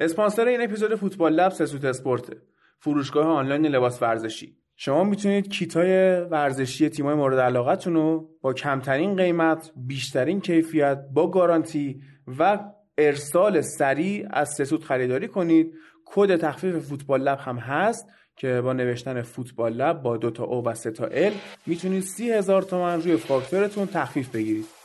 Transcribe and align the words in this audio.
اسپانسر 0.00 0.46
این 0.46 0.62
اپیزود 0.62 0.94
Football 0.94 1.32
Lab 1.32 1.52
سسوت 1.52 1.84
اسپورت 1.84 2.36
فروشگاه 2.78 3.26
آنلاین 3.26 3.66
لباس 3.66 4.02
ورزشی. 4.02 4.56
شما 4.76 5.04
می‌تونید 5.04 5.48
کیتای 5.48 6.20
ورزشی 6.20 6.88
تیمای 6.88 7.14
مورد 7.14 7.38
علاقتون 7.38 7.94
رو 7.94 8.30
با 8.42 8.52
کمترین 8.52 9.16
قیمت 9.16 9.72
بیشترین 9.76 10.40
کیفیت 10.40 10.98
با 11.12 11.30
گارانتی 11.30 12.00
و 12.38 12.58
ارسال 12.98 13.60
سریع 13.60 14.26
از 14.30 14.48
سسود 14.48 14.84
خریداری 14.84 15.28
کنید. 15.28 15.74
کد 16.04 16.36
تخفیف 16.36 16.76
Football 16.76 17.22
Lab 17.22 17.38
هم 17.38 17.56
هست 17.56 18.06
که 18.36 18.60
با 18.60 18.72
نوشتن 18.72 19.22
Football 19.22 19.72
Lab 19.72 20.02
با 20.02 20.16
دو 20.16 20.30
تا 20.30 20.44
O 20.44 20.64
و 20.64 20.74
سه 20.74 20.90
تا 20.90 21.06
L 21.06 21.32
می‌تونید 21.66 22.02
سی 22.02 22.32
هزار 22.32 22.62
تومن 22.62 23.02
روی 23.02 23.16
فاکتورتون 23.16 23.86
تخفیف 23.86 24.28
بگیرید. 24.28 24.79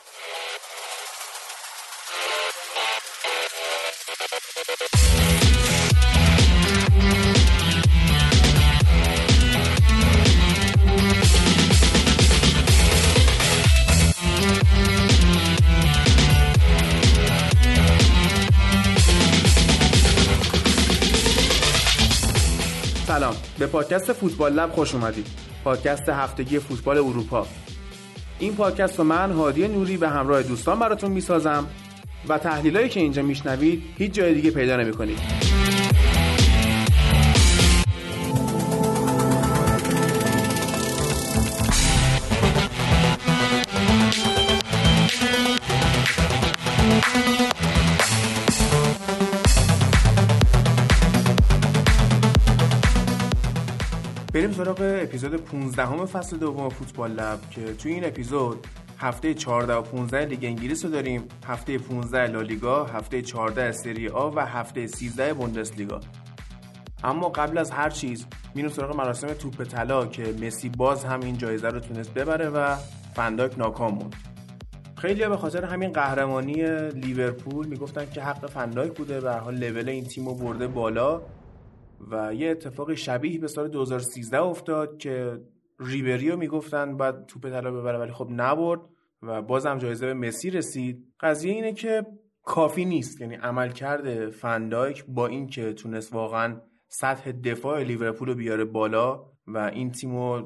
پادکست 23.75 24.13
فوتبال 24.13 24.53
لب 24.53 24.71
خوش 24.71 24.95
اومدید 24.95 25.27
پادکست 25.63 26.09
هفتگی 26.09 26.59
فوتبال 26.59 26.97
اروپا. 26.97 27.47
این 28.39 28.55
پادکست 28.55 28.97
رو 28.97 29.03
من 29.03 29.31
هادی 29.31 29.67
نوری 29.67 29.97
به 29.97 30.09
همراه 30.09 30.43
دوستان 30.43 30.79
براتون 30.79 31.11
می‌سازم 31.11 31.67
و 32.29 32.37
تحلیلایی 32.37 32.89
که 32.89 32.99
اینجا 32.99 33.21
میشنوید 33.21 33.83
هیچ 33.97 34.11
جای 34.11 34.33
دیگه 34.33 34.51
پیدا 34.51 34.77
نمی‌کنید. 34.77 35.19
سراغ 54.55 54.77
اپیزود 54.81 55.35
15 55.35 55.85
همه 55.85 56.05
فصل 56.05 56.37
دوم 56.37 56.69
فوتبال 56.69 57.11
لب 57.11 57.49
که 57.49 57.73
توی 57.73 57.93
این 57.93 58.05
اپیزود 58.05 58.67
هفته 58.97 59.33
14 59.33 59.73
و 59.73 59.81
15 59.81 60.25
لیگ 60.25 60.45
انگلیس 60.45 60.85
رو 60.85 60.91
داریم 60.91 61.23
هفته 61.47 61.77
15 61.77 62.27
لالیگا 62.27 62.85
هفته 62.85 63.21
14 63.21 63.71
سری 63.71 64.09
آ 64.09 64.31
و 64.35 64.39
هفته 64.39 64.87
13 64.87 65.33
بوندسلیگا. 65.33 65.99
اما 67.03 67.29
قبل 67.29 67.57
از 67.57 67.71
هر 67.71 67.89
چیز 67.89 68.25
میریم 68.55 68.71
سراغ 68.71 68.95
مراسم 68.95 69.27
توپ 69.27 69.63
طلا 69.63 70.05
که 70.05 70.35
مسی 70.41 70.69
باز 70.69 71.05
هم 71.05 71.19
این 71.19 71.37
جایزه 71.37 71.69
رو 71.69 71.79
تونست 71.79 72.13
ببره 72.13 72.49
و 72.49 72.75
فنداک 73.15 73.59
ناکام 73.59 73.93
موند. 73.93 74.15
خیلی 74.97 75.27
به 75.27 75.37
خاطر 75.37 75.65
همین 75.65 75.93
قهرمانی 75.93 76.89
لیورپول 76.89 77.67
می‌گفتن 77.67 78.05
که 78.13 78.21
حق 78.21 78.49
فنداک 78.49 78.97
بوده 78.97 79.21
به 79.21 79.33
حال 79.33 79.55
لول 79.55 79.89
این 79.89 80.03
تیم 80.03 80.27
رو 80.27 80.35
برده 80.35 80.67
بالا. 80.67 81.21
و 82.11 82.33
یه 82.33 82.49
اتفاق 82.49 82.93
شبیه 82.93 83.39
به 83.39 83.47
سال 83.47 83.67
2013 83.67 84.41
افتاد 84.41 84.97
که 84.97 85.41
ریبری 85.79 86.21
رو 86.21 86.37
می‌گفتن 86.37 86.97
باید 86.97 87.25
توپ 87.25 87.49
طلا 87.49 87.71
ببره 87.71 87.97
ولی 87.97 88.11
خب 88.11 88.27
نبرد 88.31 88.81
و 89.21 89.41
بازم 89.41 89.77
جایزه 89.77 90.05
به 90.05 90.13
مسی 90.13 90.49
رسید. 90.49 91.13
قضیه 91.19 91.53
اینه 91.53 91.73
که 91.73 92.05
کافی 92.43 92.85
نیست 92.85 93.21
یعنی 93.21 93.35
عملکرد 93.35 94.29
فندایک 94.29 95.05
با 95.07 95.27
اینکه 95.27 95.73
تونست 95.73 96.13
واقعا 96.13 96.61
سطح 96.87 97.31
دفاع 97.31 97.83
لیورپول 97.83 98.27
رو 98.27 98.35
بیاره 98.35 98.65
بالا 98.65 99.31
و 99.47 99.57
این 99.57 99.91
تیمو 99.91 100.41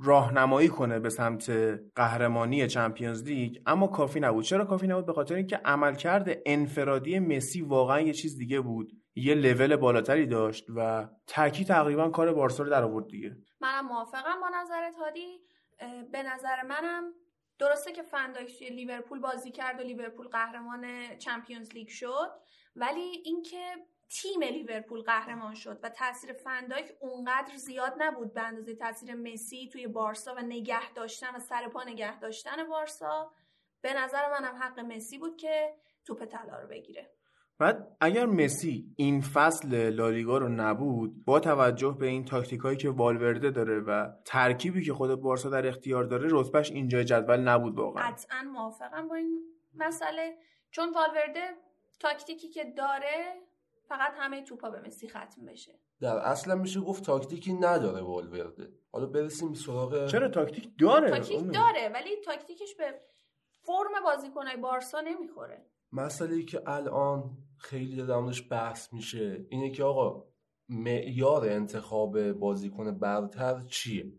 راهنمایی 0.00 0.68
کنه 0.68 0.98
به 0.98 1.08
سمت 1.08 1.50
قهرمانی 1.94 2.66
Champions 2.66 3.22
League 3.22 3.56
اما 3.66 3.86
کافی 3.86 4.20
نبود. 4.20 4.44
چرا 4.44 4.64
کافی 4.64 4.86
نبود؟ 4.86 5.06
به 5.06 5.12
خاطر 5.12 5.34
اینکه 5.34 5.60
عملکرد 5.64 6.38
انفرادی 6.46 7.18
مسی 7.18 7.62
واقعا 7.62 8.00
یه 8.00 8.12
چیز 8.12 8.38
دیگه 8.38 8.60
بود. 8.60 8.92
یه 9.14 9.34
لول 9.34 9.76
بالاتری 9.76 10.26
داشت 10.26 10.66
و 10.76 11.08
تکی 11.26 11.64
تقریبا 11.64 12.08
کار 12.08 12.32
بارسا 12.32 12.62
رو 12.62 12.70
در 12.70 12.82
آورد 12.82 13.08
دیگه. 13.08 13.36
منم 13.60 13.86
موافقم 13.86 14.40
با 14.40 14.48
نظرت 14.48 14.94
هادی 14.96 15.40
به 16.12 16.22
نظر 16.22 16.62
منم 16.62 17.12
درسته 17.58 17.92
که 17.92 18.02
فندایک 18.02 18.58
توی 18.58 18.68
لیورپول 18.68 19.18
بازی 19.18 19.50
کرد 19.50 19.80
و 19.80 19.82
لیورپول 19.82 20.28
قهرمان 20.28 21.16
Champions 21.18 21.72
League 21.72 21.88
شد 21.88 22.30
ولی 22.76 23.22
اینکه 23.24 23.76
تیم 24.08 24.42
لیورپول 24.42 25.02
قهرمان 25.02 25.54
شد 25.54 25.80
و 25.82 25.88
تاثیر 25.88 26.32
فندایک 26.32 26.92
اونقدر 27.00 27.56
زیاد 27.56 27.94
نبود 27.98 28.34
به 28.34 28.42
اندازه 28.42 28.74
تاثیر 28.74 29.14
مسی 29.14 29.68
توی 29.68 29.86
بارسا 29.86 30.34
و 30.34 30.40
نگه 30.40 30.92
داشتن 30.92 31.36
و 31.36 31.38
سر 31.38 31.68
پا 31.68 31.82
نگه 31.82 32.18
داشتن 32.18 32.64
بارسا 32.68 33.32
به 33.80 33.94
نظر 33.94 34.30
منم 34.30 34.56
حق 34.56 34.80
مسی 34.80 35.18
بود 35.18 35.36
که 35.36 35.74
توپ 36.04 36.24
طلا 36.24 36.60
رو 36.60 36.68
بگیره. 36.68 37.10
بعد 37.64 37.96
اگر 38.00 38.26
مسی 38.26 38.94
این 38.96 39.20
فصل 39.20 39.90
لالیگا 39.90 40.38
رو 40.38 40.48
نبود 40.48 41.24
با 41.24 41.40
توجه 41.40 41.96
به 42.00 42.06
این 42.06 42.24
تاکتیکایی 42.24 42.76
که 42.76 42.90
والورده 42.90 43.50
داره 43.50 43.80
و 43.80 44.10
ترکیبی 44.24 44.84
که 44.84 44.92
خود 44.92 45.14
بارسا 45.14 45.50
در 45.50 45.66
اختیار 45.66 46.04
داره 46.04 46.28
رتبهش 46.32 46.70
اینجای 46.70 47.04
جدول 47.04 47.40
نبود 47.40 47.74
واقعا. 47.74 48.10
قطعا 48.10 48.42
موافقم 48.52 49.08
با 49.08 49.14
این 49.14 49.42
مسئله. 49.74 50.36
چون 50.70 50.92
والورده 50.94 51.48
تاکتیکی 52.00 52.48
که 52.48 52.64
داره 52.76 53.34
فقط 53.88 54.12
همه 54.18 54.42
توپا 54.42 54.70
به 54.70 54.80
مسی 54.86 55.08
ختم 55.08 55.44
بشه. 55.48 55.72
در 56.00 56.16
اصلا 56.16 56.54
میشه 56.54 56.80
گفت 56.80 57.04
تاکتیکی 57.04 57.52
نداره 57.52 58.00
والورده. 58.00 58.72
حالا 58.92 59.06
برسیم 59.06 59.54
سراغ 59.54 60.06
چرا 60.06 60.28
تاکتیک 60.28 60.68
داره؟ 60.80 61.10
تاکتیک 61.10 61.52
داره 61.52 61.90
ولی 61.94 62.10
تاکتیکش 62.24 62.74
به 62.74 63.00
فرم 63.62 64.04
بازیکنای 64.04 64.56
بارسا 64.56 65.00
نمی‌خوره. 65.00 65.66
مسئله 65.92 66.34
ای 66.34 66.44
که 66.44 66.62
الان 66.66 67.36
خیلی 67.64 67.96
در 67.96 68.20
بحث 68.50 68.92
میشه. 68.92 69.46
اینه 69.48 69.70
که 69.70 69.84
آقا 69.84 70.24
معیار 70.68 71.48
انتخاب 71.48 72.32
بازیکن 72.32 72.98
برتر 72.98 73.60
چیه؟ 73.60 74.12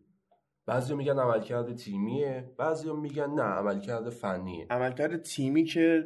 بعضی 0.66 0.96
میگن 0.96 1.20
عملکرد 1.20 1.76
تیمیه 1.76 2.54
بعضی 2.58 2.94
میگن 2.94 3.30
نه 3.30 3.44
عملکرد 3.44 4.10
فنیه. 4.10 4.68
عملکرد 4.70 5.22
تیمی 5.22 5.64
که 5.64 6.04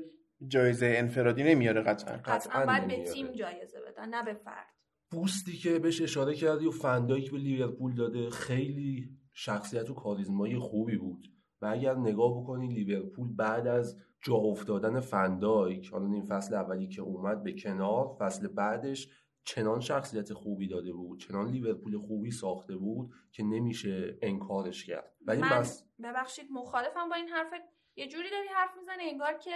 جایزه 0.47 0.93
انفرادی 0.97 1.43
نمیاره 1.43 1.81
قطعا. 1.81 2.17
قطعا 2.25 2.65
باید 2.65 2.87
به 2.87 3.03
تیم 3.03 3.31
جایزه 3.31 3.79
بدن 3.87 4.09
نه 4.09 4.23
به 4.23 4.33
فرد. 4.33 4.67
بوستی 5.11 5.57
که 5.57 5.79
بهش 5.79 6.01
اشاره 6.01 6.35
کردی 6.35 6.65
و 6.65 6.71
فندایک 6.71 7.31
به 7.31 7.37
لیورپول 7.37 7.95
داده 7.95 8.29
خیلی 8.29 9.09
شخصیت 9.33 9.89
و 9.89 9.93
کاریزمایی 9.93 10.57
خوبی 10.57 10.97
بود. 10.97 11.27
و 11.61 11.65
اگر 11.65 11.95
نگاه 11.95 12.41
بکنی 12.41 12.67
لیورپول 12.67 13.35
بعد 13.35 13.67
از 13.67 13.97
جا 14.21 14.35
افتادن 14.35 14.99
فندایک 14.99 15.89
حالا 15.89 16.05
این 16.05 16.25
فصل 16.25 16.55
اولی 16.55 16.87
که 16.87 17.01
اومد 17.01 17.43
به 17.43 17.53
کنار 17.53 18.17
فصل 18.19 18.47
بعدش 18.47 19.09
چنان 19.43 19.79
شخصیت 19.79 20.33
خوبی 20.33 20.67
داده 20.67 20.93
بود 20.93 21.19
چنان 21.19 21.47
لیورپول 21.51 21.97
خوبی 21.97 22.31
ساخته 22.31 22.75
بود 22.75 23.13
که 23.31 23.43
نمیشه 23.43 24.17
انکارش 24.21 24.85
کرد. 24.85 25.15
ولی 25.21 25.41
من 25.41 25.59
بس... 25.59 25.87
ببخشید 26.03 26.45
مخالفم 26.51 27.09
با 27.09 27.15
این 27.15 27.27
حرفت 27.27 27.61
یه 27.95 28.07
جوری 28.07 28.29
داری 28.29 28.47
حرف 28.47 28.77
می‌زنی 28.77 29.03
انگار 29.03 29.33
که 29.33 29.55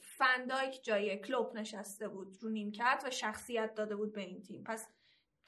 فندایک 0.00 0.84
جای 0.84 1.18
کلوپ 1.18 1.54
نشسته 1.54 2.08
بود 2.08 2.36
رو 2.40 2.50
نیمکت 2.50 3.02
و 3.06 3.10
شخصیت 3.10 3.74
داده 3.74 3.96
بود 3.96 4.12
به 4.12 4.20
این 4.20 4.42
تیم. 4.42 4.64
پس 4.64 4.88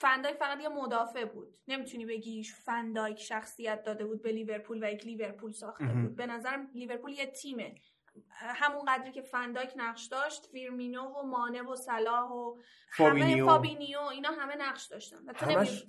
فندایک 0.02 0.36
فقط 0.36 0.60
یه 0.60 0.68
مدافع 0.68 1.24
بود. 1.24 1.56
نمی‌تونی 1.68 2.06
بگی 2.06 2.44
فندایک 2.44 3.20
شخصیت 3.20 3.82
داده 3.82 4.04
بود 4.04 4.22
به 4.22 4.32
لیورپول 4.32 4.84
و 4.84 4.92
یک 4.92 5.06
لیورپول 5.06 5.52
ساخته 5.52 5.84
بود. 5.84 6.16
به 6.16 6.26
نظرم 6.26 6.70
لیورپول 6.74 7.12
یه 7.12 7.26
تیمه. 7.26 7.74
همون 8.30 8.84
قدری 8.88 9.12
که 9.12 9.22
فندایک 9.22 9.72
نقش 9.76 10.06
داشت 10.06 10.46
فیرمینو 10.46 11.04
و 11.04 11.22
مانه 11.22 11.62
و 11.62 11.76
صلاح 11.76 12.30
و 12.30 12.56
فابینیو. 12.96 13.36
همه 13.36 13.44
فابینیو. 13.44 14.00
اینا 14.00 14.30
همه 14.30 14.56
نقش 14.56 14.86
داشتن. 14.86 15.24
و 15.26 15.32
تو 15.32 15.46
همش... 15.46 15.84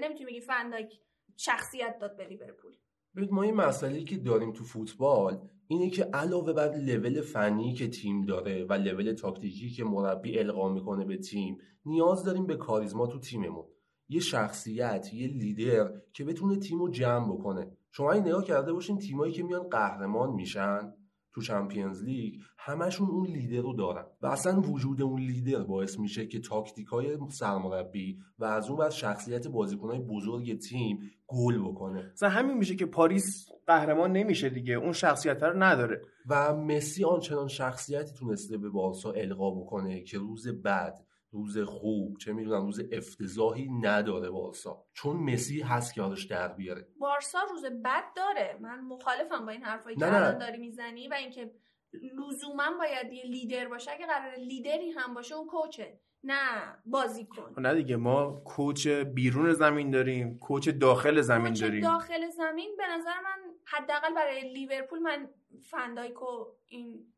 نمی‌تونی 0.00 0.24
بگی 0.24 0.40
فندایک 0.40 1.00
شخصیت 1.36 1.98
داد 1.98 2.16
به 2.16 2.24
لیورپول. 2.24 2.76
ببین 3.16 3.28
ما 3.32 3.42
این 3.42 3.54
مسئله 3.54 4.04
که 4.04 4.16
داریم 4.16 4.52
تو 4.52 4.64
فوتبال 4.64 5.48
اینه 5.66 5.90
که 5.90 6.04
علاوه 6.04 6.52
بر 6.52 6.76
لول 6.76 7.20
فنی 7.20 7.74
که 7.74 7.88
تیم 7.88 8.22
داره 8.22 8.64
و 8.64 8.72
لول 8.72 9.12
تاکتیکی 9.12 9.70
که 9.70 9.84
مربی 9.84 10.38
القا 10.38 10.68
می‌کنه 10.68 11.04
به 11.04 11.16
تیم 11.16 11.58
نیاز 11.86 12.24
داریم 12.24 12.46
به 12.46 12.56
کاریزما 12.56 13.06
تو 13.06 13.18
تیممون. 13.18 13.64
یه 14.08 14.20
شخصیت 14.20 15.14
یه 15.14 15.26
لیدر 15.26 15.92
که 16.12 16.24
بتونه 16.24 16.56
تیم 16.56 16.78
رو 16.78 16.90
جمع 16.90 17.34
بکنه. 17.34 17.70
شما 17.90 18.12
این 18.12 18.24
نگاه 18.24 18.44
کرده 18.44 18.72
باشین 18.72 18.98
تیمایی 18.98 19.32
که 19.32 19.42
میان 19.42 19.68
قهرمان 19.68 20.32
میشن. 20.32 20.92
تو 21.34 21.42
Champions 21.42 22.02
League 22.02 22.34
همشون 22.58 23.08
اون 23.08 23.26
لیدر 23.26 23.62
رو 23.62 23.72
دارن 23.72 24.04
و 24.22 24.26
اصلا 24.26 24.60
وجود 24.60 25.02
اون 25.02 25.20
لیدر 25.20 25.62
باعث 25.62 25.98
میشه 25.98 26.26
که 26.26 26.40
تاکتیک 26.40 26.86
های 26.86 27.18
سرمربی 27.30 28.18
و 28.38 28.44
از 28.44 28.68
اون 28.68 28.78
بعد 28.78 28.90
شخصیت 28.90 29.48
بازیکنهای 29.48 29.98
بزرگ 29.98 30.58
تیم 30.58 30.98
گل 31.26 31.58
بکنه. 31.58 32.10
مثلا 32.12 32.28
همین 32.28 32.58
میشه 32.58 32.76
که 32.76 32.86
پاریس 32.86 33.46
قهرمان 33.66 34.12
نمیشه 34.12 34.48
دیگه 34.48 34.74
اون 34.74 34.92
شخصیت 34.92 35.42
رو 35.42 35.62
نداره. 35.62 36.02
و 36.28 36.54
مسی 36.54 37.04
آنچنان 37.04 37.48
شخصیتی 37.48 38.12
تونسته 38.12 38.58
به 38.58 38.70
بارسا 38.70 39.10
القا 39.10 39.50
بکنه 39.50 40.02
که 40.02 40.18
روز 40.18 40.48
بعد 40.62 41.03
روز 41.34 41.58
خوب 41.58 42.18
چه 42.18 42.32
می‌دونم 42.32 42.64
روز 42.64 42.80
افتضاحی 42.92 43.68
نداره 43.68 44.30
بارسا. 44.30 44.86
چون 44.92 45.16
مسی 45.16 45.60
هست 45.60 45.94
که 45.94 46.02
حالش 46.02 46.24
در 46.24 46.48
بیاره. 46.48 46.88
بارسا 46.98 47.38
روز 47.50 47.64
بد 47.64 48.04
داره. 48.16 48.58
من 48.60 48.80
مخالفم 48.80 49.46
با 49.46 49.52
این 49.52 49.62
حرفایی 49.62 49.96
که. 49.96 50.06
الان 50.06 50.38
داری 50.38 50.58
می‌زنی 50.58 51.08
و 51.08 51.14
اینکه 51.14 51.50
لزوما 51.92 52.70
باید 52.78 53.12
یه 53.12 53.24
لیدر 53.24 53.68
باشه. 53.68 53.90
اگه 53.90 54.06
قرار 54.06 54.34
لیدری 54.34 54.90
هم 54.90 55.14
باشه 55.14 55.34
اون 55.34 55.46
کوچه. 55.46 56.00
نه 56.26 56.76
بازیکن 56.86 57.54
نه 57.58 57.74
دیگه 57.74 57.96
ما 57.96 58.42
coach 58.44 58.88
بیرون 58.88 59.52
زمین 59.52 59.90
داریم 59.90 60.38
coach 60.38 60.68
داخل 60.68 61.20
زمین 61.20 61.52
coach 61.52 61.60
داریم. 61.60 61.82
داخل 61.82 62.30
زمین 62.30 62.76
به 62.78 62.84
نظر 62.86 63.20
من 63.24 63.54
حداقل 63.64 64.14
برای 64.14 64.52
لیورپول 64.54 64.98
من 64.98 65.28
فندایک 65.62 66.22
و 66.22 66.46
این 66.66 67.13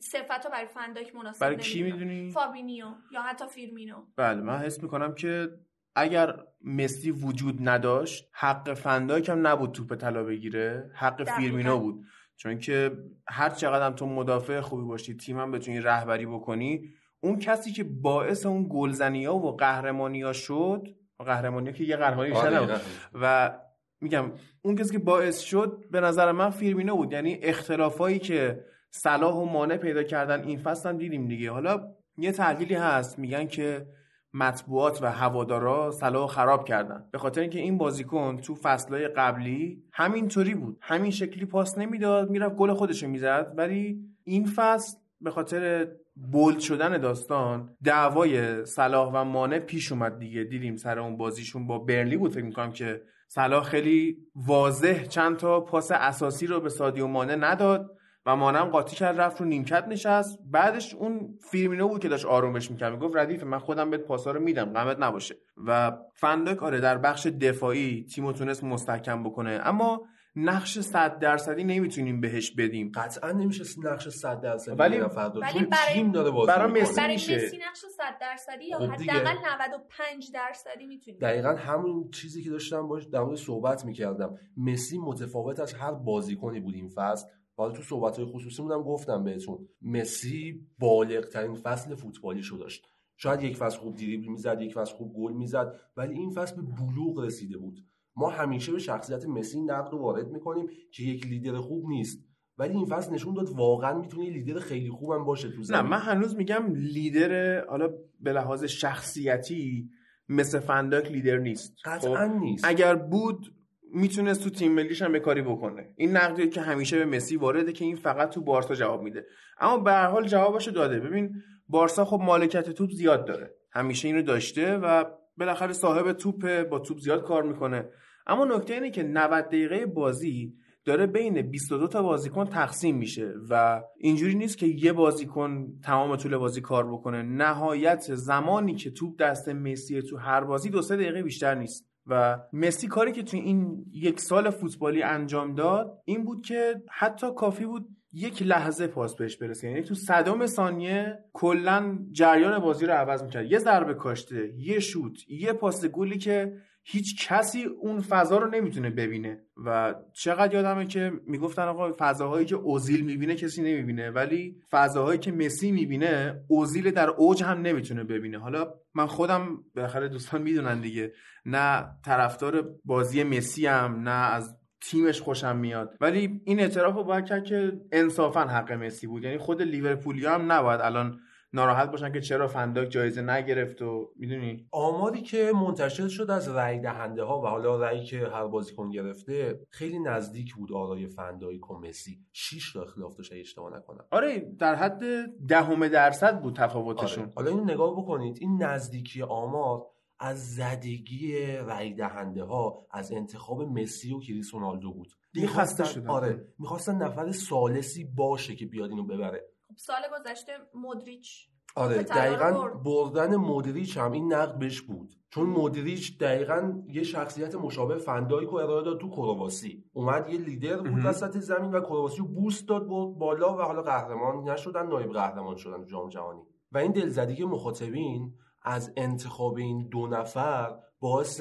صفت 0.00 0.44
رو 0.44 0.50
برای 0.50 0.66
فندایک 0.66 1.14
مناسب 1.14 1.40
برای 1.40 1.56
کی. 1.56 1.82
می‌دونی 1.82 2.30
فابینیو 2.30 2.86
یا 3.12 3.22
حتی 3.22 3.44
فیرمینو 3.46 4.06
بله 4.16 4.40
من 4.40 4.58
حس 4.58 4.82
می‌کنم 4.82 5.14
که 5.14 5.48
اگر 5.96 6.44
مسی 6.64 7.10
وجود 7.10 7.68
نداشت 7.68 8.28
حق 8.32 8.74
فندایک 8.74 9.28
هم 9.28 9.46
نبود 9.46 9.72
توپ 9.72 9.94
طلا 9.94 10.24
بگیره 10.24 10.90
حق 10.94 11.16
دقیقاً. 11.16 11.36
فیرمینو 11.36 11.78
بود 11.78 12.04
چون 12.36 12.58
که 12.58 12.90
هر 13.28 13.50
چقدر 13.50 13.86
هم 13.86 13.92
تو 13.92 14.06
مدافع 14.06 14.60
خوبی 14.60 14.84
باشی 14.84 15.16
تیمم 15.16 15.50
بتونی 15.50 15.80
رهبری 15.80 16.26
بکنی 16.26 16.90
اون 17.20 17.38
کسی 17.38 17.72
که 17.72 17.84
باعث 17.84 18.46
اون 18.46 18.66
گلزنی 18.70 19.24
ها 19.24 19.36
و 19.36 19.56
قهرمانی 19.56 20.22
ها 20.22 20.32
شد 20.32 20.88
قهرمانی 21.18 21.72
که 21.72 21.84
یه 21.84 21.96
قهرمانی 21.96 22.30
بیشتر 22.30 22.58
آره،. 22.58 22.80
و 23.14 23.58
میگم 24.00 24.32
اون 24.62 24.76
کسی 24.76 24.92
که 24.92 24.98
باعث 24.98 25.40
شد 25.40 25.84
به 25.90 26.00
نظر 26.00 26.32
من 26.32 26.50
فیرمینو 26.50 26.96
بود 26.96 27.12
یعنی 27.12 27.38
اختلافایی 27.42 28.18
که 28.18 28.64
صلاح 28.96 29.34
و 29.34 29.44
مانع 29.44 29.76
پیدا 29.76 30.02
کردن 30.02 30.42
این 30.42 30.58
فصل 30.58 30.88
هم 30.88 30.96
دیدیم 30.96 31.28
دیگه. 31.28 31.50
حالا 31.50 31.92
یه 32.18 32.32
تحلیلی 32.32 32.74
هست. 32.74 33.18
میگن 33.18 33.46
که 33.46 33.86
مطبوعات 34.34 35.02
و 35.02 35.12
هوادارا 35.12 35.90
صلاح 35.90 36.22
رو 36.22 36.26
خراب 36.26 36.64
کردن. 36.64 37.04
به 37.12 37.18
خاطر 37.18 37.40
اینکه 37.40 37.58
این 37.58 37.78
بازیکن 37.78 38.36
تو 38.36 38.54
فصلهای 38.54 39.08
قبلی 39.08 39.82
همینطوری 39.92 40.54
بود. 40.54 40.78
همین 40.80 41.10
شکلی 41.10 41.44
پاس 41.44 41.78
نمی‌داد 41.78 42.30
می‌رفت 42.30 42.54
گل 42.54 42.72
خودش 42.72 43.04
می‌زد. 43.04 43.52
ولی 43.56 44.00
این 44.24 44.44
فصل 44.44 44.98
به 45.20 45.30
خاطر 45.30 45.88
بولد 46.32 46.58
شدن 46.58 46.98
داستان 46.98 47.76
دعوای 47.84 48.64
صلاح 48.64 49.12
و 49.14 49.24
مانع 49.24 49.58
پیش 49.58 49.92
اومد 49.92 50.18
دیگه. 50.18 50.44
دیدیم 50.44 50.76
سر 50.76 50.98
اون 50.98 51.16
بازیشون 51.16 51.66
با 51.66 51.78
برنلی 51.78 52.16
بود. 52.16 52.32
فکر 52.32 52.44
می‌کنم 52.44 52.72
که 52.72 53.02
صلاح 53.28 53.64
خیلی 53.64 54.18
واضح 54.46 55.04
چند 55.04 55.36
تا 55.36 55.60
پاس 55.60 55.90
اساسی 55.94 56.46
رو 56.46 56.60
به 56.60 56.68
سادیو 56.68 57.06
مانع 57.06 57.34
نداد. 57.34 57.95
و 58.26 58.36
مانم 58.36 58.64
قاطی 58.64 58.96
کرد 58.96 59.20
رفت 59.20 59.40
رو 59.40 59.46
نیمکت 59.46 59.84
نشست 59.88 60.38
بعدش 60.50 60.94
اون 60.94 61.38
فیرمینو 61.50 61.88
بود 61.88 62.00
که 62.02 62.08
داشت 62.08 62.24
آرومش 62.26 62.70
می‌کرد 62.70 62.92
می‌گفت 62.92 63.16
ردیف 63.16 63.42
من 63.42 63.58
خودم 63.58 63.90
بهت 63.90 64.00
پاسا 64.00 64.30
رو 64.30 64.40
میدم 64.40 64.72
غمت 64.72 64.96
نباشه 65.00 65.34
و 65.66 65.92
فندک 66.14 66.62
آره 66.62 66.80
در 66.80 66.98
بخش 66.98 67.26
دفاعی 67.26 68.06
تیمو 68.14 68.32
تونست 68.32 68.64
مستحکم 68.64 69.22
بکنه 69.24 69.60
اما 69.64 70.00
نقش 70.38 70.78
100 70.78 71.18
درصدی 71.18 71.64
نمی‌تونیم 71.64 72.20
بهش 72.20 72.50
بدیم 72.50 72.92
قطعا 72.94 73.32
نمیشه 73.32 73.64
نقش 73.84 74.08
100 74.08 74.40
درصدی 74.40 74.76
ولی-. 74.76 75.00
ولی 75.00 75.64
برای- 75.64 75.92
تیم 75.92 76.12
داره 76.12 76.30
بازی 76.30 76.46
برای. 76.52 76.82
مسی 76.82 76.96
برای 76.96 77.12
میشه. 77.12 77.36
مسی 77.36 77.56
نقش 77.56 77.78
100 77.96 78.18
درصدی 78.20 78.64
یا 78.64 78.78
خب. 78.78 78.84
حداقل 78.84 79.36
95 79.54 80.30
درصدی 80.34 80.86
می‌تونی 80.86 81.18
دقیقا 81.18 81.48
همون 81.48 82.10
چیزی 82.10 82.42
که 82.42 82.50
داشتم 82.50 82.88
باش 82.88 83.04
در 83.04 83.20
مورد 83.20 83.36
صحبت 83.36 83.84
می‌کردم 83.84 84.38
مسی 84.56 84.98
متفاوت 84.98 85.60
از 85.60 85.74
هر 85.74 85.92
بازیکنی 85.92 86.60
بود 86.60 86.74
این 86.74 86.88
فصل 86.88 87.26
حالا 87.56 87.72
تو 87.72 87.82
صحبت 87.82 88.16
های 88.16 88.26
خصوصی 88.26 88.62
هم 88.62 88.82
گفتم 88.82 89.24
بهتون 89.24 89.68
مسی 89.82 90.66
بالغ 90.78 91.28
ترین 91.28 91.54
فصل 91.54 91.94
فوتبالی 91.94 92.42
شو 92.42 92.56
داشت. 92.56 92.86
شاید 93.16 93.42
یک 93.42 93.56
فصل 93.56 93.78
خوب 93.78 93.96
دریبل 93.96 94.28
می‌زد 94.28 94.62
یک 94.62 94.74
فصل 94.74 94.94
خوب 94.94 95.12
گل 95.16 95.32
می‌زد 95.32 95.80
ولی 95.96 96.14
این 96.14 96.30
فصل 96.30 96.56
به 96.56 96.62
بلوغ 96.62 97.18
رسیده 97.18 97.58
بود. 97.58 97.78
ما 98.16 98.30
همیشه 98.30 98.72
به 98.72 98.78
شخصیت 98.78 99.26
مسی 99.26 99.60
نقد 99.60 99.92
رو 99.92 99.98
وارد 99.98 100.28
می‌کنیم 100.28 100.66
که 100.92 101.02
یک 101.02 101.26
لیدر 101.26 101.56
خوب 101.56 101.88
نیست. 101.88 102.26
ولی 102.58 102.74
این 102.74 102.86
فصل 102.86 103.14
نشون 103.14 103.34
داد 103.34 103.50
واقعا 103.50 103.98
می‌تونه 103.98 104.30
لیدر 104.30 104.58
خیلی 104.58 104.90
خوبم 104.90 105.24
باشه 105.24 105.50
تو 105.50 105.56
نه 105.58 105.62
زمین 105.62 105.90
من 105.90 105.98
هنوز 105.98 106.36
میگم 106.36 106.74
لیدر 106.74 107.64
حالا 107.66 107.88
به 108.20 108.32
لحاظ 108.32 108.64
شخصیتی 108.64 109.90
مثل 110.28 110.58
فندک 110.58 111.12
لیدر 111.12 111.36
نیست. 111.36 111.74
قطعا 111.84 112.28
خب، 112.28 112.34
نیست. 112.34 112.64
اگر 112.68 112.94
بود 112.94 113.55
می‌تونست 113.96 114.44
تو 114.44 114.50
تیم 114.50 114.72
ملیش 114.72 115.02
هم 115.02 115.12
به 115.12 115.20
کاری 115.20 115.42
بکنه. 115.42 115.94
این 115.96 116.16
نقدی 116.16 116.48
که 116.48 116.60
همیشه 116.60 116.98
به 116.98 117.04
مسی 117.04 117.36
وارده 117.36 117.72
که 117.72 117.84
این 117.84 117.96
فقط 117.96 118.30
تو 118.30 118.40
بارسا 118.40 118.74
جواب 118.74 119.02
میده. 119.02 119.26
اما 119.60 119.78
به 119.78 119.92
هر 119.92 120.06
حال 120.06 120.26
جوابشو 120.26 120.70
داده. 120.70 121.00
ببین 121.00 121.34
بارسا 121.68 122.04
خب 122.04 122.20
مالکیت 122.22 122.70
توپ 122.70 122.90
زیاد 122.90 123.26
داره. 123.26 123.50
همیشه 123.72 124.08
اینو 124.08 124.22
داشته 124.22 124.76
و 124.76 125.04
بالاخره 125.38 125.72
صاحب 125.72 126.12
توپ 126.12 126.62
با 126.62 126.78
توپ 126.78 126.98
زیاد 126.98 127.24
کار 127.24 127.42
می‌کنه. 127.42 127.88
اما 128.26 128.44
نکته 128.44 128.74
اینه 128.74 128.90
که 128.90 129.02
90 129.02 129.44
دقیقه 129.44 129.86
بازی 129.86 130.54
داره 130.84 131.06
بین 131.06 131.42
22 131.42 131.88
تا 131.88 132.02
بازیکن 132.02 132.44
تقسیم 132.44 132.96
میشه 132.96 133.34
و 133.50 133.82
اینجوری 133.98 134.34
نیست 134.34 134.58
که 134.58 134.66
یه 134.66 134.92
بازیکن 134.92 135.66
تمام 135.84 136.16
طول 136.16 136.36
بازی 136.36 136.60
کار 136.60 136.92
بکنه. 136.92 137.22
نهایت 137.22 138.14
زمانی 138.14 138.74
که 138.74 138.90
توپ 138.90 139.20
دست 139.20 139.48
مسی 139.48 140.02
تو 140.02 140.16
هر 140.16 140.40
بازی 140.40 140.70
دو 140.70 140.82
سه 140.82 140.96
دقیقه 140.96 141.22
بیشتر 141.22 141.54
نیست. 141.54 141.95
و 142.06 142.38
مسی 142.52 142.86
کاری 142.86 143.12
که 143.12 143.22
توی 143.22 143.40
این 143.40 143.84
یک 143.92 144.20
سال 144.20 144.50
فوتبالی 144.50 145.02
انجام 145.02 145.54
داد 145.54 146.02
این 146.04 146.24
بود 146.24 146.46
که 146.46 146.82
حتی 146.90 147.26
کافی 147.36 147.66
بود 147.66 147.88
یک 148.12 148.42
لحظه 148.42 148.86
پاس 148.86 149.16
بهش 149.16 149.36
برسه. 149.36 149.68
یعنی 149.68 149.82
تو 149.82 149.94
صدم 149.94 150.46
ثانیه 150.46 151.18
کلا 151.32 151.98
جریان 152.12 152.58
بازی 152.58 152.86
رو 152.86 152.92
عوض 152.92 153.22
می‌کرد. 153.22 153.52
یه 153.52 153.58
ضربه 153.58 153.94
کاشته 153.94 154.54
یه 154.58 154.80
شوت 154.80 155.30
یه 155.30 155.52
پاس 155.52 155.84
گلی 155.84 156.18
که 156.18 156.52
هیچ 156.88 157.28
کسی 157.28 157.64
اون 157.64 158.00
فضا 158.00 158.38
رو 158.38 158.50
نمی‌تونه 158.50 158.90
ببینه. 158.90 159.40
و 159.66 159.94
چقدر 160.12 160.54
یادمه 160.54 160.86
که 160.86 161.12
می‌گفتن 161.26 161.62
آقا 161.62 161.92
فضاهایی 161.98 162.46
که 162.46 162.54
اوزیل 162.54 163.04
می‌بینه 163.04 163.34
کسی 163.34 163.62
نمی‌بینه 163.62 164.10
ولی 164.10 164.56
فضاهایی 164.70 165.18
که 165.18 165.32
مسی 165.32 165.72
می‌بینه 165.72 166.40
اوزیل 166.48 166.90
در 166.90 167.10
اوج 167.10 167.42
هم 167.42 167.60
نمی‌تونه 167.60 168.04
ببینه. 168.04 168.38
حالا 168.38 168.74
من 168.94 169.06
خودم 169.06 169.64
بالاخره 169.76 170.08
دوستان 170.08 170.42
می‌دونن 170.42 170.80
دیگه. 170.80 171.12
نه 171.46 171.86
طرفدار 172.04 172.68
بازی 172.84 173.22
مسی 173.22 173.66
هم 173.66 174.00
نه 174.08 174.34
از 174.34 174.56
تیمش 174.80 175.20
خوشم 175.20 175.56
میاد. 175.56 175.96
ولی 176.00 176.40
این 176.44 176.60
اعتراف 176.60 176.94
رو 176.94 177.04
باید 177.04 177.24
کرد 177.24 177.44
که 177.44 177.72
انصافا 177.92 178.40
حق 178.40 178.72
مسی 178.72 179.06
بود. 179.06 179.24
یعنی 179.24 179.38
خود 179.38 179.62
لیورپولیا 179.62 180.34
هم 180.34 180.52
نباید 180.52 180.80
الان 180.80 181.18
ناراحت 181.52 181.90
باشن 181.90 182.12
که 182.12 182.20
چرا 182.20 182.48
فنداک 182.48 182.90
جایزه 182.90 183.22
نگرفت 183.22 183.82
و 183.82 184.10
می‌دونی؟ 184.16 184.68
آماری 184.70 185.22
که 185.22 185.52
منتشر 185.54 186.08
شد 186.08 186.30
از 186.30 186.48
رأی 186.48 186.80
دهنده 186.80 187.22
ها 187.22 187.40
و 187.40 187.46
حالا 187.46 187.80
رأی 187.80 188.04
که 188.04 188.26
هر 188.28 188.46
بازیکن 188.46 188.90
گرفته 188.90 189.60
خیلی 189.70 189.98
نزدیک 189.98 190.54
بود 190.54 190.72
آرای 190.72 191.06
فندایک 191.06 191.70
و 191.70 191.78
مسی. 191.78 192.18
6 192.32 192.72
تا 192.72 192.82
اختلاف 192.82 193.16
داشت 193.16 193.32
اشتباه 193.32 193.76
نکنم. 193.76 194.04
آره 194.10 194.38
در 194.58 194.74
حد 194.74 195.02
دهم 195.48 195.88
درصد 195.88 196.40
بود 196.42 196.56
تفاوتشون. 196.56 197.24
آره. 197.24 197.32
حالا 197.36 197.50
اینو 197.50 197.64
نگاه 197.64 197.96
بکنید. 198.02 198.38
این 198.40 198.62
نزدیکی 198.62 199.22
آمار 199.22 199.86
از 200.18 200.54
زدگی 200.54 201.46
رأی 201.46 201.94
دهنده 201.94 202.44
ها 202.44 202.86
از 202.90 203.12
انتخاب 203.12 203.62
مسی 203.62 204.12
و 204.12 204.20
کریس 204.20 204.54
رونالدو 204.54 204.92
بود. 204.92 205.08
می‌خواستن-. 205.34 206.06
آره. 206.08 206.46
می‌خواستن 206.58 206.94
نفر 207.02 207.30
سالسی 207.30 208.04
باشه 208.04 208.54
که 208.54 208.66
بیاد 208.66 208.90
اینو 208.90 209.04
ببره. 209.04 209.44
سال 209.76 210.02
گذشته 210.18 210.52
مودریچ 210.74 211.48
آره 211.76 212.02
دقیقا 212.02 212.50
برد. 212.50 212.82
بردن 212.82 213.36
مودریچ 213.36 213.96
هم 213.96 214.12
این 214.12 214.32
نقد 214.32 214.58
بهش 214.58 214.80
بود. 214.80 215.12
چون 215.30 215.46
مودریچ 215.46 216.18
دقیقا 216.18 216.82
یه 216.88 217.02
شخصیت 217.02 217.54
مشابه 217.54 217.98
فندایک 217.98 218.48
رو 218.48 218.56
ارائه 218.56 218.84
داد 218.84 219.00
تو 219.00 219.10
کرواسی. 219.10 219.84
اومد 219.92 220.28
یه 220.28 220.38
لیدر 220.38 220.76
بود. 220.76 221.04
وسط 221.04 221.38
زمین 221.38 221.70
و 221.70 221.80
کرواسی 221.80 222.18
رو 222.18 222.26
بوست 222.26 222.68
داد 222.68 222.88
برد 222.88 223.18
بالا 223.18 223.56
و 223.56 223.60
حالا 223.60 223.82
قهرمان 223.82 224.48
نشدن 224.48 224.86
نایب 224.86 225.12
قهرمان 225.12 225.56
شدن 225.56 225.76
تو 225.76 225.84
جام 225.84 226.08
جهانی. 226.08 226.42
و 226.72 226.78
این 226.78 226.92
دلزدگی 226.92 227.44
مخاطبین 227.44 228.34
از 228.62 228.92
انتخاب 228.96 229.56
این 229.56 229.88
دو 229.88 230.06
نفر 230.06 230.78
باعث 231.00 231.40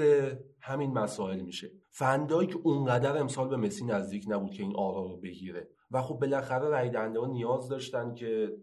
همین 0.62 0.94
مسائل 0.94 1.42
میشه. 1.42 1.72
فندایک 1.92 2.58
اونقدر 2.64 3.18
امسال 3.18 3.48
به 3.48 3.58
مسی 3.58 3.86
نزدیک 3.86 4.26
نبود 4.28 4.52
که 4.52 4.64
این 4.64 4.76
آرا 4.76 5.02
رو 5.02 5.18
بگیره. 5.18 5.70
و 5.92 6.02
خب 6.02 6.20
بالاخره 6.20 6.70
رای 6.70 6.90
دهنده 6.90 7.28
نیاز 7.28 7.70
داشتن 7.70 8.14
که 8.14 8.58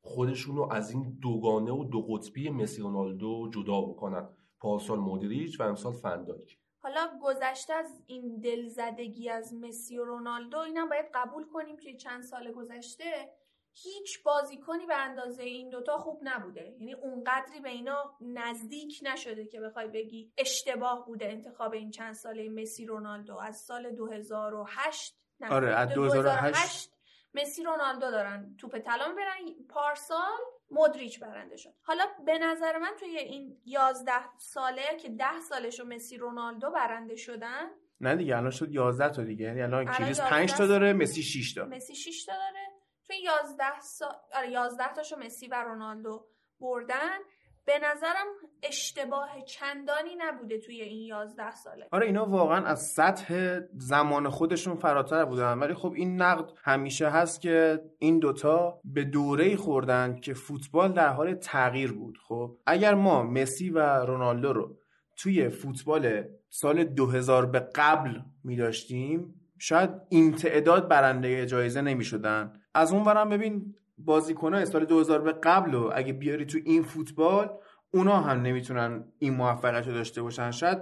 خودشون 0.00 0.56
رو 0.56 0.72
از 0.72 0.90
این 0.90 1.18
دوگانه 1.22 1.72
و 1.72 1.84
دو 1.84 2.02
قطبی 2.02 2.50
مسی 2.50 2.82
رونالدو 2.82 3.50
جدا 3.54 3.80
بکنن. 3.80 4.28
پارسال 4.60 4.98
مودریچ 4.98 5.60
و 5.60 5.62
امسال 5.62 5.92
فندایک 5.92 6.58
حالا 6.78 7.18
گذشته 7.22 7.74
از 7.74 8.02
این 8.06 8.40
دلزدگی 8.40 9.30
از 9.30 9.54
مسی 9.54 9.98
و 9.98 10.04
رونالدو 10.04 10.58
اینم 10.58 10.88
باید 10.88 11.06
قبول 11.14 11.44
کنیم 11.44 11.76
که 11.76 11.96
چند 11.96 12.22
سال 12.22 12.52
گذشته 12.52 13.32
هیچ 13.72 14.22
بازیکنی 14.22 14.86
به 14.86 14.96
اندازه 14.96 15.42
این 15.42 15.68
دوتا 15.68 15.98
خوب 15.98 16.20
نبوده. 16.22 16.76
یعنی 16.78 16.94
اونقدری 16.94 17.60
به 17.60 17.68
اینا 17.68 18.16
نزدیک 18.20 19.00
نشده 19.02 19.46
که 19.46 19.60
بخوای 19.60 19.88
بگی 19.88 20.32
اشتباه 20.38 21.06
بوده 21.06 21.26
انتخاب 21.26 21.72
این 21.72 21.90
چند 21.90 22.14
ساله 22.14 22.48
مسی 22.48 22.86
رونالدو. 22.86 23.38
از 23.38 23.56
سال 23.56 23.90
2008 23.90 25.25
آره 25.50 25.74
از 25.74 25.88
2008 25.88 26.92
مسی 27.34 27.62
رونالدو 27.62 28.10
دارن 28.10 28.56
توپ 28.58 28.78
طلا 28.78 29.14
برن 29.14 29.66
پارسال 29.68 30.38
مدریچ 30.70 31.20
برنده 31.20 31.56
شد. 31.56 31.74
حالا 31.82 32.04
به 32.26 32.38
نظر 32.38 32.78
من 32.78 32.92
توی 33.00 33.18
این 33.18 33.60
11 33.64 34.12
ساله 34.38 34.96
که 35.02 35.08
10 35.08 35.40
سالش 35.48 35.80
مسی 35.80 36.16
رونالدو 36.16 36.70
برنده 36.70 37.16
شدن. 37.16 37.70
نه 38.00 38.16
دیگه 38.16 38.36
الان 38.36 38.50
شد 38.50 38.72
11 38.72 39.08
تا 39.08 39.22
دیگه. 39.24 39.44
یعنی 39.44 39.62
الان 39.62 39.84
کریس 39.84 40.20
5 40.20 40.54
تا 40.54 40.66
داره 40.66 40.92
مسی 40.92 41.22
6 41.22 41.54
تا. 41.54 41.64
مسی 41.64 41.94
6 41.94 42.24
تا 42.24 42.32
داره. 42.32 42.66
توی 43.06 43.16
11 43.16 43.80
سال 43.80 44.14
آره 44.34 44.50
11 44.50 44.92
تاشو 44.94 45.16
مسی 45.16 45.48
و 45.48 45.54
رونالدو 45.54 46.26
بردن. 46.60 47.18
به 47.66 47.72
نظرم 47.78 48.26
اشتباه 48.62 49.28
چندانی 49.46 50.10
نبوده 50.18 50.58
توی 50.58 50.80
این 50.80 51.06
11 51.06 51.50
ساله. 51.50 51.88
آره 51.90 52.06
اینا 52.06 52.26
واقعا 52.26 52.66
از 52.66 52.86
سطح 52.86 53.60
زمان 53.76 54.28
خودشون 54.28 54.76
فراتر 54.76 55.24
بودن. 55.24 55.58
ولی 55.58 55.74
خب 55.74 55.92
این 55.96 56.22
نقد 56.22 56.52
همیشه 56.64 57.08
هست 57.08 57.40
که 57.40 57.82
این 57.98 58.18
دوتا 58.18 58.80
به 58.84 59.04
دوره 59.04 59.56
خوردن 59.56 60.20
که 60.20 60.34
فوتبال 60.34 60.92
در 60.92 61.08
حال 61.08 61.34
تغییر 61.34 61.92
بود. 61.92 62.18
خب 62.28 62.56
اگر 62.66 62.94
ما 62.94 63.22
مسی 63.22 63.70
و 63.70 63.78
رونالدو 63.78 64.52
رو 64.52 64.76
توی 65.16 65.48
فوتبال 65.48 66.24
سال 66.50 66.84
2000 66.84 67.46
به 67.46 67.60
قبل 67.74 68.20
می 68.44 68.56
داشتیم 68.56 69.34
شاید 69.58 69.90
این 70.08 70.32
تعداد 70.32 70.88
برنده 70.88 71.46
جایزه 71.46 71.80
نمی 71.80 72.04
شدن 72.04 72.52
از 72.74 72.92
اون 72.92 73.28
ببین 73.28 73.74
بازیکنای 73.98 74.66
سال 74.66 74.84
2000 74.84 75.20
به 75.20 75.32
قبل 75.32 75.74
و 75.74 75.90
اگه 75.94 76.12
بیاری 76.12 76.44
تو 76.44 76.58
این 76.64 76.82
فوتبال 76.82 77.50
اونا 77.90 78.20
هم 78.20 78.42
نمی‌تونن 78.42 79.04
این 79.18 79.34
موفقیت 79.34 79.86
رو 79.86 79.94
داشته 79.94 80.22
باشن. 80.22 80.50
شاید 80.50 80.78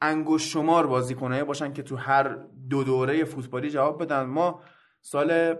انگوش 0.00 0.52
شمار 0.52 0.86
بازیکنایی 0.86 1.44
باشن 1.44 1.72
که 1.72 1.82
تو 1.82 1.96
هر 1.96 2.38
دو 2.70 2.84
دوره 2.84 3.24
فوتبالی 3.24 3.70
جواب 3.70 4.02
بدن. 4.02 4.22
ما 4.22 4.60
سال 5.00 5.56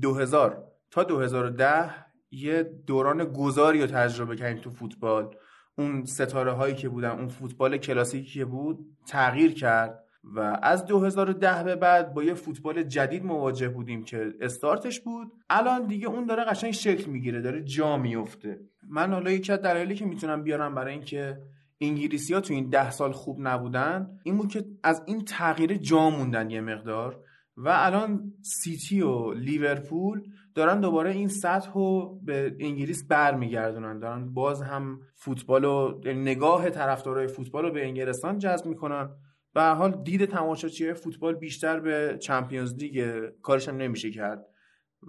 2000 0.00 0.64
تا 0.90 1.04
2010 1.04 1.90
یه 2.30 2.62
دوران 2.62 3.24
گذاری 3.24 3.80
رو 3.80 3.86
تجربه 3.86 4.36
کردیم 4.36 4.62
تو 4.62 4.70
فوتبال. 4.70 5.36
اون 5.78 6.04
ستاره 6.04 6.52
هایی 6.52 6.74
که 6.74 6.88
بودن 6.88 7.10
اون 7.10 7.28
فوتبال 7.28 7.76
کلاسیکی 7.76 8.38
که 8.38 8.44
بود 8.44 8.96
تغییر 9.06 9.54
کرد. 9.54 10.04
و 10.24 10.58
از 10.62 10.86
2010 10.86 11.64
به 11.64 11.76
بعد 11.76 12.14
با 12.14 12.24
یه 12.24 12.34
فوتبال 12.34 12.82
جدید 12.82 13.24
مواجه 13.24 13.68
بودیم 13.68 14.04
که 14.04 14.32
استارتش 14.40 15.00
بود. 15.00 15.32
الان 15.50 15.86
دیگه 15.86 16.08
اون 16.08 16.26
داره 16.26 16.44
قشنگ 16.44 16.70
شکل 16.70 17.10
می‌گیره 17.10 17.40
داره 17.40 17.62
جا 17.62 17.96
میفته 17.96 18.60
من 18.90 19.12
حالا 19.12 19.30
یکی 19.30 19.52
از 19.52 19.62
دلایلی 19.62 19.94
که 19.94 20.04
می‌تونم 20.04 20.42
بیارم 20.42 20.74
برای 20.74 20.92
اینکه 20.92 21.38
انگلیسی 21.80 22.34
ها 22.34 22.40
تو 22.40 22.54
این 22.54 22.68
ده 22.68 22.90
سال 22.90 23.12
خوب 23.12 23.36
نبودن 23.40 24.18
این 24.22 24.36
بود 24.36 24.48
که 24.48 24.64
از 24.82 25.02
این 25.06 25.24
تغییر 25.24 25.74
جا 25.74 26.10
موندن 26.10 26.50
یه 26.50 26.60
مقدار 26.60 27.20
و 27.56 27.68
الان 27.68 28.32
سیتی 28.42 29.00
و 29.00 29.32
لیورپول 29.32 30.22
دارن 30.54 30.80
دوباره 30.80 31.10
این 31.10 31.28
سطح 31.28 31.72
رو 31.72 32.20
به 32.24 32.56
انگلیس 32.60 33.06
برمیگردونن. 33.08 33.98
دارن 33.98 34.34
باز 34.34 34.62
هم 34.62 35.00
فوتبال 35.14 35.64
و 35.64 36.00
یعنی 36.04 36.20
نگاه 36.20 36.70
طرفدارای 36.70 37.26
فوتبال 37.26 37.64
رو 37.64 37.72
به 37.72 37.86
انگلستان 37.86 38.38
جذب 38.38 38.66
می‌کنن. 38.66 39.10
به 39.54 39.62
حال 39.62 40.02
دید 40.02 40.24
تماشاچی 40.24 40.92
فوتبال 40.92 41.34
بیشتر 41.34 41.80
به 41.80 42.18
چمپیونز 42.20 42.74
لیگ 42.74 43.28
کارش 43.42 43.68
نمیشه 43.68 44.10
کرد. 44.10 44.46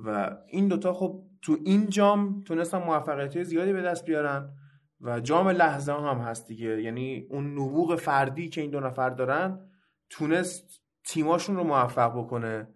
و 0.06 0.38
این 0.48 0.68
دوتا 0.68 0.94
خب 0.94 1.24
تو 1.42 1.58
این 1.66 1.90
جام 1.90 2.44
تونستن 2.44 2.78
موفقیت 2.78 3.44
زیادی 3.44 3.74
به 3.74 3.82
دست 3.82 4.06
بیارن 4.06 4.50
و 5.02 5.20
جام 5.20 5.50
لحظه 5.50 5.94
هم 5.94 6.18
هست 6.18 6.48
دیگه. 6.48 6.82
یعنی 6.82 7.28
اون 7.30 7.52
نبوغ 7.52 7.96
فردی 7.96 8.50
که 8.50 8.62
این 8.62 8.72
دو 8.72 8.80
نفر 8.80 9.10
دارن 9.10 9.70
تونست 10.10 10.84
تیماشون 11.06 11.56
رو 11.56 11.64
موفق 11.64 12.18
بکنه 12.18 12.68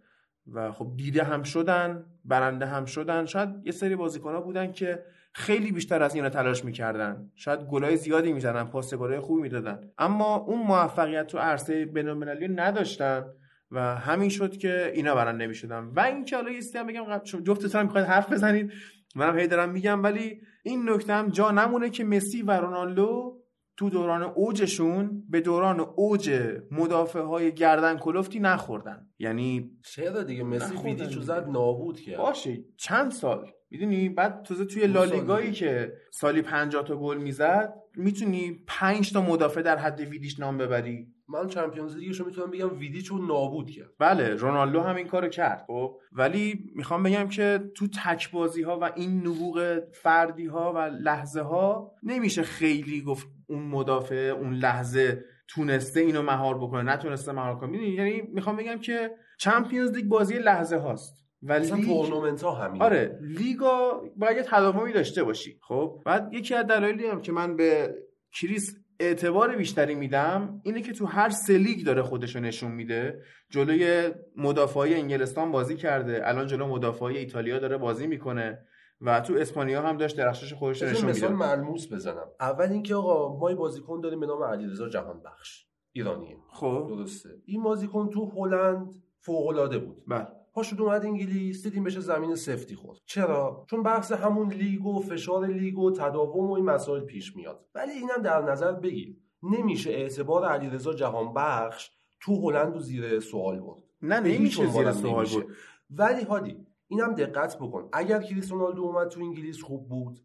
و 0.47 0.71
خب 0.71 0.93
دیده 0.95 1.23
هم 1.23 1.43
شدن 1.43 2.05
برنده 2.25 2.65
هم 2.65 2.85
شدن. 2.85 3.25
شاید 3.25 3.49
یه 3.63 3.71
سری 3.71 3.95
بازیکن 3.95 4.33
ها 4.33 4.41
بودن 4.41 4.71
که 4.71 5.03
خیلی 5.35 5.71
بیشتر 5.71 6.03
از 6.03 6.15
اینا 6.15 6.29
تلاش 6.29 6.65
می‌کردن. 6.65 7.31
شاید 7.35 7.59
گلای 7.59 7.97
زیادی 7.97 8.33
می‌زدن 8.33 8.63
پاس 8.63 8.93
گلای 8.93 9.19
خوبی 9.19 9.41
می‌دادن. 9.41 9.79
اما 9.97 10.35
اون 10.35 10.61
موفقیت 10.61 11.27
تو 11.27 11.37
عرصه 11.37 11.85
بینالمللی 11.85 12.47
نداشتن 12.47 13.25
و 13.71 13.95
همین 13.95 14.29
شد 14.29 14.57
که 14.57 14.91
اینا 14.95 15.15
برنده 15.15 15.45
نمی‌شدن. 15.45 15.91
و 15.95 15.99
اینکه 15.99 16.35
حالا 16.35 16.51
یه 16.51 16.61
هم 16.75 16.87
بگم 16.87 17.17
جفتتون 17.43 17.83
می‌خواید 17.83 18.07
حرف 18.07 18.31
بزنید 18.31 18.71
منم 19.15 19.39
هی 19.39 19.47
دارم 19.47 19.69
میگم 19.69 20.03
ولی 20.03 20.41
این 20.63 20.89
نکته 20.89 21.13
هم 21.13 21.29
جا 21.29 21.51
نمونه 21.51 21.89
که 21.89 22.03
مسی 22.03 22.41
و 22.41 22.51
رونالدو 22.51 23.39
تو 23.77 23.89
دوران 23.89 24.23
اوجشون 24.23 25.23
به 25.29 25.41
دوران 25.41 25.79
اوج 25.79 26.31
مدافع 26.71 27.19
های 27.19 27.53
گردن 27.53 27.97
کلفتی 27.97 28.39
نخوردن. 28.39 29.07
یعنی 29.19 29.71
چرا 29.85 30.23
دیگه 30.23 30.43
مسی 30.43 30.77
ویدیچو 30.83 31.21
زد 31.21 31.47
نابود 31.49 31.99
کرد. 31.99 32.17
باشه 32.17 32.57
چند 32.77 33.11
سال. 33.11 33.51
می‌دونی؟ 33.73 34.09
بعد 34.09 34.43
تازه 34.43 34.65
توی 34.65 34.87
لالیگایی 34.87 35.51
که 35.51 35.93
سالی 36.11 36.41
50 36.41 36.83
تا 36.83 36.95
گل 36.95 37.17
می‌زد 37.17 37.73
می‌تونی 37.95 38.63
5 38.67 39.13
تا 39.13 39.21
مدافع 39.21 39.61
در 39.61 39.77
حد 39.77 39.99
ویدیش 39.99 40.39
نام 40.39 40.57
ببری. 40.57 41.07
من 41.27 41.47
چمپیونز 41.47 41.95
لیگشو 41.95 42.25
می‌تونم 42.25 42.51
بگم 42.51 42.77
ویدیچو 42.77 43.17
نابود 43.17 43.69
کرد. 43.69 43.89
بله 43.99 44.29
رونالدو 44.29 44.81
هم 44.81 44.95
این 44.95 45.07
کارو 45.07 45.27
کرد 45.27 45.63
خب. 45.67 45.95
ولی 46.11 46.71
می‌خوام 46.75 47.03
بگم 47.03 47.27
که 47.27 47.59
تو 47.75 47.87
تک 47.87 48.31
بازی 48.31 48.61
ها 48.61 48.79
و 48.79 48.91
این 48.95 49.27
نبوغ 49.27 49.79
فردی 49.93 50.45
ها 50.45 50.73
و 50.73 50.77
لحظه 50.77 51.41
ها 51.41 51.91
نمیشه 52.03 52.41
خیلی 52.41 53.01
گفت 53.01 53.27
اون 53.47 53.63
مدافع 53.63 54.15
اون 54.15 54.53
لحظه 54.53 55.25
تونسته 55.47 55.99
اینو 55.99 56.21
مهار 56.21 56.57
بکنه 56.57 56.93
نتونسته 56.93 57.31
مهار 57.31 57.59
کنه. 57.59 57.89
یعنی 57.89 58.21
می‌خوام 58.21 58.55
بگم 58.55 58.79
که 58.79 59.11
Champions 59.39 59.91
League 59.91 60.05
بازی 60.05 60.39
لحظه 60.39 60.77
هاست. 60.77 61.22
و 61.43 61.53
لیگ 61.53 61.85
تورنمنت 61.85 62.43
ها 62.43 62.51
همین 62.51 62.81
آره 62.81 63.19
لیگا 63.21 64.03
باید 64.17 64.45
تداومی 64.49 64.93
داشته 64.93 65.23
باشی. 65.23 65.59
خب؟ 65.67 66.01
بعد 66.05 66.33
یکی 66.33 66.55
از 66.55 66.67
دلایلی 66.67 67.05
هم 67.05 67.21
که 67.21 67.31
من 67.31 67.55
به 67.55 67.95
کریس 68.33 68.75
اعتبار 68.99 69.55
بیشتری 69.55 69.95
میدم 69.95 70.61
اینه 70.63 70.81
که 70.81 70.91
تو 70.93 71.05
هر 71.05 71.29
سه 71.29 71.57
لیگ 71.57 71.85
داره 71.85 72.01
خودشو 72.01 72.39
نشون 72.39 72.71
میده. 72.71 73.21
جلوی 73.49 74.11
مدافعای 74.37 74.93
انگلستان 74.93 75.51
بازی 75.51 75.75
کرده. 75.75 76.21
الان 76.23 76.47
جلو 76.47 76.67
مدافعای 76.67 77.17
ایتالیا 77.17 77.59
داره 77.59 77.77
بازی 77.77 78.07
می‌کنه 78.07 78.65
و 79.01 79.21
تو 79.21 79.33
اسپانیا 79.33 79.81
هم 79.81 79.97
داشت 79.97 80.17
درخشش 80.17 80.53
خودش 80.53 80.81
رو 80.81 80.89
نشون 80.89 81.05
میده 81.05 81.17
مثلا 81.17 81.35
ملموس 81.35 81.93
بزنم. 81.93 82.27
اول 82.39 82.71
اینکه 82.71 82.95
آقا 82.95 83.37
ما 83.39 83.55
بازیکن 83.55 84.01
داریم 84.01 84.19
به 84.19 84.25
نام 84.25 84.43
علیرضا 84.43 84.89
جهان 84.89 85.21
بخش 85.23 85.65
ایرانیه 85.91 86.37
خب؟ 86.49 86.85
درسته. 86.89 87.29
این 87.45 87.63
بازیکن 87.63 88.09
تو 88.09 88.31
هلند 88.35 88.93
فوق 89.19 89.47
العاده 89.47 89.79
بود. 89.79 90.03
بله. 90.07 90.27
پاشد 90.53 90.81
اومد 90.81 91.05
انگلیس 91.05 91.63
دیدیم 91.63 91.83
بشه 91.83 91.99
زمین 91.99 92.35
سفتی 92.35 92.75
خورد. 92.75 92.99
چرا؟ 93.05 93.65
چون 93.69 93.83
بحث 93.83 94.11
همون 94.11 94.53
لیگ 94.53 94.85
و 94.85 95.01
فشار 95.01 95.47
لیگ 95.47 95.79
و 95.79 95.91
تداوم 95.91 96.49
و 96.49 96.53
این 96.53 96.65
مسائل 96.65 97.03
پیش 97.03 97.35
میاد. 97.35 97.65
ولی 97.75 97.91
اینم 97.91 98.21
در 98.23 98.41
نظر 98.41 98.71
بگیر. 98.71 99.17
نمیشه 99.43 99.89
اعتبار 99.91 100.45
علیرضا 100.45 100.93
جهان 100.93 101.33
بخش 101.33 101.91
تو 102.21 102.35
هلند 102.41 102.75
و 102.75 102.79
زیر 102.79 103.19
سوال 103.19 103.59
برد. 103.59 103.83
نه 104.01 104.19
نمیشه 104.19 104.67
زیر 104.67 104.91
سوال 104.91 105.25
برد. 105.25 105.45
ولی 105.89 106.23
هادی 106.23 106.57
اینم 106.87 107.13
دقت 107.13 107.57
بکن. 107.57 107.89
اگر 107.93 108.21
کریس 108.21 108.51
رونالدو 108.51 108.81
اومد 108.81 109.07
تو 109.07 109.19
انگلیس 109.19 109.61
خوب 109.61 109.89
بود 109.89 110.19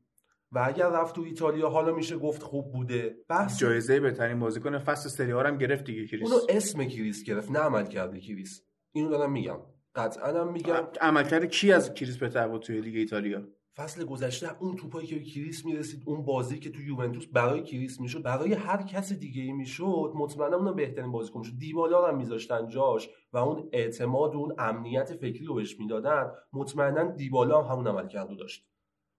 و 0.52 0.64
اگر 0.66 0.88
رفت 0.88 1.14
تو 1.14 1.22
ایتالیا 1.22 1.68
حالا 1.68 1.94
میشه 1.94 2.18
گفت 2.18 2.42
خوب 2.42 2.72
بوده. 2.72 3.16
بحث 3.28 3.58
جایزه 3.58 4.00
بهترین 4.00 4.40
بازیکن 4.40 4.78
فصل 4.78 5.08
سری 5.08 5.30
هم 5.30 5.58
گرفت 5.58 5.84
دیگه 5.84 6.06
کریس. 6.06 6.32
اونو 6.32 6.42
اسم 6.48 6.84
کریس 6.84 7.24
گرفت 7.24 7.50
نه 7.50 7.58
عملکرد 7.58 8.20
کریس. 8.20 8.62
اینو 8.92 9.10
دارم 9.10 9.32
میگم. 9.32 9.58
قطعا 9.94 10.40
هم 10.40 10.52
میگم. 10.52 10.86
عملکرد 11.00 11.44
کی 11.44 11.72
از 11.72 11.94
کریس 11.94 12.16
بهتر 12.16 12.48
بود 12.48 12.62
توی 12.62 12.80
لیگ 12.80 12.96
ایتالیا؟ 12.96 13.42
فصل 13.76 14.04
گذشته 14.04 14.62
اون 14.62 14.76
توپایی 14.76 15.06
که 15.06 15.22
کریس 15.22 15.64
می‌رسید 15.64 16.02
اون 16.06 16.24
بازی 16.24 16.58
که 16.58 16.70
تو 16.70 16.82
یوونتوس 16.82 17.26
برای 17.26 17.62
کریس 17.62 18.00
می‌شد 18.00 18.22
برای 18.22 18.54
هر 18.54 18.82
کس 18.82 19.12
دیگه 19.12 19.42
ای 19.42 19.52
می‌شد 19.52 20.12
مطمئنا 20.14 20.56
اون 20.56 20.76
بهترین 20.76 21.12
بازیکن 21.12 21.42
شد 21.42 21.58
دیبالا 21.58 22.08
هم 22.08 22.16
میذاشتن 22.16 22.68
جاش 22.68 23.08
و 23.32 23.38
اون 23.38 23.68
اعتماد 23.72 24.34
و 24.34 24.38
اون 24.38 24.54
امنیت 24.58 25.14
فکری 25.14 25.44
رو 25.44 25.54
بهش 25.54 25.80
می‌دادن. 25.80 26.30
مطمئنا 26.52 27.10
دیبالا 27.10 27.62
هم 27.62 27.72
همون 27.72 27.86
عملکردو 27.86 28.34
داشت. 28.34 28.64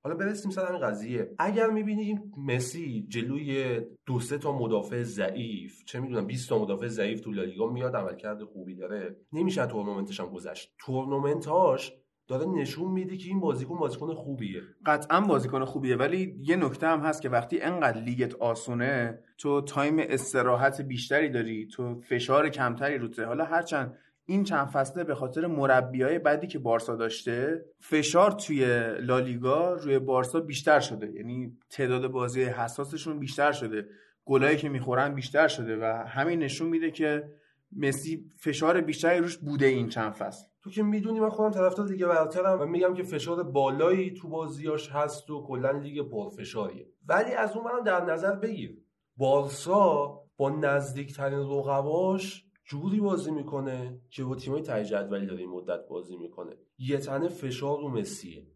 حالا 0.03 0.15
برسیم 0.15 0.51
سر 0.51 0.65
همین 0.65 0.81
قضیه. 0.81 1.35
اگر 1.39 1.69
می‌بینیم 1.69 2.33
مسی 2.37 3.05
جلوی 3.09 3.81
دو 4.05 4.19
سه 4.19 4.37
تا 4.37 4.57
مدافع 4.57 5.03
ضعیف 5.03 5.83
چه 5.85 5.99
می‌دونم 5.99 6.27
20 6.27 6.49
تا 6.49 6.59
مدافع 6.59 6.87
ضعیف 6.87 7.21
تو 7.21 7.31
لالیگا 7.31 7.67
میاد 7.67 7.95
عملکرد 7.95 8.43
خوبی 8.43 8.75
داره. 8.75 9.15
نمیشه 9.33 9.65
تورنمنتش 9.65 10.19
هم 10.19 10.29
گذشت. 10.29 10.73
تورنمنتاش 10.79 11.93
داره 12.27 12.45
نشون 12.45 12.91
میده 12.91 13.17
که 13.17 13.27
این 13.27 13.39
بازیکن 13.39 13.77
بازیکن 13.77 14.13
خوبیه. 14.13 14.61
قطعا 14.85 15.21
بازیکن 15.21 15.65
خوبیه. 15.65 15.95
ولی 15.95 16.35
یه 16.41 16.55
نکته 16.55 16.87
هم 16.87 16.99
هست 16.99 17.21
که 17.21 17.29
وقتی 17.29 17.61
انقدر 17.61 18.01
لیگت 18.01 18.35
آسونه 18.35 19.19
تو 19.37 19.61
تایم 19.61 19.95
استراحت 19.99 20.81
بیشتری 20.81 21.29
داری 21.29 21.67
تو 21.67 22.01
فشار 22.01 22.49
کمتری 22.49 22.97
روته 22.97 23.25
حالا 23.25 23.45
هرچند 23.45 23.97
این 24.29 24.43
چند 24.43 24.67
فصله 24.67 25.03
به 25.03 25.15
خاطر 25.15 25.47
مربیای 25.47 26.19
بعدی 26.19 26.47
که 26.47 26.59
بارسا 26.59 26.95
داشته 26.95 27.65
فشار 27.79 28.31
توی 28.31 28.65
لالیگا 28.99 29.73
روی 29.73 29.99
بارسا 29.99 30.39
بیشتر 30.39 30.79
شده. 30.79 31.11
یعنی 31.11 31.57
تعداد 31.69 32.07
بازی 32.07 32.43
حساسشون 32.43 33.19
بیشتر 33.19 33.51
شده. 33.51 33.85
گلایی 34.25 34.57
که 34.57 34.69
می‌خورن 34.69 35.15
بیشتر 35.15 35.47
شده 35.47 35.77
و 35.77 36.03
همین 36.07 36.39
نشون 36.39 36.69
میده 36.69 36.91
که 36.91 37.29
مسی 37.77 38.25
فشار 38.37 38.81
بیشتری 38.81 39.19
روش 39.19 39.37
بوده 39.37 39.65
این 39.65 39.89
چند 39.89 40.13
فصل. 40.13 40.47
تو 40.63 40.69
که 40.69 40.83
می‌دونی 40.83 41.19
من 41.19 41.29
خودم 41.29 41.51
طرفدار 41.51 41.87
لیگ 41.87 42.05
برترم 42.05 42.61
و 42.61 42.65
میگم 42.65 42.93
که 42.93 43.03
فشار 43.03 43.43
بالایی 43.43 44.13
تو 44.13 44.29
بازیاش 44.29 44.89
هست 44.89 45.29
و 45.29 45.43
کلا 45.47 45.71
لیگ 45.71 46.09
پرفشاریه. 46.09 46.87
ولی 47.07 47.33
از 47.33 47.55
اون 47.55 47.65
منم 47.65 47.83
در 47.83 48.05
نظر 48.05 48.35
بگیر. 48.35 48.77
بارسا 49.17 50.19
با 50.37 50.49
نزدیکترین 50.49 51.39
رقباش 51.39 52.48
جوری 52.69 52.99
بازی 52.99 53.31
می‌کنه 53.31 54.01
که 54.09 54.23
با 54.23 54.35
تیمای 54.35 54.61
ته 54.61 54.85
جدولی 54.85 55.25
داره 55.25 55.39
این 55.39 55.49
مدت 55.49 55.87
بازی 55.89 56.17
می‌کنه. 56.17 56.51
یه 56.77 56.97
تنه 56.97 57.27
فشار 57.27 57.79
رو 57.79 57.89
مسیه. 57.89 58.47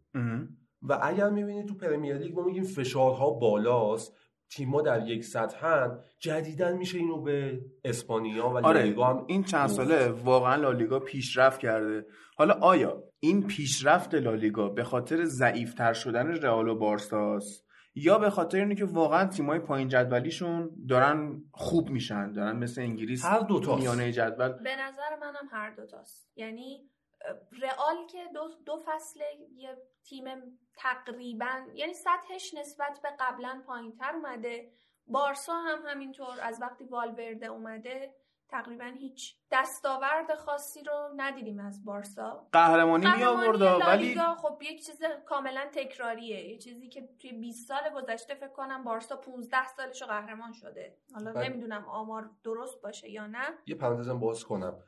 و 0.81 0.99
اگر 1.01 1.29
می‌بینی 1.29 1.65
تو 1.65 1.75
پرمیر 1.75 2.17
لیگ 2.17 2.35
ما 2.35 2.43
میگیم 2.45 2.63
فشارها 2.63 3.29
بالاست. 3.29 4.13
تیما 4.51 4.81
در 4.81 5.07
یک 5.07 5.23
سطحن 5.23 5.99
جدیدن 6.19 6.77
میشه 6.77 6.97
اینو 6.97 7.21
به 7.21 7.65
اسپانیا 7.83 8.49
و 8.49 8.65
آره 8.65 8.95
هم 9.05 9.25
این 9.27 9.43
چند 9.43 9.67
ساله 9.67 10.07
واقعا 10.07 10.55
لالیگا 10.55 10.99
پیشرفت 10.99 11.59
کرده. 11.59 12.05
حالا 12.37 12.53
آیا 12.53 13.03
این 13.19 13.47
پیشرفت 13.47 14.15
لالیگا 14.15 14.69
به 14.69 14.83
خاطر 14.83 15.25
ضعیفتر 15.25 15.93
شدن 15.93 16.27
رئال 16.27 16.67
و 16.67 16.75
بارساست؟ 16.75 17.65
یا 17.95 18.17
به 18.17 18.29
خاطر 18.29 18.57
اینه 18.57 18.75
که 18.75 18.85
واقعا 18.85 19.27
تیمای 19.27 19.59
پایین 19.59 19.87
جدولیشون 19.87 20.71
دارن 20.89 21.43
خوب 21.51 21.89
میشن 21.89 22.31
دارن 22.31 22.55
مثل 22.55 22.81
انگلیس 22.81 23.25
هر 23.25 23.39
دو 23.39 23.75
میانه 23.75 24.11
جدول. 24.11 24.49
به 24.49 24.75
نظر 24.75 25.15
منم 25.21 25.49
هر 25.51 25.69
دوتاست 25.69 26.31
یعنی 26.35 26.89
رئال 27.61 28.07
که 28.09 28.19
دو, 28.33 28.49
دو 28.65 28.83
فصل 28.85 29.19
یه 29.55 29.77
تیم 30.03 30.25
تقریبا 30.77 31.65
یعنی 31.73 31.93
سطحش 31.93 32.53
نسبت 32.53 32.99
به 33.03 33.09
قبلا 33.19 33.63
پایین 33.67 33.95
تر 33.95 34.15
اومده. 34.15 34.71
بارسا 35.07 35.53
هم 35.53 35.79
همینطور 35.85 36.39
از 36.41 36.61
وقتی 36.61 36.83
والورده 36.83 37.45
اومده 37.45 38.13
تقریبا 38.53 38.85
هیچ 38.99 39.35
دستاورد 39.51 40.35
خاصی 40.35 40.83
رو 40.83 41.09
ندیدیم 41.15 41.59
از 41.59 41.85
بارسا. 41.85 42.47
قهرمانی 42.51 43.05
می 43.17 43.23
آورد 43.23 43.61
ولی 43.61 44.15
خب 44.37 44.61
یک 44.61 44.85
چیز 44.85 45.01
کاملا 45.25 45.65
تکراریه. 45.73 46.49
یه 46.49 46.57
چیزی 46.57 46.89
که 46.89 47.09
توی 47.21 47.31
20 47.31 47.67
سال 47.67 47.81
گذشته 47.95 48.35
فکر 48.35 48.47
کنم 48.53 48.83
بارسا 48.83 49.15
15 49.15 49.67
سالش 49.67 50.01
رو 50.01 50.07
قهرمان 50.07 50.51
شده. 50.51 50.97
حالا 51.13 51.33
بله. 51.33 51.49
نمی‌دونم 51.49 51.85
آمار 51.85 52.29
درست 52.43 52.81
باشه 52.81 53.11
یا 53.11 53.27
نه. 53.27 53.43
یه 53.65 53.75
پرانتزم 53.75 54.19
باز 54.19 54.43
کنم. 54.43 54.83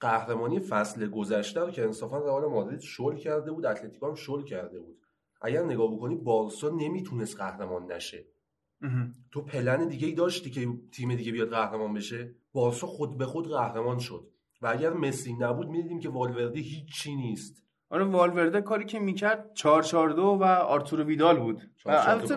قهرمانی 0.00 0.60
فصل 0.60 1.10
گذشته 1.10 1.60
رو 1.60 1.70
که 1.70 1.82
انصافا 1.82 2.18
رئال 2.18 2.46
مادرید 2.46 2.80
شل 2.80 3.16
کرده 3.16 3.52
بود 3.52 3.66
اتلتیکو 3.66 4.06
هم 4.06 4.14
شل 4.14 4.44
کرده 4.44 4.80
بود. 4.80 5.02
اگر 5.40 5.62
نگاه 5.62 5.94
بکنی 5.94 6.16
بارسا 6.16 6.68
نمی‌تونست 6.68 7.36
قهرمان 7.36 7.92
نشه. 7.92 8.24
تو 9.30 9.42
پلن 9.42 9.88
دیگه 9.88 10.06
ای 10.06 10.14
داشتی 10.14 10.50
که 10.50 10.68
تیم 10.92 11.14
دیگه 11.14 11.32
بیاد 11.32 11.50
قهرمان 11.50 11.94
بشه؟ 11.94 12.34
بارسا 12.52 12.86
خود 12.86 13.18
به 13.18 13.26
خود 13.26 13.48
قهرمان 13.48 13.98
شد. 13.98 14.28
و 14.62 14.66
اگر 14.66 14.92
مسی 14.92 15.32
نبود 15.32 15.68
می‌دیدیم 15.68 16.00
که 16.00 16.08
والورده 16.08 16.60
هیچی 16.60 17.14
نیست. 17.14 17.62
آره 17.90 18.04
والورده 18.04 18.60
کاری 18.60 18.84
که 18.84 18.98
می‌کرد 18.98 19.50
442 19.54 20.22
و 20.22 20.44
آرتورو 20.44 21.04
ویدال 21.04 21.38
بود. 21.38 21.62
البته 21.86 22.36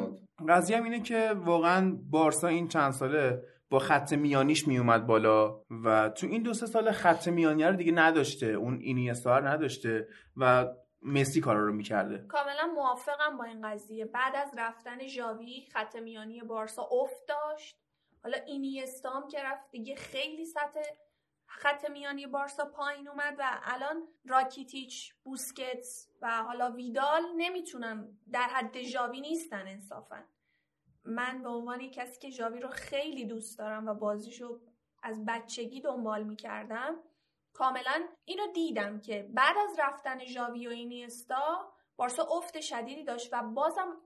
قضیه 0.49 0.77
هم 0.77 0.83
اینه 0.83 0.99
که 0.99 1.31
واقعا 1.45 1.97
بارسا 2.09 2.47
این 2.47 2.67
چند 2.67 2.91
ساله 2.91 3.41
با 3.69 3.79
خط 3.79 4.13
میانیش 4.13 4.67
میومد 4.67 5.07
بالا 5.07 5.61
و 5.83 6.09
تو 6.09 6.27
این 6.27 6.43
دو 6.43 6.53
سه 6.53 6.65
سال 6.65 6.91
خط 6.91 7.27
میانی 7.27 7.63
رو 7.63 7.75
دیگه 7.75 7.91
نداشته 7.91 8.47
اون 8.47 8.79
اینیستا 8.79 9.39
نداشته. 9.39 10.07
و 10.37 10.67
مسی 11.01 11.41
کارا 11.41 11.65
رو 11.65 11.73
می‌کرده. 11.73 12.17
کاملا 12.27 12.67
موافقم 12.75 13.37
با 13.37 13.43
این 13.43 13.69
قضیه. 13.69 14.05
بعد 14.05 14.35
از 14.35 14.51
رفتن 14.57 15.07
ژاوی 15.07 15.67
خط 15.73 15.95
میانی 15.95 16.41
بارسا 16.41 16.89
افت 16.91 17.25
داشت. 17.27 17.77
حالا 18.23 18.37
اینیستام 18.37 19.27
که 19.27 19.43
رفت 19.43 19.71
دیگه 19.71 19.95
خیلی 19.95 20.45
سطح 20.45 20.81
خط 21.45 21.89
میانی 21.89 22.27
بارسا 22.27 22.65
پایین 22.65 23.07
اومد 23.07 23.35
و 23.39 23.59
الان 23.63 24.07
راکیتیچ 24.25 25.13
بوسکتس 25.23 26.09
و 26.21 26.43
حالا 26.43 26.71
ویدال 26.71 27.23
نمی‌تونن 27.37 28.17
در 28.31 28.47
حد 28.47 28.81
ژاوی 28.81 29.21
نیستن 29.21 29.67
انصافا. 29.67 30.23
من 31.03 31.43
به 31.43 31.49
عنوان 31.49 31.89
کسی 31.91 32.19
که 32.19 32.29
ژاوی 32.29 32.59
رو 32.59 32.69
خیلی 32.69 33.25
دوست 33.25 33.59
دارم 33.59 33.87
و 33.87 33.93
بازیشو 33.93 34.59
از 35.03 35.25
بچگی 35.25 35.81
دنبال 35.81 36.23
می‌کردم 36.23 36.95
کاملا 37.61 38.07
اینو 38.25 38.51
دیدم 38.51 38.99
که 38.99 39.29
بعد 39.33 39.55
از 39.57 39.79
رفتن 39.79 40.25
ژاوی 40.25 40.67
و 40.67 40.69
اینیستا 40.69 41.73
بارسا 41.95 42.23
افت 42.23 42.59
شدیدی 42.59 43.03
داشت 43.03 43.33
و 43.33 43.43
بازم 43.43 43.97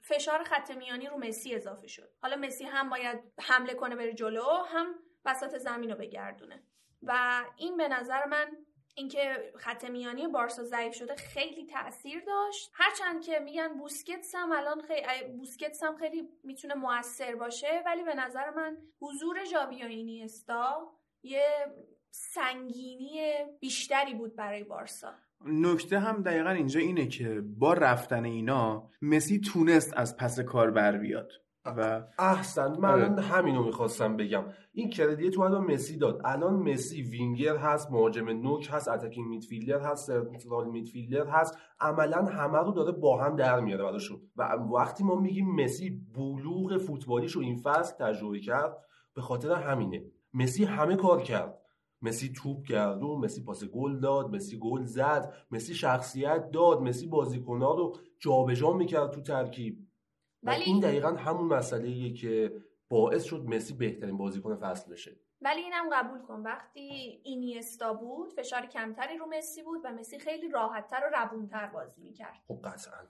فشار 0.00 0.42
خط 0.42 0.70
میانی 0.70 1.06
رو 1.06 1.18
مسی 1.18 1.54
اضافه 1.54 1.86
شد. 1.86 2.12
حالا 2.22 2.36
مسی 2.36 2.64
هم 2.64 2.90
باید 2.90 3.18
حمله 3.40 3.74
کنه 3.74 3.96
بره 3.96 4.14
جلو 4.14 4.44
هم 4.66 4.94
وسط 5.24 5.58
زمین 5.58 5.90
رو 5.90 5.96
بگردونه. 5.96 6.62
و 7.02 7.44
این 7.56 7.76
به 7.76 7.88
نظر 7.88 8.24
من 8.24 8.56
اینکه 8.94 9.52
خط 9.56 9.84
میانی 9.84 10.28
بارسا 10.28 10.62
ضعیف 10.62 10.94
شده 10.94 11.14
خیلی 11.14 11.66
تاثیر 11.66 12.24
داشت. 12.24 12.70
هرچند 12.74 13.24
که 13.24 13.38
میگن 13.38 13.78
بوسکتس 13.78 14.34
هم 14.34 14.52
الان 14.52 14.82
خیلی 14.82 15.32
بوسکتس 15.36 15.82
هم 15.82 15.96
خیلی 15.96 16.28
می‌تونه 16.44 16.74
موثر 16.74 17.34
باشه 17.34 17.82
ولی 17.86 18.04
به 18.04 18.14
نظر 18.14 18.50
من 18.50 18.76
حضور 19.00 19.44
ژاوی 19.44 19.82
و 19.82 19.86
اینیستا 19.86 20.92
یه 21.22 21.66
سنگینی 22.14 23.20
بیشتری 23.60 24.14
بود 24.14 24.36
برای 24.36 24.64
بارسا. 24.64 25.08
نکته 25.46 25.98
هم 25.98 26.22
دقیقا 26.22 26.50
اینجا 26.50 26.80
اینه 26.80 27.06
که 27.06 27.42
با 27.58 27.72
رفتن 27.72 28.24
اینا 28.24 28.90
مسی 29.02 29.38
تونست 29.40 29.96
از 29.96 30.16
پس 30.16 30.40
کار 30.40 30.70
بر 30.70 30.98
بیاد 30.98 31.32
و 31.64 32.02
احسنت 32.18 32.76
من 32.80 33.14
آره. 33.14 33.22
همینو 33.22 33.64
می‌خواستم 33.64 34.16
بگم. 34.16 34.44
این 34.72 34.90
credit 34.90 35.30
و 35.30 35.40
الان 35.40 35.64
مسی 35.64 35.96
داد. 35.96 36.20
الان 36.24 36.54
مسی 36.54 37.02
وینگر 37.02 37.56
هست 37.56 37.90
مهاجم 37.90 38.28
نوک 38.28 38.68
هست 38.72 38.88
attacking 38.88 39.28
midfielder 39.28 39.80
هست 39.80 40.06
central 40.06 40.70
midfielder 40.70 41.26
هست. 41.26 41.58
عملا 41.80 42.24
همه 42.24 42.58
رو 42.58 42.72
داره 42.72 42.92
با 42.92 43.24
هم 43.24 43.36
در 43.36 43.60
میاره 43.60 43.84
براشون. 43.84 44.20
و 44.36 44.42
وقتی 44.78 45.04
ما 45.04 45.14
میگیم 45.14 45.54
مسی 45.54 46.00
بلوغ 46.14 46.78
فوتبالیش 46.78 47.32
رو 47.32 47.42
این 47.42 47.56
فصل 47.56 47.94
تجربه 48.04 48.40
کرد 48.40 48.76
به 49.14 49.20
خاطر 49.22 49.52
همینه. 49.52 50.04
مسی 50.34 50.64
همه 50.64 50.96
کار 50.96 51.22
کرد. 51.22 51.61
مسی 52.02 52.32
توپ 52.36 52.66
گردون 52.66 53.18
مسی 53.18 53.44
پاس 53.44 53.64
گل 53.64 54.00
داد 54.00 54.34
مسی 54.34 54.58
گل 54.58 54.84
زد 54.84 55.34
مسی 55.50 55.74
شخصیت 55.74 56.50
داد 56.50 56.80
مسی 56.80 57.06
بازیکنها 57.06 57.74
رو 57.74 57.96
جابجا 58.18 58.72
می‌کرد 58.72 59.10
تو 59.10 59.20
ترکیب. 59.20 59.86
ولی 60.42 60.62
این 60.64 60.80
دقیقا 60.80 61.08
همون 61.08 61.46
مسئله 61.46 62.12
که 62.12 62.62
باعث 62.88 63.24
شد 63.24 63.44
مسی 63.44 63.74
بهترین 63.74 64.16
بازیکن 64.16 64.56
فصل 64.56 64.92
بشه. 64.92 65.16
ولی 65.40 65.60
اینم 65.60 65.88
قبول 65.92 66.22
کن 66.22 66.40
وقتی 66.40 67.20
اینیستا 67.24 67.94
بود 67.94 68.32
فشار 68.32 68.66
کمتری 68.66 69.18
رو 69.18 69.26
مسی 69.26 69.62
بود 69.62 69.80
و 69.84 69.92
مسی 69.92 70.18
خیلی 70.18 70.48
راحتتر 70.48 71.00
و 71.06 71.16
روونتر 71.16 71.66
بازی 71.66 72.02
می‌کرد. 72.02 72.42
خب 72.48 72.60
قطعا. 72.64 73.06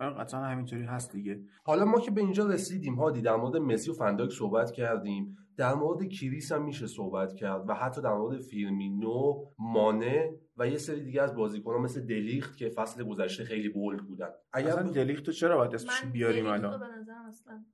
آره، 0.00 0.14
قطعا 0.14 0.40
همینطوری 0.40 0.82
هست 0.82 1.12
دیگه. 1.12 1.40
حالا 1.64 1.84
ما 1.84 2.00
که 2.00 2.10
به 2.10 2.20
اینجا 2.20 2.46
رسیدیم 2.46 2.94
هادی 2.94 3.22
در 3.22 3.36
مورد 3.36 3.56
مسی 3.56 3.90
و 3.90 3.94
فندایک 3.94 4.30
صحبت 4.30 4.72
کردیم. 4.72 5.36
در 5.56 5.74
مورد 5.74 6.08
کریس 6.08 6.52
هم 6.52 6.64
میشه 6.64 6.86
صحبت 6.86 7.34
کرد 7.34 7.68
و 7.68 7.74
حتی 7.74 8.02
در 8.02 8.14
مورد 8.14 8.40
فیرمینو 8.40 9.44
مانه 9.58 10.30
و 10.56 10.68
یه 10.68 10.78
سری 10.78 11.00
دیگه 11.00 11.22
از 11.22 11.34
بازیکن‌ها 11.34 11.78
مثل 11.78 12.00
دلیخت 12.00 12.56
که 12.56 12.68
فصل 12.68 13.04
گذشته 13.04 13.44
خیلی 13.44 13.68
bold 13.68 14.00
بودن. 14.06 14.28
اگر 14.52 14.68
اصلا 14.68 14.90
دلیخت 14.90 15.24
تو 15.24 15.32
چرا 15.32 15.56
باید 15.56 15.74
اسمش 15.74 16.04
بیاریم 16.12 16.46
الان؟ 16.46 16.80
به 16.80 16.86
نظرم 16.86 17.24
اصلا 17.28 17.64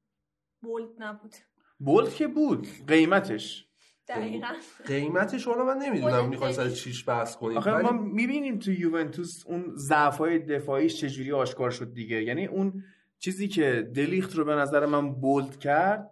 bold 0.62 0.88
نبود. 0.98 1.34
bold 1.78 2.14
که 2.14 2.28
بود. 2.28 2.66
قیمتش. 2.86 3.65
دقیقا. 4.08 4.48
قیمتش 4.86 5.46
رو 5.46 5.64
من 5.64 5.78
نمی‌دونم 5.78 6.28
می‌خوای 6.28 6.52
سر 6.52 6.70
چیش 6.70 7.08
بحث 7.08 7.36
کنیم. 7.36 7.58
آخه 7.58 7.70
ما 7.70 7.92
می‌بینیم 7.92 8.58
تو 8.58 8.72
یوونتوس 8.72 9.46
اون 9.46 9.72
ضعف 9.76 10.18
های 10.18 10.38
دفاعیش 10.38 11.00
چجوری 11.00 11.32
آشکار 11.32 11.70
شد 11.70 11.92
دیگه. 11.92 12.22
یعنی 12.22 12.46
اون 12.46 12.84
چیزی 13.18 13.48
که 13.48 13.90
دلیخت 13.94 14.34
رو 14.34 14.44
به 14.44 14.54
نظر 14.54 14.86
من 14.86 15.14
bold 15.14 15.58
کرد 15.58 16.10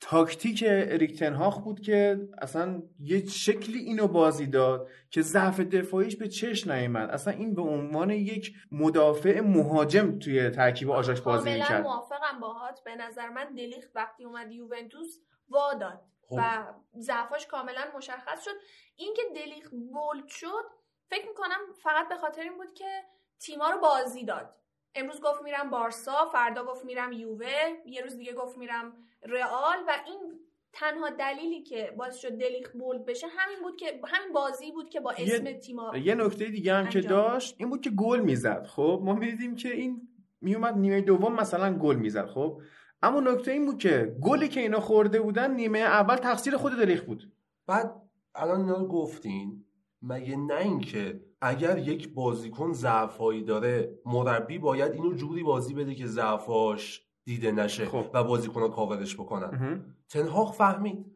تاکتیک 0.00 0.64
اریک 0.66 1.18
تنهاخ 1.18 1.58
بود 1.58 1.80
که 1.80 2.28
اصلا 2.42 2.82
یه 3.00 3.26
شکلی 3.26 3.78
اینو 3.78 4.08
بازی 4.08 4.46
داد 4.46 4.88
که 5.10 5.22
ضعف 5.22 5.60
دفاعیش 5.60 6.16
به 6.16 6.28
چش 6.28 6.66
نیامد 6.66 7.10
اصلا 7.10 7.32
این 7.32 7.54
به 7.54 7.62
عنوان 7.62 8.10
یک 8.10 8.52
مدافع 8.72 9.40
مهاجم 9.40 10.18
توی 10.18 10.50
ترکیب 10.50 10.90
آژاکس 10.90 11.20
بازی 11.20 11.50
می‌کرد. 11.50 11.68
کاملا 11.68 11.82
موافقم 11.82 12.40
باهات. 12.40 12.80
به 12.84 12.96
نظر 12.96 13.28
من 13.28 13.54
دلیخت 13.54 13.90
وقتی 13.94 14.24
اومد 14.24 14.52
یوونتوس 14.52 15.20
واداد 15.48 16.00
خب. 16.28 16.36
و 16.38 16.64
ضعفاش 16.98 17.46
کاملا 17.46 17.84
مشخص 17.96 18.44
شد. 18.44 18.50
اینکه 18.96 19.22
دلیخت 19.34 19.70
bold 19.70 20.28
شد 20.28 20.64
فکر 21.06 21.28
می‌کنم 21.28 21.60
فقط 21.82 22.08
به 22.08 22.16
خاطر 22.16 22.42
این 22.42 22.56
بود 22.56 22.72
که 22.72 23.04
تیما 23.40 23.70
رو 23.70 23.80
بازی 23.80 24.24
داد. 24.24 24.56
امروز 24.94 25.20
گفت 25.20 25.42
میرم 25.42 25.70
بارسا 25.70 26.24
فردا 26.32 26.64
گفت 26.64 26.84
میرم 26.84 27.12
یووه 27.12 27.76
یه 27.86 28.02
روز 28.02 28.16
دیگه 28.16 28.32
گفت 28.32 28.58
میرم 28.58 28.96
رئال 29.22 29.76
و 29.88 29.92
این 30.06 30.40
تنها 30.72 31.10
دلیلی 31.10 31.62
که 31.62 31.94
باعث 31.96 32.16
شد 32.16 32.38
دلیخ 32.38 32.72
بولد 32.72 33.04
بشه 33.04 33.26
همین 33.26 33.58
بود 33.62 33.76
که 33.76 34.00
همین 34.06 34.32
بازی 34.32 34.72
بود 34.72 34.90
که 34.90 35.00
با 35.00 35.10
اسم 35.18 35.52
تیما 35.52 35.96
یه 35.96 36.14
نکته 36.14 36.44
دیگه 36.44 36.74
هم 36.74 36.88
که 36.88 37.00
داشت 37.00 37.54
این 37.58 37.70
بود 37.70 37.80
که 37.80 37.90
گل 37.90 38.20
می‌زد. 38.20 38.66
خب 38.66 39.00
ما 39.04 39.14
می‌دیدیم 39.14 39.56
که 39.56 39.68
این 39.68 40.08
میومد 40.40 40.76
نیمه 40.76 41.00
دوم 41.00 41.34
مثلا 41.34 41.78
گل 41.78 41.96
می‌زد. 41.96 42.26
خب 42.26 42.60
اما 43.04 43.20
نکته 43.20 43.52
این 43.52 43.66
بود 43.66 43.78
که 43.78 44.16
گلی 44.20 44.48
که 44.48 44.60
اینا 44.60 44.80
خورده 44.80 45.20
بودن 45.20 45.54
نیمه 45.54 45.78
اول 45.78 46.16
تقصیر 46.16 46.56
خود 46.56 46.72
دلیخ 46.72 47.04
بود. 47.04 47.32
بعد 47.66 48.02
الان 48.34 48.60
اینا 48.60 48.76
رو 48.76 48.86
گفتین 48.86 49.64
مگه 50.02 50.36
نه 50.36 50.54
اینکه 50.54 51.20
اگر 51.40 51.78
یک 51.78 52.14
بازیکن 52.14 52.72
ضعفایی 52.72 53.42
داره 53.42 53.98
مربی 54.06 54.58
باید 54.58 54.92
اینو 54.92 55.12
جوری 55.14 55.42
بازی 55.42 55.74
بده 55.74 55.94
که 55.94 56.06
ضعفاش 56.06 57.06
دیده 57.24 57.52
نشه 57.52 57.86
خب. 57.86 58.06
و 58.14 58.24
بازیکن‌ها 58.24 58.68
کاورش 58.68 59.14
بکنن. 59.14 59.54
اها. 59.54 59.76
تنهاق 60.08 60.54
فهمید. 60.54 61.06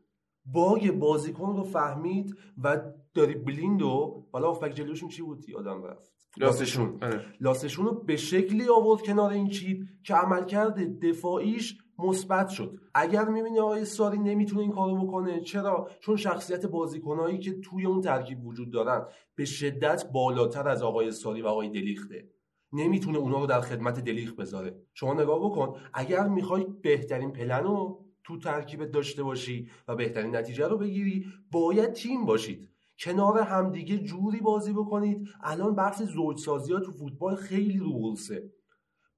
باگ 0.44 0.90
بازیکن 0.90 1.56
رو 1.56 1.62
فهمید 1.62 2.36
و 2.62 2.80
داری 3.14 3.34
بلیند 3.34 3.82
و 3.82 4.24
حالا 4.32 4.48
آفبک 4.48 4.74
جلوشون 4.74 5.08
چی 5.08 5.22
بود؟ 5.22 5.48
یادم 5.48 5.84
رفت. 5.84 6.17
لاستشون 6.40 6.98
آره. 7.02 7.24
لاستشون 7.40 7.86
رو 7.86 7.94
به 7.94 8.16
شکلی 8.16 8.68
آورد 8.68 9.02
کنار 9.02 9.30
این 9.30 9.48
چیپ 9.48 9.84
که 10.04 10.14
عملکرد 10.14 11.00
دفاعیش 11.00 11.78
مثبت 11.98 12.48
شد. 12.48 12.80
اگر 12.94 13.28
می‌بینی 13.28 13.58
آقای 13.58 13.84
ساری 13.84 14.18
نمی‌تونه 14.18 14.60
این 14.60 14.72
کارو 14.72 15.06
بکنه 15.06 15.40
چرا؟ 15.40 15.90
چون 16.00 16.16
شخصیت 16.16 16.66
بازیکنایی 16.66 17.38
که 17.38 17.60
توی 17.60 17.86
اون 17.86 18.00
ترکیب 18.00 18.46
وجود 18.46 18.70
دارن 18.70 19.06
به 19.34 19.44
شدت 19.44 20.04
بالاتر 20.12 20.68
از 20.68 20.82
آقای 20.82 21.10
ساری 21.10 21.42
و 21.42 21.46
آقای 21.46 21.68
دلیخته. 21.68 22.28
نمی‌تونه 22.72 23.18
اونا 23.18 23.40
رو 23.40 23.46
در 23.46 23.60
خدمت 23.60 24.04
دلیخ 24.04 24.34
بذاره. 24.34 24.74
شما 24.94 25.14
نگاه 25.14 25.38
بکن 25.38 25.80
اگر 25.94 26.28
می‌خوای 26.28 26.66
بهترین 26.82 27.32
پلن 27.32 27.64
رو 27.64 28.04
تو 28.24 28.38
ترکیبت 28.38 28.90
داشته 28.90 29.22
باشی 29.22 29.68
و 29.88 29.96
بهترین 29.96 30.36
نتیجه 30.36 30.68
رو 30.68 30.78
بگیری 30.78 31.26
باید 31.52 31.92
تیم 31.92 32.24
باشید. 32.24 32.68
کنار 33.00 33.38
همدیگه 33.38 33.98
جوری 33.98 34.40
بازی 34.40 34.72
بکنید. 34.72 35.28
الان 35.42 35.74
بحث 35.74 36.02
زوجسازی 36.02 36.72
ها 36.72 36.80
تو 36.80 36.92
فوتبال 36.92 37.36
خیلی 37.36 37.78
رو 37.78 37.92
بورسه 37.92 38.42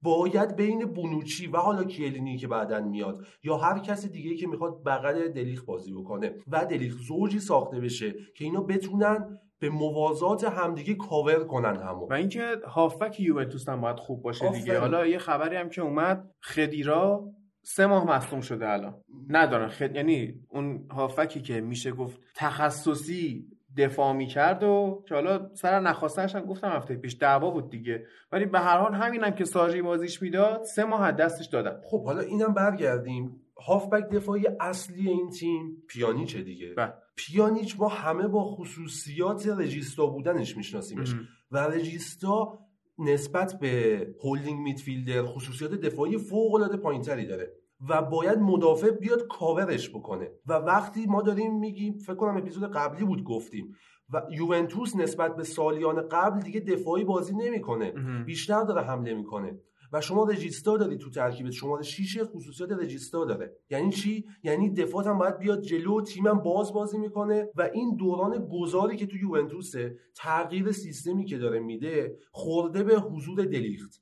باید 0.03 0.55
بین 0.55 0.85
بونوچی 0.85 1.47
و 1.47 1.57
حالا 1.57 1.83
کیلینی 1.83 2.37
که 2.37 2.47
بعدا 2.47 2.79
میاد 2.81 3.25
یا 3.43 3.57
هر 3.57 3.79
کس 3.79 4.05
دیگه 4.05 4.35
که 4.35 4.47
می‌خواد 4.47 4.83
بغل 4.85 5.27
دلیخ 5.27 5.63
بازی 5.65 5.93
بکنه 5.93 6.35
و 6.47 6.65
دلیخ 6.65 6.93
زوجی 6.93 7.39
ساخته 7.39 7.79
بشه 7.79 8.13
که 8.35 8.45
اینا 8.45 8.61
بتونن 8.61 9.37
به 9.59 9.69
موازات 9.69 10.43
همدیگه 10.43 10.95
کاور 10.95 11.43
کنن 11.43 11.75
همو. 11.75 12.07
و 12.07 12.13
اینکه 12.13 12.55
هافبک 12.67 13.19
یوونتوس 13.19 13.69
هم 13.69 13.81
باید 13.81 13.99
خوب 13.99 14.21
باشه 14.21 14.51
دیگه. 14.51 14.59
آفرین. 14.59 14.79
حالا 14.79 15.07
یه 15.07 15.17
خبری 15.17 15.55
هم 15.55 15.69
که 15.69 15.81
اومد 15.81 16.31
خدیرا 16.41 17.31
سه 17.63 17.85
ماه 17.85 18.07
مصدوم 18.07 18.41
شده 18.41 18.69
الان. 18.69 19.01
ندارن 19.29 19.67
خد... 19.67 19.95
یعنی 19.95 20.33
اون 20.49 20.87
هافکی 20.91 21.41
که 21.41 21.61
میشه 21.61 21.91
گفت 21.91 22.21
تخصصی 22.35 23.47
دفاع 23.77 24.13
می‌کرد 24.13 24.63
و 24.63 25.03
که 25.07 25.15
حالا 25.15 25.49
سر 25.53 25.79
نخواستنش 25.79 26.35
هم 26.35 26.45
گفتم 26.45 26.67
هفته 26.67 26.95
پیش 26.95 27.17
دعوا 27.19 27.49
بود 27.51 27.69
دیگه. 27.69 28.05
ولی 28.31 28.45
به 28.45 28.59
هر 28.59 28.77
حال 28.77 28.93
همینم 28.93 29.31
که 29.31 29.45
ساژی 29.45 29.81
بازیش 29.81 30.21
می‌داد 30.21 30.63
سه 30.63 30.83
ماه 30.83 31.03
از 31.03 31.15
دستش 31.15 31.45
دادن 31.45 31.81
خب 31.83 32.05
حالا 32.05 32.21
اینم 32.21 32.53
برگردیم. 32.53 33.41
هافبک 33.67 34.09
دفاعی 34.09 34.43
اصلی 34.59 35.09
این 35.09 35.29
تیم 35.29 35.83
پیانیچه 35.87 36.41
دیگه. 36.41 36.73
بله. 36.73 36.93
پیانیچ 37.15 37.75
ما 37.79 37.87
همه 37.87 38.27
با 38.27 38.43
خصوصیات 38.43 39.47
رجیستا 39.47 40.05
بودنش 40.05 40.57
میشناسیمش. 40.57 41.15
و 41.51 41.57
رجیستا 41.57 42.59
نسبت 42.99 43.59
به 43.59 44.07
هولدینگ 44.23 44.59
میدفیلدر 44.59 45.25
خصوصیات 45.25 45.71
دفاعی 45.71 46.17
فوق 46.17 46.53
العاده 46.53 46.77
پایینتری 46.77 47.25
داره. 47.25 47.53
و 47.89 48.01
باید 48.01 48.39
مدافع 48.39 48.91
بیاد 48.91 49.27
کاورش 49.27 49.89
بکنه. 49.89 50.31
و 50.45 50.53
وقتی 50.53 51.05
ما 51.05 51.21
داریم 51.21 51.59
میگیم 51.59 51.97
فکر 51.97 52.15
کنم 52.15 52.37
اپیزود 52.37 52.71
قبلی 52.71 53.05
بود 53.05 53.23
گفتیم 53.23 53.75
و 54.13 54.21
یوونتوس 54.31 54.95
نسبت 54.95 55.35
به 55.35 55.43
سالیان 55.43 56.07
قبل 56.11 56.39
دیگه 56.39 56.59
دفاعی 56.59 57.03
بازی 57.03 57.35
نمی‌کنه. 57.35 57.91
بیشتر 58.25 58.63
داره 58.63 58.81
حمله 58.81 59.13
می‌کنه. 59.13 59.59
و 59.93 60.01
شما 60.01 60.23
رجیستا 60.23 60.77
داری 60.77 60.97
تو 60.97 61.09
ترکیبت 61.09 61.51
شماره 61.51 61.83
6 61.83 62.23
خصوصیات 62.23 62.71
رجیستا 62.71 63.25
داره. 63.25 63.55
یعنی 63.69 63.91
چی؟ 63.91 64.25
یعنی 64.43 64.69
دفاعت 64.69 65.07
هم 65.07 65.17
باید 65.17 65.37
بیاد 65.37 65.61
جلو 65.61 66.01
تیمم 66.01 66.39
باز 66.39 66.73
بازی 66.73 66.97
می‌کنه. 66.97 67.47
و 67.55 67.69
این 67.73 67.95
دوران 67.95 68.47
گذاری 68.51 68.97
که 68.97 69.07
تو 69.07 69.17
یوونتوسه 69.17 69.95
تغییر 70.15 70.71
سیستمی 70.71 71.25
که 71.25 71.37
داره 71.37 71.59
میده 71.59 72.17
خورده 72.31 72.83
به 72.83 72.95
حضور 72.99 73.45
دلیخت. 73.45 74.01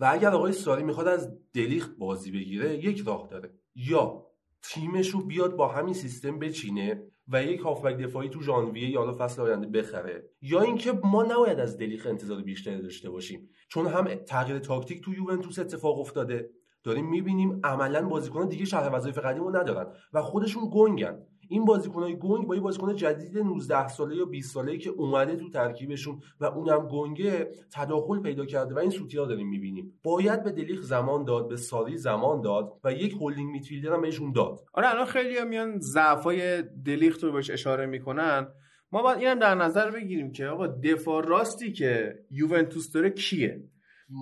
و 0.00 0.08
اگر 0.12 0.30
آقای 0.30 0.52
ساری 0.52 0.82
می‌خواد 0.82 1.08
از 1.08 1.38
دلیخت 1.54 1.96
بازی 1.98 2.30
بگیره 2.30 2.84
یک 2.84 3.02
راه 3.06 3.28
داره. 3.30 3.50
یا 3.74 4.26
تیمش 4.62 5.08
رو 5.08 5.26
بیاد 5.26 5.56
با 5.56 5.68
همین 5.68 5.94
سیستم 5.94 6.38
بچینه 6.38 7.02
و 7.28 7.44
یک 7.44 7.60
هافبک 7.60 7.96
دفاعی 7.96 8.28
تو 8.28 8.42
ژانویه 8.42 8.90
یا 8.90 9.12
فصل 9.12 9.42
آینده 9.42 9.66
بخره. 9.66 10.30
یا 10.42 10.60
اینکه 10.60 10.92
ما 11.04 11.22
نباید 11.22 11.60
از 11.60 11.78
دلیخ 11.78 12.06
انتظار 12.06 12.42
بیشتری 12.42 12.82
داشته 12.82 13.10
باشیم. 13.10 13.48
چون 13.68 13.86
هم 13.86 14.14
تغییر 14.14 14.58
تاکتیک 14.58 15.04
تو 15.04 15.14
یوونتوس 15.14 15.58
اتفاق 15.58 15.98
افتاده. 15.98 16.50
داریم 16.84 17.10
می‌بینیم 17.10 17.60
عملا 17.64 18.08
بازیکنان 18.08 18.48
دیگه 18.48 18.64
شرح 18.64 18.94
وظایف 18.94 19.18
قدیم 19.18 19.44
رو 19.44 19.56
ندارن 19.56 19.86
و 20.12 20.22
خودشون 20.22 20.62
گنگن. 20.72 21.26
این 21.50 21.64
بازیکنای 21.64 22.18
گنگ 22.18 22.46
با 22.46 22.54
یه 22.54 22.60
بازیکن 22.60 22.96
جدید 22.96 23.38
19 23.38 23.88
ساله 23.88 24.16
یا 24.16 24.24
20 24.24 24.54
ساله 24.54 24.78
که 24.78 24.90
اومده 24.90 25.36
تو 25.36 25.50
ترکیبشون 25.50 26.20
و 26.40 26.44
اونم 26.44 26.88
گنگه 26.88 27.50
تداخل 27.72 28.20
پیدا 28.20 28.46
کرده 28.46 28.74
و 28.74 28.78
این 28.78 28.90
سوتیا 28.90 29.26
داریم 29.26 29.48
می‌بینیم. 29.48 30.00
باید 30.02 30.42
به 30.42 30.52
دلیخ 30.52 30.80
زمان 30.80 31.24
داد 31.24 31.48
به 31.48 31.56
ساری 31.56 31.96
زمان 31.96 32.40
داد 32.40 32.72
و 32.84 32.92
یک 32.92 33.12
holding 33.12 33.50
midfielder 33.50 33.92
هم 33.92 34.02
بهشون 34.02 34.32
داد. 34.32 34.60
آره 34.72 34.90
الان 34.90 35.06
خیلی 35.06 35.44
میان 35.44 35.78
ضعفای 35.80 36.62
دلیخت 36.62 37.24
رو 37.24 37.32
بهش 37.32 37.50
اشاره 37.50 37.86
می‌کنن. 37.86 38.48
ما 38.92 39.02
باید 39.02 39.18
اینم 39.18 39.38
در 39.38 39.54
نظر 39.54 39.90
بگیریم 39.90 40.32
که 40.32 40.46
آقا 40.46 40.66
دفاع 40.66 41.26
راستی 41.26 41.72
که 41.72 42.18
یوونتوس 42.30 42.92
داره 42.92 43.10
کیه؟ 43.10 43.62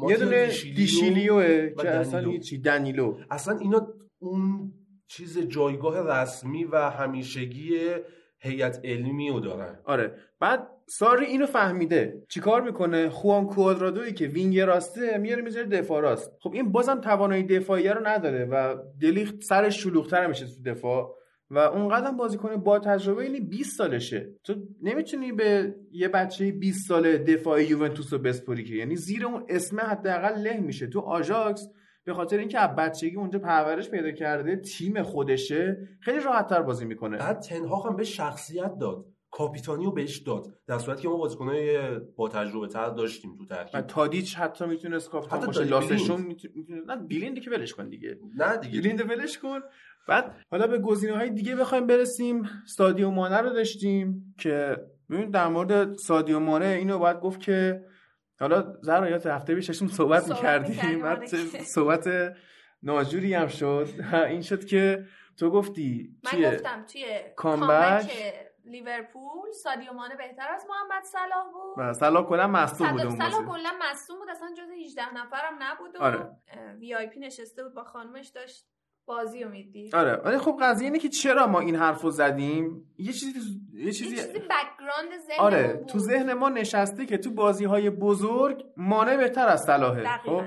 یه 0.08 0.16
دونه 0.16 0.46
دیشیلیوه 0.76 1.70
که 1.78 1.88
اصلا. 1.88 2.30
هیچی 2.30 2.58
دنیلو. 2.58 3.18
اصلا 3.30 3.58
اینا 3.58 3.86
اون 4.18 4.72
چیز 5.08 5.38
جایگاه 5.38 6.20
رسمی 6.20 6.64
و 6.64 6.90
همیشگی 6.90 7.70
هیئت 8.40 8.80
علمی 8.84 9.30
رو 9.30 9.40
دارن. 9.40 9.78
آره. 9.84 10.14
بعد 10.40 10.68
ساری 10.86 11.26
اینو 11.26 11.46
فهمیده. 11.46 12.22
چیکار 12.28 12.62
می‌کنه؟ 12.62 13.08
خوان 13.08 13.46
کوادرادویی 13.46 14.12
که 14.12 14.26
wing 14.26 14.61
راسته 14.60 15.18
میاره 15.18 15.42
می‌ذاره 15.42 15.66
دفاع 15.66 16.00
راست. 16.00 16.32
خب 16.40 16.52
این 16.54 16.72
بازم 16.72 17.00
توانایی 17.00 17.42
دفاعی 17.42 17.88
رو 17.88 18.06
نداره 18.06 18.44
و 18.44 18.76
دلیخت 19.00 19.34
سرش 19.40 19.82
شلوغتر 19.82 20.26
میشه 20.26 20.46
تو 20.46 20.62
دفاع 20.66 21.14
و 21.50 21.58
اونقدر 21.58 22.10
بازیکن 22.10 22.56
با 22.56 22.78
تجربه 22.78 23.22
اینی 23.22 23.40
20 23.40 23.78
سالشه. 23.78 24.34
تو 24.44 24.54
نمی‌تونی 24.82 25.32
به 25.32 25.74
یه 25.92 26.08
بچه 26.08 26.52
20 26.52 26.88
ساله 26.88 27.18
دفاع 27.18 27.62
یوونتوس 27.62 28.12
رو 28.12 28.18
بسپری 28.18 28.64
که. 28.64 28.74
یعنی 28.74 28.96
زیر 28.96 29.26
اون 29.26 29.44
اسم 29.48 29.80
حداقل 29.80 30.40
له 30.40 30.60
میشه. 30.60 30.86
تو 30.86 31.00
آژاکس 31.00 31.68
به 32.08 32.14
خاطر 32.14 32.38
اینکه 32.38 32.58
از 32.58 32.76
بچگی 32.76 33.16
اونجا 33.16 33.38
پرورش 33.38 33.90
پیدا 33.90 34.10
کرده 34.10 34.56
تیم 34.56 35.02
خودشه 35.02 35.88
خیلی 36.00 36.20
راحتتر 36.20 36.62
بازی 36.62 36.84
می‌کنه. 36.84 37.18
بعد 37.18 37.38
تنهاق 37.40 37.86
هم 37.86 37.96
به 37.96 38.04
شخصیت 38.04 38.78
داد. 38.80 39.04
کاپیتانی 39.30 39.84
رو 39.84 39.92
بهش 39.92 40.18
داد. 40.18 40.46
در 40.66 40.78
صورتی 40.78 41.02
که 41.02 41.08
ما 41.08 41.16
بازیکنای 41.16 41.78
با 42.16 42.28
تجربه 42.28 42.68
تر 42.68 42.88
داشتیم 42.88 43.36
تو 43.36 43.44
و 43.44 43.46
ترکیب 43.46 43.80
تادیچ 43.80 44.36
حتی 44.36 44.66
می‌تونست 44.66 45.10
کاپیتان 45.10 45.46
باشه. 45.46 45.64
لاسشون 45.64 46.20
می‌تونه 46.20 46.80
نه 46.86 46.96
بیلیند 46.96 47.40
که 47.40 47.50
ولش 47.50 47.74
کن 47.74 47.88
دیگه. 47.88 48.18
نه 48.36 48.56
دیگه. 48.56 48.80
بیلیند 48.80 49.10
ولش 49.10 49.38
کن. 49.38 49.60
بعد 50.08 50.34
حالا 50.50 50.66
به 50.66 50.78
گزینه 50.78 51.16
های 51.16 51.30
دیگه 51.30 51.56
بخوایم 51.56 51.86
برسیم. 51.86 52.42
سادیو 52.66 53.10
مانه 53.10 53.36
رو 53.36 53.50
داشتیم 53.50 54.34
که 54.38 54.76
ببین 55.10 55.30
در 55.30 55.48
مورد 55.48 55.94
سادیو 55.94 56.40
مانه 56.40 56.66
اینو 56.66 56.98
باید 56.98 57.20
گفت 57.20 57.40
که 57.40 57.82
حالا 58.40 58.77
زهرا 58.83 59.11
یاد 59.11 59.27
هفته 59.27 59.55
پیش 59.55 59.66
داشتیم 59.66 59.88
صحبت 59.88 60.22
صحبت 60.22 60.38
می‌کردیم. 60.38 60.70
می‌کردیم، 60.70 61.03
بعد 61.03 61.18
آره. 61.18 61.62
صحبت 61.64 62.09
ناجوری 62.83 63.35
هم 63.35 63.48
شد. 63.48 63.88
این 64.29 64.42
شد 64.42 64.64
که 64.64 65.07
تو 65.38 65.51
گفتی 65.51 66.16
من 66.24 66.42
گفتم 66.42 66.87
توی 66.87 67.05
کامبک. 67.37 68.11
لیورپول 68.64 69.51
سادیو 69.62 69.92
مانه 69.92 70.16
بهتر 70.16 70.48
از 70.55 70.66
محمد 70.68 71.05
صلاح 71.05 71.44
بود. 71.53 71.92
سلام 71.92 72.27
کنم 72.27 72.51
مصدوم 72.51 72.90
بود 72.92 73.01
صلاح 73.01 73.31
صلاح 73.31 73.46
کلا 73.46 73.70
مصدوم 73.90 74.18
بود 74.18 74.31
اصلا 74.31 74.48
جز 74.59 74.70
18 74.85 75.14
نفرم 75.14 75.55
نبود 75.59 75.96
و 75.96 76.03
آره. 76.03 76.31
VIP 76.78 77.20
نشسته 77.20 77.64
بود 77.64 77.74
با 77.74 77.85
خانمش 77.85 78.29
داشت 78.29 78.66
بازی 79.08 79.44
رو 79.44 79.50
می‌دید 79.50 79.94
آره. 79.94 80.12
ولی 80.12 80.38
خب 80.38 80.56
قضیه 80.60 80.86
اینه 80.86 80.98
که 80.98 81.08
چرا 81.08 81.46
ما 81.46 81.60
این 81.60 81.76
حرفو 81.76 82.10
زدیم؟ 82.10 82.92
یه 82.98 83.12
چیزی 83.12 83.60
یه 83.72 83.84
یه 83.86 83.92
چیزی 83.92 84.16
چیزی 84.16 84.28
background 84.28 85.18
ذهن 85.28 85.38
آره. 85.38 85.74
بود. 85.74 85.86
تو 85.86 85.98
ذهن 85.98 86.32
ما 86.32 86.48
نشسته 86.48 87.06
که 87.06 87.18
تو 87.18 87.30
بازی 87.30 87.64
های 87.64 87.90
بزرگ 87.90 88.64
مانه 88.76 89.16
بهتر 89.16 89.46
از 89.46 89.62
صلاحه. 89.62 90.18
خب؟ 90.18 90.42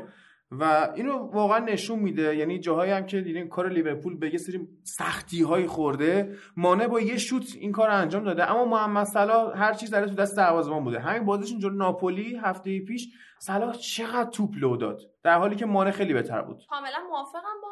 و 0.52 0.92
اینو 0.96 1.18
واقعا 1.18 1.60
نشون 1.60 2.00
میده. 2.00 2.36
یعنی 2.36 2.60
جاهایی 2.60 2.92
هم 2.92 3.06
که 3.06 3.22
دیدین 3.22 3.48
کار 3.48 3.70
لیورپول 3.70 4.18
به 4.18 4.30
یه 4.34 4.38
سری 4.38 4.68
سختی 4.84 5.44
های 5.44 5.68
خورده 5.68 6.36
مانه 6.58 6.88
با 6.88 7.02
یه 7.02 7.18
شوت 7.18 7.56
این 7.60 7.72
کار 7.72 7.90
انجام 7.90 8.24
داده. 8.24 8.52
اما 8.52 8.66
محمد 8.66 9.06
صلاح 9.06 9.58
هر 9.58 9.74
چی 9.74 9.90
زد 9.90 10.08
تو 10.08 10.16
دست 10.16 10.38
دروازه‌بان 10.38 10.84
بوده. 10.84 11.00
همین 11.00 11.26
بازیش 11.26 11.52
اینجور 11.52 11.72
ناپولی 11.72 12.40
هفته 12.44 12.80
پیش 12.80 13.08
صلاح 13.40 13.74
چقدر 13.74 14.30
توپ 14.30 14.50
لو 14.58 14.78
داد؟ 14.78 15.02
در 15.24 15.38
حالی 15.38 15.56
که 15.56 15.66
مانع 15.66 15.92
خیلی 15.92 16.14
بهتر 16.14 16.42
بود. 16.42 16.64
کاملا 16.70 16.98
موافقم 17.10 17.62
با 17.62 17.68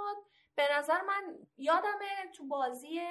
به 0.60 0.78
نظر 0.78 1.02
من 1.02 1.36
یادمه 1.58 2.32
تو 2.34 2.48
بازی 2.48 3.02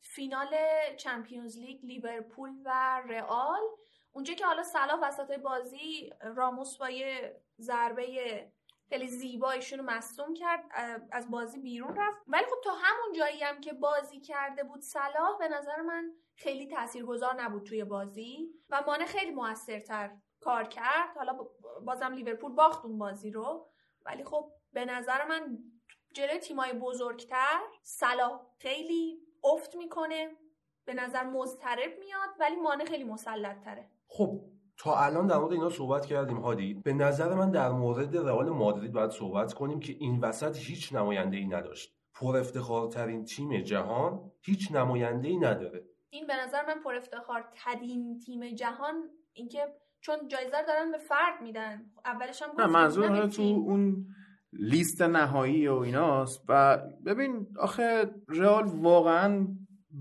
فینال 0.00 0.56
چمپیونز 0.96 1.58
لیگ 1.58 1.84
لیورپول 1.84 2.50
و 2.64 3.02
رئال. 3.08 3.60
اونجا 4.12 4.34
که 4.34 4.46
حالا 4.46 4.62
صلاح 4.62 5.00
وسط 5.02 5.38
بازی 5.38 6.10
راموس 6.20 6.76
با 6.78 6.90
یه 6.90 7.40
ضربه 7.60 8.52
خیلی 8.88 9.06
زیبا 9.06 9.50
ایشونو 9.50 9.82
مصدوم 9.82 10.34
کرد 10.34 10.64
از 11.10 11.30
بازی 11.30 11.58
بیرون 11.58 11.96
رفت. 11.96 12.18
ولی 12.26 12.44
خب 12.44 12.60
تا 12.64 12.70
همون 12.74 13.12
جایی 13.12 13.42
هم 13.42 13.60
که 13.60 13.72
بازی 13.72 14.20
کرده 14.20 14.64
بود 14.64 14.80
صلاح 14.80 15.38
به 15.38 15.48
نظر 15.48 15.80
من 15.80 16.12
خیلی 16.34 16.66
تاثیرگذار 16.66 17.42
نبود 17.42 17.66
توی 17.66 17.84
بازی 17.84 18.48
و 18.70 18.82
مانه 18.86 19.04
خیلی 19.04 19.30
موثرتر 19.30 20.10
کار 20.40 20.64
کرد. 20.64 21.16
حالا 21.16 21.38
بازم 21.84 22.12
لیورپول 22.12 22.52
باخت 22.52 22.84
اون 22.84 22.98
بازی 22.98 23.30
رو. 23.30 23.68
ولی 24.06 24.24
خب 24.24 24.52
به 24.72 24.84
نظر 24.84 25.24
من 25.24 25.58
جلوی 26.18 26.38
تیمای 26.38 26.72
بزرگتر 26.72 27.60
صلاح 27.82 28.40
خیلی 28.58 29.18
افت 29.44 29.76
می‌کنه 29.76 30.30
به 30.84 30.94
نظر 30.94 31.24
مضطرب 31.24 31.98
میاد 31.98 32.28
ولی 32.40 32.56
مانع 32.56 32.84
خیلی 32.84 33.04
مسلط 33.04 33.60
تره 33.60 33.90
خب 34.08 34.40
تا 34.78 34.96
الان 35.04 35.26
در 35.26 35.38
مورد 35.38 35.52
اینا 35.52 35.70
صحبت 35.70 36.06
کردیم 36.06 36.36
هادی. 36.36 36.74
به 36.74 36.92
نظر 36.92 37.34
من 37.34 37.50
در 37.50 37.68
مورد 37.68 38.16
رئال 38.16 38.50
مادرید 38.50 38.92
باید 38.92 39.10
صحبت 39.10 39.54
کنیم 39.54 39.80
که 39.80 39.92
این 39.92 40.20
وسط 40.20 40.56
هیچ 40.56 40.92
نماینده 40.92 41.36
ای 41.36 41.46
نداشت. 41.46 41.94
پر 42.14 42.36
افتخارترین 42.36 43.24
تیم 43.24 43.60
جهان 43.60 44.32
هیچ 44.40 44.72
نماینده 44.72 45.28
ای 45.28 45.36
نداره. 45.36 45.84
این 46.10 46.26
به 46.26 46.36
نظر 46.36 46.66
من 46.66 46.80
پر 46.82 46.94
افتخار 46.94 47.44
ترین 47.54 48.18
تیم 48.18 48.50
جهان 48.50 49.10
اینکه 49.32 49.74
چون 50.00 50.28
جایزه 50.28 50.62
دارن 50.66 50.92
به 50.92 50.98
فرد 50.98 51.42
میدن. 51.42 51.90
اولش 52.04 52.42
هم 52.42 52.50
نه 52.58 52.66
منظور 52.66 53.26
تو 53.26 53.42
اون 53.42 54.06
لیست 54.52 55.02
نهایی 55.02 55.68
و 55.68 55.74
ایناست. 55.74 56.44
و 56.48 56.78
ببین 57.06 57.46
آخه 57.58 58.10
رئال 58.28 58.64
واقعا 58.64 59.46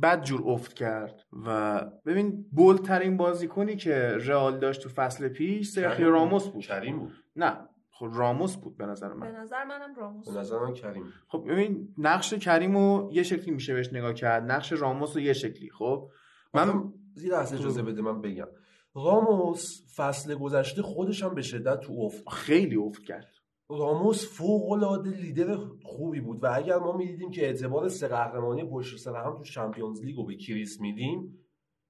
بد 0.01 0.23
جور 0.23 0.43
افت 0.45 0.73
کرد. 0.73 1.25
و 1.45 1.81
ببین 2.05 2.45
بولترین 2.51 3.17
بازیکنی 3.17 3.75
که 3.75 3.95
رئال 4.21 4.59
داشت 4.59 4.81
تو 4.81 4.89
فصل 4.89 5.27
پیش 5.27 5.69
سرخیو 5.69 6.11
راموس 6.11 6.47
بود. 6.47 6.63
کریم 6.63 6.99
بود. 6.99 7.13
نه 7.35 7.69
خب 7.91 8.09
راموس 8.13 8.55
بود 8.55 8.77
به 8.77 8.85
نظر 8.85 9.13
من. 9.13 9.31
به 9.31 9.39
نظر 9.39 9.63
منم 9.63 9.95
راموس 9.95 10.29
به 10.29 10.39
نظر 10.39 10.59
من 10.59 10.73
کریم 10.73 11.03
خب 11.27 11.45
ببین 11.49 11.93
نقش 11.97 12.33
کریمو 12.33 13.09
یه 13.11 13.23
شکلی 13.23 13.51
میشه 13.51 13.73
بهش 13.73 13.93
نگاه 13.93 14.13
کرد. 14.13 14.51
نقش 14.51 14.71
راموس 14.71 15.15
رو 15.15 15.21
یه 15.21 15.33
شکلی. 15.33 15.69
خب 15.69 16.09
من 16.53 16.93
زیر 17.15 17.35
اصل 17.35 17.55
اجازه 17.55 17.81
بده 17.83 18.01
من 18.01 18.21
بگم. 18.21 18.47
راموس 18.95 19.95
فصل 19.95 20.35
گذشته 20.35 20.81
خودش 20.81 21.23
هم 21.23 21.35
به 21.35 21.41
شدت 21.41 21.79
تو 21.79 21.93
افت. 21.93 22.29
خیلی 22.29 22.75
افت 22.75 23.03
کرد. 23.03 23.36
راموس 23.69 24.37
فوق 24.37 24.71
العاده 24.71 25.09
لیدر 25.09 25.57
خوبی 25.83 26.21
بود 26.21 26.43
و 26.43 26.49
اگر 26.53 26.77
ما 26.77 26.97
می‌دیدیم 26.97 27.31
که 27.31 27.45
اعتبار 27.45 27.89
سه 27.89 28.07
قهرمانی 28.07 28.63
پشت 28.63 28.97
سر 28.97 29.15
هم 29.15 29.35
تو 29.37 29.43
Champions 29.43 30.03
League 30.03 30.17
رو 30.17 30.25
به 30.25 30.35
کریس 30.35 30.81
میدیم 30.81 31.39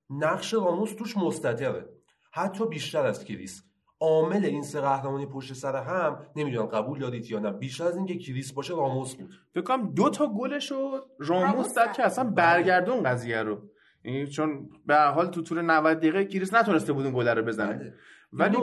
نقش 0.10 0.54
راموس 0.54 0.94
توش 0.94 1.18
مستتره. 1.18 1.90
حتی 2.32 2.66
بیشتر 2.66 3.06
از 3.06 3.26
کریس. 3.26 3.64
عامل 4.00 4.46
این 4.46 4.64
سه 4.64 4.82
قهرمانی 4.82 5.26
پشت 5.26 5.54
سر 5.54 5.76
هم 5.76 6.28
نمی‌دونم 6.36 6.66
قبول 6.66 7.00
دارید 7.00 7.32
یا 7.32 7.40
نه 7.40 7.52
بیشتر 7.52 7.84
از 7.84 7.96
اینکه 7.98 8.18
کریس 8.18 8.54
باشه 8.54 8.74
راموس 8.74 9.16
بود. 9.16 9.34
فکر 9.54 9.64
کنم 9.64 9.94
دو 9.94 10.10
تا 10.10 10.28
گلش 10.28 10.72
رو 10.72 11.00
راموس 11.20 11.68
زد 11.68 11.94
که 11.94 12.04
اصلا 12.04 12.30
برگردون 12.30 13.04
قضیه 13.04 13.44
رو. 13.44 13.62
یعنی 14.04 14.28
چون 14.28 14.70
به 14.86 14.98
حال 14.98 15.28
تو 15.28 15.42
طول 15.42 15.62
90 15.62 15.98
دقیقه 15.98 16.26
کریس 16.26 16.54
نتونسته 16.54 16.94
بود 16.94 17.06
اون 17.06 17.16
گل 17.16 17.28
رو 17.28 17.44
بزنه. 17.44 17.74
بله. 17.74 17.94
ولی 18.34 18.58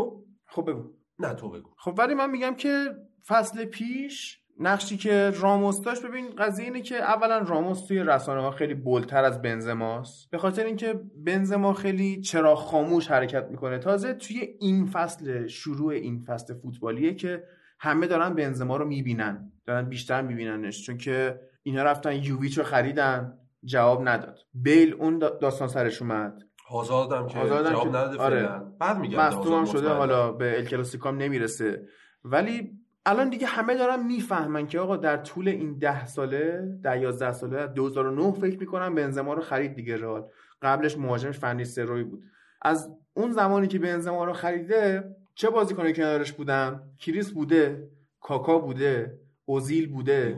خب 0.47 0.71
بگو. 0.71 0.93
نه 1.19 1.35
تو 1.35 1.51
بگو. 1.51 1.71
خب 1.77 1.95
ولی 1.99 2.15
من 2.15 2.31
میگم 2.31 2.55
که 2.55 2.97
فصل 3.29 3.65
پیش 3.65 4.41
نقشی 4.61 4.97
که 4.97 5.31
راموس 5.31 5.81
داشت 5.81 6.07
ببین 6.07 6.31
قضیه 6.39 6.65
اینه 6.65 6.81
که 6.81 6.97
اولا 6.97 7.39
راموس 7.39 7.87
توی 7.87 7.99
رسانه 7.99 8.41
ها 8.41 8.51
خیلی 8.51 8.75
بولتر 8.75 9.25
از 9.25 9.43
بنزماست 9.43 10.31
به 10.31 10.39
خاطر 10.39 10.65
اینکه 10.65 11.01
بنزما 11.17 11.73
خیلی 11.73 12.21
چرا 12.21 12.55
خاموش 12.55 13.11
حرکت 13.11 13.47
می‌کنه. 13.51 13.79
تازه 13.79 14.15
توی 14.15 14.57
این 14.61 14.87
فصل 14.87 15.47
شروع 15.47 15.93
این 15.93 16.25
فصل 16.27 16.55
فوتبالیه 16.55 17.15
که 17.15 17.45
همه 17.79 18.07
دارن 18.07 18.35
بنزما 18.35 18.77
رو 18.77 18.85
می‌بینن. 18.85 19.53
دارن 19.67 19.89
بیشتر 19.89 20.23
میبیننش 20.23 20.87
چون 20.87 20.99
که 20.99 21.41
اینا 21.63 21.83
رفتن 21.83 22.13
یوویچ 22.13 22.59
رو 22.59 22.65
خریدن. 22.65 23.39
جواب 23.65 24.09
نداد. 24.09 24.39
بیل 24.55 24.95
اون 24.95 25.19
داستان 25.19 25.69
سرش 25.69 26.03
اومد. 26.03 26.43
هازاردم 26.69 27.27
که 27.27 27.35
جواب 27.39 27.89
نداده 27.89 28.19
آره. 28.19 28.49
بعد 28.79 28.99
میگم 28.99 29.65
شده 29.65 29.89
حالا 29.89 30.33
به 30.33 30.67
ال 30.73 31.15
نمی‌رسه. 31.15 31.83
ولی 32.25 32.84
الان 33.07 33.31
دیگه 33.31 33.47
همه 33.47 33.75
دارن 33.75 34.07
می‌فهمن 34.07 34.67
که 34.67 34.81
آقا 34.81 34.97
در 34.97 35.17
طول 35.17 35.49
این 35.49 35.79
ده 35.79 36.07
ساله 36.07 36.79
ده 36.83 37.01
یازده 37.01 37.33
ساله 37.33 37.67
2009 37.67 38.33
فکر 38.33 38.59
می‌کنم 38.59 38.95
بنزما 38.95 39.35
رو 39.35 39.43
خرید 39.43 39.75
دیگه 39.75 39.97
رئال. 39.97 40.25
قبلش 40.63 40.99
مهاجمش 40.99 41.39
فنی 41.39 41.65
سروی 41.65 42.05
بود. 42.05 42.23
از 42.63 42.91
اون 43.15 43.33
زمانی 43.33 43.67
که 43.67 43.79
بنزما 43.79 44.25
رو 44.25 44.33
خریده 44.33 45.05
چه 45.35 45.51
بازیکنی 45.51 45.93
کنارش 45.93 46.33
بودن؟ 46.33 46.81
کریس 46.99 47.31
بوده 47.33 47.89
کاکا 48.21 48.59
بوده 48.59 49.19
اوزیل 49.45 49.93
بوده. 49.93 50.37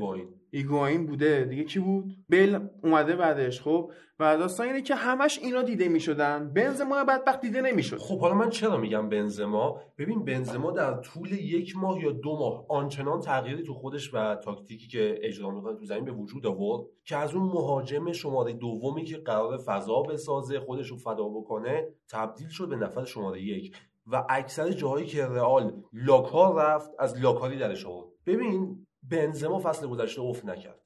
ایگواین 0.57 1.07
بوده. 1.07 1.45
دیگه 1.45 1.65
کی 1.65 1.79
بود؟ 1.79 2.17
بل 2.29 2.69
اومده 2.85 3.17
بعدش 3.17 3.61
خب؟ 3.61 3.91
و 4.21 4.37
داستان 4.37 4.67
اینه 4.67 4.83
که 4.83 4.95
همش 4.95 5.39
اینا 5.43 5.63
دیده 5.63 5.89
می‌شدن. 5.89 6.53
بنزما 6.55 7.05
بدبخت 7.05 7.41
دیده 7.41 7.61
نمی‌شد. 7.61 7.99
خب 7.99 8.21
حالا 8.21 8.35
من 8.35 8.51
چرا 8.51 8.77
میگم 8.77 9.09
بنزما؟ 9.09 9.81
ببین 9.99 10.25
بنزما 10.25 10.71
در 10.71 10.95
طول 10.95 11.33
یک 11.33 11.77
ماه 11.77 12.05
یا 12.05 12.13
دو 12.13 12.39
ماه 12.39 12.67
آنچنان 12.69 13.21
تغییری 13.21 13.63
تو 13.63 13.75
خودش 13.75 14.15
و 14.15 14.35
تاکتیکی 14.35 14.89
که 14.89 15.19
اجرا 15.23 15.51
می‌کنه 15.51 15.77
تو 15.77 15.85
زمین 15.85 16.05
به 16.05 16.13
وجود 16.13 16.47
آورد 16.47 16.87
که 17.05 17.17
از 17.17 17.35
اون 17.35 17.45
مهاجم 17.45 18.13
شماره 18.13 18.53
دومی 18.53 19.05
که 19.05 19.17
قرار 19.17 19.59
فضا 19.59 20.03
بسازه 20.03 20.61
خودش 20.61 20.91
رو 20.91 20.97
فدا 20.97 21.29
بکنه 21.29 21.89
تبدیل 22.11 22.49
شد 22.49 22.69
به 22.69 22.77
نفر 22.77 23.05
شماره 23.05 23.43
یک. 23.43 23.77
و 24.13 24.25
اکثر 24.29 24.71
جاهایی 24.71 25.07
که 25.07 25.27
رئال 25.27 25.73
لاکار 25.93 26.55
رفت 26.55 26.91
از 26.99 27.21
لاکاری 27.21 27.59
درش 27.59 27.87
آورد. 27.87 28.09
ببین 28.27 28.86
بنزما 29.11 29.59
فصل 29.59 29.87
گذشته 29.87 30.21
افت 30.21 30.45
نکرد 30.45 30.81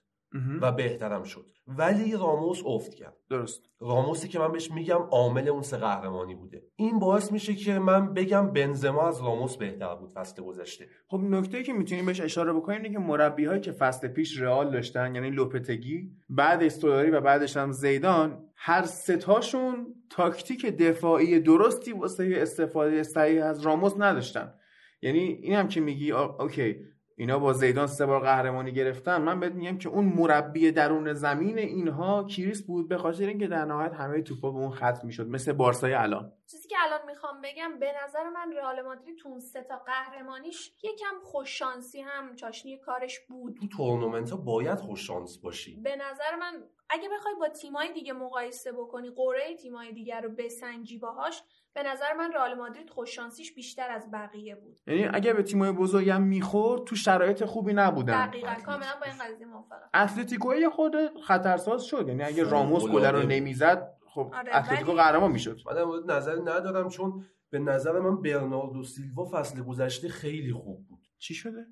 و 0.61 0.73
بهترم 0.73 1.23
شد. 1.23 1.47
ولی 1.67 2.17
راموس 2.17 2.63
افت 2.67 2.95
کرد. 2.95 3.17
درست. 3.31 3.63
راموسی 3.81 4.29
که 4.29 4.39
من 4.39 4.53
بهش 4.53 4.71
میگم 4.71 5.03
عامل 5.11 5.49
اون 5.49 5.63
سه 5.63 5.77
قهرمانی 5.77 6.35
بوده. 6.35 6.63
این 6.77 6.99
باعث 6.99 7.33
میشه 7.33 7.55
که 7.55 7.79
من 7.79 8.15
بگم 8.15 8.53
بنزما 8.53 9.09
از 9.09 9.23
راموس 9.23 9.57
بهتر 9.57 9.95
بود 9.95 10.11
فصل 10.11 10.43
گذشته. 10.43 10.89
خب 11.09 11.19
نکته 11.21 11.63
که 11.63 11.73
می‌تونیم 11.73 12.07
بهش 12.07 12.21
اشاره 12.21 12.53
بکنیم 12.53 12.83
اینه 12.83 12.93
که 12.95 12.99
مربی 12.99 13.45
هایی 13.45 13.61
که 13.61 13.73
فصل 13.73 14.09
پیش 14.09 14.41
رئال 14.41 14.71
داشتن 14.71 15.15
یعنی 15.15 15.31
لوپتگی 15.31 16.11
بعد 16.29 16.63
استولاری 16.63 17.11
و 17.11 17.21
بعدش 17.21 17.57
هم 17.57 17.73
زیدان 17.73 18.45
هر 18.57 18.83
ستاشون 18.83 19.95
تاکتیک 20.11 20.67
دفاعی 20.67 21.41
درستی 21.41 21.93
واسه 21.93 22.35
استفاده 22.37 23.03
صحیح 23.03 23.45
از 23.45 23.61
راموس 23.61 23.93
نداشتن. 23.99 24.55
یعنی 25.03 25.19
این 25.19 25.55
هم 25.55 25.69
که 25.69 25.81
میگی 25.81 26.13
OK 26.13 26.77
اینا 27.21 27.39
با 27.39 27.53
زیدان 27.53 27.87
سه 27.87 28.07
بار 28.07 28.21
قهرمانی 28.21 28.73
گرفتن. 28.73 29.23
من 29.23 29.41
بهت 29.41 29.53
میگم 29.53 29.79
که 29.79 29.89
اون 29.89 30.05
مربی 30.05 30.73
درون 30.73 31.13
زمین 31.13 31.59
اینها 31.59 32.25
کریس 32.25 32.67
بود 32.67 32.89
به 32.89 32.99
خاطر 32.99 33.27
اینکه 33.27 33.47
در 33.47 33.65
نهایت 33.65 33.93
همه 33.93 34.23
توپا 34.23 34.51
به 34.51 34.59
اون 34.59 34.71
ختم 34.71 35.05
می‌شد 35.05 35.29
مثل 35.29 35.53
بارسای 35.53 35.95
الان. 35.95 36.33
چیزی 36.51 36.69
که 36.69 36.77
الان 36.85 37.07
می‌خوام 37.07 37.41
بگم 37.41 37.79
به 37.79 37.93
نظر 38.05 38.29
من 38.31 38.53
رئال 38.53 38.83
مادرید 38.83 39.19
تو 39.19 39.29
اون 39.29 39.41
سه 39.41 39.63
تا 39.63 39.77
قهرمانیش 39.87 40.73
یکم 40.83 41.21
خوش 41.23 41.59
شانسی 41.59 42.01
هم 42.01 42.37
چاشنی 42.37 42.79
کارش 42.79 43.21
بود. 43.29 43.57
تو 43.61 43.69
تورنمنت 43.69 44.31
ها 44.31 44.37
باید 44.37 44.79
خوش 44.79 45.07
شانس 45.07 45.39
باشی. 45.39 45.81
به 45.81 45.97
نظر 45.97 46.37
من 46.41 46.53
اگه 46.91 47.09
بخوای 47.09 47.35
با 47.41 47.49
تیمای 47.49 47.93
دیگه 47.93 48.13
مقایسه 48.13 48.73
بکنی 48.73 49.11
قرعه 49.11 49.57
تیمای 49.57 49.93
دیگر 49.93 50.21
رو 50.21 50.31
بسنجی 50.39 50.99
باهاش 50.99 51.43
به 51.75 51.83
نظر 51.83 52.13
من 52.19 52.33
رئال 52.33 52.55
مادرید 52.55 52.91
خوششانسیش 52.91 53.55
بیشتر 53.55 53.91
از 53.91 54.11
بقیه 54.13 54.55
بود. 54.55 54.81
یعنی 54.87 55.09
اگه 55.13 55.33
به 55.33 55.43
تیمای 55.43 55.73
بزرگی 55.73 56.11
هم 56.11 56.23
می‌خورد 56.23 56.85
تو 56.85 56.97
شرایط 56.97 57.45
خوبی 57.45 57.73
نبودن. 57.73 58.27
دقیقاً 58.27 58.55
کاملا 58.67 58.93
با 59.01 59.07
این 59.07 59.35
قضیه 59.35 59.47
موافقم. 59.47 59.91
اتلتیکو 59.95 60.71
خود 60.71 60.95
خطرساز 61.27 61.85
شد. 61.85 62.09
یعنی 62.09 62.23
اگه 62.23 62.45
راموس 62.45 62.85
گل 62.85 63.05
رو 63.05 63.23
نمی‌زد 63.23 63.97
خب 64.15 64.33
آره 64.35 64.57
اتلتیکو 64.57 64.93
قهرمان 64.93 65.33
می‌شد. 65.33 65.59
من 65.67 66.15
نظری 66.17 66.41
ندارم 66.41 66.89
چون 66.89 67.25
به 67.51 67.59
نظر 67.59 68.01
من 68.01 68.23
برناردو 68.23 68.83
سیلوا 68.83 69.25
فصل 69.25 69.63
گذشته 69.63 70.09
خیلی 70.09 70.53
خوب 70.53 70.87
بود. 70.89 71.07
چی 71.19 71.35
شده؟ 71.35 71.67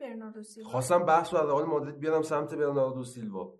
برناردو 0.00 0.42
سیلوا. 0.42 0.70
خواستم 0.70 1.04
بحث 1.04 1.34
رو 1.34 1.40
از 1.40 1.48
رئال 1.48 1.64
مادرید 1.64 1.98
بیارم 1.98 2.22
سمت 2.22 2.54
برناردو 2.54 3.04
سیلوا. 3.04 3.54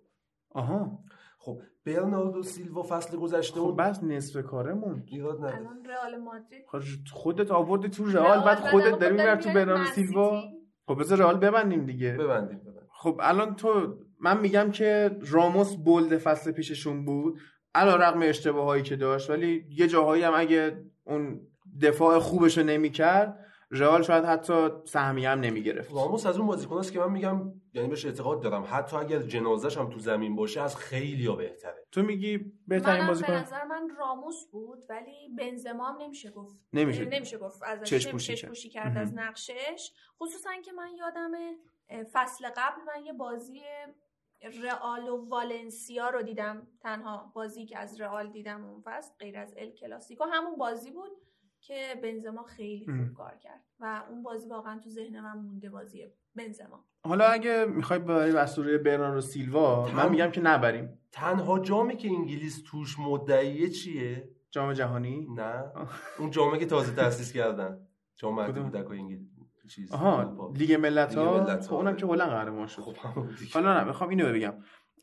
آها. 0.49 0.99
خب 1.41 1.61
برناردو 1.85 2.43
سیلوا 2.43 2.83
فصل 2.83 3.17
گذشته 3.17 3.59
خب 3.59 3.75
بس 3.79 4.03
نصف 4.03 4.41
کارمون 4.45 5.03
ایراد 5.07 5.37
نداره 5.37 5.57
الان 5.57 5.85
رئال 5.85 6.17
مادرید. 6.17 6.65
خب 6.67 6.79
خودت 7.13 7.51
آوردی 7.51 7.89
تو 7.89 8.05
رئال 8.05 8.39
بعد 8.39 8.59
خودت 8.59 8.99
داری 8.99 9.13
می‌بری 9.13 9.39
تو 9.39 9.49
برناردو 9.49 9.85
سیلوا؟ 9.85 10.41
خب 10.87 10.99
بذار 10.99 11.17
رئال 11.17 11.37
ببندیم 11.37 11.85
دیگه. 11.85 12.11
ببندیم 12.11 12.59
ببندیم. 12.59 12.89
خب 12.91 13.19
الان 13.23 13.55
تو 13.55 13.97
من 14.19 14.39
میگم 14.39 14.71
که 14.71 15.17
راموس 15.29 15.75
بولد 15.75 16.17
فصل 16.17 16.51
پیششون 16.51 17.05
بود. 17.05 17.39
علا 17.75 17.95
رقم 17.95 18.19
اشتباه 18.23 18.65
هایی 18.65 18.83
که 18.83 18.95
داشت 18.95 19.29
ولی 19.29 19.65
یه 19.69 19.87
جاهایی 19.87 20.23
هم 20.23 20.33
اگه 20.35 20.83
اون 21.03 21.41
دفاع 21.81 22.19
خوبش 22.19 22.57
رو 22.57 22.63
نمی‌کرد 22.63 23.39
رئال 23.71 24.01
شاید 24.03 24.25
حتی 24.25 24.69
سهمیه 24.85 25.29
هم 25.29 25.39
نمی‌گرفت. 25.39 25.93
راموس 25.93 26.25
از 26.25 26.37
اون 26.37 26.47
بازیکناست 26.47 26.91
که 26.93 26.99
من 26.99 27.11
میگم 27.11 27.53
یعنی 27.73 27.87
بهش 27.87 28.05
اعتقاد 28.05 28.43
دارم. 28.43 28.67
حتی 28.71 28.97
اگر 28.97 29.19
جنازش 29.19 29.77
هم 29.77 29.89
تو 29.89 29.99
زمین 29.99 30.35
باشه 30.35 30.61
از 30.61 30.75
خیلی 30.75 31.25
ها 31.25 31.35
بهتره. 31.35 31.85
تو 31.91 32.01
میگی 32.01 32.37
بهترین 32.67 32.97
منم 32.97 33.05
به 33.05 33.07
بازیکن؟ 33.07 33.33
نظر 33.33 33.63
من 33.63 33.89
راموس 33.99 34.45
بود 34.51 34.83
ولی 34.89 35.29
بنزما 35.37 35.87
هم 35.87 36.01
نمیشه 36.01 36.31
گفت. 36.31 36.59
نمیشه. 36.73 37.03
یعنی 37.03 37.15
نمیشه 37.15 37.37
گفت. 37.37 37.63
ازش 37.63 37.89
چشم 37.89 37.99
چشم 37.99 38.11
پوشی 38.11 38.47
پوشی, 38.47 38.69
کرد. 38.69 38.97
از 38.97 39.13
نقشش. 39.13 39.91
خصوصا 40.19 40.49
که 40.65 40.71
من 40.71 40.89
یادمه 40.97 41.55
اه، 41.89 42.03
فصل 42.03 42.47
قبل 42.47 42.81
من 42.87 43.05
یه 43.05 43.13
بازی 43.13 43.61
رئال 44.63 45.09
و 45.09 45.29
والنسیا 45.29 46.09
رو 46.09 46.21
دیدم. 46.21 46.67
تنها 46.81 47.31
بازی 47.35 47.65
که 47.65 47.77
از 47.77 48.01
رئال 48.01 48.31
دیدم 48.31 48.65
اون 48.65 48.81
فصل 48.85 49.13
غیر 49.19 49.37
از 49.37 49.53
ال 49.57 49.71
کلاسیکو. 49.71 50.23
همون 50.23 50.55
بازی 50.55 50.91
بود. 50.91 51.11
که 51.61 51.95
بنزما 52.03 52.43
خیلی 52.43 52.85
ام. 52.89 53.05
خوب 53.05 53.17
کار 53.17 53.35
کرد 53.35 53.61
و 53.79 54.03
اون 54.09 54.23
بازی 54.23 54.49
واقعا 54.49 54.79
تو 54.79 54.89
ذهن 54.89 55.19
من 55.19 55.37
مونده 55.37 55.69
بازی 55.69 56.05
بنزما. 56.35 56.85
حالا 57.03 57.25
اگه 57.25 57.65
می‌خوای 57.65 57.99
برای 57.99 58.31
اسطوره 58.31 58.77
برناردو 58.77 59.21
سیلوا 59.21 59.85
من 59.87 60.03
تم- 60.03 60.11
میگم 60.11 60.31
که 60.31 60.41
نبریم. 60.41 60.99
تنها 61.11 61.59
جامی 61.59 61.97
که 61.97 62.07
انگلیس 62.07 62.63
توش 62.65 62.99
مدعیه 62.99 63.69
چیه؟ 63.69 64.29
جام 64.51 64.73
جهانی؟ 64.73 65.27
نه. 65.35 65.63
اون 66.19 66.29
جامی 66.29 66.59
که 66.59 66.65
تازه 66.65 66.95
تاسیس 66.95 67.33
کردن. 67.33 67.87
جام؟ 68.15 68.51
کودک 68.51 68.91
انگلیس 68.91 69.29
چیز 69.69 69.91
آها. 69.91 70.51
لیگ 70.55 70.73
ملت 70.73 71.15
ها 71.15 71.37
ملت‌ها. 71.37 71.67
خب 71.67 71.73
اونم 71.73 71.95
که 71.95 72.05
هلند 72.05 72.29
قهرمان 72.29 72.67
شد. 72.67 72.81
خب. 72.81 72.95
حالا 73.53 73.77
نه 73.77 73.83
می‌خوام 73.83 74.09
اینو 74.09 74.33
بگم. 74.33 74.53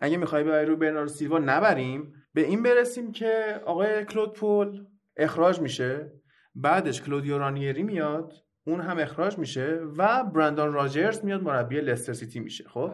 اگه 0.00 0.16
می‌خوای 0.16 0.44
به 0.44 0.64
رو 0.64 0.76
برناردو 0.76 1.08
سیلوا 1.12 1.38
نبریم. 1.38 2.12
به 2.34 2.46
این 2.46 2.62
برسیم 2.62 3.12
که 3.12 3.60
آقای 3.66 4.04
کلود 4.04 4.32
پول 4.32 4.86
اخراج 5.16 5.60
میشه. 5.60 6.12
بعدش 6.56 7.02
کلودیو 7.02 7.38
رانیری 7.38 7.82
میاد 7.82 8.32
اون 8.64 8.80
هم 8.80 8.98
اخراج 8.98 9.38
میشه 9.38 9.80
و 9.96 10.24
برندان 10.24 10.72
راجرز 10.72 11.24
میاد 11.24 11.42
مربی 11.42 11.80
لستر 11.80 12.12
سیتی 12.12 12.40
میشه 12.40 12.64
خب؟ 12.68 12.92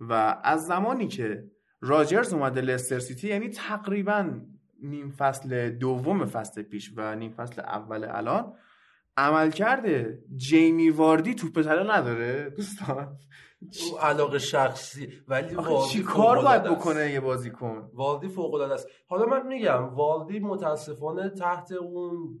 و 0.00 0.40
از 0.44 0.66
زمانی 0.66 1.08
که 1.08 1.50
راجرز 1.80 2.32
اومده 2.32 2.60
لستر 2.60 2.98
سیتی 2.98 3.28
یعنی 3.28 3.48
تقریبا 3.48 4.30
نیم 4.82 5.10
فصل 5.10 5.70
دوم 5.70 6.24
فصل 6.24 6.62
پیش 6.62 6.92
و 6.96 7.14
نیم 7.14 7.30
فصل 7.30 7.60
اول 7.60 8.04
الان 8.04 8.52
عمل 9.16 9.50
کرده 9.50 10.22
جیمی 10.36 10.90
واردی 10.90 11.34
توپ 11.34 11.62
طلا 11.62 11.96
نداره 11.96 12.50
دوستان. 12.50 13.18
اون 13.90 14.00
علاقه 14.00 14.38
شخصی 14.38 15.08
ولی 15.28 15.56
چی 15.90 16.02
کار 16.02 16.44
باید. 16.44 16.62
بکنه 16.62 17.10
یه 17.12 17.20
بازیکن؟ 17.20 17.90
والدی 17.94 18.28
فوق 18.28 18.54
العاده 18.54 18.74
است. 18.74 18.88
حالا 19.08 19.26
من 19.26 19.46
میگم 19.46 19.94
والدی 19.94 20.38
متاسفانه 20.38 21.28
تحت 21.28 21.72
اون 21.72 22.38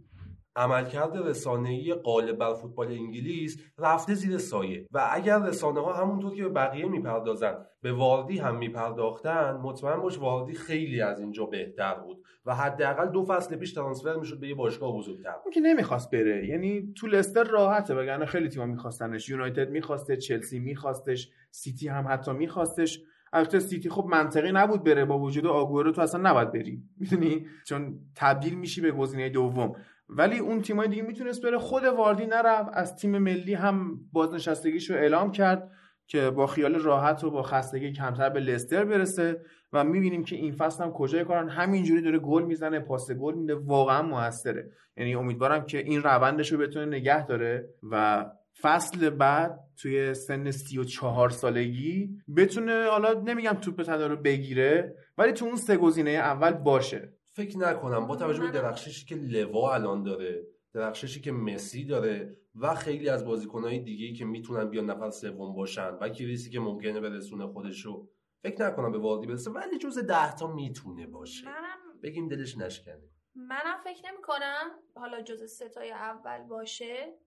عملکرد 0.56 1.16
رسانه‌ای 1.16 1.94
غالب 1.94 2.38
بر 2.38 2.54
فوتبال 2.54 2.88
انگلیس 2.88 3.60
رفته 3.78 4.14
زیر 4.14 4.38
سایه 4.38 4.86
و 4.92 5.08
اگر 5.12 5.38
رسانه 5.38 5.80
ها 5.80 5.92
همونطور 5.92 6.34
که 6.34 6.42
به 6.42 6.48
بقیه 6.48 6.86
می‌پردازن 6.86 7.54
به 7.82 7.92
والدی 7.92 8.38
هم 8.38 8.56
میپرداختن 8.58 9.52
مطمئن 9.62 9.96
باش 9.96 10.18
والدی 10.18 10.54
خیلی 10.54 11.00
از 11.00 11.20
اینجا 11.20 11.46
بهتر 11.46 11.94
بود 11.94 12.18
و 12.46 12.54
حداقل 12.54 13.08
دو 13.08 13.24
فصل 13.24 13.56
پیش 13.56 13.72
ترانسفر 13.72 14.16
می‌شد 14.16 14.40
به 14.40 14.48
یه 14.48 14.54
باشگاه 14.54 14.96
بزرگتر. 14.96 15.34
اون 15.44 15.52
که 15.54 15.60
نمی‌خواست 15.60 16.10
بره. 16.10 16.48
یعنی 16.48 16.92
تو 16.96 17.06
لستر 17.06 17.44
راحته 17.44 17.94
وگرنه 17.94 18.26
خیلی 18.26 18.48
تیم‌ها 18.48 18.66
میخواستنش. 18.66 19.28
یونایتد 19.28 19.70
می‌خواسته 19.70 20.16
چلسی 20.16 20.58
میخواستش 20.58 21.30
سیتی 21.50 21.88
هم 21.88 22.08
حتی 22.08 22.32
میخواستش. 22.32 23.00
البته 23.34 23.58
سیتی 23.58 23.90
خب 23.90 24.04
منطقی 24.10 24.52
نبود 24.52 24.84
بره 24.84 25.04
با 25.04 25.18
وجود 25.18 25.46
آگورو 25.46 25.92
تو 25.92 26.00
اصلا 26.00 26.30
نباید 26.30 26.52
بری. 26.52 26.82
می‌دونی؟ 26.98 27.46
چون 27.66 27.98
تبدیل 28.16 28.54
میشی 28.58 28.80
به 28.80 28.90
گزینه 28.90 29.28
دوم. 29.28 29.76
ولی 30.16 30.38
اون 30.38 30.62
تیمای 30.62 30.88
دیگه 30.88 31.02
می‌تونست 31.02 31.42
بره. 31.42 31.58
خود 31.58 31.84
واردی 31.84 32.26
نرفت. 32.26 32.70
از 32.72 32.96
تیم 32.96 33.18
ملی 33.18 33.54
هم 33.54 34.00
بازنشستگیش 34.12 34.90
رو 34.90 34.96
اعلام 34.96 35.32
کرد 35.32 35.70
که 36.06 36.30
با 36.30 36.46
خیال 36.46 36.74
راحت 36.74 37.24
و 37.24 37.30
با 37.30 37.42
خستگی 37.42 37.92
کمتر 37.92 38.28
به 38.28 38.40
لستر 38.40 38.84
برسه 38.84 39.40
و 39.72 39.84
می‌بینیم 39.84 40.24
که 40.24 40.36
این 40.36 40.52
فصل 40.52 40.84
هم 40.84 40.92
کجای 40.92 41.24
کارن. 41.24 41.48
همینجوری 41.48 42.02
داره 42.02 42.18
گل 42.18 42.42
می‌زنه 42.42 42.80
پاس 42.80 43.10
گل 43.10 43.34
میده. 43.34 43.54
واقعا 43.54 44.02
موثره. 44.02 44.70
یعنی 44.96 45.14
امیدوارم 45.14 45.66
که 45.66 45.78
این 45.78 46.02
روندش 46.02 46.52
رو 46.52 46.58
بتونه 46.58 46.86
نگه 46.86 47.26
داره 47.26 47.68
و 47.90 48.26
فصل 48.60 49.10
بعد 49.10 49.60
توی 49.76 50.14
سن 50.14 50.50
34 50.50 51.30
سالگی 51.30 52.10
بتونه 52.36 52.86
حالا 52.90 53.12
نمیگم 53.12 53.52
توپ 53.52 53.82
طلا 53.82 54.16
بگیره 54.16 54.96
ولی 55.18 55.32
تو 55.32 55.44
اون 55.44 55.56
سه 55.56 55.76
گزینه 55.76 56.10
اول 56.10 56.52
باشه. 56.52 57.12
فکر 57.32 57.58
نکنم. 57.58 58.06
با 58.06 58.16
توجه 58.16 58.40
به 58.40 58.50
درخششی 58.50 59.06
که 59.06 59.14
لوا 59.14 59.74
الان 59.74 60.02
داره 60.02 60.46
درخششی 60.74 61.20
که 61.20 61.32
مسی 61.32 61.84
داره 61.84 62.38
و 62.54 62.74
خیلی 62.74 63.08
از 63.08 63.24
بازیکنهای 63.24 63.78
دیگه 63.78 64.18
که 64.18 64.24
می‌تونن 64.24 64.70
بیان 64.70 64.90
نفر 64.90 65.10
سوم 65.10 65.54
باشن 65.54 65.94
و 66.00 66.08
کریسی 66.08 66.50
که 66.50 66.60
ممکنه 66.60 67.00
برسونه 67.00 67.46
خودشو 67.46 68.08
فکر 68.42 68.66
نکنم 68.66 68.92
به 68.92 68.98
والدی 68.98 69.26
برسه. 69.26 69.50
ولی 69.50 69.78
جز 69.78 69.98
ده 69.98 70.34
تا 70.34 70.46
می‌تونه 70.46 71.06
باشه. 71.06 71.46
منم 71.46 72.00
بگیم 72.02 72.28
دلش 72.28 72.58
نشکنه. 72.58 73.02
منم 73.34 73.80
فکر 73.84 74.12
نمی 74.12 74.22
کنم 74.22 74.70
حالا 74.94 75.22
جز 75.22 75.52
ستای 75.52 75.90
اول 75.90 76.42
باشه. 76.42 77.18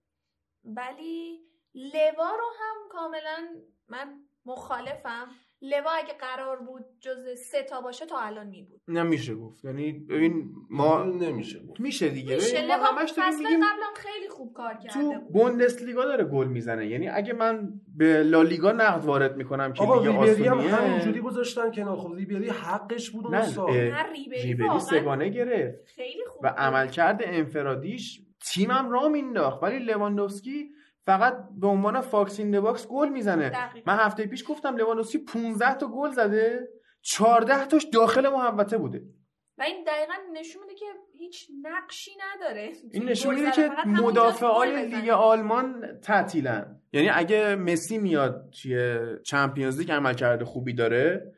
ولی 0.64 1.40
لوا 1.74 2.30
رو 2.30 2.46
هم 2.60 2.88
کاملا 2.90 3.62
من 3.88 4.20
مخالفم. 4.44 5.28
لوا 5.70 5.90
اگه 5.90 6.14
قرار 6.20 6.56
بود 6.56 6.84
جز 7.00 7.38
سه 7.50 7.62
تا 7.62 7.80
باشه 7.80 8.06
تا 8.06 8.18
الان 8.18 8.46
می 8.46 8.62
بود 8.62 8.80
نه 8.88 9.02
میشه 9.02 9.34
گفت. 9.34 9.64
یعنی 9.64 9.92
ببین 9.92 10.50
ما 10.70 11.04
نمیشه 11.04 11.58
گفت. 11.58 11.80
میشه 11.80 12.08
دیگه. 12.08 12.34
میشه. 12.34 12.66
ما 12.66 12.74
لوا 12.74 12.84
همش 12.84 13.12
فصل 13.12 13.38
میگیم 13.38 13.60
قبلم 13.60 13.94
خیلی 13.96 14.28
خوب 14.28 14.52
کار 14.52 14.74
کرده 14.74 14.92
تو 14.92 15.20
بود. 15.20 15.32
بوندسلیگا 15.32 16.04
داره 16.04 16.24
گل 16.24 16.46
می‌زنه. 16.46 16.86
یعنی 16.86 17.08
اگه 17.08 17.32
من 17.32 17.68
به 17.96 18.22
لالیگا 18.22 18.72
نقد 18.72 19.04
وارد 19.04 19.36
می‌کنم 19.36 19.72
که 19.72 19.82
آقا 19.82 20.04
لیگ 20.04 20.06
ریبری 20.06 20.46
هم 20.46 20.58
آسونیه. 20.58 20.74
همینجوری 20.74 21.20
گذاشتن 21.20 21.70
کنار. 21.70 21.96
خب 21.96 22.14
ریبری 22.14 22.48
حقش 22.48 23.10
بود 23.10 23.26
اون 23.26 23.34
نه 23.34 23.42
سال. 23.42 23.92
ریبری 24.12 24.80
سگانه 24.80 25.28
گرفت. 25.28 25.78
خیلی 25.86 26.24
خوب 26.26 26.44
و. 26.44 26.48
عملکرد 26.48 27.20
انفرادیش 27.24 28.22
تیمم 28.40 28.90
را 28.90 29.08
مینداخت 29.08 29.62
ولی 29.62 29.78
لواندوفسکی 29.78 30.70
فقط 31.06 31.48
به 31.60 31.66
عنوان 31.66 32.00
fox 32.00 32.38
in 32.40 32.60
box 32.60 32.86
گل 32.86 33.08
می‌زنه 33.08 33.48
دقیقاً. 33.48 33.92
من 33.92 33.98
هفته 33.98 34.26
پیش 34.26 34.44
گفتم 34.48 34.76
لواندوفسکی 34.76 35.18
15 35.18 35.74
تا 35.74 35.86
گل 35.86 36.10
زده 36.10 36.68
14 37.02 37.64
تاش 37.66 37.84
داخل 37.92 38.28
محوطه 38.28 38.78
بوده 38.78 39.02
و 39.58 39.62
این 39.62 39.84
دقیقا 39.86 40.12
نشون 40.32 40.62
میده 40.62 40.74
که 40.74 40.86
هیچ 41.12 41.46
نقشی 41.62 42.10
نداره 42.34 42.72
این 42.92 43.04
نشون 43.04 43.34
میده. 43.34 43.50
که 43.50 43.70
مدافعای. 43.86 44.86
لیگ 44.86 45.08
آلمان 45.08 46.00
تعطیلن 46.02 46.80
یعنی 46.92 47.08
اگه 47.08 47.56
مسی 47.56 47.98
میاد 47.98 48.50
توی 48.62 48.98
Champions 49.24 49.78
League 49.78 49.92
عملکرد 49.92 50.42
خوبی 50.44 50.72
داره 50.74 51.32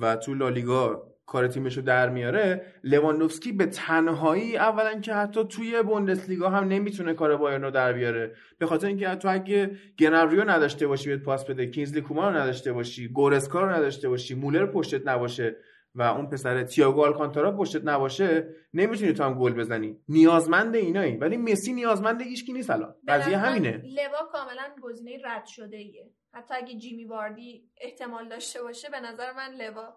و 0.00 0.16
تو 0.16 0.34
لالیگا 0.34 1.13
کار 1.26 1.48
تیمش 1.48 1.76
رو 1.76 1.82
در 1.82 2.08
میاره 2.08 2.66
لواندوفسکی 2.84 3.52
به 3.52 3.66
تنهایی 3.66 4.56
اولا 4.56 5.00
که 5.00 5.14
حتی 5.14 5.44
توی 5.44 5.82
بوندسلیگا 5.82 6.48
هم 6.48 6.64
نمی‌تونه 6.64 7.14
کار 7.14 7.36
بایرن 7.36 7.62
رو 7.62 7.70
در 7.70 7.92
بیاره. 7.92 8.34
به 8.58 8.66
خاطر 8.66 8.86
اینکه 8.86 9.14
تو 9.14 9.28
اگه 9.28 9.70
گنبریو 9.98 10.50
نداشته 10.50 10.86
باشی 10.86 11.10
بهت 11.10 11.22
پاس 11.22 11.44
بده 11.44 11.66
کینزلی 11.66 12.00
کومان 12.00 12.34
رو 12.34 12.40
نداشته 12.40 12.72
باشی 12.72 13.08
گورسکا 13.08 13.60
رو 13.62 13.70
نداشته 13.70 14.08
باشی 14.08 14.34
مولر 14.34 14.66
پشتت 14.66 15.08
نباشه 15.08 15.56
و 15.94 16.02
اون 16.02 16.26
پسر 16.26 16.62
تییاگو 16.62 17.04
آلکانتارا 17.04 17.56
پشتت 17.56 17.84
نباشه 17.84 18.48
نمی‌تونی 18.74 19.12
تو 19.12 19.24
هم 19.24 19.34
گل 19.34 19.52
بزنی. 19.52 19.98
نیازمند 20.08 20.76
اینایی. 20.76 21.16
ولی 21.16 21.36
مسی 21.36 21.72
نیازمند 21.72 22.22
هیچکی 22.22 22.52
نیست 22.52 22.70
الان. 22.70 22.94
قضیه 23.08 23.38
همینه. 23.38 23.70
لوا 23.70 24.28
کاملا 24.32 24.62
گزینه 24.82 25.18
رد 25.24 25.46
شده 25.46 25.76
ایه 25.76 26.10
حتی 26.32 26.54
اگه 26.54 26.78
جیمی 26.78 27.04
واردی 27.04 27.70
احتمال 27.80 28.28
داشته 28.28 28.62
باشه 28.62 28.88
به 28.90 29.00
نظر 29.00 29.32
من 29.32 29.54
لوا 29.54 29.96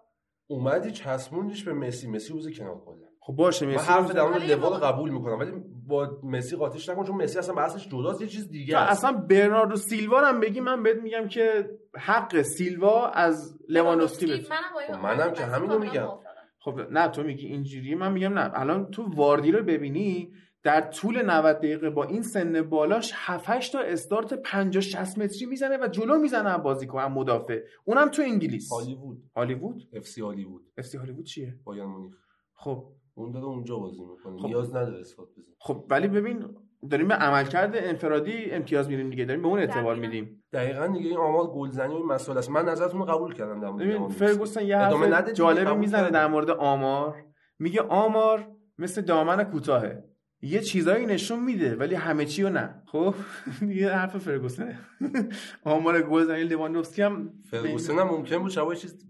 اومدی 0.50 0.90
چسبوندیش 0.90 1.64
به 1.64 1.72
مسی 1.72 2.08
مسی 2.08 2.32
روز 2.32 2.48
کنار 2.58 2.80
کلا. 2.86 2.94
خب 3.20 3.32
باشه 3.32 3.66
من 3.66 3.74
مسی 3.74 3.86
حرف 3.86 4.10
در 4.12 4.22
مورد 4.22 4.32
حالا 4.32 4.44
یه 4.44 4.54
لوا 4.56 4.68
رو 4.68 4.74
موقع- 4.74 4.86
قبول 4.92 5.10
می‌کنم 5.10 5.38
ولی 5.38 5.52
با 5.86 6.10
مسی 6.22 6.56
قاطیش 6.56 6.88
نکن 6.88 7.04
چون 7.04 7.16
مسی 7.16 7.38
اصلا 7.38 7.54
بحثش 7.54 7.88
جداست 7.88 8.20
یه 8.20 8.26
چیز 8.26 8.48
دیگه 8.50 8.78
است. 8.78 8.90
اصلا 9.04 9.12
برناردو 9.18 9.76
سیلوا 9.76 10.20
هم 10.20 10.40
بگی 10.40 10.60
من 10.60 10.82
بهت 10.82 10.96
میگم 11.02 11.28
که 11.28 11.70
حق 11.96 12.42
سیلوا 12.42 13.08
از 13.08 13.58
لواندوفسکی 13.68 14.26
بده 14.26 14.46
منم 14.50 14.98
خب 14.98 15.04
منم 15.04 15.32
که 15.32 15.44
همینو 15.44 15.78
میگم. 15.78 16.02
موافقم. 16.02 16.24
خب 16.60 16.80
نه 16.90 17.08
تو 17.08 17.22
میگی 17.22 17.46
اینجوری 17.46 17.94
من 17.94 18.12
میگم 18.12 18.38
نه. 18.38 18.50
الان 18.54 18.90
تو 18.90 19.02
واردی 19.14 19.52
رو 19.52 19.62
ببینی 19.64 20.32
در 20.68 20.80
طول 20.80 21.22
90 21.22 21.56
دقیقه 21.56 21.90
با 21.90 22.04
این 22.04 22.22
سن 22.22 22.62
بالاش 22.62 23.12
7 23.14 23.50
8 23.50 23.72
تا 23.72 23.80
استارت 23.80 24.34
50 24.34 24.80
60 24.80 25.18
متری 25.18 25.46
می‌زنه 25.46 25.78
و 25.82 25.86
جلو 25.86 26.18
می‌زنه 26.18 26.50
از 26.50 26.62
بازیکن 26.62 27.00
هم 27.00 27.12
مدافع. 27.12 27.60
اونم 27.84 28.08
تو 28.08 28.22
انگلیس. 28.22 28.72
هالیوود. 28.72 29.22
هالیوود؟ 29.36 29.88
اف 29.92 30.06
سی 30.06 30.20
هالیوود. 30.20 30.62
افسی 30.78 30.98
هالیوود 30.98 31.24
چیه؟ 31.24 31.54
بایرن 31.64 31.86
مونیخ. 31.86 32.14
خب. 32.54 32.84
اون 33.14 33.32
داره 33.32 33.44
اونجا 33.44 33.76
بازی 33.76 34.04
می‌کنه. 34.04 34.38
خب. 34.38 34.46
نیاز 34.46 34.76
نداره 34.76 35.00
اثبات 35.00 35.28
بزن 35.28 35.52
خب 35.58 35.84
ولی 35.90 36.08
ببین 36.08 36.44
داریم 36.90 37.08
به 37.08 37.14
عملکرد 37.14 37.72
انفرادی 37.74 38.50
امتیاز 38.50 38.88
میدیم 38.88 39.10
دیگه. 39.10 39.24
داریم 39.24 39.42
به 39.42 39.48
اون 39.48 39.58
اعتبار. 39.58 39.96
میدیم. 39.96 40.44
دقیقا 40.52 40.86
دیگه 40.86 41.08
این 41.08 41.18
آمار 41.18 41.46
گلزنی 41.46 41.94
و 41.94 41.96
این 41.96 42.06
مسئله 42.06 42.38
است. 42.38 42.50
من 42.50 42.64
نظرتون 42.68 43.00
رو 43.00 43.06
قبول 43.06 43.34
کردم 43.34 43.60
در 43.60 43.70
مورد. 43.70 44.12
فرگوسن 44.12 44.64
یه 44.64 44.76
حرف 44.78 45.32
جالبی 45.32 45.74
می‌زنه. 45.74 46.10
در 46.10 46.26
مورد 46.26 46.50
آمار. 46.50 47.24
میگه 47.58 47.80
آمار 47.82 48.48
مثل 48.78 49.02
دامن 49.02 49.44
کوتاهه. 49.44 50.04
یه 50.42 50.60
چیزایی 50.60 51.06
نشون 51.06 51.44
میده 51.44 51.76
ولی 51.76 51.94
همه 51.94 52.24
چی 52.24 52.42
رو 52.42 52.48
نه 52.48 52.82
خب 52.86 53.14
یه 53.80 53.90
حرف 53.90 54.18
فرگوسنه 54.18 54.78
آمار 55.64 56.02
گلزنی 56.02 56.44
لواندوفسکی 56.44 57.02
هم 57.02 57.32
فرگوسن 57.50 57.98
هم 57.98 58.06
ممکن 58.06 58.38
بود 58.38 58.50
شبای 58.50 58.76
چیز 58.76 59.08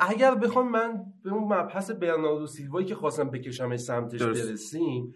اگر 0.00 0.34
بخوام 0.34 0.68
من 0.68 1.04
به 1.24 1.30
اون 1.32 1.44
مبحث 1.44 1.90
برناردو 1.90 2.46
سیلوایی 2.46 2.86
که 2.86 2.94
خواستم 2.94 3.30
بکشمش 3.30 3.80
سمتش 3.80 4.20
درست. 4.20 4.48
برسیم 4.48 5.14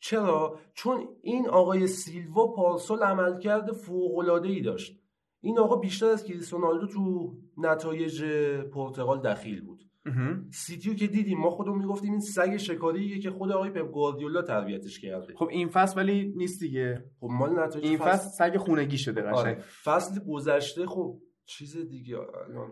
چرا 0.00 0.58
چون 0.74 1.08
این 1.22 1.48
آقای 1.48 1.86
سیلوا 1.86 2.46
پارسال 2.46 3.02
عملکرد 3.02 3.72
فوق‌العاده‌ای 3.72 4.60
داشت 4.60 5.00
این 5.40 5.58
آقا 5.58 5.76
بیشتر 5.76 6.06
از 6.06 6.24
کریستیانو 6.24 6.66
رونالدو 6.66 6.86
تو 6.86 7.36
نتایج 7.56 8.24
پرتغال 8.72 9.20
دخیل 9.20 9.64
بود. 9.64 9.83
سیتیو 10.50 10.94
که 10.94 11.06
دیدیم 11.06 11.38
ما 11.38 11.50
خودمون 11.50 11.78
می‌گفتیم 11.78 12.10
این 12.10 12.20
سگ 12.20 12.56
شکاریه 12.56 13.18
که 13.18 13.30
خود 13.30 13.52
آقای 13.52 13.70
پپ 13.70 13.90
گواردیولا 13.90 14.42
تربیتش 14.42 15.00
کرده. 15.00 15.34
خب 15.36 15.48
این 15.50 15.68
فصل 15.68 16.00
ولی 16.00 16.32
نیست 16.36 16.60
دیگه. 16.60 17.04
خب 17.20 17.28
مال 17.30 17.58
نتایج 17.58 17.86
این 17.86 17.98
فصل 17.98 18.28
سگ 18.28 18.56
خونگی 18.56 18.98
شده 18.98 19.22
قشنگ. 19.22 19.36
آره. 19.36 19.62
فصل 19.84 20.20
گذشته 20.28 20.86
خب 20.86 21.18
چیز 21.44 21.76
دیگه 21.76 22.16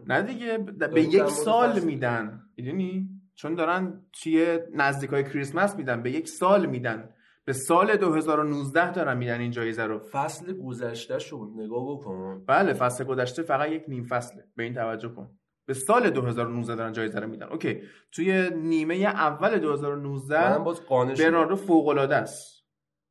نه 0.06 0.22
دیگه 0.22 0.58
به 0.94 1.02
یک 1.02 1.28
سال 1.28 1.70
فصل 1.70 1.86
میدن. 1.86 2.42
می‌دونی؟ 2.56 3.08
چون 3.34 3.54
دارن 3.54 4.02
توی 4.22 4.58
نزدیک 4.74 5.10
های 5.10 5.24
کریسمس 5.24 5.76
میدن. 5.76 6.02
به 6.02 6.10
یک 6.10 6.28
سال 6.28 6.66
میدن. 6.66 7.08
به 7.44 7.52
سال 7.52 7.96
2019 7.96 8.92
دارن 8.92 9.18
میدن 9.18 9.40
این 9.40 9.50
جایزه 9.50 9.82
رو. 9.84 9.98
فصل 9.98 10.52
گذشته 10.52 11.18
شد 11.18 11.48
نگاه 11.56 11.96
بکن. 11.96 12.44
بله 12.46 12.72
فصل 12.72 13.04
گذشته 13.04 13.42
فقط 13.42 13.70
یک 13.70 13.84
نیم 13.88 14.04
فصله. 14.04 14.44
به 14.56 14.62
این 14.62 14.74
توجه 14.74 15.08
کن. 15.08 15.30
به 15.66 15.74
سال 15.74 16.10
2019 16.10 16.74
دارن 16.74 16.92
جایزه 16.92 17.20
رو 17.20 17.28
میدن 17.28 17.46
اوکی 17.46 17.82
توی 18.12 18.50
نیمه 18.50 18.94
اول 18.94 19.50
منم 19.50 19.60
2019 19.60 20.58
باز 20.58 20.80
قانع 20.80 21.14
شدم 21.14 21.24
برناردو 21.24 21.56
فوق 21.56 21.88
العاده 21.88 22.16
است 22.16 22.64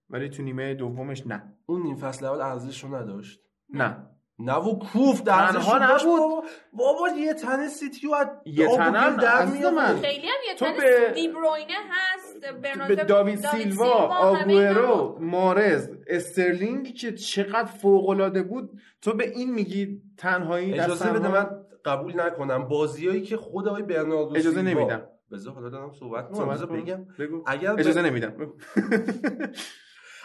ولی 0.09 0.29
تو 0.29 0.43
نیمه 0.43 0.73
دومش 0.73 1.27
نه 1.27 1.53
اون 1.65 1.81
نیم 1.81 1.95
فصل 1.95 2.25
اول 2.25 2.41
ارزش 2.41 2.83
رو 2.83 2.95
نداشت 2.95 3.39
نه 3.69 4.07
نه 4.39 4.53
و 4.53 4.79
کوف 4.79 5.23
در 5.23 5.47
تنها 5.47 5.77
نبود. 5.77 6.43
بابا 6.73 7.09
یه 7.09 7.33
تنه 7.33 7.67
سیتیو 7.67 8.13
از 8.13 8.27
یه 8.45 8.75
تنه 8.75 9.15
در. 9.17 9.45
من. 9.69 10.01
خیلی 10.01 10.27
هم 10.27 10.33
یه 10.47 10.55
تو 10.55 10.65
تنس 10.65 10.79
به- 10.79 11.11
دیبروینه 11.15 11.73
هست 11.89 12.39
به 12.87 12.95
داوید 12.95 13.39
سیلوا 13.39 14.17
آگوئرو. 14.17 15.17
مارز 15.21 15.89
استرلینگ 16.07 16.93
که 16.95 17.13
چقدر 17.13 17.65
فوق 17.65 18.09
العاده 18.09 18.43
بود 18.43 18.69
تو 19.01 19.13
به 19.13 19.29
این 19.29 19.53
میگی 19.53 20.01
تنهایی 20.17 20.79
اجازه 20.79 21.11
بده؟ 21.11 21.27
من 21.27 21.49
قبول 21.85 22.21
نکنم. 22.21 22.67
بازیایی 22.67 23.21
که 23.21 23.37
خود 23.37 23.67
آقای 23.67 23.83
برناردو 23.83 24.35
اجازه 24.35 24.61
نمیدم. 24.61 25.01
بذار 25.31 25.53
حالا 25.53 25.69
دارم 25.69 25.91
صحبت 25.91 26.23
می‌کنم 26.29 26.37
صحبت 26.45 26.55
بذار 26.55 26.67
کن. 26.67 26.81
بگم. 26.81 27.05
بگو. 27.19 27.43
اگر 27.47 27.79
اجازه 27.79 28.01
نمیدم. 28.01 28.33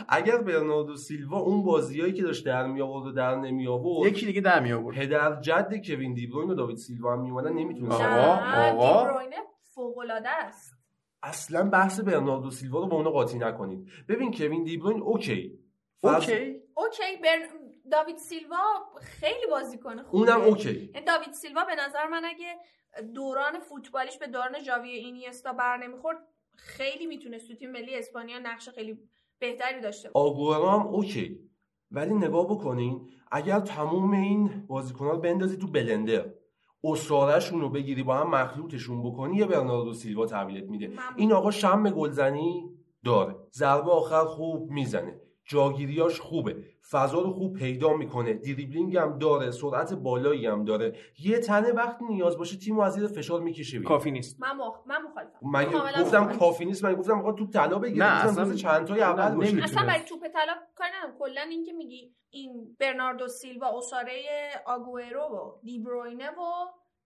اگر 0.08 0.38
برناردو 0.38 0.96
سیلوا 0.96 1.38
اون 1.38 1.62
بازیایی 1.62 2.12
که 2.12 2.22
داشت 2.22 2.46
در 2.46 2.66
می 2.66 2.80
آورد 2.80 3.06
و 3.06 3.12
در 3.12 3.34
نمی 3.36 3.66
آورد 3.66 4.10
یکی 4.12 4.26
دیگه 4.26 4.40
در 4.40 4.60
می 4.62 4.72
آورد 4.72 4.96
پدر 4.96 5.40
جد 5.40 5.74
کوین 5.86 6.14
دیبروین 6.14 6.50
و 6.50 6.54
داوید 6.54 6.76
سیلوا 6.76 7.12
هم 7.12 7.20
میومدن 7.22 7.52
نمی‌تونست 7.52 8.00
آقا، 8.00 8.04
نه، 8.06 8.72
آقا. 8.72 9.02
دیبروینه 9.08 9.36
فوق‌العاده 9.74 10.28
است. 10.28 10.72
اصلا 11.22 11.70
بحث 11.70 12.00
برناردو 12.00 12.50
سیلوا 12.50 12.80
رو 12.80 12.86
با 12.86 12.96
اونا 12.96 13.10
قاطی 13.10 13.38
نکنید. 13.38 13.88
ببین 14.08 14.32
کوین 14.32 14.64
دیبروین 14.64 15.02
اوکی. 15.02 15.58
فرض- 16.02 16.14
اوکی. 16.14 16.56
اوکی 16.76 17.16
بر... 17.22 17.38
داوید 17.92 18.16
سیلوا 18.16 18.64
خیلی 19.00 19.46
بازیکن 19.50 20.02
خوبه. 20.02 20.32
اونم 20.32 20.44
OK. 20.44 20.90
یعنی 20.94 21.06
داوید 21.06 21.32
سیلوا 21.32 21.64
به 21.64 21.74
نظر 21.74 22.06
من 22.06 22.24
اگه 22.24 22.56
دوران 23.14 23.58
فوتبالیش 23.58 24.18
به 24.18 24.26
دوران 24.26 24.62
ژاوی 24.62 24.90
اینیستا 24.90 25.52
بر 25.52 25.76
نمی‌خورد 25.76 26.18
خیلی 26.56 27.06
می‌تونست 27.06 27.48
تو 27.48 27.54
تیم 27.54 27.70
ملی 27.70 27.96
اسپانیا 27.96 28.38
نقش 28.38 28.68
خیلی 28.68 28.98
بهتری 29.38 29.80
داشته 29.80 30.10
باشه. 30.10 30.26
آگورو 30.28 30.68
هم 30.68 30.86
اوکی. 30.86 31.50
ولی 31.90 32.14
نگاه 32.14 32.46
بکنین 32.46 33.10
اگر 33.32 33.60
تموم 33.60 34.10
این 34.10 34.66
بازیکن‌ها 34.66 35.10
رو 35.10 35.18
بندازی 35.18 35.56
تو 35.56 35.66
بلندر 35.66 36.26
اسرارشون 36.84 37.60
رو 37.60 37.68
بگیری 37.68 38.02
با 38.02 38.14
هم 38.14 38.30
مخلوطشون 38.30 39.02
بکنی 39.02 39.36
یه 39.36 39.46
برناردو 39.46 39.92
سیلوا 39.92 40.26
تحویلت 40.26 40.70
میده. 40.70 40.92
این 41.16 41.32
آقا 41.32 41.50
شم 41.50 41.90
گلزنی 41.90 42.70
داره. 43.04 43.36
ضربه 43.52 43.90
آخر 43.90 44.24
خوب 44.24 44.70
می‌زنه. 44.70 45.20
جاگیریاش 45.46 46.20
خوبه. 46.20 46.56
فضا 46.90 47.20
رو 47.20 47.32
خوب 47.32 47.56
پیدا 47.56 47.92
می‌کنه. 47.92 48.34
دریبلینگ 48.34 48.96
هم 48.96 49.18
داره. 49.18 49.50
سرعت 49.50 49.94
بالایی 49.94 50.46
هم 50.46 50.64
داره. 50.64 50.96
یه 51.18 51.38
تنه 51.38 51.72
وقتی 51.72 52.04
نیاز 52.04 52.38
باشه 52.38 52.56
تیم 52.56 52.80
از 52.80 52.92
زیر 52.92 53.06
فشار 53.06 53.40
می‌کشه. 53.40 53.80
کافی 53.80 54.10
نیست. 54.10 54.40
من 54.40 54.56
مخ... 54.56 54.74
من 54.86 55.02
مخالفم. 55.02 55.38
من 55.42 55.64
گفتم. 56.02 56.38
کافی 56.38 56.64
نیست. 56.64 56.84
من 56.84 56.94
گفتم 56.94 57.18
آقا 57.18 57.32
توپ 57.32 57.50
طلا 57.50 57.78
بگیره. 57.78 58.06
نه، 58.06 58.24
اصلا- 58.24 58.42
روز 58.42 58.56
چند 58.56 58.86
تای 58.86 59.00
نه، 59.00 59.06
اول 59.06 59.36
باشه. 59.36 59.62
اصلا 59.62 59.86
برای 59.86 60.04
توپ 60.08 60.20
طلا 60.20 60.54
کار 60.74 60.86
ندارم. 60.98 61.18
کلا 61.18 61.40
این 61.50 61.64
که 61.64 61.72
میگی 61.72 62.14
این 62.30 62.76
برناردو 62.80 63.28
سیلوا 63.28 63.78
اساره 63.78 64.22
آگوئرو 64.66 65.22
و 65.22 65.60
دیبروینه 65.64 66.30
و 66.30 66.42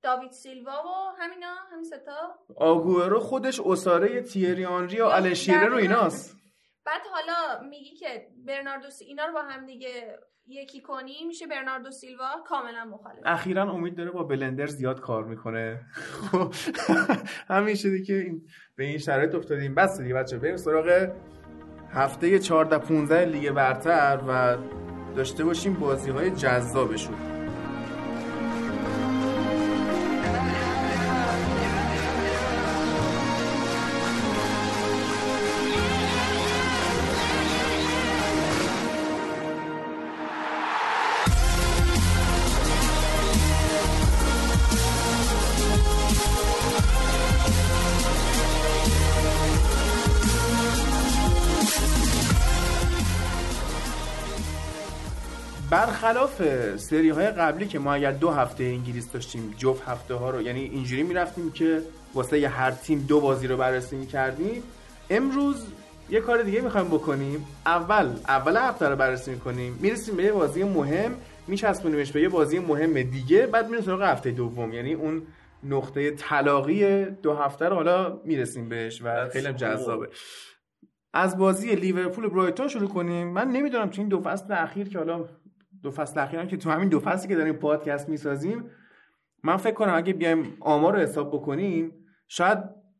داوید 0.02 0.30
سیلوا 0.30 0.72
و 0.72 1.16
همینا 1.18 1.54
همین 1.72 1.84
ستا 1.84 2.34
آگوئرو 2.56 3.20
خودش 3.20 3.60
اساره 3.60 4.22
تیری 4.22 4.64
آنری 4.64 5.00
و 5.00 5.34
شیرر 5.34 5.66
رو. 5.66 5.76
ایناست. 5.76 6.39
بعد 6.84 7.00
حالا 7.12 7.68
میگی 7.68 7.94
که 7.94 8.28
برناردو. 8.46 8.86
اینا 9.00 9.26
رو 9.26 9.32
با 9.32 9.42
هم 9.42 9.66
دیگه 9.66 10.18
یکی 10.46 10.80
کنی 10.80 11.24
میشه 11.26 11.46
برناردو 11.46 11.90
سیلوا 11.90 12.44
کاملا 12.46 12.84
مخالف. 12.84 13.18
اخیرا 13.24 13.72
امید 13.72 13.96
داره 13.96 14.10
با 14.10 14.22
بلندر 14.22 14.66
زیاد 14.66 15.00
کار 15.00 15.24
می‌کنه. 15.24 15.80
خب 15.92 16.54
همین 17.48 17.74
شده 17.74 18.02
که 18.02 18.14
این 18.14 18.46
به 18.76 18.84
این 18.84 18.98
شرایط 18.98 19.34
افتادیم. 19.34 19.74
بس 19.74 20.00
دیگه 20.00 20.14
بچه 20.14 20.38
بریم 20.38 20.56
سراغ 20.56 21.12
هفته 21.90 22.38
14 22.38 22.78
15 22.78 23.24
لیگ 23.24 23.50
برتر 23.50 24.20
و 24.28 24.56
داشته 25.16 25.44
باشیم 25.44 25.74
بازی 25.74 26.10
های 26.10 26.30
جذابشون. 26.30 27.29
برخلاف 56.40 56.76
سری 56.76 57.10
های 57.10 57.26
قبلی 57.26 57.66
که 57.66 57.78
ما 57.78 57.94
اگر 57.94 58.12
دو 58.12 58.30
هفته 58.30 58.64
انگلیس 58.64 59.12
داشتیم 59.12 59.54
جفت 59.58 59.88
هفته 59.88 60.14
ها 60.14 60.30
رو 60.30 60.42
یعنی 60.42 60.60
اینجوری 60.60 61.02
می‌رفتیم 61.02 61.52
که 61.52 61.82
واسه 62.14 62.38
یه 62.38 62.48
هر 62.48 62.70
تیم 62.70 63.04
دو 63.08 63.20
بازی 63.20 63.46
رو 63.46 63.56
بررسی 63.56 63.96
می‌کردیم. 63.96 64.62
امروز 65.10 65.66
یه 66.10 66.20
کار 66.20 66.42
دیگه 66.42 66.60
می‌خوایم 66.60 66.88
بکنیم. 66.88 67.46
اول 67.66 68.10
اول 68.28 68.56
هفته 68.56 68.88
رو 68.88 68.96
بررسی 68.96 69.30
می‌کنیم. 69.30 69.78
می‌رسیم 69.80 70.16
به 70.16 70.22
یه 70.22 70.32
بازی 70.32 70.64
مهم 70.64 71.14
میچسبونیمش 71.46 72.12
به 72.12 72.22
یه 72.22 72.28
بازی 72.28 72.58
مهم 72.58 73.02
دیگه 73.02 73.46
بعد 73.46 73.68
میریم 73.68 73.84
سراغ 73.84 74.02
هفته 74.02 74.30
دوم. 74.30 74.72
یعنی 74.72 74.94
اون 74.94 75.22
نقطه 75.62 76.10
طلاقی 76.10 77.04
دو 77.04 77.34
هفته 77.34 77.64
رو 77.64 77.76
حالا 77.76 78.20
می‌رسیم 78.24 78.68
بهش 78.68 79.00
و 79.04 79.28
خیلی 79.28 79.46
cool. 79.46 79.50
جذابه. 79.50 80.08
از 81.14 81.38
بازی 81.38 81.74
لیورپول 81.74 82.28
برایتون 82.28 82.68
شروع 82.68 82.88
کنیم. 82.88 83.28
من 83.28 83.48
نمی‌دونم 83.48 83.88
تو 83.88 84.00
این 84.00 84.08
دو 84.08 84.20
فصل 84.20 84.52
اخیر 84.52 84.88
که 84.88 84.98
حالا 84.98 85.24
دو 85.82 85.90
فصل 85.90 86.20
اخیر 86.20 86.40
هم 86.40 86.46
که 86.46 86.56
تو 86.56 86.70
همین 86.70 86.88
دو 86.88 87.00
فصلی 87.00 87.28
که 87.28 87.36
داریم 87.36 87.54
پادکست 87.54 88.08
می‌سازیم 88.08 88.70
من 89.44 89.56
فکر 89.56 89.74
کنم 89.74 89.94
اگه 89.94 90.12
بیایم 90.12 90.56
آمار 90.60 90.92
رو 90.92 90.98
حساب 90.98 91.28
بکنیم 91.28 91.92
شاید 92.28 92.58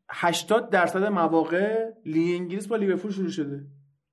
80 0.09 0.69
درصد 0.69 1.03
مواقع 1.03 1.91
لیگ 2.05 2.41
انگلیس 2.41 2.67
با 2.67 2.75
لیورپول 2.75 3.11
شروع 3.11 3.29
شده. 3.29 3.65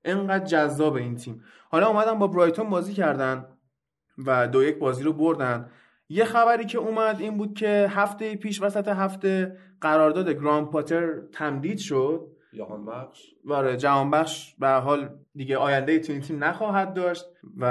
انقدر 0.04 0.44
جذاب 0.44 0.94
این 0.94 1.16
تیم. 1.16 1.42
حالا 1.70 1.88
اومدن 1.88 2.18
با 2.18 2.26
برایتون 2.26 2.70
بازی 2.70 2.92
کردن 2.92 3.44
و 4.26 4.48
دو 4.48 4.62
یک 4.62 4.78
بازی 4.78 5.02
رو 5.02 5.12
بردن. 5.12 5.70
یه 6.08 6.24
خبری 6.24 6.64
که 6.64 6.78
اومد 6.78 7.20
این 7.20 7.36
بود 7.36 7.54
که 7.54 7.86
هفته 7.90 8.36
پیش 8.36 8.62
وسط 8.62 8.88
هفته 8.88 9.56
قرارداد 9.80 10.30
گرام 10.30 10.70
پاتر 10.70 11.20
تمدید 11.32 11.78
شد. 11.78 12.37
یهان 12.52 12.84
بخش 12.84 13.22
آره 13.50 13.76
جهان 13.76 14.10
بخش 14.10 14.54
به 14.58 14.68
حال 14.68 15.18
دیگه 15.34 15.56
آینده 15.56 15.98
تو 15.98 16.12
این 16.12 16.22
تیم 16.22 16.44
نخواهد 16.44 16.94
داشت 16.94 17.24
و 17.56 17.64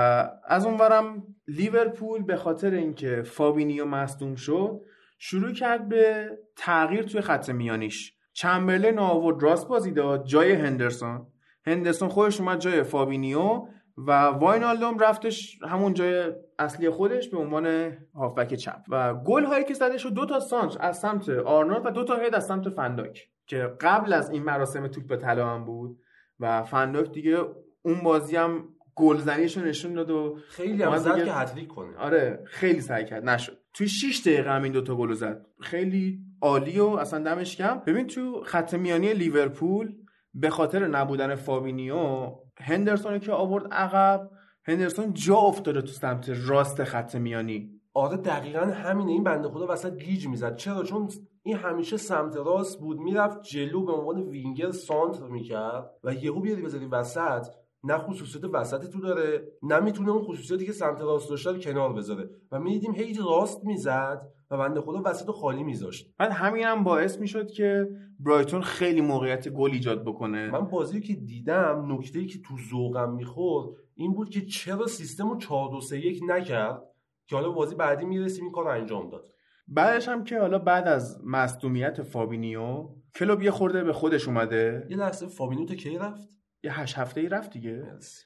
از 0.47 0.65
اونورم 0.65 1.23
لیورپول 1.47 2.23
به 2.23 2.36
خاطر 2.36 2.71
اینکه 2.71 3.21
فابینیو 3.21 3.86
مصدوم 3.86 4.36
شد 4.36 4.82
شروع 5.17 5.53
کرد 5.53 5.89
به 5.89 6.30
تغییر 6.55 7.03
توی 7.03 7.21
خط 7.21 7.49
میانیش. 7.49 8.13
چمبرلین 8.34 8.99
آورد 8.99 9.43
راست 9.43 9.67
بازی 9.67 9.91
داد 9.91 10.25
جای 10.25 10.51
هندرسون. 10.51 11.28
هندرسون 11.65 12.09
خودش 12.09 12.39
اومد 12.39 12.59
جای 12.59 12.84
فابینیو 12.84 13.61
و 13.97 14.11
واینالدوم 14.11 14.99
رفتش 14.99 15.59
همون 15.63 15.93
جای 15.93 16.32
اصلی 16.59 16.89
خودش 16.89 17.30
به 17.30 17.38
عنوان 17.38 17.97
هافبک 18.15 18.53
چپ. 18.53 18.82
و 18.89 19.13
گل 19.13 19.45
هایی 19.45 19.65
که 19.65 19.73
زده 19.73 19.97
شد 19.97 20.13
دو 20.13 20.25
تا 20.25 20.39
سانتر 20.39 20.78
از 20.80 20.99
سمت 20.99 21.30
آرنولد 21.30 21.86
و 21.86 21.89
دو 21.89 22.03
تا 22.03 22.15
head 22.16 22.36
از 22.36 22.45
سمت 22.45 22.69
فن‌دایک. 22.70 23.30
که 23.48 23.74
قبل 23.82 24.14
از 24.14 24.30
این 24.30 24.43
مراسم 24.43 24.88
توپ 24.88 25.18
طلا 25.18 25.50
هم 25.50 25.66
بود 25.66 26.00
و 26.39 26.64
فن‌دایک 26.64 27.12
دیگه 27.12 27.38
اون 27.82 28.04
بازی 28.04 28.36
هم 28.36 28.64
گلزنیشو 28.95 29.62
نشون 29.62 29.93
داد 29.93 30.10
و 30.12 30.38
خیلی 30.50 30.84
هم 30.84 30.98
زد 30.98 31.14
دیگه- 31.14 31.26
که 31.26 31.34
هتریک 31.34 31.68
کنه. 31.68 31.98
آره 31.98 32.43
خیلی 32.45 32.82
سعی 32.82 33.06
کرد. 33.06 33.30
نشد. 33.30 33.58
توی 33.74 33.88
6 33.88 34.22
دقیقه 34.26 34.52
هم 34.52 34.64
این 34.64 34.72
دوتا 34.72 34.95
گل 34.95 35.14
زد. 35.14 35.45
خیلی 35.62 36.20
عالی 36.41 36.80
و 36.80 36.86
اصلا 36.86 37.24
دمش 37.24 37.56
گرم 37.58 37.82
ببین 37.88 38.08
تو 38.08 38.43
خط 38.45 38.74
میانی 38.74 39.14
لیورپول 39.14 39.95
به 40.34 40.50
خاطر 40.50 40.88
نبودن 40.88 41.36
فابینیو 41.36 42.32
هندرسون 42.62 43.20
که 43.20 43.32
آورد 43.32 43.74
عقب 43.74 44.30
هندرسون 44.68 45.14
جا 45.14 45.36
افتاده 45.36 45.82
تو 45.82 45.88
سمت 45.88 46.30
راست 46.48 46.84
خط 46.84 47.16
میانی. 47.16 47.76
آره 47.98 48.18
دقیقا 48.18 48.60
همینه. 48.60 49.12
این 49.12 49.24
بنده 49.24 49.50
خدا 49.50 49.68
وسط 49.70 49.98
گیج 49.98 50.28
می‌زد. 50.28 50.56
چرا؟ 50.56 50.84
چون 50.84 51.10
این 51.43 51.56
همیشه 51.56 51.98
سمت 51.98 52.38
راست 52.38 52.80
بود. 52.80 53.00
می‌رفت 53.00 53.41
جلو 53.41 53.86
به 53.86 53.91
عنوان 53.91 54.22
وینگر 54.22 54.72
سانتر 54.72 55.28
می‌کرد 55.28 55.91
و 56.04 56.14
یهو 56.14 56.39
بیاری 56.39 56.62
بذاری 56.62 56.86
وسط 56.86 57.48
نه 57.84 57.98
خصوصیت 57.98 58.43
وسط 58.54 58.89
تو 58.89 59.00
داره 59.00 59.48
نه 59.64 59.80
می‌تونه 59.80 60.12
اون 60.12 60.22
خصوصیاتی 60.22 60.66
که 60.66 60.72
سمت 60.72 61.02
راست 61.02 61.30
داشته 61.30 61.52
رو 61.52 61.58
کنار 61.58 61.93
بذاره. 61.93 62.30
و 62.52 62.60
می‌دیدیم 62.60 62.93
هی 62.93 63.14
راست 63.30 63.66
می‌زد 63.66 64.28
و 64.52 64.58
بنده 64.58 64.82
خدا 64.82 65.02
وسط 65.06 65.32
خالی 65.32 65.64
میذاشت. 65.64 66.14
بعد 66.18 66.32
همین 66.32 66.64
هم 66.64 66.84
باعث 66.84 67.20
می‌شد 67.20 67.52
که 67.52 67.89
برایتون 68.20 68.62
خیلی 68.62 69.02
موقعیت 69.02 69.50
گل 69.50 69.72
ایجاد 69.72 70.04
بکنه. 70.04 70.52
من 70.52 70.68
بازی 70.68 71.02
که 71.02 71.14
دیدم 71.14 71.86
نکته 71.93 72.26
که 72.26 72.39
تو 72.41 72.54
ذوقم 72.72 73.14
می‌خورد 73.14 73.70
این 73.95 74.14
بود 74.14 74.30
که 74.30 74.41
چرا 74.41 74.88
سیستم 74.88 75.30
رو 75.30 75.38
4 75.38 75.70
2 75.72 75.82
3 75.82 76.00
1 76.00 76.22
نکرد؟ 76.28 76.84
که 77.28 77.36
حالا 77.36 77.49
بازی 77.49 77.75
بعدی 77.75 78.05
می‌رسیم 78.05 78.43
این 78.43 78.53
کار 78.53 78.67
انجام 78.67 79.09
داد. 79.09 79.25
بعدش 79.67 80.07
هم 80.07 80.23
که 80.23 80.39
حالا 80.39 80.59
بعد 80.59 80.88
از 80.88 81.19
مصدومیت 81.25 82.01
فابینیو 82.01 82.89
کلوب 83.15 83.41
یه 83.41 83.51
خورده 83.51 83.84
به 83.84 83.93
خودش 83.93 84.28
اومده. 84.28 84.88
یه 84.89 84.97
لحظه 84.97 85.28
فابینو 85.28 85.65
تا 85.65 85.75
کی 85.75 85.97
رفت؟ 85.97 86.30
یه 86.63 86.80
هشت 86.80 86.97
هفته 86.97 87.21
ای 87.21 87.30
رفت 87.30 87.51
دیگه. 87.51 87.71
مرسی. 87.71 88.23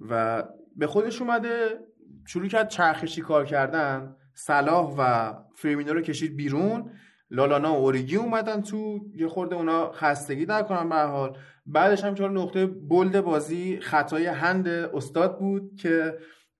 و 0.00 0.44
به 0.76 0.86
خودش 0.86 1.20
اومده 1.20 1.78
شروع 2.26 2.48
کرد 2.48 2.68
چرخشی 2.68 3.20
کار 3.20 3.44
کردن. 3.44 4.16
صلاح 4.34 4.94
و 4.98 5.32
فرمینو 5.56 5.92
رو 5.92 6.00
کشید 6.00 6.36
بیرون. 6.36 6.90
لالانا 7.30 7.72
و 7.72 7.76
اوریگی 7.76 8.16
اومدن 8.16 8.62
تو 8.62 9.00
یه 9.14 9.28
خورده 9.28 9.56
اونا 9.56 9.92
خستگی 9.92 10.46
در 10.46 10.62
کنن 10.62 10.88
به 10.88 10.94
هر 10.94 11.06
حال. 11.06 11.38
بعدش 11.66 12.04
هم 12.04 12.14
چون 12.14 12.36
نقطه 12.36 12.66
بلد 12.66 13.20
بازی 13.20 13.80
خطای 13.80 14.26
هند 14.26 14.68
استاد 14.68 15.38
بود 15.38 15.74
که 15.80 16.18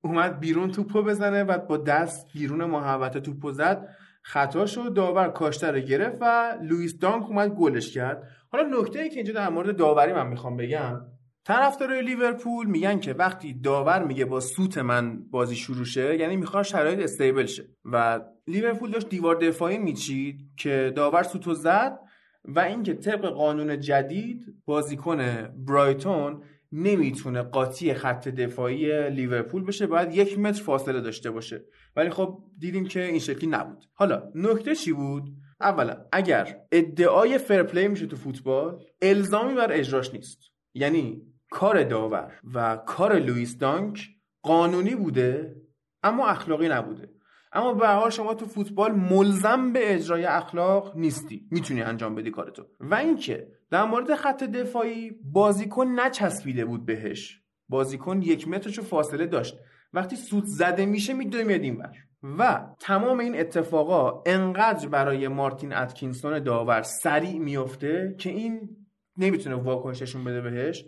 اومد 0.09 0.41
بیرون 0.41 0.71
توپو 0.71 1.03
بزنه 1.03 1.45
و 1.45 1.59
با 1.59 1.77
دست 1.77 2.33
بیرون 2.33 2.65
محوطه 2.65 3.21
توپو 3.21 3.53
زد. 3.53 3.89
خطا 4.23 4.67
شد 4.67 4.95
داور 4.95 5.29
کاشته 5.29 5.71
رو 5.71 5.79
گرفت 5.79 6.17
و 6.21 6.59
لوئیس 6.63 6.99
دانک 6.99 7.31
اومد 7.31 7.51
گلش 7.51 7.95
کرد. 7.95 8.23
حالا 8.53 8.81
نکته 8.81 8.99
ای 8.99 9.09
که 9.09 9.17
اینجا 9.17 9.33
در 9.33 9.49
مورد 9.49 9.77
داوری 9.77 10.13
من 10.13 10.27
می‌خوام 10.27 10.57
بگم 10.57 11.01
طرفدارای 11.45 12.03
لیورپول 12.03 12.67
میگن 12.67 12.99
که 13.01 13.13
وقتی 13.13 13.55
داور 13.55 14.05
میگه 14.05 14.25
با 14.25 14.41
سوت 14.41 14.79
من 14.79 15.31
بازی 15.31 15.57
شروع 15.57 15.85
شه 15.85 16.17
یعنی 16.17 16.37
می‌خواد 16.37 16.65
شرایط 16.65 16.99
استیبل 16.99 17.47
شه. 17.47 17.65
و 17.85 18.21
لیورپول 18.47 18.91
داشت 18.91 19.09
دیوار 19.09 19.35
دفاعی 19.35 19.79
میچید 19.79 20.37
که 20.57 20.93
داور 20.97 21.23
سوتو 21.23 21.55
زد 21.55 21.99
و 22.45 22.61
اینکه 22.61 22.95
طبق 22.95 23.27
قانون 23.27 23.81
جدید 23.81 24.45
بازیکن 24.65 25.49
برایتون 25.67 26.43
نمی‌تونه 26.73 27.43
قاطی 27.43 27.95
خط 27.95 28.29
دفاعی 28.29 29.11
لیورپول 29.11 29.65
بشه 29.65 29.87
باید 29.87 30.15
یک 30.15 30.39
متر 30.39 30.63
فاصله 30.63 31.01
داشته 31.01 31.31
باشه. 31.31 31.65
ولی 31.97 32.11
خب 32.11 32.39
دیدیم 32.59 32.87
که 32.87 33.05
این 33.05 33.19
شکلی 33.19 33.51
نبود. 33.51 33.85
حالا 33.95 34.33
نکته 34.35 34.75
چی 34.75 34.93
بود؟ 34.93 35.29
اولا 35.61 35.97
اگر 36.13 36.57
ادعای 36.73 37.39
فرپلی 37.39 37.89
میشه 37.89 38.07
تو 38.07 38.17
فوتبال 38.17 38.85
الزامی 39.03 39.55
بر 39.55 39.73
اجراش 39.73 40.15
نیست. 40.15 40.39
یعنی 40.75 41.23
کار 41.51 41.85
داور 41.85 42.33
و 42.55 42.77
کار 42.77 43.19
لوئیس 43.19 43.59
دانک 43.59 44.09
قانونی 44.43 44.95
بوده 44.95 45.57
اما 46.03 46.27
اخلاقی 46.27 46.69
نبوده. 46.69 47.11
اما 47.53 47.73
به 47.73 47.89
حال 47.89 48.11
شما 48.11 48.35
تو 48.35 48.47
فوتبال 48.47 48.93
ملزم 48.93 49.73
به 49.73 49.95
اجرای 49.95 50.25
اخلاق 50.25 50.97
نیستی. 50.97 51.47
می‌تونی 51.51 51.83
انجام 51.83 52.15
بدی 52.15 52.31
کارتو 52.31 52.67
و 52.81 52.95
اینکه 52.95 53.56
در 53.71 53.85
مورد 53.85 54.15
خط 54.15 54.45
دفاعی 54.45 55.11
بازیکن 55.25 55.87
نچسبیده 55.87 56.65
بود 56.65 56.87
بهش. 56.87 57.43
بازیکن 57.69 58.23
یک 58.23 58.49
مترشو 58.49 58.83
فاصله 58.83 59.27
داشت. 59.27 59.57
وقتی 59.93 60.17
سوت 60.17 60.45
زده 60.45 60.87
میشه 60.87 61.13
میدوی 61.13 61.45
میاد 61.45 61.61
اینور 61.61 61.93
و 62.39 62.67
تمام 62.81 63.19
این 63.19 63.41
اتفاقا 63.41 64.23
انقدر 64.27 64.89
برای 64.89 65.29
مارتین 65.29 65.73
اتکینسون 65.73 66.39
داور 66.39 66.83
سریع 66.83 67.39
میفته 67.39 68.15
که 68.19 68.31
این 68.31 68.77
نمی‌تونه 69.17 69.57
واکنششون 69.57 70.25
بده 70.25 70.41
بهش. 70.41 70.85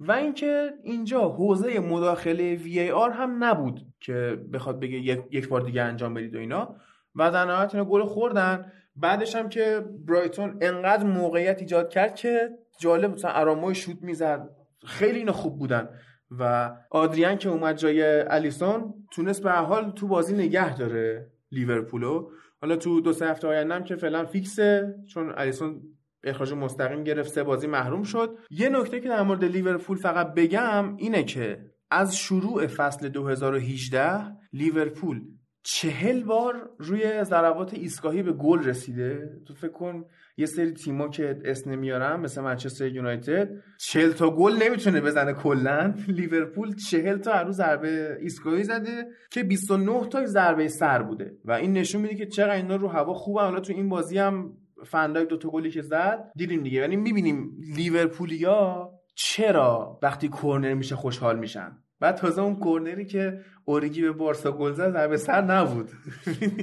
و 0.00 0.12
اینکه 0.12 0.70
اینجا 0.82 1.28
حوزه 1.28 1.80
مداخله 1.80 2.54
وی 2.54 2.80
ای 2.80 2.90
آر 2.90 3.10
هم 3.10 3.44
نبود 3.44 3.86
که 4.00 4.38
بخواد 4.52 4.80
بگه 4.80 4.98
یک, 5.30 5.48
بار 5.48 5.60
دیگه 5.60 5.82
انجام 5.82 6.14
بدید 6.14 6.34
و 6.34 6.38
اینا. 6.38 6.76
و 7.14 7.30
در 7.30 7.44
نهایت 7.44 7.76
گل 7.76 8.04
خوردن. 8.04 8.72
بعدش 9.00 9.36
هم 9.36 9.48
که 9.48 9.84
برایتون 10.06 10.58
انقدر 10.60 11.04
موقعیت 11.04 11.60
ایجاد 11.60 11.90
کرد 11.90 12.14
که 12.14 12.50
جالب 12.80 13.12
مثلا 13.12 13.30
اراموی 13.30 13.74
شوت 13.74 14.02
می‌زد. 14.02 14.48
خیلی 14.86 15.18
اینا 15.18 15.32
خوب 15.32 15.58
بودن. 15.58 15.88
و 16.30 16.72
آدریان 16.90 17.38
که 17.38 17.48
اومد 17.48 17.76
جای 17.76 18.20
الیسون 18.20 18.94
تونست 19.12 19.42
به 19.42 19.52
حال 19.52 19.90
تو 19.90 20.08
بازی 20.08 20.34
نگه 20.34 20.76
داره 20.76 21.30
لیورپولو. 21.52 22.30
حالا 22.60 22.76
تو 22.76 23.00
دو 23.00 23.12
سه 23.12 23.26
هفته 23.26 23.48
آینده 23.48 23.74
هم 23.74 23.84
که 23.84 23.96
فعلا 23.96 24.24
فیکسه 24.24 24.94
چون 25.14 25.32
الیسون 25.36 25.82
اخراج 26.24 26.52
مستقیم 26.52 27.04
گرفت 27.04 27.32
سه 27.32 27.42
بازی 27.42 27.66
محروم 27.66 28.02
شد. 28.02 28.38
یه 28.50 28.68
نکته 28.68 29.00
که 29.00 29.08
در 29.08 29.22
مورد 29.22 29.44
لیورپول 29.44 29.96
فقط 29.96 30.34
بگم 30.34 30.96
اینه 30.96 31.24
که 31.24 31.60
از 31.90 32.16
شروع 32.16 32.66
فصل 32.66 33.08
2018 33.08 34.08
لیورپول 34.52 35.20
چهل 35.62 36.22
بار 36.22 36.70
روی 36.78 37.24
ضربات 37.24 37.74
ایستگاهی 37.74 38.22
به 38.22 38.32
گل 38.32 38.64
رسیده. 38.64 39.40
تو 39.46 39.54
فکر 39.54 39.72
کن 39.72 40.04
یه 40.36 40.46
سری 40.46 40.72
تیما 40.72 41.08
که 41.08 41.38
اسم 41.44 41.70
نمیارم 41.70 42.20
مثل 42.20 42.40
منچستر 42.40 42.86
یونایتد 42.86 43.50
چهل 43.78 44.12
تا 44.12 44.30
گل 44.30 44.52
نمی‌تونه 44.62 45.00
بزنه 45.00 45.32
کلا. 45.32 45.94
لیورپول 46.08 46.74
چهل 46.74 47.18
تا 47.18 47.32
هر 47.32 47.50
ضربه 47.50 48.18
ایستگاهی 48.20 48.64
زده 48.64 49.06
که 49.30 49.42
29 49.42 50.08
تا 50.08 50.26
ضربه 50.26 50.68
سر 50.68 51.02
بوده. 51.02 51.36
و 51.44 51.52
این 51.52 51.72
نشون 51.72 52.02
میده 52.02 52.14
که 52.14 52.26
چقدر 52.26 52.50
اینا 52.54 52.76
رو 52.76 52.88
هوا 52.88 53.14
خوبه. 53.14 53.40
حالا 53.40 53.60
تو 53.60 53.72
این 53.72 53.88
بازی 53.88 54.18
هم 54.18 54.52
فندای 54.86 55.26
دو 55.26 55.36
تا 55.36 55.48
گلی 55.48 55.70
که 55.70 55.82
زد 55.82 56.32
دیدیم 56.36 56.62
دیگه. 56.62 56.80
یعنی 56.80 56.96
می‌بینیم 56.96 57.50
لیورپولیا 57.76 58.90
چرا 59.14 59.98
وقتی 60.02 60.28
کورنر 60.28 60.74
میشه 60.74 60.96
خوشحال 60.96 61.38
میشن؟ 61.38 61.78
بعد 62.00 62.14
تازه 62.14 62.42
اون 62.42 62.56
کورنری 62.56 63.06
که 63.06 63.40
اوریگی 63.68 64.02
به 64.02 64.12
بارسا 64.12 64.52
گل 64.52 64.72
زد 64.72 64.92
ضربه 64.92 65.16
سر 65.16 65.40
نبود. 65.40 65.90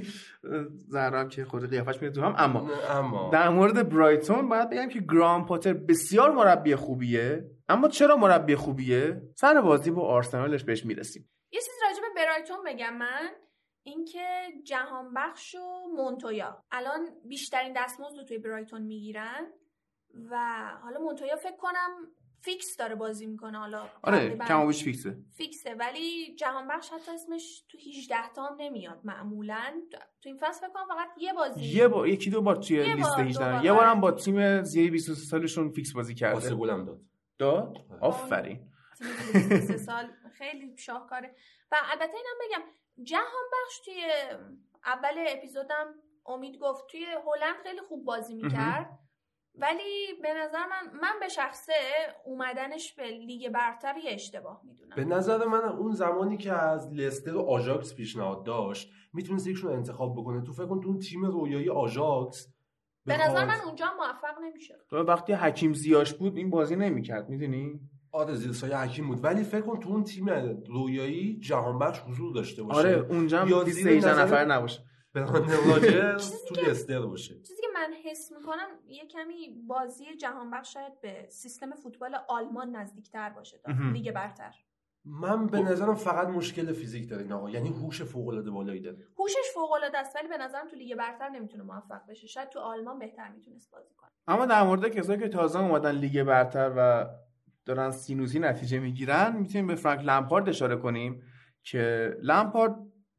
زهرا 0.94 1.26
که 1.26 1.46
خود 1.46 1.70
قیافش 1.70 2.02
میره 2.02 2.14
تو 2.14 2.22
هم 2.22 2.36
اما 2.38 2.70
اما. 2.90 3.30
در 3.34 3.50
مورد 3.50 3.90
برایتون 3.90 4.50
باید 4.50 4.70
بگم 4.70 4.90
که 4.90 5.00
گرام 5.00 5.46
پاتر 5.46 5.74
بسیار 5.74 6.32
مربی 6.32 6.76
خوبیه 6.76 7.52
اما 7.70 7.88
چرا 7.88 8.16
مربی 8.16 8.56
خوبیه؟ 8.56 9.22
سر 9.36 9.62
بازی 9.62 9.92
با 9.92 10.02
آرسنالش 10.02 10.64
بهش 10.64 10.86
می‌رسیم. 10.86 11.30
یه 11.52 11.60
چیز 11.60 11.74
راجع 11.84 12.02
به 12.02 12.22
برایتون 12.22 12.58
بگم 12.66 12.98
من 12.98 13.30
اینکه 13.84 14.28
جهان 14.64 15.14
بخش 15.14 15.56
و 15.56 15.88
مونتویا. 15.96 16.64
الان 16.72 17.10
بیشترین 17.28 17.74
دستمزد 17.76 18.18
رو 18.18 18.24
توی 18.24 18.38
برایتون 18.38 18.82
می‌گیرن 18.82 19.52
و 20.32 20.38
حالا 20.84 21.00
مونتویا 21.00 21.36
فکر 21.36 21.58
کنم 21.58 21.90
فیکس 22.46 22.78
داره 22.78 22.96
بازی 22.96 23.26
می‌کنه. 23.26 23.58
حالا 23.58 23.90
آره 24.04 24.38
کم 24.38 24.72
فیکسه. 24.72 25.18
فیکسه. 25.38 25.74
ولی 25.74 26.36
جهان 26.36 26.68
بخش 26.68 26.90
حتی 26.90 27.12
اسمش 27.12 27.66
تو 27.70 27.78
18 27.78 28.16
تا 28.36 28.46
هم 28.46 28.56
نمیاد. 28.60 29.00
معمولا 29.04 29.82
تو 30.22 30.30
این 30.30 30.38
فصل 30.38 30.60
فکر 30.60 30.74
کنم 30.74 30.88
فقط 30.88 31.08
یه 31.18 31.34
بازی. 31.34 31.66
یه 31.66 31.88
با... 31.88 32.08
یکی 32.08 32.30
دو 32.30 32.42
بار 32.42 32.56
توی 32.56 32.78
یه 32.78 32.96
لیست 32.96 33.10
بار، 33.10 33.26
18 33.26 33.46
دو 33.46 33.56
بار. 33.56 33.66
یه 33.66 33.74
بارم 33.74 34.02
با 34.02 34.12
تیم 34.12 34.64
زیر 34.64 34.92
23 34.92 35.22
سالشون 35.22 35.72
فیکس 35.72 35.94
بازی 35.94 36.14
پاس 36.14 36.20
کرده 36.20 36.56
گلم 36.56 36.86
داد. 36.86 37.00
داد؟ 37.38 37.78
آفرین. 38.02 38.72
تیم 39.32 39.60
سه 39.60 39.78
سال 39.78 40.12
خیلی 40.34 40.78
شاهکاره. 40.78 41.36
و 41.72 41.76
البته 41.92 42.14
اینم 42.18 42.38
بگم 42.42 42.64
جهان 43.04 43.44
بخش 43.54 43.80
توی 43.86 44.04
اول 44.86 45.26
اپیزودم 45.28 45.96
امید 46.26 46.58
گفت 46.58 46.88
توی 46.92 47.06
هلند 47.06 47.56
خیلی 47.64 47.82
خوب 47.82 48.06
بازی 48.06 48.36
می‌کرد. 48.36 49.00
ولی 49.58 50.14
به 50.22 50.34
نظر 50.34 50.60
من 50.68 51.00
من 51.02 51.14
به 51.20 51.28
شخصه 51.28 51.74
اومدنش 52.26 52.94
به 52.94 53.04
لیگ 53.04 53.50
برتر 53.50 53.98
یه 53.98 54.12
اشتباه 54.12 54.62
می‌دونم. 54.64 54.96
به 54.96 55.06
نظر 55.06 55.46
من 55.46 55.64
اون 55.64 55.92
زمانی 55.92 56.38
که 56.38 56.54
از 56.54 56.94
لستر 56.94 57.36
و 57.36 57.42
آژاکس 57.42 57.96
پیشنهاد 57.96 58.46
داشت 58.46 58.92
می‌تونست 59.14 59.48
یکشون 59.48 59.70
رو 59.72 59.76
انتخاب 59.78 60.14
بکنه. 60.16 60.42
تو 60.42 60.54
فکر 60.54 60.66
کن 60.66 60.82
تو 60.82 60.88
اون 60.90 61.00
تیم 61.00 61.26
رویایی 61.26 61.70
آژاکس 61.70 62.48
به 63.06 63.18
نظر 63.18 63.46
من 63.46 63.60
اونجا 63.66 63.86
موفق 63.98 64.40
نمی‌شد. 64.44 64.86
تو 64.90 64.98
وقتی 64.98 65.34
حکیم 65.34 65.74
زیاش 65.74 66.14
بود 66.14 66.38
این 66.38 66.50
بازی 66.50 66.76
نمی‌کرد 66.76 67.30
می‌دونی؟ 67.30 67.80
آره 68.12 68.34
زیر 68.34 68.52
سایه 68.52 68.78
حکیم 68.78 69.08
بود. 69.08 69.24
ولی 69.24 69.44
فکر 69.44 69.62
کن 69.62 69.80
تو 69.80 69.90
اون 69.90 70.04
تیم 70.04 70.30
رویایی 70.68 71.40
جهانبخش 71.40 72.00
حضور 72.00 72.34
داشته 72.34 72.64
باشه. 72.64 72.80
آره 72.80 73.06
اونجا 73.10 73.42
هم 73.42 73.50
یا 73.50 73.64
21 73.64 73.84
زیر 74.02 74.12
نظر- 74.12 74.22
نفر 74.24 74.46
نباشه. 74.46 74.84
چیزی 76.18 76.38
تو 76.48 76.62
لستر 76.62 77.00
باشه. 77.06 77.34
چیزی 77.40 77.62
که 77.62 77.65
من 77.88 77.94
حس 78.04 78.32
می‌کنم 78.32 78.68
یه 78.88 79.06
کمی 79.08 79.64
بازی 79.68 80.16
جهان 80.16 80.52
بخش 80.52 80.74
شاید 80.74 81.02
به 81.02 81.26
سیستم 81.30 81.72
فوتبال 81.72 82.18
آلمان 82.28 82.76
نزدیکتر 82.76 83.30
باشه. 83.30 83.60
لیگ 83.94 84.12
برتر. 84.12 84.56
من 85.06 85.48
به 85.48 85.62
نظرم 85.62 85.96
فقط 85.96 86.28
مشکل 86.28 86.74
فیزیک 86.74 87.10
داره 87.10 87.24
این 87.24 87.32
آقا 87.32 87.50
یعنی 87.50 87.70
هوش 87.70 88.02
فوق 88.02 88.28
العاده 88.28 88.52
بالایی 88.52 88.82
داره. 88.82 88.98
هوشش 89.20 89.52
فوق 89.54 89.72
العاده 89.72 89.98
است 89.98 90.16
ولی 90.16 90.28
به 90.28 90.38
نظرم 90.38 90.68
تو 90.68 90.76
لیگ 90.76 90.96
برتر 90.96 91.30
نمی‌تونه 91.30 91.64
موفق 91.64 92.02
بشه. 92.10 92.28
شاید 92.28 92.50
تو 92.50 92.60
آلمان 92.60 93.00
بهتر 93.00 93.30
می‌تونست 93.30 93.72
بازی 93.72 93.94
کنه. 93.94 94.10
اما 94.28 94.46
در 94.46 94.64
مورد 94.64 94.88
کسایی 94.88 95.20
که 95.20 95.30
تازه 95.30 95.60
اومدن 95.60 95.92
لیگ 95.92 96.24
برتر 96.24 96.74
و 96.78 97.06
دارن 97.66 97.92
سینوسی 97.92 98.40
نتیجه 98.40 98.80
می‌گیرن 98.80 99.36
می‌تونیم 99.38 99.68
به 99.68 99.76
فرانک 99.76 100.02
لمپارد 100.06 100.50
اشاره 100.50 100.76
کنیم 100.76 101.24
که 101.64 102.14
لمپارد 102.22 102.76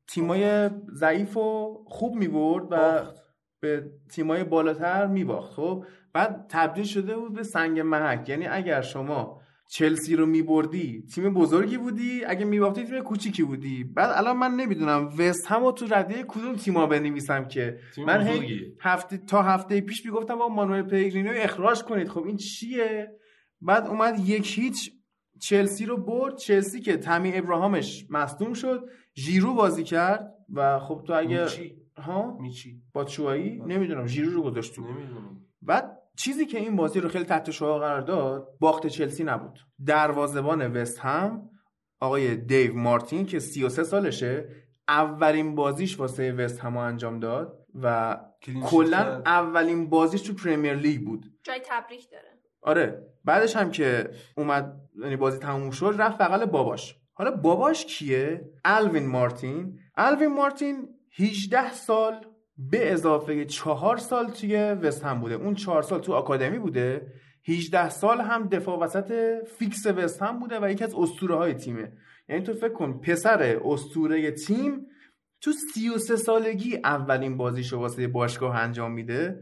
تیمای 0.09 0.71
ضعیف 0.93 1.37
و 1.37 1.85
خوب 1.89 2.15
می‌برد 2.15 2.65
و 2.65 2.77
باخت. 2.77 3.26
به 3.61 3.91
تیمای 4.11 4.45
بالاتر 4.45 5.07
میباخت. 5.07 5.53
خب 5.53 5.85
بعد 6.13 6.47
تبدیل 6.49 6.85
شده 6.85 7.17
بود 7.17 7.35
به 7.35 7.43
سنگ 7.43 7.81
محک. 7.81 8.29
یعنی 8.29 8.47
اگر 8.47 8.83
شما 8.83 9.41
چلسی 9.69 10.17
رو 10.17 10.27
میبردی 10.27 11.05
تیم 11.15 11.35
بزرگی 11.35 11.79
بودی. 11.79 12.25
اگه 12.25 12.45
میباختی 12.45 12.85
تیم 12.85 13.01
کوچیکی 13.01 13.43
بودی. 13.43 13.85
بعد 13.85 14.11
الان 14.15 14.37
من 14.37 14.51
نمی‌دونم 14.51 15.09
وست 15.19 15.47
هم 15.47 15.71
تو 15.71 15.87
ردیه 15.91 16.25
کدوم 16.29 16.57
تیما 16.57 16.87
بنویسم 16.87 17.49
که 17.49 17.79
من 18.07 18.27
هی. 18.27 18.75
هفته 18.81 19.19
تا 19.19 19.43
هفته 19.43 19.81
پیش 19.81 20.05
می‌گفتم 20.05 20.37
با 20.37 20.49
مانوئل 20.49 20.83
پیگرینی 20.83 21.29
رو 21.29 21.35
اخراج 21.39 21.83
کنید. 21.83 22.09
خب 22.09 22.27
این 22.27 22.37
چیه؟ 22.37 23.09
بعد 23.61 23.87
اومد 23.87 24.29
یک 24.29 24.59
هیچ 24.59 24.93
چلسی 25.41 25.87
رو 25.87 25.97
برد. 25.97 26.37
چلسی 26.37 26.81
که 26.81 26.97
تمی 26.97 27.33
ابراهامش 27.35 28.07
مصدوم 28.11 28.53
شد. 28.53 28.89
ژیرو 29.15 29.55
بازی 29.55 29.85
کرد 29.85 30.35
و 30.55 30.79
خب 30.79 31.03
تو 31.07 31.13
اگه 31.13 31.47
ها؟ 31.99 32.39
میچی. 32.41 32.83
باتشوایی 32.93 33.63
نمی‌دونم 33.67 34.07
ژیرو 34.07 34.31
رو 34.31 34.43
گذاشت 34.43 34.75
تو. 34.75 34.83
نمی‌دونم. 34.83 35.41
بعد 35.63 35.99
چیزی 36.17 36.47
که 36.47 36.59
این 36.59 36.77
بازی 36.77 37.01
رو 37.01 37.09
خیلی 37.09 37.25
تحت 37.25 37.51
شعاع 37.51 37.79
قرار 37.79 38.01
داد 38.01 38.49
باخت 38.61 38.87
چلسی 38.87 39.25
نبود. 39.25 39.59
دروازه‌بان 39.87 40.73
وست 40.77 40.99
هم 40.99 41.51
آقای 42.01 42.37
دیو 42.37 42.75
مارتین 42.75 43.27
که 43.27 43.39
33 43.39 43.85
سالشه 43.85 44.49
اولین 44.89 45.55
بازیش 45.55 46.01
واسه 46.01 46.33
West 46.33 46.61
Ham 46.61 46.77
انجام 46.77 47.21
داد 47.21 47.59
و 47.75 48.17
کلا. 48.71 49.23
اولین 49.27 49.89
بازیش 49.91 50.23
تو 50.23 50.33
Premier 50.35 50.75
League 50.75 51.05
بود. 51.05 51.27
جای 51.45 51.61
تبریک 51.67 52.11
داره. 52.11 52.29
آره. 52.63 53.07
بعدش 53.25 53.57
هم 53.57 53.71
که 53.71 54.11
اومد 54.37 54.81
یعنی 55.03 55.17
بازی 55.17 55.39
تموم 55.39 55.71
شد 55.71 55.95
رفت 55.99 56.19
بغل 56.19 56.45
باباش. 56.45 56.97
حالا 57.15 57.31
باباش 57.31 57.87
کیه؟ 57.87 58.51
الوین 58.65 59.07
مارتین. 59.07 59.79
الوین 59.97 60.35
مارتین 60.35 60.89
18 61.19 61.73
سال 61.73 62.27
به 62.59 62.93
اضافه 62.93 63.45
چهار 63.45 63.97
سال 63.97 64.31
توی 64.31 64.57
West 64.57 65.05
Ham 65.05 65.21
بوده. 65.21 65.35
اون 65.35 65.55
چهار 65.55 65.83
سال 65.83 66.01
تو 66.01 66.13
آکادمی 66.13 66.59
بوده. 66.59 67.13
18 67.49 67.89
سال 67.89 68.21
هم 68.21 68.49
دفاع 68.49 68.79
وسط 68.79 69.13
فیکس 69.59 69.87
West 69.87 70.23
Ham 70.23 70.41
بوده 70.41 70.59
و 70.63 70.71
یکی 70.71 70.85
از 70.85 70.95
اسطوره 70.95 71.37
های 71.37 71.55
تیمه. 71.55 71.93
یعنی 72.29 72.43
تو 72.43 72.53
فکر 72.53 72.73
کن 72.73 73.01
پسر 73.01 73.61
اسطوره 73.65 74.31
تیم 74.31 74.87
تو 75.41 75.53
33 75.75 76.17
سالگی 76.17 76.77
اولین 76.85 77.37
بازیشو 77.37 77.79
واسه 77.79 78.09
باشگاه 78.09 78.57
انجام 78.57 78.93
میده 78.93 79.41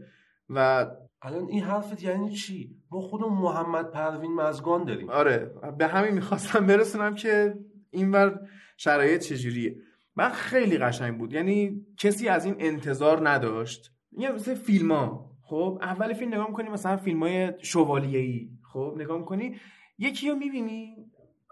و 0.49 0.87
الان 1.21 1.47
این 1.49 1.63
حرفت 1.63 2.03
یعنی 2.03 2.31
چی؟ 2.31 2.75
ما 2.91 3.01
خودمون 3.01 3.37
محمد 3.37 3.91
پروین 3.91 4.33
مزگان 4.35 4.83
داریم. 4.83 5.09
آره. 5.09 5.51
به 5.77 5.87
همین 5.87 6.13
می‌خواستم 6.13 6.65
برسونم 6.65 7.15
که 7.15 7.55
اینور 7.91 8.39
شرایط 8.77 9.21
چجوریه. 9.21 9.75
من 10.15 10.29
خیلی 10.29 10.77
قشنگ 10.77 11.17
بود. 11.17 11.33
یعنی 11.33 11.85
کسی 11.97 12.27
از 12.27 12.45
این 12.45 12.55
انتظار 12.59 13.29
نداشت. 13.29 13.91
یه 14.17 14.31
مثل 14.31 14.55
فیلم 14.55 14.91
ها 14.91 15.31
خب 15.41 15.79
اول 15.81 16.13
فیلم 16.13 16.33
نگاه 16.33 16.47
می‌کنی 16.47 16.69
مثلا 16.69 16.97
فیلم 16.97 17.23
های 17.23 17.53
شوالیه‌ای. 17.61 18.49
خب 18.73 18.93
نگاه 18.97 19.19
می‌کنی 19.19 19.55
یکی 19.97 20.29
رو 20.29 20.35
می‌بینی. 20.35 20.95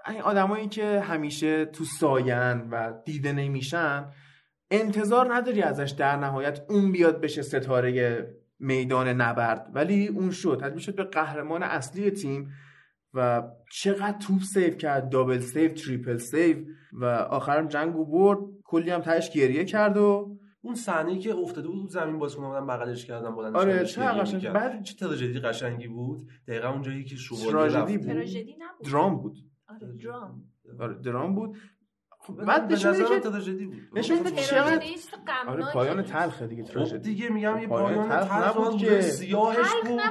این 0.07 0.21
آدمایی 0.21 0.67
که 0.67 0.99
همیشه 0.99 1.65
تو 1.65 1.83
سایه‌ن 1.83 2.69
و 2.69 2.93
دیده 3.05 3.31
نمیشن 3.31 4.05
انتظار 4.71 5.33
نداری 5.33 5.61
ازش 5.61 5.89
در 5.89 6.15
نهایت 6.15 6.61
اون 6.69 6.91
بیاد 6.91 7.21
بشه 7.21 7.41
ستاره 7.41 8.27
میدان 8.59 9.07
نبرد. 9.07 9.71
ولی 9.73 10.07
اون 10.07 10.31
شد. 10.31 10.59
تبدیل 10.61 10.79
شد 10.79 10.95
به 10.95 11.03
قهرمان 11.03 11.63
اصلی 11.63 12.11
تیم 12.11 12.51
و 13.13 13.43
چقدر 13.71 14.17
توپ 14.17 14.41
save 14.41 14.73
کرد 14.73 15.09
double 15.09 15.39
save 15.39 15.71
triple 15.73 16.17
save 16.17 16.57
و 16.93 17.05
آخرم 17.05 17.67
جنگو 17.67 18.05
برد. 18.05 18.39
کلی 18.63 18.89
هم 18.89 19.01
تهش 19.01 19.29
گریه 19.31 19.65
کرد 19.65 19.97
و 19.97 20.37
اون 20.61 20.75
صحنه 20.75 21.19
که 21.19 21.35
افتاده 21.35 21.67
بود 21.67 21.89
زمین 21.89 22.19
بازیکن 22.19 22.43
اومدن 22.43 22.67
بغلش 22.67 23.05
کردن 23.05 23.35
بلندش 23.35 23.55
آره، 23.59 23.73
گریه 23.73 24.21
قشنگ. 24.21 24.49
بعد- 24.49 24.83
چه 24.83 24.95
تراژدی 24.95 25.39
قشنگی 25.39 25.87
بود. 25.87 26.19
دقیقا 26.47 26.69
اونجایی 26.69 27.03
که 27.03 27.15
شوالیه 27.15 27.51
تراژدی 27.51 27.77
رفت. 27.95 28.05
بود. 28.05 28.13
تراژدی 28.13 28.55
نبود. 28.59 28.85
درام 28.91 29.17
بود. 29.21 29.37
آره 29.69 29.93
درام. 30.03 30.43
آره 30.79 31.01
درام 31.01 31.35
بود. 31.35 31.57
بعد 32.29 32.45
بعد 32.47 32.67
به 32.67 32.73
نشون 32.73 32.91
میده 32.91 33.03
نظرم 33.03 33.19
که 33.19 33.29
تراژدی 33.29 33.65
بود. 33.65 33.75
نشون 33.93 34.17
میده 34.17 34.29
خب، 34.29 34.35
چقدر- 34.35 34.63
تراژدی 34.77 34.93
است 34.93 35.09
غمناکه. 35.27 35.63
آره 35.63 35.73
پایان 35.73 36.03
تلخه 36.03 36.47
دیگه 36.47 36.63
خب 36.63 36.73
تراژدی. 36.73 36.97
دیگه 36.99 37.29
میگم 37.29 37.57
یه 37.57 37.67
پایان 37.67 38.09
تلخ 38.09 38.33
نبود 38.33 38.71
بود 38.71 38.79
که. 38.81 39.01
سیاهش 39.01 39.67
بود. 39.85 40.01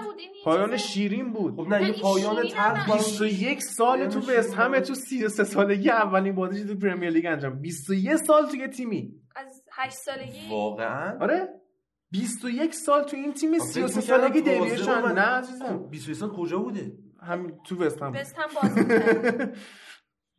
پایان 0.45 0.77
شیرین 0.77 1.33
بود. 1.33 1.57
خب 1.57 1.69
نه 1.69 1.87
یه 1.89 1.93
پایان 2.03 2.37
هم 2.37 2.43
تلخ 2.43 2.59
نه. 2.79 2.87
برام 2.87 2.99
21 2.99 3.63
سال 3.63 4.07
تو 4.09 4.21
وست 4.21 4.55
همه 4.55 4.81
تو 4.81 4.95
33 4.95 5.45
سالگی 5.45 5.91
اولین 5.91 6.35
بازیش 6.35 6.63
تو 6.71 6.75
پرمیر 6.79 7.11
لیگ 7.11 7.27
انجام. 7.27 7.61
21 7.61 8.17
سال 8.17 8.47
توی 8.47 8.69
تیمی. 8.69 9.15
از 9.37 9.63
8 9.73 9.93
سالگی؟ 9.95 10.49
واقعا؟ 10.51 11.19
آره. 11.21 11.49
21 12.11 12.75
سال 12.75 13.03
تو 13.03 13.17
این 13.17 13.33
تیم 13.33 13.59
خب، 13.59 13.65
33 13.65 13.87
فکر 13.87 13.97
می‌کردم 13.97 14.21
سالگی 14.23 14.41
دیویشن. 14.41 15.13
نه 15.13 15.21
عزیزم. 15.21 15.67
خب، 15.67 15.91
21 15.91 16.17
سال 16.17 16.31
کجا 16.37 16.59
بوده؟ 16.59 16.93
همین 17.23 17.53
تو 17.67 17.77
وست 17.85 18.03
هم. 18.03 18.13
وست 18.13 18.37
هم 18.39 18.49
بازی. 18.63 18.81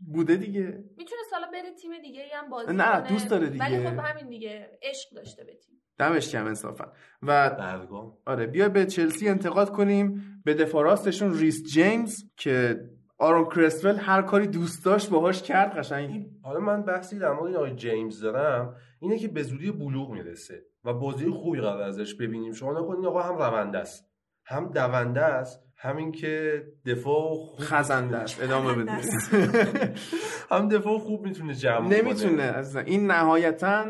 بوده 0.07 0.35
دیگه. 0.35 0.83
می‌تونه 0.97 1.21
سالا 1.31 1.47
بره 1.53 1.71
تیم 1.81 1.91
دیگه 2.01 2.21
ای 2.21 2.29
هم 2.33 2.49
بازی 2.49 2.73
نه، 2.73 2.83
کنه. 2.83 3.07
دوست 3.09 3.29
داره 3.29 3.49
دیگه. 3.49 3.65
ولی 3.65 3.87
خب 3.87 3.99
همین 3.99 4.29
دیگه 4.29 4.79
عشق 4.81 5.09
داشته 5.15 5.43
به 5.43 5.53
تیم. 5.53 5.75
دمش 5.99 6.31
کم 6.31 6.45
انصافا. 6.45 6.91
و 7.21 7.49
برگام 7.49 8.17
آره 8.25 8.47
بیا 8.47 8.69
به 8.69 8.85
چلسی 8.85 9.29
انتقاد 9.29 9.71
کنیم. 9.71 10.41
به 10.45 10.53
دفاع 10.53 10.83
راستشون 10.83 11.33
ریس 11.37 11.63
جیمز 11.73 12.15
که 12.37 12.79
آرون 13.17 13.45
کرسول 13.45 13.95
هر 13.95 14.21
کاری 14.21 14.47
دوست 14.47 14.85
داشت 14.85 15.09
باهاش 15.09 15.41
کرد 15.43 15.77
قشنگ. 15.77 16.29
حالا 16.43 16.59
من 16.59 16.83
بحثی 16.83 17.19
در 17.19 17.31
مورد 17.31 17.45
این 17.45 17.55
آقای 17.55 17.75
جیمز 17.75 18.21
دارم 18.21 18.75
اینه 18.99 19.19
که 19.19 19.27
به 19.27 19.43
زودی 19.43 19.71
بلوغ 19.71 20.09
می‌رسه 20.11 20.65
و 20.83 20.93
بازی 20.93 21.29
خوبی 21.29 21.61
قرار 21.61 21.81
ازش 21.81 22.15
ببینیم. 22.15 22.53
شما 22.53 22.79
نکنید 22.79 23.05
آقا 23.05 23.21
هم 23.21 23.37
رونده 23.37 23.77
است. 23.77 24.09
هم 24.45 24.71
دونده 24.71 25.21
است. 25.21 25.63
همین 25.83 26.11
که 26.11 26.63
دفاع 26.85 27.35
خوب 27.35 27.59
خزنده 27.59 28.17
است. 28.17 28.43
ادامه 28.43 28.73
بده. 28.73 28.91
هم 30.51 30.67
دفاع 30.67 30.99
خوب 30.99 31.25
می‌تونه 31.25 31.53
جمع. 31.53 31.87
نمی‌تونه 31.87 32.43
عزیزم. 32.43 32.83
این 32.85 33.07
نهایتا 33.11 33.85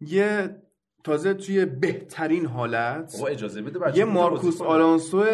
یه 0.00 0.56
تازه 1.04 1.34
توی 1.34 1.64
بهترین 1.64 2.46
حالت 2.46 3.22
اجازه 3.28 3.62
بده 3.62 3.98
یه 3.98 4.04
مارکوس. 4.04 4.60
آلونسو 4.60 5.24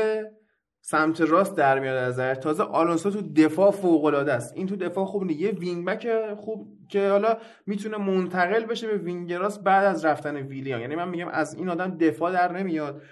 سمت 0.80 1.20
راست 1.20 1.56
در 1.56 1.78
میاد 1.78 1.96
ازش 1.96 2.40
تازه 2.42 2.62
آلونسو 2.62 3.10
تو 3.10 3.32
دفاع 3.32 3.70
فوق 3.70 4.04
العاده 4.04 4.32
است. 4.32 4.56
این 4.56 4.66
تو 4.66 4.76
دفاع 4.76 5.04
خوب 5.04 5.24
نیست. 5.24 5.40
یه 5.40 5.50
وینگ 5.50 5.86
بک 5.86 6.08
خوب 6.36 6.68
که 6.88 7.08
حالا 7.08 7.36
می‌تونه 7.66 7.96
منتقل 7.96 8.64
بشه 8.64 8.86
به 8.86 8.96
وینگراس 8.96 9.58
بعد 9.58 9.84
از 9.84 10.04
رفتن 10.04 10.36
ویلیان. 10.36 10.80
یعنی 10.80 10.96
من 10.96 11.08
میگم 11.08 11.28
از 11.28 11.54
این 11.54 11.68
آدم 11.68 11.98
دفاع 11.98 12.32
در 12.32 12.52
نمیاد 12.52 13.02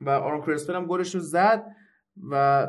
و 0.00 0.10
آرون 0.10 0.40
کرسپل 0.40 0.74
هم 0.74 0.86
گلش 0.86 1.14
رو 1.14 1.20
زد. 1.20 1.64
و 2.30 2.66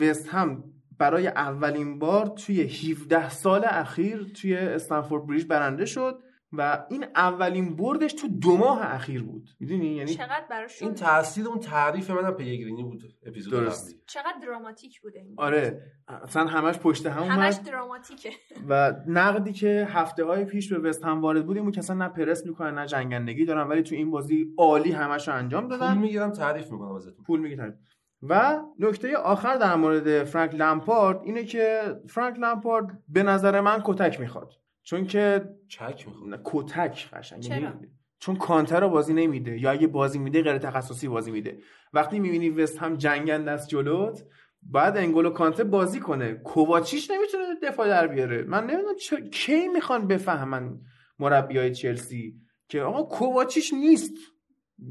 وست 0.00 0.28
هم 0.28 0.64
برای 0.98 1.26
اولین 1.26 1.98
بار 1.98 2.26
توی 2.26 2.62
17 2.62 3.28
سال 3.28 3.64
اخیر 3.64 4.32
توی 4.40 4.56
استنفورد 4.56 5.26
بریج 5.26 5.46
برنده 5.46 5.84
شد 5.84 6.18
و 6.52 6.86
این 6.90 7.04
اولین 7.16 7.76
بردش 7.76 8.12
تو 8.12 8.28
دو 8.28 8.56
ماه 8.56 8.94
اخیر 8.94 9.22
بود. 9.22 9.48
می‌دونی؟ 9.60 9.86
یعنی 9.86 10.14
چقدر 10.14 10.44
براشون 10.50 10.88
این 10.88 10.94
تاثیر 10.94 11.48
اون 11.48 11.58
تعریف 11.58 12.10
منم 12.10 12.32
پیگرینی 12.32 12.82
بود 12.82 13.02
اپیزود 13.26 13.52
درست. 13.52 13.88
قبلی 13.88 14.02
چقدر 14.06 14.34
دراماتیک 14.42 15.00
بوده 15.00 15.18
این 15.18 15.34
آره. 15.36 15.82
اصلا 16.08 16.46
همش 16.46 16.78
پشت 16.78 17.06
هم 17.06 17.22
همش 17.22 17.54
اومد 17.54 17.66
دراماتیکه. 17.66 18.30
و 18.68 18.94
نقدی 19.06 19.52
که 19.52 19.86
هفته 19.90 20.24
های 20.24 20.44
پیش 20.44 20.72
به 20.72 20.78
وست 20.88 21.04
هم 21.04 21.20
وارد 21.20 21.46
بود 21.46 21.56
این 21.56 21.64
بود 21.64 21.74
که 21.74 21.80
اصلا 21.80 21.96
نه 21.96 22.08
پرس 22.08 22.46
می‌کنن 22.46 22.78
نه 22.78 22.86
جنگندگی 22.86 23.44
دارن 23.44 23.68
ولی 23.68 23.82
تو 23.82 23.94
این 23.94 24.10
بازی 24.10 24.54
عالی 24.58 24.92
همش 24.92 25.28
رو 25.28 25.34
انجام 25.34 25.68
پول 25.68 25.78
دادن 25.78 25.98
می‌گیرم 25.98 26.30
تعریف 26.30 26.72
می‌کنم 26.72 26.92
ازتون. 26.92 27.24
پول 27.24 27.40
می‌گیرن 27.40 27.78
و 28.22 28.60
نکته 28.78 29.16
آخر 29.16 29.56
در 29.56 29.74
مورد 29.74 30.24
فرانک 30.24 30.54
لمپارد 30.54 31.20
اینه 31.24 31.44
که 31.44 31.96
فرانک 32.08 32.38
لمپارد 32.38 33.02
به 33.08 33.22
نظر 33.22 33.60
من 33.60 33.82
کتک 33.84 34.20
می‌خواد. 34.20 34.52
چون 34.82 35.06
که 35.06 35.48
چک 35.68 36.04
می‌خوام 36.08 36.30
نه، 36.30 36.40
کتک 36.44 37.10
قشنگ. 37.12 37.42
چرا؟ 37.42 37.56
یعنی 37.56 37.88
چون 38.20 38.36
کانتر 38.36 38.80
رو 38.80 38.88
بازی 38.88 39.14
نمیده 39.14 39.58
یا 39.60 39.70
اگه 39.70 39.86
بازی 39.86 40.18
میده 40.18 40.42
غیر 40.42 40.58
تخصصی 40.58 41.08
بازی 41.08 41.30
میده. 41.30 41.58
وقتی 41.92 42.20
می‌بینی 42.20 42.50
وست 42.50 42.78
هم 42.78 42.96
جنگنده 42.96 43.50
است 43.50 43.68
جلوت 43.68 44.24
بعد 44.62 44.96
انگولو 44.96 45.30
کانته 45.30 45.64
بازی 45.64 46.00
کنه. 46.00 46.34
کوواچیش 46.34 47.10
نمی‌تونه 47.10 47.44
دفاع 47.62 47.88
در 47.88 48.06
بیاره. 48.06 48.42
من 48.42 48.64
نمی‌دونم 48.64 48.96
چه... 48.96 49.20
کی 49.20 49.68
می‌خوان 49.68 50.06
بفهمن 50.06 50.78
مربیای 51.18 51.74
چلسی 51.74 52.34
که 52.68 52.82
آقا 52.82 53.02
کوواچیش 53.02 53.72
نیست. 53.72 54.14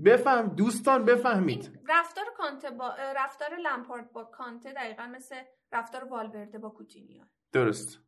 بفهم 0.06 0.48
دوستان 0.48 1.06
بفهمید. 1.06 1.80
رفتار 1.90 2.26
کانته 2.38 2.70
با 2.70 2.94
رفتار 3.16 3.50
لمپارد 3.58 4.12
با 4.12 4.24
کانته 4.24 4.74
دقیقا 4.74 5.08
مثل 5.16 5.36
رفتار 5.72 6.04
والورده 6.04 6.58
با 6.58 6.70
کوتینیو 6.70 7.24
درست. 7.52 8.00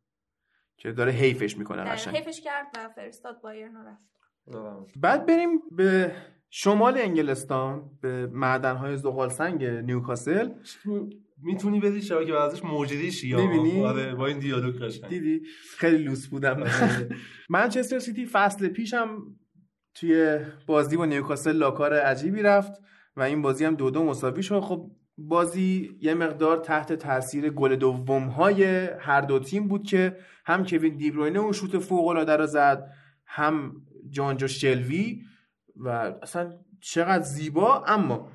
که 0.76 0.92
داره 0.92 1.12
حیفش 1.12 1.56
می‌کنه 1.56 1.82
قشنگ. 1.82 2.16
حیفش 2.16 2.40
کرد 2.40 2.66
و 2.76 2.88
فرستاد 2.88 3.40
بایرن 3.42 3.86
رفت. 3.86 4.10
بعد 4.96 5.26
بریم 5.26 5.60
به 5.70 6.16
شمال 6.50 6.98
انگلستان 6.98 7.90
به 8.02 8.26
معدنهای 8.26 8.96
زغال 8.96 9.28
سنگ 9.28 9.64
نیوکاسل 9.64 10.50
می‌تونی 11.42 11.80
بدی 11.80 12.02
شبکه 12.02 12.32
ورزش 12.32 12.64
موجودی 12.64 13.10
یا 13.24 13.46
می‌بینی؟ 13.46 13.84
آره 13.84 14.14
با 14.14 14.26
این 14.26 14.38
دیالوگ 14.38 14.82
قشنگ. 14.82 15.10
دیدی؟ 15.10 15.42
خیلی 15.78 15.98
لوس 15.98 16.26
بودم. 16.28 16.62
آره. 16.62 17.08
منچستر 17.48 17.98
سیتی 17.98 18.26
فصل 18.26 18.68
پیشم 18.68 19.36
توی 20.00 20.38
بازی 20.66 20.96
با 20.96 21.06
نیوکاسل 21.06 21.56
لاکار 21.56 21.94
عجیبی 21.94 22.42
رفت 22.42 22.72
و 23.16 23.22
این 23.22 23.42
بازی 23.42 23.64
هم 23.64 23.74
دو 23.74 23.90
دو 23.90 24.04
مساوی 24.04 24.42
شد. 24.42 24.60
خب 24.60 24.90
بازی 25.18 25.98
یه 26.00 26.14
مقدار 26.14 26.56
تحت 26.56 26.92
تاثیر 26.92 27.50
گل 27.50 27.76
دوم 27.76 28.22
های 28.22 28.64
هر 28.86 29.20
دو 29.20 29.38
تیم 29.38 29.68
بود 29.68 29.86
که 29.86 30.16
هم 30.44 30.64
کوین 30.64 30.96
دیبروینه 30.96 31.38
اون 31.38 31.52
شوت 31.52 31.78
فوق 31.78 32.06
العاده 32.06 32.36
رو 32.36 32.46
زد 32.46 32.90
هم 33.26 33.72
جانجو 34.10 34.46
شلوی 34.46 35.22
و 35.76 35.88
اصلا 36.22 36.52
چقدر 36.80 37.22
زیبا. 37.22 37.84
اما 37.86 38.28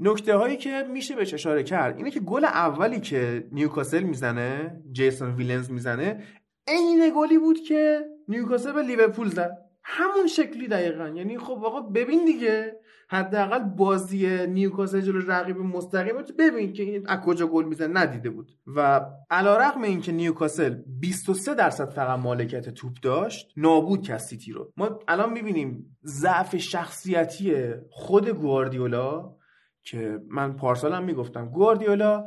نکته 0.00 0.36
هایی 0.36 0.56
که 0.56 0.84
میشه 0.92 1.16
بهش 1.16 1.34
اشاره 1.34 1.62
کرد 1.62 1.96
اینه 1.96 2.10
که 2.10 2.20
گل 2.20 2.44
اولی 2.44 3.00
که 3.00 3.48
نیوکاسل 3.52 4.02
می‌زنه 4.02 4.82
جترو 4.92 5.34
ویلمز 5.34 5.70
می‌زنه 5.70 6.22
عین 6.68 7.12
گلی 7.16 7.38
بود 7.38 7.60
که 7.60 8.00
نیوکاسل 8.28 8.72
به 8.72 8.82
لیورپول 8.82 9.28
زد. 9.28 9.63
همون 9.84 10.26
شکلی 10.26 10.68
دقیقا. 10.68 11.08
یعنی 11.08 11.38
خب 11.38 11.64
آقا 11.64 11.80
ببین 11.80 12.24
دیگه 12.24 12.80
حداقل 13.08 13.58
بازی 13.58 14.46
نیوکاسل 14.46 15.00
جلو 15.00 15.30
رقیب 15.30 15.56
مستقیم 15.58 16.14
ببین 16.38 16.72
که 16.72 16.82
این 16.82 17.08
از 17.08 17.20
کجا 17.20 17.46
گل 17.46 17.64
می‌زنه 17.64 18.00
ندیده 18.00 18.30
بود. 18.30 18.50
و 18.66 19.00
علیرغم 19.30 19.82
اینکه 19.82 20.12
نیوکاسل 20.12 20.74
23 21.00 21.54
درصد 21.54 21.90
فقط 21.90 22.18
مالکیت 22.18 22.68
توپ 22.68 22.92
داشت 23.02 23.52
نابود 23.56 24.02
کرد 24.02 24.18
سیتی 24.18 24.52
رو. 24.52 24.72
ما 24.76 24.98
الان 25.08 25.32
می‌بینیم 25.32 25.96
ضعف 26.04 26.56
شخصیتی 26.56 27.54
خود 27.90 28.28
گواردیولا 28.28 29.34
که 29.82 30.18
من 30.28 30.56
پارسالم 30.56 31.04
می‌گفتم 31.04 31.48
گواردیولا 31.48 32.24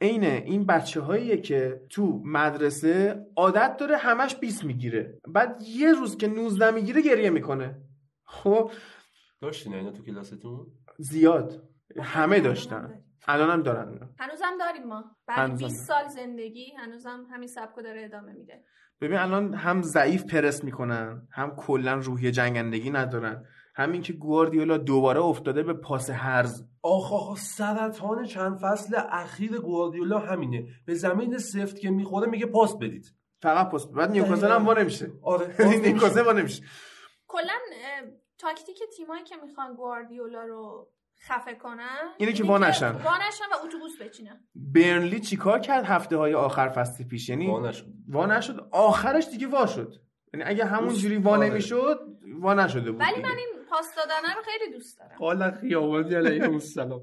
عین 0.00 0.24
این 0.24 0.66
بچه 0.66 1.00
هاییه 1.00 1.36
که 1.36 1.80
تو 1.90 2.22
مدرسه 2.24 3.26
عادت 3.36 3.76
داره 3.76 3.96
همش 3.96 4.36
20 4.36 4.64
می‌گیره. 4.64 5.20
بعد 5.28 5.62
یه 5.62 5.92
روز 5.92 6.16
که 6.16 6.26
19 6.26 6.70
می‌گیره 6.70 7.02
گریه 7.02 7.30
می‌کنه. 7.30 7.76
خب؟ 8.24 8.70
داشتین 9.40 9.74
اینا 9.74 9.90
تو 9.90 10.02
کلاستون 10.04 10.66
زیاد. 10.98 11.62
همه 12.00 12.40
داشتن. 12.40 13.02
الان 13.28 13.50
هم 13.50 13.62
دارن 13.62 14.08
هنوزم 14.18 14.58
داریم 14.58 14.86
ما. 14.86 15.16
بعد 15.26 15.56
20 15.56 15.86
سال 15.86 16.08
زندگی 16.08 16.72
هنوزم 16.78 17.26
همین 17.32 17.48
سبکو 17.48 17.82
داره 17.82 18.04
ادامه 18.04 18.32
میده. 18.32 18.64
ببین 19.00 19.18
الان 19.18 19.54
هم 19.54 19.82
ضعیف 19.82 20.24
پرس 20.24 20.64
می‌کنن 20.64 21.28
هم 21.32 21.56
کلا 21.56 21.94
روحی 21.94 22.30
جنگندگی 22.30 22.90
ندارن. 22.90 23.44
همین 23.80 24.02
که 24.02 24.12
گواردیولا 24.12 24.76
دوباره 24.78 25.20
افتاده 25.20 25.62
به 25.62 25.72
پاس 25.72 26.10
هرز. 26.10 26.64
آخ 26.82 27.12
آخ 27.12 27.38
سرطان 27.38 28.24
چند 28.24 28.58
فصل 28.58 28.96
اخیر 29.10 29.58
گواردیولا 29.58 30.18
همینه. 30.18 30.66
به 30.86 30.94
زمین 30.94 31.38
سفت 31.38 31.78
که 31.78 31.90
می‌خوره 31.90 32.26
میگه 32.26 32.46
پاس 32.46 32.76
بدید. 32.76 33.14
فقط 33.42 33.70
پاس. 33.70 33.86
بعد 33.86 34.10
نیوکاسل 34.10 34.52
هم 34.52 34.66
واره 34.66 34.84
میشه 34.84 35.10
آره 35.22 35.54
نیوکاسل 35.84 36.22
واره 36.22 36.42
میشه 36.42 36.62
کلا 37.26 37.52
تاکتیک 38.38 38.78
تیمایی 38.96 39.24
که 39.24 39.36
می‌خوان 39.42 39.74
گواردیولا 39.74 40.42
رو 40.42 40.90
خفه 41.28 41.54
کنن 41.54 41.98
اینه 42.18 42.32
که 42.32 42.44
وانشن 42.44 42.90
وانشن 42.90 43.44
و 43.52 43.64
اتوبوس 43.64 44.02
بچینن. 44.02 44.40
برنلی 44.54 45.20
چیکار 45.20 45.58
کرد 45.58 45.84
هفته 45.84 46.16
های 46.16 46.34
آخر 46.34 46.68
فصل 46.68 47.04
پیش؟ 47.04 47.28
یعنی 47.28 47.46
وا 48.08 48.26
نشد. 48.26 48.68
آخرش 48.70 49.28
دیگه 49.28 49.46
وا 49.46 49.66
شد. 49.66 49.94
یعنی 50.34 50.44
اگه 50.46 50.64
همون 50.64 50.94
جوری 50.94 51.16
وا 51.16 51.30
آره. 51.30 51.50
نمی‌شد 51.50 52.00
وا 52.40 52.54
نشده 52.54 52.92
بود 52.92 53.00
ولی 53.00 53.22
من 53.22 53.36
این 53.38 53.48
پاس 53.70 53.94
دادن 53.96 54.34
رو 54.36 54.42
خیلی 54.42 54.72
دوست 54.72 54.98
دارم. 54.98 55.16
قال 55.18 55.50
خیابانی 55.50 56.14
علیه 56.14 56.42
السلام. 56.42 57.02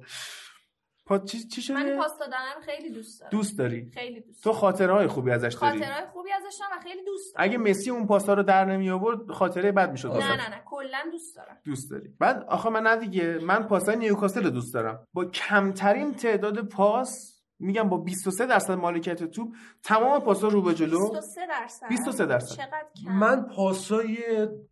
پا 1.06 1.18
چی 1.18 1.48
چی 1.48 1.62
شده؟ 1.62 1.74
من 1.74 1.98
پاس 1.98 2.18
دادن 2.20 2.38
رو 2.56 2.62
خیلی 2.62 2.90
دوست 2.90 3.20
دارم. 3.20 3.32
دوست 3.32 3.58
داری؟ 3.58 3.92
خیلی 3.94 4.22
دوست 4.22 4.44
تو 4.44 4.54
خاطره 4.54 4.94
های 4.94 5.08
خوبی 5.08 5.32
ازش 5.32 5.54
داری؟ 5.62 5.80
خاطره 5.80 5.94
های 5.94 6.06
خوبی 6.14 6.30
ازش 6.32 6.58
دارم 6.60 6.78
و 6.78 6.82
خیلی 6.84 7.06
دوست 7.06 7.36
دارم. 7.36 7.50
اگه 7.50 7.58
مسی 7.58 7.90
اون 7.90 8.08
پاسا 8.08 8.34
رو 8.34 8.44
در 8.44 8.66
نمی 8.66 8.90
آورد 8.90 9.32
خاطره 9.32 9.72
بد 9.72 9.92
می‌شد 9.92 10.12
نه 10.12 10.36
نه 10.36 10.50
نه 10.50 10.62
کلا 10.66 10.98
دوست 11.12 11.36
دارم. 11.36 11.58
دوست 11.66 11.92
داری. 11.92 12.10
بعد 12.20 12.44
آخه 12.44 12.70
من 12.70 12.84
نه 12.84 12.96
دیگه 12.96 13.40
من 13.42 13.64
پاسای 13.68 13.96
نیوکاسل 13.96 14.44
رو 14.44 14.50
دوست 14.50 14.74
دارم. 14.74 15.08
با 15.14 15.26
کمترین 15.26 16.14
تعداد 16.14 16.68
پاس 16.68 17.34
میگم 17.60 17.90
با 17.90 17.98
23 17.98 18.46
درصد 18.46 18.74
مالکیت 18.74 19.24
توپ 19.24 19.56
تمام 19.84 20.20
پاسا 20.20 20.48
رو 20.48 20.62
به 20.62 20.74
جلو. 20.74 21.10
23 21.10 21.48
درصد؟ 21.48 21.88
23 21.90 22.26
درصد. 22.26 22.56
چقدر 22.56 22.86
کم؟ 23.04 23.12
من 23.12 23.48
پاسای 23.56 24.18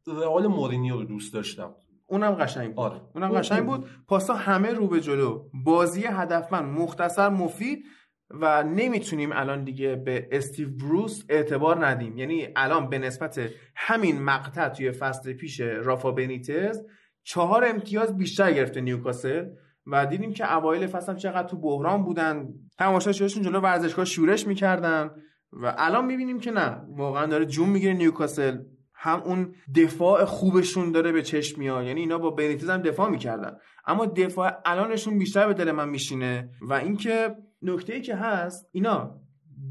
رئال 0.07 0.47
مورینیو 0.47 0.97
رو 0.97 1.03
دوست 1.03 1.33
داشتم. 1.33 1.75
اونم 2.07 2.31
قشنگ 2.31 2.67
بود. 2.67 2.79
آره. 2.79 3.01
اونم 3.15 3.29
قشنگ 3.29 3.65
بود. 3.65 3.85
پاسا 4.07 4.33
همه 4.33 4.73
رو 4.73 4.87
به 4.87 5.01
جلو. 5.01 5.49
بازی 5.65 6.03
هدفمند 6.03 6.79
مختصر 6.79 7.29
مفید 7.29 7.85
و 8.29 8.63
نمی‌تونیم 8.63 9.29
الان 9.33 9.63
دیگه 9.63 9.95
به 9.95 10.27
استیو 10.31 10.69
بروس 10.69 11.23
اعتبار 11.29 11.85
ندیم. 11.85 12.17
یعنی 12.17 12.47
الان 12.55 12.89
به 12.89 12.97
نسبت 12.97 13.49
همین 13.75 14.21
مقطع 14.21 14.69
توی 14.69 14.91
فصل 14.91 15.33
پیش 15.33 15.59
رافا 15.59 16.11
بنیتز 16.11 16.81
چهار 17.23 17.65
امتیاز 17.65 18.17
بیشتر 18.17 18.51
گرفته 18.51 18.81
نیوکاسل 18.81 19.45
و 19.87 20.05
دیدیم 20.05 20.33
که 20.33 20.55
اوایل 20.55 20.87
فصل 20.87 21.11
هم 21.11 21.17
چقدر 21.17 21.47
تو 21.47 21.57
بحران 21.57 22.03
بودن. 22.03 22.47
تماشاچیاشون 22.77 23.43
جلو 23.43 23.59
ورزشگاه 23.59 24.05
شورش 24.05 24.47
می‌کردن 24.47 25.11
و 25.53 25.75
الان 25.77 26.05
می‌بینیم 26.05 26.39
که 26.39 26.51
نه. 26.51 26.81
واقعا 26.89 27.25
داره 27.25 27.45
جون 27.45 27.69
می‌گیره 27.69 27.93
نیوکاسل. 27.93 28.57
هم 29.05 29.21
اون 29.21 29.55
دفاع 29.75 30.25
خوبشون 30.25 30.91
داره 30.91 31.11
به 31.11 31.21
چشم 31.21 31.59
میاد. 31.59 31.85
یعنی 31.85 31.99
اینا 31.99 32.17
با 32.17 32.29
بنیتز 32.29 32.69
هم 32.69 32.81
دفاع 32.81 33.09
می‌کردن. 33.09 33.57
اما 33.87 34.05
دفاع 34.05 34.51
الانشون 34.65 35.17
بیشتر 35.17 35.47
به 35.47 35.53
دل 35.53 35.71
من 35.71 35.89
میشینه 35.89 36.49
و 36.61 36.73
اینکه 36.73 37.35
نکته 37.61 37.93
ای 37.93 38.01
که 38.01 38.15
هست 38.15 38.69
اینا 38.71 39.21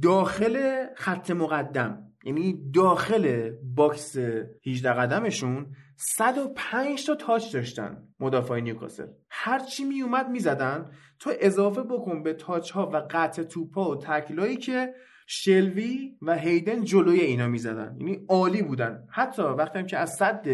داخل 0.03 0.85
خط 0.97 1.31
مقدم 1.31 1.99
یعنی 2.25 2.71
داخل 2.75 3.51
box 3.75 4.17
18 4.67 4.93
قدمشون 4.93 5.67
105 5.97 7.07
تا 7.07 7.15
touch 7.15 7.53
داشتن 7.53 8.09
مدافع 8.21 8.61
نیوکاسل. 8.61 9.07
هر 9.31 9.59
چی 9.59 9.85
می 9.85 10.03
اومد 10.03 10.29
می‌زدن. 10.29 10.91
تو 11.19 11.33
اضافه 11.41 11.83
بکن 11.83 12.23
به 12.23 12.33
touch 12.33 12.71
ها 12.71 12.91
و 12.93 13.03
قطع 13.11 13.43
توپا 13.43 13.91
و 13.91 13.97
تکلایی 13.97 14.57
که 14.57 14.95
شلوی 15.27 16.17
و 16.23 16.35
هیدن 16.35 16.85
جلوی 16.85 17.21
اینا 17.21 17.49
می‌زدن. 17.49 17.97
یعنی 17.99 18.25
عالی 18.29 18.63
بودن. 18.63 19.07
حتی 19.11 19.43
وقتی 19.43 19.79
هم 19.79 19.87
که 19.87 19.99
از 19.99 20.15
صد 20.15 20.47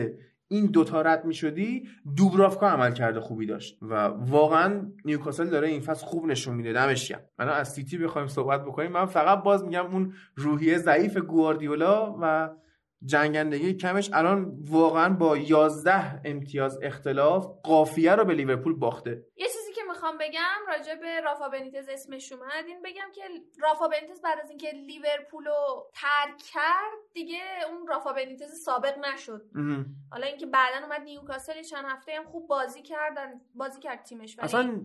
این 0.49 0.67
دوتا 0.67 1.03
رد 1.03 1.25
می 1.25 1.35
شدی 1.35 1.89
دوبرافکا 2.17 2.69
عمل 2.69 2.93
کرده 2.93 3.21
خوبی 3.21 3.47
داشت. 3.47 3.79
و 3.83 3.95
واقعا 4.07 4.93
نیوکاسل 5.05 5.47
داره 5.47 5.69
این 5.69 5.81
فصل 5.81 6.07
خوب 6.07 6.27
نشون 6.27 6.55
میده. 6.55 6.73
دمش 6.73 7.13
الان 7.39 7.55
از 7.55 7.73
سیتی 7.73 7.99
بخوایم 7.99 8.29
صحبت 8.29 8.65
بکنیم. 8.65 8.93
من 8.93 9.07
فقط 9.07 9.43
باز 9.43 9.65
میگم 9.65 9.87
اون 9.87 10.13
روحیه 10.37 10.79
ضعیف 10.79 11.17
گواردیولا 11.17 12.17
و 12.23 12.51
جنگندگی 13.05 13.75
کمش 13.75 14.11
الان 14.13 14.59
واقعا 14.71 15.15
با 15.15 15.37
11 15.37 16.21
امتیاز 16.25 16.79
اختلاف 16.83 17.47
قافیه 17.63 18.15
رو 18.15 18.25
به 18.25 18.35
لیورپول 18.35 18.75
باخته. 18.75 19.11
یه 19.37 19.47
چیزی 19.47 19.73
که 19.73 19.81
می‌خوام 19.89 20.19
بگم 20.19 20.67
راجع 20.69 20.95
به 20.95 21.21
رافا 21.21 21.49
بنیتز 21.49 21.89
اسمش 21.89 22.33
اومد 22.33 22.65
این 22.67 22.83
بگم 22.83 23.13
که 23.15 23.23
رافا 23.63 23.89
بنیتز 23.89 24.21
بعد 24.23 24.39
از 24.43 24.51
اینکه 24.51 24.71
لیورپول 24.71 25.45
رو 25.45 25.91
ترک 25.95 26.39
کرد 26.53 26.99
دیگه 27.15 27.41
اون 27.71 27.87
رافا 27.87 28.13
بنیتز 28.13 28.63
سابق 28.65 28.99
نشد. 28.99 29.43
حالا 30.11 30.27
اینکه 30.27 30.47
بعدا 30.47 30.87
اومد 30.87 31.01
نیوکاسل 31.01 31.63
چند 31.63 31.85
هفته 31.89 32.13
هم 32.13 32.25
خوب 32.25 32.47
بازی 32.49 32.83
کردن 32.83 33.41
بازی 33.55 33.81
کرد 33.81 34.03
تیمش 34.03 34.39
ولی 34.39 34.45
اصلا 34.45 34.81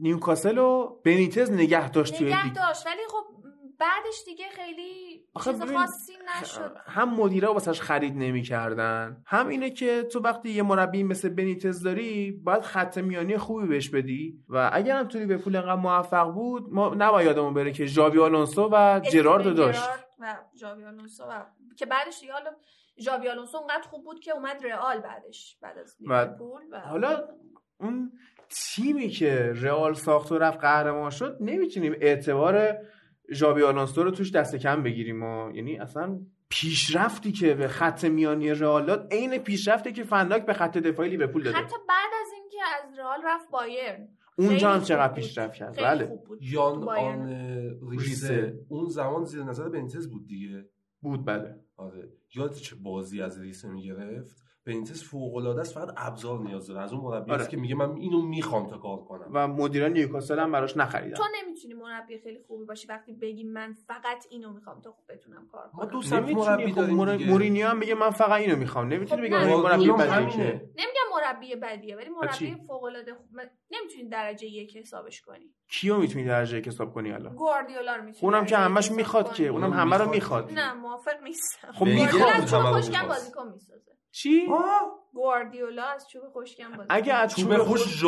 نیوکاسل 0.00 0.56
رو 0.56 1.00
بنیتز 1.04 1.50
نگه 1.50 1.90
داشت 1.90 2.22
نگه 2.22 2.52
داشت 2.52 2.86
ولی 2.86 3.00
خب 3.08 3.39
بعدش 3.80 4.24
دیگه 4.24 4.44
خیلی 4.48 5.24
چیز 5.44 5.62
خاصی 5.62 6.12
نشد. 6.40 6.76
هم 6.86 7.14
مدیره 7.14 7.48
واسش 7.48 7.80
خرید 7.80 8.16
نمی‌کردن 8.16 9.22
هم 9.26 9.48
اینه 9.48 9.70
که 9.70 10.02
تو 10.02 10.20
وقتی 10.20 10.50
یه 10.50 10.62
مربی 10.62 11.02
مثل 11.02 11.28
بنیتز 11.28 11.82
داری 11.82 12.32
باید 12.32 12.62
خط 12.62 12.98
میانی 12.98 13.38
خوبی 13.38 13.66
بهش 13.66 13.88
بدی 13.88 14.44
و 14.48 14.70
اگر 14.72 14.96
هم 14.96 15.08
توی 15.08 15.26
به 15.26 15.36
پول 15.36 15.56
انقدر 15.56 15.74
موفق 15.74 16.30
بود 16.30 16.72
ما 16.72 16.94
نباید 16.94 17.26
یادمون 17.26 17.54
بره 17.54 17.72
که 17.72 17.86
ژاوی 17.86 18.18
آلونسو 18.18 18.68
و 18.72 19.00
جرارد 19.12 19.54
داشت. 19.54 19.88
و 20.18 20.36
ژاوی 20.60 20.84
آلونسو 20.84 21.24
و 21.24 21.42
که 21.76 21.86
بعدش 21.86 22.20
دیگه 22.20 22.32
حالا 22.32 22.50
ژاوی 22.98 23.28
آلونسو 23.28 23.58
اونقدر 23.58 23.82
خوب 23.82 24.04
بود 24.04 24.20
که 24.20 24.32
اومد 24.32 24.66
رئال 24.66 24.98
بعدش 25.00 25.58
بعد 25.62 25.78
از 25.78 25.96
لیورپول 26.00 26.62
و... 26.70 26.80
حالا 26.80 27.28
اون 27.80 28.12
تیمی 28.48 29.08
که 29.08 29.52
رئال 29.54 29.94
ساخت 29.94 30.32
و 30.32 30.38
رفت 30.38 30.60
قهرمان 30.60 31.10
شد 31.10 31.36
نمی‌تونیم 31.40 31.94
اعتبار 32.00 32.76
ژابی 33.32 33.62
آلونسو 33.62 34.02
رو 34.02 34.10
توش 34.10 34.32
دست 34.32 34.56
کم 34.56 34.82
بگیریم 34.82 35.18
ما 35.18 35.50
یعنی 35.54 35.78
اصلا 35.78 36.20
پیشرفتی 36.48 37.32
که 37.32 37.54
به 37.54 37.68
خط 37.68 38.04
میانی 38.04 38.50
رئال 38.50 38.86
داد 38.86 39.08
عین 39.12 39.38
پیشرفتی 39.38 39.92
که 39.92 40.04
فنداک 40.04 40.46
به 40.46 40.52
خط 40.52 40.78
دفاعی 40.78 41.10
لیورپول 41.10 41.42
داده. 41.42 41.56
حتی 41.56 41.76
بعد 41.88 42.10
از 42.20 42.28
اینکه 42.40 42.56
از 42.76 42.98
رئال 42.98 43.18
رفت 43.24 43.50
بایرن. 43.50 44.08
اونجا 44.38 44.72
هم 44.72 44.82
چقدر. 44.82 45.12
پیشرفت 45.12 45.54
کرد؟ 45.54 45.74
خیلی 45.74 45.86
بله. 45.86 46.06
خوب 46.06 46.24
بود. 46.24 46.42
یان. 46.42 46.88
آن 46.88 47.28
ریسه. 47.90 48.00
ریسه. 48.00 48.58
اون 48.68 48.88
زمان 48.88 49.24
زیر 49.24 49.42
نظر 49.42 49.68
بنیتز 49.68 50.08
بود 50.10 50.26
دیگه. 50.26 50.64
بود 51.00 51.24
بله. 51.24 51.56
آره. 51.76 52.08
یاد 52.34 52.52
چه 52.52 52.76
بازی 52.76 53.22
از 53.22 53.40
ریسه 53.40 53.68
می‌گرفت؟ 53.68 54.36
بنیتز 54.66 55.02
فوق 55.02 55.36
العاده 55.36 55.60
است 55.60 55.74
فقط 55.74 55.94
ابزار 55.96 56.40
نیاز 56.40 56.66
داره 56.66 56.80
از 56.80 56.92
اون 56.92 57.02
مربی 57.02 57.32
آره. 57.32 57.40
است 57.40 57.50
که 57.50 57.56
میگه 57.56 57.74
من 57.74 57.96
اینو 57.96 58.22
می‌خوام 58.22 58.66
تا 58.66 58.78
کار 58.78 59.04
کنم. 59.04 59.30
و 59.32 59.48
مدیران 59.48 59.92
نیوکاسل 59.92 60.38
هم 60.38 60.52
براش 60.52 60.76
نخریدن. 60.76 61.16
تو 61.16 61.22
نمی‌تونی 61.42 61.74
مربی 61.74 62.18
خیلی 62.18 62.38
خوبی 62.46 62.64
باشی 62.64 62.88
وقتی 62.88 63.12
بگی 63.12 63.44
من 63.44 63.76
فقط 63.86 64.26
اینو 64.30 64.52
می‌خوام 64.52 64.80
تا 64.80 64.92
خوب 64.92 65.04
بتونم 65.08 65.48
کار 65.52 65.70
ما 65.74 65.82
کنم. 65.82 65.90
دو 65.90 66.02
سمت 66.02 66.28
مربی 66.30 66.62
نمی‌تونی 66.62 66.96
خب 66.96 67.06
داریم. 67.06 67.28
مورینیو 67.28 67.68
هم 67.68 67.78
میگه 67.78 67.94
من 67.94 68.10
فقط 68.10 68.40
اینو 68.40 68.56
می‌خوام. 68.56 68.88
نمی‌تونی 68.88 69.30
خب 69.30 69.36
بگی 69.36 69.54
مربی 69.54 69.90
بدیه 69.90 70.70
نمیگم 70.76 71.06
مربی 71.14 71.56
بدیه 71.56 71.96
ولی؟ 71.96 72.08
مربی 72.08 72.56
فوق 72.66 72.84
العاده 72.84 73.14
خوب 73.14 73.26
نمی‌تونی 73.70 74.08
درجه 74.08 74.46
یک 74.46 74.76
حسابش 74.76 75.20
کنی. 75.20 75.54
کیو 75.68 75.96
می‌تونی 75.96 76.24
درجه 76.24 76.58
یک 76.58 76.68
حساب 76.68 76.94
کنی 76.94 77.12
الان؟ 77.12 77.34
گواردیولا 77.34 77.96
رو 77.96 78.02
می‌تونی 78.02 78.32
اونم 78.32 78.46
که 78.46 78.56
همش 78.56 78.90
می‌خواد. 78.90 79.32
که 79.32 79.46
اونم 79.46 79.72
همه 79.72 79.96
رو 79.96 80.10
می‌خواد. 80.10 80.50
می‌خواد. 80.50 80.66
نه 80.66 80.74
موافق 80.74 81.22
نیستم. 81.22 81.72
خب 81.72 81.86
می‌خواست. 81.86 82.54
بازیکن 82.54 83.52
می‌سازه. 83.52 83.90
چی؟ 84.12 84.46
گواردیولا 85.12 85.84
از 85.84 86.08
چوب 86.08 86.22
خشکم 86.34 86.70
بازیکن 86.70 86.86
اگه 86.88 87.14
از 87.14 87.36
چوب 87.36 87.56
چوب 87.56 87.62
خوش. 87.62 88.02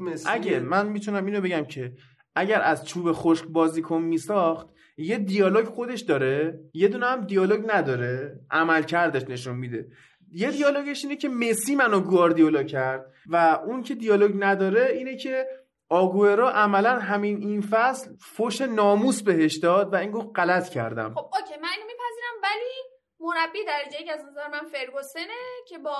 مسی. 0.00 0.28
اگه 0.28 0.60
من 0.60 0.88
می‌تونم 0.88 1.26
اینو 1.26 1.40
بگم 1.40 1.64
که 1.64 1.92
اگر 2.34 2.60
از 2.62 2.86
چوب 2.86 3.12
خشک 3.12 3.44
بازیکن 3.44 4.02
میساخت 4.02 4.66
یه 4.96 5.18
دیالوگ 5.18 5.66
خودش 5.66 6.00
داره 6.00 6.60
یه 6.74 6.88
دونه 6.88 7.06
هم 7.06 7.20
دیالوگ 7.20 7.64
نداره 7.66 8.40
عمل 8.50 8.82
کردش 8.82 9.22
نشون 9.22 9.56
میده. 9.56 9.88
یه 10.32 10.50
دیالوگش 10.50 11.04
اینه 11.04 11.16
که 11.16 11.28
مسی 11.28 11.74
منو 11.74 12.00
گواردیولا 12.00 12.62
کرد 12.62 13.06
و 13.26 13.60
اون 13.66 13.82
که 13.82 13.94
دیالوگ 13.94 14.32
نداره 14.38 14.90
اینه 14.92 15.16
که 15.16 15.46
آگوئرو 15.88 16.46
عملا 16.46 16.98
همین 16.98 17.36
این 17.36 17.60
فصل 17.60 18.10
فوش 18.20 18.60
ناموس 18.60 19.22
بهش 19.22 19.56
داد 19.56 19.92
و 19.92 19.96
این 19.96 20.10
گفت 20.10 20.28
غلط 20.36 20.68
کردم. 20.68 21.14
خب 21.14 21.18
okay 21.18 21.60
من 21.62 21.68
اینو 21.68 21.86
میپذیرم 21.86 22.36
ولی 22.42 22.93
مربی 23.24 23.58
درجه 23.66 24.02
یک 24.02 24.10
از 24.10 24.24
نظر 24.30 24.48
من 24.48 24.68
فرگوسنه 24.68 25.40
که 25.68 25.78
با 25.78 25.96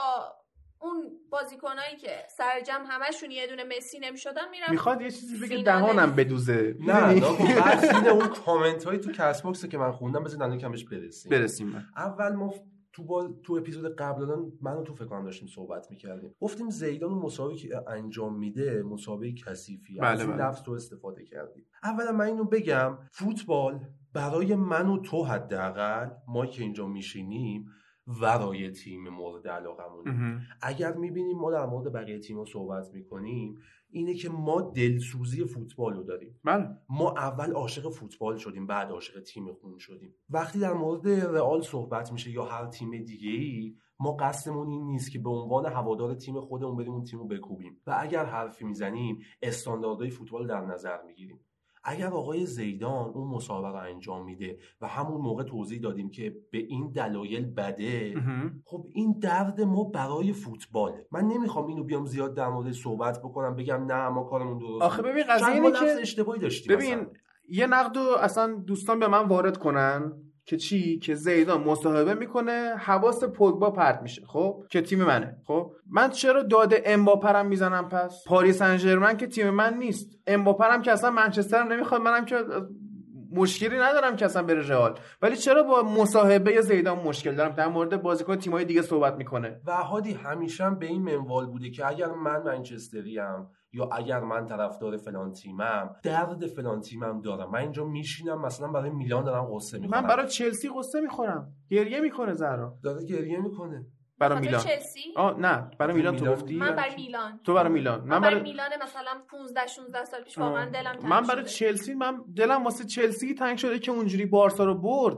اون 0.81 1.11
بازیکنایی 1.31 1.97
که 1.97 2.11
سر 2.31 2.61
جمع 2.61 2.85
همشون 2.89 3.31
یه 3.31 3.47
دونه 3.47 3.65
مسی 3.77 3.99
نمی‌شدن 3.99 4.51
میرم 4.51 4.71
می‌خواد 4.71 5.01
یه 5.01 5.11
چیزی 5.11 5.39
بگه. 5.39 5.63
دهانم 5.63 6.17
بدوزه 6.17 6.77
نه؟ 6.81 7.15
نه 8.03 8.09
اون 8.13 8.29
کامنت 8.29 8.85
هایی 8.85 8.99
تو 8.99 9.13
کست 9.13 9.43
باکس 9.43 9.65
که 9.67 9.79
من 9.79 9.93
خوندم 9.93 10.25
بذار 10.25 10.43
الان 10.43 10.59
کمش 10.59 10.85
برسیم 10.85 11.31
برسیم. 11.31 11.89
اول 11.97 12.33
ما 12.33 12.55
تو 12.93 13.05
با... 13.05 13.29
تو 13.45 13.53
اپیزود 13.53 13.97
قبل 13.97 14.23
الان 14.23 14.53
منو 14.61 14.83
تو 14.83 14.95
فکر 14.95 15.05
کنم 15.05 15.25
داشتیم 15.25 15.49
صحبت 15.49 15.91
می‌کردیم 15.91 16.35
گفتیم 16.41 16.71
زیدان 16.71 17.11
اون 17.11 17.23
مسابقه 17.23 17.57
که 17.57 17.91
انجام 17.91 18.39
میده 18.39 18.83
مسابقه 18.83 19.33
کثیفی 19.33 19.99
بله، 19.99 20.09
از 20.09 20.21
این 20.21 20.37
بله. 20.37 20.49
لفظ 20.49 20.63
تو 20.63 20.73
استفاده 20.73 21.25
کردیم 21.25 21.67
اولا 21.83 22.13
من 22.13 22.25
اینو 22.25 22.45
بگم 22.45 22.99
فوتبال 23.13 23.81
برای 24.15 24.55
من 24.55 24.89
و 24.89 24.99
تو 24.99 25.25
حداقل 25.25 26.11
ما 26.29 26.47
که 26.47 26.63
اینجا 26.63 26.87
میشینیم 26.87 27.71
ورای 28.07 28.71
تیم 28.71 29.09
مورد 29.09 29.49
علاقمون. 29.49 30.41
اگر 30.63 30.93
می‌بینیم 30.93 31.39
ما 31.39 31.51
در 31.51 31.67
مورد 31.67 31.93
بقیه 31.93 32.19
تیم‌ها 32.19 32.45
صحبت 32.45 32.95
می‌کنیم 32.95 33.59
اینه 33.91 34.15
که 34.15 34.29
ما 34.29 34.61
دلسوزی 34.61 35.45
فوتبال 35.45 35.95
رو 35.95 36.03
داریم. 36.03 36.41
بله. 36.45 36.69
ما 36.89 37.11
اول 37.11 37.53
عاشق 37.53 37.91
فوتبال 37.91 38.37
شدیم 38.37 38.67
بعد 38.67 38.91
عاشق 38.91 39.21
تیم 39.21 39.53
خون 39.53 39.79
شدیم. 39.79 40.15
وقتی 40.31 40.59
در 40.59 40.73
مورد 40.73 41.09
رئال 41.09 41.63
صحبت 41.63 42.13
میشه 42.13 42.31
یا 42.31 42.45
هر 42.45 42.67
تیم 42.67 43.05
دیگه 43.05 43.31
ای 43.31 43.77
ما 44.01 44.13
قصدمون 44.13 44.69
این 44.69 44.87
نیست 44.87 45.13
که 45.13 45.19
به 45.19 45.31
عنوان 45.31 45.67
هوادار 45.67 46.15
تیم 46.15 46.41
خودمون 46.41 46.77
بریم 46.77 46.93
اون 46.93 47.05
تیم 47.05 47.19
رو 47.19 47.27
بکوبیم. 47.27 47.81
و 47.87 47.97
اگر 48.01 48.25
حرفی 48.25 48.65
می‌زنیم 48.65 49.19
استانداردهای 49.43 50.11
فوتبال 50.11 50.47
در 50.47 50.61
نظر 50.61 51.03
می‌گیریم. 51.07 51.41
اگر 51.85 52.07
آقای 52.07 52.47
زیدان 52.47 53.11
اون 53.15 53.29
مسابقه 53.29 53.81
رو 53.81 53.89
انجام 53.89 54.25
میده 54.25 54.59
و 54.81 54.89
همون 54.89 55.21
موقع 55.21 55.43
توضیح 55.43 55.81
دادیم 55.81 56.11
که 56.11 56.37
به 56.51 56.59
این 56.59 56.93
دلایل 56.93 57.47
بده. 57.47 58.15
خب 58.65 58.87
این 58.93 59.19
درد 59.23 59.61
ما 59.61 59.85
برای 59.85 60.33
فوتباله 60.33 61.07
من 61.13 61.25
نمی‌خوام 61.25 61.67
اینو 61.67 61.85
بیام 61.85 62.07
زیاد 62.07 62.35
در 62.35 62.49
مورد 62.49 62.73
صحبت 62.73 63.19
بکنم 63.19 63.57
بگم 63.57 63.85
نه 63.85 64.09
ما 64.09 64.25
کارمون 64.25 64.59
درست 64.59 64.83
آخه. 64.83 65.03
ببین 65.03 65.25
قضیه 65.29 65.49
اینه 65.49 65.71
که 65.71 66.01
اشتباهی 66.01 66.41
داشتیم 66.41 66.77
ببین 66.77 66.95
مثلا. 66.95 67.11
یه 67.49 67.67
نقد 67.67 67.97
رو 67.97 68.17
اصلا 68.21 68.55
دوستان 68.55 68.99
به 68.99 69.09
من 69.09 69.29
وارد 69.29 69.57
کنن 69.57 70.13
که 70.47 70.57
چی؟ 70.57 70.99
که 70.99 71.15
زیدان 71.15 71.65
مصاحبه 71.65 72.15
می‌کنه 72.15 72.75
حواس 72.79 73.25
پوگبا 73.25 73.71
پرت 73.71 74.03
میشه. 74.03 74.23
خب؟ 74.27 74.65
که 74.71 74.81
تیم 74.81 75.05
منه. 75.05 75.37
خب؟ 75.47 75.73
من 75.91 76.11
چرا 76.11 76.43
داده 76.43 76.83
امباپرم 76.87 77.47
می‌زنم 77.47 77.89
پس؟ 77.89 78.25
پاریس 78.27 78.59
سن 78.59 78.77
ژرمن 78.77 79.17
که 79.17 79.27
تیم 79.27 79.51
من 79.51 79.75
نیست. 79.75 80.11
امباپرم 80.27 80.83
که 80.83 80.93
اصلا 80.93 81.11
منچسترم 81.11 81.73
نمی‌خواد. 81.73 82.01
منم 82.01 82.25
که 82.25 82.37
مشکلی 83.33 83.79
ندارم 83.79 84.17
که 84.17 84.25
اصلا 84.25 84.43
بره 84.43 84.69
رئال. 84.69 84.99
ولی 85.23 85.37
چرا 85.37 85.63
با 85.63 85.83
مصاحبه 85.83 86.61
زیدان 86.61 86.99
مشکل 86.99 87.35
دارم؟ 87.35 87.55
در 87.55 87.69
مورد 87.69 88.03
بازیکن 88.03 88.37
تیمای 88.37 88.65
دیگه 88.65 88.83
صحبت 88.83 89.15
می‌کنه. 89.15 89.61
و 89.67 89.73
هادی 89.73 90.13
همیشه 90.13 90.65
هم 90.65 90.79
به 90.79 90.87
این 90.87 91.03
منوال 91.03 91.47
بوده 91.47 91.71
که 91.71 91.87
اگر 91.87 92.07
من 92.07 92.43
منچستریم 92.43 93.47
یا 93.75 93.89
اگر 93.93 94.21
من 94.21 94.47
طرفدار 94.47 94.97
فلان 94.97 95.33
تیمم 95.33 95.91
درد 96.03 96.47
فلان 96.47 96.81
تیمم 96.81 97.21
دارم. 97.21 97.51
من 97.51 97.59
اینجا 97.59 97.85
میشینم 97.85 98.41
مثلا 98.43 98.69
برای 98.69 98.91
میلان 98.91 99.25
دارم 99.25 99.55
قصه 99.55 99.79
می‌خورم. 99.79 100.01
من 100.03 100.09
برای 100.09 100.29
چلسی 100.29 100.69
قصه 100.79 101.01
می‌خورم. 101.01 101.53
گریه 101.71 102.01
می‌کنه 102.01 102.33
زهرا. 102.35 102.75
داره 102.85 103.05
گریه 103.05 103.41
می‌کنه. 103.41 103.87
برای 104.19 104.41
میلان. 104.41 104.61
چلسی؟ 104.61 105.01
آه 105.17 105.39
نه. 105.41 105.71
برای 105.79 105.97
میلان 105.97 106.17
تو. 106.17 106.27
گفتی؟ 106.27 106.57
من 106.57 106.77
برای 106.77 106.95
میلان. 106.97 107.41
تو 107.45 107.55
برای 107.55 107.73
میلان. 107.73 108.01
من 108.01 108.07
من 108.09 108.21
برای 108.21 108.35
برای 108.35 108.51
میلان 108.51 108.69
مثلا 108.83 109.11
15 109.31 109.67
16 109.67 110.05
سال 110.05 110.23
پیش 110.23 110.39
واقعا 110.39 110.71
دلم 110.71 110.93
تنگ 110.93 111.07
من 111.11 111.21
برای 111.23 111.43
شده. 111.49 111.51
چلسی 111.51 111.95
من 111.95 112.21
دلم 112.37 112.65
واسه 112.65 112.85
چلسی 112.85 113.35
تنگ 113.35 113.59
شده 113.59 113.79
که 113.79 113.93
اونجوری 113.93 114.27
بارسا 114.27 114.65
رو 114.65 114.75
برد 114.75 115.17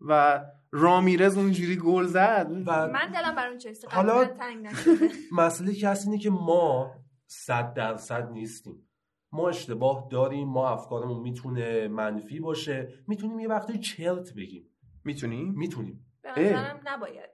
و 0.00 0.40
رامیرز 0.72 1.38
اونجوری 1.38 1.76
گل 1.76 2.04
زد. 2.04 2.46
و 2.66 2.88
من 2.88 3.10
دلم 3.14 3.34
برای 3.34 3.48
اون 3.48 3.58
چلسی 3.58 3.86
حالا- 3.90 4.12
حالا 4.12 4.24
تنگ 4.26 4.66
نشده. 4.66 5.08
مسئله 5.32 5.74
که 5.74 5.88
هست 5.88 6.06
اینه 6.06 6.18
که 6.18 6.30
ما 6.30 6.90
صد 7.30 7.74
درصد 7.74 8.30
نیستیم. 8.32 8.88
ما 9.32 9.48
اشتباه 9.48 10.08
داریم 10.10 10.48
ما 10.48 10.68
افکارمون 10.68 11.20
می‌تونه 11.22 11.88
منفی 11.88 12.40
باشه. 12.40 12.88
می‌تونیم 13.06 13.40
یه 13.40 13.48
وقتی 13.48 13.78
چرت 13.78 14.34
بگیم. 14.34 14.64
می‌تونی 15.04 15.44
می‌تونیم. 15.44 16.06
به 16.36 16.56
نباید. 16.86 17.30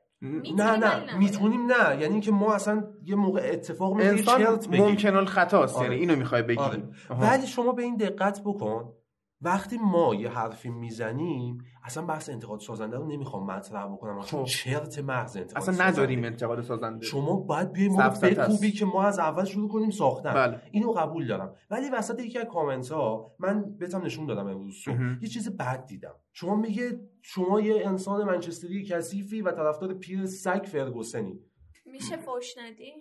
نه 0.56 0.76
نه. 0.76 1.18
می‌تونیم 1.18 1.66
نه. 1.66 2.00
یعنی 2.00 2.12
اینکه 2.12 2.32
ما 2.32 2.54
اصلا 2.54 2.84
یه 3.02 3.14
موقع 3.14 3.50
اتفاق 3.52 3.94
میفته 3.94 4.22
چرت 4.22 4.68
بگیم. 4.68 4.84
ممکن 4.84 5.16
الخطاست 5.16 5.76
آره. 5.76 5.84
یعنی 5.84 6.00
اینو 6.00 6.16
می‌خوای 6.16 6.42
بگی. 6.42 6.58
آره. 6.58 6.82
ولی 7.10 7.46
شما 7.46 7.72
به 7.72 7.82
این 7.82 7.96
دقت 7.96 8.42
بکن. 8.44 8.92
وقتی 9.40 9.78
ما 9.78 10.14
یه 10.14 10.28
حرفی 10.28 10.70
می‌زنیم 10.70 11.58
اصلا 11.84 12.06
بحث 12.06 12.30
انتقاد 12.30 12.60
سازنده 12.60 12.96
رو 12.96 13.06
نمی‌خوام 13.06 13.46
مطرح 13.46 13.86
بکنم. 13.86 14.20
چون 14.20 14.40
خب. 14.40 14.46
چرت 14.46 14.98
محض 14.98 15.36
انتقاد 15.36 15.62
اصلا 15.62 15.74
سازنده. 15.74 15.90
نداریم 15.90 16.24
انتقاد 16.24 16.62
سازنده. 16.62 17.06
شما 17.06 17.36
باید 17.36 17.72
بیای 17.72 17.88
ما. 17.88 18.08
بکوبی 18.08 18.72
که 18.72 18.84
ما 18.84 19.02
از 19.02 19.18
اول 19.18 19.44
شروع 19.44 19.68
کنیم 19.68 19.90
ساختن. 19.90 20.34
بله. 20.34 20.60
اینو 20.70 20.92
قبول 20.92 21.26
دارم. 21.26 21.54
ولی 21.70 21.90
وسط 21.90 22.20
یکی 22.20 22.38
از 22.38 22.46
کامنت 22.46 22.88
ها 22.88 23.34
من 23.38 23.76
بهتم 23.78 24.02
نشون 24.02 24.26
دادم 24.26 24.46
امروز 24.46 24.74
صبح. 24.84 25.22
یه 25.22 25.28
چیز 25.28 25.56
بد 25.56 25.86
دیدم. 25.86 26.14
شما 26.32 26.56
میگه 26.56 27.00
شما 27.22 27.60
یه 27.60 27.88
انسان 27.88 28.24
منچستری 28.24 28.84
کثیفی 28.84 29.42
و 29.42 29.50
طرفدار 29.50 29.94
پیر 29.94 30.26
سگ 30.26 30.62
فرگوسنی. 30.64 31.40
میشه 31.86 32.16
فوش 32.16 32.58
ندی؟ 32.58 32.92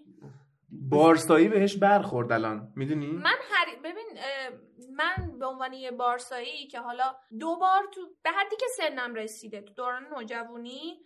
بارسایی 0.81 1.47
بهش 1.47 1.77
برخورد 1.77 2.31
الان. 2.31 2.73
می‌دونی؟ 2.75 3.07
من 3.07 3.35
هر 3.51 3.75
ببین 3.83 4.19
من 4.91 5.39
به 5.39 5.45
عنوان 5.45 5.73
یه 5.73 5.91
بارسایی 5.91 6.67
که 6.67 6.79
حالا 6.79 7.15
دو 7.39 7.55
بار 7.55 7.83
تو 7.93 8.01
به 8.23 8.29
حدی 8.31 8.55
که 8.55 8.65
سنم 8.77 9.15
رسیده 9.15 9.61
تو 9.61 9.73
دوران 9.73 10.03
نوجوانی 10.03 10.99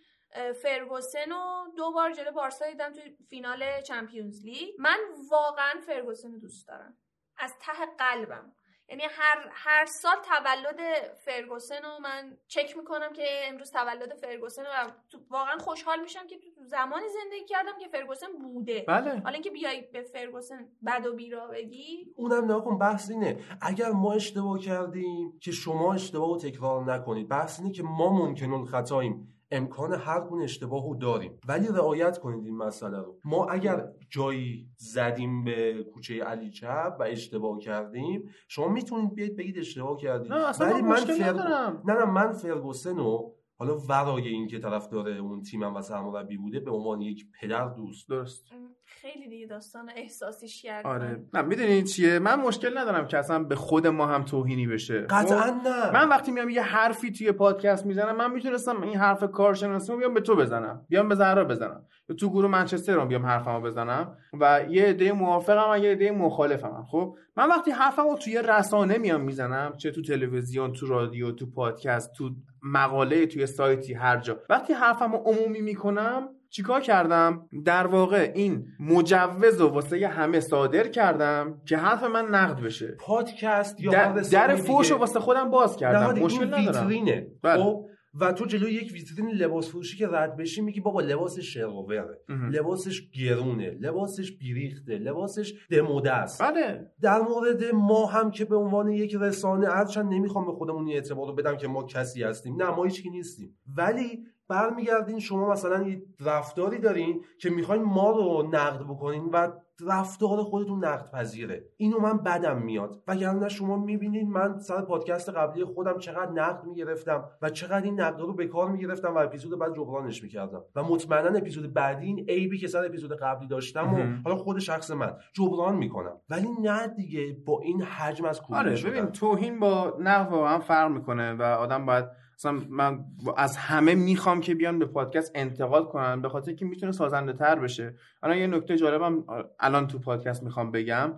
فرگوسن 0.62 1.30
رو 1.30 1.72
دو 1.76 1.92
بار 1.92 2.12
جلو 2.12 2.32
بارسا 2.32 2.66
دیدم 2.66 2.92
توی 2.92 3.16
فینال 3.30 3.80
چمپیونز 3.80 4.44
لیگ. 4.44 4.68
من 4.78 4.98
واقعا 5.30 5.80
فرگوسن 5.86 6.32
رو 6.32 6.38
دوست 6.38 6.68
دارم. 6.68 6.96
از 7.38 7.54
ته 7.60 7.86
قلبم. 7.98 8.52
یعنی 8.90 9.02
هر 9.10 9.48
هر 9.52 9.86
سال 9.86 10.16
تولد 10.28 10.80
فرگوسن 11.24 11.82
رو 11.82 11.98
من 12.02 12.36
چک 12.46 12.76
می‌کنم 12.76 13.12
که 13.12 13.24
امروز 13.44 13.70
تولد 13.70 14.14
فرگوسن 14.14 14.62
و 14.62 14.90
تو- 15.10 15.18
واقعا 15.30 15.58
خوشحال 15.58 16.00
میشم 16.00 16.26
که 16.26 16.38
تو 16.38 16.64
زمانی 16.64 17.04
زندگی 17.08 17.44
کردم 17.44 17.78
که 17.80 17.88
فرگوسن 17.88 18.26
بوده. 18.42 18.84
بله. 18.88 19.10
حالا 19.10 19.34
اینکه 19.34 19.50
بیای 19.50 19.80
به 19.92 20.02
فرگوسن 20.02 20.68
بد 20.86 21.06
و 21.06 21.14
بیرا 21.16 21.46
بگی 21.46 22.12
اونم 22.16 22.52
نکن 22.52 22.78
بحث 22.78 23.10
اینه. 23.10 23.40
اگر 23.62 23.90
ما 23.90 24.12
اشتباه 24.12 24.58
کردیم 24.58 25.38
که 25.40 25.52
شما 25.52 25.94
اشتباه 25.94 26.28
رو 26.28 26.38
تکرار 26.38 26.92
نکنید 26.94 27.28
بحث 27.28 27.60
اینه 27.60 27.72
که 27.72 27.82
ما 27.82 28.12
ممکن 28.12 28.64
خطاییم. 28.64 29.34
امکان 29.50 29.92
هر 29.94 30.20
گونه 30.20 30.44
اشتباه 30.44 30.82
رو 30.88 30.94
داریم. 30.94 31.38
ولی 31.48 31.68
رعایت 31.68 32.18
کنید 32.18 32.44
این 32.44 32.56
مسئله 32.56 32.98
رو. 32.98 33.18
ما 33.24 33.46
اگر 33.46 33.88
جایی 34.10 34.68
زدیم 34.76 35.44
به 35.44 35.84
کوچه 35.94 36.24
علی 36.24 36.50
چپ 36.50 36.96
و 37.00 37.02
اشتباه 37.02 37.58
کردیم 37.58 38.22
شما 38.48 38.68
می‌تونید 38.68 39.14
بیاید 39.14 39.36
بگید 39.36 39.58
اشتباه 39.58 39.96
کردیم. 39.96 40.32
نه 40.32 40.48
اصلا 40.48 40.66
ولی 40.70 40.82
من 40.82 40.88
من 40.88 40.96
فرگ- 40.96 41.86
نه 41.88 41.94
نه 41.94 42.04
من 42.04 42.32
فرگوسن 42.32 42.96
رو 42.96 43.34
حالا 43.60 43.78
ورای 43.78 44.28
این 44.28 44.46
که 44.46 44.58
طرف 44.58 44.88
داره 44.88 45.16
اون 45.16 45.42
تیمم 45.42 45.76
و 45.76 45.82
سرمربی 45.82 46.36
بوده 46.36 46.60
به 46.60 46.70
عنوان 46.70 47.00
یک 47.00 47.26
پدر 47.40 47.68
دوست 47.68 48.08
درست. 48.08 48.44
خیلی 48.84 49.28
دیگه 49.28 49.46
داستان 49.46 49.90
احساسیش 49.96 50.62
کرد 50.62 50.86
آره. 50.86 51.24
نه 51.34 51.42
می‌دونید 51.42 51.84
چیه؟ 51.84 52.18
من 52.18 52.40
مشکل 52.40 52.78
ندارم 52.78 53.06
که 53.06 53.18
اصلا 53.18 53.44
به 53.44 53.54
خود 53.54 53.86
ما 53.86 54.06
هم 54.06 54.24
توهینی 54.24 54.66
بشه. 54.66 55.00
قطعا 55.00 55.40
خب؟ 55.40 55.68
نه. 55.68 55.92
من 55.92 56.08
وقتی 56.08 56.32
میام 56.32 56.48
یه 56.48 56.62
حرفی 56.62 57.12
توی 57.12 57.32
پادکست 57.32 57.86
می‌زنم 57.86 58.16
من 58.16 58.32
می‌تونستم 58.32 58.82
این 58.82 58.96
حرف 58.96 59.24
کارشناسی 59.30 59.92
رو 59.92 59.98
بیام 59.98 60.14
به 60.14 60.20
تو 60.20 60.36
بزنم. 60.36 60.86
بیام 60.88 61.08
به 61.08 61.14
زهرا 61.14 61.44
بزنم. 61.44 61.86
یا 62.08 62.16
تو 62.16 62.30
گروه 62.30 62.50
منچستر 62.50 62.94
رو 62.94 63.06
بیام 63.06 63.26
حرفمو 63.26 63.60
بزنم. 63.60 64.16
و 64.40 64.60
یه 64.70 64.84
عده 64.84 65.12
موافقم 65.12 65.70
و 65.70 65.78
یه 65.78 65.90
عده 65.90 66.10
مخالفم. 66.10 66.86
خب؟ 66.90 67.16
من 67.36 67.48
وقتی 67.48 67.70
حرفمو 67.70 68.16
توی 68.16 68.42
رسانه 68.42 68.98
میام 68.98 69.20
می‌زنم 69.20 69.76
چه 69.76 69.90
تو 69.90 70.02
تلویزیون 70.02 70.72
تو 70.72 70.86
رادیو 70.86 71.32
تو 71.32 71.46
پادکست 71.50 72.12
تو 72.12 72.30
مقاله 72.62 73.26
توی 73.26 73.46
سایتی 73.46 73.94
هر 73.94 74.16
جا. 74.16 74.38
وقتی 74.48 74.72
حرفمو 74.72 75.16
عمومی 75.16 75.60
می‌کنم 75.60 76.28
چیکار 76.50 76.80
کردم؟ 76.80 77.48
در 77.64 77.86
واقع 77.86 78.32
این 78.34 78.66
مجوز 78.80 79.60
و 79.60 79.68
واسه 79.68 80.08
همه 80.08 80.40
صادر 80.40 80.88
کردم 80.88 81.60
که 81.66 81.76
حرف 81.76 82.04
من 82.04 82.24
نقد 82.24 82.60
بشه. 82.60 82.96
پادکست 83.00 83.80
یا 83.80 83.92
در, 83.92 84.12
در. 84.12 84.56
فوش 84.56 84.90
رو 84.90 84.98
واسه 84.98 85.20
خودم 85.20 85.50
باز 85.50 85.76
کردم. 85.76 86.18
مشکل 86.18 86.46
ندارم. 86.46 86.86
ویترینه. 86.86 87.26
بله. 87.42 87.62
خب 87.62 87.87
و 88.20 88.32
تو 88.32 88.44
جلوی 88.44 88.72
یک 88.72 88.92
ویترین 88.92 89.30
لباس 89.30 89.68
فروشی 89.68 89.96
که 89.96 90.08
رد 90.08 90.36
بشی 90.36 90.60
میگی 90.60 90.80
بابا 90.80 91.00
لباسش 91.00 91.54
شروره. 91.54 92.20
لباسش 92.50 93.10
گرونه. 93.10 93.70
لباسش 93.70 94.32
بیریخته. 94.32 94.98
لباسش 94.98 95.54
دموده 95.70 96.12
است. 96.12 96.42
بله. 96.42 96.90
در 97.00 97.20
مورد 97.20 97.64
ما 97.74 98.06
هم 98.06 98.30
که 98.30 98.44
به 98.44 98.56
عنوان 98.56 98.88
یک 98.88 99.14
رسانه 99.20 99.68
هرچند 99.68 100.12
نمی‌خوام 100.12 100.46
به 100.46 100.52
خودمون 100.52 100.86
این 100.86 100.94
اعتبار 100.94 101.26
رو 101.26 101.34
بدم 101.34 101.56
که 101.56 101.68
ما 101.68 101.84
کسی 101.84 102.22
هستیم. 102.22 102.62
نه 102.62 102.70
ما 102.70 102.84
هیچکی 102.84 103.10
نیستیم. 103.10 103.58
ولی 103.76 104.24
برمیگردین 104.48 105.18
شما 105.18 105.52
مثلا 105.52 105.88
یه 105.88 106.02
رفتاری 106.20 106.78
دارین 106.78 107.20
که 107.38 107.50
می‌خواین 107.50 107.82
ما 107.82 108.10
رو 108.10 108.48
نقد 108.52 108.84
بکنین 108.84 109.24
و 109.24 109.52
رفتار 109.86 110.42
خودتون 110.42 110.84
نقد 110.84 111.10
پذیره 111.10 111.64
اینو 111.76 112.00
من 112.00 112.18
بدم 112.18 112.62
میاد 112.62 113.02
وگرنه 113.06 113.48
شما 113.48 113.76
می‌بینین 113.76 114.30
من 114.30 114.58
سر 114.58 114.82
پادکست 114.82 115.28
قبلی 115.28 115.64
خودم 115.64 115.98
چقدر 115.98 116.30
نقد 116.32 116.64
می‌گرفتم 116.64 117.24
و 117.42 117.50
چقدر 117.50 117.84
این 117.84 118.00
نقد 118.00 118.20
رو 118.20 118.34
به 118.34 118.46
کار 118.46 118.70
می‌گرفتم 118.70 119.14
و 119.14 119.18
اپیزود 119.18 119.58
بعد 119.58 119.74
جبرانش 119.74 120.22
می‌کردم 120.22 120.62
و 120.74 120.82
مطمئنا 120.82 121.38
اپیزود 121.38 121.74
بعدی 121.74 122.06
این 122.06 122.24
عیبی 122.28 122.58
که 122.58 122.68
سر 122.68 122.84
اپیزود 122.84 123.12
قبلی 123.12 123.48
داشتم 123.48 123.94
و. 123.94 123.98
حالا 124.24 124.36
خود 124.36 124.58
شخص 124.58 124.90
من 124.90 125.16
جبران 125.32 125.76
می‌کنم 125.76 126.16
ولی 126.30 126.48
نه 126.62 126.86
دیگه 126.86 127.36
با 127.46 127.60
این 127.60 127.82
حجم 127.82 128.24
از 128.24 128.42
کوبیده 128.42 128.70
آره. 128.70 128.82
ببین 128.82 129.06
توهین 129.06 129.60
با 129.60 129.96
نقد 130.00 130.32
واقعا 130.32 130.58
فرق 130.58 130.90
می‌کنه 130.90 131.32
و 131.32 131.42
آدم 131.42 131.86
باید 131.86 132.04
مثلا 132.38 132.52
من 132.68 133.04
از 133.36 133.56
همه 133.56 133.94
می‌خوام 133.94 134.40
که 134.40 134.54
بیان 134.54 134.78
به 134.78 134.86
پادکست 134.86 135.32
انتقاد 135.34 135.88
کنن 135.88 136.22
به 136.22 136.28
خاطر 136.28 136.52
که 136.52 136.64
می‌تونه 136.64 136.92
سازنده 136.92 137.32
تر 137.32 137.58
بشه. 137.58 137.94
الان 138.22 138.38
یه 138.38 138.46
نکته 138.46 138.76
جالبم 138.76 139.24
الان 139.60 139.86
تو 139.86 139.98
پادکست 139.98 140.42
می‌خوام 140.42 140.70
بگم 140.70 141.12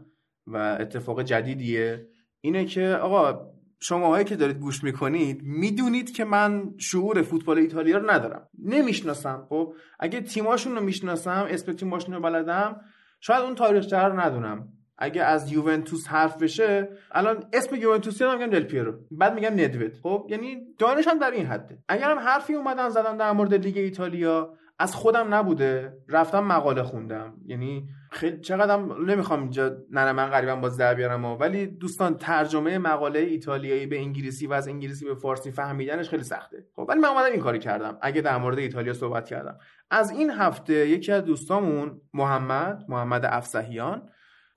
و 0.46 0.76
اتفاق 0.80 1.22
جدیدیه. 1.22 2.06
اینه 2.40 2.64
که 2.64 2.88
آقا 3.02 3.50
شماهایی 3.80 4.24
که 4.24 4.36
دارید 4.36 4.58
گوش 4.58 4.84
می‌کنید 4.84 5.42
می‌دونید 5.42 6.12
که 6.12 6.24
من 6.24 6.74
شعور 6.78 7.22
فوتبال 7.22 7.58
ایتالیا 7.58 7.98
رو 7.98 8.10
ندارم. 8.10 8.48
نمی‌شناسم 8.58 9.46
خب؟ 9.48 9.74
اگه 9.98 10.20
تیماشون 10.20 10.76
رو 10.76 10.82
می‌شناسم 10.82 11.46
اسم 11.50 11.72
تیماشون 11.72 12.14
رو 12.14 12.20
بلدم 12.20 12.80
شاید 13.20 13.42
اون 13.42 13.54
تاریخچه 13.54 13.98
رو 13.98 14.20
ندونم. 14.20 14.68
اگه 15.00 15.22
از 15.22 15.52
یوونتوس 15.52 16.08
حرف 16.08 16.42
بشه 16.42 16.88
الان 17.12 17.44
اسم 17.52 17.76
یوونتوسی 17.76 18.24
رو 18.24 18.32
میگم 18.38 18.50
دل 18.50 18.62
پیرو 18.62 18.94
بعد 19.10 19.34
میگم 19.34 19.52
ندوید. 19.52 19.98
خب 20.02 20.26
یعنی 20.28 20.56
دانشم 20.78 21.18
در 21.18 21.30
این 21.30 21.46
حده. 21.46 21.78
اگرم 21.88 22.18
حرفی 22.18 22.54
اومدن 22.54 22.88
زدن 22.88 23.16
در 23.16 23.32
مورد 23.32 23.54
لیگ 23.54 23.76
ایتالیا 23.76 24.54
از 24.78 24.94
خودم 24.94 25.34
نبوده. 25.34 25.92
رفتم 26.08 26.44
مقاله 26.44 26.82
خوندم. 26.82 27.34
یعنی 27.46 27.88
خیلی 28.10 28.40
چقدرم 28.40 29.10
نمی‌خوام 29.10 29.40
اینجا 29.40 29.76
نه 29.90 30.12
من 30.12 30.30
غریبا 30.30 30.56
باز 30.56 30.76
در 30.76 30.94
بیارم. 30.94 31.24
ولی 31.24 31.66
دوستان 31.66 32.16
ترجمه 32.16 32.78
مقاله 32.78 33.18
ایتالیایی 33.18 33.86
به 33.86 33.98
انگلیسی 33.98 34.46
و 34.46 34.52
از 34.52 34.68
انگلیسی 34.68 35.04
به 35.04 35.14
فارسی 35.14 35.50
فهمیدنش 35.50 36.08
خیلی 36.08 36.22
سخته. 36.22 36.64
خب 36.76 36.86
ولی 36.88 37.00
من 37.00 37.08
اومدم 37.08 37.32
این 37.32 37.40
کاری 37.40 37.58
کردم. 37.58 37.98
اگه 38.02 38.20
در 38.20 38.36
مورد 38.36 38.58
ایتالیا 38.58 38.92
صحبت 38.92 39.28
کردم. 39.28 39.58
از 39.90 40.10
این 40.10 40.30
هفته 40.30 40.88
یکی 40.88 41.12
از 41.12 41.24
دوستامون 41.24 42.00
محمد 42.14 42.84
محمد 42.88 43.24
افسحیان 43.24 44.08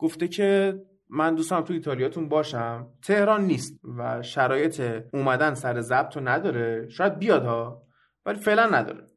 گفته 0.03 0.27
که 0.27 0.79
من 1.09 1.35
دوستم 1.35 1.61
تو 1.61 1.73
ایتالیاتون 1.73 2.29
باشم. 2.29 2.87
تهران 3.03 3.41
نیست 3.41 3.79
و 3.97 4.21
شرایط 4.21 4.81
اومدن 5.13 5.53
سر 5.53 5.81
ضبط 5.81 6.17
نداره. 6.17 6.89
شاید 6.89 7.19
بیاد 7.19 7.45
ها 7.45 7.83
ولی 8.25 8.39
فعلا 8.39 8.65
نداره. 8.65 9.07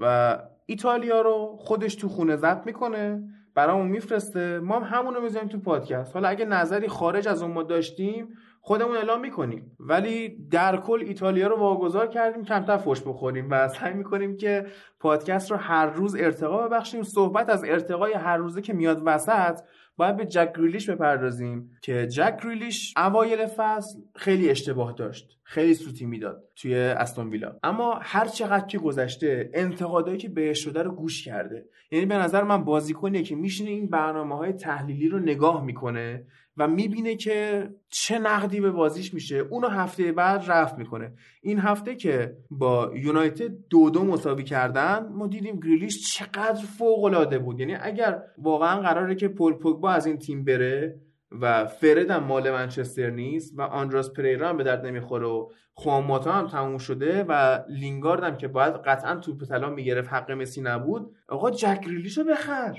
و 0.00 0.38
ایتالیا 0.66 1.20
رو 1.20 1.56
خودش 1.58 1.94
تو 1.94 2.08
خونه 2.08 2.36
ضبط 2.36 2.66
می‌کنه 2.66 3.22
برامون 3.54 3.86
میفرسته. 3.86 4.60
ما 4.60 4.80
هم 4.80 4.98
همون 4.98 5.14
رو 5.14 5.22
می‌ذاریم 5.22 5.48
تو 5.48 5.58
پادکست. 5.58 6.14
حالا 6.14 6.28
اگه 6.28 6.44
نظری 6.44 6.88
خارج 6.88 7.28
از 7.28 7.42
اون 7.42 7.52
ما 7.52 7.62
داشتیم 7.62 8.28
خودمون 8.60 8.96
اعلام 8.96 9.20
می‌کنیم. 9.20 9.76
ولی 9.80 10.48
در 10.50 10.76
کل 10.76 11.02
ایتالیا 11.06 11.46
رو 11.46 11.56
واگذار 11.56 12.06
کردیم 12.06 12.44
کمتر 12.44 12.76
فوش 12.76 13.00
بخوریم 13.00 13.48
و 13.50 13.68
سعی 13.68 13.94
می‌کنیم 13.94 14.36
که 14.36 14.66
پادکست 15.00 15.50
رو 15.50 15.56
هر 15.56 15.86
روز 15.86 16.14
ارتقا 16.14 16.68
ببخشیم. 16.68 17.02
صحبت 17.02 17.48
از 17.48 17.64
ارتقای 17.64 18.12
هر 18.12 18.36
روزه 18.36 18.62
که 18.62 18.72
میاد 18.72 19.02
وسط 19.04 19.60
باید 20.02 20.16
به 20.16 20.26
جک 20.26 20.52
گریلیش 20.56 20.90
بپردازیم 20.90 21.70
که 21.82 22.06
جک 22.06 22.36
گریلیش 22.44 22.94
اوایل 22.96 23.46
فصل 23.46 23.98
خیلی 24.14 24.50
اشتباه 24.50 24.92
داشت. 24.92 25.38
خیلی 25.42 25.74
سوتی 25.74 26.06
می‌داد 26.06 26.44
توی 26.56 26.74
استون 26.74 27.28
ویلا 27.28 27.56
اما 27.62 27.98
هر 28.02 28.24
چقدر 28.24 28.66
که 28.66 28.78
گذشته 28.78 29.50
انتقادایی 29.54 30.18
که 30.18 30.28
بهش 30.28 30.64
شده 30.64 30.82
رو 30.82 30.92
گوش 30.92 31.24
کرده. 31.24 31.64
یعنی 31.90 32.06
به 32.06 32.14
نظر 32.14 32.42
من 32.42 32.64
بازیکنیه 32.64 33.22
که 33.22 33.36
میشینه 33.36 33.70
این 33.70 33.86
برنامه 33.86 34.36
های 34.36 34.52
تحلیلی 34.52 35.08
رو 35.08 35.18
نگاه 35.18 35.64
می‌کنه. 35.64 36.26
و 36.56 36.68
می‌بینه 36.68 37.16
که 37.16 37.68
چه 37.88 38.18
نقدی 38.18 38.60
به 38.60 38.70
بازیش 38.70 39.14
میشه. 39.14 39.36
اونو 39.36 39.68
هفته 39.68 40.12
بعد 40.12 40.44
رفت 40.46 40.78
می‌کنه. 40.78 41.12
این 41.42 41.58
هفته 41.58 41.94
که 41.94 42.36
با 42.50 42.92
یونایتد 42.94 43.50
دو 43.70 43.90
دو 43.90 44.04
مساوی 44.04 44.44
کردن 44.44 45.08
ما 45.12 45.26
دیدیم 45.26 45.60
گریلیش 45.60 46.14
چقدر 46.14 46.64
فوق 46.78 47.04
العاده 47.04 47.38
بود. 47.38 47.60
یعنی 47.60 47.74
اگر 47.74 48.22
واقعا 48.38 48.80
قراره 48.80 49.14
که 49.14 49.28
پول 49.28 49.52
پوگبا 49.52 49.90
از 49.90 50.06
این 50.06 50.18
تیم 50.18 50.44
بره 50.44 51.00
و 51.40 51.66
فرد 51.66 52.10
هم 52.10 52.24
مال 52.24 52.50
منچستر 52.50 53.10
نیست 53.10 53.58
و 53.58 53.62
آندراس 53.62 54.12
پریرا 54.12 54.48
هم 54.48 54.56
به 54.56 54.64
درد 54.64 54.86
نمی‌خوره 54.86 55.26
و 55.26 55.48
خواماتا 55.74 56.32
هم 56.32 56.46
تموم 56.46 56.78
شده 56.78 57.24
و 57.28 57.62
لینگارد 57.68 58.24
هم 58.24 58.36
که 58.36 58.48
باید 58.48 58.74
قطعا 58.74 59.16
توپ 59.16 59.44
طلا 59.44 59.70
می‌گرفت 59.70 60.12
حق 60.12 60.30
مسی 60.30 60.60
نبود 60.60 61.14
آقا 61.28 61.50
جک 61.50 61.80
گریلیشو 61.80 62.24
بخر. 62.24 62.78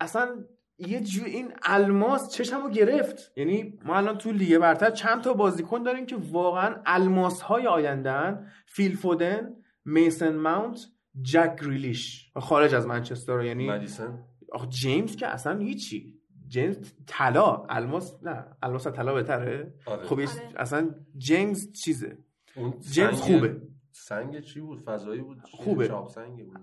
اصلا 0.00 0.44
یه 0.88 1.00
جو 1.00 1.24
این 1.24 1.52
الماس 1.62 2.30
چشمو 2.30 2.68
گرفت. 2.70 3.32
یعنی 3.36 3.78
ما 3.84 3.96
الان 3.96 4.18
تو 4.18 4.32
لیگ 4.32 4.58
برتر 4.58 4.90
چند 4.90 5.22
تا 5.22 5.32
بازیکن 5.34 5.82
داریم 5.82 6.06
که 6.06 6.16
واقعا 6.16 6.74
الماس 6.86 7.40
های 7.40 7.66
آیندهن 7.66 8.46
فیل 8.66 8.96
فودن 8.96 9.54
میسن 9.84 10.36
ماونت 10.36 10.80
جک 11.22 11.56
گریلیش. 11.60 12.32
خارج 12.36 12.74
از 12.74 12.86
منچستر 12.86 13.42
یعنی 13.44 13.68
مدیسن. 13.68 14.24
آخه 14.52 14.66
جیمز 14.68 15.16
که 15.16 15.26
اصلا 15.26 15.58
هیچی. 15.58 16.14
جیمز 16.48 16.92
طلا. 17.06 17.66
الماس 17.68 18.16
نه 18.22 18.44
الماس 18.62 18.86
طلا 18.86 19.14
بهتره. 19.14 19.74
آره. 19.86 20.04
خب 20.06 20.14
آره. 20.20 20.28
اصلا 20.56 20.90
جیمز 21.16 21.72
چیزه. 21.72 22.18
اون 22.56 22.74
جیمز 22.80 23.10
سنگ- 23.10 23.14
خوبه. 23.14 23.62
سنگ 23.90 24.40
چی 24.40 24.60
بود؟ 24.60 24.80
فضایی 24.80 25.20
بود؟ 25.20 25.38
خوبه. 25.42 25.88
بود. 25.88 26.06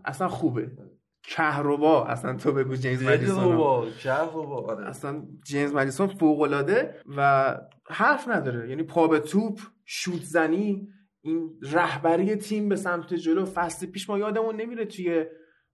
اصلا 0.06 0.28
خوبه. 0.28 0.72
کهربا 1.30 2.06
اصلا 2.06 2.38
تو 2.38 2.52
بگو 2.52 2.76
جیمز 2.76 3.04
مدیسون 3.04 3.56
بابا 3.56 4.74
آره. 4.74 4.88
اصلا 4.88 5.24
جیمز 5.46 5.74
مدیسون 5.74 6.08
فوق 6.08 6.42
العاده 6.42 6.96
و 7.18 7.56
حرف 7.88 8.28
نداره. 8.28 8.70
یعنی 8.70 8.84
پا 8.84 9.08
به 9.08 9.20
توپ 9.20 9.60
شوت 9.86 10.22
زنی 10.24 10.88
این 11.22 11.50
رهبری 11.62 12.36
تیم 12.36 12.70
به 12.70 12.76
سمت 12.76 13.14
جلو 13.14 13.46
فصل 13.46 13.88
پیش 13.88 14.10
ما 14.10 14.18
یادمون 14.18 14.56
نمیره 14.56 14.86
توی 14.86 15.26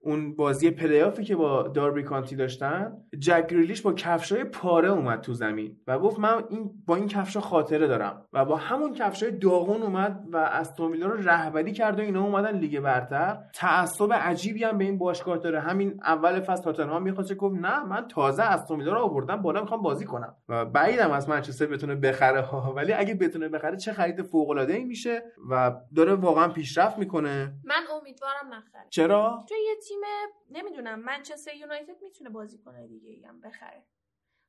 اون 0.06 0.36
بازی 0.36 0.72
پلیافی 0.72 1.24
که 1.24 1.36
با 1.36 1.64
داربی 1.64 2.03
کانتی 2.03 2.36
داشتن 2.36 2.97
جک 3.20 3.47
گریلیش 3.47 3.82
با 3.82 3.93
کفشای 3.93 4.43
پاره 4.43 4.89
اومد 4.89 5.22
تو 5.22 5.34
زمین 5.34 5.78
و 5.88 5.99
گفت 5.99 6.20
من 6.20 6.43
این 6.49 6.72
با 6.86 6.95
این 6.95 7.08
کفشا 7.08 7.39
خاطره 7.39 7.88
دارم 7.88 8.26
و 8.34 8.45
با 8.45 8.56
همون 8.56 8.93
کفشای 8.93 9.32
داغون 9.32 9.82
اومد 9.82 10.24
و 10.32 10.38
استون 10.38 10.91
ویلا 10.91 11.08
رو 11.08 11.30
رهبری 11.30 11.72
کرد 11.72 11.99
و 11.99 12.01
اینا 12.01 12.24
اومدن 12.24 12.58
لیگ 12.58 12.80
برتر. 12.80 13.38
تعصب 13.53 14.14
عجیبی 14.14 14.64
هم 14.64 14.78
به 14.78 14.84
این 14.84 14.97
باشگاه 14.97 15.38
داره. 15.38 15.60
همین 15.60 15.99
اول 16.03 16.39
فصل 16.39 16.64
تاتنهام 16.64 17.03
می‌خواست 17.03 17.36
گفت 17.36 17.56
نه 17.56 17.84
من 17.84 18.08
تازه 18.08 18.43
استون 18.43 18.80
ویلا 18.80 18.93
رو 18.93 18.99
آوردم 18.99 19.41
بالا 19.41 19.62
می‌خوام 19.62 19.82
بازی 19.82 20.06
کنم. 20.06 20.36
و 20.49 20.66
بعیدم 20.66 21.12
از 21.12 21.30
منچستر 21.30 21.66
بتونه 21.66 21.95
بخره 21.95 22.41
ها. 22.41 22.74
ولی 22.74 22.93
اگه 22.93 23.16
بتونه 23.16 23.49
بخره 23.49 23.78
چه 23.78 23.93
خرید 23.93 24.22
فوق 24.22 24.49
العاده 24.49 24.74
ای 24.74 24.84
میشه 24.84 25.24
و 25.49 25.76
داره 25.95 26.14
واقعا 26.14 26.47
پیشرفت 26.47 26.97
می‌کنه. 26.97 27.53
من 27.64 27.76
امیدوارم 28.01 28.47
نخره. 28.47 28.86
چرا؟ 28.89 29.45
چون 29.49 29.58
یه 29.68 29.76
تیم 29.95 30.29
نمی‌دونم 30.49 30.99
منچستر 30.99 31.55
یونایتد 31.55 32.01
می‌تونه 32.01 32.29
بازی 32.29 32.57
کنه 32.57 32.87
دیگه 32.87 33.27
هم 33.27 33.41
بخره. 33.41 33.85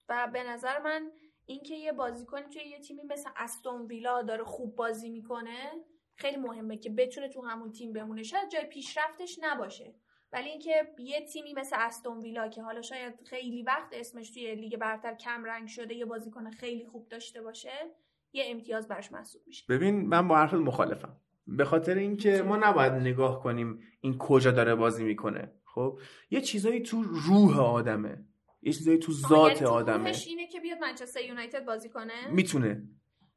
و 0.08 0.28
به 0.32 0.42
نظر 0.42 0.78
من 0.78 1.10
اینکه 1.46 1.74
یه 1.74 1.92
بازیکنی 1.92 2.48
توی 2.48 2.62
یه 2.62 2.80
تیمی 2.80 3.02
مثل 3.02 3.30
استون 3.36 3.86
ویلا 3.86 4.22
داره 4.22 4.44
خوب 4.44 4.76
بازی 4.76 5.10
می‌کنه 5.10 5.72
خیلی 6.14 6.36
مهمه 6.36 6.76
که 6.76 6.90
بتونه 6.90 7.28
تو 7.28 7.42
همون 7.42 7.72
تیم 7.72 7.92
بمونه. 7.92 8.22
شاید 8.22 8.48
جای 8.48 8.64
پیشرفتش 8.64 9.38
نباشه. 9.42 9.94
ولی 10.32 10.48
اینکه 10.48 10.94
یه 10.98 11.26
تیمی 11.26 11.54
مثل 11.54 11.76
استون 11.78 12.20
ویلا 12.20 12.48
که 12.48 12.62
حالا 12.62 12.82
شاید 12.82 13.22
خیلی 13.24 13.62
وقت 13.62 13.88
اسمش 13.92 14.30
توی 14.30 14.54
لیگ 14.54 14.76
برتر 14.76 15.14
کم 15.14 15.44
رنگ 15.44 15.68
شده 15.68 15.94
یه 15.94 16.04
بازیکن 16.04 16.50
خیلی 16.50 16.86
خوب 16.86 17.08
داشته 17.08 17.42
باشه 17.42 17.94
یه 18.32 18.44
امتیاز 18.46 18.88
براش 18.88 19.12
محسوب 19.12 19.42
میشه. 19.46 19.64
ببین 19.68 20.08
من 20.08 20.28
با 20.28 20.36
حرفت 20.36 20.54
مخالفم. 20.54 21.20
به 21.46 21.64
خاطر 21.64 21.94
اینکه 21.94 22.42
ما 22.42 22.56
نباید 22.56 22.92
نگاه 22.92 23.42
کنیم 23.42 23.80
این 24.00 24.18
کجا 24.18 24.50
داره 24.50 24.74
بازی 24.74 25.04
می‌کنه. 25.04 25.52
خب؟ 25.64 25.98
یه 26.30 26.40
چیزایی 26.40 26.80
تو 26.80 27.02
روح 27.02 27.60
آدمه. 27.60 28.24
یه 28.62 28.72
چیزایی 28.72 28.98
تو 28.98 29.12
ذات 29.12 29.62
یعنی 29.62 29.74
آدمه. 29.74 30.12
اینه 30.26 30.46
که 30.46 30.60
بیاد 30.60 30.78
منچستر 30.78 31.20
یونایتد 31.20 31.64
بازی 31.64 31.88
کنه؟ 31.88 32.30
می‌تونه. 32.30 32.82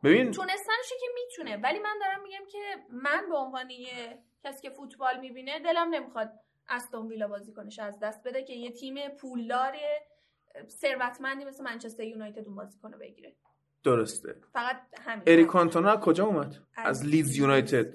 ببین 0.04 0.32
تونستنشه 0.32 0.96
که 1.00 1.06
می‌تونه. 1.16 1.58
ولی 1.58 1.80
من 1.80 1.96
دارم 2.02 2.24
میگم 2.24 2.46
که 2.52 2.60
من 2.90 3.30
به 3.30 3.38
عنوان 3.38 3.70
یه 3.70 4.20
کسی 4.44 4.62
که 4.62 4.70
فوتبال 4.70 5.20
می‌بینه 5.20 5.60
دلم 5.60 5.90
نمی‌خواد 5.90 6.32
استون 6.70 7.08
ویلا 7.08 7.28
بازی 7.28 7.54
کنش 7.54 7.80
از 7.80 8.00
دست 8.02 8.28
بده 8.28 8.44
که 8.44 8.54
یه 8.54 8.72
تیم 8.72 8.96
پولدار 9.10 9.76
ثروتمندی 10.68 11.46
مثل 11.46 11.64
منچستر 11.64 12.04
یونایتد 12.04 12.46
اون 12.46 12.56
بازی 12.56 12.80
کنه 12.80 12.98
بگیره. 12.98 13.36
درسته. 13.84 14.36
فقط 14.54 14.76
همین. 15.06 15.24
اریک 15.28 15.48
کانتونا 15.48 15.92
از 15.92 16.00
کجا 16.00 16.26
اومد؟ 16.26 16.56
از 16.76 16.86
از 17.02 17.06
لیدز 17.06 17.38
یونایتد. 17.38 17.94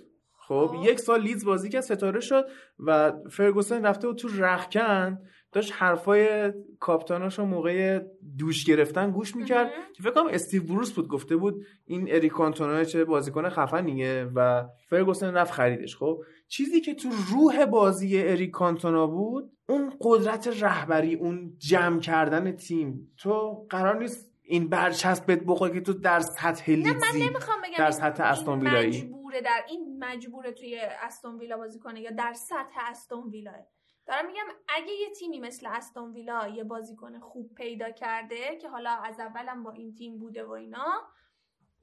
خب 0.49 0.67
خب. 0.67 0.85
یک 0.85 1.01
سال 1.01 1.21
لیدز 1.21 1.45
بازی 1.45 1.69
کرد 1.69 1.81
ستاره 1.81 2.21
شد 2.21 2.47
و 2.79 3.13
فرگوسن 3.31 3.87
رفته 3.87 4.07
بود 4.07 4.17
تو 4.17 4.29
رخکن. 4.39 5.19
داشت 5.53 5.73
حرفای 5.77 6.53
کاپتاناشو 6.81 7.45
موقع 7.45 8.01
دوش 8.39 8.65
گرفتن 8.65 9.11
گوش 9.11 9.37
می‌کرد. 9.37 9.71
که 9.97 10.03
فکر 10.03 10.13
کنم 10.13 10.27
استیو 10.31 10.63
بروس 10.63 10.93
بود 10.93 11.09
گفته 11.09 11.37
بود 11.37 11.65
این 11.85 12.15
اریک 12.15 12.33
کانتونا 12.33 12.85
چه 12.85 13.05
بازیکن 13.05 13.49
خفنیه 13.49 14.31
و 14.35 14.65
فرگوسن 14.89 15.35
رفت 15.35 15.53
خریدش. 15.53 15.97
خب 15.97 16.25
چیزی 16.49 16.81
که 16.81 16.95
تو 16.95 17.09
روح 17.33 17.65
بازی 17.65 18.23
اریک 18.23 18.51
کانتونا 18.51 19.07
بود 19.07 19.53
اون 19.69 19.93
قدرت 20.01 20.63
رهبری 20.63 21.15
اون 21.15 21.55
جمع 21.59 22.01
کردن 22.01 22.53
تیم. 22.53 23.13
تو 23.19 23.67
قرار 23.71 23.99
نیست 23.99 24.34
این 24.47 24.69
برچسبت 24.69 25.41
بخوره 25.47 25.75
که 25.75 25.81
تو 25.81 25.93
در 25.93 26.21
سطح 26.21 26.71
نه 26.71 26.93
من 26.93 27.01
نمی‌خوام 27.15 27.61
بگم 27.63 27.79
در 27.79 27.91
سطح 27.91 28.23
استون 28.25 28.61
ویلایی. 28.61 29.03
مجبوره 29.03 29.41
در 29.41 29.65
این 29.69 30.05
مجبوره 30.05 30.53
توی 30.53 30.81
استون 30.81 31.39
ویلا 31.39 31.57
بازی 31.57 31.79
کنه 31.79 32.01
یا 32.01 32.11
در 32.11 32.33
سطح 32.33 32.81
استون 32.91 33.31
ویلاه. 33.31 33.55
دارم 34.07 34.27
میگم 34.27 34.45
اگه 34.69 34.93
یه 34.93 35.11
تیمی 35.19 35.41
مثل 35.41 35.67
استون 35.71 36.13
ویلا 36.13 36.49
یه 36.49 36.65
بازیکن 36.65 37.19
خوب 37.19 37.55
پیدا 37.55 37.91
کرده 37.91 38.57
که 38.63 38.69
حالا 38.69 38.91
از 38.91 39.21
اولم 39.21 39.63
با 39.63 39.73
این 39.73 39.95
تیم 39.95 40.19
بوده 40.19 40.45
و 40.45 40.51
اینا 40.51 40.87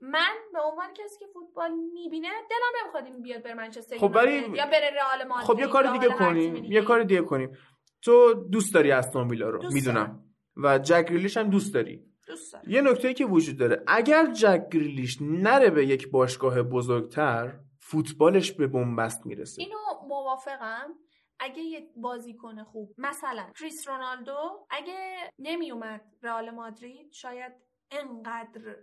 من 0.02 0.36
به 0.54 0.60
عنوان 0.62 0.94
کسی 0.94 1.20
که 1.20 1.26
فوتبال 1.34 1.72
می‌بینه 1.94 2.28
دلم 2.28 2.82
نمی‌خواد 2.82 3.06
این 3.06 3.22
بیاد 3.22 3.44
بر 3.44 3.54
منچستر 3.54 3.98
خب 3.98 4.04
یونایتد 4.04 4.56
یا 4.56 4.66
بره 4.66 4.92
رئال 4.96 5.28
مادرید 5.28 5.48
خب 5.48 5.60
یه 5.60 5.68
کار 5.68 5.92
دیگه 5.92 6.10
کنیم. 6.10 6.56
یه 6.64 6.82
کار 6.82 7.04
دیگه 7.04 7.22
کنیم. 7.22 7.58
تو 8.02 8.34
دوست 8.34 8.74
داری 8.74 8.92
استون 8.92 9.28
ویلا 9.28 9.50
رو؟ 9.50 9.74
می‌دونم. 9.74 10.24
و 10.58 10.78
جک 10.78 11.06
گریلیش 11.06 11.38
هم 11.38 11.50
دوست 11.50 11.74
داری. 11.74 12.11
دوست 12.32 12.54
دارم. 12.54 12.66
یه 12.68 12.82
نکته 12.82 13.14
که 13.14 13.26
وجود 13.26 13.58
داره 13.58 13.84
اگر 13.88 14.26
جک 14.26 14.70
گریلیش 14.72 15.18
نره 15.22 15.70
به 15.70 15.86
یک 15.86 16.12
باشگاه 16.12 16.62
بزرگتر 16.62 17.60
فوتبالش 17.80 18.52
به 18.52 18.68
بنبست 18.68 19.26
می‌رسه 19.26 19.62
اینو 19.62 19.78
موافقم 20.08 20.96
اگه 21.40 21.62
یه 21.62 21.90
بازیکن 21.96 22.64
خوب 22.64 22.94
مثلا 22.98 23.46
کریس 23.60 23.88
رونالدو 23.88 24.66
اگه 24.70 25.32
نمیومد 25.40 26.02
رئال 26.24 26.50
مادرید 26.50 27.12
شاید 27.12 27.52
انقدر 27.92 28.76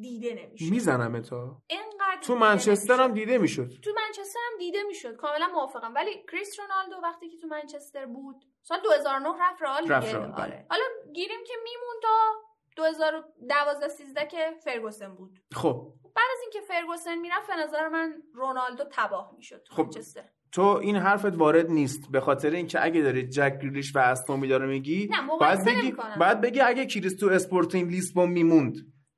دیده 0.00 0.34
نمی‌شد 0.34 0.70
می‌زنم 0.70 1.20
تا 1.20 1.62
انقدر 1.70 2.20
تو 2.22 2.34
منچستر 2.34 3.00
هم. 3.00 3.14
دیده 3.14 3.38
می‌شد 3.38 3.68
تو 3.82 3.90
منچستر 3.96 4.38
هم 4.52 4.58
دیده 4.58 4.82
می‌شد 4.82 5.16
کاملا 5.16 5.46
موافقم 5.46 5.94
ولی 5.94 6.10
کریس 6.32 6.60
رونالدو 6.60 6.96
وقتی 7.02 7.28
که 7.28 7.38
تو 7.38 7.46
منچستر 7.46 8.06
بود 8.06 8.44
سال 8.62 8.80
2009 8.80 9.28
رفت 9.40 9.62
رئال 9.62 9.88
رفت. 9.88 10.14
آره. 10.14 10.66
حالا 10.70 10.84
گیریم 11.14 11.44
که 11.46 11.54
میمون 11.64 12.00
تا 12.02 12.18
2012 12.76 13.88
13 13.88 14.26
که 14.26 14.50
فرگوسن 14.64 15.14
بود. 15.14 15.38
خب. 15.52 15.92
بعد 16.16 16.24
از 16.32 16.38
اینکه 16.42 16.60
فرگوسن 16.68 17.18
می‌رفت 17.18 17.46
به 17.46 17.56
نظر 17.56 17.88
من 17.88 18.22
رونالدو 18.34 18.84
تباه 18.92 19.34
می‌شد 19.36 19.62
تو 19.62 19.74
خب، 19.74 19.82
منچستر. 19.82 20.24
تو 20.52 20.62
این 20.62 20.96
حرفت 20.96 21.36
وارد 21.36 21.70
نیست 21.70 22.00
به 22.10 22.20
خاطر 22.20 22.50
اینکه 22.50 22.84
اگه 22.84 23.02
داری 23.02 23.28
جک 23.28 23.58
گریلیش 23.58 23.96
و 23.96 23.98
استون 23.98 24.40
ویلا 24.40 24.56
رو 24.56 24.66
میگی 24.66 25.10
باید 25.40 25.64
بگی. 25.64 25.94
باید 26.18 26.40
بگی 26.40 26.60
اگه 26.60 26.86
کریستو 26.86 27.28
اسپورتینگ 27.28 27.90
لیسبون 27.90 28.30
میموند. 28.30 28.74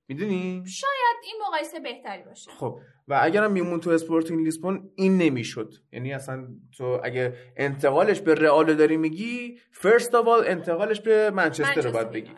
می‌دونی؟ 0.09 0.65
شاید 0.67 1.17
این 1.25 1.43
مقایسه 1.47 1.81
بهتری 1.81 2.23
باشه. 2.23 2.51
خب. 2.51 2.79
و 3.09 3.21
اگرم 3.23 3.53
میمون 3.53 3.81
تو 3.81 3.91
اسپورتینگ 3.91 4.45
لیسبون 4.45 4.91
این 4.97 5.19
نمی‌شد. 5.19 5.71
یعنی 5.93 6.13
اصلا 6.13 6.49
تو 6.77 7.01
اگه 7.05 7.35
انتقالش 7.57 8.21
به 8.21 8.35
رئال 8.35 8.75
داری 8.75 8.97
میگی 8.97 9.59
first 9.73 10.15
of 10.15 10.29
all 10.29 10.45
انتقالش 10.47 11.01
به 11.01 11.31
منچستر 11.31 11.81
رو 11.81 11.91
باید 11.91 12.11
بگی. 12.11 12.31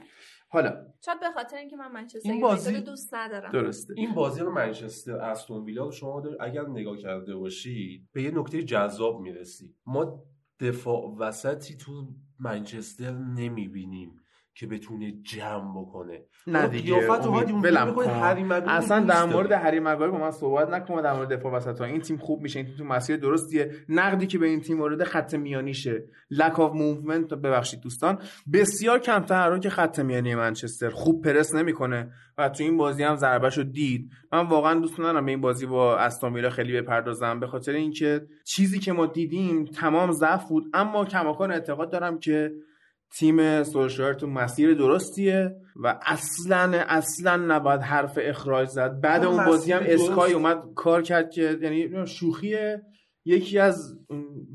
حالا. 0.50 0.86
شاید 1.04 1.20
به 1.20 1.30
خاطر 1.34 1.56
اینکه 1.56 1.76
من 1.76 1.92
منچستر 1.92 2.30
این 2.30 2.40
بازی- 2.40 2.74
رو 2.74 2.80
دوست 2.80 3.14
ندارم. 3.14 3.52
درسته. 3.52 3.94
این 3.96 4.14
بازی 4.14 4.40
رو 4.40 4.50
منچستر 4.52 5.16
استون 5.16 5.64
ویلا 5.64 5.84
رو 5.84 5.90
شما 5.90 6.20
در- 6.20 6.36
اگر 6.40 6.68
نگاه 6.68 6.96
کرده 6.96 7.36
باشید 7.36 8.08
به 8.12 8.22
یه 8.22 8.30
نکته 8.30 8.62
جذاب 8.62 9.20
می‌رسی. 9.20 9.74
ما 9.86 10.22
دفاع 10.60 11.16
وسطی 11.18 11.76
تو 11.76 12.08
منچستر 12.40 13.10
نمی‌بینیم. 13.10 14.17
که 14.58 14.66
بتونه 14.66 15.12
جمع 15.22 15.80
بکنه. 15.80 16.20
نه 16.46 16.68
دیگه. 16.68 16.96
اصلا 18.68 19.00
در. 19.00 19.24
مورد 19.24 19.52
هری 19.52 19.80
مگایر 19.80 20.10
با 20.10 20.18
من 20.18 20.30
صحبت 20.30 20.68
نکن 20.70 21.02
در 21.02 21.12
مورد 21.12 21.28
دفاع 21.28 21.52
وسط 21.52 21.80
ها 21.80 21.84
این 21.84 22.00
تیم 22.00 22.16
خوب 22.16 22.42
میشه 22.42 22.58
این 22.58 22.66
تیم 22.66 22.76
تو 22.76 22.84
مسیر 22.84 23.16
درستیه. 23.16 23.70
نقدی 23.88 24.26
که 24.26 24.38
به 24.38 24.46
این 24.46 24.60
تیم 24.60 24.80
وارد 24.80 25.04
خط 25.04 25.34
میانیشه. 25.34 26.04
lack 26.30 26.60
of 26.60 26.74
movement 26.74 27.34
ببخشید 27.34 27.80
دوستان. 27.80 28.18
بسیار 28.52 28.98
کم 28.98 29.18
تحرک 29.18 29.68
خط 29.68 29.98
میانی 30.00 30.34
منچستر. 30.34 30.90
خوب 30.90 31.24
پرس 31.24 31.54
نمی‌کنه 31.54 32.12
و 32.38 32.48
تو 32.48 32.64
این 32.64 32.76
بازی 32.76 33.02
هم 33.02 33.16
ضربهشو 33.16 33.62
دید. 33.62 34.10
من 34.32 34.46
واقعا 34.46 34.80
دوست 34.80 35.00
ندارم 35.00 35.24
به 35.24 35.30
این 35.30 35.40
بازی 35.40 35.66
با 35.66 35.98
استون 35.98 36.34
ویلا 36.34 36.50
خیلی 36.50 36.80
بپردازم. 36.80 37.40
به 37.40 37.46
خاطر 37.46 37.72
اینکه 37.72 38.26
چیزی 38.44 38.78
که 38.78 38.92
ما 38.92 39.06
دیدیم 39.06 39.64
تمام 39.64 40.12
ضعف 40.12 40.48
بود. 40.48 40.64
اما 40.74 41.04
کماکان 41.04 41.52
اعتقاد 41.52 41.92
دارم 41.92 42.18
که 42.18 42.52
تیم 43.10 43.62
سولشایر 43.62 44.14
تو 44.14 44.26
مسیر 44.26 44.74
درستیه 44.74 45.56
و 45.76 45.98
اصلا 46.06 46.84
اصلا 46.88 47.36
نباید 47.36 47.80
حرف 47.80 48.18
اخراج 48.22 48.68
زد 48.68 49.00
بعد 49.00 49.24
اون 49.24 49.34
اون 49.34 49.46
بازی 49.46 49.72
هم. 49.72 49.82
اسکای 49.86 50.32
اومد 50.32 50.62
کار 50.74 51.02
کرد 51.02 51.30
که 51.30 51.58
یعنی 51.62 52.06
شوخی 52.06 52.56
یکی 53.28 53.58
از 53.58 53.98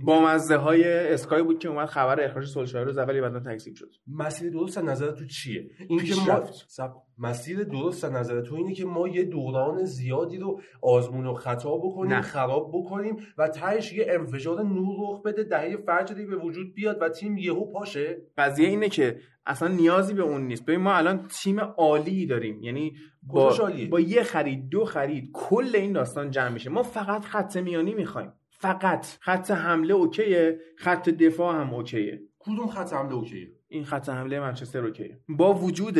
بامزه 0.06 0.56
های 0.56 0.84
اسکای 0.94 1.44
بود 1.44 1.60
که 1.60 1.70
اومد 1.70 1.88
خبر 1.88 2.22
اخراج 2.22 2.46
سولشایر 2.46 2.86
رو 2.86 2.92
زد 2.92 3.10
ولی 3.10 3.22
بعدا 3.22 3.40
تکذیب 3.40 3.76
شد. 3.76 3.90
مسیر 4.08 4.52
درست 4.52 4.78
از 4.78 4.84
نظر 4.84 5.12
تو 5.12 5.26
چیه؟ 5.26 5.70
این 5.90 6.00
که 6.00 6.16
ما. 6.28 6.44
سب- 6.68 6.92
مسیر 7.18 7.64
درست 7.64 8.04
از 8.04 8.12
نظر 8.12 8.42
تو 8.42 8.56
اینه 8.56 8.74
که 8.74 8.86
ما 8.86 9.08
یه 9.08 9.24
دوران 9.24 9.84
زیادی 9.84 10.38
رو 10.38 10.62
آزمون 10.82 11.26
و 11.28 11.34
خطا 11.34 11.78
بکنیم 11.78 12.14
نه. 12.14 12.22
خراب 12.22 12.72
بکنیم 12.74 13.16
و 13.38 13.48
تهش 13.48 13.94
یه 13.94 14.06
انفجار 14.10 14.64
نور 14.64 14.96
رخ 15.00 15.22
بده 15.24 15.44
دهه 15.44 15.78
فجری 15.78 16.26
به 16.26 16.36
وجود 16.36 16.74
بیاد 16.74 16.98
و 17.02 17.10
تیم 17.10 17.38
یهو 17.38 17.72
پاشه. 17.72 18.22
قضیه 18.38 18.68
اینه 18.68 18.90
که 18.90 19.18
اصلا 19.46 19.68
نیازی 19.68 20.14
به 20.14 20.22
اون 20.24 20.48
نیست. 20.48 20.66
ببین 20.66 20.80
ما 20.80 20.94
الان 20.94 21.28
تیم 21.28 21.60
عالی 21.60 22.26
داریم. 22.26 22.64
یعنی 22.64 22.94
با؟ 23.24 23.50
با 23.90 24.00
یه 24.00 24.24
خرید 24.24 24.70
دو 24.70 24.86
خرید 24.86 25.30
کل 25.34 25.72
این 25.76 25.94
داستان 25.94 26.32
جمع 26.32 26.50
میشه. 26.50 26.70
ما 26.70 26.84
فقط 26.84 27.22
خط 27.22 27.58
میانی 27.58 27.94
می‌خوایم. 27.94 28.32
فقط. 28.64 29.06
خط 29.20 29.52
حمله 29.52 29.94
اوکیه؟ 29.94 30.60
خط 30.78 31.10
دفاع 31.10 31.62
هم 31.62 31.74
اوکیه. 31.74 32.22
کدوم 32.40 32.68
خط 32.68 32.94
حمله 32.94 33.14
اوکیه؟ 33.14 33.48
این 33.68 33.86
خط 33.86 34.10
حمله 34.10 34.40
منچستر 34.40 34.86
اوکیه. 34.86 35.20
با 35.30 35.54
وجود 35.54 35.98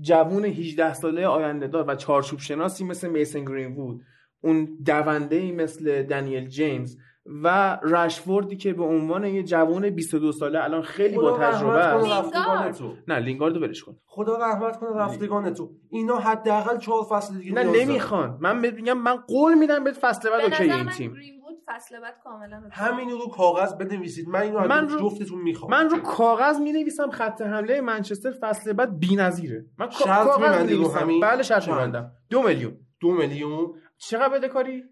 جوون 0.00 0.44
18 0.44 0.94
ساله 0.94 1.26
آینده 1.26 1.66
دار 1.66 1.84
و 1.88 1.94
چارچوب 1.94 2.38
شناسی 2.38 2.84
مثل 2.84 3.08
میسن 3.10 3.44
گرین 3.44 3.76
وود 3.76 4.00
اون 4.40 4.78
دونده 4.86 5.36
ای 5.36 5.52
مثل 5.52 6.02
دنیل 6.02 6.48
جیمز 6.48 6.96
و 7.42 7.78
رشفوردی 7.82 8.56
که 8.56 8.72
به 8.72 8.84
عنوان 8.84 9.24
یه 9.24 9.42
جوان 9.42 9.90
22 9.90 10.32
ساله 10.32 10.64
الان 10.64 10.82
خیلی 10.82 11.16
با 11.16 11.36
خدا 11.36 11.50
تجربه 11.52 11.78
رحمت 11.78 12.02
کنه 12.02 12.14
است. 12.14 12.34
رفتگان 12.34 12.72
تو 12.72 12.94
نه 13.08 13.18
لینگاردو 13.18 13.60
ولش 13.60 13.82
کن. 13.82 13.96
خدا 14.04 14.36
رحمت 14.36 14.76
کنه 14.76 14.90
رفتگان 14.96 15.54
تو 15.54 15.70
اینا 15.90 16.16
حداقل 16.16 16.78
چهار 16.78 17.04
فصل 17.10 17.38
دیگه 17.38 17.52
نه. 17.52 17.84
نمی‌خوان. 17.84 18.38
من 18.40 18.58
میگم 18.58 18.98
من 18.98 19.16
قول 19.16 19.54
میدم 19.54 19.84
بهت 19.84 19.94
فصل 20.00 20.30
بعد 20.30 20.40
okay 20.40 20.72
این 20.72 20.88
تیم. 20.88 21.16
فصل 21.66 22.00
بعد 22.00 22.14
کاملا 22.24 22.56
okay. 22.56 22.68
همین 22.72 23.10
رو 23.10 23.26
کاغذ 23.28 23.74
بنویسید. 23.74 24.28
من 24.28 24.40
اینو 24.40 24.68
من 24.68 24.88
رو- 24.88 25.00
جفتتون 25.10 25.42
می‌خوام. 25.42 25.70
من 25.70 25.90
رو 25.90 25.98
کاغذ 25.98 26.58
می 26.60 26.72
نویسم 26.72 27.10
خط 27.10 27.42
حمله 27.42 27.80
منچستر 27.80 28.30
فصل 28.40 28.72
بعد 28.72 28.98
بی‌نظیره. 28.98 29.64
من 29.78 29.86
کاغذ 29.86 30.26
رو 30.26 30.64
می‌نویسم. 30.64 30.98
همین؟ 30.98 31.20
بله 31.20 31.42
شرط؟ 31.42 31.68
می‌بندم. 31.68 32.12
دو 32.30 32.42
میلیون. 32.42 32.76
دو 33.00 33.12
میلیون. 33.12 33.72
چقدر 33.98 34.28
بده 34.28 34.48
کاری؟ 34.48 34.82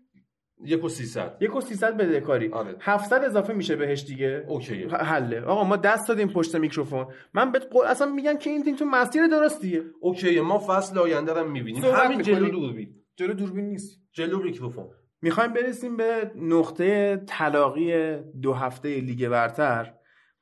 یک 0.65 0.85
و 0.85 0.89
سیصد. 0.89 1.37
یک 1.41 1.57
و 1.57 1.61
300 1.61 1.97
بده 1.97 2.21
کاری. 2.21 2.49
آره. 2.49 2.77
700 2.81 3.25
اضافه 3.25 3.53
میشه 3.53 3.77
بهش 3.77 4.05
دیگه. 4.05 4.45
okay 4.49 4.76
ه. 4.76 4.89
ح- 4.89 4.93
حله. 4.95 5.41
آقا 5.41 5.65
ما 5.65 5.77
دست 5.77 6.09
دادیم 6.09 6.29
پشت 6.29 6.57
میکروفون. 6.57 7.07
من 7.35 7.53
بهت 7.53 7.67
قول- 7.71 7.87
اصلا 7.87 8.07
میگم 8.13 8.37
که 8.37 8.51
این 8.51 8.63
تیم 8.65 8.77
تو 8.77 8.85
مسیر 8.85 9.27
درستیه. 9.27 9.83
okay 10.01 10.28
ه. 10.28 10.41
ما 10.43 10.59
فصل 10.59 10.99
آینده 10.99 11.33
رو 11.33 11.49
می‌بینیم. 11.49 11.85
همین 11.85 12.23
جلو. 12.23 12.49
دوربین. 12.51 12.95
جلو 13.17 13.33
دوربین 13.35 13.65
نیست. 13.69 14.01
جلو 14.13 14.43
میکروفون. 14.43 14.87
می‌خوایم 15.23 15.53
برسیم 15.53 15.97
به 15.97 16.33
نقطه 16.37 17.17
تلاقی 17.27 18.17
دو 18.17 18.53
هفته 18.53 19.01
لیگ 19.01 19.29
برتر. 19.29 19.95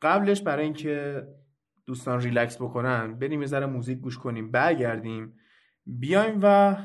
قبلش 0.02 0.42
برای 0.42 0.64
اینکه 0.64 1.26
دوستان 1.86 2.20
ریلکس 2.20 2.56
بکنن 2.56 3.18
بریم 3.18 3.40
یه 3.40 3.46
ذره 3.46 3.66
موزیک 3.66 3.98
گوش 3.98 4.18
کنیم 4.18 4.50
برگردیم 4.50 5.36
بیایم 5.86 6.40
و 6.42 6.76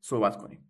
صحبت 0.00 0.36
کنیم. 0.36 0.67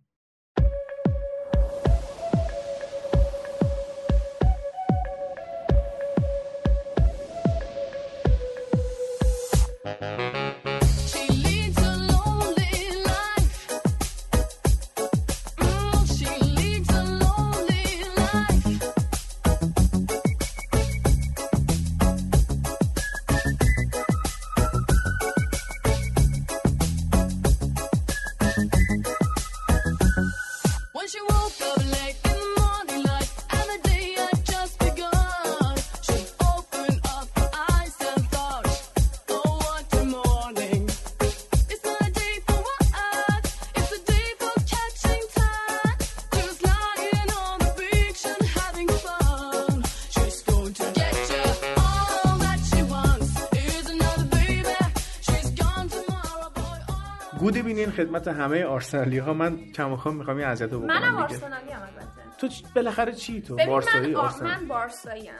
خدمت 57.98 58.28
همه 58.28 58.64
آرسنالی 58.64 59.18
ها 59.18 59.32
من 59.32 59.72
کماکان 59.72 60.14
می‌خوام 60.14 60.36
این 60.36 60.46
اذیت 60.46 60.72
رو 60.72 60.80
منم 60.80 60.98
بکنم 61.00 61.26
دیگه. 61.26 61.44
آرسنالی 61.44 61.70
هم 61.70 61.82
البته. 61.82 62.36
تو 62.38 62.48
بالاخره 62.74 63.12
چی 63.12 63.42
تو؟ 63.42 63.54
ببین 63.54 63.66
بارسایی 63.66 64.06
من, 64.06 64.16
آر... 64.16 64.24
آرسنال. 64.24 64.50
من 64.60 64.68
بارسایی 64.68 65.28
ام. 65.28 65.36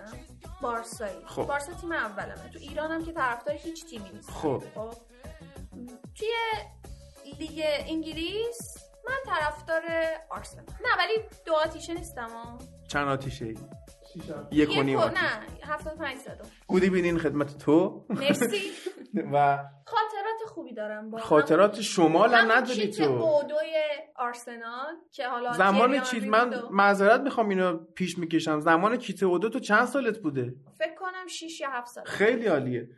بارسایی. 0.63 1.17
خب. 1.27 1.47
بارسا 1.47 1.73
تیم 1.73 1.93
اولمه. 1.93 2.51
تو 2.53 2.59
ایرانم 2.59 3.05
که 3.05 3.13
طرفدار 3.13 3.55
هیچ 3.55 3.87
تیمی 3.91 4.11
نیست. 4.15 4.31
خب. 4.31 4.63
خب. 4.75 4.95
توی 6.15 6.29
لیگ 7.39 7.63
انگلیس 7.89 8.59
من 9.09 9.35
طرفدار 9.35 9.83
آرسنال. 10.31 10.65
نه 10.65 10.89
ولی 10.99 11.15
دو 11.47 11.53
آتیشه 11.55 11.95
نیستم 11.95 12.29
ها. 12.29 12.59
چند 12.89 13.09
آتیشه 13.09 13.45
ای 13.45 13.57
یک 14.53 14.71
و 14.79 14.83
نیم. 14.83 14.99
نه 15.01 15.13
75 15.63 16.17
زدم 16.19 16.45
گودی 16.67 16.91
بینین 16.91 17.19
خدمت 17.19 17.59
تو. 17.59 18.05
مرسی. 18.11 18.61
و 19.33 19.59
خاطرات 19.87 20.18
خوبی 20.59 20.75
دارم 20.75 21.11
با 21.11 21.19
خاطرات 21.19 21.81
شمال 21.81 22.35
هم 22.35 22.53
نداری 22.53 22.91
تو. 22.91 23.19
بودوی 23.19 23.75
آرسنال 24.17 24.95
که 25.13 25.29
حالا 25.29 25.53
زمان 25.53 26.01
چیز 26.01 26.25
من 26.25 26.63
معذرت 26.71 27.21
می‌خوام 27.21 27.49
اینو 27.49 27.77
پیش 27.77 28.19
می‌کشم. 28.19 28.61
زمان 28.61 28.97
کیت 28.97 29.23
اودو 29.23 29.49
تو 29.49 29.61
چند 29.61 29.85
سالت 29.85 30.19
بوده؟ 30.19 30.55
فکر 30.79 30.95
کنم 30.95 31.27
6 31.27 31.61
یا 31.61 31.71
7 31.71 31.87
سال 31.87 32.05
خیلی 32.05 32.47
عالیه. 32.47 32.89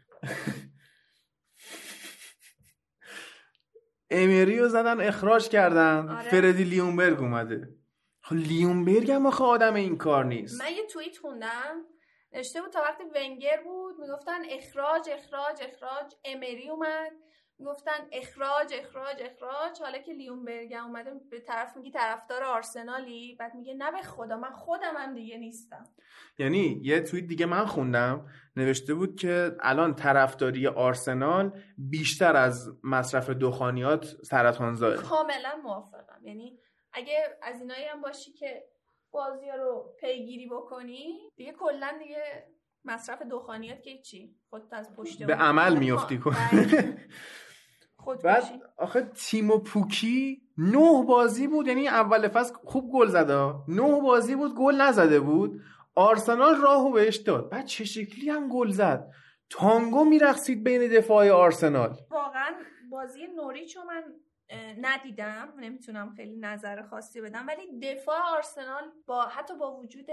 امری 4.11 4.59
رو 4.59 4.69
زدن 4.69 5.01
اخراج 5.01 5.49
کردن. 5.49 6.09
آره. 6.09 6.29
فردی 6.29 6.65
لیونبرگ 6.65 7.21
اومده. 7.21 7.69
خب 8.23 8.37
لیونبرگ 8.37 9.11
هم 9.11 9.27
آخه 9.27 9.45
آدم 9.45 9.75
این 9.75 9.99
کار 9.99 10.25
نیست. 10.25 10.61
من 10.61 10.73
یه 10.73 10.87
توییت 10.87 11.19
خوندم. 11.19 11.85
نوشته 12.33 12.63
بود 12.63 12.71
تا 12.71 12.81
وقتی 12.81 13.05
ونگر 13.15 13.63
بود 13.65 13.99
می‌گفتن 13.99 14.41
اخراج 14.51 15.09
اخراج 15.13 15.63
اخراج. 15.63 16.15
امری 16.25 16.71
اومد. 16.71 17.13
می‌گفتن 17.61 18.09
اخراج 18.13 18.75
اخراج 18.75 19.17
اخراج. 19.21 19.81
حالا 19.81 19.99
که 19.99 20.13
لیونبرگ 20.13 20.73
اومده 20.73 21.11
به 21.31 21.41
طرف 21.41 21.77
میگی 21.77 21.91
طرفدار 21.91 22.45
آرسنالی 22.45 23.37
بعد 23.39 23.55
میگه 23.55 23.75
نه 23.75 23.91
به 23.93 24.03
خدا 24.03 24.37
من 24.37 24.51
خودم 24.51 24.95
هم 24.97 25.15
دیگه 25.15 25.39
نیستم. 25.39 25.85
یعنی 26.39 26.81
یه 26.83 27.01
توییت 27.01 27.27
دیگه 27.27 27.47
من 27.47 27.65
خوندم 27.67 28.27
نوشته 28.57 28.95
بود 28.95 29.17
که 29.21 29.57
الان 29.61 29.95
طرفداری 29.95 30.67
آرسنال 30.67 31.61
بیشتر 31.79 32.37
از 32.37 32.71
مصرف 32.85 33.31
دخانیات 33.31 34.05
سرطانزاه 34.23 34.95
کاملا 34.97 35.57
موافقم. 35.65 36.21
یعنی 36.27 36.59
اگه 36.93 37.39
از 37.43 37.61
اینایی 37.61 37.85
هم 37.85 38.01
باشی 38.01 38.33
که 38.33 38.65
بازی 39.11 39.47
رو 39.59 39.95
پیگیری 40.01 40.47
بکنی 40.47 41.19
دیگه 41.37 41.53
کلا 41.53 41.97
دیگه 42.03 42.47
مصرف 42.85 43.23
دخانیات 43.23 43.83
که 43.83 43.99
چی؟ 43.99 44.37
خودت 44.51 44.73
از 44.73 44.97
پشت 44.97 45.23
به 45.23 45.35
عمل 45.35 45.77
میافتی. 45.79 46.19
کن 46.19 46.31
بله. 46.53 46.97
خود 48.05 48.23
بعد 48.23 48.43
باشی. 48.43 48.61
آخه 48.77 49.11
تیمو 49.15 49.59
پوکی 49.59 50.43
نه 50.59 51.05
بازی 51.05 51.47
بود. 51.49 51.67
یعنی 51.67 51.89
اول 51.89 52.29
فصل 52.29 52.55
خوب 52.65 52.93
گل 52.93 53.07
زده. 53.07 53.55
نه 53.69 54.01
بازی 54.01 54.37
بود 54.37 54.55
گل 54.55 54.75
نزده 54.75 55.21
بود. 55.21 55.61
آرسنال 55.95 56.57
راهو 56.57 56.93
بهش 56.93 57.17
داد. 57.17 57.51
بعد 57.51 57.65
چه 57.65 57.85
شکلی 57.85 58.31
هم 58.31 58.49
گل 58.49 58.71
زد. 58.71 59.11
تانگو 59.51 60.05
میرقصید 60.05 60.65
بین 60.65 60.89
دفاع 60.89 61.31
آرسنال. 61.31 61.97
واقعا 62.11 62.51
بازی 62.91 63.27
نوریچ 63.37 63.77
رو 63.77 63.83
من 63.85 64.03
ندیدم. 64.81 65.49
نمی‌تونم 65.61 66.13
خیلی 66.17 66.37
نظر 66.37 66.83
خاصی 66.83 67.21
بدم. 67.21 67.47
ولی 67.47 67.81
دفاع 67.81 68.17
آرسنال 68.37 68.83
با 69.07 69.23
حتی 69.23 69.55
با 69.55 69.77
وجود 69.77 70.07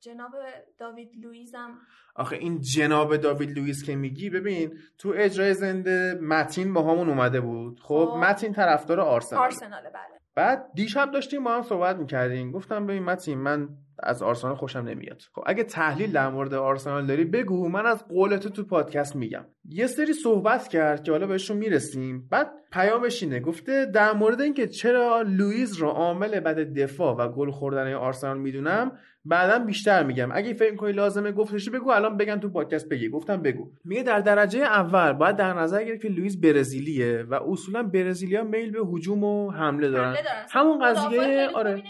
جناب 0.00 0.32
داوید 0.78 1.10
لویزم 1.22 1.78
آخه 2.14 2.36
این 2.36 2.60
جناب 2.60 3.16
داوید 3.16 3.58
لوئیس 3.58 3.84
که 3.84 3.96
میگی 3.96 4.30
ببین 4.30 4.78
تو 4.98 5.12
اجرای 5.16 5.54
زنده 5.54 6.18
متین 6.22 6.72
با 6.72 6.82
همون 6.82 7.08
اومده 7.08 7.40
بود. 7.40 7.80
خب 7.80 8.08
خب. 8.10 8.16
متین 8.16 8.52
طرفدار 8.52 9.00
آرسنال 9.00 9.42
آرسناله 9.42 9.90
بله. 9.90 10.20
بعد 10.34 10.70
دیشب 10.74 11.10
داشتیم 11.10 11.44
با 11.44 11.54
هم 11.54 11.62
صحبت 11.62 11.96
می‌کردیم. 11.96 12.52
گفتم 12.52 12.86
ببین 12.86 13.02
متین 13.02 13.38
من 13.38 13.68
از 13.98 14.22
آرسنال 14.22 14.54
خوشم 14.54 14.78
نمیاد. 14.78 15.22
خب 15.34 15.42
اگه 15.46 15.64
تحلیل 15.64 16.12
در 16.12 16.28
مورد 16.30 16.54
آرسنال 16.54 17.06
داری 17.06 17.24
بگو. 17.24 17.68
من 17.68 17.86
از 17.86 18.08
قول 18.08 18.36
تو 18.36 18.64
پادکست 18.64 19.16
میگم. 19.16 19.44
یه 19.64 19.86
سری 19.86 20.12
صحبت 20.12 20.68
کرد 20.68 21.02
که 21.02 21.12
حالا 21.12 21.26
بهشون 21.26 21.56
می‌رسیم. 21.56 22.28
بعد 22.30 22.50
پیامش 22.72 23.22
اینه. 23.22 23.40
گفته 23.40 23.86
در 23.86 24.12
مورد 24.12 24.40
اینکه 24.40 24.66
چرا 24.66 25.22
لوئیس 25.22 25.80
رو 25.80 25.88
عامل 25.88 26.40
بد 26.40 26.58
دفاع 26.58 27.16
و 27.16 27.28
گل 27.28 27.50
خوردن 27.50 27.92
آرسنال 27.92 28.38
می‌دونم 28.38 28.92
بعدا 29.28 29.58
بیشتر 29.58 30.02
میگم. 30.02 30.28
اگه 30.32 30.54
فکر 30.54 30.76
کنی 30.76 30.92
لازمه 30.92 31.32
گفتشی 31.32 31.70
بگو 31.70 31.90
الان 31.90 32.16
بگم 32.16 32.36
تو 32.36 32.48
پادکست 32.48 32.88
بگی. 32.88 33.08
گفتم 33.08 33.36
بگو. 33.36 33.70
میگه 33.84 34.02
در 34.02 34.20
درجه 34.20 34.58
اول 34.58 35.12
باید 35.12 35.36
در 35.36 35.52
نظر 35.52 35.84
گرفت 35.84 36.02
که 36.02 36.08
لوئیس 36.08 36.36
برزیلیه 36.36 37.22
و 37.22 37.34
اصولا 37.34 37.82
برزیلیا 37.82 38.44
میل 38.44 38.70
به 38.70 38.78
هجوم 38.92 39.24
و 39.24 39.50
حمله 39.50 39.90
دارن. 39.90 40.06
حمله 40.06 40.22
دارن. 40.22 40.46
همون 40.50 40.84
قضیه 40.84 41.48
آره. 41.54 41.82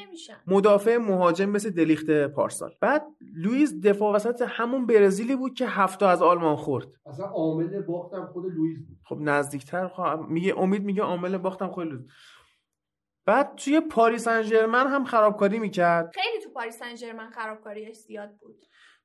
مدافع 0.47 0.97
مهاجم 0.97 1.51
مثل 1.51 1.71
دلیخت 1.71 2.11
پارسال. 2.11 2.71
بعد 2.81 3.03
لوئیس 3.37 3.81
دفاع 3.81 4.15
وسط 4.15 4.43
همون 4.49 4.87
برزیلی 4.87 5.37
بود 5.37 5.55
که 5.55 5.67
هفت 5.67 5.97
تا 5.97 6.07
از 6.07 6.23
آلمان 6.23 6.57
خورد. 6.57 6.87
اصلا 7.07 7.27
عامل 7.27 7.83
باختم 7.83 8.27
خود 8.33 8.45
لوئیس 8.45 8.79
بود. 8.79 8.97
خب 9.05 9.19
نزدیکتر 9.21 9.89
خواهم 9.89 10.33
میگه 10.33 10.59
امید 10.59 10.85
میگه 10.85 11.03
عامل 11.03 11.39
باختم 11.39 11.73
خیلی 11.73 11.91
لوئیس. 11.91 12.07
بعد 13.27 13.55
توی 13.57 13.81
پاریس 13.81 14.25
سن 14.25 14.43
ژرمن 14.43 14.87
هم 14.87 15.05
خرابکاری 15.05 15.59
می‌کرد. 15.59 16.11
خیلی 16.15 16.45
تو 16.45 16.51
پاریس 16.51 16.79
سن 16.79 16.95
ژرمن 16.95 17.31
خرابکاریش 17.31 17.97
زیاد 17.97 18.31
بود. 18.41 18.57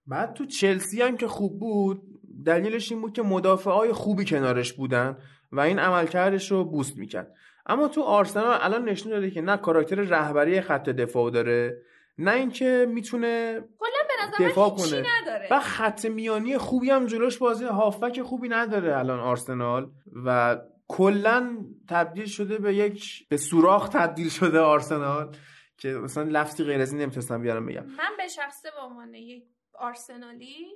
بعد 0.07 0.33
تو 0.33 0.45
چلسی 0.45 1.01
هم 1.01 1.17
که 1.17 1.27
خوب 1.27 1.59
بود 1.59 2.01
دلیلش 2.45 2.91
این 2.91 3.01
بود 3.01 3.13
که 3.13 3.21
مدافعای 3.21 3.93
خوبی 3.93 4.25
کنارش 4.25 4.73
بودن 4.73 5.17
و 5.51 5.59
این 5.59 5.79
عملکردش 5.79 6.51
رو 6.51 6.63
بوست 6.63 6.97
می‌کرد. 6.97 7.33
اما 7.65 7.87
تو 7.87 8.01
آرسنال 8.01 8.57
الان 8.61 8.89
نشون 8.89 9.11
داده 9.11 9.31
که 9.31 9.41
نه 9.41 9.57
کاراکتر 9.57 9.95
رهبری 9.95 10.61
خط 10.61 10.89
دفاع 10.89 11.31
داره 11.31 11.81
نه 12.17 12.31
اینکه 12.31 12.87
می‌تونه 12.89 13.53
کلا 13.79 13.89
به 14.07 14.27
نظر 14.27 14.49
دفاع 14.49 14.69
کنه. 14.69 15.03
نداره. 15.21 15.47
و 15.51 15.59
خط 15.59 16.05
میانی 16.05 16.57
خوبی 16.57 16.89
هم 16.89 17.05
جلوش 17.05 17.37
بازی 17.37 17.65
هافبک 17.65 18.21
خوبی 18.21 18.49
نداره 18.49 18.97
الان 18.97 19.19
آرسنال 19.19 19.91
و 20.25 20.57
کلا 20.91 21.65
تبدیل 21.89 22.25
شده 22.25 22.57
به 22.57 22.75
یک 22.75 23.27
به 23.29 23.37
سوراخ 23.37 23.89
تبدیل 23.89 24.29
شده 24.29 24.59
آرسنال 24.59 25.35
که 25.77 25.89
مثلا 25.89 26.23
لفظی 26.23 26.63
غیر 26.63 26.81
از 26.81 26.91
این 26.91 27.01
نمی‌تونستم 27.01 27.41
بیارم 27.41 27.65
بگم. 27.65 27.85
من 27.85 28.11
به 28.17 28.27
شخصه 28.27 28.69
به 28.71 28.81
عنوان 28.81 29.13
یک 29.13 29.43
آرسنالی 29.73 30.67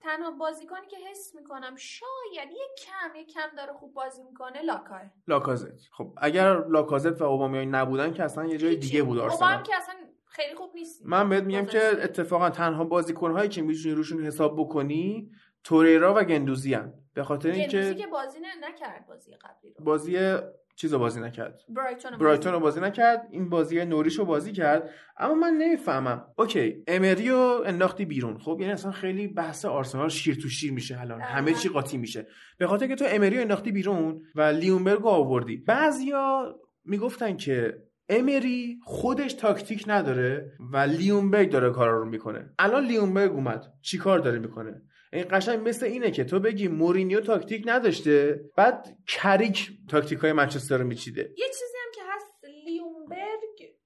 تنها 0.00 0.30
بازیکنی 0.30 0.86
که 0.90 0.96
حس 1.10 1.34
می‌کنم 1.34 1.76
شاید 1.76 2.48
یک 2.50 2.86
کم 2.86 3.20
یک 3.20 3.32
کم 3.34 3.56
داره 3.56 3.72
خوب 3.72 3.94
بازی 3.94 4.22
می‌کنه 4.22 4.62
لاکاه 4.62 5.00
لاکازت. 5.28 5.88
خب 5.92 6.14
اگر 6.16 6.68
لاکازت 6.68 7.20
و 7.20 7.24
اوبامیان 7.24 7.74
نبودن 7.74 8.12
که 8.12 8.24
اصلا 8.24 8.46
یه 8.46 8.58
جای 8.58 8.76
دیگه 8.76 9.02
بود 9.02 9.18
آرسنال. 9.18 9.52
هم 9.54 9.62
که 9.62 9.76
اصلا 9.76 9.94
خیلی 10.26 10.54
خوب 10.54 10.74
نیست 10.74 11.06
من 11.06 11.28
بهت 11.28 11.44
میگم 11.44 11.66
که. 11.66 12.02
اتفاقا 12.02 12.50
تنها 12.50 12.84
بازیکنهایی 12.84 13.48
که 13.48 13.62
می‌تونی 13.62 13.94
روشون 13.94 14.24
حساب 14.24 14.60
بکنی 14.60 15.30
توریرا 15.64 16.14
و 16.14 16.24
گندوزی 16.24 16.74
هن. 16.74 16.92
به 17.14 17.24
خاطر 17.24 17.50
اینکه 17.50 17.94
که 17.94 18.06
بازی 18.06 18.38
نکرد 18.68 19.06
بازی 19.08 19.30
قبلی 19.34 19.74
رو. 19.78 19.84
بازی 19.84 20.36
چیز 20.76 20.92
رو 20.92 20.98
بازی 20.98 21.20
نکرد. 21.20 21.60
برایتون 21.68 22.12
رو 22.52 22.60
بازی 22.60 22.80
بازی 22.80 22.80
نکرد. 22.80 23.28
این 23.30 23.48
بازی 23.48 23.84
نوریش 23.84 24.18
رو 24.18 24.24
بازی 24.24 24.52
کرد. 24.52 24.90
اما 25.16 25.34
من 25.34 25.52
نمی‌فهمم. 25.52 26.26
اوکی 26.38 26.84
امری 26.88 27.28
رو 27.28 27.62
انداختی 27.66 28.04
بیرون. 28.04 28.38
خب 28.38 28.56
یعنی 28.60 28.72
اصلا 28.72 28.90
خیلی 28.90 29.28
بحث 29.28 29.64
آرسنال 29.64 30.08
شیر 30.08 30.34
تو 30.34 30.48
شیر 30.48 30.72
میشه 30.72 31.00
الان. 31.00 31.18
دقیقاً. 31.18 31.34
همه 31.34 31.54
چی 31.54 31.68
قاطی 31.68 31.98
میشه. 31.98 32.26
به 32.58 32.66
خاطر 32.66 32.86
که 32.86 32.94
تو 32.94 33.04
امری 33.08 33.36
رو 33.36 33.42
انداختی 33.42 33.72
بیرون 33.72 34.22
و 34.34 34.42
لیونبرگ 34.42 35.00
رو 35.00 35.08
آوردی. 35.08 35.56
بعضیا 35.56 36.54
می‌گفتن 36.84 37.36
که 37.36 37.82
امری 38.08 38.80
خودش 38.84 39.32
تاکتیک 39.32 39.84
نداره 39.86 40.52
و 40.72 40.76
لیونبرگ 40.76 41.50
داره 41.50 41.70
کارا 41.70 41.98
رو 41.98 42.04
می‌کنه. 42.04 42.50
الان 42.58 42.84
لیونبرگ 42.84 43.32
اومد. 43.32 43.72
چیکار 43.82 44.18
داره 44.18 44.38
می‌کنه؟ 44.38 44.82
این 45.12 45.24
قشنگ 45.30 45.68
مثل 45.68 45.86
اینه 45.86 46.10
که 46.10 46.24
تو 46.24 46.40
بگی 46.40 46.68
مورینیو 46.68 47.20
تاکتیک 47.20 47.62
نداشته 47.66 48.40
بعد 48.56 48.96
کریک 49.06 49.70
تاکتیک 49.90 50.18
های 50.18 50.32
منچستر 50.32 50.78
رو 50.78 50.86
میچیده. 50.86 51.22
یه 51.22 51.46
چیزی 51.48 51.78
هم 51.84 51.92
که 51.94 52.00
هست 52.06 52.44
لیونگبرگ 52.64 53.76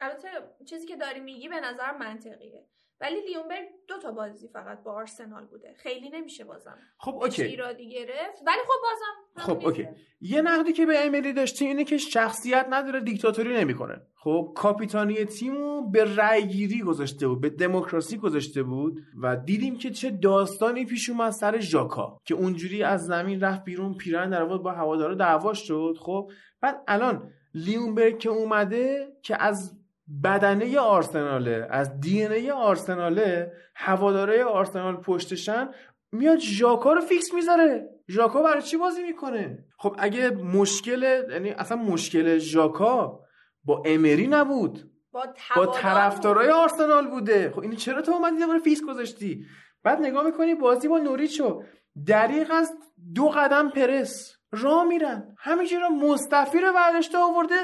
البته 0.00 0.28
چیزی 0.70 0.86
که 0.86 0.96
داری 0.96 1.20
میگی 1.20 1.48
به 1.48 1.60
نظر 1.60 1.92
منطقیه. 1.92 2.66
ولی 3.00 3.20
لیونگبرگ 3.20 3.68
دو 3.88 3.98
تا 3.98 4.12
بازی 4.12 4.48
فقط 4.48 4.82
با 4.82 4.92
آرسنال 4.92 5.44
بوده. 5.44 5.74
خیلی 5.78 6.10
نمیشه 6.10 6.44
بازم 6.44 6.78
خب 6.98 7.14
okay. 7.14 7.42
ایرادی 7.42 7.90
گرفت. 7.90 8.42
ولی 8.46 8.60
خب 8.66 8.80
بازم 8.82 9.46
خب 9.46 9.66
okay. 9.66 9.88
یه 10.20 10.42
نقدی 10.42 10.72
که 10.72 10.86
به 10.86 11.06
امری 11.06 11.32
داشتی 11.32 11.66
اینه 11.66 11.84
که 11.84 11.98
شخصیت 11.98 12.66
نداره 12.70 13.00
دیکتاتوری 13.00 13.56
نمی‌کنه. 13.56 14.00
خب 14.14 14.52
کاپیتانی 14.56 15.24
تیمو 15.24 15.90
به 15.90 16.16
رأی 16.16 16.46
گیری 16.46 16.80
گذاشته 16.80 17.28
بود 17.28 17.40
به 17.40 17.50
دموکراسی 17.50 18.16
گذاشته 18.16 18.62
بود 18.62 19.00
و 19.22 19.36
دیدیم 19.36 19.78
که 19.78 19.90
چه 19.90 20.10
داستانی 20.10 20.84
پیش 20.84 21.10
اومد 21.10 21.30
سر 21.30 21.60
ژاکا 21.60 22.18
که 22.24 22.34
اونجوری 22.34 22.82
از 22.82 23.06
زمین 23.06 23.40
رفت 23.40 23.64
بیرون 23.64 23.94
پیرن 23.94 24.30
در 24.30 24.44
با 24.44 24.72
هوادارا 24.72 25.14
دعوا 25.14 25.54
شد. 25.54 25.96
خب 26.00 26.30
بعد 26.60 26.82
الان 26.88 27.32
لیونبرگ 27.54 28.18
که 28.18 28.28
اومده 28.28 29.12
که 29.22 29.42
از 29.42 29.78
بدنه 30.24 30.78
آرسناله 30.78 31.66
از 31.70 32.00
DNA 32.00 32.50
آرسناله 32.50 33.52
هواداره 33.74 34.44
آرسنال 34.44 34.96
پشتشن 34.96 35.68
میاد 36.12 36.38
ژاکا 36.38 36.92
رو 36.92 37.00
فیکس 37.00 37.34
می‌ذاره. 37.34 37.88
ژاکا 38.08 38.42
برای 38.42 38.62
چی 38.62 38.76
بازی 38.76 39.02
می‌کنه؟ 39.02 39.64
خب 39.78 39.96
اگه 39.98 40.30
مشکل 40.30 41.24
یعنی 41.30 41.50
اصلا 41.50 41.76
مشکل 41.76 42.38
ژاکا 42.38 43.20
با 43.64 43.82
امری 43.86 44.26
نبود. 44.26 44.90
با, 45.12 45.26
با 45.56 45.66
طرفدارای 45.66 46.50
آرسنال 46.50 47.06
بوده. 47.06 47.50
خب 47.50 47.60
این 47.60 47.76
چرا 47.76 48.02
تو 48.02 48.12
اومدی 48.12 48.38
دوباره 48.40 48.58
فیکس 48.58 48.82
گذاشتی؟ 48.82 49.46
بعد 49.82 50.00
نگاه 50.00 50.24
می‌کنی 50.24 50.54
بازی 50.54 50.88
با 50.88 50.98
نوریچو 50.98 51.62
دریق 52.06 52.50
از 52.50 52.72
دو 53.14 53.28
قدم 53.28 53.70
پرس. 53.70 54.37
را 54.52 54.84
میرن. 54.84 55.34
همینجوری 55.38 55.82
رو 55.82 55.88
مصطفی 55.88 56.60
رو 56.60 56.72
برداشته 56.72 57.18
آورده 57.18 57.54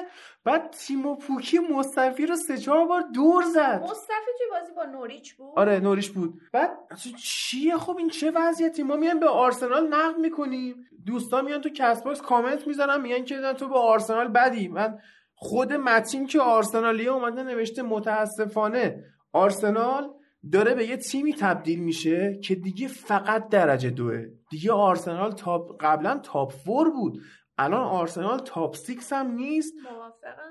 بعد 0.45 0.71
تیمو 0.71 1.17
پوکی 1.17 1.59
مصطفی 1.59 2.27
رو 2.27 2.37
سه 2.37 2.59
چهار 2.59 2.87
بار 2.87 3.05
دور 3.15 3.43
زد. 3.43 3.83
مصطفی 3.83 4.31
توی 4.39 4.47
بازی 4.51 4.73
با 4.73 4.85
نوریچ 4.85 5.35
بود؟ 5.35 5.53
آره 5.59 5.81
نوریش 5.81 6.11
بود. 6.11 6.41
بعد 6.53 6.79
چیه؟ 7.23 7.77
خب 7.77 7.97
این 7.97 8.09
چه 8.09 8.31
وضعیتی 8.31 8.83
ما 8.83 8.97
میایم 8.97 9.21
به 9.21 9.29
آرسنال 9.29 9.87
نقد 9.89 10.19
می‌کنیم. 10.19 10.89
دوستان 11.07 11.45
میان 11.45 11.61
تو 11.61 11.69
کست 11.69 12.05
باکس 12.05 12.23
کامنت 12.23 12.67
می‌زنن 12.67 13.01
میگن 13.01 13.25
که 13.25 13.53
تو 13.59 13.69
با 13.69 13.81
آرسنال 13.81 14.29
بدی. 14.29 14.69
من 14.69 14.99
خود 15.35 15.73
متین 15.73 16.27
که 16.27 16.41
آرسنالیه 16.41 17.11
اومده 17.11 17.43
نوشته 17.43 17.83
متاسفانه 17.83 19.05
آرسنال 19.33 20.11
داره 20.53 20.75
به 20.75 20.87
یه 20.87 20.97
تیمی 20.97 21.35
تبدیل 21.35 21.81
میشه 21.81 22.41
که 22.45 22.55
دیگه 22.55 22.89
فقط 22.89 23.49
درجه 23.49 23.91
دوه. 23.91 24.25
دیگه 24.51 24.73
آرسنال 24.73 25.33
top 25.33 25.77
قبلا 25.81 26.19
top 26.19 26.53
four 26.53 26.91
بود. 26.91 27.21
الان 27.59 27.81
آرسنال 27.81 28.39
top 28.39 28.77
six 28.77 29.13
هم 29.13 29.31
نیست. 29.31 29.75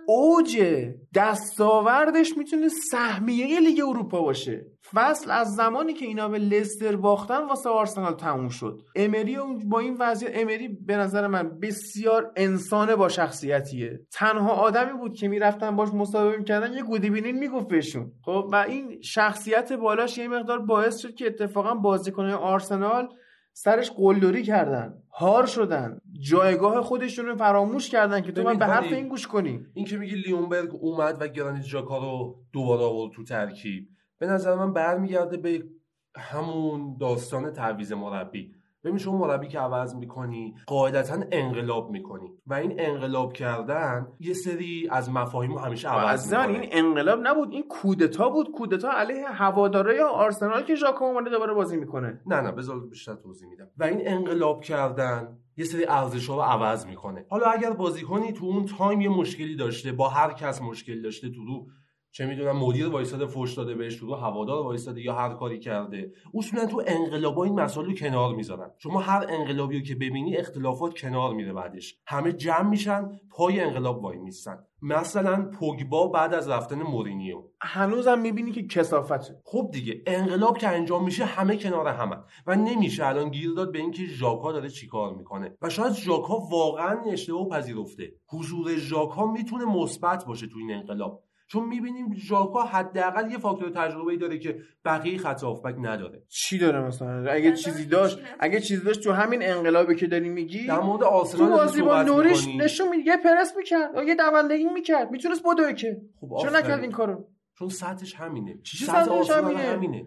اوج 0.07 0.63
دستاوردش 1.15 2.37
می‌تونه 2.37 2.67
سهمیه 2.91 3.59
لیگ 3.59 3.81
اروپا 3.87 4.21
باشه. 4.21 4.65
فصل 4.93 5.31
از 5.31 5.47
زمانی 5.47 5.93
که 5.93 6.05
اینا 6.05 6.29
به 6.29 6.37
لستر 6.37 6.95
باختن 6.95 7.47
واسه 7.47 7.69
آرسنال 7.69 8.13
تموم 8.13 8.49
شد. 8.49 8.81
امری 8.95 9.37
با 9.65 9.79
این 9.79 9.97
وضعیت 9.99 10.31
امری 10.35 10.67
به 10.67 10.97
نظر 10.97 11.27
من 11.27 11.59
بسیار 11.59 12.31
انسان 12.35 12.95
با 12.95 13.09
شخصیتیه. 13.09 13.99
تنها 14.11 14.51
آدمی 14.51 14.93
بود 14.93 15.13
که 15.13 15.27
می‌رفتن 15.27 15.75
باش 15.75 15.89
مصاحبه 15.93 16.37
می‌کردن 16.37 16.73
یه 16.73 16.83
good 16.83 17.03
evening 17.03 17.37
می‌گفت 17.37 17.67
بهشون. 17.67 18.11
خب 18.25 18.49
و 18.51 18.55
این 18.55 19.01
شخصیت 19.01 19.73
بالاش 19.73 20.17
یه 20.17 20.27
مقدار 20.27 20.59
باعث 20.59 20.97
شد 20.97 21.15
که 21.15 21.27
اتفاقا 21.27 21.73
بازیکنهای 21.73 22.33
آرسنال 22.33 23.09
سرش 23.53 23.91
قلدری 23.91 24.43
کردن 24.43 25.03
هار 25.11 25.45
شدن 25.45 25.99
جایگاه 26.19 26.81
خودشون 26.81 27.25
رو 27.25 27.35
فراموش 27.35 27.89
کردن 27.89 28.21
که 28.21 28.31
تو 28.31 28.43
باید 28.43 28.59
به 28.59 28.65
حرف 28.65 28.93
این 28.93 29.07
گوش 29.07 29.27
کنی. 29.27 29.65
این 29.73 29.85
که 29.85 29.97
میگی 29.97 30.15
لیونبرگ 30.15 30.69
اومد 30.73 31.17
و 31.21 31.27
گرانیت 31.27 31.63
ژاکا 31.63 31.97
رو 31.97 32.43
دوباره 32.53 32.83
آورد 32.83 33.11
تو 33.15 33.23
ترکیب 33.23 33.87
به 34.19 34.27
نظر 34.27 34.55
من 34.55 34.73
برمیگرده 34.73 35.37
به 35.37 35.63
همون 36.15 36.97
داستان 36.99 37.51
تعویض 37.51 37.91
مربی. 37.91 38.51
ببین 38.83 38.97
شما 38.97 39.17
مربی 39.17 39.47
که 39.47 39.59
عوض 39.59 39.95
می‌کنی 39.95 40.55
قاعدتا 40.67 41.15
انقلاب 41.31 41.91
می‌کنی. 41.91 42.33
و 42.47 42.53
این 42.53 42.75
انقلاب 42.77 43.33
کردن 43.33 44.07
یه 44.19 44.33
سری 44.33 44.87
از 44.91 45.09
مفاهیم 45.09 45.51
رو 45.51 45.59
همیشه 45.59 45.89
عوض 45.89 46.33
می‌کنه 46.33 46.59
این 46.59 46.69
انقلاب 46.71 47.19
نبود 47.23 47.51
این 47.51 47.63
کودتا 47.69 48.29
بود. 48.29 48.51
کودتا 48.51 48.91
علیه 48.91 49.29
هواداره 49.29 50.03
آرسنال 50.03 50.63
که 50.63 50.75
ژاکا 50.75 51.05
اومده 51.05 51.29
دوباره 51.29 51.53
بازی 51.53 51.77
می‌کنه. 51.77 52.21
نه 52.25 52.41
نه 52.41 52.51
بذار 52.51 52.79
بیشتر 52.79 53.15
توضیح 53.15 53.49
میدم. 53.49 53.67
و 53.77 53.83
این 53.83 54.07
انقلاب 54.07 54.63
کردن 54.63 55.37
یه 55.57 55.65
سری 55.65 55.85
ارزش 55.85 56.29
ها 56.29 56.35
رو 56.35 56.41
عوض 56.41 56.85
می‌کنه. 56.85 57.25
حالا 57.29 57.45
اگر 57.45 57.71
بازیکنی 57.71 58.33
تو 58.33 58.45
اون 58.45 58.65
تایم 58.65 59.01
یه 59.01 59.09
مشکلی 59.09 59.55
داشته 59.55 59.91
با 59.91 60.07
هر 60.09 60.33
کس 60.33 60.61
مشکل 60.61 61.01
داشته 61.01 61.29
تو 61.29 61.45
رو 61.45 61.67
چه 62.15 62.25
می‌دونم 62.25 62.57
مدیر 62.57 62.87
وایساده 62.87 63.25
فوش 63.25 63.53
داده 63.53 63.75
بهش 63.75 63.97
رو 63.97 64.15
هوادار 64.15 64.63
وایساده 64.63 65.01
یا 65.01 65.13
هر 65.13 65.33
کاری 65.33 65.59
کرده. 65.59 66.11
اصولا 66.33 66.65
تو 66.65 66.83
انقلابا 66.87 67.43
این 67.43 67.59
مسائل 67.59 67.87
رو 67.87 67.93
کنار 67.93 68.35
می‌ذارن. 68.35 68.71
شما 68.77 68.99
هر 68.99 69.25
انقلابی 69.29 69.79
رو 69.79 69.85
که 69.85 69.95
ببینی 69.95 70.37
اختلافات 70.37 70.97
کنار 70.97 71.33
میره 71.33 71.53
بعدش. 71.53 71.95
همه 72.07 72.33
جمع 72.33 72.69
میشن 72.69 73.19
پای 73.29 73.59
انقلاب 73.59 74.03
وایمیستن 74.03 74.57
مثلا 74.81 75.51
پوگبا 75.59 76.07
بعد 76.07 76.33
از 76.33 76.49
رفتن 76.49 76.81
مورینیو. 76.81 77.43
هنوزم 77.61 78.19
می‌بینی 78.19 78.51
که 78.51 78.67
کثافته 78.67 79.41
خب 79.43 79.69
دیگه 79.71 80.01
انقلاب 80.07 80.57
که 80.57 80.67
انجام 80.67 81.03
میشه 81.03 81.25
همه 81.25 81.57
کنار 81.57 81.87
همه. 81.87 82.17
و 82.47 82.55
نمیشه 82.55 83.05
الان 83.05 83.29
گیر 83.29 83.51
داد 83.51 83.71
به 83.71 83.79
اینکه 83.79 84.05
ژاکا 84.05 84.51
داره 84.51 84.69
چیکار 84.69 85.13
می‌کنه. 85.13 85.57
و 85.61 85.69
شاید 85.69 85.93
ژاکا 85.93 86.37
واقعا 86.37 87.01
اشتباه 87.11 87.49
پذیرفته. 87.49 88.13
حضور 88.27 88.75
ژاکا 88.75 89.31
می‌تونه 89.31 89.65
مثبت 89.65 90.25
باشه 90.25 90.47
تو 90.47 90.57
این 90.57 90.73
انقلاب. 90.73 91.22
چون 91.47 91.67
می‌بینیم 91.67 92.13
ژاکا 92.13 92.63
حداقل 92.63 93.31
یه 93.31 93.37
فاکتور 93.37 93.69
تجربه 93.69 94.17
داره 94.17 94.39
که 94.39 94.59
بقیه 94.85 95.17
خط 95.17 95.43
هافبک 95.43 95.75
نداره. 95.81 96.23
چی 96.27 96.57
داره 96.57 96.81
مثلا؟ 96.81 97.31
اگه 97.31 97.53
چیزی 97.53 97.85
داشت. 97.85 98.19
اگه 98.39 98.59
چیزی 98.59 98.83
داشت 98.83 99.03
تو 99.03 99.11
همین 99.11 99.43
انقلابی 99.43 99.95
که 99.95 100.07
داری 100.07 100.29
میگی 100.29 100.67
در 100.67 100.79
مورد 100.79 101.01
تو 101.01 101.05
آرسنال 101.05 101.49
داری 101.49 101.59
بازی 101.59 101.81
با 101.81 102.03
نوریش. 102.03 102.47
نشون 102.47 102.89
میده 102.89 103.03
یه 103.03 103.17
پرس 103.17 103.57
می‌کرد 103.57 104.07
یه 104.07 104.15
دوندگی 104.15 104.65
می‌کرد 104.65 105.11
می‌تونست 105.11 105.43
بدوه 105.45 105.73
که. 105.73 106.01
خب 106.21 106.33
آفرین. 106.33 106.55
نکرد 106.55 106.81
این 106.81 106.91
کارو؟ 106.91 107.27
چون 107.59 107.69
سطحش 107.69 108.15
همینه. 108.15 108.59
چی 108.63 108.77
سطح 108.77 109.03
سطحش 109.03 109.09
آرسنال 109.09 109.55
همینه؟ 109.55 110.05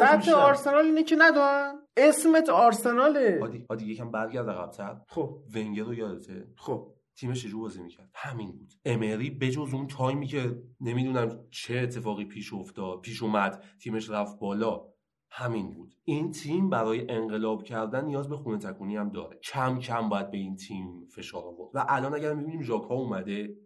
سطح. 0.00 0.32
آرسنال 0.32 0.84
اینه 0.84 1.02
که 1.02 1.16
ندارن. 1.18 1.74
اسمت 1.96 2.48
آرسناله. 2.48 3.38
عادی 3.42 3.66
عادی 3.70 3.92
یکم 3.92 4.10
برگرد 4.10 4.48
عقب‌تر. 4.48 4.96
خب. 5.08 5.38
ونگر 5.54 5.82
رو 5.82 5.94
یادته؟ 5.94 6.46
خب. 6.56 6.92
تیمش 7.20 7.42
چجوری 7.42 7.54
بازی 7.54 7.82
می‌کرد؟ 7.82 8.10
همین 8.14 8.52
بود. 8.52 8.72
امری 8.84 9.30
بجز 9.30 9.74
اون 9.74 9.86
تایمی 9.86 10.26
که 10.26 10.62
نمی‌دونم 10.80 11.38
چه 11.50 11.78
اتفاقی 11.78 12.24
پیش 12.24 12.52
افتاد 12.52 13.00
پیش 13.00 13.22
اومد 13.22 13.64
تیمش 13.82 14.10
رفت 14.10 14.38
بالا. 14.38 14.86
همین 15.30 15.70
بود. 15.70 15.94
این 16.04 16.30
تیم 16.30 16.70
برای 16.70 17.10
انقلاب 17.10 17.62
کردن 17.62 18.04
نیاز 18.04 18.28
به 18.28 18.36
خونه 18.36 18.58
تکونی 18.58 18.96
هم 18.96 19.10
داره. 19.10 19.38
کم 19.38 19.78
کم 19.78 20.08
باید 20.08 20.30
به 20.30 20.38
این 20.38 20.56
تیم 20.56 21.06
فشار 21.06 21.44
آورد. 21.44 21.70
و 21.74 21.84
الان 21.88 22.14
اگر 22.14 22.34
می‌بینیم 22.34 22.62
ژاکا 22.62 22.94
اومده 22.94 23.56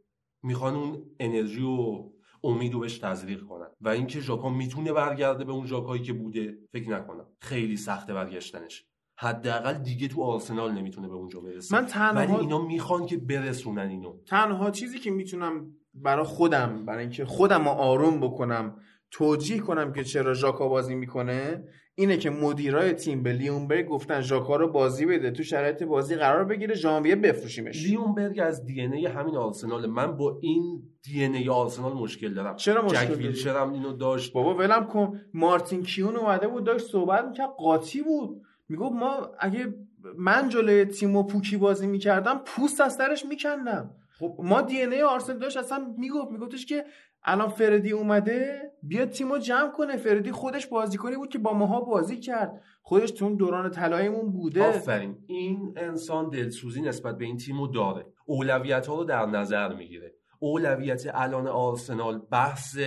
می‌خوان 0.42 0.74
اون 0.74 1.02
انرژی 1.20 1.62
و 1.62 2.10
امیدو 2.44 2.78
بهش 2.78 2.98
تزریق 2.98 3.42
کنن. 3.42 3.68
و 3.80 3.88
اینکه 3.88 4.20
ژاکا 4.20 4.50
می‌تونه 4.50 4.92
برگرده 4.92 5.44
به 5.44 5.52
اون 5.52 5.66
ژاکایی 5.66 6.02
که 6.02 6.12
بوده 6.12 6.58
فکر 6.72 6.90
نکنم. 6.90 7.26
خیلی 7.40 7.76
سخته 7.76 8.14
برگشتنش. 8.14 8.84
حداقل 9.16 9.72
دیگه 9.72 10.08
تو 10.08 10.22
آرسنال 10.22 10.72
نمی‌تونه 10.72 11.08
به 11.08 11.14
اونجا 11.14 11.40
برسه. 11.40 11.76
من 11.76 11.86
تنها- 11.86 12.16
ولی 12.16 12.32
اینا 12.32 12.66
می‌خوان 12.66 13.06
که 13.06 13.16
برسونن 13.16 13.88
اینو. 13.88 14.12
تنها 14.26 14.70
چیزی 14.70 14.98
که 14.98 15.10
می‌تونم 15.10 15.66
برای 15.94 16.24
خودم 16.24 16.84
برای 16.86 17.00
اینکه 17.00 17.24
خودم 17.24 17.64
رو 17.64 17.70
آروم 17.70 18.20
بکنم 18.20 18.76
توجیه 19.10 19.58
کنم 19.58 19.92
که 19.92 20.04
چرا 20.04 20.34
ژاکا 20.34 20.68
بازی 20.68 20.94
می‌کنه 20.94 21.64
اینه 21.96 22.16
که 22.16 22.30
مدیرای 22.30 22.92
تیم 22.92 23.22
به 23.22 23.32
لیونبرگ 23.32 23.86
گفتن 23.86 24.20
ژاکا 24.20 24.56
رو 24.56 24.68
بازی 24.72 25.06
بده 25.06 25.30
تو 25.30 25.42
شرایط 25.42 25.82
بازی 25.82 26.14
قرار 26.14 26.44
بگیره 26.44 26.74
ژانویه 26.74 27.16
بفروشیمش. 27.16 27.86
لیونبرگ 27.86 28.40
از 28.42 28.64
دی 28.64 28.80
ای 28.80 29.06
همین 29.06 29.36
آرسنال 29.36 29.86
من 29.86 30.16
با 30.16 30.38
این 30.42 30.82
دی 31.04 31.24
ای 31.24 31.48
آرسنال 31.48 31.92
مشکل 31.92 32.34
دارم. 32.34 32.56
چرا 32.56 32.84
مشکل 32.84 33.48
هم 33.48 33.72
اینو 33.72 33.92
داشت. 33.92 34.32
بابا 34.32 34.54
ولم 34.54 34.86
کن. 34.86 35.20
مارتین 35.34 35.82
کیون 35.82 36.16
اومده 36.16 36.48
بود 36.48 36.64
داشت 36.64 36.86
صحبت 36.86 37.24
می‌کرد. 37.24 37.50
قاطی 37.58 38.02
بود. 38.02 38.42
می‌گفت 38.68 38.92
ما 38.92 39.30
اگه 39.38 39.74
من 40.18 40.48
جلوی 40.48 40.84
تیم 40.84 41.16
و 41.16 41.22
پوکی 41.22 41.56
بازی 41.56 41.86
می‌کردم 41.86 42.40
پوست 42.44 42.80
از 42.80 42.94
سرش 42.94 43.26
میکندم. 43.26 43.90
خب 44.18 44.36
ما 44.38 44.62
دی 44.62 44.80
ای 44.80 45.02
آرسنال 45.02 45.38
داشت 45.38 45.56
اصلا 45.56 45.94
می‌گفت 45.98 46.30
میگفتش 46.30 46.66
که 46.66 46.84
الان 47.26 47.48
فردی 47.48 47.92
اومده 47.92 48.70
بیاد 48.82 49.10
تیمو 49.10 49.38
جمع 49.38 49.70
کنه. 49.70 49.96
فردی 49.96 50.32
خودش 50.32 50.66
بازیکنی 50.66 51.16
بود 51.16 51.28
که 51.28 51.38
با 51.38 51.52
ماها 51.52 51.80
بازی 51.80 52.20
کرد. 52.20 52.62
خودش 52.82 53.10
تو 53.10 53.24
اون 53.24 53.36
دوران 53.36 53.70
طلاییمون 53.70 54.32
بوده. 54.32 54.68
آفرین. 54.68 55.18
این 55.26 55.74
انسان 55.76 56.30
دلسوزی 56.30 56.82
نسبت 56.82 57.18
به 57.18 57.24
این 57.24 57.36
تیمو 57.36 57.66
داره. 57.66 58.06
اولویت 58.26 58.86
ها 58.86 58.96
رو 58.96 59.04
در 59.04 59.26
نظر 59.26 59.74
می‌گیره. 59.74 60.14
اولویت 60.38 61.02
الان 61.14 61.46
آرسنال 61.46 62.18
بحث 62.18 62.78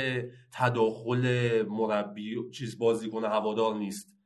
تداخل 0.53 1.63
مربی 1.69 2.49
چیز 2.49 2.79
بازیکن 2.79 3.25
هوادار 3.25 3.75
نیست. 3.75 4.16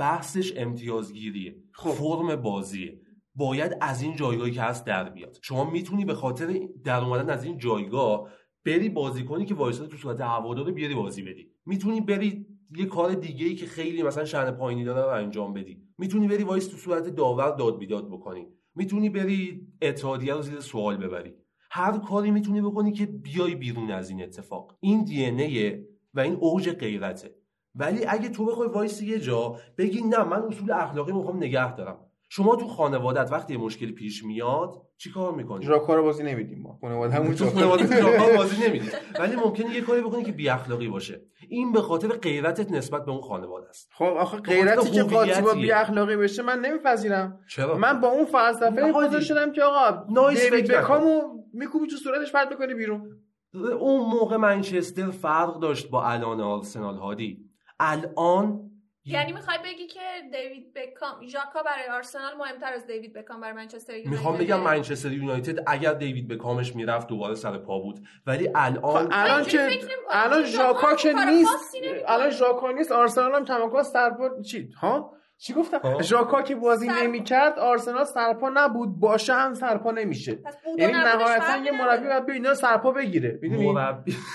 بحثش 0.00 0.52
امتیازگیریه. 0.56 1.56
خب. 1.72 1.90
فرم 1.90 2.36
بازیه. 2.36 3.00
باید 3.34 3.76
از 3.80 4.02
این 4.02 4.16
جایگاهی 4.16 4.50
که 4.50 4.62
هست 4.62 4.86
در 4.86 5.10
بیاد. 5.10 5.38
شما 5.42 5.70
می‌تونی 5.70 6.04
به 6.04 6.14
خاطر 6.14 6.60
در 6.84 7.00
اومدن 7.00 7.30
از 7.30 7.44
این 7.44 7.58
جایگاه 7.58 8.28
بری 8.66 8.88
بازیکنی 8.88 9.44
که 9.44 9.54
وایساده 9.54 9.88
تو 9.88 9.96
صورت 9.96 10.20
هوادار 10.20 10.66
رو 10.66 10.72
بیاری 10.72 10.94
بازی 10.94 11.22
بدی. 11.22 11.50
می‌تونی 11.66 12.00
بری 12.00 12.46
یه 12.76 12.86
کار 12.86 13.14
دیگه 13.14 13.46
ای 13.46 13.54
که 13.54 13.66
خیلی 13.66 14.02
مثلا 14.02 14.24
شأن 14.24 14.50
پایینی 14.50 14.84
داره 14.84 15.02
رو 15.02 15.24
انجام 15.24 15.52
بدی. 15.52 15.82
می‌تونی 15.98 16.28
بری 16.28 16.44
وایس 16.44 16.66
تو 16.66 16.76
صورت 16.76 17.08
داور 17.08 17.50
داد 17.50 17.78
بیداد 17.78 18.08
بکنی. 18.08 18.46
می‌تونی 18.74 19.10
بری 19.10 19.66
اتحادیه 19.82 20.34
رو 20.34 20.42
زیر 20.42 20.60
سوال 20.60 20.96
ببری. 20.96 21.34
هر 21.70 21.98
کاری 21.98 22.30
می‌تونی 22.30 22.60
بکنی 22.60 22.92
که 22.92 23.06
بیای 23.06 23.54
بیرون 23.54 23.90
از 23.90 24.10
این 24.10 24.22
اتفاق. 24.22 24.76
این 24.80 25.04
دی 25.04 25.84
و 26.14 26.20
این 26.20 26.34
اوج 26.34 26.70
غیرته. 26.70 27.39
ولی 27.74 28.04
اگه 28.08 28.28
تو 28.28 28.46
بخوای 28.46 28.68
وایسی 28.68 29.06
یه 29.06 29.18
جا 29.18 29.56
بگی 29.78 30.02
نه 30.02 30.24
من 30.24 30.42
اصول 30.42 30.72
اخلاقی 30.72 31.12
می‌خوام 31.12 31.36
نگه 31.36 31.76
دارم. 31.76 31.98
شما 32.32 32.56
تو 32.56 32.66
خانوادت 32.66 33.32
وقتی 33.32 33.52
یه 33.52 33.60
مشکلی 33.60 33.92
پیش 33.92 34.24
میاد 34.24 34.82
چیکار 34.96 35.32
می‌کنی؟ 35.32 35.64
ژاکا 35.64 35.94
رو 35.94 36.02
بازی 36.02 36.22
نمیدیم 36.22 36.62
ما. 36.62 36.78
خانواده 36.80 37.14
همون 37.14 37.34
تو 37.34 37.50
خانواده 37.50 38.00
ژاپن 38.00 38.36
بازی 38.36 38.68
نمیدی. 38.68 38.88
ولی 39.18 39.36
ممکنه 39.36 39.74
یه 39.74 39.80
کاری 39.80 40.00
بکنی 40.00 40.24
که 40.24 40.32
بی 40.32 40.48
اخلاقی 40.48 40.88
باشه. 40.88 41.20
این 41.48 41.72
به 41.72 41.80
خاطر 41.80 42.08
غیرتت 42.08 42.72
نسبت 42.72 43.04
به 43.04 43.10
اون 43.10 43.20
خانواده 43.20 43.68
است. 43.68 43.90
خب 43.92 44.04
آخه 44.04 44.38
غیرتی 44.38 44.90
که 44.90 45.02
قاطی 45.02 45.40
با. 45.40 45.54
بی 45.54 45.72
اخلاقی 45.72 46.16
بشه 46.16 46.42
من 46.42 46.60
نمیپذیرم. 46.60 47.40
چرا؟ 47.48 47.76
من 47.76 48.00
با 48.00 48.08
اون 48.08 48.24
فلسفه 48.24 48.92
هادی. 48.92 49.24
شدم 49.24 49.52
که 49.52 49.62
آقا 49.62 50.04
نایس. 50.12 50.52
بکامو 50.52 51.22
میکوبی 51.52 51.86
تو 51.86 51.96
صورتش 51.96 52.32
پرت 52.32 52.50
می‌کنی 52.50 52.74
بیرون. 52.74 53.10
اون 53.54 54.10
موقع 54.10 54.36
منچستر 54.36 55.10
فرق 55.10 55.60
داشت 55.60 55.90
با 55.90 56.04
الان 56.04 56.40
آرسنال 56.40 56.96
هادی. 56.96 57.49
الان 57.80 58.70
یعنی 59.04 59.32
می‌خوای 59.32 59.58
بگی 59.64 59.86
که 59.86 60.00
دیوید 60.32 60.74
بکام 60.74 61.26
ژاکا 61.26 61.62
برای 61.62 61.88
آرسنال 61.96 62.36
مهمتر 62.36 62.72
از 62.72 62.86
دیوید 62.86 63.12
بکام 63.12 63.40
برای 63.40 63.52
منچستر 63.54 63.92
یونایتد 63.92 64.10
می‌خوام 64.10 64.36
بگم 64.38 64.60
منچستر 64.60 65.12
یونایتد 65.12 65.58
اگر 65.66 65.92
دیوید 65.94 66.28
بکامش 66.28 66.76
می‌رفت 66.76 67.06
دوباره 67.06 67.34
سر 67.34 67.58
پا 67.58 67.78
بود 67.78 68.00
ولی 68.26 68.50
الان 68.54 69.06
خب 69.06 69.08
الان 69.12 69.40
اینجوری 69.40 69.78
که. 69.78 69.86
الان 70.10 70.44
ژاکا 70.44 70.94
که 70.94 71.12
نیست. 71.26 71.74
الان 72.08 72.30
ژاکا 72.30 72.72
نیست 72.72 72.92
آرسنال 72.92 73.34
هم 73.34 73.44
تماکا 73.44 73.82
سرپا 73.82 74.42
چی 74.42 74.70
ها 74.80 75.12
چی 75.38 75.52
گفتم 75.54 75.78
ها؟ 75.78 76.02
ژاکا 76.02 76.42
که 76.42 76.54
بازی 76.54 76.86
سرپا. 76.86 77.00
نمی‌کرد 77.02 77.58
آرسنال 77.58 78.04
سرپا 78.04 78.50
نبود 78.54 79.00
باشه 79.00 79.32
هم 79.34 79.54
سرپا 79.54 79.90
نمیشه 79.90 80.38
یعنی 80.78 80.92
نهایتا 80.92 81.56
یه. 81.64 81.72
مربی 81.72 82.06
باید 82.08 82.26
به 82.26 82.32
اینا 82.32 82.54
سرپا 82.54 82.92
بگیره 82.92 83.38
می‌دونی 83.42 83.72
مربی 83.72 84.16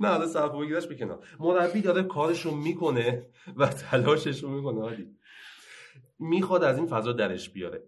نه 0.00 0.08
حالا 0.08 0.26
سرپا 0.26 0.58
بگیرش 0.58 0.88
بکنم 0.88 1.18
مربی 1.40 1.80
داره 1.80 2.02
کارشو 2.02 2.54
می‌کنه 2.54 3.26
و 3.56 3.66
تلاششو 3.66 4.48
می‌کنه 4.48 4.80
حالی 4.80 5.06
می‌خواد 6.18 6.64
از 6.64 6.78
این 6.78 6.86
فضا 6.86 7.12
درش 7.12 7.50
بیاره. 7.50 7.82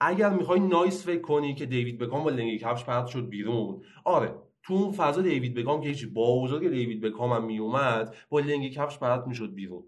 اگر 0.00 0.30
می‌خوای 0.30 0.60
نایس 0.60 1.06
فکر 1.06 1.20
کنی 1.20 1.54
که 1.54 1.66
دیوید 1.66 1.98
بکام 1.98 2.24
با 2.24 2.30
لنگی 2.30 2.58
کفش 2.58 2.84
پرت 2.84 3.06
شد 3.06 3.28
بیرون. 3.28 3.82
آره 4.04 4.34
تو 4.62 4.74
اون 4.74 4.92
فضا 4.92 5.22
دیوید 5.22 5.54
بکام 5.54 5.80
که 5.80 5.88
هیچی 5.88 6.06
با 6.06 6.42
بزرگ 6.42 6.68
دیوید 6.68 7.00
بکام 7.00 7.32
هم 7.32 7.44
میومد 7.44 8.14
با 8.28 8.40
لنگی 8.40 8.70
کفش 8.70 8.98
پرت 8.98 9.26
می‌شد 9.26 9.54
بیرون. 9.54 9.84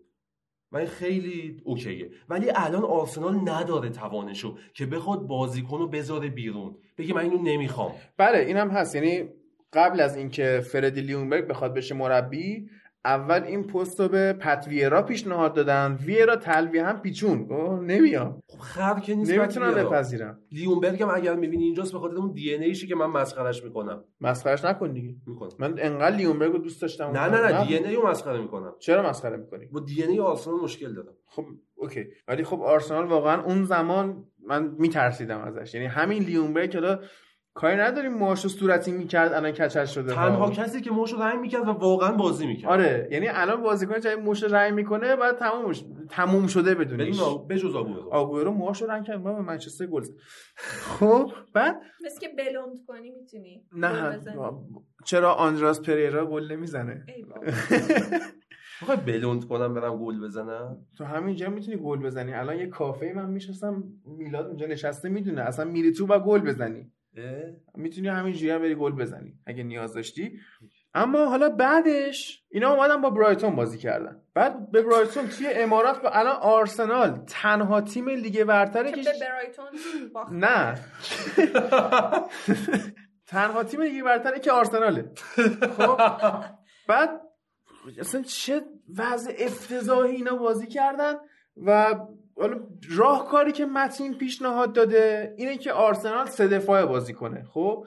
و 0.73 0.87
خیلی 0.87 1.61
اوکیه. 1.65 2.11
ولی 2.29 2.51
الان 2.55 2.85
آرسنال 2.85 3.35
نداره 3.35 3.89
توانشو 3.89 4.59
که 4.75 4.87
بخواد 4.87 5.21
بازیکن 5.21 5.79
رو 5.79 5.89
بذاره 5.89 6.29
بیرون. 6.29 6.77
بگه 6.99 7.15
من 7.15 7.23
اینو 7.23 7.43
نمی‌خوام. 7.43 7.93
بله 8.17 8.39
اینم 8.39 8.71
هست. 8.71 8.95
یعنی 8.95 9.29
قبل 9.73 10.01
از 10.01 10.17
اینکه 10.17 10.61
فردی 10.73 11.01
لیونبرگ 11.01 11.47
بخواد 11.47 11.75
بشه 11.75 11.95
مربی 11.95 12.69
اول 13.05 13.43
این 13.43 13.67
پست 13.67 14.01
رو 14.01 14.09
به 14.09 14.33
پت 14.33 14.67
ویرا 14.69 15.03
پیشنهاد 15.03 15.55
دادن. 15.55 15.99
ویرا 16.05 16.37
تلویه 16.37 16.85
هم 16.85 17.01
پیچون. 17.01 17.47
اوه، 17.51 17.81
نمیام. 17.81 18.43
خب 18.49 18.59
خر 18.59 19.01
که 19.01 19.15
نیست 19.15 19.31
نمی‌تونم. 19.31 19.75
بپذیرم. 19.75 20.39
لیونبرگ 20.53 21.03
هم 21.03 21.11
اگر 21.15 21.35
می‌بینی 21.35 21.65
اینجاست 21.65 21.93
به 21.93 21.99
خاطر 21.99 22.17
اون 22.17 22.33
DNA 22.33 22.73
که 22.73 22.95
من 22.95 23.07
مسخرش 23.07 23.65
می‌کنم. 23.65 24.05
مسخرش 24.21 24.65
نکن 24.65 24.93
دیگه. 24.93 25.15
می‌کنم. 25.27 25.51
من 25.59 25.75
انقدر 25.79 26.17
لیونبرگ 26.17 26.53
رو 26.53 26.59
دوست 26.59 26.83
داشتم. 26.83 27.05
نه 27.05 27.29
نه 27.29 27.53
نه. 27.53 27.67
دی 27.67 27.79
ان 27.79 27.85
ای 27.85 27.97
رو 27.97 28.09
مسخره 28.09 28.41
می‌کنم. 28.41 28.73
چرا 28.79 29.09
مسخره 29.09 29.37
می‌کنی؟ 29.37 29.67
با 29.67 29.81
DNA 29.81 30.21
آرسنال 30.21 30.57
مشکل 30.61 30.95
دارم. 30.95 31.13
خب 31.27 31.45
okay. 31.75 32.05
ولی 32.29 32.45
خب 32.45 32.61
آرسنال 32.63 33.07
واقعا 33.07 33.43
اون 33.43 33.65
زمان 33.65 34.25
من 34.47 34.75
میترسیدم 34.79 35.41
ازش. 35.41 35.75
یعنی 35.75 35.87
همین 35.87 36.23
لیونبرگ 36.23 36.71
که 36.71 36.79
حالا 36.79 37.01
کاری 37.59 37.77
نداریم 37.77 38.15
موشو 38.15 38.49
صورتی 38.49 38.93
می‌کرد 38.93 39.33
الان 39.33 39.51
کچل 39.53 39.85
شده. 39.85 40.15
تنها 40.15 40.47
ها. 40.47 40.51
کسی 40.51 40.81
که 40.81 40.91
موشو 40.91 41.23
رنگ 41.23 41.41
می‌کرد 41.41 41.69
و 41.69 41.71
واقعا 41.71 42.13
بازی 42.13 42.47
می‌کرد. 42.47 42.71
آره 42.71 43.09
یعنی 43.11 43.29
الان 43.29 43.63
بازیکن 43.63 44.01
جای 44.01 44.15
موش 44.17 44.43
رنگ 44.43 44.75
می‌کنه 44.75 45.17
بعد 45.17 45.39
تمومش 45.39 45.85
تموم 46.11 46.47
شده 46.47 46.75
بدونیش. 46.75 47.21
بدون 47.21 47.49
بجز 47.49 47.75
آگورو 47.75 48.09
آگورو 48.11 48.51
موهاشو 48.51 48.87
رنگ 48.87 49.05
کرد. 49.05 49.21
ما 49.21 49.33
به 49.33 49.43
منچستر 49.43 49.87
گل. 49.87 50.05
خب 50.99 51.33
بعد 51.55 51.77
مثل 52.05 52.21
که 52.21 52.29
بلوند 52.39 52.79
کنی 52.87 53.11
می‌تونی 53.11 53.65
نه 53.73 54.21
چرا 55.05 55.35
آندراس 55.35 55.83
پریرا 55.83 56.27
گل 56.27 56.53
نمی‌زنه؟ 56.53 57.05
می‌خوای 58.81 58.97
بلوند 59.07 59.49
کنم 59.49 59.75
برم 59.75 59.97
گل 59.97 60.21
بزنم؟ 60.21 60.87
تو 60.99 61.05
همینجا 61.05 61.51
می‌تونی 61.51 61.77
گل 61.77 61.99
بزنی. 61.99 62.33
الان 62.33 62.59
یه 62.59 62.67
کافه 62.67 63.13
من 63.17 63.31
میشستم 63.31 63.85
میلاد 64.05 64.47
اونجا 64.47 64.67
نشسته 64.67 65.09
می‌دونه. 65.09 65.43
اصلا 65.43 65.65
میری 65.65 65.93
تو 65.93 66.07
و 66.07 66.19
گل 66.19 66.41
بزنی. 66.41 66.93
می‌تونی 67.75 68.09
همینجوری 68.09 68.51
هم 68.51 68.59
بری 68.59 68.75
گل 68.75 68.93
بزنی 68.93 69.35
اگه 69.47 69.63
نیاز 69.63 69.95
داشتی. 69.95 70.39
اما 70.95 71.27
حالا 71.27 71.49
بعدش 71.49 72.43
اینا 72.51 72.75
اومدن 72.75 73.01
با 73.01 73.11
برایتون 73.11 73.57
بازی 73.57 73.79
کردن. 73.79 74.23
بعد 74.35 74.71
به 74.71 74.83
برایتون 74.83 75.29
توی 75.29 75.47
امارات 75.47 76.03
با 76.03 76.11
الان 76.11 76.37
آرسنال 76.37 77.25
تنها 77.27 77.81
تیم 77.81 78.09
لیگ 78.09 78.45
برتره 78.45 78.93
که 78.93 79.03
به 79.03 79.13
برایتون 79.21 79.67
نه. 80.33 80.79
تنها 83.27 83.65
تیم 83.65 83.83
لیگ 83.83 84.05
برتره 84.05 84.41
که 84.41 84.53
آرسناله. 84.53 85.11
خب 85.77 86.01
بعد 86.89 87.21
اصلا 87.99 88.23
چه 88.23 88.63
وضع 88.97 89.33
افتضاحی 89.39 90.17
اینا 90.17 90.37
بازی 90.37 90.67
کردن 90.67 91.15
و 91.57 91.95
حالا 92.41 92.57
راهکاری 92.97 93.53
که 93.53 93.67
متین 93.67 94.19
پیشنهاد 94.19 94.73
داده 94.73 95.35
اینه 95.39 95.57
که 95.57 95.73
آرسنال 95.73 96.27
سه 96.27 96.49
دفاعه 96.49 96.87
بازی 96.87 97.13
کنه. 97.13 97.45
خب؟ 97.45 97.87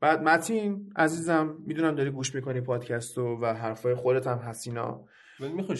بعد 0.00 0.22
متین 0.22 0.92
عزیزم 0.96 1.56
می‌دونم 1.66 1.94
داری 1.94 2.10
گوش 2.10 2.34
می‌کنی 2.34 2.60
پادکستو 2.60 3.38
و 3.42 3.46
حرفای 3.46 3.94
خودت 3.94 4.26
هم 4.26 4.38
هستینا 4.38 5.04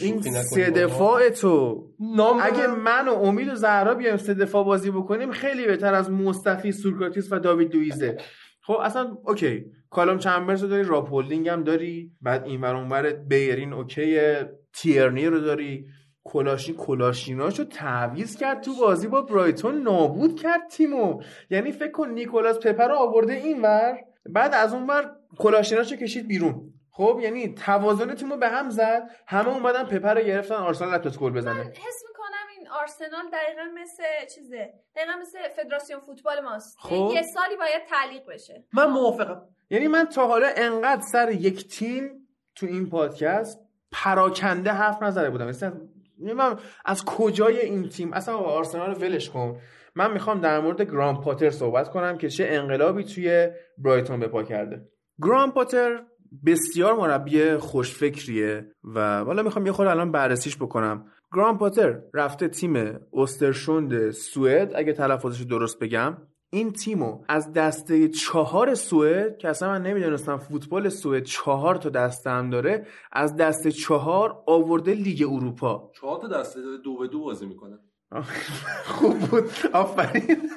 این 0.00 0.32
سه 0.32 0.70
دفاع 0.70 1.28
تو. 1.28 1.84
نام 2.00 2.38
اگه 2.42 2.66
من 2.66 3.08
و 3.08 3.12
امید 3.12 3.48
و 3.48 3.54
زهرا 3.54 3.94
بیایم 3.94 4.16
سه 4.16 4.34
دفاع 4.34 4.64
بازی 4.64 4.90
بکنیم 4.90 5.30
خیلی 5.30 5.66
بهتر 5.66 5.94
از 5.94 6.10
مصطفی 6.10 6.72
سوکراتیس 6.72 7.32
و 7.32 7.38
داوید 7.38 7.74
لویزه 7.74 8.16
خب 8.62 8.76
اصلا 8.82 9.16
okay. 9.24 9.64
کالوم 9.90 10.18
چمبرز 10.18 10.62
رو 10.62 10.68
داری 10.68 10.82
راب 10.82 11.08
هولدینگ 11.08 11.48
هم 11.48 11.64
داری. 11.64 12.12
بعد 12.20 12.44
این 12.44 12.60
ور 12.60 12.76
اونور 12.76 13.12
بیرین 13.12 13.72
okay 13.72 14.24
ه. 14.24 14.50
تیرنی 14.72 15.26
رو 15.26 15.40
داری. 15.40 15.86
کلاشین 16.24 16.76
کلاشیناشو 16.76 17.64
تعویض 17.64 18.36
کرد 18.36 18.60
تو 18.60 18.74
بازی 18.80 19.08
با 19.08 19.22
برایتون 19.22 19.82
نابود 19.82 20.40
کرد 20.40 20.68
تیمو. 20.68 21.22
یعنی 21.50 21.72
فکر 21.72 21.90
کن 21.90 22.08
نیکولاس 22.08 22.58
پپه 22.58 22.88
رو 22.88 22.94
آورده 22.94 23.32
این 23.32 23.62
ور 23.62 23.98
بعد 24.26 24.54
از 24.54 24.74
اون 24.74 24.86
ور 24.86 25.16
کلاشیناشو 25.38 25.96
کشید 25.96 26.28
بیرون. 26.28 26.70
خب 26.90 27.18
یعنی 27.22 27.54
توازن 27.54 28.14
تیمو 28.14 28.36
به 28.36 28.48
هم 28.48 28.70
زد 28.70 29.10
همه 29.26 29.48
اومدن 29.48 29.84
پپه 29.84 30.14
رو 30.14 30.20
گرفتن 30.20 30.54
آرسنال 30.54 30.94
نتونست 30.94 31.18
گل 31.18 31.32
بزنه. 31.32 31.60
حس 31.60 32.04
می‌کنم 32.08 32.46
این 32.58 32.68
آرسنال 32.68 33.30
دقیقا 33.32 33.62
مثل 33.82 34.02
چیزه؟ 34.34 34.72
دقیقا 34.96 35.12
مثل 35.20 35.38
فدراسیون 35.56 36.00
فوتبال 36.00 36.40
ماست. 36.40 36.76
خب. 36.80 37.10
یه 37.14 37.22
سالی 37.22 37.56
باید 37.56 37.82
تعلیق 37.90 38.26
بشه. 38.28 38.64
من 38.72 38.86
موافقم. 38.86 39.42
یعنی 39.70 39.88
من 39.88 40.04
تا 40.04 40.26
حالا 40.26 40.48
انقدر 40.56 41.00
سر 41.00 41.30
یک 41.30 41.68
تیم 41.68 42.28
تو 42.54 42.66
این 42.66 42.90
پادکست 42.90 43.60
پراکنده 43.92 44.70
حرف 44.70 45.02
نزده 45.02 45.30
بودم. 45.30 45.46
مثلا 45.46 45.68
یعنی 45.68 45.93
من 46.32 46.56
از 46.84 47.04
کجای 47.04 47.60
این 47.60 47.88
تیم؟ 47.88 48.12
اصلا 48.12 48.36
آرسنال 48.36 48.90
رو 48.90 49.00
ولش 49.00 49.30
کن. 49.30 49.56
من 49.96 50.12
می‌خوام 50.12 50.40
در 50.40 50.60
مورد 50.60 50.82
گرام 50.82 51.20
پاتر 51.20 51.50
صحبت 51.50 51.88
کنم 51.88 52.18
که 52.18 52.28
چه 52.28 52.46
انقلابی 52.48 53.04
توی 53.04 53.48
برایتون 53.78 54.20
به 54.20 54.28
پا 54.28 54.42
کرده. 54.42 54.88
گرام 55.22 55.52
پاتر 55.52 56.02
بسیار 56.46 56.94
مربی 56.94 57.56
خوشفکریه 57.56 58.66
و 58.94 59.24
حالا 59.24 59.42
می‌خوام 59.42 59.66
یه 59.66 59.72
خورده 59.72 59.90
الان 59.90 60.12
بررسیش 60.12 60.56
بکنم. 60.56 61.06
گرام 61.32 61.58
پاتر 61.58 62.00
رفته 62.14 62.48
تیم 62.48 62.98
اوسترشوند 63.10 64.10
سوئد 64.10 64.72
اگه 64.74 64.92
تلفظش 64.92 65.42
درست 65.42 65.78
بگم. 65.78 66.16
این 66.54 66.72
تیمو 66.72 67.24
از 67.28 67.52
دسته 67.52 68.08
چهار 68.08 68.74
سوئد 68.74 69.38
که 69.38 69.48
اصلا 69.48 69.68
من 69.68 69.82
نمی‌دونستم 69.82 70.36
فوتبال 70.36 70.88
سوئد 70.88 71.22
چهار 71.22 71.76
تا 71.76 71.88
دسته 71.88 72.30
هم 72.30 72.50
داره 72.50 72.86
از 73.12 73.36
دسته 73.36 73.72
چهار 73.72 74.42
آورده 74.46 74.94
لیگ 74.94 75.28
اروپا. 75.30 75.90
چهار 76.00 76.20
تا 76.20 76.28
دسته 76.28 76.60
دو 76.84 76.96
به 76.96 77.08
دو 77.08 77.20
بازی 77.20 77.46
می‌کنه. 77.46 77.78
خوب 78.94 79.18
بود. 79.18 79.50
آفرین. 79.72 80.50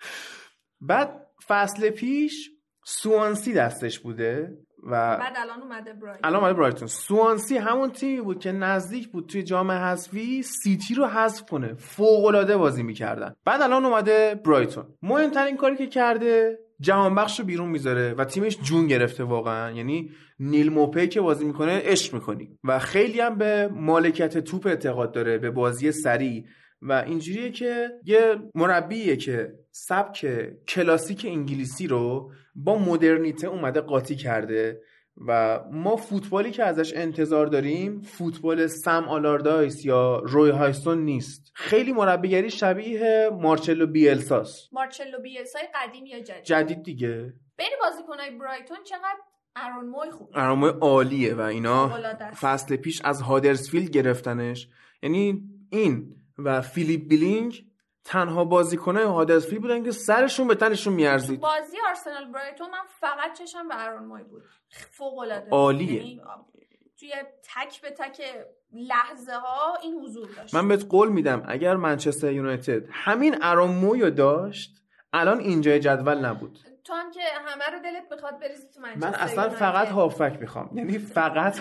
بعد 0.88 1.26
فصل 1.48 1.90
پیش 1.90 2.50
سوانسی 2.84 3.52
دستش 3.52 3.98
بوده. 3.98 4.58
و 4.82 4.90
بعد 4.90 5.32
الان 5.36 5.62
اومده 5.62 5.92
برایتون. 5.92 6.20
الان 6.24 6.40
اومده 6.40 6.54
برایتون. 6.54 6.88
سوانسی 6.88 7.56
همون 7.56 7.90
تیمی 7.90 8.20
بود 8.20 8.40
که 8.40 8.52
نزدیک 8.52 9.08
بود 9.08 9.26
توی 9.26 9.42
جام 9.42 9.70
حذفی 9.70 10.42
سیتی 10.42 10.94
رو 10.94 11.06
حذف 11.06 11.42
کنه. 11.42 11.74
فوق 11.74 12.24
العاده 12.24 12.56
بازی 12.56 12.82
می‌کردن. 12.82 13.34
بعد 13.44 13.62
الان 13.62 13.84
اومده 13.84 14.40
برایتون. 14.44 14.84
مهمترین 15.02 15.56
کاری 15.56 15.76
که 15.76 15.86
کرده 15.86 16.58
جهان 16.80 17.14
بخش 17.14 17.40
رو 17.40 17.46
بیرون 17.46 17.68
می‌ذاره 17.68 18.14
و 18.18 18.24
تیمش 18.24 18.58
جون 18.62 18.86
گرفته 18.86 19.24
واقعا. 19.24 19.70
یعنی 19.70 20.10
نیل 20.40 20.72
موپی 20.72 21.08
که 21.08 21.20
بازی 21.20 21.44
می‌کنه 21.44 21.82
عشق 21.84 22.14
می‌کنی. 22.14 22.58
و 22.64 22.78
خیلی 22.78 23.20
هم 23.20 23.38
به 23.38 23.68
مالکیت 23.72 24.38
توپ 24.38 24.66
اعتقاد 24.66 25.12
داره 25.12 25.38
به 25.38 25.50
بازی 25.50 25.92
سریع. 25.92 26.44
و 26.82 26.92
اینجوریه 26.92 27.50
که 27.50 27.88
یه 28.04 28.36
مربیه 28.54 29.16
که 29.16 29.52
سبک 29.70 30.26
کلاسیک 30.68 31.26
انگلیسی 31.28 31.86
رو 31.86 32.32
با 32.64 32.78
مدرنیته 32.78 33.46
اومده 33.46 33.80
قاطی 33.80 34.16
کرده 34.16 34.80
و 35.26 35.60
ما 35.72 35.96
فوتبالی 35.96 36.50
که 36.50 36.64
ازش 36.64 36.92
انتظار 36.96 37.46
داریم 37.46 38.00
فوتبال 38.00 38.66
سم 38.66 39.04
آلاردایس 39.08 39.84
یا 39.84 40.18
روی 40.18 40.50
هایستون 40.50 41.04
نیست. 41.04 41.52
خیلی 41.54 41.92
مربیگری 41.92 42.50
شبیه 42.50 43.30
مارچلو 43.32 43.86
بیلساس. 43.86 44.68
مارچلو 44.72 45.22
بیلسای 45.22 45.62
قدیم 45.74 46.06
یا 46.06 46.20
جدید؟ 46.20 46.44
جدید 46.44 46.82
دیگه. 46.82 47.32
بین 47.56 47.70
بازیکنهای 47.80 48.30
برایتون 48.30 48.76
چقدر 48.84 49.18
ارون 49.56 49.86
موی 49.86 50.10
خوب؟ 50.10 50.30
ارامه 50.34 50.68
عالیه 50.68 51.34
و 51.34 51.40
اینا. 51.40 51.88
فصل 52.40 52.76
پیش 52.76 53.02
از 53.04 53.22
هادرسفیلد 53.22 53.90
گرفتنش. 53.90 54.68
یعنی 55.02 55.42
این 55.70 56.14
و 56.38 56.60
فیلیپ 56.60 57.08
بیلینگ 57.08 57.67
تنها 58.08 58.44
بازیکنای 58.44 59.04
هادرسفیلد 59.04 59.62
بودن 59.62 59.84
که 59.84 59.90
سرشون 59.90 60.48
به 60.48 60.54
تنشون 60.54 60.94
میارزید. 60.94 61.40
بازی 61.40 61.76
آرسنال 61.88 62.32
برایتون 62.32 62.70
من 62.70 62.78
فقط 63.00 63.38
چشم 63.38 63.68
به 63.68 63.84
ارون 63.84 64.04
موی 64.04 64.22
بود. 64.22 64.42
فوق 64.90 65.18
العاده 65.18 65.50
عالیه. 65.50 65.92
یعنی 65.92 66.20
توی 67.00 67.12
تک 67.54 67.80
به 67.82 67.90
تک 67.90 68.22
لحظه 68.72 69.32
ها 69.32 69.76
این 69.82 69.94
حضور 70.04 70.28
داشت. 70.36 70.54
من 70.54 70.68
بهت 70.68 70.84
قول 70.88 71.08
میدم 71.08 71.42
اگر 71.48 71.74
منچستر 71.76 72.32
یونایتد 72.32 72.82
همین 72.92 73.36
ارامویو 73.42 74.10
داشت 74.10 74.70
الان 75.12 75.40
اینجای 75.40 75.80
جدول 75.80 76.18
نبود. 76.24 76.58
تو 76.84 76.94
هم 76.94 77.10
که 77.10 77.20
همه 77.46 77.64
رو 77.64 77.78
دلت 77.82 78.12
می‌خواد 78.12 78.40
بریزی 78.40 78.68
تو 78.74 78.80
منچستر 78.80 79.08
من 79.08 79.14
اصلا 79.14 79.42
یونایتد. 79.42 79.58
فقط 79.58 79.88
هافک 79.88 80.36
می‌خوام. 80.40 80.70
یعنی 80.74 80.98
فقط 80.98 81.60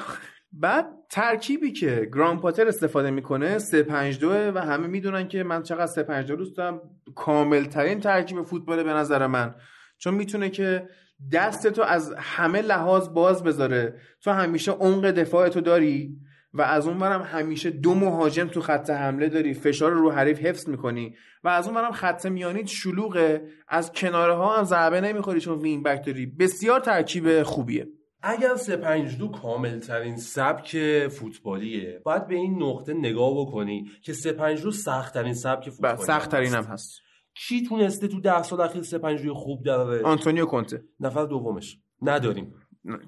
بعد 0.51 0.85
ترکیبی 1.09 1.71
که 1.71 2.09
گرام 2.13 2.39
پاتر 2.39 2.67
استفاده 2.67 3.11
می‌کنه 3.11 3.59
352 3.59 4.51
و 4.55 4.57
همه 4.57 4.87
می‌دونن 4.87 5.27
که 5.27 5.43
من 5.43 5.63
چقدر 5.63 5.85
352 5.85 6.35
دوست 6.35 6.57
دارم. 6.57 6.81
کامل 7.15 7.65
ترین 7.65 7.99
ترکیب 7.99 8.41
فوتبال 8.41 8.83
به 8.83 8.93
نظر 8.93 9.27
من. 9.27 9.55
چون 9.97 10.13
می‌تونه 10.13 10.49
که 10.49 10.87
دستتو 11.33 11.81
از 11.81 12.13
همه 12.17 12.61
لحاظ 12.61 13.09
باز 13.09 13.43
بذاره. 13.43 13.95
تو 14.21 14.31
همیشه 14.31 14.71
عمق 14.71 15.11
دفاعتو 15.11 15.61
داری 15.61 16.17
و 16.53 16.61
از 16.61 16.87
اون 16.87 16.97
برم 16.97 17.21
همیشه 17.21 17.69
دو 17.69 17.95
مهاجم 17.95 18.47
تو 18.47 18.61
خط 18.61 18.89
حمله 18.89 19.29
داری. 19.29 19.53
فشار 19.53 19.91
رو 19.91 20.11
حریف 20.11 20.39
حفظ 20.39 20.69
می‌کنی. 20.69 21.15
و 21.43 21.47
از 21.49 21.65
اون 21.65 21.75
برم 21.75 21.91
خط 21.91 22.25
میانیت 22.25 22.67
شلوغه. 22.67 23.41
از 23.67 23.91
کناره 23.91 24.33
ها 24.33 24.57
هم 24.57 24.63
ضربه 24.63 25.01
نمی‌خوری 25.01 25.41
چون 25.41 25.59
وینگ 25.59 25.83
بک 25.83 26.05
داری. 26.05 26.25
بسیار 26.25 26.79
ترکیب 26.79 27.43
خوبیه. 27.43 27.87
اگر 28.21 28.55
352 28.55 29.27
کامل 29.31 29.79
ترین 29.79 30.17
سبک 30.17 30.77
فوتبالیه 31.07 32.01
باید 32.03 32.27
به 32.27 32.35
این 32.35 32.63
نقطه 32.63 32.93
نگاه 32.93 33.31
بکنی 33.41 33.91
که 34.01 34.13
352 34.13 34.71
سخت 34.71 35.13
ترین 35.13 35.33
سبک 35.33 35.67
و 35.67 35.71
فوتبالی 35.71 36.03
سخت 36.03 36.31
ترین 36.31 36.53
هم 36.53 36.63
هست. 36.63 37.01
کی 37.33 37.63
تونسته 37.63 38.07
تو 38.07 38.19
10 38.21 38.43
سال 38.43 38.61
اخیر 38.61 38.81
352 38.83 39.33
خوب 39.33 39.65
دراره؟ 39.65 40.03
آنتونیو 40.03 40.45
کونته. 40.45 40.83
نفر 40.99 41.25
دومش. 41.25 41.77
نداریم. 42.01 42.53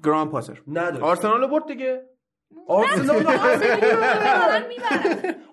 گرام 0.04 0.30
پاتر 0.30 0.62
نداریم. 0.68 1.02
آرسنال 1.02 1.46
برد 1.46 1.66
دیگه. 1.66 2.02
آرسنال 2.68 3.26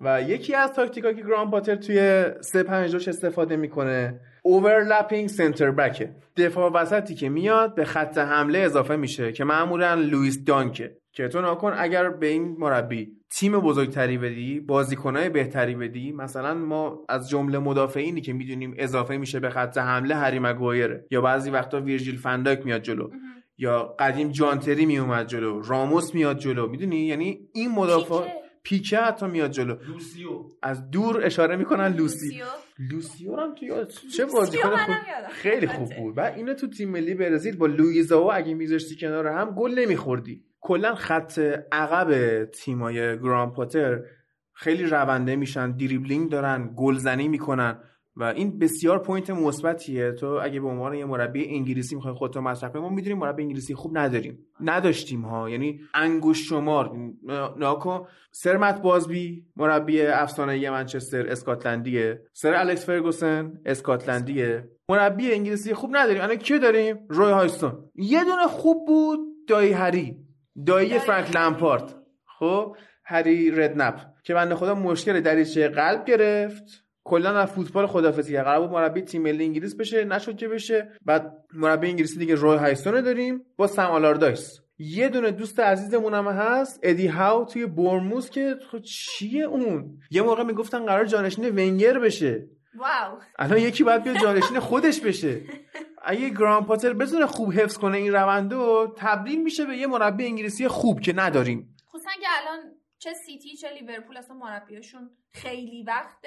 و 0.00 0.22
یکی 0.22 0.54
از 0.54 0.72
تاکتیکا 0.72 1.12
که 1.12 1.22
گرام 1.22 1.50
پاتر 1.50 1.74
توی 1.76 2.24
352 2.40 3.10
استفاده 3.10 3.56
می‌کنه 3.56 4.20
overlapping 4.42 5.28
center 5.28 5.70
back 5.70 6.02
ه 6.02 6.10
دفاع 6.36 6.72
وسطی 6.72 7.14
که 7.14 7.28
میاد 7.28 7.74
به 7.74 7.84
خط 7.84 8.18
حمله 8.18 8.58
اضافه 8.58 8.96
میشه 8.96 9.32
که 9.32 9.44
معمولا 9.44 9.94
لوئیس 9.94 10.44
دانکه. 10.44 10.96
که 11.12 11.28
تو 11.28 11.40
ناکن 11.40 11.74
اگر 11.78 12.10
به 12.10 12.26
این 12.26 12.56
مربی 12.58 13.12
تیم 13.30 13.60
بزرگتری 13.60 14.18
بدی 14.18 14.60
بازیکنهای 14.60 15.28
بهتری 15.28 15.74
بدی 15.74 16.12
مثلا 16.12 16.54
ما 16.54 17.04
از 17.08 17.28
جمله 17.28 17.58
مدافعینی 17.58 18.20
که 18.20 18.32
می‌دونیم 18.32 18.74
اضافه 18.78 19.16
میشه 19.16 19.40
به 19.40 19.50
خط 19.50 19.78
حمله 19.78 20.14
هری 20.14 20.38
مگوایره. 20.38 21.06
یا 21.10 21.20
بعضی 21.20 21.50
وقتا 21.50 21.80
ویرجیل 21.80 22.16
فن‌دایک 22.16 22.64
میاد 22.64 22.82
جلو. 22.82 23.10
یا 23.58 23.94
قدیم 23.98 24.28
جان 24.28 24.51
تری 24.51 24.86
میومد 24.86 25.26
جلو. 25.26 25.62
راموس 25.62 26.14
میاد 26.14 26.38
جلو. 26.38 26.68
می‌دونی؟ 26.68 26.96
یعنی 26.96 27.40
این 27.54 27.70
مدافع 27.70 28.24
پیکه. 28.62 28.98
حتی 28.98 29.26
میاد 29.26 29.50
جلو 29.50 29.76
لوسیو 29.88 30.28
از 30.62 30.90
دور 30.90 31.26
اشاره 31.26 31.56
می‌کنن 31.56 31.86
لوسی 31.86 32.26
لوسیو. 32.26 32.44
لوسیو 32.78 33.36
هم 33.36 33.54
تو 33.54 33.64
یاد 33.64 33.92
چه 34.16 34.24
بازیکن 34.24 34.76
خوب. 34.76 34.94
خیلی 35.30 35.66
خوب 35.66 35.86
البته. 35.86 36.00
بود 36.00 36.18
و 36.18 36.20
اینو 36.20 36.54
تو 36.54 36.66
تیم 36.66 36.90
ملی 36.90 37.14
برزیل 37.14 37.56
با 37.56 37.66
لویزاو 37.66 38.32
اگه 38.32 38.54
میذاشتی 38.54 38.96
کنار 38.96 39.26
هم 39.26 39.50
گل 39.50 39.78
نمیخوردی 39.78 40.44
کلا 40.60 40.94
خط 40.94 41.38
عقب 41.72 42.44
تیمای 42.44 43.18
گرام 43.18 43.52
پاتر 43.52 44.00
خیلی 44.52 44.84
رونده 44.84 45.36
میشن 45.36 45.76
دریبلینگ 45.76 46.30
دارن 46.30 46.74
گلزنی 46.76 47.28
می‌کنن 47.28 47.78
و 48.18 48.22
این 48.22 48.58
بسیار 48.58 48.98
point 48.98 49.30
مثبتیه. 49.30 50.12
تو 50.12 50.26
اگه 50.26 50.60
به 50.60 50.68
عنوان 50.68 50.94
یه 50.94 51.04
مربی 51.04 51.48
انگلیسی 51.48 51.94
می‌خوای 51.94 52.14
خودت 52.14 52.36
رو 52.36 52.42
معرفی 52.42 52.72
کنی 52.72 52.82
ما 52.82 52.88
می‌دونیم 52.88 53.18
مربی 53.18 53.42
انگلیسی 53.42 53.74
خوب 53.74 53.98
نداریم. 53.98 54.38
نداشتیم 54.60 55.22
ها 55.22 55.50
یعنی 55.50 55.80
انگشت 55.94 56.48
شمار. 56.48 56.90
ناکن 57.56 58.06
سر 58.30 58.56
مت 58.56 58.82
بازبی 58.82 59.46
مربی 59.56 60.02
افسانه 60.02 60.70
منچستر 60.70 61.28
اسکاتلندیه. 61.28 62.22
سر 62.32 62.54
الکس 62.54 62.86
فرگوسن 62.86 63.52
اسکاتلندیه. 63.66 64.68
مربی 64.88 65.32
انگلیسی 65.32 65.74
خوب 65.74 65.96
نداریم. 65.96 66.22
الان 66.22 66.36
کی 66.36 66.58
داریم؟ 66.58 66.96
روی 67.08 67.32
هاجسون. 67.32 67.90
یه 67.94 68.24
دونه 68.24 68.46
خوب 68.46 68.86
بود 68.86 69.18
دایی 69.48 69.72
هری. 69.72 70.16
دایی 70.66 70.98
فرانک 70.98 71.24
هری. 71.24 71.34
لمپارت. 71.34 71.94
خب 72.38 72.76
هری 73.04 73.50
ردنپ. 73.50 74.00
که 74.24 74.34
بنده 74.34 74.54
خدا 74.54 74.74
مشکل 74.74 75.20
دریچه 75.20 75.68
قلب 75.68 76.04
گرفت. 76.04 76.87
کلا 77.08 77.38
از 77.38 77.50
فوتبال 77.50 77.86
خدافظی 77.86 78.32
کرد. 78.32 78.44
قرار 78.44 78.60
بود 78.60 78.70
مربی 78.70 79.02
تیم 79.02 79.22
ملی 79.22 79.44
انگلیس 79.44 79.76
بشه 79.76 80.04
نشد 80.04 80.36
که 80.36 80.48
بشه. 80.48 80.92
بعد 81.04 81.32
مربی 81.54 81.88
انگلیسی 81.88 82.18
دیگه 82.18 82.34
روی 82.34 82.56
هایستون 82.56 83.00
داریم 83.00 83.44
با 83.56 83.66
سم 83.66 83.82
آلاردایس. 83.82 84.60
یه 84.78 85.08
دونه 85.08 85.30
دوست 85.30 85.60
عزیزمون 85.60 86.14
هم 86.14 86.28
هست 86.28 86.80
ادی 86.82 87.06
هاو 87.06 87.44
توی 87.44 87.66
برموز 87.66 88.30
که 88.30 88.56
خب 88.70 88.80
چیه 88.80 89.44
اون؟ 89.44 89.98
یه 90.10 90.22
موقع 90.22 90.42
می‌گفتن 90.42 90.86
قرار 90.86 91.04
جانشین 91.04 91.44
ونگر 91.44 91.98
بشه. 91.98 92.48
واو. 92.78 93.18
الان 93.38 93.58
یکی 93.58 93.84
باید 93.84 94.02
بیاد 94.02 94.18
جانشین 94.18 94.60
خودش 94.60 95.00
بشه. 95.00 95.40
اگه 96.02 96.28
گرام 96.28 96.66
پاتر 96.66 96.92
بتونه 96.92 97.26
خوب 97.26 97.52
حفظ 97.52 97.78
کنه 97.78 97.98
این 97.98 98.12
روندو 98.12 98.94
تبدیل 98.96 99.42
میشه 99.42 99.64
به 99.64 99.76
یه 99.76 99.86
مربی 99.86 100.24
انگلیسی 100.24 100.68
خوب 100.68 101.00
که 101.00 101.12
نداریم. 101.12 101.76
خصوصا 101.88 102.10
که 102.20 102.26
الان 102.42 102.58
چه 102.98 103.10
سیتی 103.26 103.56
چه 103.56 103.68
لیورپول 103.80 104.16
اصلا 104.16 104.36
مربیاشون 104.36 105.10
خیلی 105.32 105.84
وقت 105.86 106.24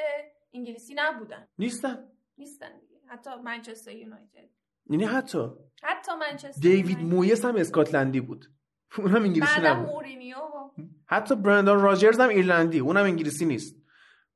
انگلیسی 0.54 0.94
نبودن. 0.98 1.48
نیستن. 1.60 2.08
نیستن 2.38 2.80
دیگه. 2.80 3.02
حتی 3.08 3.30
منچستر 3.44 3.92
یونایتد. 3.92 4.50
یعنی 4.90 5.04
حتی. 5.04 5.48
حتی 5.84 6.12
منچستر 6.20 6.62
دیوید. 6.62 7.00
مویس 7.00 7.46
هم 7.46 7.56
اسکاتلندی 7.56 8.22
بود. 8.22 8.46
اونم 8.98 9.24
انگلیسی 9.24 9.62
نبود. 9.64 9.90
مورینیو 9.90 10.38
حتی 11.06 11.36
برندان 11.36 11.82
راجرز 11.82 12.20
هم 12.20 12.30
ایرلندی. 12.30 12.80
اونم 12.80 13.04
انگلیسی 13.04 13.46
نیست. 13.46 13.76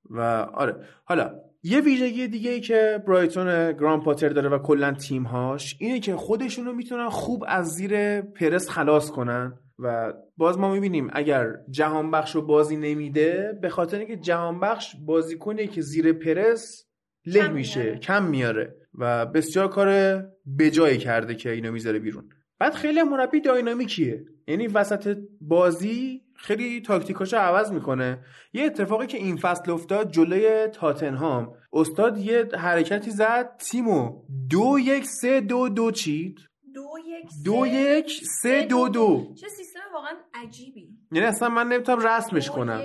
و 0.09 0.21
آره. 0.53 0.87
حالا 1.05 1.44
یه 1.67 1.81
ویژگی 1.81 2.27
دیگه 2.27 2.51
ای 2.51 2.61
که 2.61 3.03
برایتون 3.07 3.71
گران 3.71 4.01
پاتر 4.01 4.29
داره 4.29 4.49
و 4.49 4.57
کلا 4.57 4.91
تیمهاش 4.91 5.75
اینه 5.79 5.99
که 5.99 6.15
خودشونو 6.15 6.73
می‌تونن 6.73 7.09
خوب 7.09 7.45
از 7.47 7.73
زیر 7.73 8.21
پرس 8.21 8.69
خلاص 8.69 9.11
کنن 9.11 9.59
و 9.79 10.13
باز 10.37 10.57
ما 10.57 10.73
می‌بینیم 10.73 11.09
اگر 11.13 11.53
جهان 11.69 12.11
بخش 12.11 12.35
رو 12.35 12.41
بازی 12.41 12.75
نمیده 12.75 13.59
به 13.61 13.69
خاطر 13.69 13.97
اینکه 13.97 14.17
جهان 14.17 14.59
بخش 14.59 14.95
بازیکنه 15.05 15.67
که 15.67 15.81
زیر 15.81 16.13
پرس 16.13 16.85
له 17.25 17.47
میشه 17.47 17.83
میاره. 17.83 17.99
کم 17.99 18.25
میاره 18.25 18.75
و 18.93 19.25
بسیار 19.25 19.67
کار 19.67 20.21
بجایی 20.59 20.97
کرده 20.97 21.35
که 21.35 21.51
اینو 21.51 21.71
می‌ذاره 21.71 21.99
بیرون 21.99 22.29
بعد 22.59 22.73
خیلی 22.73 23.03
مربی 23.03 23.41
داینامیکیه 23.41 24.25
یعنی 24.47 24.67
وسط 24.67 25.17
بازی 25.41 26.24
خیلی 26.35 26.81
تاکتیکاشو 26.81 27.37
عوض 27.37 27.71
می‌کنه. 27.71 28.19
یه 28.53 28.63
اتفاقی 28.63 29.07
که 29.07 29.17
این 29.17 29.37
فصل 29.37 29.71
افتاد 29.71 30.11
جلوی 30.11 30.67
تاتنهام. 30.67 31.53
استاد 31.73 32.17
یه 32.17 32.49
حرکتی 32.53 33.11
زد 33.11 33.57
تیمو 33.57 34.21
دو 34.49 34.79
یک 34.79 35.05
سه 35.05 35.41
دو 35.41 35.69
دو 35.69 35.91
چید. 35.91 36.39
دو 36.75 36.87
یک 37.07 37.29
سه 37.31 37.43
دو 37.45 37.67
یک 37.67 38.21
سه 38.41 38.65
دو. 38.65 38.89
دو 38.89 39.33
چه 39.41 39.47
سیستم 39.47 39.79
واقعا 39.93 40.13
عجیبی. 40.33 40.87
یعنی 41.11 41.27
اصلا 41.27 41.49
من 41.49 41.67
نمی‌تونم 41.67 42.07
رسمش 42.07 42.49
کنم. 42.49 42.81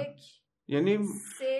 یعنی 0.68 0.98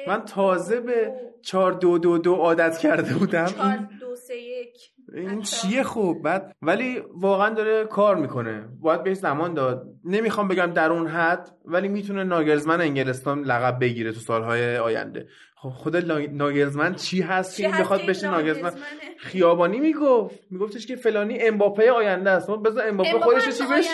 من 0.08 0.24
تازه 0.24 0.80
به 0.80 1.04
دو. 1.04 1.40
چهار 1.42 1.72
دو 1.72 1.98
دو 1.98 2.18
دو 2.18 2.34
عادت 2.34 2.78
کرده 2.78 3.14
بودم. 3.14 3.46
چهار 3.46 3.72
این 3.72 3.88
دو 4.00 4.16
سه 4.16 4.36
یک. 4.36 4.76
این. 5.14 5.42
چیه 5.42 5.82
خوب 5.82 6.22
بعد 6.22 6.56
ولی 6.62 7.02
واقعا 7.14 7.54
داره 7.54 7.84
کار 7.84 8.16
می‌کنه. 8.16 8.68
باید 8.80 9.02
بهش 9.02 9.16
زمان 9.16 9.54
داد. 9.54 9.86
نمی‌خوام 10.04 10.48
بگم 10.48 10.72
در 10.74 10.92
اون 10.92 11.06
حد 11.06 11.50
ولی 11.64 11.88
می‌تونه 11.88 12.24
ناگلزمن 12.24 12.80
انگلستان 12.80 13.42
لقب 13.42 13.80
بگیره 13.80 14.12
تو 14.12 14.20
سالهای 14.20 14.76
آینده. 14.76 15.26
خب 15.56 15.68
خود 15.68 15.96
ناگلزمن 16.32 16.94
چی 16.94 17.20
هست؟ 17.20 17.56
که 17.56 17.68
بخواد 17.68 18.06
بشه 18.06 18.30
ناگلزمن؟ 18.30 18.72
خیابانی 19.18 19.80
می‌گفت. 19.80 20.40
میگفتش 20.50 20.86
که 20.86 20.96
فلانی 20.96 21.38
امباپه 21.40 21.90
آینده 21.90 22.30
است. 22.30 22.50
ما 22.50 22.56
بذار 22.56 22.88
امباپه 22.88 23.18
خودش 23.26 23.44
چی 23.44 23.64
بشه. 23.72 23.90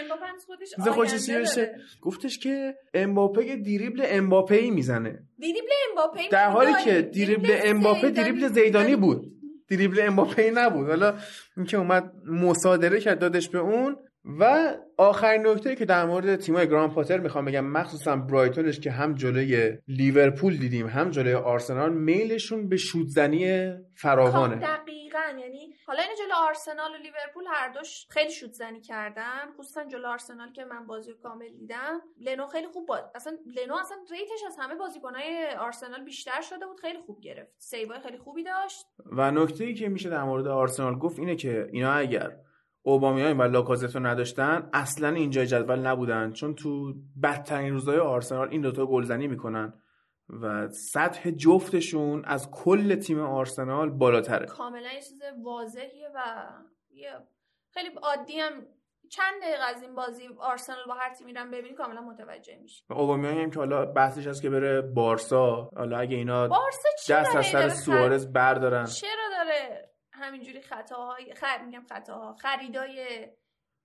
امباپه 0.00 0.90
خودش 0.90 1.26
چی 1.26 1.34
بشه. 1.34 1.74
گفتش 2.02 2.38
که 2.38 2.74
امباپه 2.94 3.56
دریبل 3.56 4.02
امباپه 4.06 4.54
ای 4.54 4.70
می‌زنه. 4.70 5.18
دریبل 5.40 5.58
امباپه 5.90 6.28
در 6.30 6.50
حالی. 6.50 6.72
که 6.84 7.02
دریبل 7.02 7.58
امباپه 7.64 8.10
دریبل 8.10 8.48
زیدانی 8.48 8.96
بود. 8.96 9.32
دریبل 9.70 10.00
امباپه 10.00 10.50
نبود. 10.54 10.88
حالا 10.88 11.14
اینکه 11.56 11.76
اومد 11.76 12.12
مصادره 12.26 13.00
کرد 13.00 13.18
دادش 13.18 13.48
به 13.48 13.58
اون 13.58 13.96
و 14.40 14.74
آخرین 14.98 15.46
نکته 15.46 15.76
که 15.76 15.84
در 15.84 16.06
مورد 16.06 16.36
تیمای 16.36 16.68
گران 16.68 16.94
پاتر 16.94 17.18
می‌خوام 17.18 17.44
بگم 17.44 17.64
مخصوصا 17.64 18.16
برایتونش 18.16 18.80
که 18.80 18.90
هم 18.90 19.14
جلوی 19.14 19.78
لیورپول 19.88 20.56
دیدیم 20.56 20.86
هم 20.86 21.10
جلوی 21.10 21.34
آرسنال 21.34 21.92
میلشون 21.92 22.68
به 22.68 22.76
شوتزنی 22.76 23.72
فراوانه. 23.94 24.54
خب، 24.54 24.62
دقیقا. 24.62 25.38
یعنی 25.40 25.74
حالا 25.86 26.02
این 26.02 26.12
جلو 26.18 26.34
آرسنال 26.48 26.90
و 26.90 26.96
لیورپول 26.96 27.44
هر 27.52 27.72
دوش 27.72 28.06
خیلی 28.10 28.30
شوت 28.30 28.52
زنی 28.52 28.80
کردن. 28.80 29.52
خصوصا 29.58 29.84
جلو 29.84 30.08
آرسنال 30.08 30.52
که 30.52 30.64
من 30.64 30.86
بازی 30.86 31.12
کامل 31.22 31.48
دیدم. 31.48 32.00
لنو 32.20 32.46
خیلی 32.46 32.66
خوب 32.66 32.86
بود 32.86 33.00
اصلا 33.14 33.32
لنو 33.46 33.74
اصلا 33.74 33.96
ریتش 34.10 34.44
از 34.46 34.56
همه 34.60 34.74
بازیکنهای 34.74 35.46
آرسنال 35.58 36.04
بیشتر 36.04 36.40
شده 36.40 36.66
بود. 36.66 36.80
خیلی 36.80 36.98
خوب 36.98 37.20
گرفت. 37.20 37.52
سیوای 37.58 38.00
خیلی 38.00 38.18
خوبی 38.18 38.44
داشت. 38.44 38.86
و 39.06 39.30
نکته 39.30 39.64
ای 39.64 39.74
که 39.74 39.88
میشه 39.88 40.10
در 40.10 40.22
مورد 40.22 40.46
آرسنال 40.46 40.98
گفت 40.98 41.18
اینه 41.18 41.36
که 41.36 41.68
اینا 41.72 41.92
اگر 41.92 42.36
اوبامیان 42.86 43.38
و 43.38 43.42
لاکازت 43.42 43.96
رو 43.96 44.06
نداشتن 44.06 44.70
اصلا 44.72 45.08
اینجا 45.08 45.44
جدول 45.44 45.78
نبودن. 45.78 46.32
چون 46.32 46.54
تو 46.54 46.94
بدترین 47.22 47.72
روزهای 47.72 47.98
آرسنال 47.98 48.48
این 48.48 48.60
دوتا 48.60 48.86
گلزنی 48.86 49.26
می‌کنن 49.26 49.72
و 50.42 50.68
سطح 50.68 51.30
جفتشون 51.30 52.24
از 52.24 52.50
کل 52.50 52.94
تیم 52.94 53.20
آرسنال 53.20 53.90
بالاتره. 53.90 54.46
کاملا 54.46 54.92
یه 54.92 55.00
چیز 55.00 55.22
واضحیه 55.44 56.08
و 56.14 56.20
خیلی 57.70 57.88
عادی 58.02 58.40
هم. 58.40 58.52
چند 59.10 59.42
دقیقه 59.42 59.64
از 59.64 59.82
این 59.82 59.94
بازی 59.94 60.28
آرسنال 60.38 60.78
با 60.88 60.94
هر 60.94 61.14
تیمی 61.14 61.32
میرن 61.32 61.50
ببینی 61.50 61.74
کاملا 61.74 62.00
متوجه 62.00 62.58
میشی. 62.62 62.84
و 62.90 62.94
اوبامیان 62.94 63.36
هم 63.36 63.50
که 63.50 63.58
حالا 63.58 63.86
بحثش 63.86 64.26
هست 64.26 64.42
که 64.42 64.50
بره 64.50 64.82
بارسا. 64.82 65.70
حالا 65.76 65.98
اگه 65.98 66.16
اینا 66.16 66.48
بارسا 66.48 66.88
چرا 67.06 67.22
دست 67.22 67.36
از 67.36 67.46
سر 67.46 67.68
سوارز 67.68 68.32
بردارن. 68.32 68.84
چرا 68.84 69.10
داره 69.36 69.90
همینجوری 70.16 70.60
خطاهای 70.60 71.34
خر 71.34 71.64
میگم 71.64 71.84
خطاها 71.88 72.34
خریدای 72.34 73.26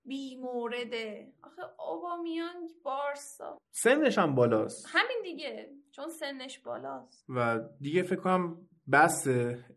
بی 0.04 0.36
مورده 0.36 1.32
آخه 1.42 1.62
اوبامیان 1.88 2.54
بارسا. 2.84 3.58
سنش 3.70 4.18
هم 4.18 4.34
بالاست. 4.34 4.86
همین 4.88 5.22
دیگه 5.22 5.68
چون 5.90 6.08
سنش 6.08 6.58
بالاست. 6.58 7.24
و 7.28 7.60
دیگه 7.80 8.02
فکر 8.02 8.20
کنم 8.20 8.68
بس 8.92 9.26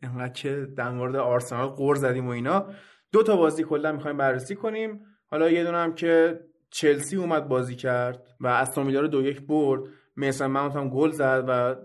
اینقدر 0.04 0.34
که 0.34 0.68
در 0.78 0.90
مورد 0.90 1.16
آرسنال 1.16 1.68
قور 1.68 1.96
زدیم 1.96 2.28
و 2.28 2.30
اینا. 2.30 2.74
دو 3.12 3.24
تا 3.24 3.36
بازی 3.36 3.64
کلا 3.64 3.92
می‌خوایم 3.92 4.18
بررسی 4.18 4.56
کنیم. 4.56 5.06
حالا 5.28 5.50
یه 5.50 5.64
دونه 5.64 5.78
هم 5.78 5.96
که 5.96 6.40
چلسی 6.70 7.18
اومد 7.18 7.48
بازی 7.48 7.76
کرد 7.76 8.28
و 8.40 8.48
استون 8.48 8.96
رو 8.96 9.08
دو 9.08 9.22
یک 9.22 9.42
برد. 9.48 9.82
میسن 10.16 10.46
ماونت 10.46 10.76
هم 10.76 10.90
گل 10.90 11.10
زد 11.12 11.46
و 11.48 11.76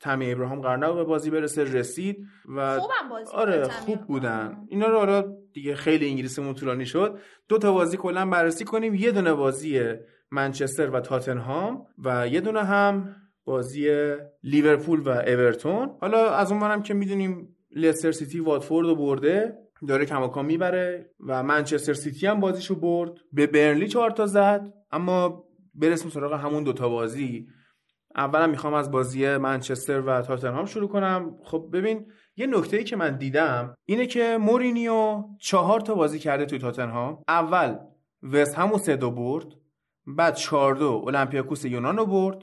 تامی 0.00 0.32
ابراهام 0.32 0.60
قرار 0.60 0.78
نبود 0.78 0.96
به 0.96 1.04
بازی 1.04 1.30
برسه 1.30 1.64
رسید 1.64 2.26
و 2.56 2.78
خوبم 2.78 3.08
بازی 3.10 3.32
آره 3.32 3.68
خوب. 3.68 4.00
بودن. 4.00 4.66
اینا 4.68 4.86
رو 4.86 4.98
حالا 4.98 5.36
دیگه 5.52 5.74
خیلی 5.74 6.08
انگلیسیمون 6.08 6.54
طولانی 6.54 6.86
شد. 6.86 7.18
دو 7.48 7.58
تا 7.58 7.72
بازی 7.72 7.96
کلا 7.96 8.26
بررسی 8.26 8.64
کنیم. 8.64 8.94
یه 8.94 9.10
دونه 9.10 9.34
بازی 9.34 9.80
منچستر 10.30 10.90
و 10.90 11.00
تاتنهام 11.00 11.86
و 12.04 12.28
یه 12.28 12.40
دونه 12.40 12.64
هم 12.64 13.16
بازی 13.44 14.14
لیورپول 14.42 15.00
و 15.00 15.08
اورتون. 15.08 15.90
حالا 16.00 16.30
از 16.30 16.52
اونورم 16.52 16.82
که 16.82 16.94
می‌دونیم 16.94 17.56
لستر 17.76 18.12
سیتی 18.12 18.40
واتفورد 18.40 18.86
رو 18.86 18.96
برده 18.96 19.54
داره 19.88 20.06
کماکان 20.06 20.46
می‌بره 20.46 21.10
و 21.26 21.42
منچستر 21.42 21.92
سیتی 21.92 22.26
هم 22.26 22.40
بازیشو 22.40 22.74
برد. 22.74 23.12
به 23.32 23.46
برنلی 23.46 23.88
چهار 23.88 24.10
تا 24.10 24.26
زد 24.26 24.72
اما 24.92 25.44
برسیم 25.74 26.10
سراغ 26.10 26.32
همون 26.32 26.64
دوتا 26.64 26.88
بازی. 26.88 27.46
اولا 28.16 28.46
می‌خوام 28.46 28.74
از 28.74 28.90
بازی 28.90 29.36
منچستر 29.36 30.00
و 30.00 30.22
تاتنهام 30.22 30.64
شروع 30.64 30.88
کنم. 30.88 31.38
خب 31.44 31.70
ببین 31.72 32.12
یه 32.36 32.46
نکته 32.46 32.76
ای 32.76 32.84
که 32.84 32.96
من 32.96 33.16
دیدم 33.16 33.74
اینه 33.84 34.06
که 34.06 34.38
مورینیو 34.40 35.24
چهار 35.40 35.80
تا 35.80 35.94
بازی 35.94 36.18
کرده 36.18 36.46
توی 36.46 36.58
تاتنهام. 36.58 37.22
اول 37.28 37.78
وست 38.32 38.58
همو 38.58 38.78
سه 38.78 38.96
دو 38.96 39.10
برد 39.10 39.46
بعد 40.06 40.34
چهار 40.34 40.74
دو 40.74 40.86
اولمپیاکوس 41.04 41.64
یونان 41.64 41.96
رو 41.96 42.06
برد 42.06 42.38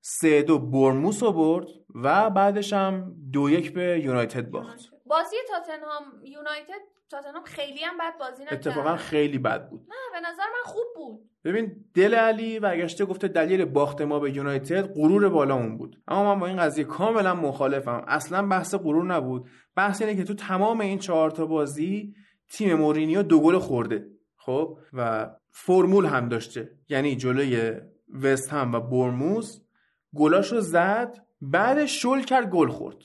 سه 0.00 0.42
دو 0.42 0.58
برموس 0.58 1.22
رو 1.22 1.32
برد 1.32 1.66
و 1.94 2.30
بعدش 2.30 2.72
هم 2.72 3.14
دو 3.32 3.50
یک 3.50 3.74
به 3.74 4.00
یونایتد 4.04 4.50
باخت. 4.50 4.80
بازی 5.06 5.36
تاتنهام 5.48 6.02
یونایتد 6.24 6.82
تاتنهام 7.12 7.44
خیلی 7.44 7.80
هم 7.84 7.98
بد 7.98 8.18
بازی 8.18 8.42
نکرد. 8.42 8.68
اتفاقا 8.68 8.96
خیلی 8.96 9.38
بد 9.38 9.68
بود. 9.68 9.80
نه 9.80 10.20
به 10.20 10.28
نظر 10.28 10.42
من 10.42 10.72
خوب 10.72 10.86
بود. 10.96 11.30
ببین 11.44 11.84
دل 11.94 12.14
علی 12.14 12.60
برگشته 12.60 13.04
گفته 13.04 13.28
دلیل 13.28 13.64
باخت 13.64 14.00
ما 14.00 14.18
به 14.18 14.36
یونایتد 14.36 14.94
غرور 14.94 15.28
بالامون 15.28 15.78
بود. 15.78 16.02
اما 16.08 16.34
من 16.34 16.40
با 16.40 16.46
این 16.46 16.56
قضیه 16.56 16.84
کاملا 16.84 17.34
مخالفم. 17.34 18.04
اصلا 18.08 18.46
بحث 18.46 18.74
غرور 18.74 19.04
نبود. 19.04 19.48
بحث 19.76 20.02
اینه 20.02 20.16
که 20.16 20.24
تو 20.24 20.34
تمام 20.34 20.80
این 20.80 20.98
چهار 20.98 21.30
تا 21.30 21.46
بازی 21.46 22.14
تیم 22.48 22.74
مورینیو 22.74 23.22
دو 23.22 23.40
گل 23.40 23.58
خورده. 23.58 24.06
خب؟ 24.36 24.78
و 24.92 25.30
فرمول 25.50 26.06
هم 26.06 26.28
داشته. 26.28 26.70
یعنی 26.88 27.16
جلوی 27.16 27.72
وست 28.22 28.52
هم 28.52 28.72
و 28.72 28.80
برموز 28.80 29.66
گلاشو 30.16 30.60
زد 30.60 31.26
بعدش 31.40 32.02
شل 32.02 32.20
کرد 32.20 32.50
گل 32.50 32.68
خورد. 32.68 32.96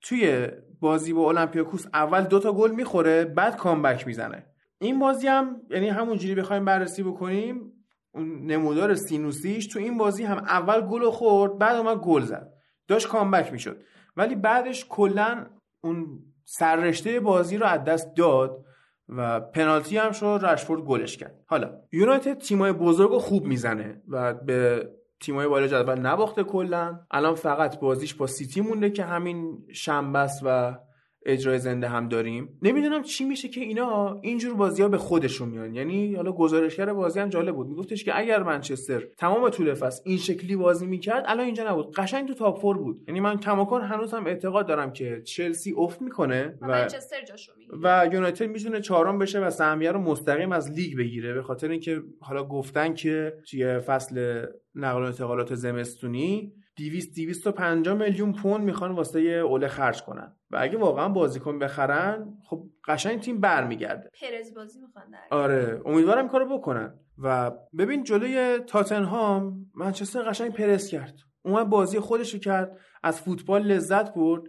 توی 0.00 0.48
بازی 0.80 1.12
با 1.12 1.22
اولمپیاکوس 1.22 1.86
اول 1.94 2.24
دوتا 2.24 2.52
گل 2.52 2.70
می‌خوره 2.70 3.24
بعد 3.24 3.56
کامبک 3.56 4.06
می‌زنه. 4.06 4.46
این 4.80 4.98
بازی 4.98 5.26
هم 5.26 5.56
یعنی 5.70 5.88
همونجوری 5.88 6.34
بخوایم 6.34 6.64
بررسی 6.64 7.02
بکنیم 7.02 7.72
اون 8.14 8.46
نمودار 8.46 8.94
سینوسیش 8.94 9.66
تو 9.66 9.78
این 9.78 9.98
بازی 9.98 10.24
هم 10.24 10.36
اول 10.36 10.80
گل 10.80 11.10
خورد 11.10 11.58
بعد 11.58 11.76
اومد 11.76 11.96
گل 11.96 12.22
زد. 12.22 12.52
داشت 12.88 13.08
کامبک 13.08 13.52
می‌شد. 13.52 13.80
ولی 14.16 14.34
بعدش 14.34 14.86
کلا 14.88 15.46
اون 15.80 16.18
سررشته 16.44 17.20
بازی 17.20 17.56
رو 17.56 17.66
از 17.66 17.84
دست 17.84 18.16
داد 18.16 18.64
و 19.08 19.40
پنالتی 19.40 19.96
هم 19.96 20.12
شد 20.12 20.40
رشفورد 20.42 20.82
گلش 20.82 21.16
کرد. 21.16 21.34
حالا 21.46 21.80
یونایتد 21.92 22.38
تیمای 22.38 22.72
بزرگ 22.72 23.18
خوب 23.18 23.44
می‌زنه 23.44 24.02
و 24.08 24.34
به 24.34 24.88
تیمای 25.20 25.48
بالا 25.48 25.66
جدول 25.66 25.98
نباخته 25.98 26.44
کلا. 26.44 27.00
الان 27.10 27.34
فقط 27.34 27.80
بازیش 27.80 28.14
با 28.14 28.26
سیتی 28.26 28.60
مونده 28.60 28.90
که 28.90 29.04
همین 29.04 29.64
شنبه 29.72 30.18
است 30.18 30.42
و 30.44 30.78
اجرای 31.26 31.58
زنده 31.58 31.88
هم 31.88 32.08
داریم. 32.08 32.58
نمی‌دونم 32.62 33.02
چی 33.02 33.24
میشه 33.24 33.48
که 33.48 33.60
اینا 33.60 34.20
اینجور 34.22 34.54
بازی 34.54 34.82
ها 34.82 34.88
به 34.88 34.98
خودشون 34.98 35.48
میان. 35.48 35.74
یعنی 35.74 36.14
حالا 36.14 36.32
گزارشگر 36.32 36.92
بازی 36.92 37.20
هم 37.20 37.28
جالب 37.28 37.54
بود. 37.54 37.66
میگفتش 37.68 38.04
که 38.04 38.18
اگر 38.18 38.42
منچستر 38.42 39.02
تمام 39.18 39.48
طول 39.50 39.74
فصل 39.74 40.02
این 40.04 40.18
شکلی 40.18 40.56
بازی 40.56 40.86
می‌کرد 40.86 41.24
الان 41.26 41.44
اینجا 41.44 41.70
نبود. 41.70 41.94
قشنگ 41.94 42.28
تو 42.28 42.34
تاپ 42.34 42.60
فور 42.60 42.78
بود. 42.78 43.04
یعنی 43.08 43.20
من 43.20 43.36
کماکان 43.36 43.82
هنوزم 43.82 44.26
اعتقاد 44.26 44.66
دارم 44.66 44.92
که 44.92 45.22
چلسی 45.22 45.74
افت 45.76 46.02
می‌کنه 46.02 46.58
و 46.62 46.66
منچستر 46.66 47.24
جاشو 47.28 47.52
و 47.82 48.08
یونایتد 48.12 48.50
می‌تونه 48.50 48.80
چهارم 48.80 49.18
بشه 49.18 49.40
و 49.40 49.50
سهمیه 49.50 49.92
رو 49.92 50.00
مستقیم 50.00 50.52
از 50.52 50.70
لیگ 50.70 50.98
بگیره. 50.98 51.34
به 51.34 51.42
خاطر 51.42 51.68
اینکه 51.68 52.02
حالا 52.20 52.44
گفتن 52.44 52.94
که 52.94 53.32
توی 53.50 53.78
فصل 53.78 54.46
نقل 54.74 55.02
و 55.02 55.04
انتقالات 55.04 55.54
زمستونی 55.54 56.52
200 56.78 57.14
250 57.14 57.94
میلیون 57.94 58.32
پوند 58.32 58.64
می‌خوان 58.64 58.92
واسه 58.92 59.20
اوله 59.20 59.68
خرج 59.68 60.02
کنن. 60.02 60.36
و 60.50 60.58
اگه 60.60 60.78
واقعا 60.78 61.08
بازیکن 61.08 61.58
بخرن 61.58 62.38
خب 62.44 62.66
قشنگ 62.88 63.20
تیم 63.20 63.40
برمیگرده. 63.40 64.10
پرز 64.20 64.54
بازی 64.54 64.80
می‌خوان 64.80 65.10
در 65.10 65.36
آره 65.36 65.82
امیدوارم 65.84 66.28
کارو 66.28 66.58
بکنن. 66.58 66.94
و 67.18 67.50
ببین 67.78 68.04
جلوی 68.04 68.58
تاتنهام 68.58 69.70
منچستر 69.74 70.22
قشنگ 70.22 70.52
پرس 70.52 70.88
کرد. 70.88 71.14
اومد 71.42 71.68
بازی 71.68 72.00
خودش 72.00 72.34
رو 72.34 72.40
کرد 72.40 72.78
از 73.02 73.20
فوتبال 73.20 73.62
لذت 73.62 74.14
برد. 74.14 74.42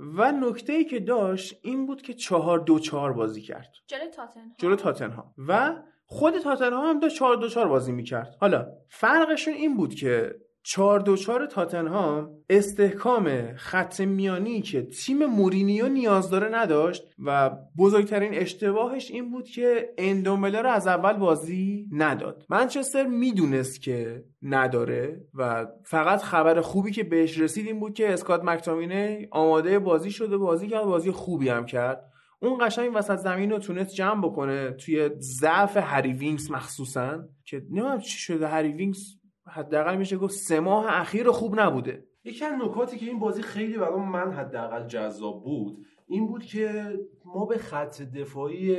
و 0.00 0.32
نکته 0.32 0.72
ای 0.72 0.84
که 0.84 1.00
داشت 1.00 1.60
این 1.62 1.86
بود 1.86 2.02
که 2.02 2.14
چهار 2.14 2.58
دو 2.58 2.78
چهار 2.78 3.12
بازی 3.12 3.42
کرد. 3.42 3.72
جلوی 3.86 4.08
تاتنهام. 4.08 4.54
جلو 4.58 4.76
تاتنهام. 4.76 5.34
و 5.48 5.82
خود 6.04 6.38
تاتنهام 6.38 6.86
هم 6.86 7.00
داشت 7.00 7.16
4 7.16 7.36
2 7.36 7.48
4 7.48 7.68
بازی 7.68 7.92
می‌کرد. 7.92 8.36
حالا 8.40 8.66
فرقشون 8.88 9.54
این 9.54 9.76
بود 9.76 9.94
که 9.94 10.34
4 10.62 11.00
2 11.00 11.16
4 11.16 11.46
تاتنهام 11.46 12.30
استحکام 12.50 13.54
خط 13.56 14.00
میانی 14.00 14.62
که 14.62 14.82
تیم 14.82 15.26
مورینیو 15.26 15.88
نیاز 15.88 16.30
داره 16.30 16.48
نداشت 16.48 17.02
و 17.18 17.50
بزرگترین 17.78 18.34
اشتباهش 18.34 19.10
این 19.10 19.30
بود 19.30 19.48
که 19.48 19.94
اندومبله 19.98 20.62
رو 20.62 20.70
از 20.70 20.86
اول 20.86 21.12
بازی 21.12 21.88
نداد. 21.92 22.46
منچستر 22.48 23.06
می‌دونست 23.06 23.82
که 23.82 24.24
نداره 24.42 25.20
و 25.34 25.66
فقط 25.84 26.22
خبر 26.22 26.60
خوبی 26.60 26.90
که 26.90 27.04
بهش 27.04 27.38
رسید 27.38 27.66
این 27.66 27.80
بود 27.80 27.94
که 27.94 28.12
اسکات 28.12 28.44
مکتامینه 28.44 29.28
آماده 29.30 29.78
بازی 29.78 30.10
شده 30.10 30.36
بازی 30.36 30.68
کرد 30.68 30.84
بازی 30.84 31.10
خوبی 31.10 31.48
هم 31.48 31.66
کرد. 31.66 32.04
اون 32.42 32.66
قشنگ 32.66 32.90
وسط 32.94 33.16
زمین 33.16 33.50
رو 33.50 33.58
تونست 33.58 33.94
جمع 33.94 34.22
بکنه 34.22 34.70
توی 34.70 35.10
ضعف 35.18 35.76
هری 35.76 36.12
وینکس 36.12 36.50
مخصوصا 36.50 37.24
که 37.44 37.62
نمی‌دونم 37.70 38.00
چی 38.00 38.18
شده 38.18 38.48
هری 38.48 38.72
وینکس 38.72 39.19
حداقل 39.50 39.96
میشه 39.96 40.16
گفت 40.16 40.34
سه 40.34 40.60
ماه 40.60 40.86
اخیر 40.88 41.30
خوب 41.30 41.60
نبوده. 41.60 42.04
یکی 42.24 42.44
از 42.44 42.52
نکاتی 42.64 42.98
که 42.98 43.06
این 43.06 43.18
بازی 43.18 43.42
خیلی 43.42 43.78
برای 43.78 44.00
من 44.00 44.32
حداقل 44.32 44.86
جذاب 44.86 45.44
بود 45.44 45.86
این 46.06 46.26
بود 46.26 46.44
که 46.44 46.98
ما 47.24 47.44
به 47.46 47.58
خط 47.58 48.02
دفاعی 48.02 48.76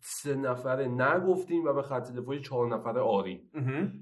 سه 0.00 0.34
نفره 0.34 0.88
نگفتیم 0.88 1.64
و 1.64 1.72
به 1.72 1.82
خط 1.82 2.12
دفاعی 2.12 2.40
چهار 2.40 2.74
نفره 2.74 3.00
آریم. 3.00 3.50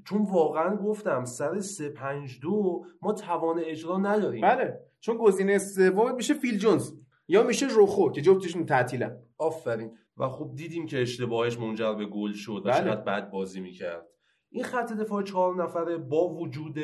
چون 0.06 0.22
واقعا 0.22 0.76
گفتم 0.76 1.24
سر 1.24 1.58
سه 1.58 1.88
پنج 1.88 2.40
دو 2.42 2.84
ما 3.02 3.12
توان 3.12 3.60
اجرا 3.64 3.98
نداریم. 3.98 4.40
بله. 4.40 4.80
چون 5.00 5.16
گزینه 5.16 5.58
سوم 5.58 6.14
میشه 6.14 6.34
فیل 6.34 6.58
جونز 6.58 6.92
یا 7.28 7.42
میشه 7.42 7.66
روخو 7.68 8.10
که 8.10 8.20
جفتشون 8.20 8.66
تعطیلن. 8.66 9.16
آفرین. 9.38 9.96
و 10.16 10.28
خب 10.28 10.50
دیدیم 10.54 10.86
که 10.86 11.02
اشتباهش 11.02 11.58
منجر 11.58 11.94
به 11.94 12.06
گل 12.06 12.32
شد 12.32 12.52
و 12.52 12.60
بله. 12.60 12.80
چقدر 12.80 13.00
بد 13.00 13.30
بازی 13.30 13.60
می‌کرد. 13.60 14.06
این 14.52 14.64
خط 14.64 14.92
دفاع 14.92 15.22
چهار 15.22 15.62
نفره 15.62 15.96
با 15.96 16.28
وجود 16.28 16.78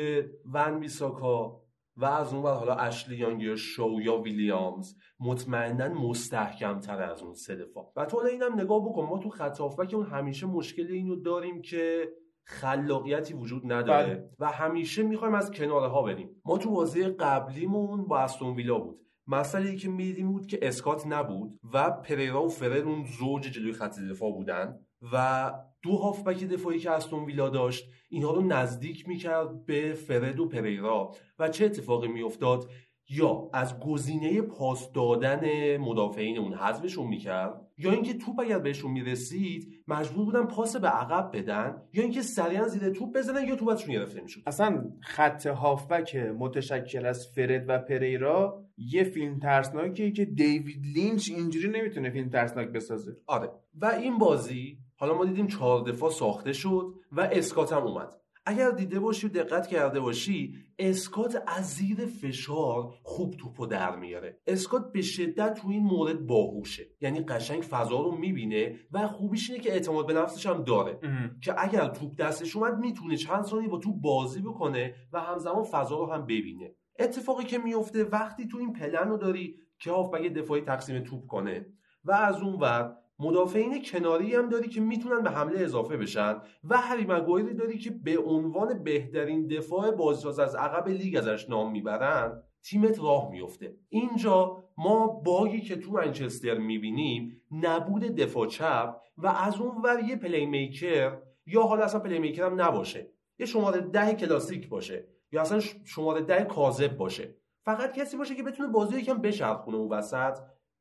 ون 0.53 0.79
بیساکا 0.79 1.61
و 1.97 2.05
از 2.05 2.33
اون 2.33 2.43
حالا 2.43 2.75
اشلی 2.75 3.17
یانگ 3.17 3.41
یا 3.41 3.55
شو 3.55 3.89
یا 4.01 4.17
ویلیامز 4.17 4.95
مطمئنا 5.19 5.89
مستحکم 5.89 6.79
تر 6.79 7.01
از 7.01 7.21
اون 7.21 7.33
سه 7.33 7.55
دفاع. 7.55 7.91
و 7.95 8.05
تو 8.05 8.17
اینم 8.17 8.59
نگاه 8.59 8.89
بکن 8.89 9.03
ما 9.03 9.17
تو 9.17 9.29
خط 9.29 9.59
هافبک 9.59 9.93
اون 9.93 10.05
همیشه 10.05 10.47
مشکل 10.47 10.87
اینو 10.91 11.15
داریم 11.15 11.61
که 11.61 12.09
خلاقیتی 12.43 13.33
وجود 13.33 13.71
نداره 13.71 14.15
بله. 14.15 14.29
و 14.39 14.51
همیشه 14.51 15.03
می‌خوایم 15.03 15.33
از 15.33 15.51
کناره 15.51 15.87
ها 15.87 16.01
بریم. 16.01 16.41
ما 16.45 16.57
تو 16.57 16.71
بازی 16.71 17.03
قبلیمون 17.03 18.05
با 18.05 18.19
استون 18.19 18.55
ویلا 18.55 18.79
بود. 18.79 18.99
مسئله 19.27 19.69
ای 19.69 19.75
که 19.75 19.89
می‌دیدیم 19.89 20.31
بود 20.31 20.47
که 20.47 20.59
اسکات 20.61 21.07
نبود 21.07 21.59
و 21.73 21.91
پریرا 21.91 22.43
و 22.43 22.49
فرر 22.49 22.77
اون 22.77 23.05
زوج 23.05 23.43
جلوی 23.43 23.73
خط 23.73 23.99
دفاع 24.11 24.31
بودن 24.31 24.79
و 25.13 25.51
دو 25.83 25.91
هافبک 25.91 26.43
دفاعی 26.43 26.79
که 26.79 26.91
استون 26.91 27.25
ویلا 27.25 27.49
داشت 27.49 27.89
اینها 28.09 28.31
رو 28.31 28.41
نزدیک 28.41 29.07
می‌کرد 29.07 29.65
به 29.65 29.93
فرد 29.93 30.39
و 30.39 30.47
پریرا 30.47 31.11
و 31.39 31.49
چه 31.49 31.65
اتفاقی 31.65 32.07
میافتاد؟ 32.07 32.69
یا 33.09 33.49
از 33.53 33.79
گزینه 33.79 34.41
پاس 34.41 34.91
دادن 34.91 35.77
مدافعین 35.77 36.37
اون 36.37 36.53
حذفشون 36.53 37.07
می‌کرد؟ 37.07 37.61
یا 37.77 37.91
اینکه 37.91 38.13
توپ 38.13 38.39
اگر 38.39 38.59
بهشون 38.59 38.91
می‌رسید 38.91 39.83
مجبور 39.87 40.25
بودن 40.25 40.45
پاس 40.45 40.75
به 40.75 40.87
عقب 40.87 41.37
بدن؟ 41.37 41.81
یا 41.93 42.03
اینکه 42.03 42.21
سریعا 42.21 42.67
زیر 42.67 42.89
توپ 42.89 43.17
بزنن 43.17 43.47
یا 43.47 43.55
توپ 43.55 43.69
ازشون 43.69 43.93
گرفته 43.93 44.21
می‌شد؟ 44.21 44.41
اصلا 44.47 44.91
خط 45.01 45.47
هافبک 45.47 46.15
متشکل 46.15 47.05
از 47.05 47.27
فرد 47.35 47.65
و 47.67 47.79
پریرا 47.79 48.65
یه 48.77 49.03
فیلم 49.03 49.39
ترسناکیه 49.39 50.11
که 50.11 50.25
دیوید 50.25 50.85
لینچ 50.95 51.29
اینجوری 51.29 51.69
نمی‌تونه 51.69 52.09
فیلم 52.09 52.29
ترسناک 52.29 52.67
بسازه. 52.67 53.17
آره. 53.27 53.49
و 53.81 53.85
این 53.85 54.17
بازی 54.17 54.77
حالا 54.99 55.17
ما 55.17 55.25
دیدیم 55.25 55.47
چهار 55.47 55.83
دفاع 55.83 56.09
ساخته 56.09 56.53
شد 56.53 56.93
و 57.11 57.21
اسکات 57.21 57.73
هم 57.73 57.83
اومد. 57.83 58.13
اگر 58.45 58.71
دیده 58.71 58.99
باشی 58.99 59.27
و 59.27 59.29
دقت 59.29 59.67
کرده 59.67 59.99
باشی 59.99 60.55
اسکات 60.79 61.43
از 61.47 61.65
زیر 61.65 62.05
فشار 62.05 62.93
خوب 63.03 63.35
توپو 63.35 63.65
در 63.65 63.95
میاره. 63.95 64.39
اسکات 64.47 64.91
به 64.91 65.01
شدت 65.01 65.53
تو 65.53 65.69
این 65.69 65.83
مورد 65.83 66.25
باهوشه. 66.25 66.83
یعنی 67.01 67.19
قشنگ 67.19 67.61
فضا 67.61 68.01
رو 68.01 68.11
می‌بینه 68.11 68.75
و 68.91 69.07
خوبیش 69.07 69.49
اینه 69.49 69.63
که 69.63 69.71
اعتماد 69.71 70.07
به 70.07 70.13
نفسش 70.13 70.45
هم 70.45 70.63
داره. 70.63 70.99
که 71.41 71.53
اگر 71.57 71.87
توپ 71.87 72.15
دستش 72.15 72.55
اومد 72.55 72.77
می‌تونه 72.77 73.15
چند 73.15 73.43
ثانیه 73.43 73.69
با 73.69 73.77
توپ 73.77 74.01
بازی 74.01 74.41
بکنه 74.41 74.95
و 75.13 75.19
همزمان 75.19 75.63
فضا 75.63 75.97
رو 75.97 76.11
هم 76.11 76.25
ببینه. 76.25 76.75
اتفاقی 76.99 77.43
که 77.43 77.57
میفته 77.57 78.03
وقتی 78.03 78.47
تو 78.47 78.57
این 78.57 78.73
پلن 78.73 79.09
رو 79.09 79.17
داری 79.17 79.55
که 79.79 79.91
هافبک 79.91 80.33
دفاعی 80.33 80.61
تقسیم 80.61 81.03
توپ 81.03 81.25
کنه؟ 81.27 81.65
و 82.03 82.11
از 82.11 82.41
اون 82.41 82.55
ور 82.55 82.95
مدافعین 83.19 83.83
کناری 83.83 84.35
هم 84.35 84.49
داری 84.49 84.69
که 84.69 84.81
می‌تونن 84.81 85.23
به 85.23 85.29
حمله 85.29 85.59
اضافه 85.59 85.97
بشن 85.97 86.41
و 86.63 86.77
هری 86.77 87.05
مگوایری 87.05 87.53
داری 87.53 87.77
که 87.77 87.89
به 87.89 88.19
عنوان 88.19 88.83
بهترین 88.83 89.47
دفاع 89.47 89.91
بازساز 89.91 90.39
از 90.39 90.55
عقب 90.55 90.87
لیگ 90.87 91.15
ازش 91.15 91.49
نام 91.49 91.71
می‌برن 91.71 92.43
تیمت 92.63 92.99
راه 92.99 93.29
میفته 93.31 93.75
اینجا 93.89 94.63
ما 94.77 95.07
باگی 95.07 95.61
که 95.61 95.75
تو 95.75 95.91
منچستر 95.91 96.57
می‌بینیم 96.57 97.41
نبود 97.51 98.01
دفاع 98.01 98.47
چپ 98.47 98.95
و 99.17 99.27
از 99.27 99.59
اون 99.59 99.81
ور 99.83 99.99
یه 99.99 100.15
playmaker 100.15 101.17
یا 101.45 101.61
حالا 101.61 101.83
اصلا 101.83 101.99
پلی 101.99 102.19
میکر 102.19 102.43
هم 102.43 102.61
نباشه. 102.61 103.11
یه 103.39 103.45
شماره 103.45 103.81
ده 103.81 104.13
کلاسیک 104.13 104.69
باشه 104.69 105.07
یا 105.31 105.41
اصلا 105.41 105.59
شماره 105.85 106.21
ده 106.21 106.43
کاذب 106.43 106.97
باشه. 106.97 107.35
فقط 107.61 107.93
کسی 107.93 108.17
باشه 108.17 108.35
که 108.35 108.43
بتونه 108.43 108.69
بازی 108.69 108.97
یکم 108.97 109.17
بچرخونه 109.17 109.77
اون 109.77 109.89
وسط 109.89 110.37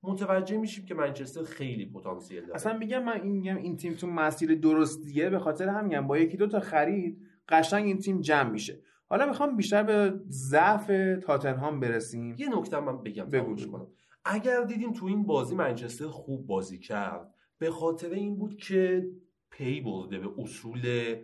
متوجه 0.07 0.57
میشیم 0.57 0.85
که 0.85 0.95
منچستر 0.95 1.43
خیلی 1.43 1.87
پتانسیل 1.87 2.41
داره. 2.41 2.55
اصلا 2.55 2.79
میگم 2.79 3.05
من 3.05 3.21
این 3.21 3.33
میگم 3.33 3.57
این 3.57 3.77
تیم 3.77 3.95
تو 3.95 4.07
مسیر 4.07 4.55
درستیه 4.55 5.31
به 5.31 5.39
خاطر 5.39 5.69
هم 5.69 5.85
میگم 5.85 6.07
با 6.07 6.19
یکی 6.19 6.37
دو 6.37 6.47
تا 6.47 6.61
خرید 6.61 7.23
قشنگ 7.49 7.85
این 7.85 7.99
تیم 7.99 8.21
جمع 8.21 8.51
میشه. 8.51 8.81
حالا 9.09 9.27
می‌خوام 9.27 9.57
بیشتر 9.57 9.83
به 9.83 10.21
ضعف 10.29 10.87
تاتنهام 11.23 11.81
برسیم. 11.81 12.35
یه 12.39 12.59
نکته 12.59 12.81
من 12.81 13.03
بگم 13.03 13.27
کنم. 13.73 13.87
اگر 14.25 14.63
دیدیم 14.63 14.93
تو 14.93 15.07
این 15.07 15.23
بازی 15.23 15.55
منچستر 15.55 16.07
خوب 16.07 16.47
بازی 16.47 16.79
کرد 16.79 17.35
به 17.59 17.71
خاطر 17.71 18.11
این 18.11 18.37
بود 18.37 18.57
که 18.57 19.07
پی 19.51 19.81
برده 19.81 20.19
به 20.19 20.29
اصول 20.39 21.15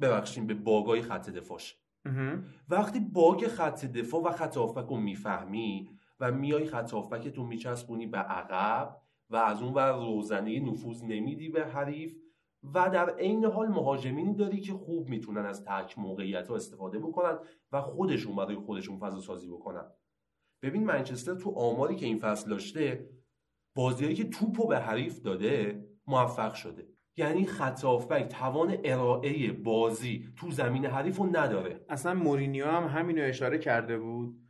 ببخشیم 0.00 0.46
به 0.46 0.54
باگای 0.54 1.02
خط 1.02 1.30
دفاعش. 1.30 1.78
وقتی 2.68 3.00
باگ 3.00 3.46
خط 3.46 3.84
دفاع 3.84 4.22
و 4.22 4.30
خط 4.30 4.56
هافبک 4.56 4.86
رو 4.86 4.96
می‌فهمی 4.96 5.90
و 6.22 6.32
میای 6.32 6.66
خط 6.66 6.92
رو 7.34 7.46
میچسبونی 7.46 8.06
به 8.06 8.18
عقب 8.18 8.96
و 9.30 9.36
از 9.36 9.62
اون 9.62 9.72
ور 9.72 9.92
روزنه 9.92 10.60
نفوذ 10.60 11.04
نمیدی 11.04 11.48
به 11.48 11.66
حریف 11.66 12.16
و 12.74 12.90
در 12.90 13.10
عین 13.10 13.44
حال 13.44 13.68
مهاجمینی 13.68 14.34
داری 14.34 14.60
که 14.60 14.72
خوب 14.72 15.08
می‌تونن 15.08 15.46
از 15.46 15.64
تک 15.64 15.98
موقعیت 15.98 16.48
ها 16.48 16.54
استفاده 16.54 16.98
بکنن 16.98 17.38
و 17.72 17.80
خودشون 17.80 18.36
برای 18.36 18.56
خودشون 18.56 18.98
فضا 18.98 19.20
سازی 19.20 19.48
بکنن. 19.48 19.84
ببین 20.62 20.84
منچستر 20.84 21.34
تو 21.34 21.50
آماری 21.50 21.96
که 21.96 22.06
این 22.06 22.18
فصل 22.18 22.50
داشته 22.50 23.10
بازیایی 23.76 24.14
که 24.14 24.24
توپو 24.24 24.66
به 24.66 24.78
حریف 24.78 25.20
داده 25.20 25.84
موفق 26.06 26.54
شده. 26.54 26.88
یعنی 27.16 27.44
خط 27.44 27.84
هافبک 27.84 28.28
توان 28.28 28.76
ارائه 28.84 29.52
بازی 29.52 30.28
تو 30.36 30.50
زمین 30.50 30.86
حریف 30.86 31.16
رو 31.16 31.36
نداره. 31.36 31.84
اصلا 31.88 32.14
مورینیو 32.14 32.66
هم 32.66 32.98
همینو 32.98 33.22
اشاره 33.24 33.58
کرده 33.58 33.98
بود. 33.98 34.42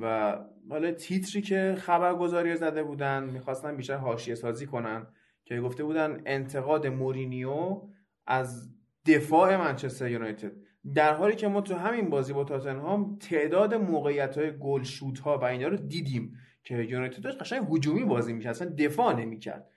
و 0.00 0.36
حالا 0.70 0.92
تیتری 0.92 1.42
که 1.42 1.74
خبرگزاری 1.78 2.56
زده 2.56 2.82
بودن 2.82 3.24
می‌خواستن 3.24 3.76
بیشتر 3.76 3.96
حاشیه 3.96 4.34
سازی 4.34 4.66
کنن 4.66 5.06
که 5.44 5.60
گفته 5.60 5.84
بودن 5.84 6.22
انتقاد 6.26 6.86
مورینیو 6.86 7.80
از 8.26 8.74
دفاع 9.06 9.56
منچستر 9.56 10.10
یونایتد. 10.10 10.52
در 10.94 11.14
حالی 11.14 11.36
که 11.36 11.48
ما 11.48 11.60
تو 11.60 11.74
همین 11.74 12.10
بازی 12.10 12.32
با 12.32 12.44
تاتنهام 12.44 13.16
تعداد 13.20 13.74
موقعیت 13.74 14.38
های 14.38 14.58
گل 14.58 14.82
شوت 14.82 15.18
ها 15.18 15.38
و 15.38 15.44
اینا 15.44 15.68
رو 15.68 15.76
دیدیم 15.76 16.36
که 16.62 16.74
یونایتد 16.76 17.22
داشت 17.22 17.42
قشنگ 17.42 17.66
هجومی 17.70 18.04
بازی 18.04 18.32
می‌کرد 18.32 18.50
اصلا 18.50 18.74
دفاع 18.78 19.14
نمی‌کرد. 19.14 19.70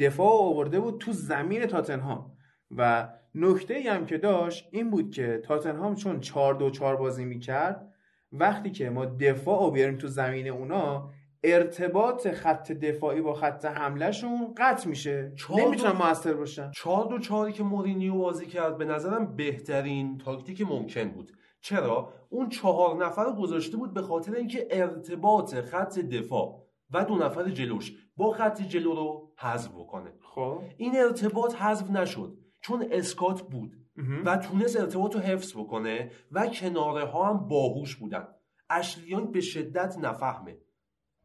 دفاع 0.00 0.42
آورده 0.42 0.80
بود 0.80 1.00
تو 1.00 1.12
زمین 1.12 1.66
تاتنهام. 1.66 2.36
و 2.76 3.08
نکته 3.34 3.74
ای 3.74 3.88
هم 3.88 4.06
که 4.06 4.18
داشت 4.18 4.68
این 4.72 4.90
بود 4.90 5.10
که 5.10 5.40
تاتنهام 5.44 5.94
چون 5.94 6.20
4 6.20 6.54
2 6.54 6.70
4 6.70 6.96
بازی 6.96 7.24
می‌کرد 7.24 7.89
وقتی 8.32 8.70
که 8.70 8.90
ما 8.90 9.04
دفاع 9.04 9.60
رو 9.60 9.70
بیاریم 9.70 9.98
تو 9.98 10.08
زمین 10.08 10.48
اونا 10.48 11.10
ارتباط 11.44 12.28
خط 12.28 12.72
دفاعی 12.72 13.20
با 13.20 13.34
خط 13.34 13.64
حملهشون 13.64 14.54
قطع 14.56 14.88
میشه. 14.88 15.32
نمی‌تونن 15.56 15.92
موثر 15.92 16.32
باشن. 16.32 16.70
چهار 16.70 17.06
دو 17.06 17.18
چهاری 17.18 17.52
که 17.52 17.62
مورینیو 17.62 18.14
بازی 18.14 18.46
کرد 18.46 18.78
به 18.78 18.84
نظرم 18.84 19.36
بهترین 19.36 20.18
تاکتیک 20.18 20.62
ممکن 20.62 21.08
بود. 21.08 21.32
چرا؟ 21.60 22.12
اون 22.28 22.48
چهار 22.48 23.04
نفر 23.04 23.24
رو 23.24 23.32
گذاشته 23.32 23.76
بود 23.76 23.94
به 23.94 24.02
خاطر 24.02 24.34
اینکه 24.34 24.68
ارتباط 24.70 25.54
خط 25.54 25.98
دفاع 25.98 26.66
و 26.90 27.04
دو 27.04 27.16
نفر 27.16 27.48
جلوش 27.48 27.92
با 28.16 28.30
خط 28.30 28.62
جلو 28.62 28.94
رو 28.94 29.32
حذف 29.38 29.68
بکنه. 29.68 30.12
خب. 30.34 30.62
این 30.76 30.96
ارتباط 30.96 31.54
حذف 31.54 31.90
نشد. 31.90 32.36
چون 32.60 32.86
اسکات 32.90 33.42
بود. 33.42 33.79
و 34.24 34.36
تونست 34.36 34.80
ارتباط 34.80 35.14
رو 35.14 35.20
حفظ 35.20 35.52
بکنه 35.56 36.10
و 36.32 36.46
کناره 36.46 37.04
ها 37.04 37.30
هم 37.30 37.48
باهوش 37.48 37.96
بودن. 37.96 38.28
اشلیانگ 38.70 39.32
به 39.32 39.40
شدت 39.40 39.98
نفهمه. 39.98 40.56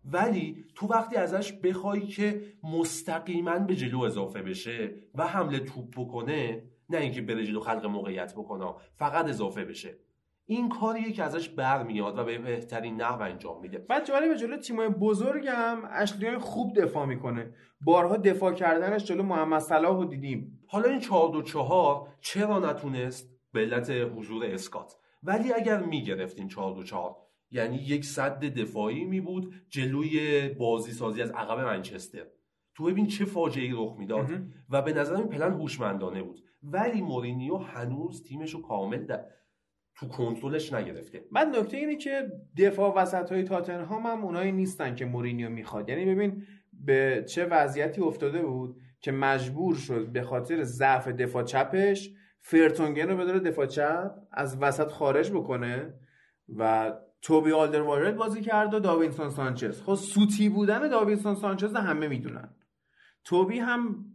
ولی 0.06 0.66
تو 0.76 0.88
وقتی 0.88 1.16
ازش 1.16 1.54
بخوای 1.54 2.02
که 2.02 2.42
مستقیما 2.64 3.60
به 3.60 3.76
جلو 3.76 4.00
اضافه 4.00 4.42
بشه 4.42 4.96
و 5.16 5.28
حمله 5.28 5.60
توپ 5.60 5.86
بکنه 5.98 6.64
نه 6.90 6.98
اینکه 6.98 7.22
بره 7.22 7.46
جلو 7.46 7.60
خلق 7.60 7.86
موقعیت 7.86 8.34
بکنه 8.34 8.74
فقط 8.96 9.26
اضافه 9.26 9.66
بشه. 9.66 9.98
این 10.46 10.70
کاریه 10.70 11.12
که 11.12 11.24
ازش 11.24 11.50
برمیاد 11.50 12.18
و 12.18 12.24
به 12.24 12.38
بهترین 12.38 13.02
نحو 13.02 13.22
انجام 13.22 13.62
میده. 13.62 13.78
بعد 13.78 14.06
جالب 14.06 14.32
به 14.32 14.38
جلو 14.38 14.58
تیمای 14.58 14.90
بزرگ 14.90 15.48
هم 15.48 15.90
اشلیان 15.92 16.40
خوب 16.40 16.82
دفاع 16.82 17.06
می‌کنه. 17.06 17.54
بارها 17.86 18.18
دفاع 18.18 18.54
کردنش 18.54 19.06
جلو 19.06 19.24
محمد 19.24 19.62
صلاح 19.62 19.98
رو 19.98 20.06
دیدیم. 20.06 20.60
حالا 20.68 20.90
این 20.90 21.00
چهار 21.00 21.30
دو 21.30 21.42
چهار 21.42 22.08
چرا 22.22 22.60
نتونست؟ 22.60 23.36
به 23.54 23.60
علت 23.60 23.90
حضور 23.90 24.46
اسکات. 24.46 24.94
ولی 25.24 25.54
اگر 25.54 25.84
می‌گرفت 25.84 26.40
این 26.40 26.48
چهار 26.48 26.76
دو 26.76 26.84
چهار 26.84 27.16
یعنی 27.52 27.78
یک 27.78 28.06
صد 28.06 28.46
دفاعی 28.46 29.06
می 29.06 29.22
بود 29.22 29.54
جلوی 29.70 30.50
بازی 30.50 30.92
سازی 30.92 31.22
از 31.22 31.32
عقب 31.32 31.60
منچستر. 31.60 32.26
تو 32.76 32.84
ببین 32.84 33.08
چه 33.08 33.26
فاجعه 33.26 33.72
رخ 33.74 33.96
می‌داد. 33.98 34.30
و 34.70 34.82
به 34.82 34.94
نظر 34.94 35.16
این 35.16 35.28
پلن 35.28 35.54
هوشمندانه 35.54 36.24
بود. 36.24 36.40
ولی 36.64 37.02
مورینیو 37.02 37.58
هنوز 37.58 38.24
تیمش 38.24 38.54
رو 38.54 38.62
کامل 38.62 39.06
در 39.06 39.26
تو 39.96 40.08
کنترلش 40.08 40.74
نگرفته. 40.74 41.26
بعد 41.32 41.48
نکته 41.48 41.78
اینه 41.78 41.96
که 41.96 42.32
دفاع 42.58 42.96
وسط 42.96 43.32
های 43.32 43.44
تاتنهام 43.44 44.06
هم 44.06 44.24
اونایی 44.24 44.52
نیستن 44.52 44.96
که 44.96 45.06
مورینیو 45.06 45.50
می‌خواد. 45.50 45.90
یعنی 45.90 46.06
ببین 46.06 46.44
به 46.86 47.26
چه 47.30 47.46
وضعیتی 47.46 48.02
افتاده 48.02 48.42
بود 48.42 48.76
که 49.00 49.12
مجبور 49.12 49.76
شد 49.76 50.08
به 50.08 50.22
خاطر 50.22 50.64
ضعف 50.64 51.08
دفاع 51.08 51.44
چپش 51.44 52.12
فرتونگن 52.40 53.10
رو 53.10 53.18
بداره 53.18 53.40
دفاع 53.40 53.66
چپ 53.66 54.12
از 54.32 54.58
وسط 54.62 54.88
خارج 54.88 55.32
بکنه 55.32 55.94
و 56.58 56.94
توبی 57.22 57.52
آلدروارد 57.52 58.16
بازی 58.16 58.42
کرد 58.42 58.74
و 58.74 58.80
داوینسون 58.80 59.30
سانچز. 59.30 59.82
خب 59.82 59.96
سوتی 59.96 60.50
بودن 60.50 60.90
داوینسون 60.90 61.36
سانچز 61.36 61.76
همه 61.76 62.08
می‌دونن. 62.08 62.50
توبی 63.24 63.60
هم 63.60 64.06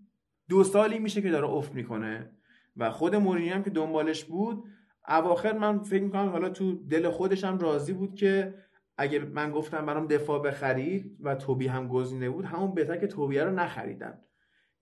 دو 0.48 0.64
سالی 0.64 0.98
میشه 0.98 1.22
که 1.22 1.30
داره 1.30 1.46
افت 1.46 1.74
می‌کنه 1.74 2.30
و 2.76 2.90
خود 2.90 3.16
مورینیو 3.16 3.54
هم 3.54 3.62
که 3.62 3.70
دنبالش 3.70 4.24
بود 4.24 4.64
اواخر 5.08 5.58
من 5.58 5.78
فکر 5.78 6.02
می‌کنم 6.02 6.28
حالا 6.28 6.48
تو 6.48 6.88
دل 6.88 7.10
خودش 7.10 7.44
هم 7.44 7.58
راضی 7.58 7.92
بود 7.92 8.14
که 8.14 8.54
اگه 9.00 9.18
من 9.18 9.50
گفتم 9.50 9.86
برام 9.86 10.06
دفاع 10.06 10.42
بخرید 10.42 11.16
و 11.20 11.34
توبی 11.34 11.66
هم 11.66 11.88
گزینه 11.88 12.30
بود 12.30 12.44
همون 12.44 12.74
بهتر 12.74 12.96
که 12.96 13.06
توبیه 13.06 13.44
رو 13.44 13.50
نخریدن. 13.50 14.20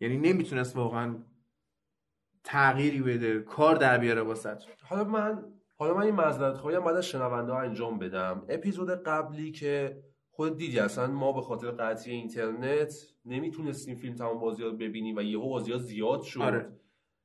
یعنی 0.00 0.16
نمی‌تونست 0.16 0.76
واقعا 0.76 1.16
تغییری 2.44 3.00
بده 3.00 3.40
کار 3.40 3.76
در 3.76 3.98
بیاره 3.98 4.20
واسه 4.20 4.56
حالا 4.82 5.04
من 5.04 5.44
حالا 5.76 5.94
من 5.94 6.02
این 6.02 6.14
معذرت 6.14 6.56
خواهی 6.56 6.80
بعد 6.80 7.00
شنونده 7.00 7.52
ها 7.52 7.60
انجام 7.60 7.98
بدم. 7.98 8.44
اپیزود 8.48 8.90
قبلی 8.90 9.52
که 9.52 10.02
خود 10.30 10.56
دیدی 10.56 10.78
اصلا 10.78 11.06
ما 11.06 11.32
به 11.32 11.40
خاطر 11.40 11.70
قطعی 11.70 12.14
اینترنت 12.14 12.94
نمی‌تونستیم 13.24 13.96
فیلم 13.96 14.14
تمام 14.14 14.38
بازی 14.38 14.62
رو 14.62 14.72
ببینیم 14.72 15.16
و 15.16 15.22
یهو 15.22 15.48
بازی 15.48 15.72
ها 15.72 15.78
زیاد 15.78 16.22
شد. 16.22 16.40
آره. 16.40 16.72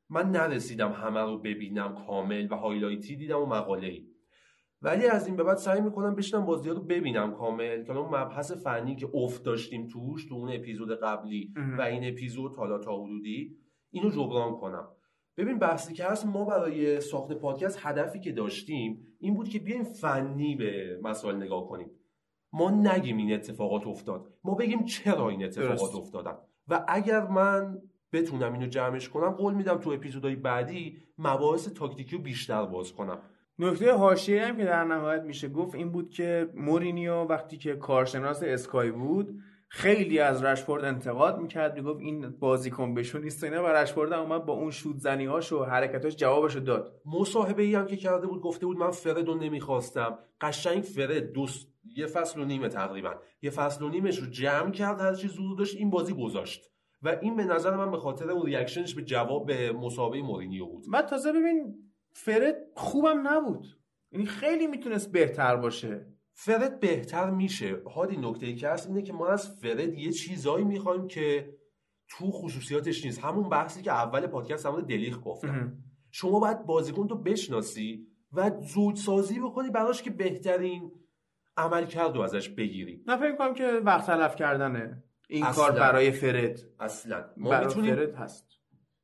من 0.09 0.31
نرسیدم 0.31 0.91
همه 0.91 1.21
رو 1.21 1.37
ببینم 1.37 1.95
کامل 2.07 2.47
و 2.51 2.55
هایلایتی 2.55 3.15
دیدم 3.15 3.39
و 3.39 3.45
مقاله 3.45 3.87
ای 3.87 4.12
ولی 4.83 5.07
از 5.07 5.27
این 5.27 5.35
به 5.35 5.43
بعد 5.43 5.57
سعی 5.57 5.81
می‌کنم 5.81 6.15
بشنم 6.15 6.45
بازی 6.45 6.69
رو 6.69 6.81
ببینم 6.81 7.33
کامل 7.33 7.83
که 7.83 7.97
اون 7.97 8.07
مبحث 8.07 8.51
فنی 8.51 8.95
که 8.95 9.09
افت 9.13 9.43
داشتیم 9.43 9.87
توش 9.87 10.25
تو 10.25 10.35
اون 10.35 10.49
اپیزود 10.49 10.99
قبلی. 10.99 11.53
و 11.77 11.81
این 11.81 12.13
اپیزود 12.13 12.55
حالا 12.55 12.77
تا 12.79 13.03
حدودی 13.03 13.57
اینو 13.91 14.09
جبران 14.09 14.55
کنم. 14.55 14.87
ببین 15.37 15.59
بحثی 15.59 15.93
که 15.93 16.05
هست 16.05 16.25
ما 16.25 16.45
برای 16.45 17.01
ساخت 17.01 17.33
پادکست 17.33 17.79
هدفی 17.81 18.19
که 18.19 18.31
داشتیم 18.31 19.07
این 19.19 19.33
بود 19.33 19.49
که 19.49 19.59
بیایم 19.59 19.83
فنی 19.83 20.55
به 20.55 20.99
مسائل 21.03 21.35
نگاه 21.35 21.67
کنیم. 21.67 21.91
ما 22.53 22.71
نگیم 22.71 23.17
این 23.17 23.33
اتفاقات 23.33 23.87
افتاد. 23.87 24.33
ما 24.43 24.55
بگیم 24.55 24.85
چرا 24.85 25.29
این 25.29 25.43
اتفاقات 25.43 25.79
درست. 25.79 25.95
افتادن. 25.95 26.37
و 26.67 26.85
اگر 26.87 27.27
من 27.27 27.81
بتونم 28.13 28.53
اینو 28.53 28.67
جمعش 28.67 29.09
کنم 29.09 29.29
قول 29.29 29.53
میدم 29.53 29.77
تو 29.77 29.89
اپیزودهای 29.89 30.35
بعدی 30.35 30.97
مباحث 31.17 31.67
تاکتیکی 31.67 32.15
رو 32.15 32.21
بیشتر 32.21 32.65
باز 32.65 32.93
کنم. 32.93 33.19
نکته 33.59 33.93
حاشیه 33.93 34.45
هم 34.45 34.57
که 34.57 34.65
در 34.65 34.83
نهایت 34.83 35.23
میشه 35.23 35.49
گفت 35.49 35.75
این 35.75 35.91
بود 35.91 36.09
که 36.09 36.49
مورینیو 36.55 37.13
وقتی 37.13 37.57
که 37.57 37.75
کارشناس 37.75 38.43
اسکای 38.43 38.91
بود 38.91 39.39
خیلی 39.69 40.19
از 40.19 40.43
رشفورد 40.43 40.83
انتقاد 40.85 41.39
می‌کرد 41.39 41.75
می‌گفت 41.75 41.99
این 41.99 42.29
بازیکن 42.29 42.93
بشو 42.93 43.19
نیست 43.19 43.43
و 43.43 43.45
اینا 43.45 43.63
و 43.63 43.67
رشفورد 43.67 44.13
اومد 44.13 44.45
با 44.45 44.53
اون 44.53 44.71
شوت 44.71 44.97
زنیهاش 44.97 45.51
و 45.51 45.63
حرکتاش 45.63 46.15
جوابشو 46.15 46.59
داد. 46.59 47.01
مصاحبه 47.05 47.63
ای 47.63 47.75
هم 47.75 47.85
که 47.85 47.95
کرده 47.95 48.27
بود 48.27 48.41
گفته 48.41 48.65
بود 48.65 48.77
من 48.77 48.91
فرد 48.91 49.27
رو 49.27 49.35
نمی‌خواستم. 49.35 50.19
قشنگ 50.41 50.83
فرد 50.83 51.31
دوست 51.31 51.67
یه 51.95 52.07
فصل 52.07 52.41
و 52.41 52.45
نیمه 52.45 52.67
تقریبا. 52.67 53.13
یه 53.41 53.49
فصل 53.49 53.83
و 53.83 53.89
نیمش 53.89 54.17
رو 54.17 54.29
جمع 54.29 54.71
کرد 54.71 55.01
هر 55.01 55.13
چی 55.13 55.27
زور 55.27 55.57
داشت 55.57 55.77
این 55.77 55.89
بازی 55.89 56.13
گذاشت. 56.13 56.69
و 57.01 57.17
این 57.21 57.35
به 57.35 57.43
نظر 57.43 57.75
من 57.75 57.91
به 57.91 57.97
خاطر 57.97 58.31
اون 58.31 58.45
ریاکشنش 58.45 58.95
به 58.95 59.01
جواب 59.01 59.45
به 59.45 59.71
مسابقه 59.71 60.21
مورینیو 60.21 60.65
بود. 60.65 60.83
بعد 60.91 61.05
تازه 61.05 61.31
ببین 61.31 61.75
فرد 62.13 62.55
خوبم 62.75 63.27
نبود. 63.27 63.65
یعنی 64.11 64.25
خیلی 64.25 64.67
می‌تونست 64.67 65.11
بهتر 65.11 65.55
باشه. 65.55 66.07
فرد 66.33 66.79
بهتر 66.79 67.29
میشه. 67.29 67.81
هادی 67.95 68.17
نکته 68.17 68.45
ای 68.45 68.55
که 68.55 68.69
هست 68.69 68.87
اینه 68.87 69.01
که 69.01 69.13
ما 69.13 69.27
از 69.27 69.59
فرد 69.61 69.93
یه 69.93 70.11
چیزایی 70.11 70.65
می‌خوایم 70.65 71.07
که 71.07 71.53
تو 72.09 72.31
خصوصیاتش 72.31 73.05
نیست. 73.05 73.19
همون 73.19 73.49
بحثی 73.49 73.81
که 73.81 73.91
اول 73.91 74.27
پادکست 74.27 74.65
همون 74.65 74.85
دلیخ 74.85 75.19
گفتم. 75.23 75.77
شما 76.11 76.39
باید 76.39 76.65
بازیکن 76.65 77.07
تو 77.07 77.15
بشناسی 77.15 78.07
و 78.33 78.51
زود 78.73 78.95
سازی 78.95 79.39
بکنی 79.39 79.69
براش 79.69 80.01
که 80.01 80.09
بهترین 80.09 80.91
عمل 81.57 81.85
کرد 81.85 82.17
ازش 82.17 82.49
بگیری. 82.49 83.03
نه 83.07 83.17
فکر 83.17 83.35
کنم 83.35 83.53
که 83.53 83.67
وقت 83.67 84.05
تلف 84.05 84.35
کردنه. 84.35 85.03
این 85.29 85.43
اصلاً. 85.43 85.63
کار 85.63 85.71
برای 85.71 86.11
فرد. 86.11 86.59
اصلا. 86.79 87.25
ما 87.37 87.59
می‌تونیم 87.59 87.95
فرد 87.95 88.15
هست. 88.15 88.47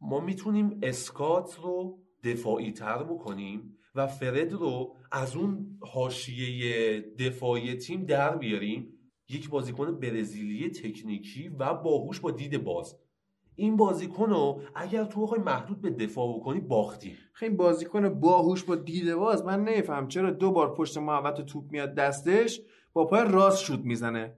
ما 0.02 0.20
می‌تونیم 0.20 0.80
اسکات 0.84 1.60
رو 1.60 2.00
دفاعی 2.24 2.72
تر 2.72 3.04
بکنیم 3.04 3.78
و 3.96 4.08
فرد 4.08 4.54
رو 4.54 4.96
از 5.12 5.36
اون 5.36 5.80
حاشیه 5.82 7.02
دفاعی 7.20 7.76
تیم 7.76 8.06
در 8.06 8.38
بیاریم. 8.38 8.94
یک 9.30 9.50
بازیکن 9.50 10.00
برزیلی 10.00 10.70
تکنیکی 10.70 11.50
و 11.60 11.74
باهوش 11.74 12.20
با 12.20 12.32
دید 12.32 12.64
باز. 12.64 12.96
این 13.56 13.78
بازیکن 13.78 14.30
رو 14.30 14.62
اگر 14.76 15.06
تو 15.06 15.22
بخوای 15.22 15.42
محدود 15.42 15.82
به 15.82 15.90
دفاع 15.90 16.36
بکنی 16.36 16.60
باختی 16.60 17.18
خیلی 17.34 17.56
بازیکن 17.56 18.20
باهوش 18.20 18.64
با 18.64 18.76
دیده 18.76 19.16
باز 19.16 19.46
من 19.46 19.64
نمیفهم 19.64 20.08
چرا 20.08 20.32
دو 20.32 20.52
بار 20.52 20.76
پشت 20.76 20.98
محوط 20.98 21.42
توپ 21.42 21.72
میاد 21.72 21.96
دستش 21.96 22.62
با 22.94 23.06
پای 23.06 23.26
راست 23.28 23.64
شوت 23.64 23.80
می‌زنه. 23.80 24.38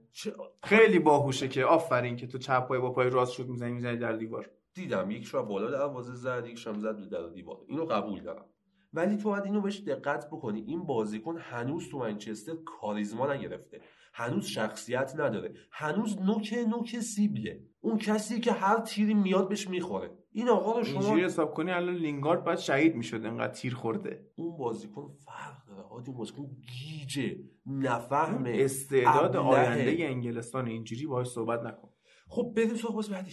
خیلی 0.62 0.98
باهوشه 0.98 1.48
که 1.48 1.64
آفرین 1.64 2.16
که 2.16 2.26
تو 2.26 2.38
چپ 2.38 2.68
پای 2.68 2.78
با 2.78 2.90
پای 2.92 3.10
راست 3.10 3.32
شوت 3.32 3.46
می‌زنی 3.46 3.72
می‌زنی 3.72 3.96
در 3.96 4.12
دیوار. 4.12 4.50
دیدم 4.74 5.10
یک 5.10 5.26
شب 5.26 5.42
بالا 5.42 5.70
دروازه 5.70 6.14
زد 6.14 6.46
یک 6.46 6.58
شب 6.58 6.78
زد 6.78 7.08
در 7.08 7.28
دیوار. 7.28 7.58
اینو 7.68 7.84
قبول 7.84 8.22
دارم. 8.22 8.46
ولی 8.92 9.16
تو 9.16 9.28
باید 9.28 9.44
اینو 9.44 9.60
بهش 9.60 9.80
دقت 9.80 10.26
بکنی. 10.26 10.60
این 10.60 10.86
بازیکن 10.86 11.36
هنوز 11.38 11.88
تو 11.90 11.98
منچستر 11.98 12.52
کاریزما 12.66 13.34
نگرفته. 13.34 13.80
هنوز 14.14 14.46
شخصیت 14.46 15.12
نداره. 15.16 15.54
هنوز 15.72 16.18
نوک 16.20 16.54
نوک 16.68 17.00
سیبله. 17.00 17.60
اون 17.80 17.98
کسی 17.98 18.40
که 18.40 18.52
هر 18.52 18.80
تیری 18.80 19.14
میاد 19.14 19.48
بهش 19.48 19.68
می‌خوره. 19.68 20.18
این 20.32 20.48
آقا 20.48 20.78
رو 20.78 20.84
شما 20.84 21.00
اینجوری 21.00 21.24
حساب 21.24 21.54
کنی 21.54 21.70
الان 21.70 21.94
لینگارد 21.94 22.44
باید 22.44 22.58
شهید 22.58 22.96
می‌شد. 22.96 23.26
انقدر 23.26 23.52
تیر 23.52 23.74
خورده. 23.74 24.26
اون 24.36 24.56
بازیکن 24.56 25.08
فرق 25.24 25.66
داره. 25.68 25.82
هادی 25.82 26.08
اون 26.08 26.18
بازیکن 26.18 26.46
گیجه 26.72 27.36
نفهمه. 27.66 28.52
استعداد. 28.54 29.36
آینده 29.36 30.04
انگلستان 30.04 30.66
اینجوری 30.66 31.06
باهاش 31.06 31.26
صحبت 31.26 31.62
نکن. 31.62 31.88
خب 32.28 32.52
بریم 32.56 32.76
بازی 32.94 33.12
بعدی 33.12 33.30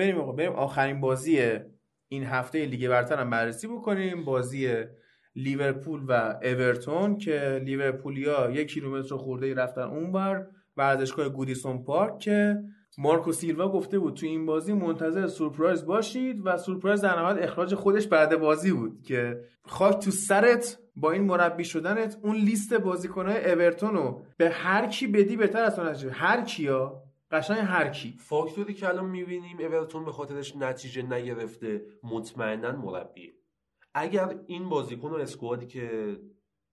بریم 0.00 0.18
آقا 0.18 0.32
بریم. 0.32 0.52
آخرین 0.52 1.00
بازی 1.00 1.40
این 2.08 2.24
هفته 2.24 2.66
لیگ 2.66 2.88
برتر 2.88 3.20
هم 3.20 3.30
بررسی 3.30 3.66
بکنیم. 3.66 4.24
بازی 4.24 4.84
لیورپول 5.34 6.04
و 6.08 6.38
اورتون 6.42 7.18
که 7.18 7.60
لیورپولیا 7.64 8.50
یک 8.50 8.68
کیلومتر 8.68 9.16
خورده 9.16 9.54
رفتن 9.54 9.82
اونور 9.82 10.46
ورزشگاه 10.76 11.28
گودیسون 11.28 11.84
پارک 11.84 12.18
که 12.18 12.62
مارکو 12.98 13.32
سیلوا 13.32 13.68
گفته 13.68 13.98
بود 13.98 14.14
تو 14.14 14.26
این 14.26 14.46
بازی 14.46 14.72
منتظر 14.72 15.26
سورپرایز 15.26 15.86
باشید 15.86 16.40
و 16.44 16.56
سورپرایز 16.56 17.00
در 17.00 17.18
نهایت 17.18 17.42
اخراج 17.42 17.74
خودش 17.74 18.06
بعد 18.06 18.36
بازی 18.36 18.72
بود 18.72 19.02
که 19.02 19.40
خاک 19.64 19.98
تو 19.98 20.10
سرت 20.10 20.78
با 20.96 21.10
این 21.10 21.22
مربی 21.22 21.64
شدنت 21.64 22.16
اون 22.22 22.36
لیست 22.36 22.74
بازیکنهای 22.74 23.52
اورتون 23.52 23.94
رو 23.94 24.22
به 24.36 24.50
هر 24.50 24.86
کی 24.86 25.06
بدی 25.06 25.36
بهتر 25.36 25.62
از 25.62 25.78
اون 25.78 26.12
هر 26.12 26.40
کیا 26.40 27.02
قشنگ 27.30 27.58
هر 27.58 27.88
کی. 27.88 28.16
فاکتوری 28.18 28.74
که 28.74 28.88
الان 28.88 29.10
می‌بینیم 29.10 29.58
اورتون 29.58 30.04
به 30.04 30.12
خاطرش 30.12 30.56
نتیجه 30.56 31.02
نگرفته 31.02 31.84
مطمئنا 32.02 32.72
مربیه. 32.72 33.34
اگر 33.94 34.40
این 34.46 34.68
بازیکن 34.68 35.10
و 35.10 35.14
اسکوادی 35.14 35.66
که 35.66 36.16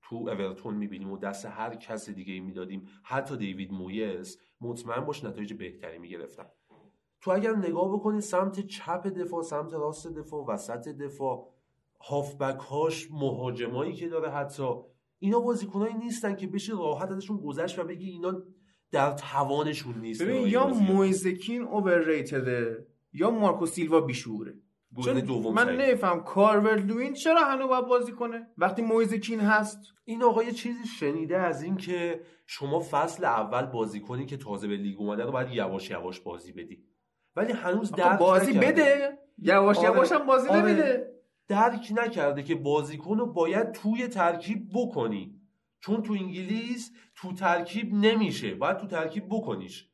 تو 0.01 0.15
اورتون 0.15 0.75
می‌بینیم 0.75 1.11
و 1.11 1.17
دست 1.17 1.45
هر 1.45 1.75
کس 1.75 2.09
دیگه 2.09 2.33
ای 2.33 2.39
می‌دادیم 2.39 2.87
حتی 3.03 3.37
دیوید 3.37 3.71
مویس 3.71 4.37
مطمئن 4.61 5.05
باش 5.05 5.23
نتایج 5.23 5.53
بهتری 5.53 5.97
می‌گرفتن. 5.97 6.45
تو 7.21 7.31
اگر 7.31 7.55
نگاه 7.55 7.93
بکنی 7.93 8.21
سمت 8.21 8.59
چپ 8.59 9.07
دفاع 9.07 9.43
سمت 9.43 9.73
راست 9.73 10.07
دفاع 10.07 10.45
وسط 10.45 10.87
دفاع 10.87 11.53
هافبک 12.01 12.59
هاش 12.59 13.11
مهاجمایی 13.11 13.93
که 13.93 14.09
داره 14.09 14.29
حتی 14.29 14.73
اینا 15.19 15.39
بازیکنایی 15.39 15.93
نیستن 15.93 16.35
که 16.35 16.47
بشه 16.47 16.73
راحت 16.73 17.11
ازشون 17.11 17.37
گذشت 17.37 17.79
و 17.79 17.83
بگی 17.83 18.09
اینا 18.09 18.43
در 18.91 19.11
توانشون 19.11 20.01
نیست 20.01 20.21
ببین 20.23 20.47
یا. 20.47 20.67
مویزکین 20.67 21.61
اوورریتده 21.61 22.87
یا 23.13 23.31
مارکو 23.31 23.65
سیلوا 23.65 24.01
بیشوره 24.01 24.53
چون 25.03 25.19
دوم 25.19 25.53
من. 25.53 25.75
نمیفهم 25.75 26.23
کارور 26.23 26.75
لوین 26.75 27.13
چرا 27.13 27.45
هنوز 27.45 27.69
باید 27.69 27.85
بازی 27.85 28.11
کنه 28.11 28.47
وقتی 28.57 28.81
مویزکین 28.81 29.39
هست 29.39 29.79
این 30.05 30.23
آقا 30.23 30.43
یه 30.43 30.51
چیزی 30.51 30.87
شنیده 30.99 31.37
از 31.37 31.63
این 31.63 31.77
که 31.77 32.21
شما 32.45 32.79
فصل 32.91 33.25
اول 33.25 33.65
بازی 33.65 33.99
کنی 33.99 34.25
که 34.25 34.37
تازه 34.37 34.67
به 34.67 34.77
لیگ 34.77 35.01
اومده 35.01 35.23
رو 35.23 35.31
باید 35.31 35.51
یواش 35.51 35.89
یواش 35.89 36.19
بازی 36.19 36.51
بدی 36.51 36.83
ولی 37.35 37.53
هنوز 37.53 37.91
درک 37.91 38.19
بازی 38.19 38.51
نکرده. 38.51 38.67
بده 38.71 39.17
یواش 39.37 39.77
آره. 39.77 39.87
یواش 39.87 40.11
هم 40.11 40.25
بازی 40.25 40.47
آره. 40.47 40.61
نمیده 40.61 41.11
درک 41.47 41.93
نکرده 41.95 42.43
که 42.43 42.55
بازیکن 42.55 43.17
رو 43.17 43.25
باید 43.25 43.71
توی 43.71 44.07
ترکیب 44.07 44.69
بکنی 44.73 45.41
چون 45.79 46.03
تو 46.03 46.13
انگلیس 46.13 46.91
تو 47.17 47.33
ترکیب 47.33 47.93
نمیشه 47.93 48.55
باید 48.55 48.77
تو 48.77 48.87
ترکیب 48.87 49.25
بکنیش. 49.29 49.89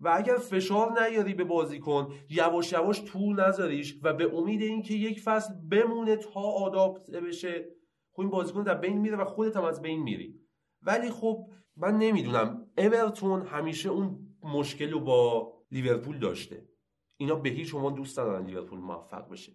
و 0.00 0.12
اگر 0.16 0.36
فشار 0.36 1.00
نیاری 1.00 1.34
به 1.34 1.44
بازیکن 1.44 2.14
یواش 2.30 2.72
یواش 2.72 2.98
تو 2.98 3.32
نذاریش 3.32 3.98
و 4.02 4.12
به 4.12 4.36
امید 4.36 4.62
اینکه 4.62 4.94
یک 4.94 5.20
فصل 5.20 5.54
بمونه 5.70 6.16
تا 6.16 6.40
آداپت 6.40 7.10
بشه 7.10 7.68
خب 8.12 8.20
این 8.20 8.30
بازیکن 8.30 8.62
در 8.62 8.74
بین 8.74 8.98
میره 8.98 9.16
و 9.16 9.24
خودت 9.24 9.56
هم 9.56 9.64
از 9.64 9.82
بین 9.82 10.02
میری. 10.02 10.40
ولی 10.82 11.10
خب 11.10 11.50
من 11.76 11.98
نمی‌دونم. 11.98 12.66
اورتون 12.78 13.46
همیشه 13.46 13.88
اون 13.88 14.36
مشکل 14.42 14.90
رو 14.90 15.00
با 15.00 15.52
لیورپول 15.70 16.18
داشته. 16.18 16.68
اینا 17.16 17.34
به 17.34 17.48
هیچ 17.48 17.74
عنوان 17.74 17.94
دوست 17.94 18.18
ندارن 18.18 18.46
لیورپول 18.46 18.78
موفق 18.78 19.28
بشه. 19.28 19.52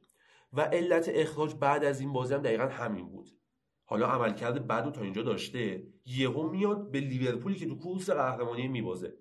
و 0.54 0.62
علت 0.62 1.10
اخراج 1.14 1.56
بعد 1.56 1.84
از 1.84 2.00
این 2.00 2.14
بازی 2.14 2.34
هم 2.34 2.42
دقیقا 2.42 2.64
همین 2.64 3.10
بود. 3.10 3.30
حالا 3.86 4.08
عملکرد 4.08 4.68
بد 4.68 4.86
رو 4.86 4.92
تا 4.92 5.02
اینجا 5.02 5.22
داشته. 5.22 5.93
یهو 6.06 6.50
میاد 6.50 6.92
به 6.92 7.00
لیورپولی 7.00 7.56
که 7.56 7.68
تو 7.68 7.76
کورس 7.76 8.10
قهرمانی 8.10 8.68
میبازه. 8.68 9.14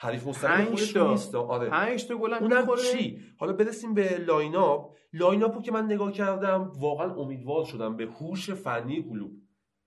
حریف 0.00 0.26
مستقیم 0.26 0.66
خودش. 0.66 0.96
نیست. 0.96 1.34
آره. 1.34 1.70
پنج 1.70 2.06
تا 2.06 2.16
گل 2.16 2.34
اونم. 2.34 2.66
چی؟ 2.92 3.20
حالا 3.38 3.52
برسیم 3.52 3.94
به 3.94 4.18
line 4.18 4.56
up 4.56 4.94
line 5.12 5.42
up 5.42 5.55
و 5.55 5.62
که 5.62 5.72
من 5.72 5.84
نگاه 5.84 6.12
کردم 6.12 6.72
واقعا 6.78 7.14
امیدوار 7.14 7.64
شدم 7.64 7.96
به 7.96 8.06
هوش 8.06 8.50
فنی 8.50 9.02
کلوپ 9.02 9.32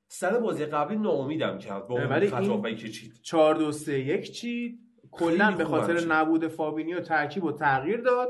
سر 0.08 0.40
بازی 0.40 0.66
قبلی 0.66 0.98
ناامیدم 0.98 1.58
کرد 1.58 1.88
با 1.88 1.96
اون 1.96 2.28
خطاهایی 2.28 2.76
که 2.76 2.90
چید. 2.90 3.14
4 3.22 3.56
2 3.56 3.72
3 3.72 4.00
1 4.00 4.32
چی 4.32 4.80
کلا 5.12 5.52
به 5.52 5.66
خاطر. 5.66 6.06
نبود 6.08 6.48
فابینیو 6.48 7.00
ترکیب 7.00 7.44
و 7.44 7.52
تغییر 7.52 8.02
داد 8.02 8.30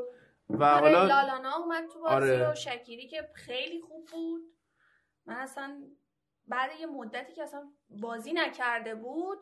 و 0.49 0.64
آره 0.64 0.81
حالا 0.81 1.06
لالانا 1.07 1.56
اومد 1.64 1.84
تو 1.93 1.99
بازی 1.99 2.15
آره. 2.15 2.52
و 2.52 2.56
شکیری 2.56 3.07
که 3.07 3.30
خیلی 3.34 3.81
خوب 3.81 4.06
بود. 4.11 4.41
من 5.26 5.35
اصلا 5.35 5.84
بعد 6.51 6.69
یه 6.79 6.85
مدتی 6.85 7.33
که 7.33 7.43
اصلا 7.43 7.71
بازی 7.89 8.33
نکرده 8.33 8.95
بود 8.95 9.37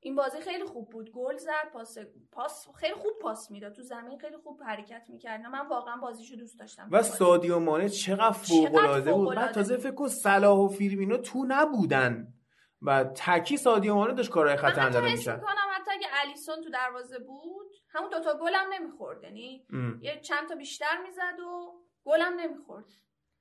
این 0.00 0.14
بازی 0.14 0.40
خیلی 0.40 0.64
خوب 0.64 0.90
بود. 0.90 1.12
گل 1.12 1.36
زد 1.36 1.70
پاس 1.72 1.98
پاس 2.32 2.68
خیلی 2.74 2.94
خوب 2.94 3.12
پاس 3.22 3.50
می‌داد. 3.50 3.72
تو 3.72 3.82
زمین 3.82 4.18
خیلی 4.18 4.36
خوب 4.36 4.62
حرکت 4.62 5.06
می‌کرد. 5.08 5.40
من 5.40 5.68
واقعا 5.68 5.96
بازیشو 5.96 6.36
دوست 6.36 6.58
داشتم. 6.58 6.88
و. 6.92 7.02
سادیو 7.02 7.58
مانه 7.58 7.88
چقدر 7.88 8.30
فوق 8.30 8.74
العاده 8.74 9.12
بود. 9.12 9.36
بعد 9.36 9.54
تازه. 9.54 9.76
فکر 9.76 9.94
کن 9.94 10.08
صلاح 10.08 10.58
و 10.58 10.68
فیرمینو 10.68 11.16
تو 11.16 11.44
نبودن 11.48 12.34
و 12.82 13.04
تکی 13.04 13.56
سادیو 13.56 13.94
مانه 13.94 14.14
داشت 14.14 14.30
کارهای 14.30 14.56
من 14.56 14.62
خطرناک 14.62 15.04
حس 15.04 15.18
می‌کرد. 15.18 15.40
می‌کنم 15.40 15.68
حتی 15.72 15.90
اگه 15.90 16.06
الیسون 16.24 16.62
تو 16.62 16.70
دروازه 16.70 17.18
بود 17.18 17.66
همون 17.88 18.10
دوتا 18.10 18.38
گل 18.38 18.54
هم 18.54 18.72
نمی‌خورد. 18.72 19.22
یعنی 19.22 19.66
یه 20.00 20.20
چند 20.20 20.48
تا 20.48 20.54
بیشتر 20.54 21.02
می‌زد 21.02 21.40
و 21.40 21.72
گل 22.04 22.20
هم 22.20 22.32
نمی‌خورد. 22.32 22.86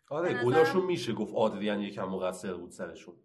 آره 0.09 0.29
نظرم- 0.33 0.45
گلاشون 0.45 0.85
میشه 0.85 1.13
گفت 1.13 1.33
آدریان 1.35 1.79
یکم 1.79 2.03
مقصر 2.05 2.53
بود 2.53 2.71
سرشون. 2.71 3.15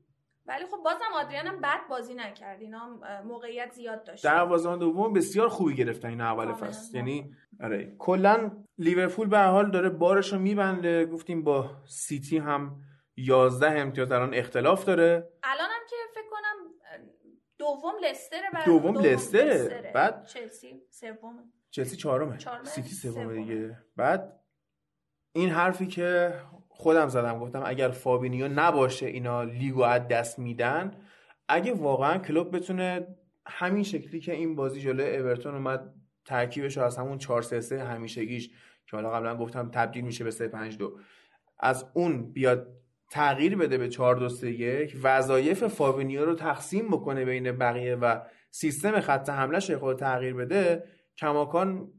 ولی 0.47 0.65
خب 0.67 0.77
بازم 0.85 1.05
آدریان 1.15 1.47
هم 1.47 1.61
بد 1.61 1.81
بازی 1.91 2.15
نکرد. 2.15 2.61
اینا 2.61 3.01
موقعیت 3.25 3.73
زیاد 3.73 4.05
داشت. 4.05 4.25
دروازه‌بان 4.25 4.79
دوم 4.79 5.13
بسیار 5.13 5.49
خوبی 5.49 5.75
گرفتن 5.75 6.09
این 6.09 6.21
اول. 6.21 6.53
فصل. 6.53 6.97
یعنی 6.97 7.35
آره 7.61 7.95
کلا 7.99 8.51
لیورپول 8.79 9.29
به 9.29 9.39
هر 9.39 9.47
حال 9.51 9.71
داره 9.71 9.89
بارش 9.89 10.33
رو 10.33 10.39
میبنده. 10.39 11.07
گفتیم 11.07 11.43
با 11.45 11.71
سیتی 11.87 12.39
هم 12.39 12.81
11 13.17 13.81
امتیاز 13.81 14.13
الان 14.13 14.35
اختلاف 14.35 14.85
داره. 14.85 15.29
الان 15.43 15.69
هم 15.71 15.81
که 15.91 15.97
فکر 16.15 16.31
کنم 16.31 16.73
دوم 17.59 17.93
لستره 18.05 18.51
بعد 18.55 18.65
دوم 18.67 18.99
لستره. 18.99 19.93
بعد- 19.95 20.27
چلسی 20.27 20.83
سوم 20.91 21.53
چلسی 21.71 21.97
چهارمه؟ 21.97 22.39
سیتی 22.65 22.89
سومه 22.95 23.15
سومه. 23.15 23.35
دیگه. 23.35 23.79
بعد 23.97 24.41
این 25.33 25.51
حرفی 25.51 25.87
که 25.87 26.35
خودم 26.75 27.09
زدم 27.09 27.39
گفتم 27.39 27.63
اگر 27.67 27.89
فابینیو 27.89 28.49
نباشه 28.49 29.07
اینا 29.07 29.43
لیگو 29.43 29.83
از 29.83 30.09
دست 30.09 30.39
میدن 30.39 30.91
اگه 31.49 31.73
واقعا 31.73 32.19
کلوپ 32.19 32.57
بتونه 32.57 33.07
همین 33.47 33.83
شکلی 33.83 34.21
که 34.21 34.33
این 34.33 34.55
بازی 34.55 34.81
جلوی 34.81 35.17
اورتون 35.17 35.55
اومد 35.55 35.95
ترکیبش 36.25 36.77
رو 36.77 36.85
از 36.85 36.99
همون 36.99 37.19
4 37.19 37.43
3 37.43 37.61
3 37.61 37.85
همیشگیش 37.85 38.51
که 38.87 38.97
حالا 38.97 39.11
قبلا 39.11 39.37
گفتم 39.37 39.71
تبدیل 39.71 40.05
میشه 40.05 40.25
به 40.25 40.31
3 40.31 40.49
5 40.49 40.79
2 40.79 40.99
از 41.61 41.87
اون 41.95 42.33
بیاد 42.33 42.69
تغییر 43.11 43.57
بده 43.57 43.79
به 43.79 43.89
4 43.89 44.17
2 44.17 44.29
3 44.29 44.51
1 44.51 44.97
وظایف 45.03 45.67
فابینیو 45.67 46.25
رو 46.25 46.35
تقسیم 46.35 46.89
بکنه 46.89 47.25
بین 47.25 47.53
بقیه 47.53 47.95
و 47.95 48.21
سیستم 48.51 49.01
خط 49.01 49.29
حملهش 49.29 49.71
رو 49.71 49.95
تغییر 49.95 50.35
بده 50.35 50.85
کماکان 51.17 51.93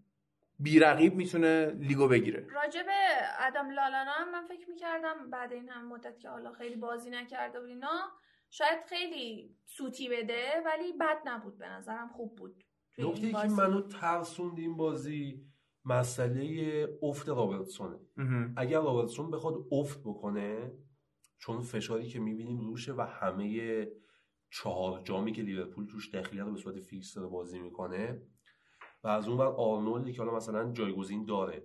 بیرقیب 0.60 1.16
می‌تونه 1.16 1.66
لیگو 1.66 2.08
بگیره. 2.08 2.48
راجب 2.52 2.86
ادم 3.40 3.70
لالانا 3.70 4.12
هم 4.12 4.32
من 4.32 4.46
فکر 4.46 4.70
می‌کردم 4.70 5.30
بعد 5.30 5.54
این 5.54 5.70
هم 5.70 5.88
مدت 5.88 6.20
که 6.20 6.30
حالا 6.30 6.52
خیلی 6.52 6.76
بازی 6.76 7.10
نکرده 7.10 7.60
و 7.60 7.64
اینا 7.64 8.12
شاید 8.50 8.80
خیلی 8.90 9.56
سوتی 9.66 10.10
بده 10.10 10.42
ولی 10.66 10.94
بد 11.00 11.18
نبود 11.26 11.58
به 11.58 11.70
نظرم 11.70 12.08
خوب 12.08 12.36
بود 12.36 12.64
نکته 12.98 13.32
که. 13.32 13.48
منو 13.48 13.82
ترسوند 13.82 14.60
این 14.60 14.78
بازی 14.78 15.46
مسئله 15.86 16.88
افت 17.02 17.30
رابرتسونه 17.30 18.00
اگر 18.58 18.82
رابرتسون 18.82 19.32
بخواد 19.32 19.54
افت 19.72 20.00
بکنه 20.00 20.72
چون 21.38 21.62
فشاری 21.62 22.08
که 22.08 22.20
می‌بینیم 22.20 22.60
روشه 22.60 22.94
و 22.94 23.02
همه 23.02 23.88
چهار 24.52 25.02
جامی 25.02 25.32
که 25.32 25.42
لیورپول 25.42 25.88
توش 25.88 26.10
دخیله 26.10 26.44
رو 26.44 26.52
به 26.52 26.58
صورت 26.58 26.80
فیکس 26.80 27.14
داره 27.14 27.28
بازی 27.28 27.60
می‌کنه 27.60 28.22
و 29.04 29.08
از 29.08 29.28
اون 29.28 29.38
ور 29.38 29.46
آرنولدی 29.48 30.14
که 30.14 30.22
حالا 30.22 30.36
مثلا 30.36 30.72
جایگزین 30.72 31.26
داره. 31.26 31.64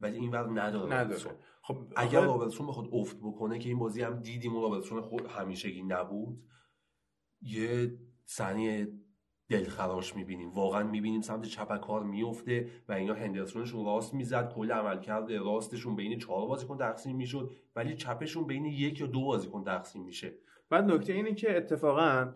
ولی 0.00 0.18
این 0.18 0.30
ور 0.30 0.60
نداره 0.60 0.94
نداره. 0.94 1.38
خب 1.62 1.78
اگر 1.96 2.18
آخه- 2.18 2.26
رابرتسون 2.26 2.66
بخواد 2.66 2.88
افت 2.92 3.16
بکنه 3.16 3.58
که 3.58 3.68
این 3.68 3.78
بازی 3.78 4.02
هم 4.02 4.20
دیدیم 4.20 4.56
و 4.56 4.62
رابرتسون 4.62 5.00
خود 5.00 5.26
همیشگی 5.26 5.82
نبود 5.82 6.42
یه 7.42 7.98
صحنه 8.24 8.88
دلخراش 9.48 10.16
می‌بینیم. 10.16 10.50
واقعا 10.50 10.82
می‌بینیم 10.82 11.20
سمت 11.20 11.44
چپ 11.44 11.76
کار 11.76 12.02
میفته 12.02 12.70
و 12.88 12.92
اینا 12.92 13.14
هندرسونشون 13.14 13.84
راست 13.86 14.14
می‌زد. 14.14 14.52
کل 14.52 14.72
عملکرد 14.72 15.32
راستشون 15.32 15.96
بین 15.96 16.18
چهار 16.18 16.46
بازیکن 16.46 16.78
تقسیم 16.78 17.16
می‌شد. 17.16 17.50
ولی 17.76 17.96
چپشون 17.96 18.46
بین 18.46 18.64
یک 18.64 19.00
یا 19.00 19.06
دو 19.06 19.24
بازیکن 19.24 19.64
تقسیم 19.64 20.02
میشه. 20.04 20.34
بعد 20.68 20.84
نکته 20.84 21.12
اینه 21.12 21.34
که 21.34 21.56
اتفاقا 21.56 22.34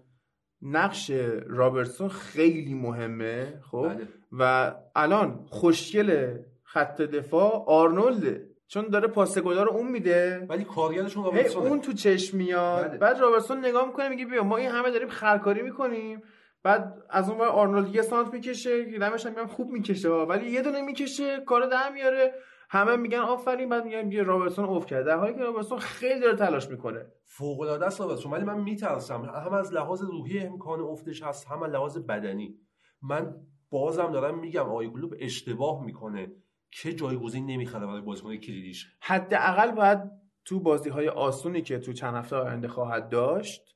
نقش 0.63 1.11
رابرتسون 1.47 2.09
خیلی 2.09 2.75
مهمه 2.75 3.61
خب؟ 3.71 3.89
بله. 3.89 4.09
و 4.33 4.75
الان 4.97 5.47
خوشگل 5.51 6.39
خط 6.63 7.03
دفاع 7.03 7.65
آرنولده 7.67 8.47
چون 8.67 8.89
داره 8.89 9.09
پاس 9.09 9.39
گلا 9.39 9.63
رو 9.63 9.73
اون 9.73 9.91
میده. 9.91 10.47
ولی 10.49 10.65
کارگرشون 10.65 11.25
کیه 11.25 11.31
رابرتسونه. 11.31 11.67
اون 11.67 11.81
تو 11.81 11.93
چشم 11.93 12.37
میاد. 12.37 12.89
بله. 12.89 12.99
بعد 12.99 13.21
رابرتسون 13.21 13.59
نگاه 13.65 13.87
می‌کنه 13.87 14.09
میگه 14.09 14.27
بیا 14.27 14.45
ما 14.45 14.57
این 14.57 14.71
همه 14.71 14.91
داریم 14.91 15.09
خرکاری 15.09 15.63
می‌کنیم. 15.63 16.23
بعد 16.63 16.95
از 17.11 17.29
اون 17.29 17.39
ور 17.39 17.47
آرنولد 17.47 17.95
یه 17.95 18.03
سانتر 18.03 18.33
می‌کشه 18.33 18.91
که 18.91 18.99
دمش 18.99 19.27
هم 19.27 19.33
میگم 19.33 19.47
خوب 19.47 19.71
می‌کشه 19.71 20.09
ولی 20.09 20.51
یه 20.51 20.63
دونه 20.63 20.83
می‌کشه 20.83 21.41
کارو 21.41 21.67
در 21.67 21.93
میاره. 21.93 22.35
همه 22.75 22.97
میگن 22.97 23.19
آفرین 23.19 23.69
بعد 23.69 23.85
میگن 23.85 24.13
یه 24.13 24.23
رابرتسون 24.23 24.65
افت 24.65 24.87
کرده. 24.87 25.05
در 25.05 25.17
حالی 25.17 25.35
که 25.35 25.41
رابرتسون 25.41 25.79
خیلی 25.79 26.21
داره 26.21 26.37
تلاش 26.37 26.69
می‌کنه. 26.69 27.07
فوق 27.25 27.61
العاده 27.61 27.87
است 27.87 28.01
رابرتسون. 28.01 28.33
ولی 28.33 28.45
من 28.45 28.61
میترسم. 28.61 29.23
هم 29.25 29.53
از 29.53 29.73
لحاظ 29.73 30.03
روحی 30.03 30.39
امکان 30.39 30.81
افتش 30.81 31.23
هست 31.23 31.49
هم 31.49 31.63
از 31.63 31.71
لحاظ 31.71 31.99
بدنی. 31.99 32.55
من 33.03 33.35
بازم 33.71 34.13
دارم 34.13 34.39
میگم 34.39 34.63
آقای 34.63 34.91
کلوب 34.91 35.15
اشتباه 35.19 35.85
می‌کنه 35.85 36.33
که 36.71 36.93
جایگزین 36.93 37.47
نمی‌خره 37.47 37.87
برای 37.87 38.01
بازیکن 38.01 38.37
کلیدیش. 38.37 38.87
حداقل 39.01 39.71
باید 39.71 39.99
تو 40.45 40.61
بازی 40.61 40.91
های 40.91 41.09
آسونی 41.09 41.63
که 41.63 41.79
تو 41.79 41.93
چند 41.93 42.15
هفته 42.15 42.37
آینده 42.37 42.69
خواهد 42.69 43.09
داشت 43.09 43.74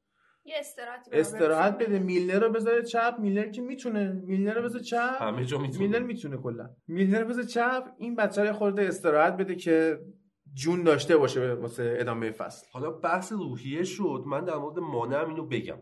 یه 0.48 0.54
استراحت 0.58 1.08
رابرتسون 1.40 1.86
بده. 1.86 1.98
میلنر 1.98 2.38
رو 2.38 2.52
بذاره 2.52 2.82
چپ. 2.82 3.14
میلنر 3.18 3.48
که 3.48 3.62
می‌تونه. 3.62 4.12
میلنر 4.12 4.54
رو 4.54 4.62
بذاره 4.62 4.84
چپ. 4.84 5.16
همه 5.20 5.44
جا 5.44 5.58
میلنر 5.58 5.78
می‌تونه 5.78 5.98
می‌تونه 5.98 6.36
کلا. 6.36 6.70
میلنر 6.88 7.20
رو 7.20 7.28
بذاره 7.28 7.46
چپ. 7.46 7.84
این 7.98 8.16
بچه 8.16 8.44
رو 8.44 8.52
خورده 8.52 8.82
استراحت 8.82 9.36
بده 9.36 9.54
که 9.54 9.98
جون 10.54 10.82
داشته 10.82 11.16
باشه 11.16 11.54
واسه 11.54 11.96
ادامه 12.00 12.30
فصل. 12.30 12.66
حالا 12.72 12.90
بحث 12.90 13.32
روحیه 13.32 13.84
شد. 13.84 14.22
من 14.26 14.44
در 14.44 14.56
مورد 14.56 14.78
مانع 14.78 15.20
هم 15.20 15.28
اینو 15.28 15.46
بگم. 15.46 15.78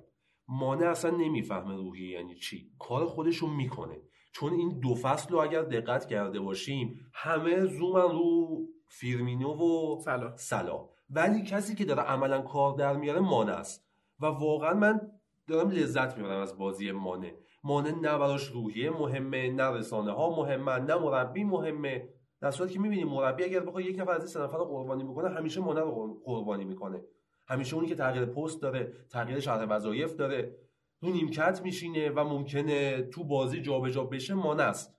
مانع 0.48 0.86
اصلا 0.86 1.10
نمی‌فهمه 1.10 1.76
روحیه 1.76 2.10
یعنی 2.10 2.34
چی. 2.34 2.70
کار 2.78 3.06
خودش 3.06 3.36
رو 3.36 3.48
می‌کنه. 3.48 3.96
چون 4.32 4.52
این 4.52 4.80
دو 4.80 4.94
فصل 4.94 5.32
رو 5.32 5.38
اگر 5.38 5.62
دقت 5.62 6.06
کرده 6.06 6.40
باشیم 6.40 7.00
همه 7.14 7.64
زومن 7.66 8.02
رو 8.12 8.58
فیرمینو 8.88 9.48
و 9.48 10.00
سلام 10.00 10.36
سلا 10.36 10.88
ولی 11.10 11.42
کسی 11.42 11.74
که 11.74 11.84
داره 11.84 12.02
عملا 12.02 12.42
کار 12.42 12.76
در 12.76 12.96
میاره 12.96 13.20
مانع 13.20 13.52
است. 13.52 13.85
و 14.20 14.26
واقعا 14.26 14.74
من 14.74 15.00
دارم 15.46 15.70
لذت 15.70 16.18
می‌برم 16.18 16.40
از 16.40 16.58
بازی 16.58 16.92
مانع 16.92 17.32
مانع 17.64 17.90
نه 17.90 18.18
براش 18.18 18.44
روحیه 18.44 18.90
مهمه 18.90 19.50
نه 19.50 19.70
رسانه 19.70 20.12
ها 20.12 20.36
مهمه 20.36 20.78
نه 20.78 20.96
مربی 20.96 21.44
مهمه. 21.44 22.08
در 22.40 22.50
صورتی 22.50 22.74
که 22.74 22.80
می‌بینیم 22.80 23.08
مربی 23.08 23.44
اگر 23.44 23.60
بخواد 23.60 23.84
یک 23.84 23.98
نفر 23.98 24.10
از 24.10 24.18
این 24.18 24.26
سه 24.26 24.40
نفر 24.40 24.58
قربانی 24.58 25.04
بکنه 25.04 25.28
همیشه 25.28 25.60
مانع 25.60 25.80
رو 25.80 26.22
قربانی 26.24 26.64
می‌کنه. 26.64 27.02
همیشه 27.48 27.74
اونی 27.74 27.88
که 27.88 27.94
تغییر 27.94 28.26
پست 28.26 28.62
داره 28.62 28.92
تغییر 29.10 29.40
شرح 29.40 29.64
وظایف 29.64 30.14
داره 30.14 30.56
رو 31.00 31.10
نیمکت 31.10 31.60
میشینه 31.64 32.10
و 32.10 32.24
ممکنه 32.24 33.02
تو 33.02 33.24
بازی 33.24 33.60
جابجا 33.60 34.04
بشه 34.04 34.34
مانع 34.34 34.62
است. 34.62 34.96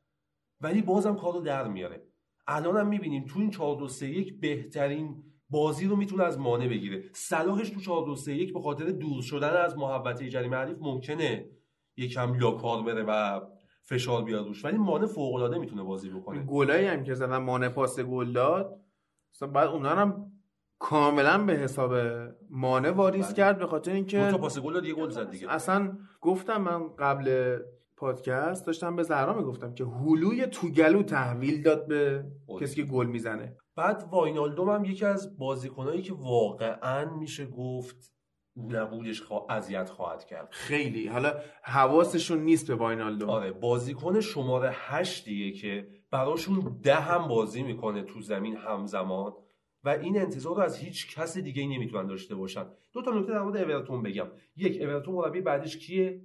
ولی 0.62 0.82
بازم 0.82 1.16
کارو 1.16 1.40
در 1.40 1.68
میاره. 1.68 2.04
الان 2.48 2.78
هم 2.78 2.88
می‌بینیم 2.88 3.26
تو 3.26 3.40
این 3.40 3.50
4 3.50 3.76
2 3.76 3.88
3 3.88 4.08
1 4.08 4.40
بهترین 4.40 5.24
بازی 5.50 5.88
رو 5.88 5.96
می‌تونه 5.96 6.24
از 6.24 6.40
مانع 6.40 6.68
بگیره. 6.68 7.04
صلاحش 7.14 7.70
تو 7.70 7.80
4 7.80 8.06
2 8.06 8.16
3 8.16 8.36
1 8.36 8.54
به 8.54 8.62
خاطر 8.62 8.86
دور 8.86 9.22
شدن 9.22 9.58
از 9.58 9.78
محوطه 9.78 10.30
جریمه 10.30 10.58
حریف 10.58 10.78
ممکنه 10.82 11.50
یکم 11.98 12.34
لاکار 12.40 12.84
بره 12.84 13.04
و 13.04 13.42
فشار 13.84 14.24
بیاد 14.24 14.48
روش. 14.48 14.66
ولی 14.66 14.78
مانع 14.78 15.06
فوق 15.06 15.36
العاده 15.36 15.58
می‌تونه 15.58 15.84
بازی 15.84 16.10
بکنه. 16.10 16.44
گلایی 16.44 16.88
هم 16.88 17.04
که 17.04 17.14
زدن 17.14 17.38
مانع 17.38 17.70
پاس 17.70 18.00
گل 18.00 18.32
داد 18.32 18.82
مثلا 19.36 19.48
بعد 19.48 19.68
اونا 19.68 19.94
رو 19.94 20.00
هم 20.00 20.32
کاملا 20.80 21.38
به 21.38 21.54
حساب 21.54 21.94
مانع 22.50 22.92
واریز 22.92 23.26
بله. 23.26 23.36
کرد 23.36 23.60
به 23.60 23.68
خاطر 23.68 23.92
اینکه 23.92 24.28
تا 24.32 24.38
پاس 24.38 24.60
گل 24.60 24.74
داد 24.74 24.86
یه 24.86 24.94
گل 24.94 25.10
زد 25.10 25.32
دیگه. 25.32 25.52
اصلا 25.52 25.98
گفتم 26.22 26.62
من 26.62 26.96
قبل 26.96 27.58
پادکست 27.98 28.66
داشتم 28.66 28.96
به 28.96 29.04
زهرا 29.04 29.34
می‌گفتم 29.34 29.74
که 29.74 29.86
هلوی 29.86 30.46
توگلو 30.46 31.04
تحویل 31.04 31.62
داد 31.64 31.88
به. 31.88 32.26
کسی 32.62 32.76
که 32.76 32.84
گل 32.84 33.06
می‌زنه. 33.06 33.58
بعد 33.78 34.08
واینالدوم 34.12 34.70
هم 34.70 34.86
یکی 34.86 35.06
از 35.06 35.38
بازیکنایی 35.38 36.02
که 36.02 36.14
واقعا 36.14 37.18
میشه 37.18 37.46
گفت 37.46 38.14
نبودش 38.58 39.22
خوا... 39.22 39.46
اذیت 39.50 39.90
خواهد 39.90 40.26
کرد. 40.26 40.48
خیلی. 40.52 41.08
حالا 41.08 41.34
حواسشون 41.62 42.40
نیست 42.40 42.68
به 42.68 42.76
واینالدو 42.76 43.30
آره 43.30 43.52
بازیکن 43.52 44.20
شماره 44.20 44.72
هشتیه 44.74 45.52
که 45.52 45.88
براشون 46.12 46.80
ده 46.84 46.96
هم 46.96 47.28
بازی 47.28 47.64
می‌کنه 47.64 48.04
تو 48.04 48.22
زمین 48.22 48.56
همزمان 48.56 49.34
و 49.84 49.90
این 49.90 50.22
انتظار 50.22 50.56
رو 50.56 50.62
از 50.62 50.78
هیچ 50.78 51.16
کس 51.16 51.38
دیگه 51.38 51.62
ای 51.62 51.68
نمی‌تونن 51.68 52.08
داشته 52.08 52.36
باشن. 52.36 52.66
دو 52.94 53.02
تا 53.02 53.12
نکته 53.12 53.32
در 53.32 53.42
مورد 53.42 53.58
اورتون 53.58 54.04
بگم. 54.04 54.28
یک 54.56 54.82
اورتون 54.82 55.16
مربی 55.16 55.42
بعدش 55.42 55.78
کیه؟ 55.78 56.22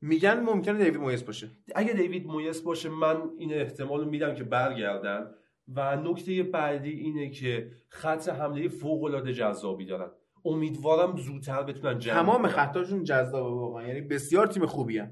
میگن 0.00 0.40
ممکنه 0.40 0.78
دیوید 0.78 0.96
مویس 0.96 1.22
باشه. 1.22 1.50
اگه 1.74 1.92
دیوید 1.92 2.26
مویس 2.26 2.60
باشه 2.60 2.88
من 2.88 3.30
این 3.38 3.54
احتمال 3.54 4.00
رو 4.00 4.10
میدم 4.10 4.34
که 4.34 4.44
برگردن. 4.44 5.30
و 5.74 5.96
نکته 5.96 6.42
بعدی 6.42 6.90
اینه 6.90 7.30
که 7.30 7.70
خط 7.88 8.28
حمله 8.28 8.68
فوق 8.68 9.04
العاده 9.04 9.32
جذابی 9.32 9.84
دارن 9.86 10.10
امیدوارم 10.44 11.16
زودتر 11.16 11.62
بتونن 11.62 11.98
جمع 11.98 12.14
تمام. 12.14 12.46
خطاشون 12.46 13.04
جذابه 13.04 13.50
واقعا 13.50 13.86
یعنی 13.88 14.00
بسیار 14.00 14.46
تیم 14.46 14.66
خوبی 14.66 14.98
هم. 14.98 15.10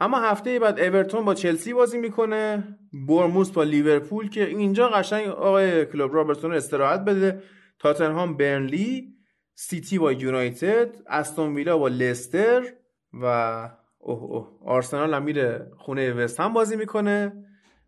اما 0.00 0.18
هفته 0.18 0.58
بعد 0.58 0.80
اورتون 0.80 1.24
با 1.24 1.34
چلسی 1.34 1.74
بازی 1.74 1.98
می‌کنه 1.98 2.78
برموس 3.08 3.50
با 3.50 3.62
لیورپول 3.62 4.28
که 4.28 4.44
اینجا 4.46 4.88
قشنگ 4.88 5.28
آقای 5.28 5.86
کلوب 5.86 6.14
رابرتسون 6.14 6.50
رو 6.50 6.56
استراحت 6.56 7.00
بده 7.00 7.42
تاتنهام 7.78 8.36
برنلی 8.36 9.14
سیتی 9.54 9.98
با 9.98 10.12
یونایتد 10.12 10.96
استون 11.06 11.54
ویلا 11.54 11.78
با 11.78 11.88
لستر 11.88 12.62
و 13.12 13.24
اوه 13.98 14.22
اوه 14.22 14.58
آرسنال 14.64 15.14
هم 15.14 15.22
میره 15.22 15.70
خونه 15.76 16.12
وست 16.12 16.40
هم 16.40 16.52
بازی 16.52 16.76
می‌کنه 16.76 17.45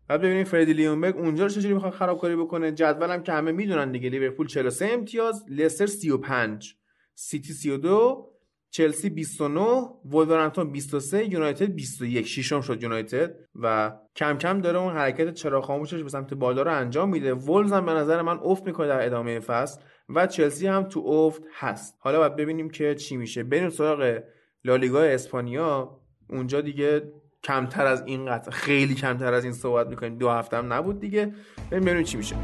بعد 0.09 0.21
ببینیم 0.21 0.43
فردی 0.43 0.73
لیونبرگ 0.73 1.17
اونجا 1.17 1.43
رو 1.43 1.49
چجوری 1.49 1.73
می‌خواد 1.73 1.93
خرابکاری 1.93 2.35
بکنه. 2.35 2.71
جدولم 2.71 3.23
که 3.23 3.31
همه 3.31 3.51
می‌دونن 3.51 3.91
دیگه. 3.91 4.09
لیورپول 4.09 4.47
43 4.47 4.85
امتیاز 4.85 5.45
لستر 5.49 5.85
35 5.85 6.75
سیتی 7.15 7.53
32 7.53 8.25
چلسی 8.71 9.09
29 9.09 9.59
ولورهمپتون 10.05 10.71
23 10.71 11.31
یونایتد 11.31 11.65
21 11.65 12.27
ششم 12.27 12.61
شد 12.61 12.83
یونایتد 12.83 13.35
و 13.55 13.93
کم 14.15 14.37
کم 14.37 14.61
داره 14.61 14.79
اون 14.79 14.93
حرکت 14.93 15.33
چرا 15.33 15.61
خاموشش 15.61 16.01
به 16.03 16.09
سمت 16.09 16.33
بالا 16.33 16.61
رو 16.61 16.73
انجام 16.73 17.09
میده. 17.09 17.33
ولز 17.33 17.73
هم 17.73 17.85
به 17.85 17.91
نظر 17.91 18.21
من 18.21 18.39
افت 18.43 18.65
می‌کنه 18.65 18.87
در 18.87 19.05
ادامه 19.05 19.39
فصل 19.39 19.81
و 20.09 20.27
چلسی 20.27 20.67
هم 20.67 20.83
تو 20.83 20.99
افت 20.99 21.43
هست. 21.53 21.95
حالا 21.99 22.19
باید 22.19 22.35
ببینیم 22.35 22.69
که 22.69 22.95
چی 22.95 23.17
میشه. 23.17 23.43
بریم 23.43 23.69
سراغ 23.69 24.19
لالیگا 24.63 25.01
اسپانیا. 25.01 25.99
اونجا 26.29 26.61
دیگه 26.61 27.11
کمتر 27.43 27.85
از 27.85 28.03
این 28.05 28.25
قطع 28.25 28.51
خیلی 28.51 28.95
کمتر 28.95 29.33
از 29.33 29.43
این 29.43 29.53
صحبت 29.53 29.87
می‌کنیم. 29.87 30.17
دو 30.17 30.29
هفته 30.29 30.57
هم 30.57 30.73
نبود 30.73 30.99
دیگه. 30.99 31.33
ببینیم 31.71 32.03
چی 32.03 32.17
میشه. 32.17 32.35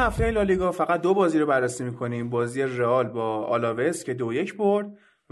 هفته 0.00 0.30
لالیگا 0.30 0.72
فقط 0.72 1.00
دو 1.00 1.14
بازی 1.14 1.38
رو 1.38 1.46
بررسی 1.46 1.84
می‌کنیم. 1.84 2.30
بازی 2.30 2.62
رئال 2.62 3.06
با 3.08 3.44
آلاوس 3.44 4.04
که 4.04 4.14
دو 4.14 4.32
یک 4.32 4.56
برد. 4.56 4.86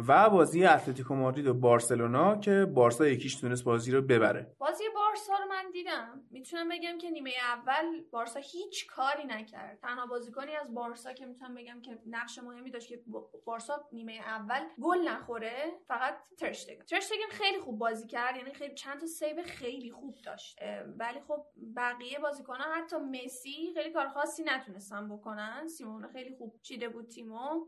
و 0.06 0.30
بازی 0.30 0.64
اتلتیکو 0.66 1.14
مادرید 1.14 1.46
و 1.46 1.54
بارسلونا 1.54 2.36
که 2.36 2.64
بارسا 2.74 3.06
یک 3.06 3.21
هیچ 3.21 3.40
تونست 3.40 3.64
بازی 3.64 3.92
رو 3.92 4.02
ببره. 4.02 4.54
بازی 4.58 4.84
بارسا 4.94 5.32
رو 5.38 5.48
من 5.48 5.70
دیدم. 5.72 6.22
می‌تونم 6.30 6.68
بگم 6.68 6.98
که 6.98 7.10
نیمه 7.10 7.30
اول 7.52 8.02
بارسا 8.10 8.40
هیچ 8.40 8.86
کاری 8.86 9.24
نکرد. 9.24 9.78
تنها 9.82 10.06
بازیکنی 10.06 10.56
از 10.56 10.74
بارسا 10.74 11.12
که 11.12 11.26
می‌تونم 11.26 11.54
بگم 11.54 11.80
که 11.80 11.98
نقش 12.06 12.38
مهمی 12.38 12.70
داشت 12.70 12.88
که 12.88 13.02
با- 13.06 13.30
بارسا 13.44 13.88
نیمه 13.92 14.12
اول 14.12 14.60
گل 14.82 15.08
نخوره 15.08 15.72
فقط 15.88 16.14
ترشتگن. 16.38 16.84
ترشتگن 16.84 17.28
خیلی 17.30 17.58
خوب 17.58 17.78
بازی 17.78 18.06
کرد 18.06 18.36
یعنی 18.36 18.52
خیلی 18.52 18.74
چند 18.74 19.00
تا 19.00 19.06
save 19.06 19.42
خیلی 19.42 19.90
خوب 19.92 20.14
داشت. 20.24 20.58
ولی 20.98 21.20
خب 21.28 21.44
بقیه 21.76 22.18
بازیکنان 22.18 22.68
حتی 22.74 22.96
مسی 22.96 23.72
خیلی 23.74 23.90
کار 23.92 24.08
خاصی 24.08 24.42
نتونستن 24.46 25.08
بکنن. 25.08 25.68
سیمون 25.68 26.08
خیلی 26.12 26.34
خوب 26.38 26.54
چیده 26.62 26.88
بود 26.88 27.08
تیمو. 27.08 27.66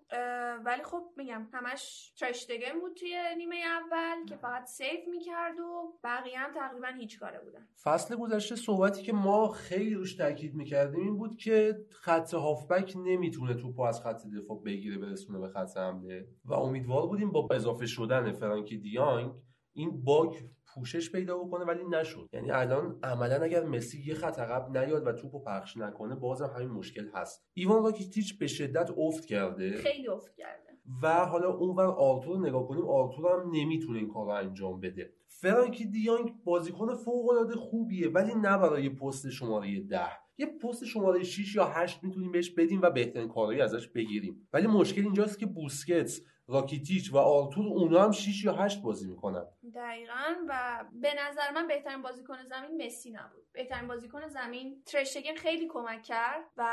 ولی 0.64 0.82
خب 0.82 1.10
میگم 1.16 1.48
همش 1.52 2.12
ترشتگن 2.20 2.80
بود 2.80 2.94
توی 2.94 3.16
نیمه 3.36 3.56
اول 3.56 4.24
که 4.28 4.36
فقط 4.36 4.64
سیف 4.66 5.08
می‌کرد 5.10 5.60
و 5.60 5.98
بقیه 6.04 6.38
هم 6.38 6.52
تقریبا 6.54 6.88
هیچ 6.98 7.18
کاره 7.18 7.40
بودن. 7.40 7.68
فصل 7.82 8.16
گذشته 8.16 8.56
صحبتی 8.56 9.02
که 9.02 9.12
ما 9.12 9.48
خیلی 9.48 9.94
روش 9.94 10.14
تاکید 10.14 10.54
می‌کردیم 10.54 11.00
این 11.00 11.16
بود 11.16 11.36
که 11.36 11.78
خط 11.90 12.34
هافبک 12.34 12.94
نمی‌تونه 12.96 13.54
توپو 13.54 13.82
از 13.82 14.02
خط 14.02 14.22
دفاع 14.26 14.62
بگیره 14.62 14.98
برسونه 14.98 15.38
به 15.38 15.48
خط 15.48 15.76
حمله. 15.76 16.28
و 16.44 16.54
امیدوار 16.54 17.06
بودیم 17.06 17.32
با 17.32 17.48
اضافه 17.50 17.86
شدن 17.86 18.32
فرانکی 18.32 18.78
دیانگ 18.78 19.32
این 19.72 20.04
باگ 20.04 20.36
پوشش 20.74 21.12
پیدا 21.12 21.38
بکنه 21.38 21.64
ولی 21.64 21.84
نشد. 21.84 22.28
یعنی 22.32 22.50
الان 22.50 22.98
عملا 23.02 23.44
اگر 23.44 23.64
مسی 23.64 24.02
یه 24.06 24.14
خط 24.14 24.38
عقب 24.38 24.76
نیاد 24.76 25.06
و 25.06 25.12
توپو 25.12 25.44
پخش 25.44 25.76
نکنه 25.76 26.14
بازم 26.14 26.52
همین 26.56 26.68
مشکل 26.68 27.08
هست. 27.14 27.48
ایوان 27.54 27.82
راکیتیچ 27.84 28.38
به 28.38 28.46
شدت 28.46 28.90
افت 28.96 29.24
کرده. 29.24 29.72
خیلی 29.72 30.08
افت 30.08 30.34
کرده. 30.34 30.69
و 31.02 31.26
حالا 31.26 31.52
اونور 31.52 31.86
آرتور 31.86 32.36
رو 32.36 32.46
نگاه 32.46 32.68
کنیم 32.68 32.88
آرتور 32.88 33.32
هم 33.32 33.50
نمی‌تونه 33.52 33.98
این 33.98 34.08
کار 34.08 34.26
رو 34.26 34.32
انجام 34.32 34.80
بده. 34.80 35.12
فرانکی 35.26 35.84
دیانگ 35.84 36.34
بازیکن 36.44 36.94
فوق 36.94 37.30
العاده 37.30 37.56
خوبیه 37.56 38.08
ولی 38.08 38.34
نه 38.34 38.58
برای 38.58 38.88
پست 38.88 39.30
شماره 39.30 39.80
ده. 39.80 40.10
یه 40.38 40.46
پست 40.46 40.84
شماره 40.84 41.22
6 41.22 41.56
یا 41.56 41.64
8 41.64 42.04
می‌تونیم 42.04 42.32
بهش 42.32 42.50
بدیم 42.50 42.80
و 42.82 42.90
بهترین 42.90 43.28
کارهایی 43.28 43.60
ازش 43.60 43.88
بگیریم. 43.88 44.48
ولی 44.52 44.66
مشکل 44.66 45.02
اینجاست 45.02 45.38
که 45.38 45.46
بوسکتس 45.46 46.20
راکیتیچ 46.48 47.14
و 47.14 47.18
آرتور 47.18 47.66
اونا 47.66 48.02
هم 48.02 48.10
6 48.10 48.44
یا 48.44 48.52
8 48.52 48.82
بازی 48.82 49.08
می‌کنن. 49.08 49.44
دقیقا 49.74 50.34
و 50.48 50.84
به 50.92 51.08
نظر 51.18 51.50
من 51.54 51.68
بهترین 51.68 52.02
بازیکن 52.02 52.34
زمین 52.48 52.86
مسی 52.86 53.10
نبود. 53.10 53.44
بهترین 53.52 53.88
بازیکن 53.88 54.28
زمین 54.28 54.82
ترشتگن 54.86 55.34
خیلی 55.34 55.68
کمک 55.68 56.02
کرد 56.02 56.44
و 56.56 56.64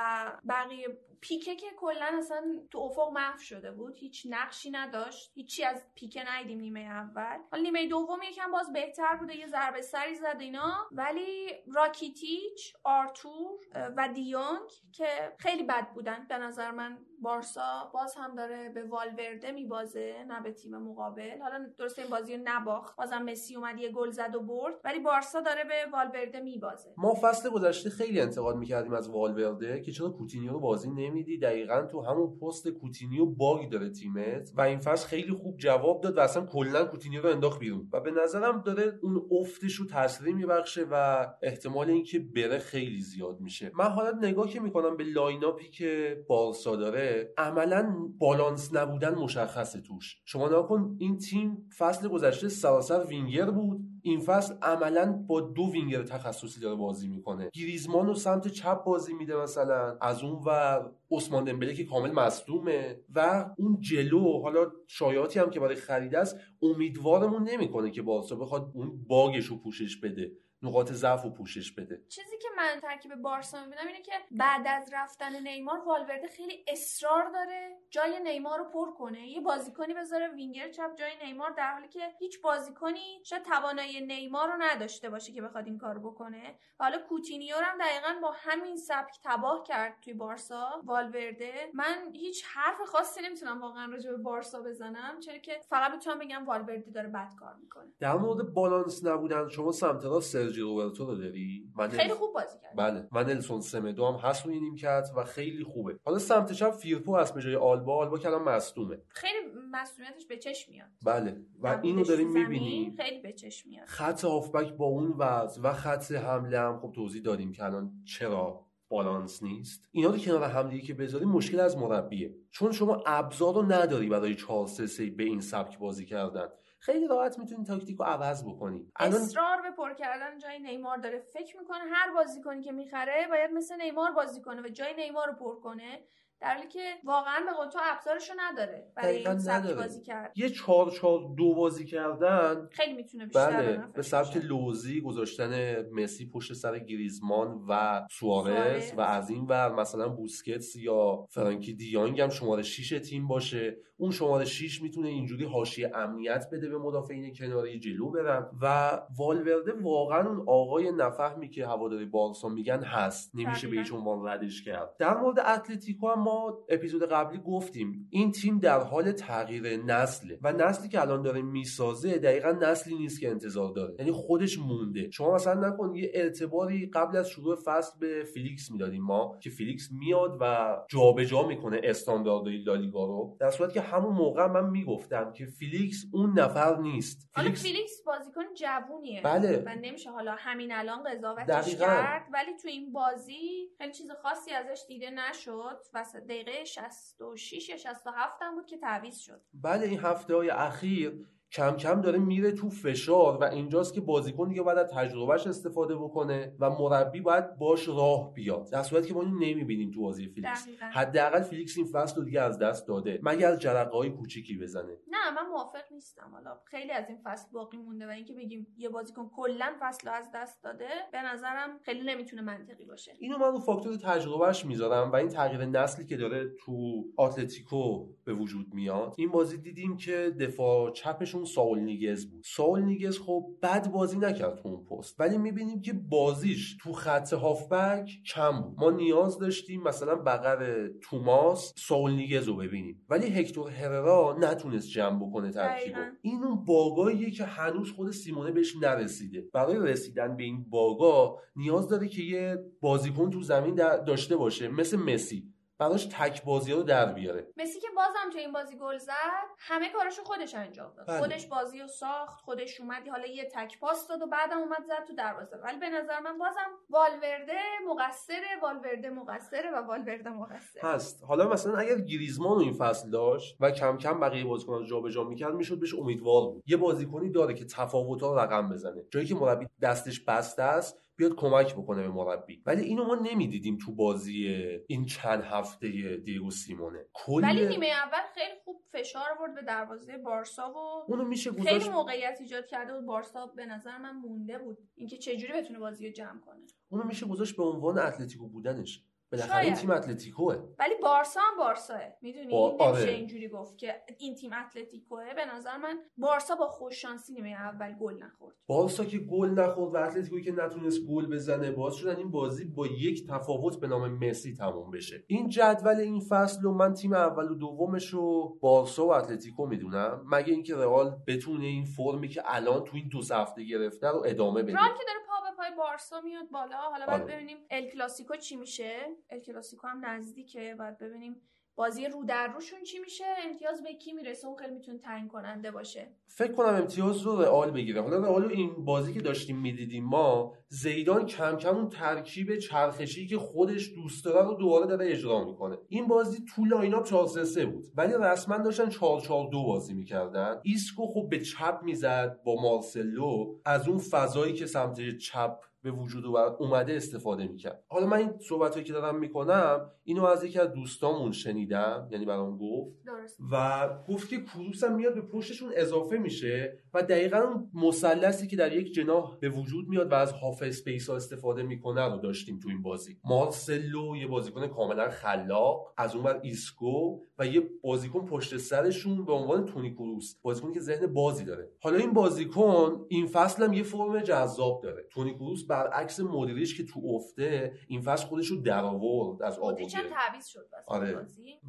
بقیه 0.50 0.88
پیکه 1.22 1.56
که 1.56 1.68
کلا 1.78 2.06
اصلا 2.18 2.44
تو 2.72 2.80
افق 2.80 3.12
محو 3.14 3.38
شده 3.38 3.72
بود 3.72 3.96
هیچ 3.96 4.28
نقشی 4.30 4.72
نداشت. 4.72 5.32
هیچی 5.36 5.64
از 5.64 5.86
پیکه 5.96 6.24
ندیدیم 6.28 6.60
نیمه 6.60 6.80
اول. 6.80 7.38
حالا 7.52 7.64
نیمه 7.64 7.88
دوم 7.88 8.20
یکم 8.30 8.52
باز 8.52 8.74
بهتر 8.74 9.16
بوده 9.16 9.38
یه 9.38 9.48
ضربه 9.48 9.82
سری 9.82 10.16
زد 10.16 10.38
اینا. 10.40 10.88
ولی 10.92 11.50
راکیتیچ 11.76 12.74
آرتور 12.84 13.60
و 13.98 14.10
دیونگ 14.14 14.70
که 14.92 15.36
خیلی 15.40 15.64
بد 15.64 15.94
بودن. 15.94 16.26
به 16.30 16.38
نظر 16.38 16.72
من 16.72 16.98
بارسا 17.22 17.92
باز 17.94 18.16
هم 18.16 18.36
داره 18.36 18.70
به 18.70 18.84
والورده 18.84 19.52
میبازه 19.52 20.26
نه 20.28 20.42
به 20.42 20.52
تیم 20.52 20.78
مقابل. 20.78 21.42
حالا 21.42 21.66
درسته 21.78 22.02
این 22.02 22.12
بازی 22.12 22.38
رو 22.38 22.42
نباخت. 22.46 22.96
بازم 22.96 23.22
مسی 23.22 23.56
اومد 23.56 23.80
یه 23.80 23.92
گل 23.92 24.12
زد 24.12 24.36
و 24.36 24.42
برد. 24.42 24.82
ولی 24.84 25.00
بارسا 25.00 25.42
داره 25.42 25.64
به 25.64 25.92
والورده 25.92 26.40
میبازه. 26.40 26.94
ما 26.98 27.14
فصل 27.22 27.50
گذشته 27.50 27.90
خیلی 27.90 28.22
انتقاد 28.22 28.56
می‌کردیم 28.56 28.94
از 28.94 29.10
والورده 29.10 29.82
که 29.82 29.92
چرا 29.92 30.10
کوتینیو 30.10 30.52
رو 30.52 30.60
بازی 30.60 30.90
نمیدی. 31.10 31.38
دقیقا 31.38 31.82
تو 31.82 32.02
همون 32.02 32.38
پست 32.40 32.68
کوتینیو 32.68 33.26
باگ 33.26 33.70
داره 33.70 33.90
تیمت 33.90 34.52
و 34.56 34.62
این 34.62 34.80
فصل 34.80 35.08
خیلی 35.08 35.34
خوب 35.34 35.58
جواب 35.58 36.02
داد 36.02 36.18
و 36.18 36.20
اصلا 36.20 36.46
کلا 36.46 36.86
کوتینیو 36.86 37.22
رو 37.22 37.30
انداخت 37.30 37.60
بیرون. 37.60 37.90
و 37.94 38.00
به 38.00 38.12
نظرم 38.12 38.62
داره 38.62 39.00
اون 39.02 39.22
افتش 39.32 39.74
رو 39.74 39.86
تسریع 39.86 40.34
میبخشه 40.34 40.86
و 40.92 41.28
احتمال 41.44 41.90
اینکه 41.90 42.20
بره 42.20 42.58
خیلی 42.58 43.02
زیاد 43.02 43.40
میشه. 43.40 43.72
من 43.76 43.86
حالا 43.86 44.12
نگاه 44.22 44.50
که 44.50 44.60
می‌کنم 44.60 44.98
به 44.98 45.04
line 45.04 45.41
up 45.41 45.60
ی 45.60 45.70
که 45.70 46.24
بارسا 46.28 46.76
داره 46.76 47.34
عملا 47.38 47.96
بالانس 48.18 48.76
نبودن 48.76 49.16
مشخصه 49.16 49.82
توش. 49.82 50.22
شما 50.26 50.48
نگاه 50.48 50.68
کن 50.68 50.98
این 51.00 51.18
تیم 51.18 51.70
فصل 51.78 52.08
گذشته 52.08 52.50
سراسر 52.50 53.04
وینگر 53.04 53.52
بود. 53.52 53.80
این 54.10 54.20
فصل 54.20 54.56
عملا 54.62 55.12
با 55.28 55.42
دو 55.42 55.72
وینگر 55.72 56.04
تخصصی 56.04 56.60
داره 56.60 56.76
بازی 56.76 57.08
می‌کنه. 57.08 57.50
گریزمان 57.54 58.08
رو 58.08 58.14
سمت 58.14 58.48
چپ 58.48 58.84
بازی 58.84 59.14
میده 59.14 59.36
مثلا. 59.36 59.98
از 60.02 60.24
اون 60.24 60.44
ور 60.46 60.80
عثمان 61.12 61.44
دمبله 61.44 61.74
که 61.74 61.86
کامل 61.86 62.12
مصدومه. 62.12 63.00
و 63.16 63.50
اون 63.58 63.80
جلو 63.80 64.42
حالا 64.42 64.72
شایعاتی 64.88 65.40
هم 65.40 65.50
که 65.50 65.60
برای 65.60 65.76
خرید 65.76 66.16
هست 66.16 66.36
امیدوارمون 66.62 67.44
نمی‌کنه 67.44 67.92
که 67.92 68.02
بارسا 68.02 68.36
بخواد 68.36 68.72
اون 68.74 69.06
باگش 69.08 69.46
رو 69.46 69.58
پوشش 69.58 69.98
بده. 69.98 70.32
نقاط 70.62 70.92
ضعف 70.92 71.24
رو 71.24 71.30
پوشش 71.30 71.72
بده. 71.72 72.02
چیزی 72.10 72.38
که 72.38 72.48
من 72.58 72.80
ترکیب 72.82 73.16
بارسا 73.16 73.64
می‌بینم 73.64 73.88
اینه 73.88 74.02
که 74.02 74.12
بعد 74.32 74.68
از 74.68 74.94
رفتن 74.94 75.48
نیمار 75.48 75.80
والورده 75.80 76.28
خیلی 76.28 76.66
اصرار 76.68 77.32
داره 77.32 77.78
جای 77.90 78.20
نیمار 78.20 78.60
رو 78.60 78.66
پر 78.66 78.92
کنه. 78.92 79.28
یه 79.28 79.42
بازیکنی 79.42 79.94
بذاره 79.94 80.28
وینگر 80.28 80.70
چپ 80.70 80.96
جای 80.96 81.12
نیمار 81.26 81.52
در 81.52 81.74
حالی 81.74 81.88
که 81.88 82.10
هیچ 82.20 82.42
بازیکنی 82.42 83.22
شاید 83.26 83.44
توانایی 83.44 84.06
نیمار 84.06 84.48
رو 84.48 84.58
نداشته 84.60 85.10
باشه 85.10 85.34
که 85.34 85.42
بخواد 85.42 85.66
این 85.66 85.78
کارو 85.78 86.12
بکنه. 86.12 86.56
و 86.80 86.84
حالا 86.84 86.98
کوتینیو 86.98 87.56
هم 87.56 87.78
دقیقا 87.78 88.20
با 88.22 88.32
همین 88.36 88.78
سبک 88.78 89.20
تباه 89.24 89.64
کرد 89.64 89.98
توی 90.02 90.14
بارسا. 90.14 90.82
والورده 90.86 91.72
من 91.74 92.14
هیچ 92.14 92.46
حرف 92.46 92.82
خاصی 92.82 93.22
نمی‌تونم 93.22 93.62
واقعا 93.62 93.86
راجع 93.92 94.12
به 94.12 94.18
بارسا 94.18 94.62
بزنم 94.62 95.20
چرا 95.20 95.38
که 95.38 95.62
فقط 95.70 95.92
می‌تونم 95.92 96.20
بگم 96.20 96.46
والورده 96.46 96.92
داره 96.92 97.08
بد 97.08 97.36
کار 97.40 97.56
می‌کنه. 97.62 97.92
در 98.00 98.14
مورد 98.14 98.54
بالانس 98.54 99.06
نبودن 99.06 99.48
شما 99.48 99.72
سمت 99.72 100.06
راست 100.06 100.47
سرجی 100.48 100.62
روبرتو 100.62 101.06
رو 101.06 101.16
داری؟ 101.16 101.72
من 101.76 101.90
خیلی 101.90 102.14
خوب 102.14 102.34
بازی 102.34 102.58
کرد 102.62 102.76
بله. 102.76 103.08
و 103.12 103.24
نلسون 103.24 103.62
سمدو 103.62 104.06
هم 104.06 104.30
هست 104.30 104.46
روی 104.46 104.60
نیمکت 104.60 105.10
و 105.16 105.24
خیلی 105.24 105.64
خوبه. 105.64 106.00
حالا 106.06 106.20
سمت 106.20 106.52
چپ 106.52 106.72
فیرپو 106.72 107.18
هست 107.18 107.34
به 107.34 107.42
جای 107.42 107.56
آلبا. 107.56 107.98
آلبا 107.98 108.18
که 108.18 108.28
الان 108.28 108.44
مصدومه. 108.44 108.98
خیلی 109.08 109.38
مسئولیتش 109.72 110.26
به 110.26 110.38
چشم 110.38 110.72
میاد. 110.72 110.88
بله. 111.06 111.42
و 111.60 111.80
اینو 111.84 112.04
داریم 112.04 112.32
می‌بینیم. 112.32 112.96
خیلی 112.96 113.22
به 113.22 113.34
چشم 113.34 113.70
میاد. 113.70 113.88
خط 113.88 114.24
هافبک 114.24 114.74
با 114.74 114.86
اون 114.86 115.16
وضع 115.18 115.62
و 115.62 115.74
خط 115.74 116.12
حمله 116.12 116.60
هم 116.60 116.80
خب 116.80 116.92
توضیح 116.96 117.22
دادیم 117.22 117.52
که 117.52 117.64
الان 117.64 117.92
چرا 118.06 118.68
بالانس 118.90 119.44
نیست. 119.44 119.90
اینا 119.92 120.10
رو 120.10 120.18
کنار 120.18 120.44
همدیگه 120.44 120.88
که 120.88 120.94
بذاری 120.94 121.26
مشکل 121.26 121.60
از 121.60 121.78
مربیه. 121.78 122.36
چون 122.52 122.72
شما 122.72 123.04
ابزار 123.06 123.54
رو 123.54 123.72
نداری 123.72 124.10
برای 124.10 124.36
4 124.36 124.68
3 124.68 124.88
3 124.88 125.10
به 125.10 125.24
این 125.24 125.42
سبک 125.42 125.80
بازی 125.80 126.06
کردن. 126.06 126.48
خیلی 126.80 127.08
راحت 127.08 127.40
می‌تونی 127.40 127.66
تاکتیک 127.66 127.98
رو 127.98 128.06
عوض 128.06 128.46
بکنی. 128.46 128.92
الان 128.96 129.22
اصرار 129.22 129.62
به 129.62 129.72
پر 129.72 129.94
کردن 129.94 130.38
جای 130.38 130.60
نیمار 130.60 130.98
داره. 130.98 131.20
فکر 131.20 131.58
می‌کنه 131.58 131.84
هر 131.92 132.14
بازیکنی 132.14 132.62
که 132.62 132.72
می‌خره 132.72 133.28
باید 133.30 133.52
مثل 133.52 133.82
نیمار 133.82 134.12
بازی 134.12 134.42
کنه 134.42 134.62
و 134.62 134.70
جای 134.70 134.94
نیمار 134.94 135.28
رو 135.28 135.34
پر 135.34 135.60
کنه. 135.60 136.04
در 136.42 136.54
حالی 136.56 136.68
که 136.68 136.94
واقعا 137.04 137.40
به 137.46 137.52
قول 137.58 137.70
تو 137.70 137.80
ابزارشو 137.84 138.34
نداره 138.38 138.92
برای 138.96 139.28
این 139.28 139.40
سبک. 139.40 139.76
بازی 139.76 140.02
کرد 140.02 140.32
یه 140.36 140.50
4 140.50 140.92
4 140.92 141.20
2 141.38 141.56
بازی 141.56 141.86
کردن 141.86 142.70
خیلی 142.72 142.94
می‌تونه 142.94 143.26
بیشتر 143.26 143.52
بله 143.52 143.84
به 143.96 144.02
سبک. 144.02 144.38
لوزی 144.38 145.02
گذاشتن 145.02 145.82
مسی 145.92 146.30
پشت 146.30 146.54
سر 146.54 146.80
گریزمان 146.80 147.66
و 147.70 148.02
سوارز. 148.12 148.94
و 148.98 149.02
از 149.02 149.30
این 149.30 149.46
ور 149.46 149.74
مثلا 149.76 150.10
بوسکتس 150.10 150.76
یا 150.76 151.26
فرانکی 151.30 151.74
دیانگ 151.74 152.22
هم 152.22 152.30
شماره 152.30 152.64
6 152.64 153.10
تیم 153.10 153.28
باشه 153.28 153.78
اون 153.98 154.12
شماره 154.12 154.46
6 154.46 154.82
می‌تونه 154.82 155.08
اینجوری 155.08 155.46
حاشیه 155.46 155.92
امنیت 155.96 156.46
بده 156.52 156.70
به 156.70 156.78
مدافعین 156.78 157.34
کناری 157.34 157.80
جلو 157.80 158.12
برن 158.12 158.50
و 158.62 158.92
والورده 159.18 159.74
واقعا 159.82 160.30
اون 160.30 160.44
آقای 160.48 160.92
نفهمی 160.92 161.50
که 161.50 161.68
هواداری 161.68 162.06
بارسا 162.06 162.50
میگن 162.50 162.84
هست 162.84 163.32
نمیشه 163.36 163.68
به. 163.68 163.78
هیچ 163.78 163.94
عنوان 163.94 164.28
ردش 164.28 164.64
کرد 164.64 164.96
در 165.00 165.18
مورد 165.18 165.40
اتلتیکو 165.40 166.10
هم 166.10 166.27
ما 166.28 166.66
اپیزود 166.70 167.04
قبلی 167.04 167.40
گفتیم 167.40 168.08
این 168.10 168.32
تیم 168.32 168.60
در 168.60 168.80
حال 168.80 169.12
تغییر 169.12 169.84
نسله 169.84 170.40
و 170.42 170.54
نسلی 170.54 170.90
که 170.90 171.02
الان 171.02 171.22
داره 171.22 171.42
می‌سازه 171.42 172.18
دقیقا 172.18 172.52
نسلی 172.52 172.96
نیست 172.96 173.22
که 173.22 173.30
انتظار 173.30 173.74
داره. 173.74 173.96
یعنی 174.00 174.12
خودش 174.12 174.60
مونده. 174.60 175.12
شما 175.12 175.36
مثلا 175.36 175.68
نگا 175.70 175.80
کن 175.80 175.96
یه 175.96 176.12
اعتباری 176.14 176.90
قبل 176.94 177.18
از 177.18 177.30
شروع 177.30 177.56
فصل 177.66 178.00
به 178.00 178.24
فیلیکس 178.34 178.72
می‌دادیم 178.72 179.04
ما 179.04 179.38
که 179.44 179.50
فیلیکس 179.50 179.90
میاد 179.92 180.38
و 180.42 180.76
جابجا 180.90 181.48
می‌کنه 181.48 181.82
استانداردهای 181.84 182.58
لالیگا 182.58 183.06
رو. 183.06 183.38
در 183.40 183.50
صورتی 183.50 183.74
که 183.74 183.82
همون 183.82 184.14
موقع 184.14 184.48
من 184.48 184.70
می‌گفتم 184.70 185.34
که 185.34 185.46
فیلیکس 185.46 186.06
اون 186.14 186.40
نفر 186.40 186.78
نیست. 186.78 187.30
حالا 187.36 187.52
فیلیکس 187.52 188.04
بازیکن 188.06 188.44
جوونیه. 188.58 189.22
بله. 189.22 189.64
و 189.66 189.70
نمیشه 189.82 190.12
حالا 190.12 190.36
همین 190.38 190.72
الان 190.72 191.04
قضاوتش. 191.04 191.76
کرد. 191.76 192.28
ولی 192.34 192.52
تو 192.62 192.68
این 192.68 192.92
بازی 192.92 193.70
خیلی 193.78 193.94
چیز 193.94 194.12
خاصی 194.24 194.52
ازش 194.52 194.82
دیده 194.88 195.10
نشد. 195.10 195.78
و 195.94 196.04
دقیقه 196.20 196.64
66 196.64 197.70
یا 197.70 197.78
67 197.78 198.42
هم 198.42 198.56
بود 198.56 198.66
که 198.66 198.78
تعویض 198.78 199.18
شد. 199.18 199.42
بله 199.54 199.88
این 199.88 200.00
هفته 200.00 200.36
های 200.36 200.50
اخیر 200.50 201.28
کم 201.52 201.76
کم 201.76 202.02
داره 202.02 202.20
میره 202.20 202.52
تو 202.52 202.70
فشار 202.70 203.38
و 203.38 203.44
اینجاست 203.44 203.94
که 203.94 204.02
بازیکن 204.02 204.50
دیگه 204.50 204.62
باید 204.62 204.78
از 204.78 204.92
تجربهش 204.94 205.48
استفاده 205.48 205.96
بکنه 205.96 206.56
و 206.60 206.70
مربی 206.70 207.22
باید 207.22 207.58
باش 207.58 207.88
راه 207.88 208.34
بیاد. 208.34 208.70
در 208.72 208.84
صورتی 208.84 209.08
که 209.08 209.14
ما 209.14 209.22
اینو 209.22 209.40
نمی‌بینیم 209.40 209.92
تو 209.92 210.02
بازی 210.02 210.28
فیلیکس. 210.28 210.68
حداقل 210.94 211.42
فیلیکس 211.42 211.78
این 211.78 211.88
فصل 211.88 212.16
رو 212.16 212.24
دیگه 212.24 212.42
از 212.42 212.60
دست 212.60 212.88
داده. 212.88 213.20
مگر 213.24 213.56
جرقه 213.56 213.98
های 213.98 214.10
کوچیکی 214.10 214.58
بزنه؟ 214.58 214.98
نه 215.08 215.32
من 215.36 215.50
موافق 215.50 215.92
نیستم. 215.92 216.30
حالا 216.34 216.60
خیلی 216.66 216.92
از 216.92 217.06
این 217.10 217.18
فصل 217.24 217.48
باقی 217.54 217.78
مونده 217.78 218.08
و 218.08 218.10
اینکه 218.10 218.34
بگیم 218.34 218.68
یه 218.78 218.90
بازیکن 218.90 219.30
کلا 219.36 219.74
فصل 219.82 220.08
رو 220.08 220.14
از 220.14 220.30
دست 220.36 220.64
داده 220.64 220.90
به 221.12 221.22
نظرم 221.22 221.80
خیلی 221.84 222.04
نمی‌تونه 222.04 222.42
منطقی 222.42 222.86
باشه. 222.86 223.14
اینو 223.20 223.38
من 223.38 223.52
رو 223.52 223.60
فاکتور 223.60 223.96
تجربهش 223.96 224.66
می‌ذارم 224.66 225.12
و 225.12 225.16
این 225.16 225.30
تغییر 225.30 225.66
نسلی 225.66 226.06
که 226.06 226.18
داره 226.18 226.50
تو 226.60 227.04
آتلتیکو 227.18 228.08
به 228.26 228.34
وجود 228.34 228.74
میاد. 228.74 229.16
این 229.18 229.32
بازی 229.32 229.58
دیدیم 229.58 229.98
که 229.98 230.36
دفاع 230.40 230.92
چپشون 231.38 231.46
ساول 231.46 231.80
نیگز 231.80 232.26
بود. 232.26 232.44
ساول 232.46 232.82
نیگز 232.82 233.20
خب 233.20 233.46
بد 233.62 233.92
بازی 233.92 234.18
نکرد 234.18 234.56
تو 234.56 234.70
اون 234.70 234.86
پست. 234.86 235.20
ولی 235.20 235.38
می‌بینیم 235.38 235.82
که 235.82 235.94
بازیش 235.94 236.78
تو 236.82 236.94
خط 236.94 237.34
هافبک 237.34 238.10
کم 238.34 238.62
بود. 238.62 238.80
ما 238.80 238.92
نیاز 238.92 239.40
داشتیم 239.40 239.84
مثلا 239.84 240.16
بغل 240.16 240.88
توماس 241.02 241.74
ساول 241.78 242.12
نیگز 242.12 242.48
رو 242.48 242.56
ببینیم. 242.56 243.06
ولی 243.10 243.28
هکتور 243.28 243.70
هررا 243.70 244.38
نتونست 244.40 244.90
جمع 244.90 245.28
بکنه 245.28 245.52
دقیقاً. 245.52 246.00
این 246.22 246.44
اون 246.44 246.66
باگاییه 246.66 247.32
که 247.32 247.44
هنوز 247.44 247.92
خود 247.92 248.12
سیمونه 248.12 248.52
بهش 248.52 248.76
نرسیده. 248.82 249.46
برای 249.54 249.92
رسیدن 249.92 250.38
به 250.38 250.44
این 250.44 250.66
باگا 250.70 251.40
نیاز 251.56 251.88
داره 251.88 252.08
که 252.08 252.22
یه 252.24 252.58
بازیکن 252.82 253.30
تو 253.30 253.42
زمین 253.42 253.76
داشته 253.76 254.36
باشه. 254.36 254.68
مثل 254.68 254.98
مسی. 254.98 255.54
براش 255.80 256.06
تک 256.06 256.44
بازی 256.44 256.74
رو 256.74 256.84
در 256.84 257.14
بیاره. 257.14 257.48
مسی 257.58 257.80
که 257.80 257.88
بازم 257.96 258.30
تو 258.34 258.38
این 258.38 258.52
بازی 258.52 258.78
گل 258.78 258.98
زد 258.98 259.48
همه 259.58 259.90
کاراشو 259.90 260.24
خودش 260.24 260.56
انجام 260.56 260.94
داد. 260.98 261.08
بله. 261.08 261.20
خودش 261.20 261.48
بازی 261.48 261.80
رو 261.80 261.88
ساخت 261.88 262.42
خودش 262.42 262.82
اومد 262.82 263.08
حالا 263.08 263.28
یه 263.28 263.50
تک 263.54 263.80
پاس 263.80 264.08
داد 264.08 264.22
و 264.22 264.28
بعدم 264.28 264.58
اومد 264.58 264.84
زد 264.88 265.06
تو 265.08 265.16
دروازه. 265.16 265.58
ولی 265.58 265.78
به 265.78 265.90
نظر 265.90 266.20
من 266.20 266.38
بازم 266.38 266.72
والورده 266.90 267.60
مقصره 267.88 268.48
والورده 268.62 269.10
مقصره 269.10 269.72
و 269.72 269.76
والورده 269.76 270.30
مقصره. 270.30 270.82
هست. 270.84 271.24
حالا 271.24 271.50
مثلا 271.50 271.78
اگر 271.78 272.00
گریزمان 272.00 272.56
رو 272.56 272.62
این 272.62 272.74
فصل 272.74 273.10
داشت 273.10 273.58
و 273.60 273.72
کم 273.72 273.98
کم 273.98 274.20
بقیه 274.20 274.46
بازیکنان 274.46 274.80
رو 274.80 274.86
جابجا 274.86 275.24
می‌کرد 275.24 275.54
می‌شد 275.54 275.80
بهش 275.80 275.94
امیدوار 275.94 276.42
بود. 276.42 276.64
یه 276.66 276.78
بازیکنی 276.78 277.30
داره 277.32 277.54
که 277.54 277.66
تفاوت‌ها 277.66 278.36
رقم 278.36 278.70
بزنه. 278.70 279.04
جایی 279.12 279.26
که 279.26 279.36
مربی 279.36 279.68
دستش 279.82 280.20
بسته 280.20 280.64
است 280.64 281.07
بیاد 281.18 281.36
کمک 281.36 281.76
بکنه 281.76 282.02
به 282.02 282.08
مربی. 282.08 282.62
ولی 282.66 282.84
اینو 282.84 283.04
ما 283.04 283.16
نمی‌دیدیم 283.16 283.78
تو 283.78 283.92
بازی 283.96 284.48
این 284.88 285.06
چند 285.06 285.44
هفته 285.44 286.18
دیگو 286.18 286.52
سیمونه. 286.52 287.06
کل 287.14 287.42
ولی 287.44 287.68
نیمه 287.68 287.88
اول 287.88 288.22
خیلی 288.36 288.56
خوب 288.64 288.82
فشار 288.92 289.32
آورد 289.38 289.56
به 289.56 289.62
دروازه 289.62 290.18
بارسا 290.18 290.74
و 290.74 291.12
اونو 291.12 291.26
میشه 291.26 291.52
گذاشت 291.52 291.70
خیلی 291.70 291.90
موقعیت 291.90 292.38
ایجاد 292.40 292.66
کرده 292.66 292.94
بود. 292.94 293.06
بارسا 293.06 293.48
به 293.48 293.66
نظر 293.66 293.98
من 293.98 294.16
مونده 294.16 294.58
بود. 294.58 294.78
اینکه 294.96 295.18
چجوری 295.18 295.54
بتونه 295.54 295.80
بازی 295.80 296.08
رو 296.08 296.14
جمع 296.14 296.40
کنه. 296.40 296.66
اونو 296.90 297.04
میشه 297.04 297.26
گذاشت 297.26 297.58
به 297.58 297.64
عنوان 297.64 298.00
اتلتیکو 298.00 298.48
بودنش. 298.48 299.04
بالاخره 299.32 299.66
این. 299.66 299.74
تیم 299.74 299.92
اتلتیکوه. 299.92 300.56
ولی 300.80 300.94
بارسا 301.02 301.40
هم 301.40 301.58
بارساه. 301.58 302.00
می‌دونی؟ 302.22 302.46
نمیشه 302.46 302.84
آره. 302.84 303.12
اینجوری 303.12 303.50
گفت 303.50 303.78
که 303.78 303.96
این 304.20 304.36
تیم 304.36 304.52
اتلتیکوه. 304.54 305.34
به 305.34 305.46
نظر 305.56 305.78
من 305.78 306.00
بارسا 306.18 306.56
با 306.56 306.68
خوش 306.68 307.02
شانسی 307.02 307.34
نیمه 307.34 307.50
اول 307.50 307.94
گل 307.94 308.24
نخورد. 308.24 308.56
بارسا 308.68 309.06
که 309.06 309.18
گل 309.18 309.50
نخورد 309.50 309.94
و 309.94 309.98
اتلتیکو 309.98 310.40
که 310.40 310.52
نتونست 310.52 311.08
گل 311.10 311.26
بزنه 311.26 311.72
باز 311.72 311.96
شدن 311.96 312.16
این 312.16 312.32
بازی 312.32 312.66
با 312.66 312.88
یک 312.88 313.28
تفاوت 313.28 313.80
به 313.80 313.88
نام 313.88 314.28
مسی 314.28 314.54
تموم 314.54 314.92
بشه. 314.92 315.24
این 315.28 315.50
جدول 315.50 315.96
این 315.96 316.20
فصل 316.20 316.66
و 316.66 316.72
من 316.72 316.94
تیم 316.94 317.14
اول 317.14 317.52
و 317.52 317.56
دومش 317.56 318.08
رو 318.08 318.58
بارسا 318.62 319.06
و 319.06 319.14
اتلتیکو 319.14 319.66
می‌دونم. 319.66 320.26
مگه 320.32 320.54
اینکه 320.54 320.76
رئال 320.76 321.18
بتونه 321.28 321.66
این 321.66 321.86
فرمی 321.86 322.28
که 322.28 322.42
الان 322.46 322.84
تو 322.84 322.98
این 322.98 323.08
دو 323.08 323.22
هفته 323.32 323.64
گرفته 323.64 324.08
رو 324.08 324.24
ادامه 324.26 324.64
بده؟ 324.64 324.72
که 324.72 325.04
داره 325.08 325.20
پای 325.58 325.72
بارسا 325.78 326.22
میاد 326.22 326.50
بالا. 326.50 326.78
حالا 326.78 327.06
باید 327.06 327.22
آره. 327.22 327.34
ببینیم 327.36 327.58
ال 327.72 327.88
کلاسیکو 327.90 328.36
چی 328.36 328.56
میشه. 328.56 329.16
ال 329.30 329.40
کلاسیکو 329.40 329.88
هم 329.88 330.06
نزدیکه. 330.06 330.76
باید 330.80 330.98
ببینیم 330.98 331.42
بازی 331.78 332.08
رو 332.08 332.24
در 332.28 332.48
روشون 332.54 332.84
چی 332.84 333.00
میشه؟ 333.00 333.24
امتیاز 333.50 333.84
به 333.84 333.94
کی 333.94 334.14
می‌رسه؟ 334.14 334.48
اون 334.48 334.58
خیلی 334.58 334.74
می‌تونه 334.74 334.98
تعیین 334.98 335.28
کننده 335.28 335.72
باشه. 335.72 336.08
فکر 336.28 336.52
کنم 336.52 336.76
امتیاز 336.76 337.22
رو 337.22 337.42
رئال 337.42 337.72
بگیره. 337.72 338.02
حالا 338.02 338.18
رئال 338.18 338.52
این 338.52 338.86
بازی 338.86 339.14
که 339.14 339.22
داشتیم 339.22 339.58
می‌دیدیم 339.62 340.04
ما 340.04 340.54
زیدان 340.70 341.26
کم 341.26 341.58
کم 341.58 341.76
اون 341.76 341.90
ترکیب 341.90 342.56
چرخشی 342.58 343.28
که 343.28 343.38
خودش 343.38 343.94
دوست 343.96 344.26
داره 344.26 344.48
رو 344.48 344.54
دوباره 344.54 344.86
داره 344.86 345.12
اجرا 345.12 345.44
می‌کنه. 345.44 345.78
این 345.88 346.08
بازی 346.08 346.46
تو 346.56 346.66
line-up 346.66 347.06
4 347.06 347.28
3 347.28 347.46
3 347.46 347.66
بود. 347.66 347.86
ولی 347.96 348.14
رسما 348.20 348.58
داشتن 348.58 348.90
4 348.90 349.22
4 349.22 349.50
2 349.52 349.64
بازی 349.64 349.94
می‌کردن. 349.94 350.60
ایسکو 350.64 351.08
خب 351.08 351.28
به 351.30 351.40
چپ 351.40 351.80
می‌زد 351.84 352.40
با 352.46 352.56
مارسلو. 352.62 353.56
از 353.66 353.88
اون 353.88 353.98
فضایی 353.98 354.54
که 354.54 354.66
سمت 354.66 355.18
چپ 355.18 355.60
به 355.88 355.94
وجود 355.94 356.26
اومده 356.60 356.94
استفاده 356.94 357.48
می‌کرد. 357.48 357.84
حالا 357.88 358.08
من 358.08 358.18
این 358.18 358.34
صحبت 358.50 358.86
که 358.86 358.94
دارم 358.94 359.20
می‌کنم 359.20 359.92
اینو 360.04 360.24
از 360.24 360.44
یکی 360.44 360.60
از 360.60 360.74
دوستامون 360.74 361.32
شنیدم 361.32 362.08
یعنی 362.12 362.26
برام 362.26 362.58
گفت. 362.58 362.96
درست 363.06 363.40
و 363.52 363.90
گفت 364.10 364.30
که 364.30 364.42
کروس 364.42 364.84
هم 364.84 364.96
میاد 364.96 365.14
به 365.14 365.22
پشتشون 365.22 365.72
اضافه 365.76 366.18
میشه 366.18 366.80
و 366.94 367.04
دقیقا 367.04 367.38
اون 367.38 367.72
مثلثی 367.74 368.48
که 368.48 368.56
در 368.56 368.74
یک 368.74 368.94
جناح 368.94 369.38
به 369.40 369.50
وجود 369.50 369.88
میاد 369.88 370.12
و 370.12 370.16
از 370.16 370.32
half 370.32 370.62
space 370.62 371.10
ها 371.10 371.16
استفاده 371.16 371.64
می‌کنه 371.64 372.06
رو 372.06 372.18
داشتیم 372.18 372.60
تو 372.60 372.70
این 372.70 372.82
بازی. 372.82 373.18
مارسلو 373.24 374.16
یه 374.16 374.28
بازیکن 374.28 374.68
کاملا 374.68 375.10
خلاق 375.10 375.94
از 375.98 376.16
اون 376.16 376.24
بر 376.24 376.40
ایسکو 376.44 377.20
و 377.40 377.48
یه 377.48 377.70
بازیکن 377.84 378.26
پشت 378.26 378.58
سرشون 378.58 379.26
به 379.26 379.34
عنوان 379.34 379.66
تونی 379.66 379.94
کروس 379.94 380.36
بازیکنی 380.42 380.74
که 380.74 380.80
ذهن 380.80 381.08
بازی 381.14 381.46
داره. 381.46 381.70
حالا 381.82 381.98
این 381.98 382.14
بازیکن 382.14 383.06
این 383.10 383.28
فصل 383.28 383.64
هم 383.64 383.74
یه 383.74 383.84
فرم 383.84 384.20
جذاب 384.20 384.82
داره. 384.84 385.08
تونی 385.12 385.34
کروس 385.34 385.64
برعکس 385.78 386.20
مودریچ 386.20 386.78
که 386.78 386.84
تو 386.86 387.02
افته 387.06 387.74
این 387.88 388.02
فصل 388.02 388.28
خودش 388.28 388.48
رو 388.48 388.62
درآورد 388.62 389.42
از 389.42 389.58
آب 389.58 389.64
و 389.64 389.70
مودریچ 389.70 389.96
هم 389.96 390.04
گل. 390.04 390.10
تعویض 390.10 390.46
شد 390.46 390.70
آره. 390.88 391.26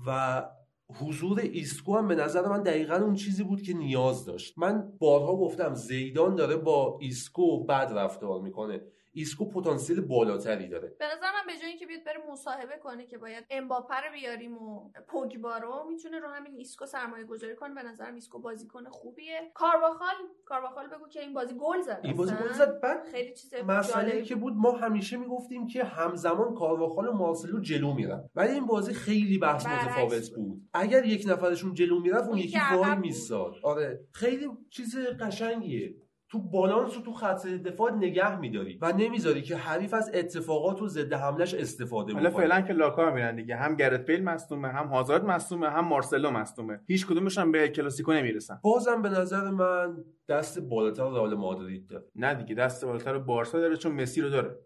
و 0.07 0.43
حضور 1.01 1.41
ایسکو 1.41 1.97
هم 1.97 2.09
به 2.09 2.15
نظر 2.15 2.49
من 2.49 2.63
دقیقا 2.63 2.95
اون 2.95 3.15
چیزی 3.15 3.45
بود 3.45 3.63
که 3.63 3.75
نیاز 3.75 4.25
داشت 4.25 4.59
من 4.59 4.93
بارها 4.99 5.37
گفتم 5.37 5.75
زیدان 5.75 6.35
داره 6.35 6.57
با 6.57 6.99
ایسکو 7.01 7.65
بد 7.65 7.93
رفتار 7.95 8.41
می‌کنه 8.41 8.81
ایسکو 9.19 9.51
پتانسیل 9.51 10.01
بالاتری 10.01 10.69
داره. 10.69 10.89
به 10.99 11.05
نظر 11.05 11.27
من 11.33 11.47
به 11.47 11.53
جای 11.61 11.69
اینکه 11.69 11.87
بیاد 11.87 12.05
بره 12.05 12.19
مصاحبه 12.33 12.77
کنه 12.83 13.07
که 13.07 13.19
باید 13.19 13.45
امباپه 13.51 13.95
رو 13.95 14.13
بیاریم 14.13 14.59
و 14.59 14.91
پوگبا 15.09 15.57
رو 15.57 15.85
می‌تونه 15.89 16.19
رو 16.19 16.29
همین 16.29 16.55
ایسکو 16.55 16.87
سرمایه 16.87 17.25
گذاری 17.25 17.57
کنه. 17.57 17.75
به 17.75 17.83
نظرم 17.83 18.15
ایسکو 18.15 18.39
بازیکن 18.39 18.85
خوبیه. 18.85 19.51
کارواخال 19.55 20.15
کارواخال 20.45 20.87
بگو 20.87 21.09
که 21.09 21.21
این 21.21 21.35
بازی 21.35 21.55
گل 21.55 21.81
زد 21.81 22.01
این 22.05 22.17
بازی. 22.17 22.35
گل 22.35 22.53
زد. 22.53 22.81
بعد 22.81 23.05
خیلی 23.05 23.35
چیز 23.35 23.55
مسئله 23.55 24.23
که 24.23 24.35
بود. 24.35 24.55
ما 24.57 24.73
همیشه 24.73 25.17
می‌گفتیم 25.17 25.67
که 25.67 25.85
همزمان 25.85 26.55
کارواخال 26.55 27.09
و 27.09 27.13
مارسلو 27.13 27.61
جلو 27.61 27.95
میرن. 27.95 28.31
ولی 28.35 28.53
این 28.53 28.67
بازی 28.67 28.95
خیلی 28.95 29.39
بحث 29.39 29.67
متفاوت 29.67 30.31
بود. 30.31 30.63
اگر 30.73 31.05
یک 31.05 31.25
نفرشون 31.29 31.75
جلو 31.75 32.01
می‌رفت 32.01 32.29
اون 32.29 32.39
یکی 32.39 32.59
وای 32.73 32.91
بود. 32.91 32.99
میستاد 32.99 33.55
آره. 33.63 34.01
خیلی 34.13 34.49
چیز 34.71 34.97
قشنگیه. 34.99 35.95
تو 36.31 36.39
بالانس 36.39 36.97
رو 36.97 37.03
تو 37.03 37.13
خط 37.13 37.47
دفاع 37.47 37.93
نگه 37.93 38.41
میداری 38.41 38.79
و 38.83 38.93
نمی‌ذاری 38.93 39.43
که 39.43 39.57
حریف 39.57 39.95
از 39.95 40.11
اتفاقات 40.15 40.83
و 40.83 40.89
ضد 40.89 41.13
حملش 41.13 41.55
استفاده 41.55 42.13
حالا 42.13 42.31
بکنه. 42.31 42.43
فعلا 42.43 42.61
که 42.61 42.73
لاکا 42.73 43.11
میرن 43.11 43.37
دیگه. 43.37 43.57
هم 43.57 43.77
گرت 43.77 44.07
بیل 44.07 44.25
مصدومه 44.25 44.69
هم 44.69 44.87
هازارد 44.87 45.25
مصدومه 45.25 45.71
هم 45.71 45.85
مارسلو 45.85 46.31
مصدومه. 46.31 46.81
هیچ 46.87 47.07
کدومش 47.07 47.39
هم 47.39 47.53
به 47.53 47.69
کلاسیکو 47.69 48.13
نمی‌رسن. 48.13 48.61
بازم 48.63 49.03
به 49.03 49.09
نظر 49.09 49.51
من 49.51 50.05
دست 50.29 50.61
بالاتر 50.61 51.03
رئال 51.03 51.35
مادرید 51.35 51.87
داره. 51.87 52.05
نه 52.15 52.35
دیگه 52.35 52.55
دست 52.55 52.85
بالاتر 52.85 53.19
بارسا 53.19 53.61
داره 53.61 53.77
چون 53.77 53.93
مسی 53.93 54.21
رو 54.21 54.29
داره. 54.31 54.59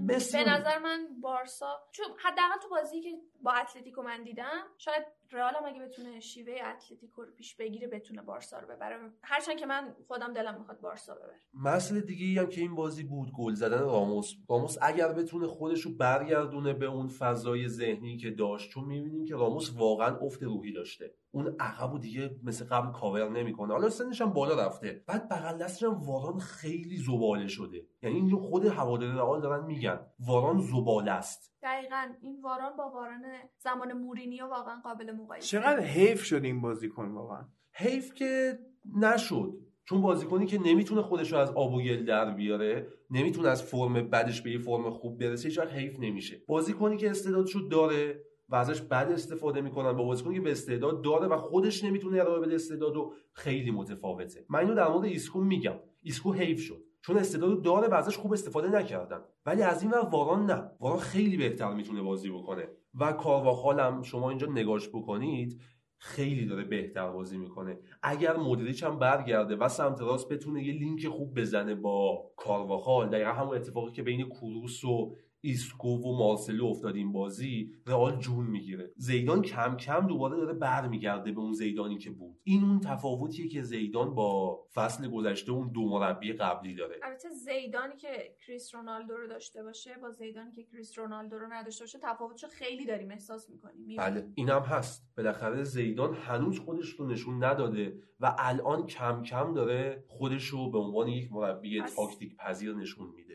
مسی 0.00 0.44
به 0.44 0.50
نظر 0.50 0.78
من 0.78 1.06
بارسا 1.22 1.66
چون 1.92 2.06
حداقل 2.24 2.60
تو 2.62 2.68
بازی 2.68 3.00
که 3.00 3.10
با 3.42 3.52
اتلتیکو 3.52 4.02
من 4.02 4.22
دیدم 4.22 4.62
شاید 4.78 5.02
رئال 5.32 5.54
هم 5.54 5.64
اگه 5.64 5.80
بتونه 5.80 6.20
شیوه 6.20 6.52
اتلتیکو 6.52 7.22
رو 7.22 7.32
پیش 7.32 7.54
بگیره 7.56 7.88
بتونه 7.88 8.22
بارسا 8.22 8.58
رو 8.58 8.68
ببره. 8.68 8.96
هرچند 9.22 9.56
که 9.56 9.66
من 9.66 9.94
خودم 10.06 10.32
دلم 10.32 10.58
می‌خواد 10.58 10.80
بارسا 10.80 11.14
ببره. 11.14 11.40
مسئله 11.54 12.00
دیگه 12.00 12.26
ای 12.26 12.38
هم 12.38 12.46
که 12.46 12.60
این 12.60 12.74
بازی 12.74 13.04
بود 13.04 13.32
گل 13.38 13.54
زدن 13.54 13.78
راموس. 13.78 14.34
راموس 14.48 14.76
اگر 14.82 15.12
بتونه 15.12 15.46
خودش 15.46 15.80
رو 15.80 15.94
برگردونه 15.94 16.72
به 16.72 16.86
اون 16.86 17.08
فضای 17.08 17.68
ذهنی 17.68 18.16
که 18.16 18.30
داشت 18.30 18.70
چون 18.70 18.84
می‌بینیم 18.84 19.24
که 19.24 19.34
راموس 19.34 19.70
واقعا 19.76 20.16
افت 20.16 20.42
روحی 20.42 20.72
داشته. 20.72 21.14
اون 21.32 21.56
عقب 21.60 21.92
و 21.94 21.98
دیگه 21.98 22.30
مثل 22.42 22.64
قبل 22.64 22.92
کاور 22.92 23.28
نمی‌کنه. 23.28 23.72
حالا 23.72 23.90
سنش 23.90 24.20
هم 24.20 24.32
بالا 24.32 24.66
رفته. 24.66 25.04
بعد 25.06 25.28
بغل 25.28 25.58
دستش 25.58 25.82
هم 25.82 25.94
واران 25.94 26.38
خیلی 26.38 26.96
زباله 26.96 27.48
شده. 27.48 27.86
یعنی 28.02 28.16
اینو 28.16 28.38
خود 28.38 28.66
هواداری 28.66 29.12
رئال 29.12 29.40
دارن 29.40 29.64
میگن. 29.64 30.00
واران 30.18 30.60
زباله 30.60 31.10
است. 31.10 31.54
دقیقا. 31.62 32.06
این 32.22 32.40
واران 32.42 32.76
با 32.76 32.90
واران 32.94 33.22
زمان 33.58 33.92
مورینیو 33.92 34.46
واقعا 34.46 34.80
قابل 34.84 35.12
مقایسه. 35.12 35.46
چقدر 35.46 35.80
حیف 35.80 36.22
شد 36.22 36.44
این 36.44 36.60
بازیکن 36.60 37.08
واقعا. 37.08 37.48
حیف 37.72 38.14
که 38.14 38.58
نشد. 38.96 39.52
چون 39.84 40.02
بازیکنی 40.02 40.46
که 40.46 40.58
نمی‌تونه 40.58 41.02
خودش 41.02 41.32
رو 41.32 41.38
از 41.38 41.50
آب 41.50 41.74
و 41.74 41.82
گل 41.82 42.04
در 42.04 42.34
بیاره 42.34 42.86
نمی‌تونه 43.10 43.48
از 43.48 43.62
فرم 43.62 43.92
بدش 43.92 44.42
به 44.42 44.50
یه 44.50 44.58
فرم 44.58 44.90
خوب 44.90 45.18
برسه 45.18 45.48
هیچ 45.48 45.58
حیف 45.58 46.00
نمیشه. 46.00 46.42
بازیکنی 46.48 46.96
که 46.96 47.10
استعدادشو 47.10 47.68
داره 47.68 48.24
و 48.50 48.56
ازش 48.56 48.80
بد 48.80 49.12
استفاده 49.12 49.60
می‌کنن 49.60 49.92
با 49.92 50.04
بازیکنی 50.04 50.34
که 50.34 50.40
به 50.40 50.50
استعداد 50.50 51.02
داره 51.02 51.26
و 51.26 51.36
خودش 51.36 51.84
نمی‌تونه 51.84 52.20
ارائه 52.20 52.40
بده 52.40 52.54
استعدادو 52.54 53.12
خیلی 53.32 53.70
متفاوته. 53.70 54.44
من 54.48 54.58
اینو 54.60 54.74
در 54.74 54.88
مورد 54.88 55.04
ایسکو 55.04 55.40
میگم. 55.40 55.76
ایسکو 56.02 56.32
حیف 56.32 56.60
شد. 56.60 56.82
چون 57.02 57.16
استعدادو 57.16 57.60
داره 57.60 57.88
و 57.88 57.94
ازش 57.94 58.16
خوب 58.16 58.32
استفاده 58.32 58.68
نکردن. 58.68 59.20
ولی 59.46 59.62
از 59.62 59.82
این 59.82 59.90
ور 59.90 59.98
واران 59.98 60.46
نه. 60.46 60.70
واران 60.80 60.98
خیلی 60.98 61.36
بهتر 61.36 61.74
می‌تونه 61.74 62.02
بازی 62.02 62.30
بکنه. 62.30 62.68
و 62.94 63.12
کارواخال 63.12 63.80
هم 63.80 64.02
شما 64.02 64.28
اینجا 64.28 64.46
نگاش 64.46 64.88
بکنید 64.88 65.60
خیلی 65.98 66.46
داره 66.46 66.64
بهتر 66.64 67.10
بازی 67.10 67.38
می‌کنه. 67.38 67.78
اگر 68.02 68.36
مدریچ 68.36 68.84
هم 68.84 68.98
برگرده 68.98 69.56
و 69.56 69.68
سمت 69.68 70.00
راست 70.00 70.28
بتونه 70.28 70.64
یه 70.64 70.72
لینک 70.72 71.08
خوب 71.08 71.40
بزنه 71.40 71.74
با 71.74 72.30
کارواخال 72.36 73.08
دقیقا 73.08 73.30
همون 73.30 73.56
اتفاقی 73.56 73.92
که 73.92 74.02
بین 74.02 74.28
کروس 74.28 74.84
و 74.84 75.14
ایسکو 75.40 75.88
و 75.88 76.18
مارسلو 76.18 76.66
افتاد 76.66 76.96
این 76.96 77.12
بازی 77.12 77.72
رئال 77.86 78.16
جون 78.16 78.46
می‌گیره. 78.46 78.92
زیدان 78.96 79.42
کم 79.42 79.76
کم 79.76 80.06
دوباره 80.06 80.36
داره 80.36 80.52
برمیگرده 80.52 81.32
به 81.32 81.40
اون 81.40 81.52
زیدانی 81.52 81.98
که 81.98 82.10
بود. 82.10 82.40
این 82.44 82.64
اون 82.64 82.80
تفاوتیه 82.80 83.48
که 83.48 83.62
زیدان 83.62 84.14
با 84.14 84.60
فصل 84.74 85.08
گذشته 85.08 85.52
اون 85.52 85.72
دو 85.72 85.88
مربی 85.88 86.32
قبلی 86.32 86.74
داره. 86.74 86.96
البته 87.02 87.28
زیدانی 87.28 87.96
که 87.96 88.36
کریس 88.46 88.74
رونالدو 88.74 89.16
رو 89.16 89.26
داشته 89.26 89.62
باشه 89.62 89.90
با 90.02 90.10
زیدانی 90.10 90.52
که 90.52 90.62
کریس 90.62 90.98
رونالدو 90.98 91.38
رو 91.38 91.46
نداشته 91.52 91.84
باشه 91.84 91.98
تفاوتشو 92.02 92.46
خیلی 92.48 92.86
داریم 92.86 93.10
احساس 93.10 93.50
می‌کنیم. 93.50 93.96
بله 93.98 94.28
اینم 94.34 94.62
هست. 94.62 95.10
بالاخره 95.16 95.64
زیدان 95.64 96.14
هنوز 96.14 96.58
خودش 96.58 96.88
رو 96.88 97.06
نشون 97.06 97.44
نداده 97.44 97.98
و 98.20 98.34
الان 98.38 98.86
کم 98.86 99.22
کم 99.22 99.54
داره 99.54 100.04
خودش 100.08 100.44
رو 100.44 100.70
به 100.70 100.78
عنوان 100.78 101.08
یک 101.08 101.32
مربی 101.32 101.82
تاکتیک 101.82 102.36
پذیر 102.36 102.74
نشون 102.74 103.08
میده. 103.16 103.29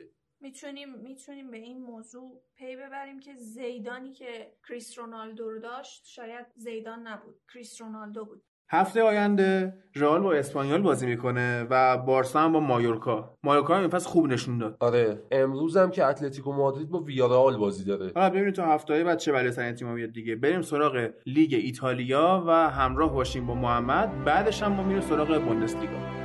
می‌تونیم 0.46 0.90
می‌تونیم 1.04 1.52
به 1.52 1.58
این 1.58 1.82
موضوع 1.82 2.42
پی 2.56 2.76
ببریم 2.76 3.20
که 3.20 3.36
زیدانی 3.36 4.12
که 4.12 4.52
کریس 4.68 5.00
رونالدو 5.00 5.50
رو 5.50 5.60
داشت 5.60 6.06
شاید 6.06 6.46
زیدان 6.56 7.08
نبود. 7.08 7.36
کریس 7.54 7.82
رونالدو 7.82 8.26
بود. 8.26 8.44
هفته 8.70 9.04
آینده 9.04 9.74
رئال 9.96 10.22
با 10.22 10.34
اسپانیول 10.34 10.82
بازی 10.82 11.06
می‌کنه 11.06 11.68
و 11.70 11.98
بارسا 11.98 12.40
هم 12.40 12.52
با 12.52 12.60
مایورکا. 12.60 13.38
مایورکا 13.44 13.76
هم 13.76 13.82
این 13.82 13.90
فصل 13.90 14.10
خوب 14.10 14.28
نشون 14.28 14.58
داد. 14.58 14.78
آره. 14.80 15.24
امروز 15.32 15.78
هم 15.78 15.92
که 15.92 16.06
اتلتیکو 16.06 16.54
مادرید 16.54 16.90
با 16.90 17.00
ویارال 17.00 17.58
بازی 17.58 17.86
داره. 17.86 18.12
حالا 18.16 18.30
ببینیم 18.30 18.52
تا 18.52 18.66
هفته 18.66 19.04
بعد 19.04 19.18
چه 19.18 19.32
بله 19.32 19.52
سر 19.52 19.72
تیم 19.72 19.96
بیاد 19.96 20.12
دیگه. 20.12 20.36
بریم 20.36 20.62
سراغ 20.62 21.10
لیگ 21.26 21.54
ایتالیا 21.54 22.44
و 22.48 22.52
همراه 22.52 23.14
باشیم 23.14 23.48
با 23.48 23.56
محمد. 23.56 24.24
بعدش 24.24 24.64
هم 24.64 24.72
ما 24.72 24.84
میریم 24.84 25.02
سراغ 25.02 25.42
بوندسلیگا. 25.46 26.25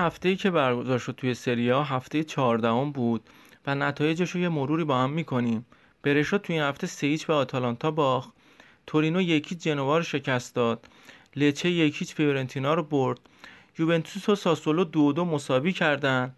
این 0.00 0.06
هفته 0.06 0.28
ای 0.28 0.36
که 0.36 0.50
برگزار 0.50 0.98
شد 0.98 1.14
توی 1.16 1.34
سریا 1.34 1.82
هفته 1.82 2.24
14 2.24 2.90
بود 2.94 3.22
و 3.66 3.74
نتایجش 3.74 4.30
رو 4.30 4.40
یه 4.40 4.48
مروری 4.48 4.84
با 4.84 4.98
هم 4.98 5.10
می‌کنیم. 5.10 5.66
برشا 6.02 6.38
توی 6.38 6.56
این 6.56 6.64
هفته 6.64 6.86
سه 6.86 7.16
به 7.26 7.34
آتالانتا 7.34 7.90
باخت. 7.90 8.30
تورینو 8.86 9.20
یکی 9.20 9.54
جنوا 9.54 9.98
رو 9.98 10.04
شکست 10.04 10.54
داد. 10.54 10.88
لچه 11.36 11.70
یکیچ 11.70 12.14
فیورنتینا 12.14 12.74
رو 12.74 12.82
برد. 12.82 13.18
یوونتوس 13.78 14.28
و 14.28 14.34
ساسولو 14.34 14.84
دو 14.84 15.12
دو 15.12 15.24
مساوی 15.24 15.72
کردن. 15.72 16.34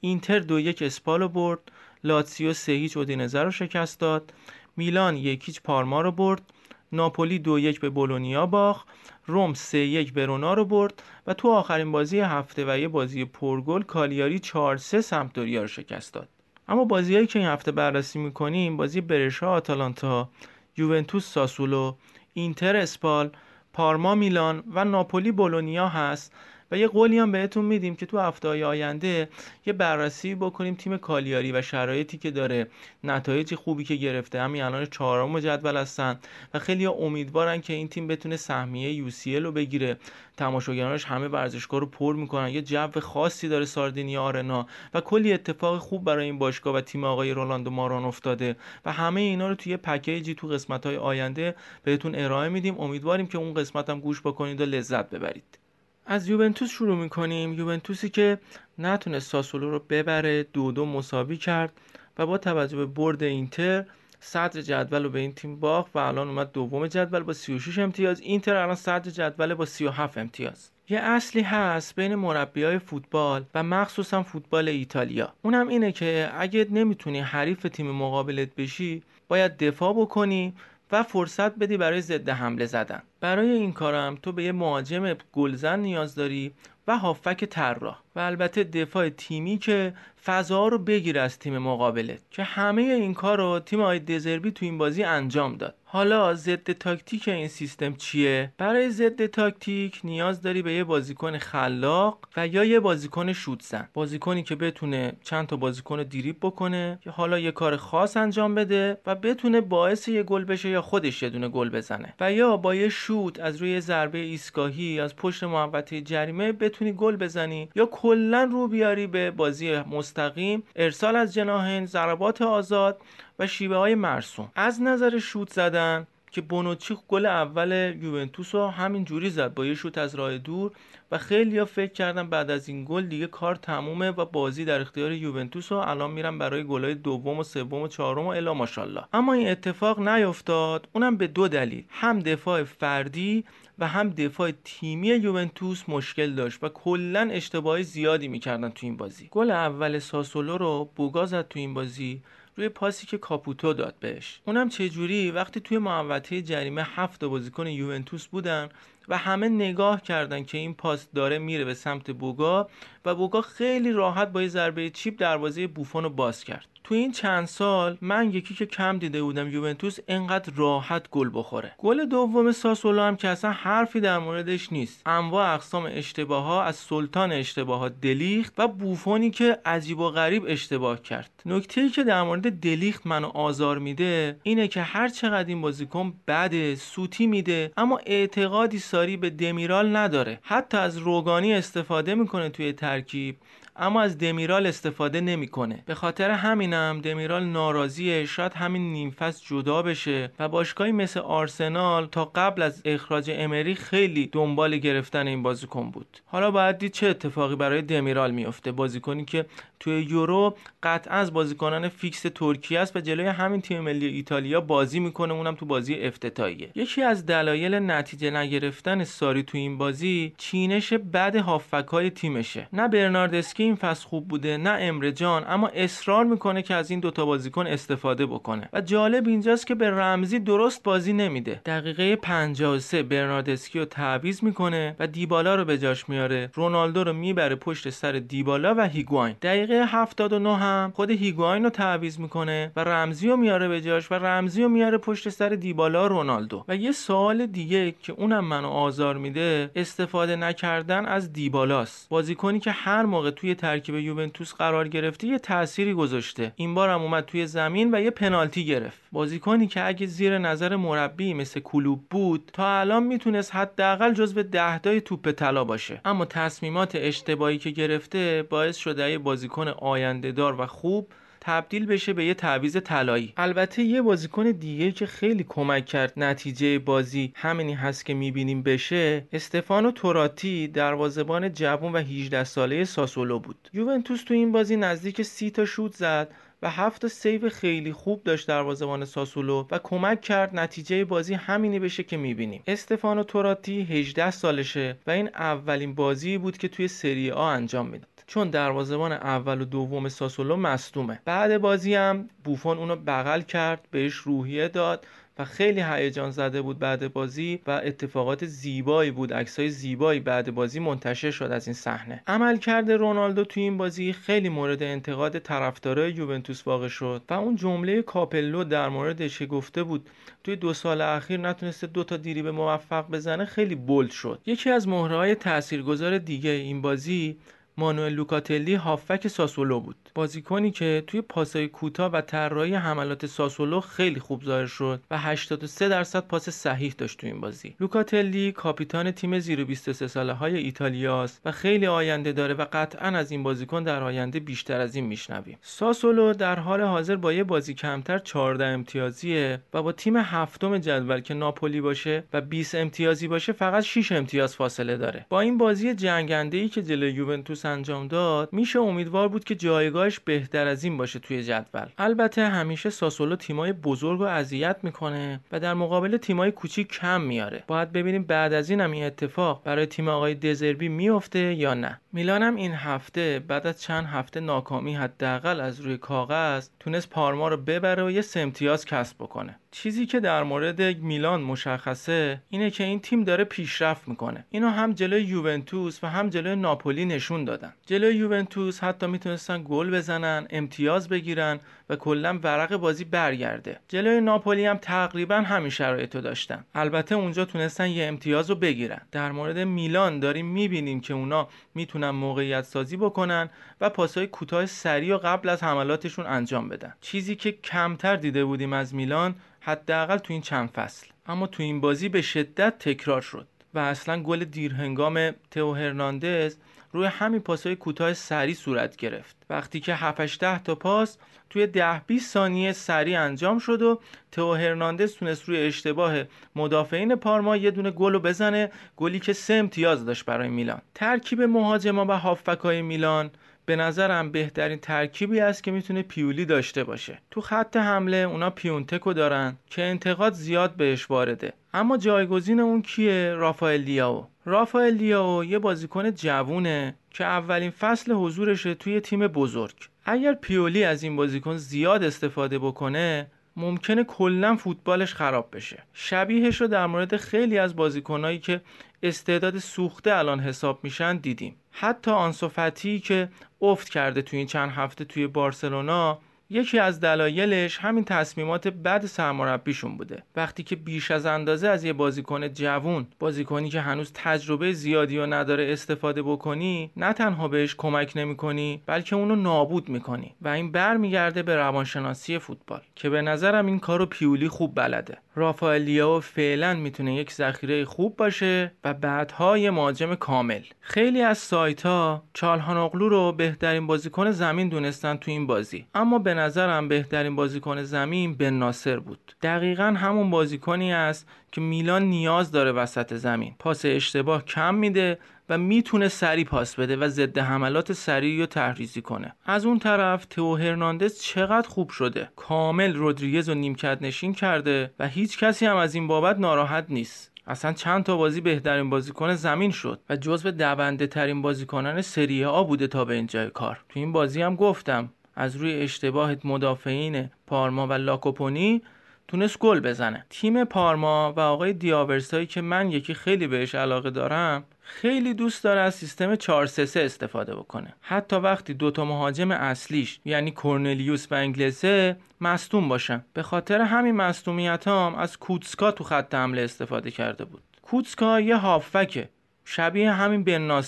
اینتر 0.00 0.38
دو 0.38 0.60
یک 0.60 0.82
اسپال 0.82 1.20
رو 1.20 1.28
برد. 1.28 1.72
لاتسیو 2.04 2.52
سه 2.52 2.72
هیچ 2.72 2.96
اودینزه 2.96 3.42
رو 3.42 3.50
شکست 3.50 4.00
داد. 4.00 4.32
میلان 4.76 5.16
یکیچ 5.16 5.62
پارما 5.62 6.00
رو 6.00 6.12
برد. 6.12 6.42
ناپولی 6.92 7.38
دو 7.38 7.58
یک 7.58 7.80
به 7.80 7.90
بولونیا 7.90 8.46
باخت 8.46 8.86
روم 9.26 9.54
سه 9.54 9.78
یک 9.78 10.12
ورونا 10.16 10.54
رو 10.54 10.64
برد 10.64 11.02
و 11.26 11.34
تو 11.34 11.50
آخرین 11.52 11.92
بازی 11.92 12.20
هفته 12.20 12.64
و 12.68 12.78
یه 12.78 12.88
بازی 12.88 13.24
پرگل 13.24 13.82
کالیاری 13.82 14.38
4 14.38 14.76
3 14.76 15.00
سمپدوریا 15.00 15.60
رو 15.62 15.68
شکست 15.68 16.14
داد. 16.14 16.28
اما 16.68 16.84
بازیهایی 16.84 17.26
که 17.26 17.38
این 17.38 17.48
هفته 17.48 17.72
بررسی 17.72 18.18
می‌کنیم 18.18 18.76
بازی 18.76 19.00
برشا 19.00 19.50
آتالانتا 19.50 20.28
یوونتوس 20.76 21.32
ساسولو 21.32 21.94
اینتر 22.32 22.76
اسپال 22.76 23.30
پارما 23.72 24.14
میلان 24.14 24.62
و 24.74 24.84
ناپولی 24.84 25.32
بولونیا 25.32 25.88
هست. 25.88 26.32
و 26.70 26.78
یه 26.78 26.88
قولی 26.88 27.18
هم 27.18 27.32
بهتون 27.32 27.64
میدیم 27.64 27.96
که 27.96 28.06
تو 28.06 28.18
هفته 28.18 28.64
آینده 28.64 29.28
یه 29.66 29.72
بررسی 29.72 30.34
بکنیم 30.34 30.74
تیم 30.74 30.96
کالیاری 30.96 31.52
و 31.52 31.62
شرایطی 31.62 32.18
که 32.18 32.30
داره 32.30 32.66
نتایج 33.04 33.54
خوبی 33.54 33.84
که 33.84 33.94
گرفته. 33.94 34.40
همین 34.40 34.62
الان 34.62 34.86
چهارم 34.86 35.40
جدول 35.40 35.76
هستن 35.76 36.18
و 36.54 36.58
خیلی 36.58 36.86
امیدوارن 36.86 37.60
که 37.60 37.72
این 37.72 37.88
تیم 37.88 38.06
بتونه 38.06 38.36
سهمیه 38.36 38.92
یو 38.92 39.40
رو 39.40 39.52
بگیره. 39.52 39.96
تماشاگرانش 40.36 41.04
همه 41.04 41.28
ورزشگاه 41.28 41.80
رو 41.80 41.86
پر 41.86 42.16
می‌کنن. 42.16 42.48
یه 42.48 42.62
جو 42.62 43.00
خاصی 43.00 43.48
داره 43.48 43.64
ساردینیا 43.64 44.22
آرنا 44.22 44.66
و 44.94 45.00
کلی 45.00 45.32
اتفاق 45.32 45.78
خوب 45.78 46.04
برای 46.04 46.24
این 46.24 46.38
باشگاه 46.38 46.74
و 46.74 46.80
تیم 46.80 47.04
آقای 47.04 47.32
رولاندو 47.32 47.70
ماران 47.70 48.04
افتاده 48.04 48.56
و 48.84 48.92
همه 48.92 49.20
اینا 49.20 49.48
رو 49.48 49.54
توی 49.54 49.76
پکیجی 49.76 50.34
تو 50.34 50.48
قسمت 50.48 50.86
های 50.86 50.96
آینده 50.96 51.54
بهتون 51.82 52.14
ارائه 52.14 52.48
میدیم. 52.48 52.80
امیدواریم 52.80 53.26
که 53.26 53.38
اون 53.38 53.54
قسمت 53.54 53.90
هم 53.90 54.00
گوش 54.00 54.20
بکنید 54.20 54.60
و 54.60 54.64
لذت 54.64 55.10
ببرید. 55.10 55.65
از 56.06 56.28
یوونتوس 56.28 56.70
شروع 56.70 56.96
می‌کنیم. 56.96 57.52
یوونتوسی 57.52 58.08
که 58.08 58.38
نتونست 58.78 59.30
ساسولو 59.30 59.70
رو 59.70 59.78
ببره 59.78 60.42
دو 60.42 60.72
دو 60.72 60.86
مساوی 60.86 61.36
کرد 61.36 61.72
و 62.18 62.26
با 62.26 62.38
توجه 62.38 62.76
به 62.76 62.86
برد 62.86 63.22
اینتر 63.22 63.84
صدر 64.20 64.60
جدول 64.60 65.02
رو 65.02 65.10
به 65.10 65.18
این 65.18 65.32
تیم 65.32 65.60
باخت 65.60 65.90
و 65.94 65.98
الان 65.98 66.28
اومد 66.28 66.52
دوم 66.52 66.86
جدول 66.86 67.22
با 67.22 67.32
36 67.32 67.78
امتیاز. 67.78 68.20
اینتر 68.20 68.54
الان 68.56 68.74
صدر 68.74 69.10
جدول 69.10 69.54
با 69.54 69.64
37 69.64 70.18
امتیاز. 70.18 70.70
یه 70.88 70.98
اصلی 70.98 71.42
هست 71.42 71.94
بین 71.94 72.14
مربی 72.14 72.62
های 72.62 72.78
فوتبال 72.78 73.44
و 73.54 73.62
مخصوصا 73.62 74.22
فوتبال 74.22 74.68
ایتالیا. 74.68 75.32
اونم 75.42 75.68
اینه 75.68 75.92
که 75.92 76.30
اگه 76.34 76.66
نمی‌تونی 76.70 77.20
حریف 77.20 77.62
تیم 77.62 77.90
مقابلت 77.90 78.54
بشی 78.54 79.02
باید 79.28 79.56
دفاع 79.56 79.92
بکنی 79.92 80.54
و 80.92 81.02
فرصت 81.02 81.54
بدی 81.56 81.76
برای 81.76 82.00
ضد 82.00 82.28
حمله 82.28 82.66
زدن. 82.66 83.02
برای 83.20 83.50
این 83.50 83.72
کارم 83.72 84.18
تو 84.22 84.32
به 84.32 84.44
یه 84.44 84.52
مهاجم 84.52 85.14
گلزن 85.32 85.80
نیاز 85.80 86.14
داری 86.14 86.52
و 86.88 86.98
هافک 86.98 87.44
طراح. 87.44 87.98
و 88.16 88.20
البته 88.20 88.64
دفاع 88.64 89.08
تیمی 89.08 89.58
که 89.58 89.94
فضا 90.24 90.68
رو 90.68 90.78
بگیره 90.78 91.20
از 91.20 91.38
تیم 91.38 91.58
مقابلت 91.58 92.20
که 92.30 92.42
همه 92.42 92.82
این 92.82 93.14
کار 93.14 93.38
رو 93.38 93.60
تیم 93.60 93.80
آقای 93.80 93.98
دزربی 93.98 94.50
تو 94.50 94.64
این 94.64 94.78
بازی 94.78 95.02
انجام 95.02 95.56
داد. 95.56 95.74
حالا 95.84 96.34
ضد 96.34 96.72
تاکتیک 96.72 97.28
این 97.28 97.48
سیستم 97.48 97.94
چیه؟ 97.94 98.52
برای 98.58 98.90
ضد 98.90 99.26
تاکتیک 99.26 100.00
نیاز 100.04 100.42
داری 100.42 100.62
به 100.62 100.72
یه 100.72 100.84
بازیکن 100.84 101.38
خلاق 101.38 102.18
و 102.36 102.46
یا 102.46 102.64
یه 102.64 102.80
بازیکن 102.80 103.32
شوت 103.32 103.62
زن 103.62 103.88
بازیکنی 103.94 104.42
که 104.42 104.56
بتونه 104.56 105.12
چند 105.22 105.46
تا 105.46 105.56
بازیکن 105.56 106.02
دریبل 106.02 106.36
بکنه 106.42 106.98
که 107.00 107.10
حالا 107.10 107.38
یه 107.38 107.52
کار 107.52 107.76
خاص 107.76 108.16
انجام 108.16 108.54
بده 108.54 108.98
و 109.06 109.14
بتونه 109.14 109.60
باعث 109.60 110.08
یه 110.08 110.22
گل 110.22 110.44
بشه 110.44 110.68
یا 110.68 110.82
خودش 110.82 111.22
یه 111.22 111.30
دونه 111.30 111.48
گل 111.48 111.68
بزنه. 111.68 112.14
و 112.20 112.32
یا 112.32 112.56
با 112.56 112.74
یه 112.74 112.88
شوت 113.06 113.40
از 113.40 113.56
روی 113.56 113.80
ضربه 113.80 114.18
ایستگاهی 114.18 115.00
از 115.00 115.16
پشت 115.16 115.44
محوطه 115.44 116.00
جریمه 116.00 116.52
بتونی 116.52 116.92
گل 116.92 117.16
بزنی 117.16 117.68
یا 117.74 117.86
کلا 117.86 118.48
رو 118.52 118.68
بیاری 118.68 119.06
به 119.06 119.30
بازی 119.30 119.76
مستقیم 119.76 120.62
ارسال 120.76 121.16
از 121.16 121.34
جناحین 121.34 121.86
ضربات 121.86 122.42
آزاد 122.42 123.00
و 123.38 123.46
شیوه 123.46 123.76
های 123.76 123.94
مرسوم. 123.94 124.52
از 124.54 124.82
نظر 124.82 125.18
شوت 125.18 125.52
زدن 125.52 126.06
که 126.30 126.40
بونوچی 126.40 126.96
گل 127.08 127.26
اول 127.26 127.96
یوونتوس 128.02 128.54
رو 128.54 128.68
همین 128.68 129.04
جوری 129.04 129.30
زد 129.30 129.54
با 129.54 129.66
یه 129.66 129.74
شوت 129.74 129.98
از 129.98 130.14
راه 130.14 130.38
دور 130.38 130.72
و 131.10 131.18
خیلی 131.18 131.58
ها 131.58 131.64
فکر 131.64 131.92
کردن 131.92 132.30
بعد 132.30 132.50
از 132.50 132.68
این 132.68 132.84
گل 132.84 133.06
دیگه 133.06 133.26
کار 133.26 133.54
تمومه 133.54 134.10
و 134.10 134.24
بازی 134.24 134.64
در 134.64 134.80
اختیار 134.80 135.12
یوونتوس 135.12 135.72
و 135.72 135.74
الان 135.74 136.10
میرن 136.10 136.38
برای 136.38 136.64
گلای 136.64 136.94
دوم 136.94 137.38
و 137.38 137.42
سوم 137.42 137.82
و 137.82 137.88
چهارم 137.88 138.26
و 138.26 138.28
الا 138.28 138.54
ماشاءالله. 138.54 139.04
اما 139.12 139.32
این 139.32 139.48
اتفاق 139.48 140.08
نیفتاد 140.08 140.88
اونم 140.92 141.16
به 141.16 141.26
دو 141.26 141.48
دلیل. 141.48 141.84
هم 141.88 142.20
دفاع 142.20 142.64
فردی 142.64 143.44
و 143.78 143.88
هم 143.88 144.10
دفاع 144.10 144.50
تیمی 144.64 145.08
یوونتوس 145.08 145.84
مشکل 145.88 146.34
داشت 146.34 146.64
و 146.64 146.68
کلا 146.68 147.28
اشتباهی 147.32 147.82
زیادی 147.82 148.28
می‌کردن 148.28 148.68
تو 148.68 148.86
این 148.86 148.96
بازی. 148.96 149.28
گل 149.30 149.50
اول 149.50 149.98
ساسولو 149.98 150.58
رو 150.58 150.90
بوگا 150.96 151.26
زد 151.26 151.48
تو 151.48 151.58
این 151.58 151.74
بازی 151.74 152.22
روی 152.56 152.68
پاسی 152.68 153.06
که 153.06 153.18
کاپوتو 153.18 153.72
داد 153.72 153.94
بهش. 154.00 154.40
اونم 154.44 154.68
چه 154.68 154.88
جوری؟ 154.88 155.30
وقتی 155.30 155.60
توی 155.60 155.78
محوطه 155.78 156.42
جریمه 156.42 156.82
هفت 156.82 157.24
بازیکن 157.24 157.66
یوونتوس 157.66 158.26
بودن 158.26 158.68
و 159.08 159.18
همه 159.18 159.48
نگاه 159.48 160.02
کردن 160.02 160.44
که 160.44 160.58
این 160.58 160.74
پاس 160.74 161.08
داره 161.14 161.38
میره 161.38 161.64
به 161.64 161.74
سمت 161.74 162.10
بوگا 162.10 162.68
و 163.04 163.14
بوگا 163.14 163.40
خیلی 163.40 163.92
راحت 163.92 164.28
با 164.28 164.42
یه 164.42 164.48
ضربه 164.48 164.90
چیپ 164.90 165.18
دروازه 165.18 165.66
بوفون 165.66 166.04
رو 166.04 166.10
باز 166.10 166.44
کرد. 166.44 166.66
تو 166.88 166.94
این 166.94 167.12
چند 167.12 167.46
سال 167.46 167.98
من 168.00 168.30
یکی 168.30 168.54
که 168.54 168.66
کم 168.66 168.98
دیده 168.98 169.22
بودم 169.22 169.48
یوونتوس 169.48 169.98
انقدر 170.08 170.52
راحت 170.56 171.10
گل 171.10 171.30
بخوره. 171.34 171.72
گل 171.78 172.04
دوم 172.04 172.52
ساسولو 172.52 173.02
هم 173.02 173.16
که 173.16 173.28
اصلا 173.28 173.50
حرفی 173.50 174.00
در 174.00 174.18
موردش 174.18 174.72
نیست. 174.72 175.02
انواع 175.06 175.54
اقسام 175.54 175.88
اشتباه 175.90 176.44
ها 176.44 176.62
از 176.62 176.76
سلطان 176.76 177.32
اشتباهات 177.32 178.00
دلیخت 178.00 178.54
و 178.58 178.68
بوفونی 178.68 179.30
که 179.30 179.58
عجیب 179.64 179.98
و 179.98 180.10
غریب 180.10 180.44
اشتباه 180.46 181.02
کرد. 181.02 181.42
نکته 181.46 181.80
ای 181.80 181.88
که 181.88 182.04
در 182.04 182.22
مورد 182.22 182.60
دلیخت 182.60 183.06
منو 183.06 183.26
آزار 183.26 183.78
میده 183.78 184.40
اینه 184.42 184.68
که 184.68 184.82
هر 184.82 185.08
چقدر 185.08 185.48
این 185.48 185.60
بازیکن 185.60 186.14
بده 186.28 186.74
سوتی 186.74 187.26
میده 187.26 187.72
اما 187.76 188.00
اعتقادی 188.06 188.78
ساری 188.78 189.16
به 189.16 189.30
دمیرال 189.30 189.96
نداره. 189.96 190.38
حتی 190.42 190.76
از 190.76 190.98
روگانی 190.98 191.54
استفاده 191.54 192.14
می‌کنه 192.14 192.48
توی 192.48 192.72
ترکیب. 192.72 193.36
اما 193.78 194.00
از 194.02 194.18
دمیرال 194.18 194.66
استفاده 194.66 195.20
نمی‌کنه. 195.20 195.82
به 195.86 195.94
خاطر 195.94 196.30
همینم 196.30 197.00
دمیرال 197.00 197.44
ناراضیه. 197.44 198.26
شاید 198.26 198.52
همین 198.54 198.92
نیم 198.92 199.16
جدا 199.46 199.82
بشه 199.82 200.32
و 200.38 200.48
باشگاهی 200.48 200.92
مثل 200.92 201.20
آرسنال 201.20 202.06
تا 202.06 202.24
قبل 202.24 202.62
از 202.62 202.82
اخراج 202.84 203.30
امری 203.34 203.74
خیلی 203.74 204.26
دنبال 204.26 204.76
گرفتن 204.76 205.26
این 205.26 205.42
بازیکن 205.42 205.90
بود. 205.90 206.18
حالا 206.26 206.50
باید 206.50 206.78
دید 206.78 206.92
چه 206.92 207.06
اتفاقی 207.06 207.56
برای 207.56 207.82
دمیرال 207.82 208.30
میفته 208.30 208.72
بازیکنی 208.72 209.24
که 209.24 209.46
توی 209.80 210.02
یورو 210.02 210.56
قطعا 210.82 211.14
از 211.14 211.32
بازیکنان 211.32 211.88
فیکس 211.88 212.22
ترکیه 212.22 212.80
است 212.80 212.96
و 212.96 213.00
جلوی 213.00 213.26
همین 213.26 213.60
تیم 213.60 213.80
ملی 213.80 214.06
ایتالیا 214.06 214.60
بازی 214.60 215.00
می‌کنه. 215.00 215.34
اونم 215.34 215.54
تو 215.54 215.66
بازی 215.66 215.94
افتتاحیه. 215.94 216.70
یکی 216.74 217.02
از 217.02 217.26
دلایل 217.26 217.74
نتیجه 217.74 218.30
نگرفتن 218.30 219.04
ساری 219.04 219.42
تو 219.42 219.58
این 219.58 219.78
بازی 219.78 220.32
چینش 220.38 220.92
بد 220.92 221.36
هافکای 221.36 222.10
تیمشه. 222.10 222.68
نه 222.72 222.88
برناردسکی 222.88 223.65
این 223.66 223.74
فصل 223.74 224.08
خوب 224.08 224.28
بوده 224.28 224.56
نه 224.56 224.76
امره 224.80 225.12
جان 225.12 225.44
اما 225.48 225.68
اصرار 225.68 226.24
می‌کنه 226.24 226.62
که 226.62 226.74
از 226.74 226.90
این 226.90 227.00
دوتا 227.00 227.26
بازیکن 227.26 227.66
استفاده 227.66 228.26
بکنه. 228.26 228.68
و 228.72 228.80
جالب 228.80 229.26
اینجاست 229.26 229.66
که 229.66 229.74
به 229.74 229.90
رمزی 229.90 230.38
درست 230.38 230.82
بازی 230.82 231.12
نمیده. 231.12 231.60
دقیقه 231.66 232.16
53 232.16 233.02
برناردسکی 233.02 233.78
رو 233.78 233.84
تعویض 233.84 234.42
می‌کنه 234.42 234.96
و 234.98 235.06
دیبالا 235.06 235.54
رو 235.54 235.64
به 235.64 235.78
جاش 235.78 236.08
میاره. 236.08 236.50
رونالدو 236.54 237.04
رو 237.04 237.12
می‌بره 237.12 237.54
پشت 237.54 237.90
سر 237.90 238.12
دیبالا 238.12 238.74
و 238.78 238.88
هیگواین. 238.88 239.36
دقیقه 239.42 239.84
79 239.86 240.56
هم 240.56 240.92
خود 240.96 241.10
هیگواین 241.10 241.64
رو 241.64 241.70
تعویض 241.70 242.18
می‌کنه 242.18 242.72
و 242.76 242.80
رمزی 242.80 243.28
رو 243.28 243.36
میاره 243.36 243.68
به 243.68 243.80
جاش 243.80 244.12
و 244.12 244.14
رمزی 244.14 244.62
رو 244.62 244.68
میاره 244.68 244.98
پشت 244.98 245.28
سر 245.28 245.48
دیبالا 245.48 246.06
رونالدو. 246.06 246.64
و 246.68 246.76
یه 246.76 246.92
سوال 246.92 247.46
دیگه 247.46 247.94
که 248.02 248.12
اونم 248.12 248.44
منو 248.44 248.68
آزار 248.68 249.16
میده 249.16 249.70
استفاده 249.76 250.36
نکردن 250.36 251.06
از 251.06 251.32
دیبالاست. 251.32 252.08
بازیکنی 252.08 252.60
که 252.60 252.70
هر 252.70 253.02
موقع 253.02 253.30
توی 253.30 253.54
ترکیب 253.56 253.94
یوونتوس 253.94 254.52
قرار 254.52 254.88
گرفته 254.88 255.26
یه 255.26 255.38
تأثیری 255.38 255.94
گذاشته. 255.94 256.52
این 256.56 256.74
بار 256.74 256.88
هم 256.88 257.02
اومد 257.02 257.24
توی 257.24 257.46
زمین 257.46 257.94
و 257.94 258.00
یه 258.00 258.10
پنالتی 258.10 258.66
گرفت. 258.66 259.00
بازیکنی 259.12 259.66
که 259.66 259.86
اگه 259.86 260.06
زیر 260.06 260.38
نظر 260.38 260.76
مربی 260.76 261.34
مثل 261.34 261.60
کلوب 261.60 262.04
بود 262.10 262.50
تا 262.52 262.80
الان 262.80 263.02
می‌تونست 263.02 263.54
حداقل 263.54 264.12
جزو 264.12 264.42
دهتای 264.42 265.00
توپ 265.00 265.30
طلا 265.30 265.64
باشه. 265.64 266.00
اما 266.04 266.24
تصمیمات 266.24 266.92
اشتباهی 266.94 267.58
که 267.58 267.70
گرفته 267.70 268.46
باعث 268.50 268.76
شده 268.76 269.10
یه 269.10 269.18
بازیکن 269.18 269.68
آینده 269.68 270.32
دار 270.32 270.60
و 270.60 270.66
خوب 270.66 271.08
تبدیل 271.46 271.86
بشه 271.86 272.12
به 272.12 272.24
یه 272.24 272.34
تعویض 272.34 272.76
طلایی. 272.76 273.32
البته 273.36 273.82
یه 273.82 274.02
بازیکن 274.02 274.50
دیگه 274.50 274.92
که 274.92 275.06
خیلی 275.06 275.44
کمک 275.48 275.86
کرد 275.86 276.12
نتیجه 276.16 276.78
بازی 276.78 277.32
همینی 277.34 277.74
هست 277.74 278.06
که 278.06 278.14
می‌بینیم 278.14 278.62
بشه 278.62 279.26
استفانو 279.32 279.90
توراتی 279.90 280.68
دروازه‌بان 280.68 281.52
جوان 281.52 281.92
و 281.92 281.96
18 281.96 282.44
ساله 282.44 282.84
ساسولو 282.84 283.38
بود. 283.38 283.70
یوونتوس 283.72 284.24
تو 284.24 284.34
این 284.34 284.52
بازی 284.52 284.76
نزدیک 284.76 285.22
30 285.22 285.50
تا 285.50 285.64
شوت 285.64 285.94
زد 285.94 286.28
و 286.62 286.70
هفت 286.70 287.02
تا 287.02 287.08
سیو 287.08 287.48
خیلی 287.48 287.92
خوب 287.92 288.24
داشت 288.24 288.48
دروازه‌بان 288.48 289.04
ساسولو 289.04 289.66
و 289.70 289.78
کمک 289.78 290.20
کرد 290.20 290.56
نتیجه 290.56 291.04
بازی 291.04 291.34
همینی 291.34 291.78
بشه 291.78 292.02
که 292.02 292.16
می‌بینیم. 292.16 292.62
استفانو 292.66 293.22
توراتی 293.22 293.82
18 293.82 294.30
سالشه 294.30 294.96
و 295.06 295.10
این 295.10 295.28
اولین 295.34 295.94
بازی 295.94 296.38
بود 296.38 296.58
که 296.58 296.68
توی 296.68 296.88
سری 296.88 297.30
آ 297.30 297.44
انجام 297.44 297.86
می‌داد. 297.86 298.15
چون 298.26 298.50
دروازه‌بان 298.50 299.12
اول 299.12 299.60
و 299.60 299.64
دوم 299.64 300.08
ساسولو 300.08 300.56
مصدومه. 300.56 301.20
بعد 301.24 301.58
بازی 301.58 301.94
هم 301.94 302.28
بوفون 302.44 302.78
اونو 302.78 302.96
بغل 302.96 303.40
کرد 303.40 303.88
بهش 303.90 304.14
روحیه 304.14 304.68
داد 304.68 305.06
و 305.38 305.44
خیلی 305.44 305.80
هیجان 305.80 306.30
زده 306.30 306.62
بود 306.62 306.78
بعد 306.78 307.12
بازی 307.12 307.60
و 307.66 307.80
اتفاقات 307.84 308.46
زیبایی 308.46 309.10
بود 309.10 309.32
عکسای 309.32 309.70
زیبایی 309.70 310.20
بعد 310.20 310.54
بازی 310.54 310.80
منتشر 310.80 311.30
شد 311.30 311.44
از 311.44 311.66
این 311.66 311.74
صحنه. 311.74 312.22
عملکرد 312.26 312.92
رونالدو 312.92 313.44
توی 313.44 313.62
این 313.62 313.76
بازی 313.76 314.12
خیلی 314.12 314.48
مورد 314.48 314.82
انتقاد 314.82 315.38
طرفدارای 315.38 316.12
یوونتوس 316.12 316.66
واقع 316.66 316.88
شد 316.88 317.22
و 317.28 317.34
اون 317.34 317.56
جمله 317.56 318.02
کاپلو 318.02 318.64
در 318.64 318.88
موردش 318.88 319.42
گفته 319.42 319.82
بود 319.82 320.10
توی 320.44 320.56
دو 320.56 320.74
سال 320.74 321.00
اخیر 321.00 321.40
نتونسته 321.40 321.86
دو 321.86 322.04
تا 322.04 322.16
دریبل 322.16 322.50
موفق 322.50 323.10
بزنه 323.10 323.44
خیلی 323.44 323.74
bold 323.74 324.10
شد. 324.10 324.40
یکی 324.46 324.70
از 324.70 324.88
مهره‌های 324.88 325.34
تاثیرگذار 325.34 326.18
دیگه 326.18 326.50
این 326.50 326.82
بازی 326.82 327.36
مانوئل 327.78 328.12
لوکاتلی 328.12 328.74
هافبک 328.74 329.28
ساسولو 329.28 329.80
بود. 329.80 329.96
بازیکنی 330.14 330.70
که 330.70 331.04
توی 331.06 331.20
پاسای 331.20 331.68
کوتاه 331.68 332.10
و 332.12 332.20
طراحی 332.20 332.74
حملات 332.74 333.26
ساسولو 333.26 333.80
خیلی 333.80 334.20
خوب 334.20 334.44
ظاهر 334.44 334.66
شد 334.66 335.00
و 335.10 335.18
83 335.18 335.88
درصد 335.88 336.26
پاس 336.26 336.48
صحیح 336.48 336.94
داشت 336.98 337.20
تو 337.20 337.26
این 337.26 337.40
بازی. 337.40 337.76
لوکاتلی 337.80 338.52
کاپیتان 338.52 339.10
تیم 339.10 339.38
زیر 339.38 339.64
23 339.64 340.06
ساله 340.06 340.32
های 340.32 340.56
ایتالیاست 340.56 341.40
و 341.44 341.52
خیلی 341.52 341.86
آینده 341.86 342.32
داره 342.32 342.54
و 342.54 342.66
قطعا 342.72 343.08
از 343.08 343.30
این 343.30 343.42
بازیکن 343.42 343.82
در 343.82 344.02
آینده 344.02 344.40
بیشتر 344.40 344.80
از 344.80 344.94
این 344.94 345.06
میشنویم. 345.06 345.58
ساسولو 345.62 346.32
در 346.32 346.58
حال 346.58 346.82
حاضر 346.82 347.16
با 347.16 347.32
یه 347.32 347.44
بازی 347.44 347.74
کمتر 347.74 348.18
14 348.18 348.64
امتیازیه 348.64 349.60
و 349.74 349.82
با 349.82 349.92
تیم 349.92 350.16
هفتم 350.16 350.78
جدول 350.78 351.20
که 351.20 351.34
ناپولی 351.34 351.80
باشه 351.80 352.24
و 352.32 352.40
20 352.40 352.74
امتیازی 352.74 353.28
باشه 353.28 353.52
فقط 353.52 353.82
6 353.82 354.12
امتیاز 354.12 354.56
فاصله 354.56 354.96
داره. 354.96 355.26
با 355.28 355.40
این 355.40 355.58
بازی 355.58 355.94
جنگنده 355.94 356.56
ای 356.56 356.68
که 356.68 356.82
جلوی 356.82 357.12
یوونتوس 357.12 357.65
انجام 357.66 358.08
داد 358.08 358.52
میشه 358.52 358.78
امیدوار 358.78 359.28
بود 359.28 359.44
که 359.44 359.54
جایگاهش 359.54 360.20
بهتر 360.20 360.66
از 360.66 360.84
این 360.84 360.96
باشه 360.96 361.18
توی 361.18 361.42
جدول. 361.42 361.86
البته 361.98 362.48
همیشه 362.48 362.90
ساسولو 362.90 363.36
تیمای 363.36 363.72
بزرگ 363.72 364.20
رو 364.20 364.26
اذیت 364.26 364.76
می‌کنه 364.82 365.40
و 365.52 365.60
در 365.60 365.74
مقابل 365.74 366.16
تیمای 366.16 366.52
کوچیک 366.52 366.88
کم 366.88 367.20
میاره. 367.20 367.64
باید 367.66 367.92
ببینیم 367.92 368.22
بعد 368.22 368.52
از 368.52 368.70
این 368.70 368.80
هم 368.80 368.90
این 368.90 369.04
اتفاق 369.04 369.62
برای 369.64 369.86
تیم 369.86 370.08
آقای 370.08 370.34
دزربی 370.34 370.88
میفته 370.88 371.54
یا 371.54 371.74
نه. 371.74 372.00
میلانم 372.16 372.56
این 372.56 372.72
هفته 372.72 373.44
بعد 373.48 373.66
از 373.66 373.82
چند 373.82 374.06
هفته 374.06 374.40
ناکامی 374.40 374.94
حداقل 374.94 375.60
از 375.60 375.80
روی 375.80 375.98
کاغذ 375.98 376.68
تونست 376.80 377.10
پارما 377.10 377.48
رو 377.48 377.56
ببره 377.56 378.04
و 378.04 378.10
یه 378.10 378.22
سه 378.22 378.40
امتیاز 378.40 378.84
کسب 378.84 379.16
بکنه. 379.16 379.58
چیزی 379.70 380.06
که 380.06 380.20
در 380.20 380.42
مورد 380.42 380.82
میلان 380.82 381.40
مشخصه 381.42 382.42
اینه 382.48 382.70
که 382.70 382.84
این 382.84 383.00
تیم 383.00 383.24
داره 383.24 383.44
پیشرفت 383.44 384.08
می‌کنه. 384.08 384.44
اینو 384.50 384.68
هم 384.68 384.92
جلوی 384.92 385.22
یوونتوس 385.22 386.04
و 386.04 386.06
هم 386.06 386.28
جلوی 386.28 386.56
ناپولی 386.56 387.04
نشون 387.04 387.44
دادن. 387.44 387.72
جلوی 387.86 388.14
یوونتوس 388.14 388.84
حتی 388.84 389.06
می‌تونستن 389.06 389.64
گل 389.68 389.90
بزنن 389.90 390.46
امتیاز 390.50 391.08
بگیرن 391.08 391.60
و 391.90 391.96
کلا 391.96 392.38
ورق 392.42 392.76
بازی 392.76 393.04
برگرده. 393.04 393.80
جلوی 393.88 394.20
ناپولی 394.20 394.66
هم 394.66 394.76
تقریبا 394.76 395.36
همین 395.36 395.70
شرایط 395.70 396.14
رو 396.14 396.20
داشتن. 396.20 396.64
البته 396.74 397.14
اونجا 397.14 397.44
تونستن 397.44 397.90
یه 397.90 398.06
امتیاز 398.06 398.50
رو 398.50 398.56
بگیرن. 398.56 399.00
در 399.12 399.32
مورد 399.32 399.58
میلان 399.58 400.20
داریم 400.20 400.46
می‌بینیم 400.46 401.00
که 401.00 401.14
اونا 401.14 401.48
می‌تونن 401.74 402.10
موقعیت 402.10 402.64
سازی 402.64 402.96
بکنن 402.96 403.50
و 403.80 403.90
پاسهای 403.90 404.26
کوتاه 404.26 404.66
سریع 404.66 405.14
و 405.14 405.18
قبل 405.18 405.48
از 405.48 405.62
حملاتشون 405.62 406.26
انجام 406.26 406.68
بدن. 406.68 406.94
چیزی 407.00 407.36
که 407.36 407.52
کمتر 407.52 408.16
دیده 408.16 408.44
بودیم 408.44 408.72
از 408.72 408.94
میلان 408.94 409.34
حداقل 409.60 410.18
تو 410.18 410.32
این 410.32 410.42
چند 410.42 410.70
فصل. 410.70 411.06
اما 411.26 411.46
تو 411.46 411.62
این 411.62 411.80
بازی 411.80 412.08
به 412.08 412.22
شدت 412.22 412.78
تکرار 412.78 413.20
شد 413.20 413.46
و 413.74 413.78
اصلا 413.78 414.22
گل 414.22 414.44
دیرهنگام 414.44 415.30
تئو 415.50 415.72
هرناندز 415.72 416.56
روی 416.92 417.06
همین 417.06 417.40
پاسهای 417.40 417.76
کوتاه 417.76 418.14
سری 418.14 418.54
صورت 418.54 418.96
گرفت. 418.96 419.36
وقتی 419.50 419.80
که 419.80 419.94
7 419.94 420.40
10 420.40 420.58
تا 420.58 420.74
پاس 420.74 421.18
توی 421.50 421.66
10 421.66 422.00
20 422.06 422.32
ثانیه 422.32 422.72
سری 422.72 423.16
انجام 423.16 423.58
شد 423.58 423.82
و 423.82 424.00
تئو 424.32 424.54
هرناندز 424.54 425.14
تونست 425.14 425.44
روی 425.44 425.58
اشتباه 425.58 426.14
مدافعین 426.56 427.14
پارما 427.14 427.56
یه 427.56 427.70
دونه 427.70 427.90
گل 427.90 428.12
رو 428.12 428.20
بزنه 428.20 428.70
گلی 428.96 429.20
که 429.20 429.32
سه 429.32 429.54
امتیاز 429.54 430.04
داشت 430.04 430.24
برای 430.24 430.48
میلان. 430.48 430.82
ترکیب 430.94 431.42
مهاجما 431.42 432.06
و 432.08 432.10
هافبکای 432.10 432.82
میلان 432.82 433.30
به 433.66 433.76
نظرم 433.76 434.32
بهترین 434.32 434.78
ترکیبی 434.78 435.40
است 435.40 435.62
که 435.62 435.70
می‌تونه 435.70 436.02
پیولی 436.02 436.44
داشته 436.44 436.84
باشه. 436.84 437.18
تو 437.30 437.40
خط 437.40 437.76
حمله 437.76 438.16
اونا 438.16 438.50
پیونتکو 438.50 439.12
دارن 439.12 439.56
که 439.70 439.82
انتقاد 439.82 440.32
زیاد 440.32 440.76
بهش 440.76 441.10
وارده. 441.10 441.52
اما 441.74 441.96
جایگزین 441.96 442.60
اون 442.60 442.82
کیه؟ 442.82 443.34
رافائل 443.34 443.80
لیاو 443.80 444.26
رافائل 444.44 444.94
لیاو 444.94 445.44
یه 445.44 445.58
بازیکن 445.58 446.10
جوونه 446.10 446.94
که 447.10 447.24
اولین 447.24 447.70
فصل 447.70 448.12
حضورشه 448.12 448.74
توی 448.74 449.00
تیم 449.00 449.26
بزرگ. 449.26 449.76
اگر 450.08 450.34
پیولی 450.34 450.84
از 450.84 451.02
این 451.02 451.16
بازیکن 451.16 451.56
زیاد 451.56 452.04
استفاده 452.04 452.58
بکنه 452.58 453.26
ممکنه 453.56 454.04
کلا 454.04 454.56
فوتبالش 454.56 455.14
خراب 455.14 455.48
بشه. 455.52 455.82
شبیهش 455.92 456.60
رو 456.60 456.66
در 456.66 456.86
مورد 456.86 457.16
خیلی 457.16 457.58
از 457.58 457.76
بازیکنایی 457.76 458.38
که 458.38 458.60
استعداد 459.02 459.58
سوخته 459.58 460.14
الان 460.14 460.40
حساب 460.40 460.80
میشن 460.82 461.16
دیدیم. 461.16 461.56
حتی 461.70 462.10
آنسوفتی 462.10 463.00
که 463.00 463.28
افت 463.62 463.88
کرده 463.88 464.22
توی 464.22 464.38
این 464.38 464.46
چند 464.46 464.70
هفته 464.70 465.04
توی 465.04 465.26
بارسلونا 465.26 466.18
یکی 466.50 466.78
از 466.78 467.00
دلایلش 467.00 467.78
همین 467.78 468.04
تصمیمات 468.04 468.68
بد 468.68 469.06
سرمربیشون 469.06 469.96
بوده. 469.96 470.22
وقتی 470.36 470.62
که 470.62 470.76
بیش 470.76 471.10
از 471.10 471.26
اندازه 471.26 471.68
از 471.68 471.84
یه 471.84 471.92
بازیکن 471.92 472.48
جوون 472.48 473.06
بازیکنی 473.18 473.68
که 473.68 473.80
هنوز 473.80 474.10
تجربه 474.14 474.72
زیادی 474.72 475.18
و 475.18 475.26
نداره 475.26 475.72
استفاده 475.72 476.22
بکنی 476.22 476.90
نه 476.96 477.12
تنها 477.12 477.48
بهش 477.48 477.74
کمک 477.78 478.12
نمی‌کنی 478.16 478.82
بلکه 478.86 479.16
اونو 479.16 479.36
نابود 479.36 479.88
می‌کنی. 479.88 480.34
و 480.42 480.48
این 480.48 480.72
برمیگرده 480.72 481.42
به 481.42 481.56
روانشناسی 481.56 482.38
فوتبال 482.38 482.80
که 482.94 483.10
به 483.10 483.22
نظرم 483.22 483.66
این 483.66 483.78
کارو 483.78 484.06
پیولی 484.06 484.48
خوب 484.48 484.74
بلده. 484.74 485.18
رافائل 485.38 485.82
لیاو 485.82 486.20
فعلا 486.20 486.74
می‌تونه 486.74 487.14
یک 487.14 487.32
ذخیره 487.32 487.84
خوب 487.84 488.16
باشه 488.16 488.72
و 488.84 488.94
بعدها 488.94 489.58
یه 489.58 489.70
مهاجم 489.70 490.14
کامل. 490.14 490.60
خیلی 490.80 491.22
از 491.22 491.38
سایت 491.38 491.86
ها 491.86 492.22
چالهانوغلو 492.34 493.08
رو 493.08 493.32
بهترین 493.32 493.86
بازیکن 493.86 494.30
زمین 494.30 494.68
دونستن 494.68 495.16
تو 495.16 495.30
این 495.30 495.46
بازی. 495.46 495.86
اما 495.94 496.18
به 496.18 496.34
نظرم 496.34 496.88
بهترین 496.88 497.36
بازیکن 497.36 497.82
زمین 497.82 498.34
بن 498.34 498.54
ناصر 498.54 498.98
بود. 498.98 499.34
دقیقا 499.42 499.94
همون 499.96 500.30
بازیکنی 500.30 500.92
است 500.92 501.28
که 501.52 501.60
میلان 501.60 502.02
نیاز 502.02 502.52
داره 502.52 502.72
وسط 502.72 503.14
زمین. 503.14 503.54
پاس 503.58 503.84
اشتباه 503.84 504.44
کم 504.44 504.74
میده 504.74 505.18
و 505.48 505.58
می‌تونه 505.58 506.08
سری 506.08 506.44
پاس 506.44 506.74
بده 506.74 506.96
و 506.96 507.08
ضد 507.08 507.38
حملات 507.38 507.92
سریع 507.92 508.40
رو 508.40 508.46
تحریزی 508.46 509.02
کنه. 509.02 509.34
از 509.46 509.66
اون 509.66 509.78
طرف 509.78 510.24
تئو 510.24 510.56
هرناندز 510.56 511.20
چقدر 511.20 511.68
خوب 511.68 511.90
شده. 511.90 512.28
کامل 512.36 512.94
رودریگز 512.94 513.48
رو 513.48 513.54
نیمکت 513.54 513.98
نشین 514.00 514.34
کرده 514.34 514.90
و 514.98 515.08
هیچ 515.08 515.38
کسی 515.38 515.66
هم 515.66 515.76
از 515.76 515.94
این 515.94 516.06
بابت 516.06 516.38
ناراحت 516.38 516.86
نیست. 516.88 517.32
اصلا 517.46 517.72
چند 517.72 518.04
تا 518.04 518.16
بازی 518.16 518.40
بهترین 518.40 518.90
بازیکن 518.90 519.34
زمین 519.34 519.70
شد 519.70 520.00
و 520.10 520.16
جزو 520.16 520.50
دونده 520.50 521.06
ترین 521.06 521.42
بازیکنان 521.42 522.02
سری 522.02 522.44
آ 522.44 522.64
بوده 522.64 522.86
تا 522.86 523.04
به 523.04 523.14
اینجای 523.14 523.50
کار. 523.50 523.78
تو 523.88 524.00
این 524.00 524.12
بازی 524.12 524.42
هم 524.42 524.56
گفتم 524.56 525.08
از 525.34 525.56
روی 525.56 525.74
اشتباه 525.74 526.34
مدافعین 526.44 527.30
پارما 527.46 527.86
و 527.86 527.92
لاکوپونی 527.92 528.82
تونست 529.28 529.58
گل 529.58 529.80
بزنه. 529.80 530.26
تیم 530.30 530.64
پارما 530.64 531.32
و 531.36 531.40
آقای 531.40 531.72
دیاورسایی 531.72 532.46
که 532.46 532.60
من 532.60 532.90
یکی 532.90 533.14
خیلی 533.14 533.46
بهش 533.46 533.74
علاقه 533.74 534.10
دارم 534.10 534.64
خیلی 534.88 535.34
دوست 535.34 535.64
داره 535.64 535.80
از 535.80 535.94
سیستم 535.94 536.36
4 536.36 536.66
3 536.66 537.00
استفاده 537.00 537.54
بکنه. 537.54 537.94
حتی 538.00 538.36
وقتی 538.36 538.74
دوتا 538.74 539.04
مهاجم 539.04 539.50
اصلیش 539.50 540.20
یعنی 540.24 540.50
کورنلیوس 540.50 541.26
و 541.30 541.34
انگلسه 541.34 542.16
مصدوم 542.40 542.88
باشن. 542.88 543.24
به 543.32 543.42
خاطر 543.42 543.80
همین 543.80 544.14
مصدومیت 544.14 544.88
هم 544.88 545.14
از 545.14 545.36
کوتسکا 545.36 545.90
تو 545.90 546.04
خط 546.04 546.34
حمله 546.34 546.62
استفاده 546.62 547.10
کرده 547.10 547.44
بود. 547.44 547.62
کوتسکا 547.82 548.40
یه 548.40 548.56
هافکه 548.56 549.28
شبیه 549.64 550.12
همین 550.12 550.44
بن 550.44 550.82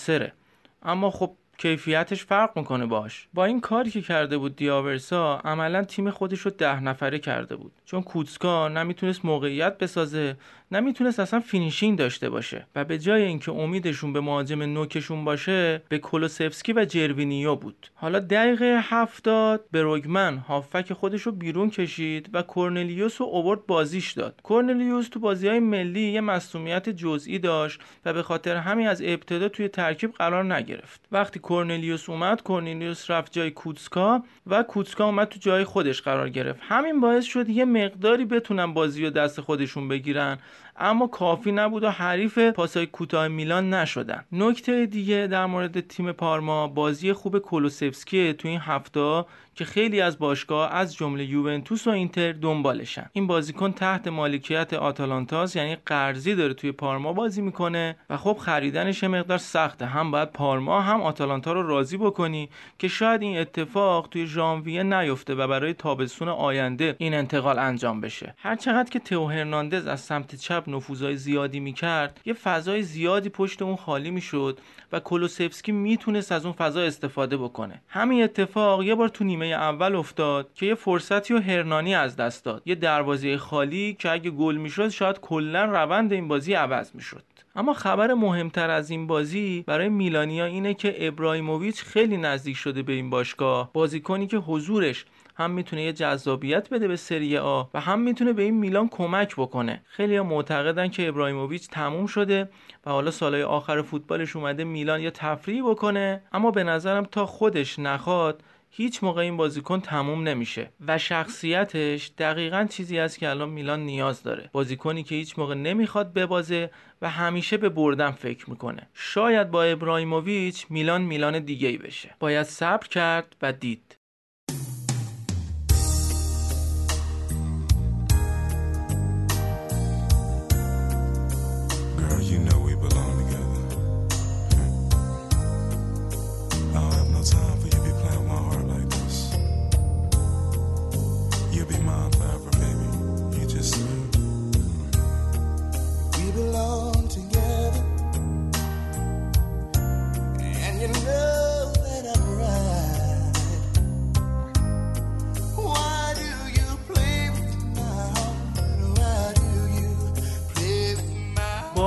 اما 0.83 1.11
خب 1.11 1.35
کیفیتش 1.57 2.25
فرق 2.25 2.57
می‌کنه 2.57 2.85
باش 2.85 3.27
با 3.33 3.45
این 3.45 3.61
کاری 3.61 3.91
که 3.91 4.01
کرده 4.01 4.37
بود 4.37 4.55
دیاورسا 4.55 5.37
عملا 5.37 5.83
تیم 5.83 6.11
خودش 6.11 6.39
رو 6.39 6.51
ده 6.51 6.83
نفره 6.83 7.19
کرده 7.19 7.55
بود. 7.55 7.71
چون 7.89 8.01
کوتسکا 8.01 8.67
نمی‌تونست 8.67 9.25
موقعیت 9.25 9.77
بسازه 9.77 10.37
نمی‌تونست 10.71 11.19
اصلا 11.19 11.39
finishing 11.39 11.97
داشته 11.97 12.29
باشه 12.29 12.67
و 12.75 12.85
به 12.85 12.97
جای 12.97 13.23
اینکه 13.23 13.51
امیدشون 13.51 14.13
به 14.13 14.21
مهاجم 14.21 14.61
نوکشون 14.61 15.25
باشه 15.25 15.81
به 15.89 15.97
کولوسفسکی 15.97 16.73
و 16.73 16.85
جروینیو 16.85 17.55
بود. 17.55 17.87
حالا 17.95 18.19
دقیقه 18.19 18.79
هفتاد 18.83 19.65
بروگمن 19.71 20.37
هافبک 20.37 20.93
خودش 20.93 21.21
رو 21.21 21.31
بیرون 21.31 21.69
کشید 21.69 22.29
و 22.33 22.41
کورنلیوس 22.41 23.21
رو 23.21 23.27
اوورد 23.27 23.65
بازیش 23.65 24.11
داد. 24.11 24.39
کورنلیوس 24.43 25.07
تو 25.07 25.19
بازی 25.19 25.47
های 25.47 25.59
ملی 25.59 26.11
یه 26.11 26.21
مصدومیت 26.21 26.89
جزئی 26.89 27.39
داشت 27.39 27.81
و 28.05 28.13
به 28.13 28.23
خاطر 28.23 28.55
همین 28.55 28.87
از 28.87 29.01
ابتدا 29.01 29.49
توی 29.49 29.67
ترکیب 29.67 30.13
قرار 30.13 30.53
نگرفت. 30.53 31.01
وقتی 31.11 31.39
کورنلیوس 31.39 32.09
اومد 32.09 32.43
کورنلیوس 32.43 33.11
رفت 33.11 33.33
جای 33.33 33.51
کوتسکا 33.51 34.23
و 34.47 34.63
کوتسکا 34.63 35.05
اومد 35.05 35.27
تو 35.27 35.39
جای 35.39 35.63
خودش 35.63 36.01
قرار 36.01 36.29
گرفت. 36.29 36.59
همین 36.63 36.99
باعث 36.99 37.25
شد 37.25 37.49
یه 37.49 37.65
مقداری 37.85 38.25
بتونن 38.25 38.73
بازی 38.73 39.03
رو 39.05 39.09
دست 39.09 39.41
خودشون 39.41 39.87
بگیرن. 39.87 40.37
اما 40.79 41.07
کافی 41.07 41.51
نبود 41.51 41.83
و 41.83 41.89
حریف 41.89 42.37
پاسای 42.37 42.85
کوتاه 42.85 43.27
میلان 43.27 43.73
نشدن. 43.73 44.25
نکته 44.31 44.85
دیگه 44.85 45.27
در 45.31 45.45
مورد 45.45 45.79
تیم 45.79 46.11
پارما 46.11 46.67
بازی 46.67 47.13
خوب 47.13 47.39
کولوسفسکی 47.39 48.33
تو 48.33 48.47
این 48.47 48.59
هفته 48.59 49.25
که 49.55 49.65
خیلی 49.65 50.01
از 50.01 50.19
باشگاه 50.19 50.73
از 50.73 50.95
جمله 50.95 51.25
یوونتوس 51.25 51.87
و 51.87 51.89
اینتر 51.89 52.31
دنبالشن. 52.31 53.09
این 53.13 53.27
بازیکن 53.27 53.71
تحت 53.71 54.07
مالکیت 54.07 54.73
آتالانتاس 54.73 55.55
یعنی 55.55 55.77
قرضی 55.85 56.35
داره 56.35 56.53
توی 56.53 56.71
پارما 56.71 57.13
بازی 57.13 57.41
می‌کنه 57.41 57.95
و 58.09 58.17
خب 58.17 58.37
خریدنش 58.39 59.03
مقدار 59.03 59.37
سخته. 59.37 59.85
هم 59.85 60.11
باید 60.11 60.31
پارما 60.31 60.81
هم 60.81 61.01
آتالانتا 61.01 61.53
رو 61.53 61.67
راضی 61.67 61.97
بکنی 61.97 62.49
که 62.77 62.87
شاید 62.87 63.21
این 63.21 63.37
اتفاق 63.37 64.07
توی 64.07 64.27
ژانویه 64.27 64.83
نیفته 64.83 65.35
و 65.35 65.47
برای 65.47 65.73
تابستون 65.73 66.27
آینده 66.29 66.95
این 66.97 67.13
انتقال 67.13 67.59
انجام 67.59 68.01
بشه. 68.01 68.35
هر 68.37 68.55
چقدر 68.55 68.89
که 68.89 68.99
تئو 68.99 69.27
هرناندز 69.27 69.87
از 69.87 69.99
سمت 69.99 70.35
چپ 70.35 70.68
نفوذهای 70.75 71.15
زیادی 71.15 71.59
می‌کرد 71.59 72.19
یه 72.25 72.33
فضای 72.33 72.83
زیادی 72.83 73.29
پشت 73.29 73.61
اون 73.61 73.75
خالی 73.75 74.11
می‌شد 74.11 74.59
و 74.91 74.99
کولوسفسکی 74.99 75.71
می‌تونست 75.71 76.31
از 76.31 76.45
اون 76.45 76.53
فضا 76.53 76.81
استفاده 76.81 77.37
بکنه. 77.37 77.81
همین 77.87 78.23
اتفاق 78.23 78.83
یه 78.83 78.95
بار 78.95 79.09
تو 79.09 79.23
نیمه 79.23 79.45
اول 79.45 79.95
افتاد 79.95 80.49
که 80.55 80.65
یه 80.65 80.75
فرصتی 80.75 81.33
و 81.33 81.39
هرنانی 81.39 81.95
از 81.95 82.15
دست 82.15 82.45
داد. 82.45 82.61
یه 82.65 82.75
دروازه 82.75 83.37
خالی 83.37 83.95
که 83.99 84.11
اگه 84.11 84.29
گل 84.29 84.55
می‌شد 84.55 84.89
شاید 84.89 85.19
کلا 85.19 85.65
روند 85.65 86.13
این 86.13 86.27
بازی 86.27 86.53
عوض 86.53 86.91
می‌شد. 86.95 87.23
اما 87.55 87.73
خبر 87.73 88.13
مهمتر 88.13 88.69
از 88.69 88.89
این 88.89 89.07
بازی 89.07 89.63
برای 89.67 89.89
میلانیا 89.89 90.45
اینه 90.45 90.73
که 90.73 91.07
ابراهیموویچ 91.07 91.83
خیلی 91.83 92.17
نزدیک 92.17 92.57
شده 92.57 92.81
به 92.83 92.93
این 92.93 93.09
باشگاه. 93.09 93.69
بازیکنی 93.73 94.27
که 94.27 94.37
حضورش 94.37 95.05
هم 95.39 95.51
می‌تونه 95.51 95.83
یه 95.83 95.93
جذابیت 95.93 96.69
بده 96.69 96.87
به 96.87 96.95
سری 96.95 97.37
آ 97.37 97.63
و 97.73 97.79
هم 97.79 97.99
می‌تونه 97.99 98.33
به 98.33 98.43
این 98.43 98.57
میلان 98.57 98.89
کمک 98.89 99.35
بکنه. 99.35 99.81
خیلی 99.85 100.15
ها 100.15 100.23
معتقدن 100.23 100.87
که 100.87 101.07
ابراهیموویچ 101.07 101.67
تموم 101.67 102.05
شده 102.07 102.49
و 102.85 102.91
حالا 102.91 103.11
سالهای 103.11 103.43
آخر 103.43 103.81
فوتبالش 103.81 104.35
اومده 104.35 104.63
میلان 104.63 105.01
یه 105.01 105.11
تفریحی 105.11 105.61
بکنه 105.61 106.23
اما 106.31 106.51
به 106.51 106.63
نظرم 106.63 107.05
تا 107.05 107.25
خودش 107.25 107.79
نخواد 107.79 108.43
هیچ 108.71 109.03
موقع 109.03 109.21
این 109.21 109.37
بازیکن 109.37 109.79
تموم 109.79 110.27
نمیشه 110.27 110.71
و 110.87 110.97
شخصیتش 110.97 112.11
دقیقا 112.17 112.67
چیزی 112.69 112.99
است 112.99 113.19
که 113.19 113.29
الان 113.29 113.49
میلان 113.49 113.79
نیاز 113.79 114.23
داره. 114.23 114.49
بازیکنی 114.53 115.03
که 115.03 115.15
هیچ 115.15 115.39
موقع 115.39 115.53
نمی‌خواد 115.53 116.13
ببازه 116.13 116.71
و 117.01 117.09
همیشه 117.09 117.57
به 117.57 117.69
بردن 117.69 118.11
فکر 118.11 118.49
می‌کنه. 118.49 118.89
شاید 118.93 119.51
با 119.51 119.63
ابراهیموویچ 119.63 120.65
میلان 120.69 121.01
میلان 121.01 121.39
دیگه 121.39 121.67
ای 121.67 121.77
بشه. 121.77 122.15
باید 122.19 122.45
صبر 122.45 122.87
کرد 122.87 123.35
و 123.41 123.53
دید. 123.53 123.98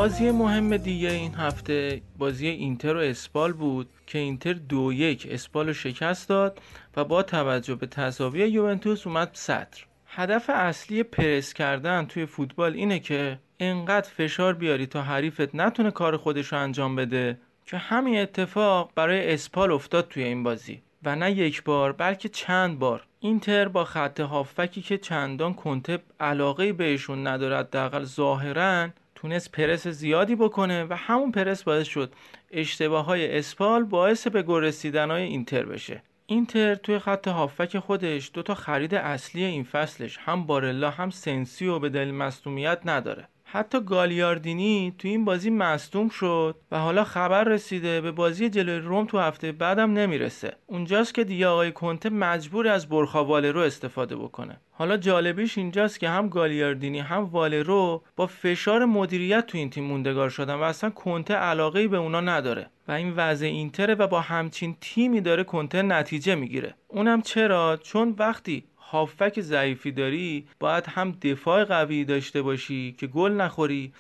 بازی 0.03 0.31
مهم 0.31 0.77
دیگه 0.77 1.11
این 1.11 1.35
هفته 1.35 2.03
بازی 2.19 2.49
اینتر 2.49 2.97
و 2.97 2.99
اسپال 2.99 3.53
بود 3.53 3.89
که 4.07 4.19
اینتر 4.19 4.53
دو 4.53 4.93
یک 4.93 5.29
اسپال 5.31 5.67
رو 5.67 5.73
شکست 5.73 6.29
داد 6.29 6.61
و 6.97 7.05
با 7.05 7.23
توجه 7.23 7.75
به 7.75 7.87
تساوی 7.87 8.49
یوونتوس 8.49 9.07
اومد 9.07 9.31
صدر. 9.33 9.79
هدف 10.07 10.51
اصلی 10.51 11.03
پرس 11.03 11.55
کردن 11.55 12.07
توی 12.07 12.27
فوتبال 12.27 12.75
اینه 12.75 12.99
که 12.99 13.39
انقدر 13.61 14.09
فشار 14.11 14.55
بیاری 14.55 14.87
تا 14.87 15.03
حریفت 15.03 15.55
نتونه 15.55 15.91
کار 15.91 16.17
خودش 16.17 16.47
رو 16.47 16.59
انجام 16.59 16.97
بده 16.97 17.39
که 17.67 17.77
همین 17.77 18.19
اتفاق 18.19 18.91
برای 18.95 19.35
اسپال 19.35 19.73
افتاد 19.73 20.09
توی 20.09 20.23
این 20.23 20.43
بازی. 20.43 20.83
و 21.05 21.17
نه 21.17 21.33
یک 21.33 21.65
بار 21.65 21.93
بلکه 21.93 22.29
چند 22.29 22.79
بار. 22.79 23.07
اینتر 23.21 23.69
با 23.69 23.85
خط 23.85 24.21
هافکی 24.21 24.83
که 24.83 24.99
چندان 24.99 25.55
کنته 25.55 25.99
علاقه 26.21 26.73
بهشون 26.73 27.27
نداره 27.27 27.59
حداقل 27.59 28.05
ظاهرا 28.05 28.89
تونست 29.23 29.53
پرس 29.53 29.89
زیادی 29.89 30.37
بکنه 30.37 30.85
و 30.85 30.95
همون 30.95 31.33
پرس 31.33 31.63
باعث 31.63 31.87
شد 31.87 32.13
اشتباه 32.51 33.05
های 33.05 33.39
اسپال 33.39 33.85
باعث 33.85 34.27
به 34.27 34.43
گل 34.43 34.65
رسیدن 34.65 35.11
های 35.11 35.23
اینتر 35.23 35.65
بشه. 35.65 36.03
اینتر 36.27 36.75
توی 36.75 36.99
خط 36.99 37.29
هافبک 37.29 37.79
خودش 37.79 38.31
دو 38.35 38.43
تا 38.43 38.55
خرید 38.55 38.95
اصلی 38.95 39.45
این 39.45 39.65
فصلش 39.65 40.19
هم 40.21 40.47
بارلا 40.47 40.91
هم 40.91 41.11
سنسی 41.11 41.79
به 41.79 41.89
دلیل 41.89 42.15
مصدومیت 42.15 42.79
نداره. 42.85 43.29
حتی 43.55 43.81
گالیاردینی 43.81 44.95
تو 44.99 45.09
این 45.09 45.25
بازی 45.25 45.51
مصدوم 45.51 46.09
شد 46.09 46.55
و 46.71 46.79
حالا 46.79 47.05
خبر 47.05 47.45
رسیده 47.45 48.01
به 48.01 48.13
بازی 48.13 48.51
جلوی 48.51 48.79
روم 48.79 49.07
تو 49.07 49.19
هفته 49.19 49.53
بعدم 49.53 49.93
نمی‌رسه. 49.93 50.57
اونجاست 50.67 51.15
که 51.15 51.25
دیگه 51.25 51.47
آقای 51.47 51.73
کنته 51.73 52.11
مجبوره 52.11 52.69
از 52.69 52.89
بورخا 52.89 53.25
والرو 53.25 53.61
استفاده 53.61 54.17
بکنه. 54.17 54.61
حالا 54.71 54.97
جالبیش 54.97 55.59
اینجاست 55.59 56.01
که 56.01 56.09
هم 56.09 56.29
گالیاردینی 56.29 56.99
هم 56.99 57.25
والرو 57.25 58.03
با 58.17 58.27
فشار 58.27 58.85
مدیریت 58.85 59.47
تو 59.47 59.59
این 59.59 59.71
تیم 59.71 59.85
موندگار 59.85 60.31
شدن 60.31 60.55
و 60.55 60.63
اصلا 60.63 60.91
کنته 60.91 61.35
علاقه 61.35 61.81
ای 61.81 61.89
به 61.89 61.97
اونا 61.97 62.21
نداره. 62.21 62.71
و 62.89 62.93
این 62.93 63.13
وضع 63.17 63.47
اینتره 63.47 63.95
و 63.95 64.07
با 64.07 64.21
همچین 64.21 64.77
تیمی 64.81 65.21
داره 65.21 65.45
کنته 65.45 65.83
نتیجه 65.83 66.35
می‌گیره. 66.35 66.75
اونم 66.89 67.23
چرا؟ 67.23 67.79
چون 67.83 68.15
وقتی 68.19 68.65
هافک 68.93 69.41
ضعیفی 69.41 69.93
داری 69.93 70.47
باید 70.61 70.87
هم 70.87 71.13
دفاع 71.23 71.65
قوی 71.65 72.05
داشته 72.05 72.43
باشی 72.43 72.95
که 72.99 73.07
گل 73.07 73.33
نخوری 73.33 73.93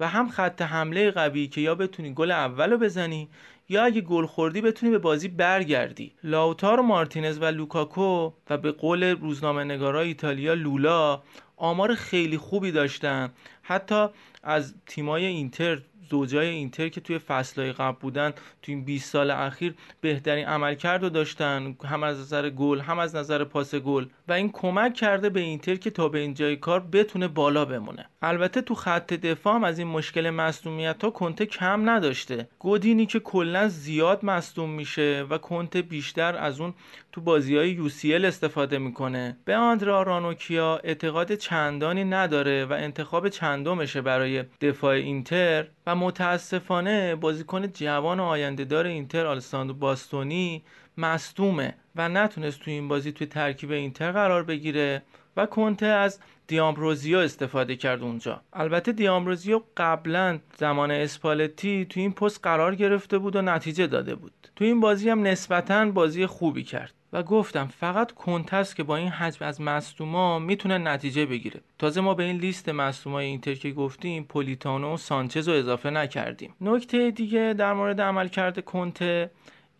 و 0.00 0.08
هم 0.08 0.28
خط 0.28 0.62
حمله 0.62 1.10
قوی 1.10 1.46
که 1.46 1.60
یا 1.60 1.74
بتونی 1.74 2.14
گل 2.14 2.30
اولو 2.30 2.78
بزنی 2.78 3.28
یا 3.68 3.84
اگه 3.84 4.00
گل 4.00 4.26
خوردی 4.26 4.60
بتونی 4.60 4.92
به 4.92 4.98
بازی 4.98 5.28
برگردی. 5.28 6.12
لاوتارو 6.24 6.82
مارتینز 6.82 7.38
و 7.38 7.44
لوکاکو 7.44 8.32
و 8.50 8.58
به 8.58 8.72
قول 8.72 9.04
روزنامه 9.04 9.64
نگارای 9.64 10.08
ایتالیا 10.08 10.54
لولا 10.54 11.22
آمار 11.56 11.94
خیلی 11.94 12.38
خوبی 12.38 12.72
داشتن. 12.72 13.30
حتی 13.62 14.06
از 14.42 14.74
تیمای 14.86 15.24
اینتر 15.24 15.78
زوجای 16.10 16.48
اینتر 16.48 16.88
که 16.88 17.00
توی 17.00 17.18
فصلهای 17.18 17.72
قبل 17.72 17.96
بودن 18.00 18.32
توی 18.62 18.74
این 18.74 18.84
20 18.84 19.12
سال 19.12 19.30
اخیر 19.30 19.74
بهترین 20.00 20.46
عملکرد 20.46 21.02
رو 21.02 21.08
داشتن. 21.08 21.76
هم 21.84 22.02
از 22.02 22.20
نظر 22.20 22.50
گل 22.50 22.80
هم 22.80 22.98
از 22.98 23.16
نظر 23.16 23.44
پاس 23.44 23.74
گل. 23.74 24.06
و 24.28 24.32
این 24.32 24.50
کمک 24.52 24.94
کرده 24.94 25.30
به 25.30 25.40
اینتر 25.40 25.76
که 25.76 25.90
تا 25.90 26.08
به 26.08 26.18
اینجای 26.18 26.56
کار 26.56 26.80
بتونه 26.80 27.28
بالا 27.28 27.64
بمونه. 27.64 28.06
البته 28.22 28.60
تو 28.60 28.74
خط 28.74 29.12
دفاع 29.14 29.54
هم 29.54 29.64
از 29.64 29.78
این 29.78 29.88
مشکل 29.88 30.30
مصدومیت 30.30 31.04
ها 31.04 31.10
کنته 31.10 31.46
کم 31.46 31.90
نداشته. 31.90 32.48
گودینی 32.58 33.06
که 33.06 33.20
کلا 33.20 33.68
زیاد 33.68 34.24
مصدوم 34.24 34.70
میشه 34.70 35.26
و 35.30 35.38
کنته 35.38 35.82
بیشتر 35.82 36.36
از 36.36 36.60
اون 36.60 36.74
تو 37.12 37.20
بازی 37.20 37.56
های 37.56 37.88
UCL 37.88 38.24
استفاده 38.24 38.78
می‌کنه. 38.78 39.36
به 39.44 39.56
آندرا 39.56 40.02
رانوکیا 40.02 40.80
اعتقاد 40.84 41.34
چندانی 41.34 42.04
نداره 42.04 42.64
و 42.64 42.72
انتخاب 42.72 43.28
چندمشه 43.28 44.00
برای 44.00 44.44
دفاع 44.60 44.94
اینتر 44.94 45.66
و 45.86 45.94
متاسفانه 45.96 47.16
بازیکن 47.16 47.66
جوان 47.66 48.20
آینده 48.20 48.64
دار 48.64 48.86
اینتر 48.86 49.26
آلساندرو 49.26 49.74
باستونی 49.74 50.62
مصدومه 50.98 51.74
و 51.96 52.08
نتونست 52.08 52.60
تو 52.60 52.70
این 52.70 52.88
بازی 52.88 53.12
توی 53.12 53.26
ترکیب 53.26 53.70
اینتر 53.70 54.12
قرار 54.12 54.42
بگیره 54.42 55.02
و 55.36 55.46
کنته 55.46 55.86
از 55.86 56.20
دیامبروزیو 56.46 57.18
استفاده 57.18 57.76
کرد 57.76 58.02
اونجا. 58.02 58.40
البته 58.52 58.92
دیامبروزیو 58.92 59.60
قبلا 59.76 60.38
زمان 60.56 60.90
اسپالتی 60.90 61.84
تو 61.84 62.00
این 62.00 62.12
پست 62.12 62.40
قرار 62.42 62.74
گرفته 62.74 63.18
بود 63.18 63.36
و 63.36 63.42
نتیجه 63.42 63.86
داده 63.86 64.14
بود. 64.14 64.32
تو 64.56 64.64
این 64.64 64.80
بازی 64.80 65.10
هم 65.10 65.22
نسبتا 65.22 65.86
بازی 65.86 66.26
خوبی 66.26 66.62
کرد 66.62 66.94
و 67.12 67.22
گفتم 67.22 67.66
فقط 67.66 68.12
کنتست 68.12 68.76
که 68.76 68.82
با 68.82 68.96
این 68.96 69.08
حجم 69.08 69.44
از 69.44 69.60
مصدوما 69.60 70.38
می‌تونه 70.38 70.78
نتیجه 70.78 71.26
بگیره. 71.26 71.60
تازه 71.78 72.00
ما 72.00 72.14
به 72.14 72.22
این 72.24 72.36
لیست 72.36 72.68
مصدومای 72.68 73.26
اینتر 73.26 73.54
که 73.54 73.70
گفتیم 73.70 74.24
پولیتانو 74.24 74.94
و 74.94 74.96
سانچز 74.96 75.48
رو 75.48 75.54
اضافه 75.54 75.90
نکردیم. 75.90 76.54
نکته 76.60 77.10
دیگه 77.10 77.54
در 77.58 77.72
مورد 77.72 78.00
عملکرد 78.00 78.64
کنته 78.64 79.30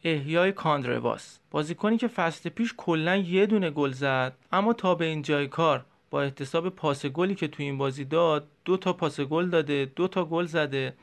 احیای 0.05 0.53
کاندرواس 0.53 1.39
بازیکنی 1.51 1.97
که 1.97 2.09
فصل 2.09 2.49
پیش 2.49 2.75
کلا 2.77 3.17
یه 3.17 3.47
دونه 3.47 3.71
گل 3.71 3.93
زد 3.93 4.33
اما 4.53 4.73
تا 4.73 4.95
به 4.95 5.05
این 5.05 5.23
جای 5.23 5.47
کار 5.47 5.85
با 6.11 6.23
احتساب 6.23 6.69
پاس 6.69 7.07
گلی 7.07 7.35
که 7.35 7.49
تو 7.49 7.63
این 7.63 7.79
بازی 7.79 8.05
داد 8.05 8.49
دو 8.65 8.77
تا 8.77 8.93
پاس 8.93 9.21
گل 9.21 9.49
داده 9.49 9.93
دو 9.97 10.09
تا 10.09 10.25
گل 10.25 10.45
زده. 10.45 10.95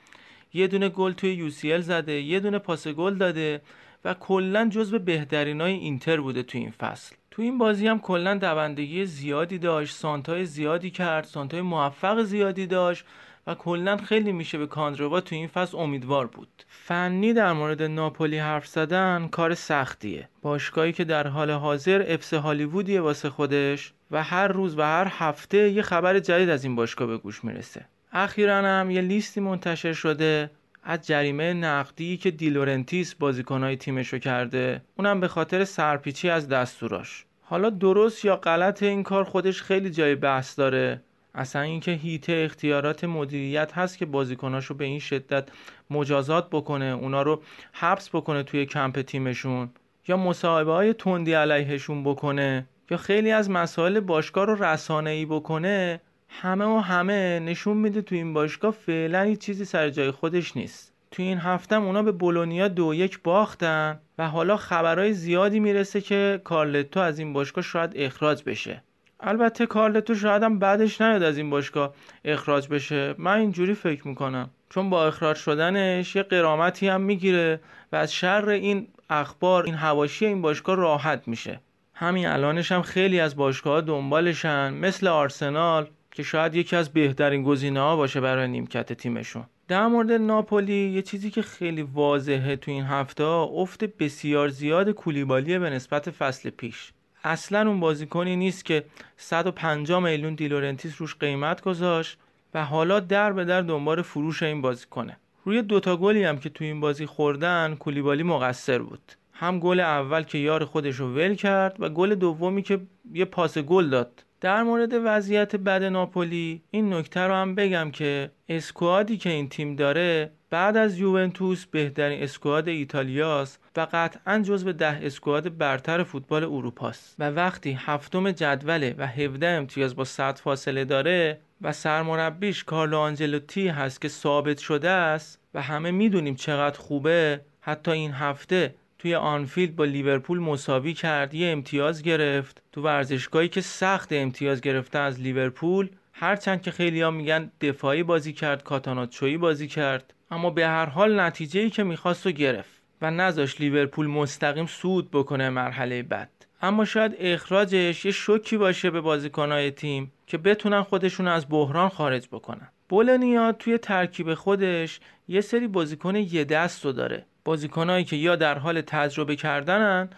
یه 0.53 0.67
دونه 0.67 0.89
گل 0.89 1.11
توی 1.11 1.51
UCL 1.51 1.81
زده 1.81 2.21
یه 2.21 2.39
دونه 2.39 2.59
پاس 2.59 2.87
گل 2.87 3.15
داده 3.15 3.61
و 4.05 4.13
کلا 4.13 4.69
جزو 4.69 4.99
بهترینای 4.99 5.73
اینتر 5.73 6.21
بوده 6.21 6.43
تو 6.43 6.57
این 6.57 6.71
فصل. 6.71 7.15
تو 7.31 7.41
این 7.41 7.57
بازی 7.57 7.87
هم 7.87 7.99
کلا 7.99 8.37
دوندگی 8.37 9.05
زیادی 9.05 9.57
داشت 9.57 9.95
سانتای 9.95 10.45
زیادی 10.45 10.91
کرد 10.91 11.23
سانتای 11.23 11.61
موفق 11.61 12.23
زیادی 12.23 12.67
داشت. 12.67 13.05
و 13.47 13.55
کلا 13.55 13.97
خیلی 13.97 14.31
میشه 14.31 14.57
به 14.57 14.67
کاندروا 14.67 15.21
تو 15.21 15.35
این 15.35 15.47
فصل 15.47 15.77
امیدوار 15.77 16.27
بود. 16.27 16.63
فنی 16.67 17.33
در 17.33 17.53
مورد 17.53 17.81
ناپولی 17.81 18.37
حرف 18.37 18.67
زدن 18.67 19.27
کار 19.31 19.53
سختیه. 19.53 20.29
باشگاهی 20.41 20.93
که 20.93 21.03
در 21.03 21.27
حال 21.27 21.51
حاضر 21.51 22.05
افس 22.07 22.33
هالیوودیه 22.33 23.01
واسه 23.01 23.29
خودش 23.29 23.93
و 24.11 24.23
هر 24.23 24.47
روز 24.47 24.77
و 24.77 24.81
هر 24.81 25.07
هفته 25.09 25.69
یه 25.69 25.81
خبر 25.81 26.19
جدید 26.19 26.49
از 26.49 26.63
این 26.63 26.75
باشگاه 26.75 27.07
به 27.07 27.17
گوش 27.17 27.43
می‌رسه. 27.43 27.85
اخیرا 28.11 28.55
هم 28.55 28.91
یه 28.91 29.01
لیستی 29.01 29.39
منتشر 29.39 29.93
شده 29.93 30.51
از 30.83 31.07
جریمه 31.07 31.53
نقدی 31.53 32.17
که 32.17 32.31
دیلورنتیس 32.31 33.15
بازیکنهای 33.15 33.77
تیمشو 33.77 34.17
کرده. 34.17 34.81
اونم 34.97 35.19
به 35.19 35.27
خاطر 35.27 35.63
سرپیچی 35.63 36.29
از 36.29 36.47
دستوراش. 36.47 37.25
حالا 37.41 37.69
درست 37.69 38.25
یا 38.25 38.35
غلط 38.35 38.83
این 38.83 39.03
کار 39.03 39.23
خودش 39.23 39.61
خیلی 39.61 39.89
جای 39.89 40.15
بحث 40.15 40.59
داره. 40.59 41.01
اصلا 41.35 41.61
اینکه 41.61 41.91
هیته 41.91 42.43
اختیارات 42.45 43.03
مدیریت 43.03 43.73
هست 43.73 43.97
که 43.97 44.05
بازیکناشو 44.05 44.73
به 44.73 44.85
این 44.85 44.99
شدت 44.99 45.47
مجازات 45.89 46.49
بکنه 46.49 46.85
اونا 46.85 47.21
رو 47.21 47.41
حبس 47.73 48.09
بکنه 48.09 48.43
توی 48.43 48.65
کمپ 48.65 49.01
تیمشون. 49.01 49.69
یا 50.07 50.17
مصاحبه 50.17 50.71
های 50.71 50.93
تندی 50.93 51.33
علیهشون 51.33 52.03
بکنه. 52.03 52.67
یا 52.91 52.97
خیلی 52.97 53.31
از 53.31 53.49
مسائل 53.49 53.99
باشگاه 53.99 54.45
رو 54.45 54.63
رسانه 54.63 55.09
ای 55.09 55.25
بکنه. 55.25 56.01
همه 56.29 56.65
و 56.65 56.77
همه 56.77 57.39
نشون 57.39 57.77
میده 57.77 58.01
تو 58.01 58.15
این 58.15 58.33
باشگاه 58.33 58.71
فعلا 58.71 59.21
هیچ 59.21 59.39
چیزی 59.39 59.65
سر 59.65 59.89
جای 59.89 60.11
خودش 60.11 60.57
نیست. 60.57 60.93
تو 61.11 61.23
این 61.23 61.37
هفته 61.37 61.75
اونا 61.75 62.03
به 62.03 62.11
بولونیا 62.11 62.67
دو 62.67 62.93
یک 62.93 63.19
باختن 63.23 63.99
و 64.17 64.27
حالا 64.27 64.57
خبرهای 64.57 65.13
زیادی 65.13 65.59
می‌رسه 65.59 66.01
که 66.01 66.41
کارلتو 66.43 66.99
از 66.99 67.19
این 67.19 67.33
باشگاه 67.33 67.63
شاید 67.63 67.91
اخراج 67.95 68.43
بشه. 68.43 68.83
البته 69.19 69.65
کارلتو 69.65 70.15
شاید 70.15 70.43
هم 70.43 70.59
بعدش 70.59 71.01
نیاد 71.01 71.23
از 71.23 71.37
این 71.37 71.49
باشگاه 71.49 71.93
اخراج 72.25 72.67
بشه. 72.67 73.15
من 73.17 73.37
اینجوری 73.37 73.73
فکر 73.73 74.07
می‌کنم. 74.07 74.49
چون 74.69 74.89
با 74.89 75.07
اخراج 75.07 75.37
شدنش 75.37 76.15
یه 76.15 76.23
قرامتی 76.23 76.87
هم 76.87 77.01
می‌گیره 77.01 77.59
و 77.91 77.95
از 77.95 78.13
شر 78.13 78.49
این 78.49 78.87
اخبار 79.09 79.63
این 79.63 79.75
هواشی 79.75 80.25
این 80.25 80.41
باشگاه 80.41 80.75
راحت 80.75 81.27
میشه. 81.27 81.59
همین 81.93 82.27
الانش 82.27 82.71
هم 82.71 82.81
خیلی 82.81 83.19
از 83.19 83.35
باشگاه 83.35 83.81
دنبالشن 83.81 84.73
مثل 84.73 85.07
آرسنال 85.07 85.87
که 86.11 86.23
شاید 86.23 86.55
یکی 86.55 86.75
از 86.75 86.93
بهترین 86.93 87.43
گزینه 87.43 87.79
ها 87.79 87.95
باشه 87.95 88.21
برای 88.21 88.47
نیمکت 88.47 88.93
تیمشون. 88.93 89.43
در 89.67 89.87
مورد 89.87 90.11
ناپولی 90.11 90.89
یه 90.89 91.01
چیزی 91.01 91.31
که 91.31 91.41
خیلی 91.41 91.81
واضحه 91.81 92.55
تو 92.55 92.71
این 92.71 92.83
هفته 92.83 93.23
افت 93.23 93.83
بسیار 93.83 94.49
زیاد 94.49 94.89
کولیبالیه 94.89 95.59
به 95.59 95.69
نسبت 95.69 96.09
فصل 96.11 96.49
پیش. 96.49 96.91
اصلا 97.25 97.67
اون 97.67 97.79
بازیکنی 97.79 98.35
نیست 98.35 98.65
که 98.65 98.83
150 99.17 100.03
میلیون 100.03 100.35
دلائورنتیس 100.35 100.93
روش 100.97 101.15
قیمت 101.15 101.61
گذاشت 101.61 102.17
و 102.53 102.65
حالا 102.65 102.99
در 102.99 103.33
به 103.33 103.45
در 103.45 103.61
دنبال 103.61 104.01
فروش 104.01 104.43
این 104.43 104.61
بازیکنه. 104.61 105.17
روی 105.45 105.61
دوتا 105.61 105.97
گلی 105.97 106.23
هم 106.23 106.37
که 106.37 106.49
تو 106.49 106.63
این 106.63 106.79
بازی 106.79 107.05
خوردن 107.05 107.75
کولیبالی 107.75 108.23
مقصر 108.23 108.79
بود. 108.79 109.11
هم 109.33 109.59
گل 109.59 109.79
اول 109.79 110.23
که 110.23 110.37
یار 110.37 110.65
خودش 110.65 110.95
رو 110.95 111.13
ول 111.13 111.35
کرد 111.35 111.75
و 111.79 111.89
گل 111.89 112.15
دومی 112.15 112.61
که 112.61 112.79
یه 113.13 113.25
پاس 113.25 113.57
گل 113.57 113.89
داد. 113.89 114.23
در 114.41 114.63
مورد 114.63 114.93
وضعیت 115.05 115.55
بد 115.55 115.83
ناپولی 115.83 116.61
این 116.71 116.93
نکته 116.93 117.19
رو 117.19 117.33
هم 117.33 117.55
بگم 117.55 117.91
که 117.91 118.31
squad 118.49 119.06
ی 119.06 119.17
که 119.17 119.29
این 119.29 119.49
تیم 119.49 119.75
داره 119.75 120.31
بعد 120.49 120.77
از 120.77 120.99
یوونتوس 120.99 121.65
بهترین 121.65 122.23
squad 122.23 122.67
ایتالیاست 122.67 123.59
و 123.77 123.87
قطعا 123.93 124.39
جزو 124.39 124.71
ده 124.71 125.05
squad 125.05 125.57
برتر 125.57 126.03
فوتبال 126.03 126.43
اروپاست. 126.43 127.15
و 127.19 127.29
وقتی 127.29 127.77
هفتم 127.81 128.31
جدوله 128.31 128.95
و 128.97 129.07
17 129.07 129.47
امتیاز 129.47 129.95
با 129.95 130.03
100 130.03 130.37
فاصله 130.37 130.85
داره 130.85 131.39
و 131.61 131.73
سرمربیش 131.73 132.63
کارلو 132.63 132.97
آنجلوتی 132.97 133.67
هست 133.67 134.01
که 134.01 134.07
ثابت 134.07 134.57
شده 134.57 134.89
است 134.89 135.39
و 135.53 135.61
همه 135.61 135.91
می‌دونیم 135.91 136.35
چقدر 136.35 136.79
خوبه 136.79 137.41
حتی 137.61 137.91
این 137.91 138.11
هفته 138.11 138.75
توی 138.99 139.15
آنفیلد 139.15 139.75
با 139.75 139.85
لیورپول 139.85 140.39
مساوی 140.39 140.93
کرد 140.93 141.33
یه 141.33 141.51
امتیاز 141.51 142.03
گرفت. 142.03 142.61
تو 142.71 142.81
ورزشگاهی 142.81 143.47
که 143.47 143.61
سخت 143.61 144.13
امتیاز 144.13 144.61
گرفته 144.61 144.99
از 144.99 145.19
لیورپول 145.19 145.89
هرچند 146.13 146.61
که 146.61 146.71
خیلی 146.71 147.01
ها 147.01 147.11
میگن 147.11 147.51
دفاعی 147.61 148.03
بازی 148.03 148.33
کرد 148.33 148.63
کاتناچیویی 148.63 149.37
بازی 149.37 149.67
کرد 149.67 150.13
اما 150.31 150.49
به 150.49 150.67
هر 150.67 150.85
حال 150.85 151.19
نتیجه 151.19 151.59
ای 151.59 151.69
که 151.69 151.83
می‌خواست 151.83 152.27
و 152.27 152.31
گرفت. 152.31 152.74
و 153.01 153.11
نذاش 153.11 153.61
لیورپول 153.61 154.07
مستقیم 154.07 154.65
صعود 154.65 155.11
بکنه 155.11 155.49
مرحله 155.49 156.03
بعد. 156.03 156.29
اما 156.61 156.85
شاید 156.85 157.15
اخراجش 157.19 158.05
یه 158.05 158.11
شوکی 158.11 158.57
باشه 158.57 158.89
به 158.89 159.01
بازیکنهای 159.01 159.71
تیم 159.71 160.11
که 160.27 160.37
بتونن 160.37 160.83
خودشون 160.83 161.27
از 161.27 161.45
بحران 161.49 161.89
خارج 161.89 162.27
بکنن. 162.27 162.67
بولونیا 162.89 163.51
توی 163.51 163.77
ترکیب 163.77 164.33
خودش 164.33 164.99
یه 165.27 165.41
سری 165.41 165.67
بازیکن 165.67 166.15
یه 166.15 166.43
دست 166.43 166.85
رو 166.85 166.91
داره. 166.91 167.25
بازیکنایی 167.45 168.05
که 168.05 168.15
یا 168.15 168.35
در 168.35 168.57
حال 168.57 168.81
تجربه 168.81 169.35
کردنن 169.35 170.09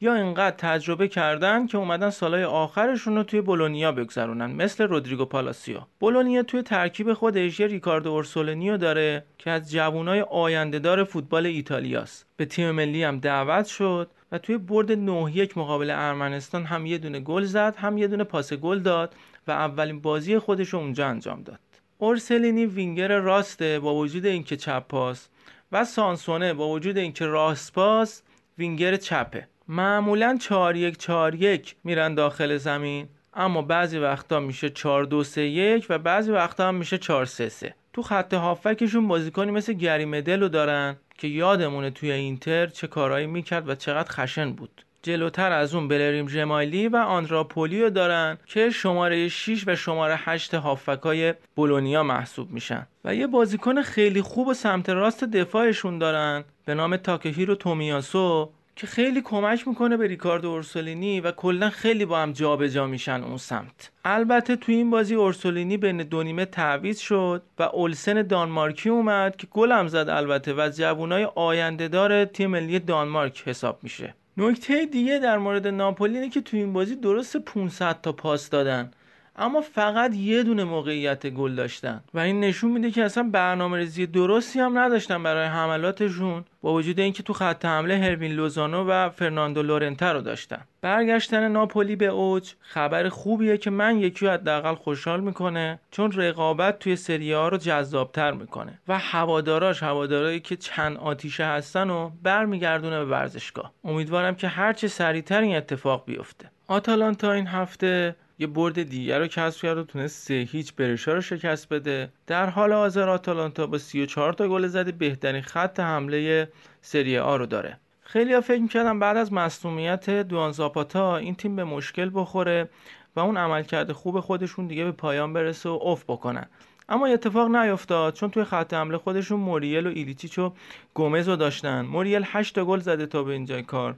یا 0.00 0.14
اینقدر 0.14 0.56
تجربه 0.56 1.08
کردن 1.08 1.66
که 1.66 1.78
اومدن 1.78 2.10
سالهای 2.10 2.44
آخرشون 2.44 3.16
رو 3.16 3.22
توی 3.22 3.40
بولونیا 3.40 3.92
بگذرونن 3.92 4.50
مثل 4.50 4.84
رودریگو 4.84 5.24
پالاسیو. 5.24 5.80
بولونیا 6.00 6.42
توی 6.42 6.62
ترکیب 6.62 7.12
خودش 7.12 7.60
یه 7.60 7.66
ریکاردو 7.66 8.10
اورسولینی 8.10 8.69
و 8.69 8.76
داره 8.76 9.24
که 9.38 9.50
از 9.50 9.70
جوانای 9.70 10.20
آیندهدار 10.20 11.04
فوتبال 11.04 11.46
ایتالیاست. 11.46 12.26
به 12.36 12.44
تیم 12.44 12.70
ملی 12.70 13.04
هم 13.04 13.18
دعوت 13.18 13.66
شد 13.66 14.10
و 14.32 14.38
توی 14.38 14.58
برد 14.58 14.92
9 14.92 15.32
یک 15.36 15.58
مقابل 15.58 15.90
ارمنستان 15.90 16.64
هم 16.64 16.86
یه 16.86 16.98
دونه 16.98 17.20
گل 17.20 17.44
زد 17.44 17.76
هم 17.76 17.98
یه 17.98 18.06
دونه 18.06 18.24
پاس 18.24 18.52
گل 18.52 18.78
داد 18.78 19.14
و 19.46 19.50
اولین 19.50 20.00
بازی 20.00 20.38
خودش 20.38 20.68
رو 20.68 20.78
اونجا 20.78 21.06
انجام 21.06 21.42
داد. 21.42 21.58
اورسلینی 21.98 22.66
وینگر 22.66 23.18
راسته 23.18 23.80
با 23.80 23.94
وجود 23.94 24.26
اینکه 24.26 24.56
چپ 24.56 24.88
پاس 24.88 25.28
و 25.72 25.84
سانسونه 25.84 26.54
با 26.54 26.68
وجود 26.68 26.98
اینکه 26.98 27.26
راست 27.26 27.72
پاس 27.72 28.22
وینگر 28.58 28.96
چپه. 28.96 29.48
معمولا 29.68 30.38
4 30.40 30.76
1 30.76 30.98
4 30.98 31.34
1 31.34 31.76
میرن 31.84 32.14
داخل 32.14 32.56
زمین 32.56 33.08
اما 33.34 33.62
بعضی 33.62 33.98
وقتا 33.98 34.40
میشه 34.40 34.70
4 34.70 35.04
2 35.04 35.24
3 35.24 35.42
1 35.42 35.86
و 35.88 35.98
بعضی 35.98 36.30
وقتا 36.30 36.68
هم 36.68 36.74
میشه 36.74 36.98
4 36.98 37.24
3 37.24 37.48
3 37.48 37.74
تو 37.92 38.02
خط 38.02 38.34
هافبکشون 38.34 39.08
بازیکنی 39.08 39.50
مثل 39.50 39.72
گری 39.72 40.04
مدلو 40.04 40.48
دارن 40.48 40.96
که 41.18 41.28
یادمونه 41.28 41.90
توی 41.90 42.12
اینتر 42.12 42.66
چه 42.66 42.86
کارهایی 42.86 43.26
می‌کرد 43.26 43.68
و 43.68 43.74
چقدر 43.74 44.10
خشن 44.10 44.52
بود. 44.52 44.84
جلوتر 45.02 45.52
از 45.52 45.74
اون 45.74 45.88
بلریم 45.88 46.26
ژمایلی 46.26 46.88
و 46.88 46.96
آندره‌آ 46.96 47.47
پولی 47.47 47.82
و 47.82 47.90
دارن 47.90 48.38
که 48.46 48.70
شماره 48.70 49.28
6 49.28 49.64
و 49.66 49.76
شماره 49.76 50.14
8 50.16 50.54
هافبکای 50.54 51.34
بولونیا 51.56 52.02
محسوب 52.02 52.50
میشن. 52.50 52.86
و 53.04 53.14
یه 53.14 53.26
بازیکن 53.26 53.82
خیلی 53.82 54.22
خوب 54.22 54.48
و 54.48 54.54
سمت 54.54 54.88
راست 54.88 55.24
دفاعشون 55.24 55.98
دارن 55.98 56.44
به 56.64 56.74
نام 56.74 56.96
تاکهیرو 56.96 57.54
تومیاسو 57.54 58.50
که 58.76 58.86
خیلی 58.86 59.20
کمک 59.20 59.68
می‌کنه 59.68 59.96
به 59.96 60.06
ریکاردو 60.06 60.48
اورسولینی 60.48 61.20
و 61.20 61.32
کلا 61.32 61.70
خیلی 61.70 62.04
با 62.04 62.18
هم 62.18 62.32
جابجا 62.32 62.86
میشن 62.86 63.22
اون 63.22 63.36
سمت. 63.36 63.90
البته 64.04 64.56
تو 64.56 64.72
این 64.72 64.90
بازی 64.90 65.14
اورسولینی 65.14 65.76
بین 65.76 65.96
دو 66.02 66.22
نیمه 66.22 66.44
تعویض 66.44 66.98
شد 66.98 67.42
و 67.58 67.62
اولسن 67.62 68.22
دانمارکی 68.22 68.88
اومد 68.88 69.36
که 69.36 69.46
گلم 69.50 69.88
زد 69.88 70.08
البته 70.08 70.52
و 70.52 70.60
از 70.60 70.76
جوونای 70.76 71.28
آینده 71.34 71.88
دار 71.88 72.24
تیم 72.24 72.50
ملی 72.50 72.78
دانمارک 72.78 73.42
حساب 73.46 73.78
میشه. 73.82 74.14
نکته 74.36 74.86
دیگه 74.86 75.18
در 75.18 75.38
مورد 75.38 75.66
ناپولی 75.66 76.14
اینه 76.14 76.30
که 76.30 76.40
تو 76.40 76.56
این 76.56 76.72
بازی 76.72 76.96
درست 76.96 77.36
500 77.36 78.00
تا 78.00 78.12
پاس 78.12 78.50
دادن. 78.50 78.90
اما 79.38 79.60
فقط 79.60 80.14
یه 80.14 80.42
دونه 80.42 80.64
موقعیت 80.64 81.26
گل 81.26 81.54
داشتن. 81.54 82.00
و 82.14 82.18
این 82.18 82.40
نشون 82.40 82.70
میده 82.70 82.90
که 82.90 83.04
اصلا 83.04 83.30
برنامه 83.32 83.78
ریزی 83.78 84.06
درستی 84.06 84.60
هم 84.60 84.78
نداشتن 84.78 85.22
برای 85.22 85.46
حملاتشون 85.46 86.44
با 86.62 86.72
وجود 86.72 87.00
اینکه 87.00 87.22
تو 87.22 87.32
خط 87.32 87.64
حمله 87.64 87.98
هروین 87.98 88.32
لوزانو 88.32 88.84
و 88.84 89.08
فرناندو 89.08 89.62
لورنته 89.62 90.06
رو 90.06 90.20
داشتن. 90.20 90.60
برگشتن 90.80 91.48
ناپولی 91.48 91.96
به 91.96 92.06
اوج 92.06 92.52
خبر 92.60 93.08
خوبیه 93.08 93.56
که 93.56 93.70
من 93.70 93.98
یکی 93.98 94.26
حداقل 94.26 94.74
خوشحال 94.74 95.20
می‌کنه 95.20 95.78
چون 95.90 96.12
رقابت 96.12 96.78
توی 96.78 96.96
سری 96.96 97.32
ها 97.32 97.48
رو 97.48 97.56
جذابتر 97.56 98.32
می‌کنه. 98.32 98.78
و 98.88 98.98
هواداراش 98.98 99.82
هوادارایی 99.82 100.40
که 100.40 100.56
چند 100.56 100.96
آتیشه 100.96 101.44
هستن 101.44 101.90
و 101.90 102.10
برمیگردونه 102.22 102.98
به 102.98 103.04
ورزشگاه. 103.04 103.72
امیدوارم 103.84 104.34
که 104.34 104.48
هرچه 104.48 104.88
سریعتر 104.88 105.40
این 105.40 105.56
اتفاق 105.56 106.04
بیفته. 106.06 106.50
آتالانتا 106.68 107.32
این 107.32 107.46
هفته 107.46 108.16
یه 108.38 108.46
برد 108.46 108.82
دیگر 108.82 109.18
رو 109.18 109.26
کسب 109.26 109.62
کرد 109.62 109.78
و 109.78 109.84
تونست 109.84 110.28
سه 110.28 110.34
هیچ 110.34 110.74
برشا 110.74 111.12
رو 111.12 111.20
شکست 111.20 111.68
بده. 111.68 112.08
در 112.26 112.50
حال 112.50 112.72
حاضر 112.72 113.08
آتالانتا 113.08 113.66
با 113.66 113.78
34 113.78 114.32
تا 114.32 114.48
گل 114.48 114.66
زده 114.66 114.92
بهترین 114.92 115.42
خط 115.42 115.80
حمله 115.80 116.48
سری 116.80 117.18
آ 117.18 117.36
رو 117.36 117.46
داره. 117.46 117.78
خیلی 118.02 118.32
ها 118.32 118.40
فکر 118.40 118.60
می‌کردم 118.60 118.98
بعد 118.98 119.16
از 119.16 119.32
مصومیت 119.32 120.10
دوان 120.10 120.52
زاپاتا 120.52 121.16
این 121.16 121.34
تیم 121.34 121.56
به 121.56 121.64
مشکل 121.64 122.10
بخوره 122.14 122.68
و 123.16 123.20
اون 123.20 123.36
عملکرد 123.36 123.92
خوب 123.92 124.20
خودشون 124.20 124.66
دیگه 124.66 124.84
به 124.84 124.92
پایان 124.92 125.32
برسه 125.32 125.68
و 125.68 125.78
افت 125.82 126.06
بکنن. 126.06 126.46
اما 126.88 127.06
اتفاق 127.06 127.56
نیفتاد 127.56 128.14
چون 128.14 128.30
توی 128.30 128.44
خط 128.44 128.74
حمله 128.74 128.98
خودشون 128.98 129.40
موریل 129.40 129.86
و 129.86 129.90
ایلیچیچ 129.90 130.38
و 130.38 130.52
گومز 130.94 131.28
رو 131.28 131.36
داشتن. 131.36 131.80
موریل 131.80 132.22
8 132.26 132.54
تا 132.54 132.64
گل 132.64 132.78
زده 132.78 133.06
تا 133.06 133.22
به 133.22 133.32
اینجای 133.32 133.62
کار. 133.62 133.96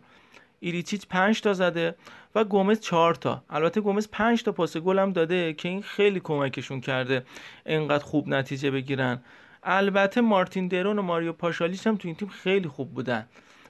ایلیچیچ 0.61 1.07
5 1.07 1.41
تا 1.41 1.53
زده 1.53 1.95
و 2.35 2.45
گومز 2.45 2.81
4 2.81 3.15
تا. 3.15 3.43
البته 3.51 3.81
گومز 3.81 4.09
5 4.13 4.43
تا 4.43 4.53
پاس 4.53 4.77
گل 4.77 4.99
هم 4.99 5.13
داده 5.13 5.53
که 5.53 5.69
این 5.69 5.83
خیلی 5.83 6.21
کمکشون 6.21 6.81
کرده 6.81 7.25
انقدر 7.67 8.05
خوب 8.05 8.29
نتیجه 8.29 8.71
بگیرن. 8.71 9.23
البته 9.63 10.21
مارتین 10.21 10.69
درون 10.69 10.99
و 10.99 11.03
ماریو 11.03 11.33
پاشالیچ 11.33 11.87
هم 11.87 11.97
تو 11.97 12.09
این 12.09 12.15
تیم 12.17 12.29
خیلی 12.29 12.69
خوب 12.69 12.95
بودن. 12.95 13.27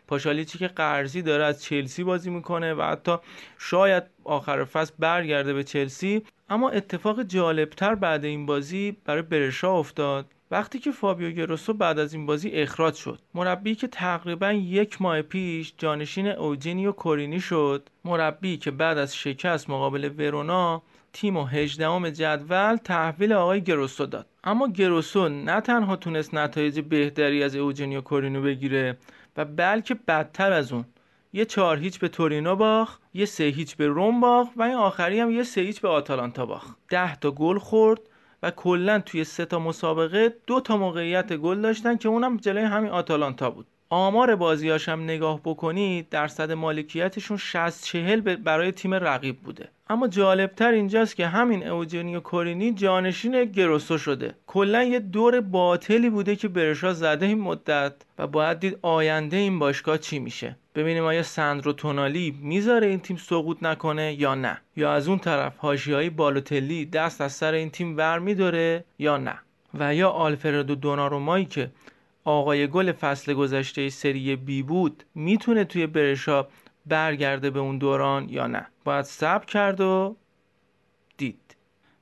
پاشالیچی 0.07 0.59
که 0.59 0.69
قرضی 0.69 1.23
داره 1.23 1.45
از 1.45 1.63
چلسی 1.63 2.05
بازی 2.05 2.31
می‌کنه 2.31 2.75
و 2.75 2.83
حتی 2.83 3.17
شاید 3.59 4.03
آخر 4.25 4.65
فصل 4.65 4.93
برگرده 4.99 5.53
به 5.53 5.65
چلسی 5.65 6.23
اما 6.51 6.71
اتفاق 6.71 7.23
جالبتر 7.23 7.95
بعد 7.95 8.25
این 8.25 8.47
بازی 8.47 8.97
برای 9.05 9.23
برشا 9.23 9.73
افتاد. 9.73 10.27
وقتی 10.51 10.79
که 10.79 10.91
فابیو 10.91 11.31
گروسو 11.31 11.73
بعد 11.73 11.99
از 11.99 12.15
این 12.15 12.27
بازی 12.27 12.51
اخراج 12.51 12.95
شد 12.95 13.19
مربی 13.35 13.75
که 13.75 13.87
تقریبا 13.87 14.53
یک 14.53 15.03
ماه 15.03 15.23
پیش 15.23 15.75
جانشین 15.79 16.27
اوجینیو 16.27 16.93
کورینی 16.93 17.41
شد 17.41 17.89
مربی 18.05 18.57
که 18.57 18.71
بعد 18.71 18.99
از 18.99 19.17
شکست 19.17 19.71
مقابل 19.71 20.11
ورونا 20.19 20.83
تیم 21.13 21.37
و 21.37 21.45
هجدهم 21.45 22.11
جدول 22.11 22.77
تحویل 22.77 23.33
آقای 23.33 23.61
گروسو 23.61 24.07
داد. 24.07 24.27
اما 24.45 24.69
گروسو 24.69 25.29
نه 25.29 25.61
تنها 25.61 25.97
تونست 25.97 26.35
نتایج 26.35 26.81
بهتری 26.81 27.43
از 27.43 27.57
اوجینیو 27.57 28.01
کورینو 28.01 28.43
بگیره 28.43 28.99
و 29.37 29.45
بلکه 29.45 29.95
بدتر 29.95 30.53
از 30.53 30.73
اون. 30.73 30.85
یه 31.33 31.45
چهار 31.45 31.79
هیچ 31.79 31.99
به 31.99 32.09
تورینو 32.09 32.57
باخت 32.57 33.03
یه 33.15 33.25
سه 33.25 33.45
هیچ 33.45 33.77
به 33.77 33.87
روم 33.87 34.21
باخت 34.21 34.51
و 34.57 34.63
این 34.63 34.75
آخری 34.75 35.21
هم 35.21 35.31
یه 35.31 35.43
سه 35.43 35.61
هیچ 35.61 35.81
به 35.81 35.89
آتالانتا 35.89 36.47
باخت. 36.47 36.77
ده 36.89 37.17
تا 37.17 37.31
گل 37.31 37.59
خورد 37.59 38.01
و 38.43 38.51
کلا 38.51 38.99
توی 39.01 39.25
سه 39.25 39.45
تا 39.45 39.59
مسابقه 39.59 40.37
دو 40.47 40.61
تا 40.61 40.77
موقعیت 40.77 41.33
گل 41.33 41.61
داشتن 41.61 41.97
که 41.97 42.09
اونم 42.09 42.37
جلوی 42.37 42.65
همین 42.65 42.91
آتالانتا 42.91 43.51
بود. 43.51 43.67
آمار 43.91 44.37
بازیاش 44.37 44.89
هم 44.89 45.05
نگاه 45.05 45.41
بکنید 45.45 46.09
درصد 46.09 46.53
مالکیتشون 46.53 47.37
60 47.37 47.85
40 47.85 48.21
برای 48.21 48.73
تیم 48.73 48.95
رقیب 48.95 49.41
بوده. 49.41 49.69
اما 49.91 50.09
جالبتر 50.09 50.73
اینجاست 50.73 51.17
که 51.17 51.27
همین 51.27 51.67
اوجینیو 51.69 52.21
کورینی 52.21 52.73
جانشین 52.73 53.45
گروسو 53.45 53.99
شده. 53.99 54.35
کلا 54.47 54.83
یه 54.83 54.99
دور 54.99 55.41
باطلی 55.41 56.11
بوده 56.11 56.37
که 56.37 56.49
برشا 56.49 56.93
زده 56.93 57.27
این 57.27 57.41
مدت 57.41 57.93
و 58.19 58.27
باید 58.27 58.61
دید 58.61 58.79
آینده 58.83 59.37
این 59.37 59.59
باشگاه 59.59 59.99
چی 59.99 60.19
میشه. 60.19 60.57
ببینیم 60.75 61.05
آیا 61.05 61.23
ساندرو 61.23 61.73
تونالی 61.73 62.39
می‌ذاره 62.43 62.87
این 62.87 63.01
تیم 63.01 63.17
سقوط 63.17 63.63
نکنه 63.63 64.21
یا 64.21 64.35
نه. 64.35 64.61
یا 64.77 64.93
از 64.93 65.09
اون 65.09 65.19
طرف 65.19 65.57
هاشیایی 65.57 66.11
بالوتلی 66.11 66.87
دست 66.87 67.21
از 67.21 67.33
سر 67.33 67.53
این 67.53 67.71
تیم 67.71 67.97
ور 67.97 68.19
میداره 68.19 68.85
یا 68.99 69.17
نه. 69.17 69.39
و 69.75 69.95
یا 69.95 70.09
آلفردو 70.09 70.75
دونارومایی 70.75 71.45
که 71.45 71.71
آقای 72.25 72.67
گل 72.67 72.93
فصل 72.93 73.35
گذشته 73.35 73.89
سری 73.89 74.37
بی 74.37 74.63
بود 74.63 75.05
می‌تونه 75.15 75.65
توی 75.65 75.87
برشا 75.87 76.47
برگرده 76.87 77.51
به 77.51 77.61
اون 77.61 77.79
دوران 77.79 78.29
یا 78.29 78.47
نه؟ 78.47 78.67
باید 78.85 79.05
صبر 79.05 79.45
کرد 79.45 79.81
و 79.81 80.17
دید. 81.17 81.57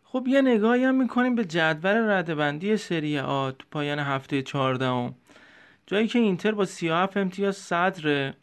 خب 0.04 0.28
یه 0.28 0.40
نگاهی 0.40 0.84
هم 0.84 0.94
می‌کنیم 0.94 1.34
به 1.34 1.44
جدول 1.44 2.10
ردبندی 2.10 2.76
سری 2.76 3.18
آ 3.18 3.50
تو 3.50 3.66
پایان 3.70 3.98
هفته 3.98 4.42
14 4.42 5.14
جایی 5.86 6.08
که 6.08 6.18
اینتر 6.18 6.52
با 6.52 6.64
37 6.64 7.16
امتیاز 7.16 7.56
صدره 7.56 8.34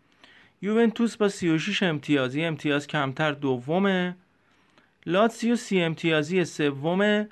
یوونتوس 0.62 1.18
با 1.18 1.30
36 1.30 1.84
امتیاز 1.84 2.36
یه 2.36 2.48
امتیاز 2.48 2.88
کمتر 2.88 3.32
دومه. 3.32 4.18
لاتسیو 5.06 5.56
30 5.56 5.82
امتیازی 5.82 6.46
سومه. 6.46 7.30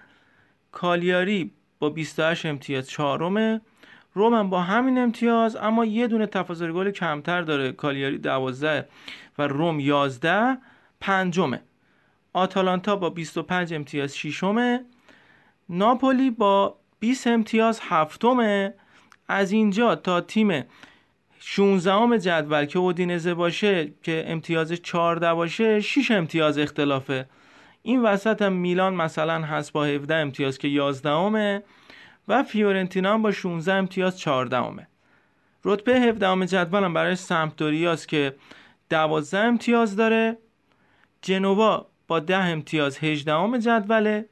کالیاری 0.72 1.52
با 1.80 1.90
28 1.90 2.46
امتیاز 2.46 2.90
چهارمه. 2.90 3.62
روم 4.14 4.34
هم 4.34 4.50
با 4.50 4.62
همین 4.62 4.98
امتیاز 4.98 5.56
اما 5.56 5.86
یه 5.86 6.08
دونه 6.08 6.26
تفاضل 6.26 6.72
گل 6.72 6.92
کمتر 6.92 7.42
داره. 7.42 7.72
کالیاری 7.72 8.18
12 8.18 8.88
و 9.38 9.48
روم 9.48 9.80
11 9.80 10.58
پنجمه. 11.02 11.62
آتالانتا 12.34 12.96
با 12.96 13.10
25 13.10 13.74
امتیاز 13.74 14.18
ششمه. 14.18 14.86
ناپولی 15.70 16.32
با 16.32 16.76
20 17.00 17.28
امتیاز 17.28 17.80
هفتمه. 17.84 18.74
از 19.28 19.52
اینجا 19.52 19.96
تا 19.96 20.22
تیم 20.22 20.64
16 21.40 22.20
جدول 22.20 22.66
که 22.66 22.80
اودینزه 22.80 23.34
باشه 23.34 23.94
که 24.04 24.24
امتیاز 24.28 24.72
14 24.72 25.34
باشه 25.34 25.80
6 25.82 26.12
امتیاز 26.12 26.58
اختلافه. 26.58 27.26
این 27.84 28.02
وسط 28.02 28.42
هم 28.42 28.54
میلان 28.54 28.94
مثلا 28.94 29.42
هست 29.42 29.74
با 29.74 29.86
17 29.86 30.16
امتیاز 30.16 30.58
که 30.58 30.68
11 30.68 31.64
و 32.28 32.44
فیورنتینا 32.44 33.14
هم 33.14 33.22
با 33.22 33.32
16 33.32 33.74
امتیاز 33.74 34.20
14 34.20 34.58
امه. 34.58 34.88
رتبه 35.66 36.00
17 36.00 36.46
جدول 36.48 36.84
هم 36.84 36.94
برای 36.94 37.16
سمپدوریاس 37.16 38.06
که 38.06 38.36
12 38.90 39.38
امتیاز 39.38 39.96
داره. 39.96 40.38
جنوا 41.22 41.86
با 42.08 42.20
10 42.20 42.38
امتیاز 42.38 42.98
18 42.98 43.60
جدوله. 43.60 44.26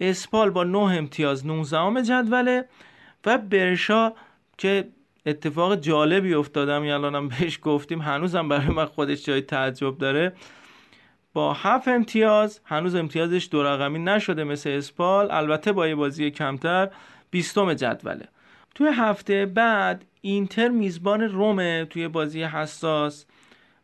اسپال 0.00 0.50
با 0.50 0.64
9 0.64 0.78
امتیاز 0.78 1.46
19 1.46 2.02
جدوله. 2.02 2.64
و 3.26 3.38
برشا 3.38 4.12
که 4.58 4.88
اتفاق 5.26 5.76
جالبی 5.76 6.34
افتادم 6.34 6.82
الانم 6.82 7.28
بهش 7.28 7.58
گفتیم 7.62 8.00
هنوزم 8.00 8.48
برای 8.48 8.68
من 8.68 8.84
خودش 8.84 9.24
جای 9.24 9.40
تعجب 9.40 9.98
داره. 9.98 10.32
با 11.32 11.52
هفت 11.52 11.88
امتیاز 11.88 12.60
هنوز 12.64 12.94
امتیازش 12.94 13.48
دو 13.50 13.62
رقمی 13.62 13.98
نشده 13.98 14.44
مثل 14.44 14.70
اسپال 14.70 15.30
البته 15.30 15.72
با 15.72 15.88
یه 15.88 15.94
بازی 15.94 16.30
کمتر 16.30 16.88
بیستم 17.30 17.74
جدوله. 17.74 18.28
توی 18.74 18.88
هفته 18.88 19.46
بعد 19.46 20.04
اینتر 20.20 20.68
میزبان 20.68 21.20
رومه 21.20 21.84
توی 21.84 22.08
بازی 22.08 22.42
حساس 22.42 23.26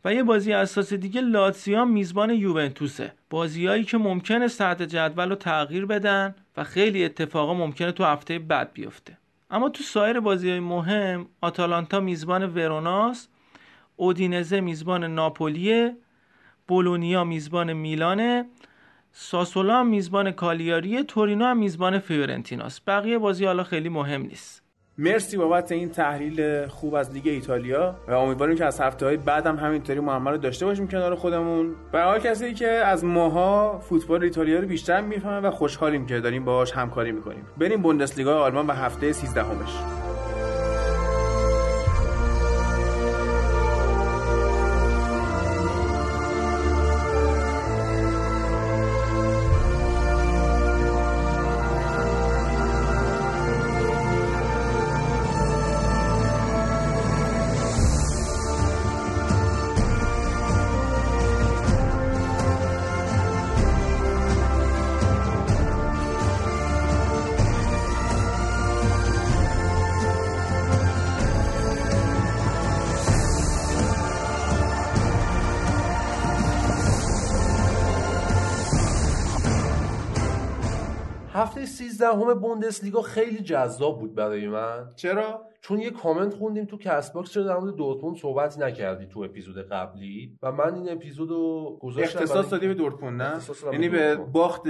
و 0.04 0.14
یه 0.14 0.22
بازی 0.22 0.52
اساس 0.52 0.92
دیگه 0.92 1.20
لاتسیا 1.20 1.84
میزبان 1.84 2.30
یوونتوسه. 2.30 3.12
بازیایی 3.30 3.84
که 3.84 3.98
ممکنه 3.98 4.48
سطح 4.48 4.84
جدول 4.84 5.28
رو 5.28 5.34
تغییر 5.34 5.86
بدن 5.86 6.34
و 6.56 6.64
خیلی 6.64 7.04
اتفاقا 7.04 7.54
ممکنه 7.54 7.92
تو 7.92 8.04
هفته 8.04 8.38
بعد 8.38 8.72
بیفته. 8.72 9.18
اما 9.50 9.68
تو 9.68 9.82
سایر 9.82 10.20
بازی 10.20 10.50
های 10.50 10.60
مهم 10.60 11.26
آتالانتا 11.40 12.00
میزبان 12.00 12.44
وروناس 12.54 13.28
اودینزه 13.96 14.60
میزبان 14.60 15.04
ناپولیه 15.04 15.96
بولونیا 16.68 17.24
میزبان 17.24 17.72
میلانه 17.72 18.44
ساسولا 19.12 19.84
میزبان 19.84 20.30
کالیاریه 20.30 21.02
تورینو 21.02 21.44
هم 21.44 21.58
میزبان 21.58 21.98
فیورنتیناست. 21.98 22.82
بقیه 22.86 23.18
بازی 23.18 23.44
حالا 23.44 23.64
خیلی 23.64 23.88
مهم 23.88 24.22
نیست. 24.22 24.62
مرسی 24.98 25.36
بابت 25.36 25.72
این 25.72 25.88
تحلیل 25.88 26.66
خوب 26.66 26.94
از 26.94 27.12
لیگ 27.12 27.26
ایتالیا 27.26 27.96
و 28.08 28.12
امیدواریم 28.12 28.56
که 28.56 28.64
از 28.64 28.80
هفته 28.80 29.06
های 29.06 29.16
بعد 29.16 29.46
هم 29.46 29.56
همینطوری 29.56 30.00
معامله 30.00 30.30
رو 30.30 30.36
داشته 30.36 30.66
باشیم 30.66 30.88
کنار 30.88 31.14
خودمون. 31.14 31.74
برای 31.92 32.20
کسی 32.20 32.54
که 32.54 32.68
از 32.68 33.04
ماها 33.04 33.78
فوتبال 33.78 34.22
ایتالیا 34.22 34.60
رو 34.60 34.66
بیشتر 34.66 35.00
می‌فهمه 35.00 35.48
و 35.48 35.50
خوشحالیم 35.50 36.06
که 36.06 36.20
داریم 36.20 36.44
باهاش 36.44 36.72
همکاری 36.72 37.12
می‌کنیم. 37.12 37.46
بریم 37.58 37.82
بوندسلیگا 37.82 38.42
آلمان 38.42 38.66
و 38.66 38.72
هفته 38.72 39.12
13 39.12 39.42
همش 39.42 40.05
هفته 81.36 81.66
13 81.66 82.06
همه 82.06 82.34
بوندسلیگا 82.34 83.02
خیلی 83.02 83.38
جذاب 83.38 84.00
بود 84.00 84.14
برای 84.14 84.48
من. 84.48 84.92
چرا؟ 84.96 85.48
چون 85.60 85.80
یه 85.80 85.90
کامنت 85.90 86.34
خوندیم 86.34 86.64
تو 86.64 86.78
Castbox 86.78 87.30
چرا 87.30 87.42
در 87.42 87.56
مورد 87.56 87.74
دورتموند 87.74 88.16
صحبت 88.16 88.58
نکردی 88.58 89.06
تو 89.06 89.20
اپیزود 89.20 89.58
قبلی؟ 89.58 90.38
و 90.42 90.52
من 90.52 90.74
این 90.74 90.92
اپیزودو 90.92 91.78
گذاشتم 91.80 92.18
اختصاص 92.18 92.50
دادی 92.50 92.68
به 92.68 92.74
دورتموند 92.74 93.22
نه؟ 93.22 93.40
یعنی 93.72 93.88
به. 93.88 94.16
باخت 94.16 94.62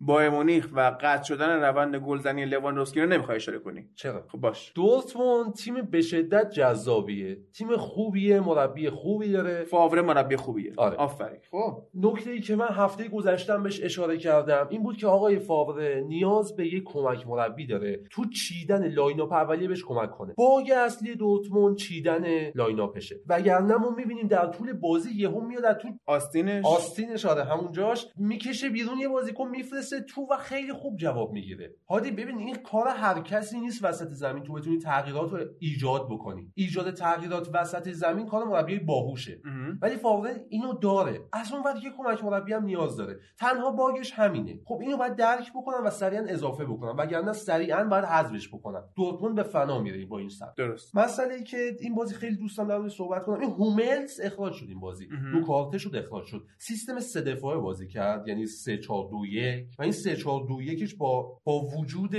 بایرن 0.00 0.30
مونیخ 0.30 0.68
و 0.72 0.96
قطع 1.00 1.22
شدن 1.22 1.62
روند 1.62 1.96
گلزنی 1.96 2.44
لواندوفسکی 2.44 3.00
رو 3.00 3.06
نمی‌خوای 3.06 3.36
اشاره 3.36 3.58
کنی؟ 3.58 3.88
چرا؟ 3.94 4.24
خب 4.28 4.38
باش. 4.38 4.72
دورتموند 4.74 5.54
تیم 5.54 5.82
به 5.82 6.00
شدت 6.00 6.50
جذابیه. 6.50 7.38
تیم 7.52 7.76
خوبیه 7.76 8.40
مربی 8.40 8.90
خوبی 8.90 9.32
داره. 9.32 9.64
فاوره 9.64 10.02
مربی 10.02 10.36
خوبیه. 10.36 10.72
آره. 10.76 10.96
آفرین. 10.96 11.40
خب. 11.50 11.82
نکته 11.94 12.30
ای 12.30 12.40
که 12.40 12.56
من 12.56 12.68
هفته 12.68 13.08
گذشتم 13.08 13.62
بهش 13.62 13.80
اشاره 13.82 14.18
کردم 14.18 14.66
این 14.70 14.82
بود 14.82 14.96
که 14.96 15.06
آقای 15.06 15.38
فاوره 15.38 16.04
نیاز 16.08 16.56
به 16.56 16.66
یک 16.66 16.84
کمک 16.84 17.26
مربی 17.26 17.66
داره. 17.66 18.00
تو 18.10 18.24
چیدن 18.24 18.88
lineup 18.88 19.32
اولیه 19.32 19.68
بهش 19.68 19.84
کمک 19.84 20.10
کنه. 20.10 20.29
bug 20.36 20.72
اصلی 20.76 21.14
دورتموند 21.14 21.76
چیدن 21.76 22.24
lineup 22.54 22.91
شه. 22.91 23.16
وگرنه 23.26 23.76
ما 23.76 23.90
می‌بینیم 23.90 24.26
در 24.26 24.46
طول 24.46 24.72
بازی 24.72 25.10
یهو 25.14 25.40
میاد 25.46 25.62
در 25.62 25.74
طول 25.74 25.92
آستینش. 26.06 26.64
آستینش 26.64 27.26
آره 27.26 27.44
همونجاش 27.44 28.06
می‌کشه 28.16 28.68
بیرون 28.68 28.98
یه 28.98 29.08
بازیکن 29.08 29.48
میفرسته 29.48 30.00
تو 30.00 30.26
و 30.30 30.36
خیلی 30.36 30.72
خوب 30.72 30.96
جواب 30.96 31.32
می‌گیره. 31.32 31.74
هادی 31.88 32.10
ببین 32.10 32.38
این 32.38 32.54
کار 32.54 32.88
هر 32.88 33.20
کسی 33.20 33.60
نیست 33.60 33.84
وسط 33.84 34.08
زمین 34.08 34.42
تو 34.42 34.52
بتونی 34.52 34.78
تغییرات 34.78 35.32
رو 35.32 35.38
ایجاد 35.58 36.08
بکنی. 36.10 36.52
ایجاد 36.54 36.94
تغییرات 36.94 37.50
وسط 37.54 37.88
زمین 37.88 38.26
کار 38.26 38.44
مربی 38.44 38.78
باهوشه. 38.78 39.40
ولی 39.82 39.96
فاوره 39.96 40.44
اینو 40.48 40.72
داره. 40.72 41.20
از 41.32 41.52
اون 41.52 41.62
یه 41.82 41.90
کمک 41.96 42.24
مربی 42.24 42.52
هم 42.52 42.64
نیاز 42.64 42.96
داره. 42.96 43.18
تنها 43.38 43.70
باگش 43.70 44.12
همینه. 44.12 44.60
خب 44.64 44.78
اینو 44.82 44.96
باید 44.96 45.16
درک 45.16 45.50
بکنن 45.54 45.86
و 45.86 45.90
سریعا 45.90 46.24
اضافه 46.28 46.64
بکنن 46.64 46.96
وگرنه 46.98 47.32
سریعا 47.32 47.84
باید 47.84 48.04
حذفش 48.04 48.48
بکنن 48.48 48.82
دورتموند 48.96 49.34
به 49.34 49.42
فنا 49.42 49.80
میره 49.80 50.06
با 50.06 50.18
این 50.20 50.28
سبک. 50.28 50.56
درست. 50.56 50.96
مسئله 50.96 51.34
ای 51.34 51.44
که 51.44 51.76
این 51.80 51.94
بازی 51.94 52.14
خیلی 52.14 52.36
دوستم 52.36 52.68
در 52.68 52.78
موردش 52.78 52.96
صحبت 52.96 53.24
کنم 53.24 53.40
این 53.40 53.50
هوملز 53.50 54.20
اخراج 54.20 54.52
شد 54.52 54.66
این 54.68 54.80
بازی. 54.80 55.06
مهم. 55.10 55.40
دو 55.40 55.46
کارته 55.46 55.78
شد 55.78 55.96
اخراج 55.96 56.24
شد. 56.24 56.46
سیستم 56.58 57.00
سه 57.00 57.20
دفاعه 57.20 57.58
بازی 57.58 57.88
کرد 57.88 58.28
یعنی 58.28 58.46
3 58.46 58.78
4 58.78 59.08
2 59.10 59.26
1 59.26 59.66
و 59.78 59.82
این 59.82 59.92
3 59.92 60.16
4 60.16 60.46
2 60.48 60.62
1 60.62 60.96
با 60.96 61.40
با 61.44 61.60
وجود 61.60 62.14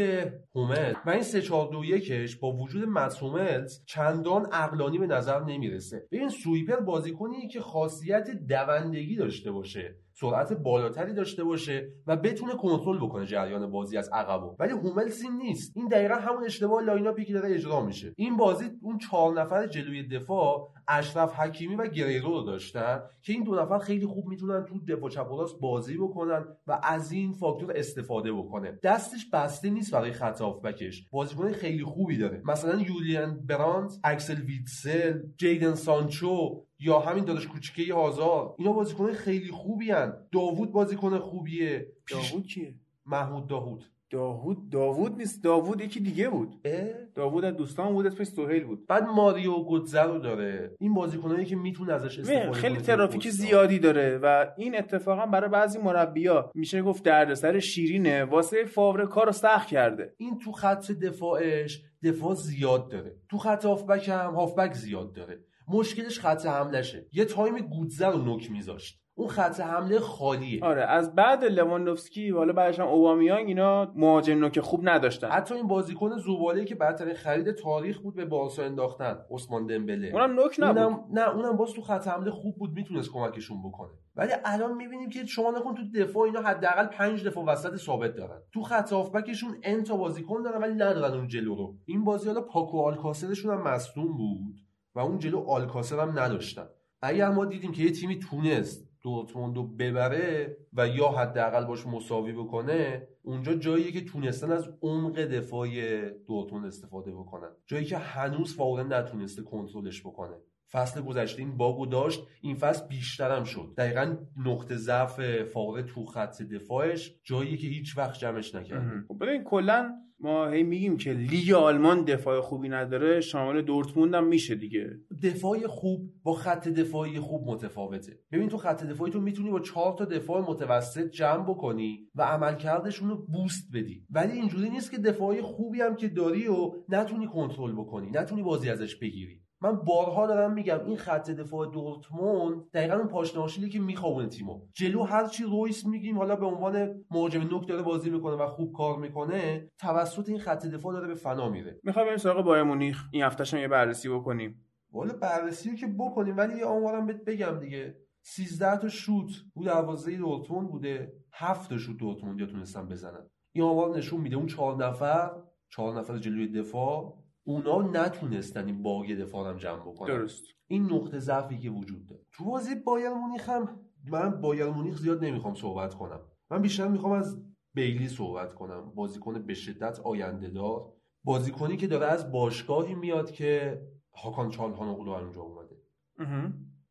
هومل 0.56 0.94
و 1.06 1.10
این 1.10 1.24
3 1.24 1.42
4 1.42 1.72
2 1.72 1.84
1 1.86 2.40
با 2.40 2.52
وجود 2.52 2.84
هوملز 3.22 3.86
چندان 3.86 4.46
عقلانی 4.52 4.98
به 4.98 5.08
نظر 5.08 5.44
نمی‌رسه. 5.44 6.08
ببین 6.12 6.30
sweeper 6.30 6.80
بازیکنی 6.80 7.48
که 7.48 7.62
خاصیت 7.62 8.30
دوندگی 8.30 9.16
داشته 9.16 9.52
باشه. 9.52 9.96
سرعت 10.22 10.54
بالاتری 10.54 11.14
داشته 11.14 11.44
باشه 11.44 11.92
و 12.08 12.18
بتونه 12.18 12.54
کنترل 12.54 12.98
بکنه 12.98 13.26
جریان 13.26 13.72
بازی 13.72 13.98
از 13.98 14.10
عقبو 14.14 14.56
ولی 14.60 14.72
هوملز 14.72 15.22
این 15.22 15.38
نیست. 15.38 15.74
این 15.76 15.88
دقیقا 15.88 16.16
همون 16.16 16.46
اشتباه 16.46 16.84
lineup 16.84 17.20
ی 17.20 17.26
که 17.26 17.34
داره 17.34 17.56
اجرا 17.56 17.86
میشه. 17.86 18.14
این 18.16 18.38
بازی 18.38 18.66
اون 18.82 18.98
چهار 18.98 19.42
نفر 19.42 19.68
جلوی 19.68 20.08
دفاع 20.08 20.70
اشرف 20.88 21.34
حکیمی 21.34 21.76
و 21.76 21.88
گریرو 21.88 22.30
رو 22.30 22.42
داشتن 22.42 23.02
که 23.22 23.34
این 23.34 23.44
دو 23.44 23.56
نفر 23.56 23.80
خیلی 23.80 24.06
خوب 24.06 24.26
می‌تونن 24.28 24.66
تو 24.66 24.80
دفاع 24.86 25.10
چپ 25.10 25.32
و 25.32 25.38
راست 25.38 25.60
بازی 25.60 25.98
بکنن 25.98 26.46
و 26.68 26.80
از 26.84 27.12
این 27.12 27.34
فاکتور 27.34 27.74
استفاده 27.76 28.34
بکنه. 28.34 28.80
دستش 28.84 29.30
بسته 29.34 29.70
نیست 29.70 29.94
برای 29.94 30.12
خط 30.12 30.42
هافبکش. 30.42 31.10
بازیکن 31.12 31.52
خیلی 31.52 31.84
خوبی 31.84 32.18
داره. 32.18 32.42
مثلا 32.46 32.82
یولیان 32.82 33.46
برانت 33.46 33.94
اکسل 34.04 34.42
ویتسل 34.42 35.20
جیدن 35.38 35.76
سانچو 35.76 36.64
یا 36.82 37.00
همین 37.00 37.26
داداش 37.26 37.48
کوچیکه 37.48 37.94
هازار 37.94 38.56
اینا 38.58 38.72
بازیکن 38.74 39.14
خیلی 39.14 39.52
خوبی 39.52 39.92
هن. 39.92 40.14
داوود 40.32 40.72
بازیکن 40.72 41.18
خوبیه. 41.18 41.88
داوود 42.12 42.48
کیه؟ 42.48 42.76
محمود 43.06 43.48
داوود. 43.48 43.86
داوود 44.10 44.70
داوود 44.70 45.18
نیست. 45.18 45.44
داوود 45.44 45.82
یکی 45.82 46.00
دیگه 46.00 46.30
بود؟ 46.30 46.68
داوود 47.16 47.46
از 47.46 47.56
دوستان 47.56 47.94
بود 47.94 48.06
اسمش 48.08 48.28
سهیل 48.28 48.64
بود. 48.64 48.88
بعد 48.88 49.04
ماریو 49.04 49.54
گوتزه 49.64 50.02
رو 50.02 50.20
داره. 50.20 50.76
این 50.80 50.94
بازیکنایی 50.94 51.46
که 51.46 51.56
می‌تونه 51.56 51.94
ازش 51.94 52.20
استفاده 52.20 52.52
خیلی. 52.52 52.76
ترافیک 52.76 53.30
زیادی 53.30 53.80
داره 53.80 54.20
و 54.24 54.46
این 54.58 54.78
اتفاقا 54.78 55.26
برای 55.26 55.50
بعضی 55.50 55.80
مربیا 55.80 56.52
میشه 56.56 56.82
گفت 56.82 57.04
دردسر 57.04 57.60
شیرینه. 57.60 58.24
واسه 58.24 58.66
فاوره 58.66 59.06
کار 59.06 59.26
رو 59.26 59.32
سخت 59.32 59.68
کرده. 59.68 60.14
این 60.18 60.40
تو 60.40 60.52
خط 60.52 60.92
دفاعش 60.92 61.84
دفاع 62.04 62.36
زیاد 62.36 62.90
داره. 62.92 63.16
تو 63.30 63.38
خط 63.38 63.66
هافبک 63.66 64.10
هم 64.10 64.34
هافبک 64.34 64.74
زیاد 64.74 65.14
داره. 65.14 65.40
مشکلش 65.68 66.20
خط 66.20 66.46
حملشه. 66.46 67.08
یه 67.14 67.26
تایم 67.26 67.58
گودزه 67.58 68.08
رو 68.08 68.18
نوک 68.18 68.52
میذاشت. 68.52 69.02
اون 69.16 69.28
خط 69.28 69.60
حمله 69.60 70.00
خالیه. 70.00 70.64
آره 70.64 70.82
از 70.82 71.16
بعد 71.16 71.44
لواندوفسکی 71.44 72.30
حالا 72.30 72.54
بعدش 72.54 72.80
هم 72.80 72.88
اوبامیانگ 72.88 73.48
اینا 73.48 73.92
مهاجم 73.96 74.40
نوک 74.40 74.60
خوب 74.60 74.80
نداشتن. 74.84 75.30
حتی 75.30 75.56
این 75.56 75.68
بازیکن 75.68 76.18
زوباله 76.18 76.66
که 76.66 76.76
بدترین 76.76 77.14
خرید 77.14 77.52
تاریخ 77.52 78.00
بود 78.00 78.16
به 78.16 78.26
بارسا 78.26 78.64
انداختن 78.64 79.18
عثمان 79.32 79.66
دمبله. 79.66 80.12
اونم 80.14 80.32
نوک 80.32 80.56
نبود. 80.60 80.78
اونم 80.78 81.04
نه 81.12 81.30
اونم 81.30 81.58
باز 81.58 81.74
تو 81.74 81.82
خط 81.82 82.08
حمله 82.08 82.32
خوب 82.32 82.56
بود 82.56 82.72
می‌تونست 82.74 83.12
کمکشون 83.12 83.58
بکنه. 83.70 83.92
ولی 84.16 84.32
الان 84.46 84.76
می‌بینیم 84.76 85.10
که 85.10 85.26
شما 85.26 85.52
نکن 85.52 85.76
تو 85.76 85.82
دفاع 85.96 86.24
اینا 86.24 86.42
حداقل 86.42 86.86
پنج 86.86 87.24
دفاع 87.24 87.46
وسط 87.46 87.76
ثابت 87.76 88.16
دارن. 88.16 88.42
تو 88.54 88.62
خط 88.62 88.94
هافبکشون 88.94 89.58
ان 89.64 89.84
تا 89.84 89.98
بازیکن 89.98 90.42
دارن 90.44 90.62
ولی 90.62 90.74
ندارن 90.74 91.14
اون 91.14 91.28
جلو 91.28 91.56
رو. 91.56 91.76
این 91.86 92.04
بازی 92.04 92.28
حالا 92.28 92.42
پاکو 92.42 92.80
آلکاسرشون 92.82 93.54
هم 93.54 93.64
مصدوم 93.64 94.08
بود. 94.18 94.56
و 94.96 95.00
اون 95.00 95.20
جلو 95.20 95.40
آلکاسر 95.40 96.00
هم 96.00 96.20
نداشتن. 96.20 96.68
اگر 97.02 97.30
ما 97.30 97.46
دیدیم 97.46 97.72
که 97.72 97.84
یه 97.84 97.92
تیمی 97.92 98.20
تونست 98.20 98.88
دورتموند 99.02 99.56
رو 99.58 99.64
ببره 99.64 100.58
و 100.74 100.88
یا 100.88 101.08
حداقل 101.08 101.66
باش 101.66 101.88
مساوی 101.88 102.34
بکنه 102.34 103.08
اونجا 103.24 103.54
جاییه 103.54 103.92
که 103.92 104.02
تونستن 104.02 104.52
از 104.52 104.70
عمق 104.82 105.20
دفاعی 105.20 106.02
دورتموند 106.10 106.66
استفاده 106.66 107.12
بکنن. 107.12 107.50
جایی 107.66 107.86
که 107.86 107.98
هنوز 107.98 108.56
فاوره 108.56 108.84
نتونسته 108.84 109.42
کنترلش 109.42 110.02
بکنه. 110.02 110.36
فصل 110.72 111.02
گذشته 111.02 111.42
این 111.42 111.58
باگو 111.58 111.86
داشت 111.86 112.22
این 112.42 112.56
فصل 112.56 112.88
بیشترم 112.88 113.44
شد. 113.44 113.74
دقیقا 113.78 114.16
نقطه 114.38 114.76
ضعف 114.76 115.44
فاوره 115.44 115.84
تو 115.84 116.06
خط 116.06 116.42
دفاعش 116.42 117.16
جایی 117.24 117.58
که 117.58 117.68
هیچ 117.68 117.98
وقت 117.98 118.20
جمعش 118.20 118.56
نکرده 118.56 119.04
خب 119.08 119.18
ببین 119.22 119.44
کلا 119.44 119.92
ما 120.24 120.48
هی 120.48 120.64
میگیم 120.64 120.98
که 120.98 121.14
لیگ 121.14 121.52
آلمان 121.52 122.06
دفاع 122.06 122.42
خوبی 122.42 122.70
نداره 122.70 123.22
شامل 123.22 123.62
دورتموند 123.62 124.16
هم 124.16 124.28
میشه 124.28 124.56
دیگه. 124.56 124.90
دفاع 125.24 125.68
خوب 125.68 126.14
با 126.24 126.34
خط 126.34 126.68
دفاعی 126.68 127.20
خوب 127.20 127.48
متفاوته. 127.48 128.20
ببین 128.32 128.50
تو 128.50 128.58
خط 128.58 128.84
دفاعی 128.84 129.12
تو 129.12 129.22
می‌تونی 129.22 129.50
با 129.50 129.60
چهار 129.60 129.94
تا 129.98 130.06
دفاع 130.06 130.50
متوسط 130.50 131.10
جمع 131.10 131.44
بکنی 131.44 132.00
و 132.16 132.22
عملکردشون 132.22 133.10
رو 133.10 133.26
بوست 133.26 133.70
بدی. 133.74 134.06
ولی 134.10 134.34
اینجوری 134.34 134.70
نیست 134.70 134.92
که 134.92 134.98
دفاعی 134.98 135.42
خوبی 135.42 135.82
هم 135.82 135.96
که 135.96 136.08
داری 136.08 136.48
و 136.48 136.72
نتونی 136.90 137.28
کنترل 137.28 137.72
بکنی 137.74 138.12
نتونی 138.12 138.44
بازی 138.44 138.70
ازش 138.70 138.96
بگیری. 138.96 139.41
من 139.62 139.76
بارها 139.76 140.28
دارم 140.28 140.54
میگم 140.54 140.80
این 140.86 140.98
خط 140.98 141.30
دفاع 141.32 141.72
دورتموند 141.72 142.70
دقیقا 142.74 142.96
اون 142.96 143.08
پاشنه 143.08 143.70
که 143.70 143.80
میخوابونه 143.80 144.28
تیمو. 144.28 144.62
جلو 144.74 145.04
هرچی 145.04 145.44
رویس 145.44 145.86
میگیم 145.86 146.18
حالا 146.18 146.36
به 146.36 146.46
عنوان 146.46 147.06
مهاجم 147.12 147.42
نوک 147.42 147.68
داره 147.68 147.82
بازی 147.82 148.10
می‌کنه 148.10 148.36
و 148.36 148.48
خوب 148.48 148.74
کار 148.74 148.98
می‌کنه 148.98 149.70
توسط 149.80 150.30
این 150.30 150.40
خط 150.40 150.66
دفاع 150.66 150.94
داره 150.94 151.08
به 151.08 151.16
فنا 151.16 151.50
میره. 151.50 151.80
می‌خوام 151.84 152.06
بریم 152.06 152.18
سراغ 152.18 152.46
بایر 152.46 152.64
مونیخ. 152.64 153.04
این 153.12 153.24
هفتهش 153.24 153.54
هم 153.54 153.60
یه 153.60 153.68
بررسی 153.68 154.10
بکنیم. 154.10 154.66
والا 154.92 155.14
بررسی 155.14 155.70
رو 155.70 155.76
که 155.76 155.88
بکنیم 155.88 156.38
ولی 156.38 156.58
یه 156.58 156.66
آمارم 156.66 157.06
بهت 157.06 157.26
بگم 157.26 157.60
دیگه. 157.60 157.96
13 158.22 158.78
تا 158.78 158.90
شوت 158.90 159.32
رو 159.56 159.64
دروازه 159.64 160.18
دورتموند 160.18 160.70
بوده. 160.70 161.14
7 161.34 161.70
تا 161.70 161.78
شوت 161.78 161.98
دورتموند 161.98 162.40
یا 162.40 162.46
تونستن 162.46 162.88
بزنن. 162.88 163.30
این 163.52 163.66
آمار 163.66 163.98
نشون 163.98 164.22
میده 164.22 164.36
اون 164.36 164.48
چهار 164.48 164.86
نفر 164.86 165.32
چهار 165.70 166.00
نفر 166.00 166.18
جلوی 166.18 166.48
دفاع 166.48 167.21
اونا 167.44 167.82
نتونستن 167.82 168.66
این 168.66 168.84
باگ 168.84 169.14
دفاع 169.14 169.50
هم 169.50 169.58
جمع 169.58 169.80
بکنن. 169.80 170.18
درست. 170.18 170.44
این 170.68 170.84
نقطه 170.84 171.20
ضعفی 171.20 171.58
که 171.58 171.70
وجود 171.70 172.06
داره. 172.06 172.22
تو 172.32 172.46
بازی 172.46 172.76
بایر 172.76 173.10
مونیخ 173.10 173.50
هم 173.50 173.80
من 174.12 174.42
بایر 174.42 174.66
مونیخ 174.70 174.98
زیاد 174.98 175.24
نمی‌خوام 175.24 175.56
صحبت 175.56 175.94
کنم. 175.94 176.20
من 176.52 176.62
بیشتر 176.62 176.88
می‌خوام 176.88 177.14
از 177.14 177.44
بیلی 177.74 178.08
صحبت 178.08 178.54
کنم. 178.54 178.92
بازیکن 178.96 179.42
به 179.46 179.54
شدت 179.54 180.00
آینده 180.00 180.50
دار 180.50 180.94
بازیکنی 181.24 181.78
که 181.78 181.88
داره 181.88 182.06
از 182.06 182.32
باشگاهی 182.32 182.96
میاد 182.96 183.32
که 183.32 183.82
هاکان 184.14 184.50
چالهانوغلو 184.50 185.12
اونجا 185.12 185.42
اومده. 185.42 185.76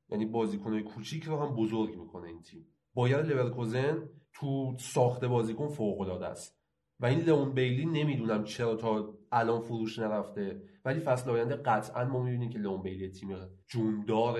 یعنی 0.08 0.26
بازیکنهای 0.26 0.82
کوچیک 0.82 1.24
رو 1.24 1.36
هم 1.36 1.56
بزرگ 1.56 1.98
می‌کنه 1.98 2.28
این 2.28 2.42
تیم. 2.42 2.66
بایر 2.94 3.22
لورکوزن 3.22 4.08
تو 4.32 4.74
ساخت 4.78 5.24
بازیکن 5.24 5.68
فوق 5.68 6.00
العاده 6.00 6.26
است. 6.26 6.60
و 7.00 7.06
این 7.06 7.20
لئون 7.20 7.54
بیلی 7.54 7.86
نمی‌دونم 7.86 8.44
چرا 8.44 8.76
تا 8.76 9.19
الان 9.32 9.60
فروش 9.60 9.98
نرفته. 9.98 10.62
ولی 10.84 11.00
فصل 11.00 11.30
آینده 11.30 11.56
قطعا 11.56 12.04
ما 12.04 12.22
می‌بینیم 12.22 12.50
که 12.50 12.58
لئون 12.58 12.82
بیلی 12.82 13.08
تیم 13.08 13.28
جوندار 13.66 14.38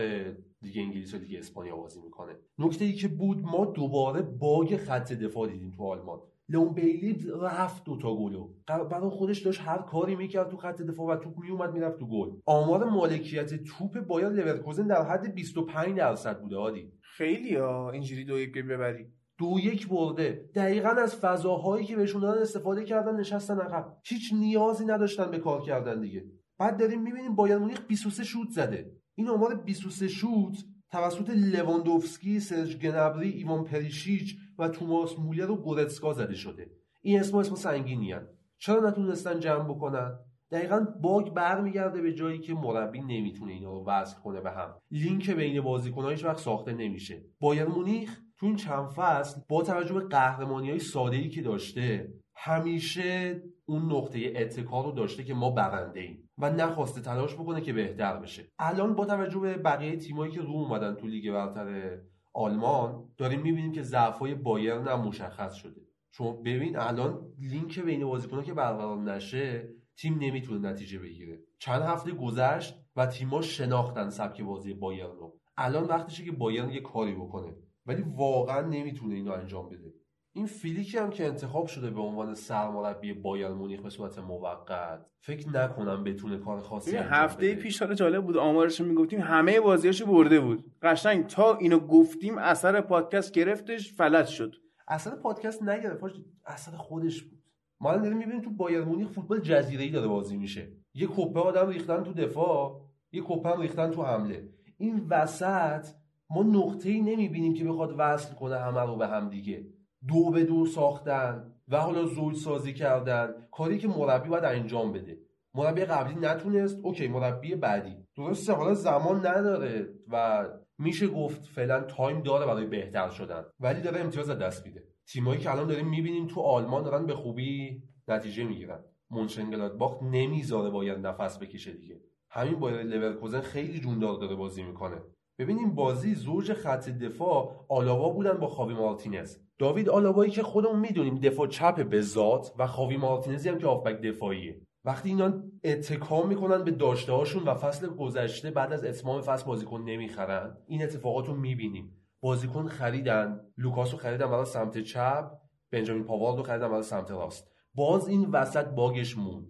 لیگ 0.63 0.77
انگلیس 0.77 1.15
و 1.15 1.19
لیگ 1.19 1.39
اسپانیا 1.39 1.77
بازی 1.77 2.01
می‌کنه. 2.01 2.33
نکته 2.59 2.85
ای 2.85 2.93
که 2.93 3.09
بود 3.09 3.43
ما 3.43 3.65
دوباره 3.65 4.23
باگ 4.23 4.77
خط 4.77 5.13
دفاع 5.13 5.49
دیدیم 5.49 5.71
تو 5.71 5.85
آلمان. 5.85 6.21
لئون 6.49 6.75
بیلی 6.75 7.27
رفت 7.43 7.85
دوتا 7.85 8.17
گلو 8.17 8.49
برای 8.67 9.11
خودش 9.11 9.39
داشت 9.39 9.61
هر 9.61 9.79
کاری 9.79 10.17
می‌کرد 10.17 10.49
تو 10.49 10.57
خط 10.57 10.83
دفاع 10.83 11.07
و 11.07 11.17
توپ 11.17 11.39
میومد 11.39 11.73
می‌رفت 11.73 11.99
تو 11.99 12.07
گل. 12.07 12.31
آمار 12.47 12.85
مالکیت 12.85 13.65
توپ 13.65 14.01
بایر 14.01 14.29
لورکوزن 14.29 14.87
در 14.87 15.03
حد 15.03 15.35
25 15.35 15.97
درصد 15.97 16.41
بوده 16.41 16.57
عادی. 16.57 16.93
خیلی 17.01 17.57
ها 17.57 17.91
اینجوری 17.91 18.25
دو 18.25 18.39
یک 18.39 18.53
ببری. 18.53 19.07
دو 19.41 19.57
یک 19.59 19.89
برده. 19.89 20.51
دقیقا 20.55 20.89
از 20.89 21.17
فضاهایی 21.17 21.87
که 21.87 21.97
بهشون 21.97 22.21
دادن 22.21 22.43
استفاده 22.43 22.85
کردن 22.85 23.17
نشستن 23.17 23.59
عقب. 23.59 23.97
هیچ 24.05 24.33
نیازی 24.33 24.85
نداشتن 24.85 25.31
به 25.31 25.39
کار 25.39 25.63
کردن 25.63 26.01
دیگه. 26.01 26.25
بعد 26.59 26.79
داریم 26.79 27.03
می‌بینیم 27.03 27.35
بایرن 27.35 27.59
مونیخ 27.59 27.87
23 27.87 28.25
شوت 28.25 28.49
زده. 28.51 28.93
این 29.15 29.29
آمار 29.29 29.55
23 29.55 30.09
شوت 30.09 30.65
توسط 30.91 31.31
لواندوفسکی، 31.31 32.41
سرج 32.41 32.77
گنبری، 32.77 33.31
ایوان 33.31 33.65
پریشیچ 33.65 34.37
و 34.59 34.69
توماس 34.69 35.19
مولر 35.19 35.51
و 35.51 35.57
گورتسکا 35.57 36.13
زده 36.13 36.35
شده. 36.35 36.71
این 37.03 37.21
اسم 37.21 37.37
اسم 37.37 37.55
سنگینی 37.55 38.13
هن. 38.13 38.27
چرا 38.59 38.89
نتونستن 38.89 39.41
جمع 39.41 39.65
بکنن؟ 39.65 40.19
دقیقا 40.51 40.87
باگ 41.01 41.35
برمیگرده 41.35 42.03
به 42.03 42.13
جایی 42.13 42.39
که 42.39 42.55
مربی 42.55 43.01
نمی‌تونه 43.01 43.53
اینا 43.53 43.73
رو 43.73 43.85
وصل 43.87 44.21
کنه 44.21 44.41
به 44.41 44.51
هم. 44.51 44.75
لینک 44.91 45.31
بین 45.31 45.61
بازیکن‌ها 45.61 46.11
هیچ 46.11 46.25
وقت 46.25 46.39
ساخته 46.39 46.73
نمیشه. 46.73 47.25
بایرن 47.41 47.65
مونیخ 47.65 48.21
تو 48.41 48.47
این 48.47 48.57
چند 48.57 48.89
فصل 48.89 49.41
با 49.49 49.63
توجه 49.63 49.95
به 49.95 50.01
قهرمانی 50.01 50.71
های 50.71 50.79
ساده 50.79 51.29
که 51.29 51.43
داشته 51.43 52.13
همیشه 52.35 53.43
اون 53.67 53.93
نقطه 53.93 54.33
اتکا 54.37 54.85
رو 54.85 54.93
داشته 54.93 55.25
که 55.25 55.35
ما 55.35 55.51
برنده 55.51 56.01
ایم 56.01 56.31
و 56.39 56.51
نخواسته 56.51 57.01
تلاش 57.01 57.35
بکنه 57.35 57.61
که 57.61 57.73
بهتر 57.73 58.17
بشه. 58.17 58.49
الان 58.59 58.95
با 58.95 59.05
توجه 59.07 59.39
به 59.39 59.57
بقیه 59.57 59.97
تیمایی 59.97 60.33
که 60.33 60.41
رو 60.41 60.51
اومدن 60.51 60.95
تو 60.95 61.07
لیگ 61.07 61.33
برتر 61.33 61.99
آلمان 62.33 63.05
داریم 63.19 63.41
می‌بینیم 63.41 63.73
که 63.73 63.83
ضعفای 63.83 64.35
بایرن 64.35 64.89
هم 64.89 65.01
مشخص 65.01 65.55
شده. 65.55 65.81
چون 66.11 66.43
ببین 66.43 66.79
الان 66.79 67.21
لینک 67.39 67.81
بین 67.81 68.07
بازیکن‌ها 68.07 68.43
که 68.43 68.55
برقرار 68.55 68.99
نشه 68.99 69.69
تیم 69.97 70.19
نمی‌تونه 70.21 70.69
نتیجه 70.69 70.99
بگیره. 70.99 71.39
چند 71.59 71.83
هفته 71.83 72.13
گذشت 72.13 72.75
و 72.97 73.07
تیم‌ها 73.07 73.41
شناختن 73.41 74.11
سبک 74.11 74.43
بازی 74.43 74.75
بایرن 74.75 75.17
رو. 75.17 75.39
الان 75.57 75.85
وقتشه 75.85 76.25
که 76.25 76.33
بایرن 76.33 76.71
یه 76.71 76.81
کاری 76.81 77.15
بکنه. 77.15 77.55
ولی 77.91 78.05
واقعا 78.17 78.61
نمی‌تونه 78.61 79.15
اینو 79.15 79.33
انجام 79.33 79.69
بده. 79.69 79.95
این 80.33 80.47
فیلیکی 80.47 80.99
هم 80.99 81.11
که 81.11 81.27
انتخاب 81.27 81.67
شده 81.67 81.91
به 81.91 82.01
عنوان 82.01 82.35
سرمربی 82.35 83.13
بایر 83.13 83.49
مونیخ 83.49 83.81
به 83.81 83.91
صورت 83.91 84.19
موقت 84.19 85.07
فکر 85.21 85.49
نکنم 85.49 86.05
بتونه 86.05 86.39
کار 86.39 86.61
خاصی 86.61 86.97
هفته 86.97 87.47
بده. 87.47 87.55
پیش 87.55 87.83
حالا 87.83 87.95
جالب 87.95 88.25
بود 88.25 88.37
آمارش 88.37 88.81
رو 88.81 88.87
می‌گفتیم 88.87 89.21
همه 89.21 89.61
بازیاشو 89.61 90.07
برده 90.07 90.41
بود. 90.41 90.65
قشنگ 90.83 91.27
تا 91.27 91.57
اینو 91.57 91.79
گفتیم 91.79 92.39
اثر 92.39 92.81
پادکست 92.81 93.33
گرفتش 93.33 93.93
فلج 93.93 94.27
شد. 94.27 94.55
اصلا 94.89 95.17
پادکست 95.17 95.63
نگرفت 95.63 96.03
اصلا 96.47 96.79
خودش 96.79 97.23
بود. 97.23 97.43
ما 97.81 97.91
الان 97.91 98.03
داریم 98.03 98.19
می‌بینیم 98.19 98.43
تو 98.43 98.51
بایر 98.51 98.85
مونیخ 98.85 99.09
فوتبال 99.09 99.41
جزیره‌ای 99.41 99.91
داره 99.91 100.09
بازی 100.09 100.37
میشه. 100.37 100.73
یه 100.95 101.07
کپه 101.07 101.41
آدم 101.41 101.69
ریختن 101.69 102.03
تو 102.03 102.13
دفاع 102.13 102.81
یه 103.13 103.23
کپه 103.25 103.49
هم 103.49 103.61
ریختن 103.61 103.91
تو 103.91 104.03
حمله. 104.03 104.49
این 104.79 105.07
وسط 105.09 105.87
ما 106.31 106.43
نقطه‌ای 106.43 107.01
نمی‌بینیم 107.01 107.55
که 107.55 107.65
بخواد 107.65 107.95
وصل 107.99 108.35
کنه 108.35 108.59
همه 108.59 108.81
رو 108.81 108.97
به 108.97 109.07
هم 109.07 109.29
دیگه. 109.29 109.67
دو 110.09 110.31
به 110.31 110.45
دو 110.45 110.67
ساختن 110.67 111.55
و 111.69 111.81
حالا 111.81 112.07
زوج 112.07 112.37
سازی 112.37 112.75
کردن. 112.75 113.35
کاری 113.51 113.79
که 113.79 113.89
مربی 113.89 114.29
باید 114.29 114.45
انجام 114.45 114.93
بده. 114.93 115.19
مربی 115.55 115.85
قبلی 115.85 116.15
نتونست. 116.15 116.79
اوکی 116.83 117.09
مربی 117.09 117.55
بعدی. 117.55 117.97
درسته 118.17 118.53
حالا 118.53 118.75
زمان 118.75 119.27
نداره 119.27 119.95
و 120.09 120.47
میشه 120.79 121.09
گفت 121.09 121.47
فعلا 121.47 121.81
تایم 121.81 122.23
داره 122.23 122.47
برای 122.47 122.67
بهتر 122.67 123.09
شدن. 123.11 123.45
ولی 123.61 123.81
داره 123.81 124.01
امتیاز 124.01 124.31
از 124.31 124.39
دست 124.39 124.67
میده. 124.67 124.85
تیمایی 125.07 125.41
که 125.41 125.51
الان 125.51 125.67
داریم 125.67 125.89
می‌بینیم 125.89 126.27
تو 126.27 126.41
آلمان 126.41 126.83
دارن 126.83 127.07
به 127.07 127.15
خوبی 127.15 127.83
نتیجه 128.09 128.45
می‌گیرن. 128.45 128.85
مونشنگلادباخ 129.11 130.03
نمی‌ذاره 130.03 130.71
بایرن 130.71 131.07
نفس 131.07 131.39
بکشه 131.39 131.73
دیگه. 131.73 132.01
همین 132.31 132.61
بایر 132.61 132.83
لورکوزن 132.83 133.41
خیلی 133.41 133.81
جوندار 133.81 134.19
داره 134.19 134.37
بازی 134.37 134.63
می‌کنه. 134.63 135.03
ببینیم 135.41 135.75
بازی 135.75 136.15
زوج 136.15 136.53
خط 136.53 136.89
دفاع 136.89 137.67
آلاوا 137.69 138.09
بودن 138.09 138.33
با 138.33 138.49
خاوی 138.49 138.75
مارتینز. 138.75 139.37
داوید 139.59 139.89
آلاوایی 139.89 140.31
که 140.31 140.43
خودمون 140.43 140.81
می‌دونیم 140.81 141.15
دفاع 141.15 141.47
چپ 141.47 141.89
به 141.89 142.01
ذات 142.01 142.53
و 142.59 142.67
خاوی 142.67 142.97
مارتینزی 142.97 143.49
هم 143.49 143.59
که 143.59 143.67
هافبک 143.67 144.01
دفاعیه. 144.01 144.61
وقتی 144.85 145.09
اینا 145.09 145.43
اتکا 145.65 146.23
می‌کنن 146.23 146.65
به 146.65 146.71
داشته 146.71 147.13
هاشون 147.13 147.43
و 147.43 147.55
فصل 147.55 147.87
گذشته 147.87 148.51
بعد 148.51 148.73
از 148.73 148.85
اتمام 148.85 149.21
فصل 149.21 149.47
بازیکن 149.47 149.81
نمی‌خرن 149.81 150.57
این 150.67 150.83
اتفاقات 150.83 151.27
رو 151.27 151.35
می‌بینیم. 151.35 151.97
بازیکن 152.21 152.67
خریدن 152.67 153.41
لوکاس 153.59 153.93
رو 153.93 153.99
خریدن 153.99 154.27
برای 154.27 154.45
سمت 154.45 154.79
چپ 154.79 155.31
بنجامین 155.73 156.05
پاوارد 156.05 156.37
رو 156.37 156.43
خریدن 156.43 156.69
برای 156.69 156.83
سمت 156.83 157.11
راست. 157.11 157.49
باز 157.75 158.09
این 158.09 158.31
وسط 158.31 158.67
باگش 158.67 159.19
موند. 159.19 159.47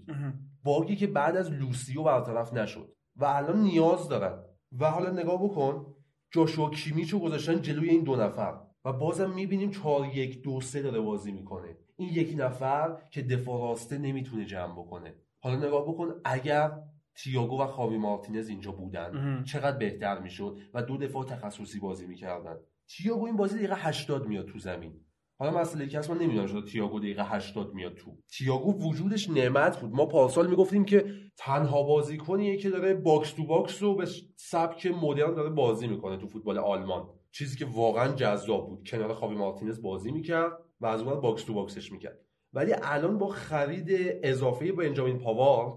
باگی 0.65 0.97
که 0.97 1.07
بعد 1.07 1.37
از 1.37 1.53
لوسیو 1.53 2.03
برطرف 2.03 2.53
نشد. 2.53 2.93
و 3.17 3.25
الان 3.25 3.63
نیاز 3.63 4.09
دارن. 4.09 4.45
و 4.79 4.91
حالا 4.91 5.11
نگاه 5.11 5.45
بکن 5.45 5.95
جاشوا 6.31 6.71
کیمیشو 6.71 7.19
گذاشتن 7.19 7.63
جلوی 7.63 7.89
این 7.89 8.05
دو 8.05 8.17
نفر. 8.17 8.61
و 8.85 8.93
بازم 8.93 9.31
می‌بینیم 9.31 9.71
4 9.71 10.07
1 10.17 10.43
2 10.43 10.61
3 10.61 10.83
داره 10.83 11.01
بازی 11.01 11.33
می‌کنه. 11.33 11.77
این 11.97 12.09
یک 12.09 12.35
نفر 12.39 12.97
که 13.11 13.23
دفاع 13.23 13.61
راسته 13.61 13.99
نمی‌تونه 13.99 14.45
جمع 14.45 14.73
بکنه. 14.73 15.15
حالا 15.41 15.57
نگاه 15.57 15.83
بکن 15.89 16.15
اگر 16.25 16.83
تییاگو 17.15 17.63
و 17.63 17.67
خاوی 17.67 17.99
مارتینز 17.99 18.49
اینجا 18.49 18.73
بودن 18.73 19.43
چقدر 19.45 19.79
بهتر 19.79 20.19
می‌شد؟ 20.19 20.59
و 20.75 20.83
دو 20.83 20.97
دفاع 20.97 21.25
تخصصی 21.25 21.81
بازی 21.81 22.07
می‌کردن. 22.07 22.57
تییاگو 22.89 23.27
این 23.27 23.37
بازی 23.37 23.59
دقیقه 23.59 23.75
80 23.77 24.27
میاد 24.27 24.47
تو 24.47 24.59
زمین. 24.59 25.01
حالا 25.41 25.61
مسئله 25.61 25.89
که 25.89 25.99
هست 25.99 26.11
من 26.11 26.19
نمی‌دونم 26.19 26.47
چرا 26.47 26.63
تییاگو 26.63 26.99
دقیقه 26.99 27.25
80 27.25 27.75
میاد 27.75 27.95
تو. 27.95 28.17
تییاگو 28.29 28.89
وجودش 28.89 29.31
نعمت 29.31 29.81
بود. 29.81 29.93
ما 29.93 30.07
پارسال 30.07 30.51
می‌گفتیم 30.51 30.85
که 30.85 31.15
تنها 31.37 31.83
بازیکنیه 31.83 32.57
که 32.57 32.71
داره 32.71 32.95
box 32.95 33.33
to 33.33 33.47
box 33.47 33.83
رو 33.83 33.95
به 33.95 34.09
سبک 34.37 34.87
مدرن 34.87 35.35
داره 35.35 35.51
بازی 35.51 35.87
می‌کنه 35.87 36.17
تو 36.17 36.27
فوتبال 36.27 36.59
آلمان. 36.59 37.09
چیزی 37.33 37.59
که 37.59 37.67
واقعا 37.67 38.13
جذاب 38.13 38.69
بود. 38.69 38.87
کنار 38.89 39.15
خاوی 39.15 39.35
مارتینز 39.37 39.83
بازی 39.83 40.13
می‌کرد 40.13 40.53
و 40.81 40.87
از 40.87 41.03
اون 41.03 41.21
box 41.21 41.45
to 41.45 41.55
box 41.55 41.78
ش 41.78 41.93
می‌کرد. 41.93 42.19
ولی 42.53 42.75
الان 42.83 43.19
با 43.19 43.29
خرید 43.29 43.89
اضافه 44.23 44.73
بنجامین 44.73 45.19
پاوارد 45.19 45.73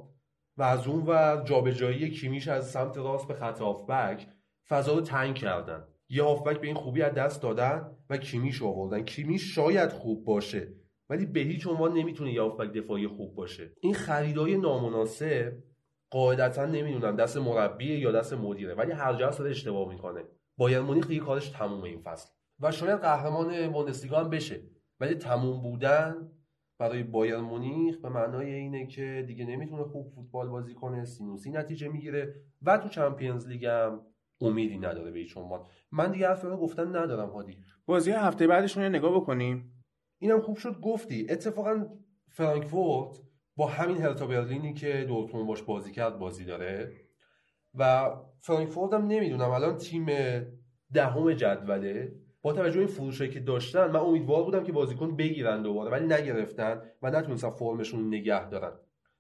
و 0.58 0.64
از 0.64 0.88
اون 0.88 1.04
ور 1.04 1.44
جابجایی 1.46 2.10
کیمیش 2.10 2.48
از 2.48 2.72
سمت 2.72 2.98
راست 2.98 3.28
به 3.28 3.34
خط 3.34 3.60
هافبک 3.60 4.28
فضا 4.70 4.94
رو 4.94 5.02
تنگ 5.02 5.36
کردن. 5.36 5.88
یه 6.14 6.24
هافبک 6.24 6.62
به 6.62 6.68
این 6.68 6.76
خوبی 6.76 7.02
از 7.02 7.14
دست 7.14 7.42
دادن 7.42 7.92
و 8.10 8.18
کیمیش 8.18 8.62
آوردن. 8.62 9.04
کیمیش 9.04 9.56
شاید 9.56 9.90
خوب 9.90 10.26
باشه 10.26 10.74
ولی 11.10 11.26
به 11.26 11.40
هیچ 11.40 11.68
عنوان 11.68 11.94
نمی‌تونه 11.94 12.34
یه 12.34 12.42
هافبک 12.42 12.74
دفاعی 12.74 13.08
خوب 13.08 13.36
باشه. 13.36 13.72
این 13.80 13.94
خریدای 13.94 14.58
نامناسب 14.58 15.54
قاعدتا 16.10 16.66
نمی‌دونم 16.66 17.16
دست 17.16 17.38
مربی 17.38 17.86
یا 17.86 18.12
دست 18.12 18.34
مدیره 18.34 18.74
ولی 18.74 18.92
هر 18.92 19.14
جا 19.14 19.30
داره 19.30 19.50
اشتباه 19.50 19.90
می‌کنه. 19.90 20.24
بایر 20.58 20.80
مونیخ 20.80 21.08
دیگه 21.08 21.22
کارش 21.22 21.50
تمومه 21.50 21.84
این 21.84 22.02
فصل. 22.02 22.30
و 22.60 22.72
شاید 22.72 23.00
قهرمان 23.00 23.72
بوندسلیگا 23.72 24.20
هم 24.20 24.30
بشه 24.30 24.62
ولی 25.00 25.16
تموم 25.16 25.62
بودن 25.62 26.32
برای 26.80 27.04
بایر 27.04 27.38
مونیخ 27.38 27.98
به 27.98 28.10
معنای 28.10 28.54
اینه 28.54 28.88
که 28.88 29.24
دیگه 29.28 29.46
نمی‌تونه 29.46 29.84
خوب 29.84 30.14
فوتبال 30.16 30.48
بازی 30.48 30.74
کنه 30.74 31.06
سینوسی 31.06 31.52
نتیجه 31.52 31.88
می‌گیره 31.88 32.36
و 32.62 32.78
تو 32.78 32.90
چمپیونز 32.90 33.48
لیگ 33.48 33.66
هم 33.66 34.02
امیدی 34.42 34.78
نداره 34.78 35.12
به 35.12 35.20
هیچ 35.20 35.38
عنوان. 35.38 35.66
من 35.92 36.12
دیگه 36.12 36.28
حرف 36.28 36.44
رو 36.44 36.58
گفتن 36.58 36.96
ندارم 36.96 37.30
هادی. 37.30 37.58
بازی 37.86 38.12
هفته 38.12 38.48
بعدشون 38.48 38.84
رو 38.84 38.90
نگاه 38.90 39.16
بکنیم. 39.16 39.84
اینم 40.20 40.42
خوب 40.42 40.58
شد 40.58 40.80
گفتی. 40.82 41.28
اتفاقا 41.30 41.86
فرانکفورت 42.30 43.20
با 43.56 43.68
همین 43.68 43.98
هرتا 43.98 44.28
برلینی 44.28 44.74
که 44.74 45.06
دورتموند 45.08 45.48
باش 45.48 45.62
بازی 45.62 45.92
کرد 45.92 46.20
بازی 46.20 46.46
داره. 46.46 46.92
و 47.76 48.12
فرانکفورت 48.40 48.94
هم 48.94 49.08
نمی‌دونم 49.08 49.50
الان 49.50 49.78
تیم 49.78 50.06
دهم 50.94 51.34
جدوله. 51.34 52.16
با 52.42 52.54
توجه 52.54 52.74
به 52.74 52.80
این 52.80 52.88
فروشایی 52.88 53.30
که 53.30 53.40
داشتن 53.40 53.92
من 53.92 54.00
امیدوار 54.00 54.44
بودم 54.44 54.64
که 54.64 54.72
بازیکن 54.72 55.16
بگیرن 55.16 55.62
دوباره 55.62 55.92
ولی 55.92 56.06
نگرفتن 56.06 56.82
و 57.02 57.10
نتونستن 57.12 57.50
فرمشون 57.50 58.08
نگه 58.08 58.50
دارن. 58.50 58.72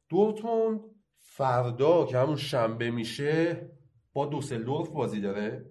دورتموند 0.10 0.82
فردا 1.18 2.06
که 2.06 2.18
همون 2.18 2.36
شنبه 2.36 2.92
میشه 2.92 3.70
با 4.14 4.26
دوسلدورف 4.26 4.90
بازی 4.90 5.22
داره. 5.22 5.66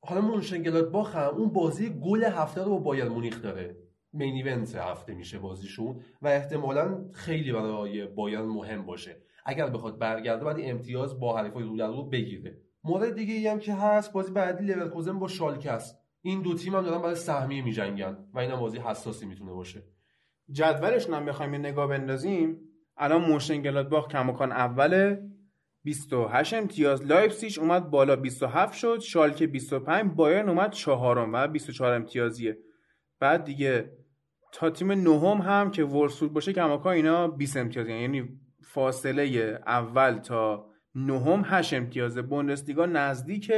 حالا 0.00 0.20
مونشنگلادباخ 0.20 1.16
هم 1.16 1.34
اون 1.34 1.48
بازی 1.48 1.90
گل 1.90 2.24
هفته 2.24 2.62
رو 2.62 2.70
با 2.70 2.78
بایرن 2.78 3.08
مونیخ 3.08 3.42
داره. 3.42 3.76
main 4.12 4.34
event 4.34 4.74
هفته 4.74 5.14
میشه 5.14 5.38
بازیشون 5.38 6.00
و 6.22 6.28
احتمالا 6.28 7.04
خیلی 7.12 7.52
برای 7.52 8.06
بایرن 8.06 8.40
مهم 8.40 8.86
باشه. 8.86 9.16
اگر 9.44 9.70
بخواد 9.70 9.98
برگرده 9.98 10.44
بعد 10.44 10.56
امتیاز 10.60 11.20
با 11.20 11.36
حریفای 11.36 11.62
رو 11.62 11.76
در 11.76 11.86
رو 11.86 12.02
بگیره. 12.02 12.58
مورد 12.84 13.14
دیگه 13.14 13.34
ای 13.34 13.46
هم 13.46 13.58
که 13.58 13.74
هست 13.74 14.12
بازی 14.12 14.32
بعدی 14.32 14.64
لورکوزن 14.64 15.18
با 15.18 15.28
شالکه 15.28 15.70
است. 15.70 15.98
این 16.22 16.42
دو 16.42 16.54
تیم 16.54 16.74
هم 16.74 16.82
دارن 16.82 17.02
برای 17.02 17.14
سهمیه 17.14 17.64
میجنگن 17.64 18.16
و 18.34 18.38
اینم 18.38 18.60
بازی 18.60 18.78
حساسی 18.78 19.26
می‌تونه 19.26 19.52
باشه. 19.52 19.82
جدولشون 20.50 21.14
هم 21.14 21.24
بخوایم 21.24 21.54
نگاه 21.54 21.88
بندازیم. 21.88 22.60
الان 22.96 23.24
مونشنگلادباخ 23.24 24.08
کماکان 24.08 24.52
اوله. 24.52 25.22
28 25.84 26.54
امتیاز. 26.54 27.06
لایپزیگ 27.06 27.58
اومد 27.60 27.90
بالا 27.90 28.16
27 28.16 28.78
شد. 28.78 28.98
شالکه 29.00 29.46
25 29.46 30.12
بایرن 30.14 30.48
اومد 30.48 30.70
چهارم 30.70 31.32
و 31.32 31.46
24 31.46 31.92
امتیازیه. 31.92 32.58
بعد 33.20 33.44
دیگه 33.44 33.92
تا 34.52 34.70
تیم 34.70 34.92
نهم 34.92 35.38
هم 35.38 35.70
که... 35.70 35.84
باشه 36.32 36.52
کماکان 36.52 36.94
اینا 36.94 37.28
20 37.28 37.56
امتیاز 37.56 37.88
یعنی 37.88 38.28
فاصله 38.62 39.58
اول 39.66 40.18
تا 40.18 40.70
نهم 40.94 41.42
8 41.44 41.74
امتیازه. 41.74 42.22
بوندسلیگا 42.22 42.86
نزدیک 42.86 43.52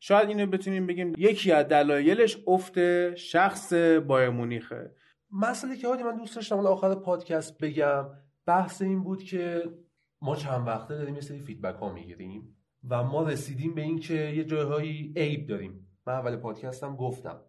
شاید 0.00 0.28
اینو 0.28 0.46
بتونیم 0.46 0.86
بگیم 0.86 1.12
یکی 1.18 1.52
از 1.52 1.68
دلایلش 1.68 2.38
افت 2.46 3.14
شخص 3.14 3.72
بایر 4.06 4.30
مونیخه. 4.30 4.90
مسئله 5.32 5.76
که 5.76 5.88
هادی 5.88 6.02
من 6.02 6.16
دوست 6.16 6.36
داشتم 6.36 6.58
آخر 6.58 6.94
پادکست 6.94 7.58
بگم 7.58 8.04
بحث 8.46 8.82
این 8.82 9.04
بود 9.04 9.22
که 9.22 9.62
ما 10.24 10.36
چند 10.36 10.66
وقته 10.66 10.96
داریم 10.96 11.14
یه 11.14 11.20
سری 11.20 11.38
فیدبک 11.38 11.74
ها 11.74 11.92
می‌گیریم 11.92 12.56
و 12.88 13.02
ما 13.02 13.22
رسیدیم 13.22 13.74
به 13.74 13.82
این 13.82 13.98
که 13.98 14.14
یه 14.14 14.44
جاهایی 14.44 15.12
عیب 15.16 15.46
داریم. 15.46 15.88
من 16.06 16.12
اول 16.12 16.36
پادکستم 16.36 16.96
گفتم. 16.96 17.40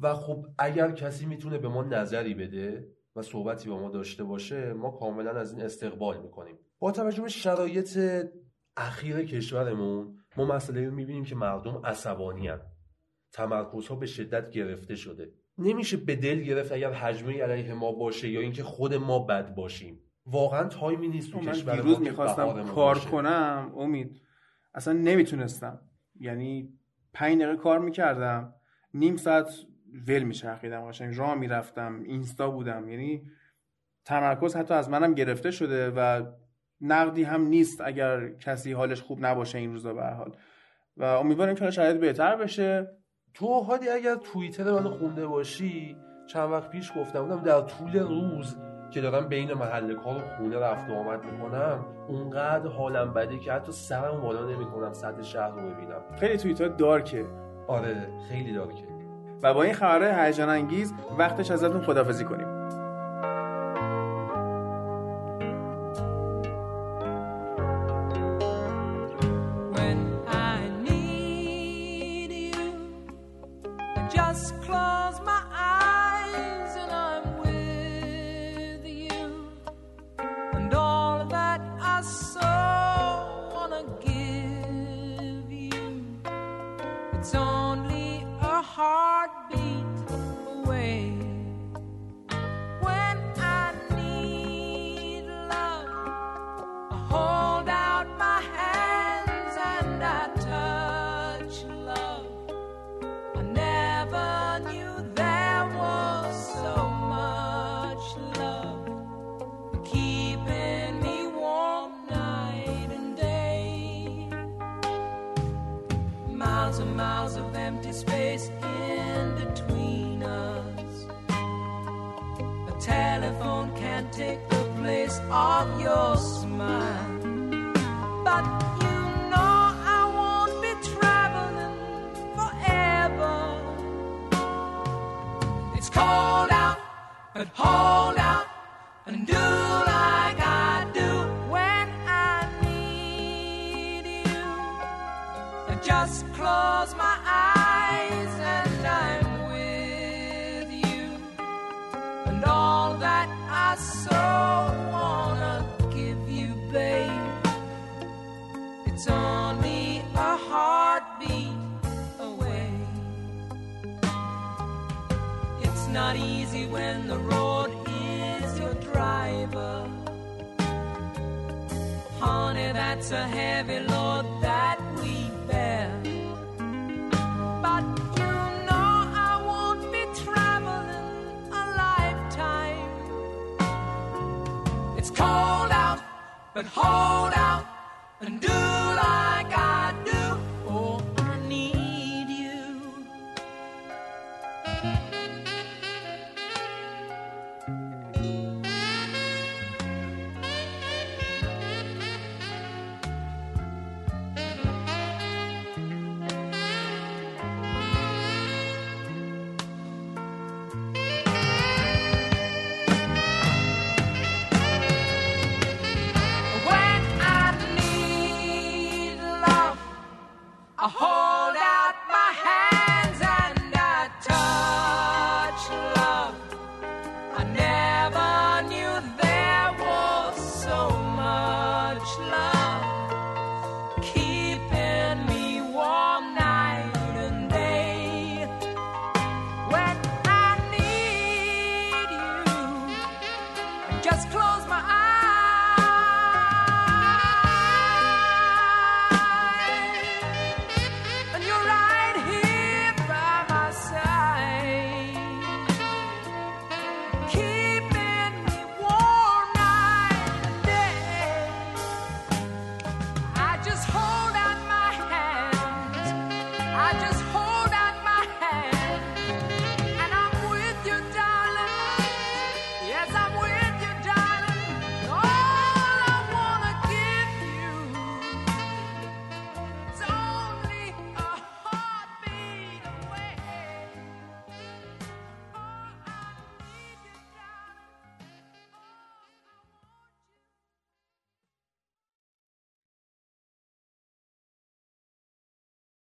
و 0.00 0.14
خب 0.14 0.46
اگر 0.58 0.92
کسی 0.92 1.26
می‌تونه 1.26 1.58
به 1.58 1.68
ما 1.68 1.82
نظری 1.82 2.34
بده 2.34 2.88
و 3.16 3.22
صحبتی 3.22 3.68
با 3.68 3.78
ما 3.78 3.90
داشته 3.90 4.24
باشه 4.24 4.72
ما 4.72 4.90
کاملا 4.90 5.30
از 5.30 5.52
این 5.52 5.62
استقبال 5.62 6.22
می‌کنیم. 6.22 6.58
با 6.78 6.92
توجه 6.92 7.22
به 7.22 7.28
شرایط 7.28 7.98
اخیر 8.76 9.24
کشورمون 9.24 10.18
ما 10.36 10.44
مسئله 10.44 10.86
رو 10.86 10.94
می‌بینیم 10.94 11.24
که 11.24 11.34
مردم 11.34 11.80
عصبانی 11.84 12.50
تمرکزها 13.32 13.96
به 13.96 14.06
شدت 14.06 14.50
گرفته 14.50 14.94
شده. 14.94 15.32
نمیشه 15.58 15.96
به 15.96 16.16
دل 16.16 16.40
گرفت 16.40 16.72
اگر 16.72 16.92
حجمه 16.92 17.42
علیه 17.42 17.74
ما 17.74 17.92
باشه 17.92 18.28
یا 18.28 18.40
اینکه 18.40 18.62
خود 18.62 18.94
ما 18.94 19.18
بد 19.18 19.54
باشیم. 19.54 20.00
واقعا 20.26 20.68
تایمی 20.68 21.08
نیست 21.08 21.32
تو 21.32 21.40
من 21.40 21.52
کشور 21.52 21.76
دیروز 21.76 22.00
می‌خواستم 22.00 22.62
کار 22.62 22.94
باشه. 22.94 23.10
کنم 23.10 23.72
امید. 23.76 24.20
اصلا 24.74 24.94
نمی‌تونستم. 24.94 25.80
یعنی 26.20 26.78
پنج 27.12 27.42
دقیقه 27.42 27.56
کار 27.56 27.78
می‌کردم 27.78 28.54
نیم 28.94 29.16
ساعت 29.16 29.54
ول 30.08 30.22
میچرخیدم 30.22 30.88
قشنگ. 30.88 31.18
راه 31.18 31.34
می‌رفتم 31.34 32.02
اینستا 32.04 32.50
بودم. 32.50 32.88
یعنی 32.88 33.22
تمرکز 34.04 34.56
حتی 34.56 34.74
از 34.74 34.90
منم 34.90 35.14
گرفته 35.14 35.50
شده 35.50 35.90
و 35.90 36.22
نقدی 36.80 37.22
هم 37.22 37.42
نیست 37.42 37.80
اگر 37.80 38.28
کسی 38.28 38.72
حالش 38.72 39.02
خوب 39.02 39.26
نباشه 39.26 39.58
این 39.58 39.72
روزا 39.72 39.94
به 39.94 40.06
حال. 40.06 40.36
و 40.96 41.04
امیدوارم 41.04 41.54
که 41.54 41.70
شرایط 41.70 41.96
بهتر 41.96 42.36
بشه. 42.36 42.88
تو 43.34 43.60
هادی 43.60 43.88
اگر 43.88 44.14
توییتر 44.14 44.72
منو 44.72 44.90
خونده 44.90 45.26
باشی 45.26 45.96
چند 46.28 46.50
وقت 46.50 46.70
پیش 46.70 46.92
گفتم 46.96 47.22
بودم 47.22 47.42
در 47.42 47.60
طول 47.60 47.98
روز 47.98 48.56
که 48.94 49.00
دارم 49.00 49.28
بین 49.28 49.54
محل 49.54 49.94
کار 49.94 50.16
و 50.16 50.20
خونه 50.36 50.58
رفت 50.58 50.90
و 50.90 50.94
آمد 50.94 51.24
می‌کنم 51.24 51.84
اونقدر 52.08 52.68
حالم 52.68 53.12
بده 53.12 53.38
که 53.38 53.52
حتی 53.52 53.72
سرم 53.72 54.20
بالا 54.20 54.44
نمی‌کنم 54.44 54.92
سطح 54.92 55.22
شهر 55.22 55.50
رو 55.50 55.70
ببینم. 55.70 56.00
خیلی 56.20 56.36
توییتر 56.36 56.68
دارکه. 56.68 57.26
آره 57.68 58.08
خیلی 58.28 58.52
دارکه. 58.52 58.84
و 59.42 59.54
با 59.54 59.62
این 59.62 59.72
خبرهای 59.72 60.26
هیجان 60.26 60.48
انگیز 60.48 60.94
وقتش 61.18 61.50
ازتون 61.50 61.80
خدافزی 61.80 62.24
کنیم. 62.24 62.53